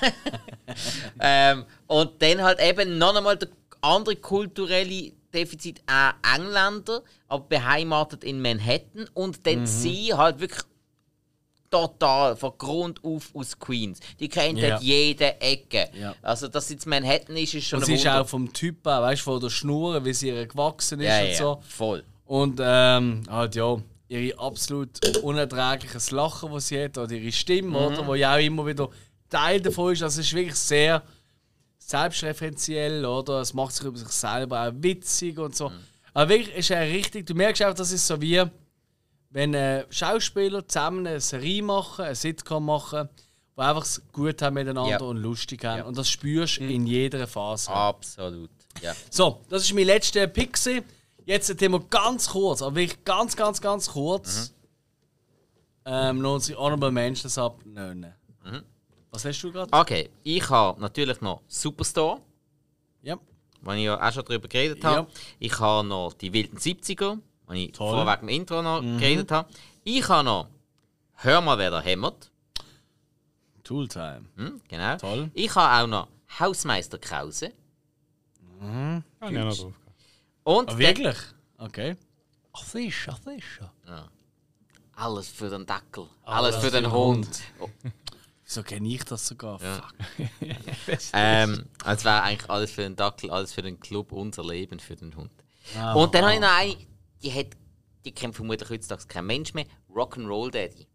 ähm, 1.19 1.65
und 1.87 2.21
dann 2.21 2.41
halt 2.41 2.59
eben 2.59 2.97
noch 2.97 3.15
einmal 3.15 3.37
der 3.37 3.49
andere 3.81 4.15
kulturelle 4.17 5.13
Defizit, 5.33 5.81
auch 5.87 6.13
Engländer, 6.35 7.03
aber 7.27 7.45
beheimatet 7.45 8.23
in 8.23 8.41
Manhattan 8.41 9.09
und 9.13 9.47
dann 9.47 9.65
sie 9.65 10.13
halt 10.13 10.39
wirklich 10.41 10.63
total 11.71 12.35
von 12.35 12.51
Grund 12.57 13.03
auf 13.03 13.31
aus 13.33 13.57
Queens. 13.57 13.99
Die 14.19 14.29
kennen 14.29 14.57
Ja. 14.57 14.71
dort 14.71 14.83
jede 14.83 15.41
Ecke. 15.41 15.89
Ja. 15.99 16.13
Also, 16.21 16.47
dass 16.47 16.67
sie 16.67 16.75
in 16.75 16.79
Manhattan 16.85 17.35
ist, 17.37 17.55
ist 17.55 17.67
schon 17.67 17.77
Und 17.77 17.83
ein 17.83 17.87
sie 17.87 17.93
ist 17.95 18.05
Wunder. 18.05 18.21
auch 18.21 18.27
vom 18.27 18.53
Typ 18.53 18.85
her, 18.85 19.01
weißt 19.01 19.21
du, 19.21 19.23
von 19.23 19.39
der 19.41 19.49
Schnur, 19.49 20.05
wie 20.05 20.13
sie 20.13 20.27
ihr 20.27 20.45
gewachsen 20.45 20.99
ist 20.99 21.07
ja, 21.07 21.21
und 21.21 21.27
ja, 21.29 21.35
so. 21.35 21.61
voll. 21.67 22.03
Und 22.25 22.59
ähm, 22.63 23.23
halt 23.29 23.55
ja, 23.55 23.77
ihre 24.09 24.37
absolut 24.39 24.89
unerträgliches 25.23 26.11
Lachen, 26.11 26.51
das 26.51 26.67
sie 26.67 26.83
hat, 26.83 26.97
oder 26.97 27.11
ihre 27.13 27.31
Stimme, 27.31 27.77
oder, 27.77 28.05
wo 28.05 28.13
ja 28.15 28.35
auch 28.35 28.39
immer 28.39 28.65
wieder 28.67 28.89
Teil 29.29 29.61
davon 29.61 29.93
ist. 29.93 30.03
Also 30.03 30.19
es 30.19 30.27
ist 30.27 30.33
wirklich 30.33 30.55
sehr 30.55 31.01
selbstreferenziell, 32.01 33.05
oder? 33.05 33.41
Es 33.41 33.53
macht 33.53 33.73
sich 33.75 33.85
über 33.85 33.97
sich 33.97 34.07
selber 34.09 34.67
auch 34.67 34.71
witzig 34.75 35.37
und 35.37 35.55
so. 35.55 35.71
Aber 36.13 36.29
wirklich 36.29 36.55
ist 36.55 36.71
er 36.71 36.81
richtig, 36.81 37.25
du 37.25 37.33
merkst 37.33 37.63
auch, 37.63 37.73
das 37.73 37.91
ist 37.91 38.05
so 38.05 38.19
wie, 38.21 38.41
wenn 39.31 39.53
äh, 39.53 39.85
Schauspieler 39.89 40.67
zusammen 40.67 41.07
eine 41.07 41.19
Serie 41.19 41.63
machen, 41.63 42.05
eine 42.05 42.15
Sitcom 42.15 42.65
machen, 42.65 43.09
die 43.57 43.61
einfach 43.61 43.83
es 43.83 44.01
gut 44.11 44.41
haben 44.41 44.53
miteinander 44.55 44.89
Ja. 44.91 45.01
und 45.01 45.17
lustig 45.17 45.63
haben. 45.65 45.83
Und 45.83 45.97
das 45.97 46.09
spürst 46.09 46.57
du 46.57 46.63
in 46.65 46.85
jeder 46.87 47.27
Phase. 47.27 47.71
Absolut. 47.71 48.49
Ja. 48.81 48.93
So, 49.09 49.41
das 49.49 49.63
ist 49.63 49.73
mein 49.73 49.85
letzter 49.85 50.27
Pick. 50.27 50.57
Jetzt 51.25 51.49
ein 51.51 51.57
Thema 51.57 51.79
ganz 51.89 52.29
kurz, 52.29 52.61
aber 52.61 52.75
wirklich 52.75 53.03
ganz, 53.05 53.35
ganz, 53.35 53.61
ganz 53.61 53.89
kurz. 53.91 54.53
Ähm, 55.85 56.19
noch 56.19 56.35
unsere 56.35 56.59
Honorable 56.59 56.91
Mentions 56.91 57.37
abnehmen. 57.37 58.13
Was 59.11 59.25
hast 59.25 59.41
du 59.41 59.51
gerade? 59.51 59.71
Okay, 59.73 60.09
ich 60.23 60.49
habe 60.49 60.79
natürlich 60.79 61.19
noch 61.21 61.41
Superstore, 61.47 62.21
Ja. 63.01 63.17
wo 63.61 63.71
ich 63.71 63.83
ja 63.83 63.99
auch 64.07 64.13
schon 64.13 64.23
darüber 64.25 64.47
geredet 64.47 64.83
habe. 64.85 65.07
Ja. 65.09 65.15
Ich 65.39 65.59
habe 65.59 65.85
noch 65.87 66.13
die 66.13 66.31
wilden 66.31 66.57
70er, 66.57 67.17
wo 67.51 67.55
ich 67.55 67.71
Toll. 67.73 67.93
vorweg 67.95 68.21
im 68.21 68.29
Intro 68.29 68.61
noch 68.61 68.81
geredet 68.81 69.29
habe. 69.31 69.49
Ich 69.83 70.07
habe 70.07 70.23
noch 70.23 70.47
Hör 71.15 71.39
mal, 71.41 71.57
wer 71.59 71.69
da 71.69 71.81
hämmert. 71.81 72.31
Tooltime. 73.63 74.23
Hm, 74.37 74.61
genau. 74.67 74.97
Toll. 74.97 75.29
Ich 75.33 75.53
habe 75.55 75.83
auch 75.83 75.87
noch 75.87 76.07
Hausmeister 76.39 76.97
Krause. 76.97 77.51
Ah, 78.61 79.01
ja, 79.29 79.45
noch 79.45 79.55
drauf. 79.55 79.73
Und 80.43 80.69
Ah, 80.69 80.71
dann- 80.71 80.77
wirklich? 80.79 81.17
Okay. 81.57 81.95
Ach, 82.53 82.63
sicher, 82.63 83.17
sicher. 83.23 83.71
alles 84.95 85.27
für 85.29 85.49
den 85.49 85.65
Dackel. 85.65 86.07
Alles, 86.23 86.55
für 86.57 86.71
den 86.71 86.91
Hund. 86.91 87.27
Wieso 88.43 88.63
kenne 88.63 88.87
ich 88.89 89.03
das 89.05 89.27
sogar? 89.27 89.59
Fuck. 89.59 89.93
Ähm, 91.13 91.65
es 91.85 92.03
wäre 92.03 92.21
eigentlich 92.23 92.49
alles 92.49 92.71
für 92.71 92.81
den 92.81 92.95
Dackel, 92.95 93.29
alles 93.31 93.53
für 93.53 93.61
den 93.61 93.79
Club, 93.79 94.11
unser 94.11 94.43
Leben 94.43 94.79
für 94.79 94.95
den 94.95 95.15
Hund. 95.15 95.31
Ah, 95.77 95.93
Und 95.93 96.13
dann 96.15 96.23
habe 96.25 96.33
ich 96.33 96.39
noch 96.41 96.49
eine, 96.57 96.75
die 97.23 97.31
hat, 97.33 97.47
die 98.05 98.11
kennt 98.11 98.35
vermutlich 98.35 98.69
heutzutage 98.69 99.05
kein 99.07 99.25
Mensch 99.25 99.53
mehr, 99.53 99.65
Rock'n'Roll 99.93 100.51
Daddy. 100.51 100.87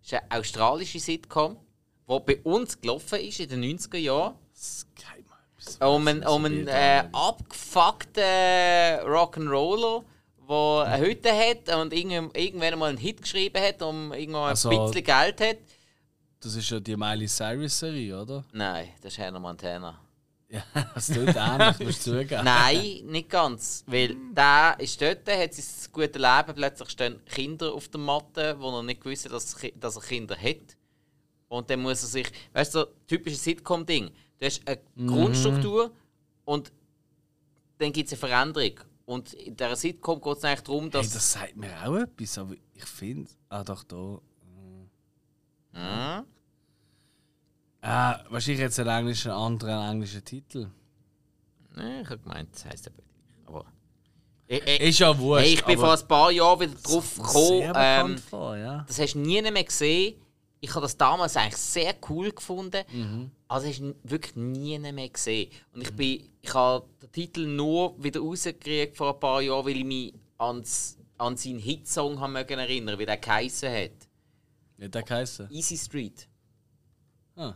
Das 0.00 0.06
ist 0.06 0.14
eine 0.14 0.40
australische 0.40 0.98
Sitcom, 0.98 1.56
die 2.08 2.18
bei 2.20 2.40
uns 2.42 2.80
gelaufen 2.80 3.20
ist 3.20 3.40
in 3.40 3.48
den 3.48 3.78
90er 3.78 3.98
Jahren. 3.98 4.34
Um 5.80 6.06
einen, 6.08 6.26
um 6.26 6.44
einen 6.44 6.66
äh, 6.66 7.04
abgefuckten 7.12 8.22
Rock'n'Roller, 9.06 10.02
der 10.48 10.84
eine 10.92 11.06
Hütte 11.06 11.30
hat 11.32 11.68
und 11.76 11.92
irgend- 11.92 12.36
irgendwann 12.36 12.78
mal 12.78 12.88
einen 12.90 12.98
Hit 12.98 13.22
geschrieben 13.22 13.62
hat, 13.62 13.80
um 13.82 14.12
irgendwann 14.12 14.50
Also- 14.50 14.70
ein 14.70 14.78
bisschen 14.86 15.04
Geld 15.04 15.40
hat. 15.40 15.58
Das 16.40 16.56
ist 16.56 16.68
ja 16.68 16.80
die 16.80 16.96
Miley 16.96 17.28
Cyrus 17.28 17.78
Serie, 17.78 18.20
oder? 18.20 18.44
Nein, 18.52 18.88
das 19.00 19.12
ist 19.12 19.18
Hannah 19.20 19.38
Montana. 19.38 20.00
Ja, 20.52 20.62
das 20.94 21.06
tut 21.06 21.34
ähnlich, 21.34 21.78
musst 21.80 22.06
du 22.06 22.10
zugeben. 22.20 22.44
Nein, 22.44 23.00
nicht 23.06 23.30
ganz. 23.30 23.84
Weil 23.86 24.16
der 24.32 24.76
ist 24.78 25.00
dort, 25.00 25.26
hat 25.28 25.54
sein 25.54 25.92
gutes 25.92 26.20
Leben, 26.20 26.54
plötzlich 26.54 26.90
stehen 26.90 27.24
Kinder 27.24 27.72
auf 27.72 27.88
der 27.88 28.00
Matte, 28.00 28.56
wo 28.60 28.68
er 28.76 28.82
nicht 28.82 29.00
gewusst 29.00 29.30
dass, 29.32 29.56
dass 29.76 29.96
er 29.96 30.02
Kinder 30.02 30.36
hat. 30.36 30.76
Und 31.48 31.68
dann 31.70 31.80
muss 31.80 32.02
er 32.02 32.08
sich, 32.08 32.30
weißt 32.52 32.74
du, 32.74 32.86
typisches 33.06 33.42
Sitcom-Ding. 33.44 34.10
Du 34.38 34.46
hast 34.46 34.60
eine 34.66 34.78
Grundstruktur 35.06 35.90
und 36.44 36.70
dann 37.78 37.92
gibt 37.92 38.12
es 38.12 38.22
eine 38.22 38.30
Veränderung. 38.30 38.80
Und 39.06 39.32
in 39.34 39.56
dieser 39.56 39.76
Sitcom 39.76 40.20
geht 40.20 40.36
es 40.38 40.44
eigentlich 40.44 40.60
darum, 40.62 40.84
Hey, 40.84 40.90
dass. 40.90 41.10
das 41.12 41.32
sagt 41.32 41.56
mir 41.56 41.70
auch 41.86 41.96
etwas, 41.96 42.38
aber 42.38 42.54
ich 42.74 42.84
finde. 42.84 43.30
Ah, 43.48 43.64
doch, 43.64 43.84
da. 43.84 44.20
Hm? 45.74 46.24
Ah, 47.82 48.20
wahrscheinlich 48.30 48.60
jetzt 48.60 48.78
einen 48.78 48.90
englischen, 48.90 49.32
anderen 49.32 49.90
englischen 49.90 50.24
Titel. 50.24 50.70
Nein, 51.74 52.02
ich 52.02 52.10
habe 52.10 52.18
gemeint, 52.18 52.48
das 52.54 52.64
heisst 52.64 52.86
aber. 52.86 53.02
Aber. 53.46 53.66
Ich, 54.46 54.62
ich, 54.62 54.80
Ist 54.80 54.98
ja 55.00 55.18
wurscht. 55.18 55.44
hey, 55.44 55.54
ich 55.54 55.64
bin 55.64 55.78
vor 55.78 55.92
ein 55.92 56.06
paar 56.06 56.30
Jahren 56.30 56.60
wieder 56.60 56.74
drauf 56.80 57.16
gekommen. 57.16 57.72
Ähm, 57.74 58.18
vor, 58.18 58.56
ja. 58.56 58.84
Das 58.86 59.00
hast 59.00 59.14
du 59.14 59.18
nie 59.18 59.42
mehr 59.42 59.64
gesehen. 59.64 60.14
Ich 60.60 60.70
habe 60.70 60.82
das 60.82 60.96
damals 60.96 61.36
eigentlich 61.36 61.56
sehr 61.56 61.96
cool 62.08 62.30
gefunden. 62.30 62.84
Also 63.48 63.66
hast 63.66 63.80
du 63.80 63.96
wirklich 64.04 64.36
nie 64.36 64.78
mehr 64.78 65.08
gesehen. 65.08 65.50
Und 65.74 65.82
ich 65.82 65.92
bin, 65.92 66.30
ich 66.40 66.54
habe 66.54 66.86
den 67.02 67.10
Titel 67.10 67.46
nur 67.46 68.00
wieder 68.00 68.20
rausgekriegt 68.20 68.96
vor 68.96 69.14
ein 69.14 69.18
paar 69.20 69.42
Jahren, 69.42 69.66
weil 69.66 69.78
ich 69.78 69.84
mich 69.84 70.14
ans, 70.38 70.98
an 71.18 71.36
seinen 71.36 71.58
Hitsong 71.58 72.20
haben 72.20 72.34
mögen 72.34 72.60
erinnern, 72.60 72.96
wie 72.96 73.06
der 73.06 73.16
geheissen 73.16 73.72
hat. 73.72 74.08
Wie 74.76 74.84
hat 74.84 74.94
der 74.94 75.02
geheißen? 75.02 75.50
Easy 75.50 75.76
Street. 75.76 76.28
Ah, 77.34 77.54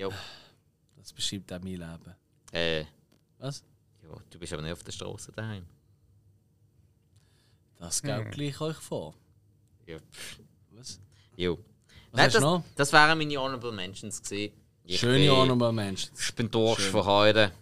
Ja. 0.00 0.08
das 0.96 1.12
beschreibt 1.12 1.52
auch 1.52 1.58
mein 1.60 1.72
Leben. 1.76 2.14
Äh, 2.52 2.84
Was? 3.38 3.62
ja, 4.02 4.08
du 4.30 4.38
bist 4.38 4.52
aber 4.52 4.62
nicht 4.62 4.72
auf 4.72 4.82
der 4.82 4.92
Straße 4.92 5.30
daheim. 5.32 5.66
Das 7.78 8.02
geht 8.02 8.30
gleich 8.32 8.60
euch 8.60 8.76
vor. 8.76 9.14
Ja. 9.86 9.98
Was? 10.70 11.00
Jo. 11.36 11.58
Was 12.12 12.18
Nein, 12.18 12.30
das, 12.32 12.42
noch? 12.42 12.64
das 12.76 12.92
wären 12.92 13.18
meine 13.18 13.36
Honorable 13.38 13.72
Mentions 13.72 14.22
gewesen. 14.22 14.54
Ich 14.84 14.98
Schöne 15.00 15.18
bin- 15.18 15.30
Honorable 15.30 15.72
Menschen. 15.72 16.10
Ich 16.18 16.34
bin 16.34 16.50
durch 16.50 16.80
Schön. 16.80 16.90
für 16.90 17.04
heute. 17.04 17.52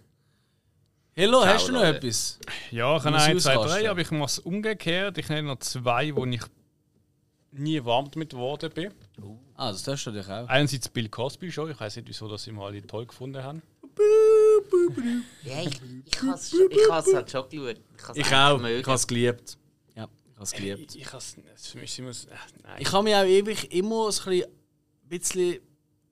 Hello, 1.14 1.40
Ciao, 1.42 1.54
hast 1.54 1.68
du 1.68 1.72
noch 1.72 1.82
Leute. 1.82 1.96
etwas? 1.98 2.38
Ja, 2.70 2.96
ich 2.96 3.02
habe 3.04 3.10
Muss 3.16 3.22
ein, 3.24 3.40
zwei, 3.40 3.54
drei, 3.56 3.90
aber 3.90 4.00
ich 4.00 4.10
mache 4.12 4.24
es 4.26 4.38
umgekehrt. 4.38 5.18
Ich 5.18 5.28
nenne 5.28 5.48
noch 5.48 5.58
zwei, 5.58 6.14
wo 6.14 6.24
ich 6.24 6.40
nie 7.50 7.84
warm 7.84 8.08
damit 8.10 8.30
geworden 8.30 8.70
bin. 8.72 8.94
Ah, 9.56 9.72
das 9.72 9.82
tust 9.82 10.06
du 10.06 10.12
dich 10.12 10.26
auch. 10.28 10.46
Einerseits 10.48 10.88
Bill 10.88 11.08
Cosby 11.08 11.50
Show. 11.50 11.66
Ich 11.68 11.78
weiß 11.80 11.96
nicht, 11.96 12.08
wieso 12.08 12.28
das 12.28 12.46
immer 12.46 12.66
alle 12.66 12.86
toll 12.86 13.06
gefunden 13.06 13.42
haben. 13.42 13.62
Ja, 15.42 15.62
ich, 15.62 15.80
ich 16.04 16.22
habe 16.22 16.32
es 16.34 16.52
ich 16.52 16.90
has 16.90 17.06
halt 17.12 17.30
schon 17.30 17.48
geschaut. 17.48 17.80
Ich 18.14 18.20
echt 18.20 18.32
auch. 18.32 18.58
mögen. 18.60 18.80
Ich 18.80 18.86
habe 18.86 18.94
es 18.96 19.06
geliebt. 19.06 19.58
Ja, 19.96 20.04
ich 20.04 20.34
habe 20.34 20.44
es 20.44 20.52
geliebt. 20.52 20.94
Ich, 20.94 21.00
ich 21.02 21.12
has, 21.12 21.36
für 21.56 21.78
mich 21.78 21.98
immer, 21.98 22.10
äh, 22.10 22.14
nein. 22.62 22.76
Ich 22.78 22.92
habe 22.92 23.02
mich 23.04 23.14
auch 23.16 23.24
ewig 23.24 23.72
immer 23.72 24.12
so 24.12 24.30
ein 24.30 24.38
bisschen, 24.38 24.52
bisschen 25.08 25.60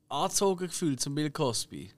angezogen 0.08 0.66
gefühlt 0.66 1.00
zum 1.00 1.14
Bill 1.14 1.30
Cosby. 1.30 1.92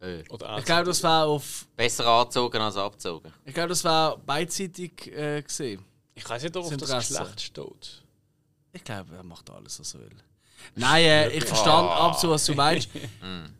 Äh, 0.00 0.22
Oder 0.30 0.58
Ich 0.58 0.64
glaube, 0.64 0.84
das 0.84 1.02
war 1.02 1.26
auf. 1.26 1.66
besser 1.76 2.06
angezogen 2.06 2.60
als 2.60 2.76
abgezogen. 2.76 3.32
Ich 3.44 3.52
glaube, 3.54 3.68
das 3.70 3.84
war 3.84 4.16
beidseitig 4.18 5.06
äh, 5.14 5.42
gesehen. 5.42 5.84
ich 6.14 6.28
weiß 6.28 6.42
nicht, 6.42 6.56
ob 6.56 6.64
Das 6.64 6.72
auf 6.72 6.88
das. 6.88 7.08
Geschlecht 7.08 7.40
steht. 7.40 8.03
Ich 8.74 8.84
glaube, 8.84 9.14
er 9.16 9.22
macht 9.22 9.48
alles, 9.50 9.80
was 9.80 9.94
er 9.94 10.00
will. 10.00 10.10
Nein, 10.76 11.04
äh, 11.04 11.28
ich 11.30 11.44
verstand 11.44 11.90
absolut, 11.90 12.34
was 12.34 12.46
du 12.46 12.54
meinst. 12.56 12.88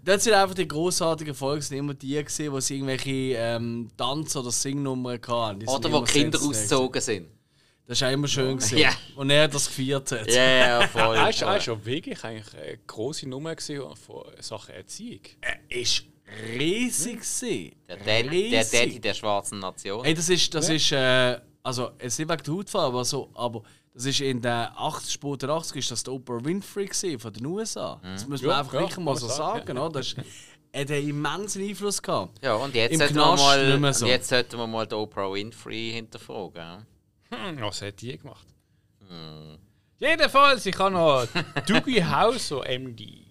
das 0.05 0.25
sind 0.25 0.35
einfach 0.35 0.55
die 0.55 0.67
großartigen 0.67 1.35
Folgen, 1.35 1.63
sind 1.63 1.79
immer 1.79 1.95
die 1.95 2.23
gesehen, 2.23 2.53
wo 2.53 2.61
sie 2.61 2.77
irgendwelche 2.77 3.37
ähm, 3.37 3.91
Tanz- 3.97 4.37
oder 4.37 4.51
Singnummern 4.51 5.21
hatten. 5.27 5.69
Oder 5.69 5.93
wo 5.93 6.03
Kinder 6.03 6.39
ausgezogen 6.39 7.01
sind. 7.01 7.29
Das 7.87 8.01
war 8.01 8.09
auch 8.09 8.13
immer 8.13 8.29
schön 8.29 8.57
gesehen. 8.57 8.79
Ja. 8.79 8.93
Und 9.15 9.29
er 9.31 9.47
das 9.47 9.67
gefeiert 9.67 10.11
hat. 10.11 10.27
Ja, 10.31 10.81
ja, 10.81 10.89
voll. 10.89 11.17
Er 11.17 11.29
ist, 11.29 11.43
ist 11.43 11.65
schon 11.65 11.85
wirklich 11.85 12.25
eigentlich 12.25 12.55
eine 12.55 12.79
grosse 12.87 13.29
Nummer 13.29 13.55
gewesen 13.55 13.95
von 13.97 14.25
Sachen 14.41 14.75
Erziehung. 14.75 15.21
Er 15.43 15.59
ist 15.69 16.05
riesig 16.59 17.21
gewesen. 17.21 17.73
Der 17.87 17.97
Daddy, 17.99 18.51
der 18.51 18.61
Riesig. 18.61 18.81
Daddy 18.81 19.01
der 19.01 19.15
schwarzen 19.15 19.59
Nation. 19.59 20.03
Hey, 20.03 20.15
das 20.15 20.31
ist, 20.31 20.55
das 20.55 20.71
ist, 20.71 20.93
äh, 20.93 21.39
also, 21.63 21.91
jetzt 22.01 22.19
nicht 22.19 22.29
wegen 22.29 22.43
der 22.43 22.55
Hautfarbe, 22.55 22.87
aber 22.87 23.05
so, 23.05 23.31
aber 23.35 23.63
das 23.95 24.07
ist 24.07 24.21
in 24.21 24.43
den 24.43 24.51
80, 24.53 25.13
späten 25.13 25.49
80 25.51 25.77
ist 25.79 25.91
das 25.91 26.03
der 26.03 26.13
Oprah 26.15 26.45
Winfrey 26.45 26.87
gewesen, 26.87 27.19
von 27.19 27.33
den 27.33 27.47
USA. 27.47 28.01
Das 28.03 28.27
muss 28.27 28.43
man 28.43 28.51
Ja, 28.51 28.59
einfach 28.59 28.75
ja, 28.75 28.81
wirklich 28.81 28.99
mal 28.99 29.13
kann 29.13 29.21
so 29.21 29.27
man 29.29 29.37
sagen, 29.37 29.67
sagen, 29.67 29.79
oder? 29.79 29.99
Das 30.01 30.07
ist, 30.09 30.17
er 30.73 30.81
hat 30.83 30.91
einen 30.91 31.09
immensen 31.09 31.63
Einfluss 31.69 32.03
gehabt. 32.03 32.45
Ja, 32.45 32.55
und 32.57 32.75
jetzt 32.75 32.93
Im 32.93 32.99
sollten, 32.99 33.15
wir 33.15 33.23
Knast 33.23 33.43
mal, 33.45 33.79
mehr 33.79 33.95
so. 33.95 34.05
und 34.05 34.11
jetzt 34.11 34.29
sollten 34.29 34.59
wir 34.59 34.67
mal 34.67 34.87
die 34.87 34.95
Oprah 34.97 35.33
Winfrey 35.33 35.93
hinterfragen. 35.93 36.85
Hm, 37.31 37.61
was 37.61 37.81
hat 37.83 38.01
die 38.01 38.19
gemacht? 38.19 38.47
Jedenfalls, 39.99 40.67
ich 40.67 40.77
habe 40.79 40.91
noch 40.93 41.27
Doogie 41.67 42.03
House 42.05 42.51
und 42.53 42.67
MD. 42.69 43.25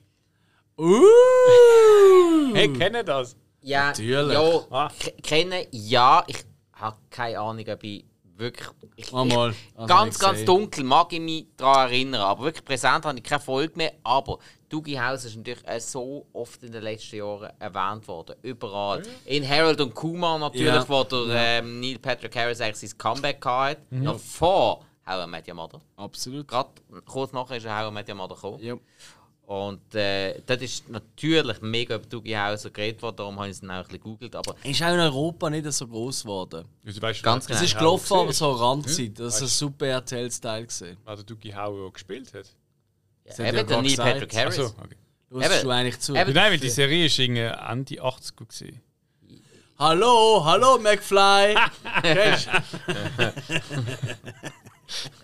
Uh! 0.78 2.54
Hey, 2.54 2.72
kennen 2.74 3.06
das? 3.06 3.36
Ja, 3.62 3.88
Natürlich. 3.88 4.34
ja 4.34 4.60
Ah. 4.72 4.90
k- 4.98 5.12
kennen, 5.22 5.66
ja. 5.72 6.24
Ich 6.28 6.38
habe 6.74 6.98
keine 7.10 7.40
Ahnung, 7.40 7.66
ob 7.68 7.84
ich 7.84 8.06
wirklich. 8.38 8.68
Ich, 8.96 9.12
Mal, 9.12 9.26
mal. 9.26 9.52
ich, 9.52 9.58
Also 9.76 9.88
ganz, 9.88 10.20
ganz 10.20 10.46
dunkel 10.46 10.84
mag 10.84 11.12
ich 11.14 11.20
mich 11.20 11.48
daran 11.58 11.90
erinnern. 11.90 12.22
Aber 12.22 12.44
wirklich 12.46 12.64
präsent 12.66 13.06
habe 13.06 13.18
ich 13.18 13.24
keine 13.24 13.42
Folge 13.42 13.74
mehr. 13.76 13.94
Aber 14.04 14.40
Doogie 14.70 15.00
House 15.00 15.26
ist 15.26 15.36
natürlich 15.38 15.68
äh, 15.68 15.80
so 15.80 16.26
oft 16.34 16.62
in 16.64 16.72
den 16.72 16.84
letzten 16.84 17.18
Jahren 17.18 17.52
erwähnt 17.60 18.08
worden. 18.08 18.36
Überall. 18.42 19.04
In 19.26 19.48
Harold 19.48 19.80
und 19.82 19.94
Kuma 19.94 20.38
natürlich, 20.38 20.68
Ja. 20.68 20.88
wo 20.90 21.04
der 21.04 21.60
ähm, 21.60 21.80
Neil 21.80 22.00
Patrick 22.00 22.36
Harris 22.36 22.60
eigentlich 22.62 22.90
sein 22.90 22.98
Comeback 22.98 23.46
hatte. 23.46 23.82
Noch 23.92 24.20
vor 24.20 24.86
How 25.06 25.26
I 25.26 25.28
Met 25.30 25.48
Your 25.48 25.56
Mother. 25.56 25.82
Absolut. 25.98 26.48
Gerade 26.48 26.70
kurz 27.06 27.34
nachher 27.34 27.58
ist 27.58 27.68
How 27.70 27.90
I 27.90 27.94
Met 27.94 28.08
Your 28.10 28.16
Mother 28.16 28.36
gekommen. 28.36 28.60
Ja. 28.64 28.76
Und 29.54 29.94
äh, 29.94 30.42
das 30.48 30.62
ist 30.64 30.90
natürlich 30.90 31.62
mega 31.62 31.96
über 31.96 32.06
Doogie 32.08 32.36
House 32.36 32.64
geredet 32.74 33.00
worden. 33.04 33.18
Darum 33.18 33.36
habe 33.38 33.50
ich 33.50 33.52
es 33.54 33.62
dann 33.62 33.70
auch 33.70 33.76
ein 33.76 33.82
bisschen 33.84 34.00
gegoogelt. 34.00 34.36
Aber 34.36 34.56
Ist 34.64 34.82
auch 34.82 34.94
in 34.94 35.00
Europa 35.00 35.50
nicht 35.52 35.72
so 35.72 35.88
groß 35.88 36.24
geworden. 36.24 36.66
Also, 36.84 37.00
weißt 37.00 37.20
du, 37.20 37.24
Ganz 37.24 37.48
wer- 37.48 37.56
Es 37.56 37.60
genau. 37.60 37.66
ist 37.72 37.78
gelaufen, 37.78 38.14
aber 38.18 38.34
so 38.34 38.52
Randzeit. 38.52 39.20
Das 39.20 39.36
ist 39.36 39.42
ein 39.44 39.48
super 39.50 39.86
RTL-Style 39.86 40.66
gesehen. 40.66 40.98
Wer 41.06 41.16
der 41.18 41.24
Dougie 41.26 41.54
Hauer 41.54 41.88
auch 41.88 41.94
gespielt 41.94 42.34
hat. 42.34 42.48
ja, 43.26 43.32
hat 43.32 43.38
ja 43.54 43.60
eben 43.60 43.70
Neil 43.70 43.84
gesagt. 43.84 44.12
Patrick 44.14 44.36
Harris. 44.36 44.60
Achso, 44.60 44.74
okay. 44.84 44.96
Hörst 45.30 45.52
Eben. 45.52 45.64
du 45.64 45.70
eigentlich 45.70 46.00
zu? 46.00 46.16
Eben. 46.16 46.34
Nein, 46.34 46.52
weil 46.52 46.60
die 46.60 46.70
Serie 46.70 47.06
ist 47.06 47.20
irgendwie 47.20 47.42
Ende 47.42 47.96
80er 48.04 48.36
gewesen. 48.48 48.82
Hallo, 49.78 50.42
hallo 50.46 50.80
McFly! 50.80 51.56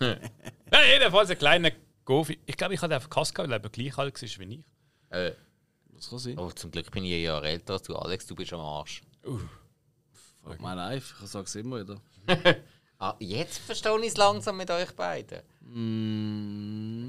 Ja, 0.72 0.78
jedenfalls 0.94 1.30
ein 1.30 1.38
kleiner 1.38 1.70
Gofi. 2.10 2.38
Ich 2.46 2.56
glaube, 2.56 2.74
ich 2.74 2.82
hatte 2.82 2.94
einfach 2.94 3.08
Kaska, 3.10 3.42
weil 3.44 3.52
er 3.52 3.56
eben 3.56 3.70
gleich 3.72 3.96
alt 3.98 4.20
war 4.20 4.28
wie 4.46 4.54
ich. 4.54 4.60
Äh, 5.16 5.32
Das 5.94 6.10
kann 6.10 6.18
sein. 6.18 6.38
oh, 6.38 6.50
zum 6.50 6.70
Glück 6.70 6.90
bin 6.90 7.04
ich 7.04 7.14
ein 7.14 7.22
Jahr 7.22 7.44
älter 7.44 7.74
als 7.74 7.82
du, 7.82 7.94
Alex. 7.96 8.26
Du 8.26 8.34
bist 8.34 8.52
am 8.52 8.60
Arsch. 8.60 9.00
Frag 10.42 10.60
mal 10.60 10.74
live, 10.74 11.14
ich 11.22 11.28
sag's 11.28 11.54
immer 11.54 11.80
wieder. 11.80 12.00
Ah, 13.02 13.14
jetzt 13.18 13.56
verstehe 13.60 13.98
ich 14.00 14.08
es 14.08 14.16
langsam 14.18 14.58
mit 14.58 14.70
euch 14.70 14.90
beiden. 14.94 15.40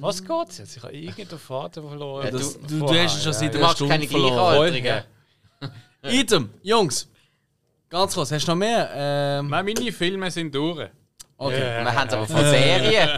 Was 0.01 0.23
geht's 0.23 0.57
jetzt? 0.59 0.77
Ich 0.77 0.83
habe 0.83 0.93
irgendeinen 0.93 1.37
Faden 1.37 1.85
verloren. 1.85 2.25
Ja, 2.25 2.31
Das, 2.31 2.57
du- 2.57 2.65
du, 2.65 2.79
du 2.79 2.93
hast 2.97 3.17
es 3.17 3.23
schon 3.25 3.33
seit 3.33 3.53
Du 3.53 3.57
einer 3.57 3.67
machst 3.67 3.75
Stunde 3.77 3.93
keine 3.95 4.07
verloren. 4.07 4.71
Gleichaltrigen. 4.71 5.03
Item, 6.03 6.49
Jungs, 6.63 7.09
ganz 7.89 8.13
kurz, 8.15 8.31
hast 8.31 8.47
du 8.47 8.51
noch 8.51 8.57
mehr? 8.57 8.89
Ähm, 8.93 9.49
Nein, 9.49 9.65
meine 9.65 9.91
Filme 9.91 10.31
sind 10.31 10.55
durch. 10.55 10.89
Okay. 11.45 11.83
Wir 11.83 11.95
haben 11.95 12.07
es 12.07 12.13
aber 12.13 12.27
von 12.27 12.41
Serien. 12.41 13.09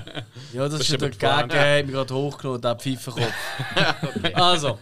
Ja, 0.54 0.70
das, 0.70 0.76
ist 0.76 0.82
ist 0.82 0.90
ja 0.92 0.98
der. 0.98 1.10
Gag, 1.10 1.50
der 1.50 1.80
hat 1.80 1.86
mich 1.86 1.96
gerade 1.96 2.14
hochgenommen, 2.14 2.62
der 2.62 2.76
Pfeifenkopf. 2.76 3.34
Also, 4.34 4.80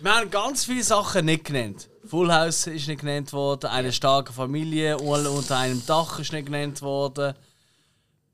wir 0.00 0.14
haben 0.14 0.30
ganz 0.30 0.64
viele 0.64 0.82
Sachen 0.82 1.26
nicht 1.26 1.44
genannt. 1.44 1.88
Full 2.06 2.32
House 2.32 2.68
ist 2.68 2.88
nicht 2.88 3.00
genannt 3.00 3.32
worden, 3.32 3.70
eine 3.70 3.92
starke 3.92 4.32
Familie 4.32 4.96
alle 4.96 5.30
unter 5.30 5.58
einem 5.58 5.84
Dach 5.86 6.18
ist 6.18 6.32
nicht 6.32 6.46
genannt 6.46 6.80
worden. 6.82 7.34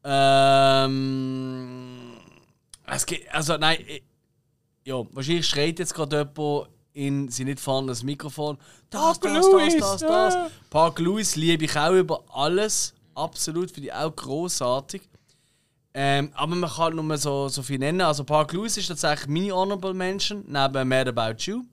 Ähm, 0.05 2.13
es 2.87 3.07
gibt, 3.07 3.33
also 3.35 3.57
nein, 3.57 3.79
ich, 3.87 4.03
ja, 4.85 4.97
wahrscheinlich 5.13 5.47
schreit 5.47 5.79
jetzt 5.79 5.95
gerade 5.95 6.19
jemand 6.19 6.69
in 6.93 7.29
sein 7.29 7.47
nicht 7.47 7.61
vorhandenes 7.61 8.03
Mikrofon. 8.03 8.59
Das, 8.91 9.01
Park 9.01 9.21
das, 9.23 9.51
das, 9.51 9.77
das, 9.77 10.01
das, 10.01 10.35
ja. 10.35 10.51
Park 10.69 10.99
Lewis 10.99 11.37
liebe 11.37 11.65
ich 11.65 11.77
auch 11.77 11.93
über 11.93 12.25
alles. 12.33 12.95
Absolut, 13.15 13.71
finde 13.71 13.89
ich 13.89 13.95
auch 13.95 14.15
großartig. 14.15 15.03
Ähm, 15.95 16.31
aber 16.35 16.55
man 16.55 16.71
kann 16.71 16.97
nur 16.97 17.19
so, 17.19 17.49
so 17.49 17.63
viel 17.63 17.79
nennen. 17.79 18.01
Also 18.01 18.25
Park 18.25 18.53
Lewis 18.53 18.77
ist 18.79 18.87
tatsächlich 18.87 19.29
meine 19.29 19.55
Honorable 19.55 19.93
Mention, 19.93 20.45
neben 20.47 20.89
Mad 20.89 21.11
About 21.11 21.43
You. 21.43 21.65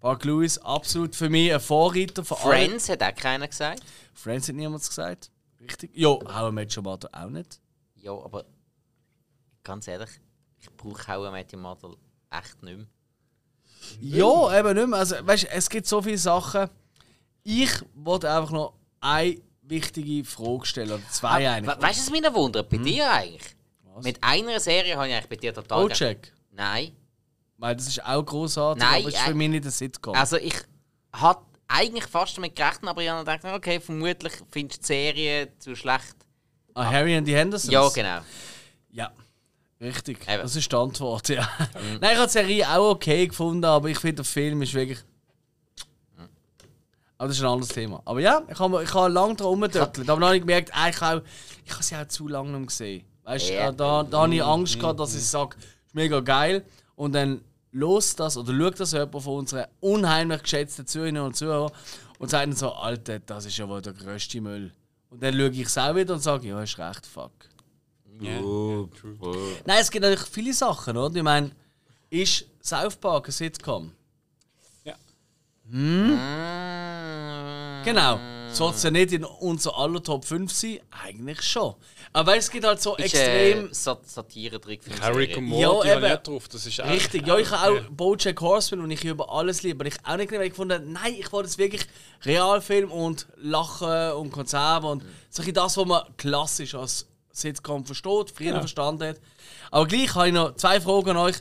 Park 0.00 0.24
Lewis 0.24 0.58
absolut 0.58 1.14
für 1.14 1.30
mich 1.30 1.54
ein 1.54 1.60
Vorreiter 1.60 2.24
von 2.24 2.36
allen. 2.38 2.70
Friends 2.70 2.88
hat 2.88 3.02
auch 3.04 3.14
keiner 3.14 3.46
gesagt. 3.46 3.84
Friends 4.12 4.48
hat 4.48 4.56
niemand 4.56 4.84
gesagt. 4.84 5.30
Richtig. 5.60 5.92
Ja, 5.94 6.08
How 6.08 6.50
I 6.50 6.52
Met 6.52 6.76
Your 6.76 6.82
Mother 6.82 7.08
auch 7.12 7.30
nicht. 7.30 7.60
Ja, 7.94 8.10
aber 8.10 8.44
ganz 9.62 9.86
ehrlich, 9.86 10.10
ich 10.58 10.68
brauche 10.76 11.06
How 11.06 11.28
I 11.28 11.30
Met 11.30 11.52
Your 11.54 11.60
Mother 11.60 11.90
echt 12.30 12.62
nicht 12.64 12.78
mehr. 12.78 12.86
Ja, 14.00 14.58
eben 14.58 14.74
nicht 14.74 14.88
mehr. 14.88 14.98
Also, 14.98 15.14
weißt, 15.24 15.46
es 15.52 15.70
gibt 15.70 15.86
so 15.86 16.02
viele 16.02 16.18
Sachen. 16.18 16.68
Ich 17.44 17.70
wollte 17.94 18.28
einfach 18.28 18.50
noch 18.50 18.74
eine 19.00 19.40
wichtige 19.62 20.24
Frage 20.24 20.66
stellen. 20.66 20.92
Oder 20.92 21.08
zwei 21.10 21.50
eigentlich. 21.50 21.76
We 21.76 21.82
weißt 21.82 22.00
du, 22.00 22.02
was 22.04 22.10
mich 22.10 22.22
noch 22.22 22.34
wundert? 22.34 22.68
Bei 22.68 22.76
dir 22.76 23.10
eigentlich? 23.10 23.56
Mit 24.02 24.22
einer 24.22 24.58
Serie 24.60 24.96
habe 24.96 25.08
ich 25.08 25.14
eigentlich 25.14 25.28
bei 25.28 25.36
dir 25.36 25.54
total. 25.54 25.86
Bojack. 25.86 26.32
Nein. 26.50 26.92
Weil 27.58 27.76
das 27.76 27.86
ist 27.86 28.04
auch 28.04 28.22
großartig, 28.24 28.82
Nein, 28.82 29.00
aber 29.00 29.08
es 29.08 29.14
ist 29.14 29.20
für 29.20 29.30
äh, 29.30 29.34
mich 29.34 29.48
nicht 29.48 29.64
ein 29.64 29.70
Sitcom. 29.70 30.14
Also 30.14 30.36
ich 30.36 30.54
hatte 31.12 31.42
eigentlich 31.68 32.06
fast 32.06 32.36
damit 32.36 32.56
gerechnet, 32.56 32.88
aber 32.88 33.02
ich 33.02 33.08
habe 33.08 33.24
gedacht, 33.24 33.54
okay, 33.54 33.78
vermutlich 33.78 34.32
findest 34.50 34.80
du 34.80 34.82
die 34.82 34.86
Serie 34.86 35.58
zu 35.58 35.76
schlecht. 35.76 36.16
ah, 36.74 36.84
Harry 36.84 37.16
and 37.16 37.26
the 37.26 37.34
Hendersons? 37.34 37.72
Ja, 37.72 37.88
genau. 37.90 38.20
Ja, 38.90 39.12
richtig. 39.80 40.18
Eben. 40.28 40.42
Das 40.42 40.56
ist 40.56 40.70
die 40.70 40.76
Antwort, 40.76 41.28
ja. 41.28 41.48
Nein, 42.00 42.12
ich 42.12 42.18
habe 42.18 42.26
die 42.26 42.32
Serie 42.32 42.68
auch 42.68 42.90
okay 42.90 43.28
gefunden, 43.28 43.64
aber 43.64 43.88
ich 43.88 43.98
finde, 43.98 44.16
der 44.16 44.24
Film 44.24 44.62
ist 44.62 44.74
wirklich. 44.74 44.98
Aber 47.22 47.28
das 47.28 47.36
ist 47.36 47.44
ein 47.44 47.50
anderes 47.50 47.68
Thema. 47.68 48.02
Aber 48.04 48.18
ja, 48.18 48.42
ich 48.50 48.58
habe, 48.58 48.82
ich 48.82 48.92
habe 48.94 49.12
lange 49.12 49.36
dran 49.36 49.46
rumgedöckelt. 49.46 50.10
Aber 50.10 50.18
dann 50.20 50.24
habe 50.26 50.36
ich 50.38 50.42
gemerkt, 50.42 50.70
ich 50.90 51.00
habe, 51.00 51.22
ich 51.64 51.72
habe 51.72 51.82
sie 51.84 51.94
auch 51.94 52.08
zu 52.08 52.26
lange 52.26 52.50
nicht 52.58 52.66
gesehen. 52.66 53.04
Weißt 53.22 53.48
du, 53.48 53.52
Ja. 53.54 53.68
äh, 53.68 53.72
da, 53.72 54.02
da 54.02 54.22
habe 54.22 54.34
ich 54.34 54.42
Angst 54.42 54.80
gehabt, 54.80 54.98
dass 54.98 55.14
ich 55.14 55.24
sage, 55.24 55.54
ist 55.86 55.94
mega 55.94 56.18
geil. 56.18 56.64
Und 56.96 57.12
dann 57.14 57.40
los 57.70 58.16
das 58.16 58.36
oder 58.36 58.52
schaut 58.52 58.80
das 58.80 58.90
jemand 58.90 59.22
von 59.22 59.34
unseren 59.38 59.66
unheimlich 59.78 60.42
geschätzten 60.42 60.84
Zuhörern 60.84 61.18
und 61.18 61.36
Zuhörern 61.36 61.70
und 62.18 62.28
sagt 62.28 62.44
dann 62.44 62.56
so, 62.56 62.72
Alter, 62.72 63.20
das 63.20 63.46
ist 63.46 63.56
ja 63.56 63.68
wohl 63.68 63.80
der 63.80 63.92
grösste 63.92 64.40
Müll. 64.40 64.72
Und 65.08 65.22
dann 65.22 65.32
schaue 65.32 65.50
ich 65.50 65.60
es 65.66 65.78
auch 65.78 65.94
wieder 65.94 66.14
und 66.14 66.20
sage, 66.24 66.48
ja, 66.48 66.56
hast 66.56 66.76
recht, 66.76 67.06
fuck. 67.06 67.30
Nein, 69.64 69.78
es 69.80 69.92
gibt 69.92 70.02
natürlich 70.02 70.28
viele 70.28 70.52
Sachen, 70.52 70.96
oder? 70.96 71.14
Ich 71.14 71.22
meine, 71.22 71.52
ist 72.10 72.46
South 72.60 72.96
Park 72.96 73.28
ein 73.28 73.30
Sitcom? 73.32 73.92
Mm. 75.72 76.18
Genau. 77.84 78.18
Sollte 78.52 78.76
es 78.76 78.82
ja 78.82 78.90
nicht 78.90 79.12
in 79.12 79.24
unser 79.24 79.76
aller 79.78 80.02
Top 80.02 80.26
5 80.26 80.52
sein? 80.52 80.80
Eigentlich 80.90 81.40
schon. 81.40 81.74
Aber 82.12 82.36
es 82.36 82.50
gibt 82.50 82.66
halt 82.66 82.82
so 82.82 82.94
Ist 82.96 83.14
extrem. 83.14 83.70
äh, 83.70 83.74
Sat 83.74 84.06
Satire-Trick 84.06 84.84
für 84.84 84.90
Ja, 84.90 85.10
Morty 85.40 85.88
ich 85.88 85.94
eben. 85.96 86.02
nicht 86.10 86.28
drauf. 86.28 86.48
Das 86.48 86.66
ist 86.66 86.78
Richtig, 86.80 87.26
ja, 87.26 87.38
ich 87.38 87.50
habe 87.50 87.80
auch 87.80 87.90
Bojack 87.90 88.38
Horseman 88.42 88.84
und 88.84 88.90
ich 88.90 89.02
über 89.04 89.32
alles 89.32 89.62
liebe. 89.62 89.80
Aber 89.82 89.88
ich 89.88 89.96
auch 90.04 90.16
nicht 90.18 90.28
genau 90.30 90.44
gefunden, 90.46 90.92
nein, 90.92 91.14
ich 91.18 91.32
wollte 91.32 91.48
jetzt 91.48 91.56
wirklich 91.56 91.86
Realfilm 92.26 92.92
und 92.92 93.26
Lachen 93.38 94.12
und 94.12 94.30
Konserven 94.30 94.90
und 94.90 95.02
so 95.30 95.40
bisschen 95.40 95.54
das, 95.54 95.76
was 95.78 95.86
man 95.86 96.02
klassisch 96.18 96.74
als 96.74 97.06
Sitcom 97.30 97.86
versteht, 97.86 98.30
früher 98.36 98.58
verstanden 98.58 99.08
hat. 99.08 99.16
Aber 99.70 99.86
gleich 99.86 100.14
habe 100.14 100.28
ich 100.28 100.34
noch 100.34 100.54
zwei 100.56 100.78
Fragen 100.78 101.10
an 101.10 101.16
euch. 101.16 101.36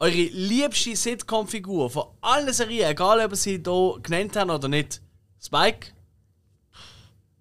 Eure 0.00 0.12
liebste 0.12 0.94
Sitcom-Figur 0.94 1.90
von 1.90 2.06
allen 2.20 2.52
Serien, 2.52 2.88
egal 2.88 3.18
ob 3.24 3.32
ihr 3.32 3.36
sie 3.36 3.60
hier 3.62 3.98
genannt 4.00 4.36
haben 4.36 4.50
oder 4.50 4.68
nicht. 4.68 5.00
Spike? 5.42 5.88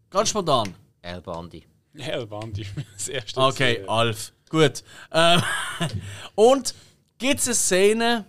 Ganz 0.09 0.29
spontan. 0.29 0.73
El 1.03 1.21
Bandi. 1.21 1.63
Ja, 1.93 2.25
Bandi. 2.25 2.65
Das 2.93 3.09
erste. 3.09 3.39
Okay, 3.39 3.73
Serie. 3.75 3.89
Alf. 3.89 4.33
Gut. 4.49 4.83
Ähm, 5.11 5.43
und 6.35 6.73
gibt 7.19 7.39
es 7.41 7.47
eine 7.47 7.55
Szene 7.55 8.25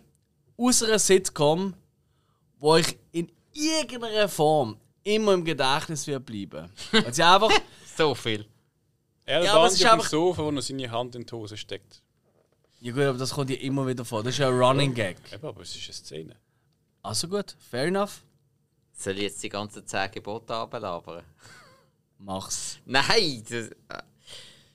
aus 0.59 0.83
einer 0.83 0.99
Sitcom, 0.99 1.75
wo 2.59 2.73
euch 2.73 2.99
in 3.13 3.33
irgendeiner 3.55 4.29
Form 4.29 4.77
immer 5.05 5.33
im 5.33 5.45
Gedächtnis 5.45 6.07
wird 6.07 6.27
bleiben? 6.27 6.71
Weil 6.93 7.15
sie 7.15 7.23
einfach. 7.23 7.51
So 7.97 8.15
viel. 8.15 8.47
El 9.25 9.45
Ja, 9.45 9.55
Bandi 9.57 9.75
ist 9.75 9.87
auf 9.87 10.01
dem 10.01 10.09
Sofa, 10.09 10.45
wo 10.45 10.51
er 10.51 10.63
seine 10.63 10.89
Hand 10.89 11.17
in 11.17 11.27
die 11.27 11.33
Hose 11.33 11.57
steckt. 11.57 12.01
Ja 12.81 12.93
gut, 12.93 13.03
aber 13.03 13.19
das 13.19 13.31
kommt 13.31 13.51
ja 13.51 13.57
immer 13.57 13.87
wieder 13.87 14.05
vor. 14.05 14.23
Das 14.23 14.35
ist 14.35 14.39
ja 14.39 14.49
ein 14.49 14.55
Running 14.59 14.95
Gag. 14.95 15.17
Eben, 15.33 15.47
aber 15.47 15.63
es 15.63 15.75
ist 15.75 15.85
eine 15.85 15.95
Szene. 15.95 16.37
Also 17.03 17.27
gut, 17.29 17.57
fair 17.71 17.87
enough. 17.87 18.23
Soll 18.93 19.15
ich 19.17 19.23
jetzt 19.23 19.43
die 19.43 19.49
ganzen 19.49 19.87
10 19.87 20.11
Gebote 20.13 20.55
ablabern? 20.55 21.23
Mach's. 22.19 22.79
Nein! 22.85 23.43
Das, 23.49 23.69
äh, 23.69 24.03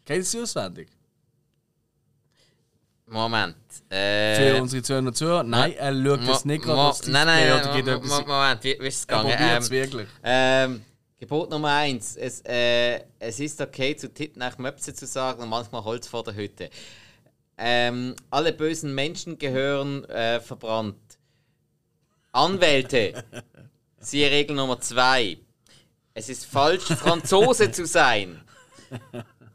Kennt 0.05 0.25
sie 0.25 0.41
auswendig? 0.41 0.89
Moment. 3.05 3.55
Für 3.89 3.95
Äh, 3.95 4.59
unsere 4.61 4.81
Zuhörer 4.81 5.13
Zuhörer? 5.13 5.43
Nein, 5.43 5.73
er 5.73 5.93
schaut 5.93 6.21
Mo- 6.21 6.31
jetzt 6.31 6.45
nicht 6.45 6.63
gerade 6.63 6.79
aufs 6.81 6.99
Display 7.01 7.13
Nein, 7.25 7.27
nein, 7.49 7.61
oder 7.61 7.73
gibt 7.75 7.87
nein, 7.87 7.97
etwas. 7.97 8.09
Mo- 8.21 8.25
Moment, 8.27 8.63
wie, 8.63 8.77
wie 8.79 8.87
ist 8.87 8.95
es 8.99 9.05
Er 9.05 9.23
gegangen? 9.23 9.37
probiert 9.37 9.61
es 9.61 9.67
Ähm, 9.69 9.71
wirklich. 9.71 10.07
ähm, 10.23 10.85
Gebot 11.19 11.49
Nummer 11.51 11.69
eins. 11.69 12.15
Es, 12.15 12.41
äh, 12.45 13.01
es 13.19 13.39
ist 13.39 13.61
okay, 13.61 13.95
zu 13.95 14.11
Titten 14.13 14.39
nach 14.39 14.57
Möpse 14.57 14.93
zu 14.93 15.05
sagen 15.05 15.41
und 15.43 15.49
manchmal 15.49 15.83
Holz 15.83 16.07
vor 16.07 16.23
der 16.23 16.33
Hütte. 16.35 16.69
Ähm, 17.65 18.17
alle 18.29 18.51
bösen 18.51 18.93
Menschen 18.93 19.37
gehören 19.37 20.03
äh, 20.09 20.41
verbrannt. 20.41 20.97
Anwälte. 22.33 23.23
Siehe 23.99 24.29
Regel 24.29 24.57
Nummer 24.57 24.81
zwei. 24.81 25.37
Es 26.13 26.27
ist 26.27 26.45
falsch, 26.45 26.83
Franzose 26.83 27.71
zu 27.71 27.85
sein. 27.85 28.41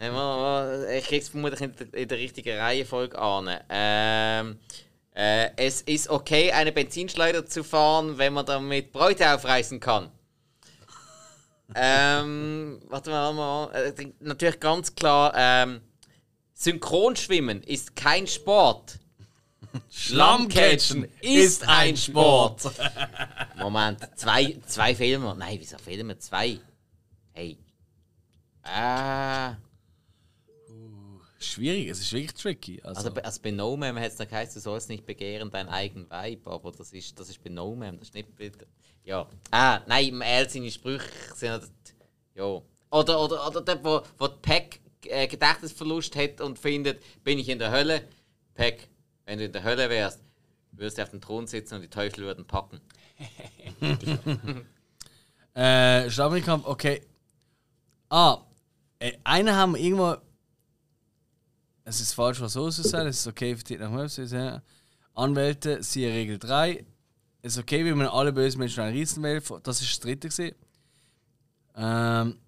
Äh, 0.00 0.98
Ich 0.98 1.04
krieg's 1.04 1.28
vermutlich 1.28 1.60
in 1.60 1.76
der, 1.76 1.94
in 1.94 2.08
der 2.08 2.16
richtigen 2.16 2.58
Reihenfolge 2.58 3.18
an. 3.18 3.50
Ähm, 3.68 4.58
äh, 5.14 5.50
es 5.56 5.82
ist 5.82 6.08
okay, 6.08 6.50
eine 6.52 6.72
Benzinschleuder 6.72 7.44
zu 7.44 7.62
fahren, 7.62 8.16
wenn 8.16 8.32
man 8.32 8.46
damit 8.46 8.90
Bräute 8.90 9.34
aufreißen 9.34 9.80
kann. 9.80 10.10
ähm, 11.74 12.80
warte 12.88 13.10
mal, 13.10 13.34
mal. 13.34 13.70
Äh, 13.74 14.12
natürlich 14.20 14.60
ganz 14.60 14.94
klar, 14.94 15.34
ähm, 15.36 15.82
Synchronschwimmen 16.58 17.62
ist 17.62 17.94
kein 17.94 18.26
Sport. 18.26 18.98
Schlammcatchen 19.90 21.06
ist 21.20 21.62
ein 21.68 21.96
Sport. 21.96 22.62
Moment, 23.56 24.00
zwei, 24.16 24.58
zwei 24.66 24.92
Filme. 24.92 25.36
Nein, 25.38 25.56
wieso 25.60 25.78
Filme? 25.78 26.18
Zwei. 26.18 26.58
Hey. 27.32 27.58
Äh. 28.64 29.52
Schwierig, 31.38 31.90
es 31.90 32.00
ist 32.00 32.12
wirklich 32.12 32.34
tricky. 32.34 32.82
Also, 32.82 33.08
Also, 33.08 33.20
also 33.20 33.40
bei 33.40 33.52
No 33.52 33.76
Man 33.76 33.96
hat 33.96 34.10
es 34.10 34.18
noch 34.18 34.26
geheißen, 34.26 34.54
du 34.54 34.60
sollst 34.60 34.88
nicht 34.88 35.06
begehren 35.06 35.52
dein 35.52 35.68
eigen 35.68 36.10
Weib, 36.10 36.44
aber 36.48 36.72
das 36.72 36.92
ist, 36.92 37.20
das 37.20 37.28
ist 37.28 37.40
bei 37.44 37.50
No 37.50 37.76
Man, 37.76 38.00
das 38.00 38.08
ist 38.08 38.14
nicht 38.14 38.36
bei. 38.36 38.50
Ja. 39.04 39.28
Ah, 39.52 39.80
nein, 39.86 40.08
im 40.08 40.22
L 40.22 40.50
seine 40.50 40.72
Sprüche 40.72 41.08
sind. 41.36 41.70
Ja. 42.34 42.60
Oder, 42.90 43.20
oder, 43.20 43.46
oder 43.46 43.60
der, 43.60 43.84
wo, 43.84 44.02
wo 44.18 44.26
die 44.26 44.40
Pack 44.42 44.80
äh, 45.06 45.26
Gedächtnisverlust 45.26 46.16
hat 46.16 46.40
und 46.40 46.58
findet, 46.58 47.02
bin 47.24 47.38
ich 47.38 47.48
in 47.48 47.58
der 47.58 47.70
Hölle? 47.70 48.02
Pack, 48.54 48.88
wenn 49.24 49.38
du 49.38 49.44
in 49.44 49.52
der 49.52 49.62
Hölle 49.62 49.88
wärst, 49.88 50.20
würdest 50.72 50.98
du 50.98 51.02
auf 51.02 51.10
dem 51.10 51.20
Thron 51.20 51.46
sitzen 51.46 51.74
und 51.76 51.82
die 51.82 51.88
Teufel 51.88 52.24
würden 52.24 52.46
packen. 52.46 52.80
äh, 55.54 56.10
Schlammkampf, 56.10 56.66
okay. 56.66 57.02
Ah, 58.08 58.38
äh, 58.98 59.12
einen 59.24 59.54
haben 59.54 59.76
irgendwo. 59.76 60.16
Es 61.84 62.00
ist 62.00 62.12
falsch, 62.12 62.40
was 62.40 62.52
so 62.52 62.70
zu 62.70 62.82
sagen, 62.82 63.08
es 63.08 63.20
ist 63.20 63.26
okay 63.26 63.56
für 63.56 63.64
die 63.64 63.78
nach 63.78 63.94
Website. 63.94 64.30
Ja. 64.30 64.62
Anwälte, 65.14 65.82
siehe 65.82 66.12
Regel 66.12 66.38
3. 66.38 66.84
Es 67.42 67.54
ist 67.54 67.58
okay, 67.58 67.84
wie 67.84 67.92
man 67.92 68.06
alle 68.08 68.32
bösen 68.32 68.58
Menschen 68.58 68.82
einen 68.82 68.96
Riesen 68.96 69.22
will. 69.22 69.42
Das 69.62 69.80
ist 69.80 69.90
das 69.90 70.00
dritte. 70.00 70.28
Gewesen. 70.28 70.54
Ähm, 71.76 72.38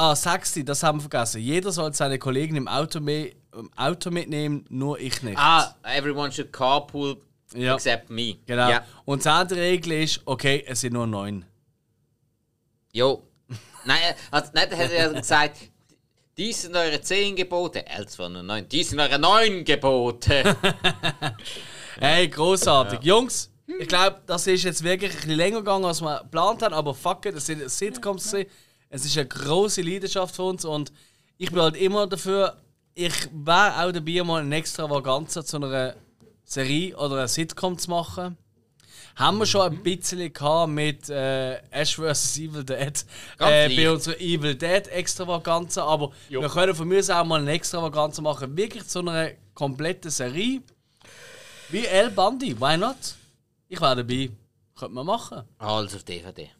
ah, 0.00 0.16
sechste, 0.16 0.64
das 0.64 0.82
haben 0.82 0.98
wir 0.98 1.08
vergessen. 1.08 1.40
Jeder 1.40 1.70
soll 1.72 1.92
seine 1.94 2.18
Kollegen 2.18 2.56
im 2.56 2.68
Auto, 2.68 3.00
me 3.00 3.32
im 3.52 3.70
Auto 3.76 4.10
mitnehmen, 4.10 4.64
nur 4.68 4.98
ich 5.00 5.22
nicht. 5.22 5.38
Ah, 5.38 5.74
everyone 5.82 6.30
should 6.32 6.52
carpool 6.52 7.16
Ja. 7.54 7.74
except 7.74 8.08
me. 8.10 8.36
Genau. 8.46 8.70
Ja. 8.70 8.84
Und 9.04 9.18
die 9.24 9.28
zehnte 9.28 9.56
Regel 9.56 9.92
ist, 10.04 10.20
okay, 10.24 10.64
es 10.66 10.80
sind 10.80 10.92
nur 10.92 11.06
neun. 11.06 11.44
Jo. 12.92 13.22
nein, 13.84 13.98
äh, 14.08 14.14
also, 14.30 14.50
nein, 14.54 14.68
da 14.70 14.76
hat 14.76 14.90
er 14.90 15.12
gesagt, 15.14 15.56
dies 16.36 16.62
sind 16.62 16.76
eure 16.76 17.00
zehn 17.00 17.34
Gebote. 17.36 17.84
L209. 17.86 18.62
Dies 18.62 18.90
sind 18.90 19.00
eure 19.00 19.18
neun 19.18 19.64
Gebote. 19.64 20.56
Hey, 21.98 22.28
großartig. 22.28 23.00
Jungs, 23.02 23.50
ich 23.66 23.86
glaube, 23.86 24.22
das 24.26 24.46
ist 24.46 24.62
jetzt 24.62 24.82
wirklich 24.82 25.10
ein 25.12 25.16
bisschen 25.16 25.36
länger 25.36 25.58
gegangen, 25.58 25.84
als 25.84 26.00
wir 26.00 26.20
geplant 26.20 26.62
haben, 26.62 26.72
aber 26.72 26.94
fuck 26.94 27.26
it, 27.26 27.34
es 27.34 27.44
sind 27.44 27.68
Sitcoms. 27.70 28.30
gewesen. 28.30 28.48
Es 28.90 29.04
ist 29.04 29.16
eine 29.16 29.28
große 29.28 29.82
Leidenschaft 29.82 30.34
für 30.34 30.42
uns 30.42 30.64
und 30.64 30.92
ich 31.38 31.50
bin 31.50 31.62
halt 31.62 31.76
immer 31.76 32.06
dafür, 32.06 32.56
ich 32.94 33.14
wäre 33.32 33.86
auch 33.86 33.92
dabei, 33.92 34.22
mal 34.24 34.42
eine 34.42 34.56
Extravaganza 34.56 35.44
zu 35.44 35.56
einer 35.56 35.94
Serie 36.44 36.96
oder 36.96 37.14
einer 37.14 37.28
Sitcom 37.28 37.78
zu 37.78 37.88
machen. 37.88 38.36
Haben 39.14 39.38
wir 39.38 39.46
schon 39.46 39.62
ein 39.62 39.82
bisschen 39.82 40.32
gehabt 40.32 40.72
mit 40.72 41.08
äh, 41.08 41.56
Ash 41.70 41.96
vs. 41.96 42.38
Evil 42.38 42.64
Dead 42.64 43.04
äh, 43.38 43.68
bei 43.74 43.90
unserer 43.90 44.20
Evil 44.20 44.54
Dead 44.56 44.86
Extravaganza, 44.88 45.84
aber 45.84 46.10
wir 46.28 46.48
können 46.48 46.74
von 46.74 46.88
mir 46.88 46.98
aus 46.98 47.10
auch 47.10 47.24
mal 47.24 47.40
eine 47.40 47.52
Extravaganza 47.52 48.22
machen, 48.22 48.56
wirklich 48.56 48.86
zu 48.86 49.00
einer 49.00 49.30
kompletten 49.54 50.10
Serie. 50.10 50.62
Wie 51.68 51.86
El 51.86 52.10
Bandi, 52.10 52.60
why 52.60 52.76
not? 52.76 52.96
Ich 53.68 53.80
wäre 53.80 53.96
dabei. 53.96 54.30
Könnte 54.76 54.94
man 54.94 55.06
machen. 55.06 55.42
Alles 55.58 55.94
auf 55.94 56.02
DVD. 56.02 56.50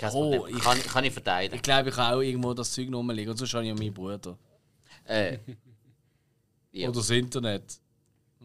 Kein 0.00 0.10
Oh, 0.14 0.36
Problem. 0.36 0.56
ich- 0.56 0.62
kann, 0.64 0.82
kann 0.82 1.04
ich 1.04 1.12
verteidigen. 1.12 1.54
Ich 1.56 1.62
glaube, 1.62 1.90
ich 1.90 1.96
habe 1.96 2.16
auch 2.16 2.20
irgendwo 2.20 2.54
das 2.54 2.72
Zeug 2.72 2.88
rumliegen. 2.92 3.30
Und 3.30 3.36
sonst 3.36 3.52
habe 3.54 3.64
ich 3.64 3.68
ja 3.68 3.74
meinen 3.74 3.92
Bruder. 3.94 4.36
Äh, 5.04 5.38
ja. 6.72 6.88
Oder 6.88 6.98
das 6.98 7.10
Internet. 7.10 7.80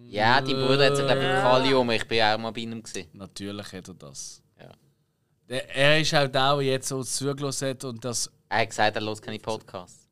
ja, 0.04 0.42
die 0.42 0.54
Bruder 0.54 0.88
hat 0.88 0.96
sich, 0.98 1.06
glaube 1.06 1.22
ich, 1.22 1.28
im 1.30 1.36
Kalium. 1.36 1.90
Ich 1.92 2.08
bin 2.08 2.22
auch 2.24 2.38
mal 2.38 2.52
bei 2.52 2.62
ihm. 2.62 2.82
Gewesen. 2.84 3.08
Natürlich 3.14 3.72
hat 3.72 3.88
er 3.88 3.94
das. 3.94 4.42
Ja. 4.60 4.72
Er 5.48 6.02
ist 6.02 6.14
auch 6.14 6.28
der, 6.28 6.56
der 6.56 6.62
jetzt 6.62 6.88
so 6.88 7.04
zugelassen 7.04 7.70
hat 7.70 7.84
und 7.86 8.04
das, 8.04 8.30
Er 8.50 8.60
hat 8.62 8.70
gesagt, 8.70 8.96
er 8.98 9.04
hört 9.04 9.22
keine 9.22 9.40
Podcasts. 9.40 10.08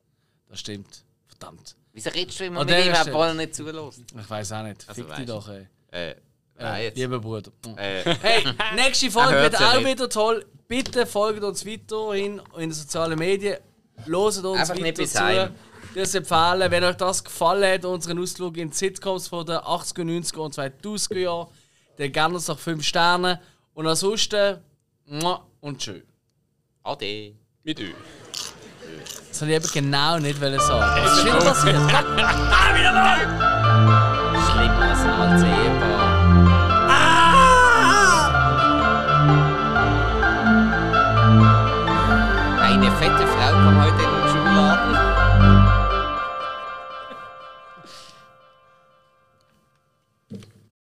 das 0.48 0.60
stimmt. 0.60 1.04
Verdammt. 1.28 1.76
Wieso 1.92 2.10
redest 2.12 2.40
du 2.40 2.46
immer 2.46 2.62
An 2.62 2.66
mit 2.68 2.76
der 2.76 2.86
ihm, 2.86 2.94
obwohl 3.08 3.28
er 3.28 3.34
nicht 3.34 3.54
zulässt? 3.56 4.02
Ich 4.18 4.30
weiß 4.30 4.52
auch 4.54 4.64
nicht. 4.64 4.88
Also 4.88 5.04
Fick 5.04 5.16
dich 5.16 5.26
doch, 5.26 5.48
ey. 5.50 5.68
Äh, 5.92 6.12
Äh, 6.12 6.16
nein, 6.64 6.84
jetzt. 6.84 6.98
Lieber 6.98 7.20
Bruder. 7.20 7.52
Äh, 7.78 8.16
Hey, 8.22 8.44
nächste 8.76 9.10
Folge 9.12 9.34
wird 9.42 9.56
auch 9.60 9.84
wieder 9.84 10.08
toll. 10.08 10.46
Bitte 10.68 11.06
folgt 11.06 11.44
uns 11.44 11.66
weiterhin 11.66 12.42
in 12.56 12.60
den 12.60 12.72
sozialen 12.72 13.20
Medien. 13.20 13.58
Loset 14.06 14.46
uns 14.46 14.62
Einfach 14.62 14.76
nicht 14.76 14.86
weiter 14.86 15.02
bis 15.02 15.14
zu. 15.14 15.52
Das 15.96 16.16
empfehlen, 16.16 16.72
wenn 16.72 16.84
euch 16.84 16.96
das 16.96 17.24
gefallen 17.24 17.72
hat, 17.72 17.86
unseren 17.86 18.18
Ausflug 18.20 18.58
in 18.58 18.72
die 18.72 18.76
Sitcoms 18.76 19.28
von 19.28 19.46
den 19.46 19.58
80er, 19.58 20.04
90er 20.04 20.38
und 20.38 20.56
2000er 20.56 21.20
Jahren, 21.20 21.48
dann 21.98 22.12
gerne 22.12 22.34
uns 22.34 22.48
noch 22.48 22.58
5 22.58 22.84
Sterne. 22.84 23.40
Und 23.76 23.86
ansonsten, 23.86 24.58
und 25.62 25.84
schön. 25.84 26.04
Ade. 26.84 27.36
Mit 27.64 27.80
Ö. 27.80 27.92
Das 29.30 29.42
wollte 29.42 29.54
ich 29.54 29.64
eben 29.64 29.72
genau 29.74 30.20
nicht 30.20 30.42
wollen 30.42 30.60
sagen. 30.60 31.04
Was 31.04 31.18
ist 31.18 31.26
wieder 31.26 31.40
passiert? 31.40 31.76
Schlimmer 34.52 34.82
als 34.82 35.00
als 35.06 35.44
Ehepaar. 35.44 35.64
Eine 35.64 35.64
fette 35.64 35.72
Frau 35.72 35.94
kam 35.94 36.03
heute 43.66 43.94
in 43.94 43.98
den 43.98 44.13
Schuhladen. 44.13 44.13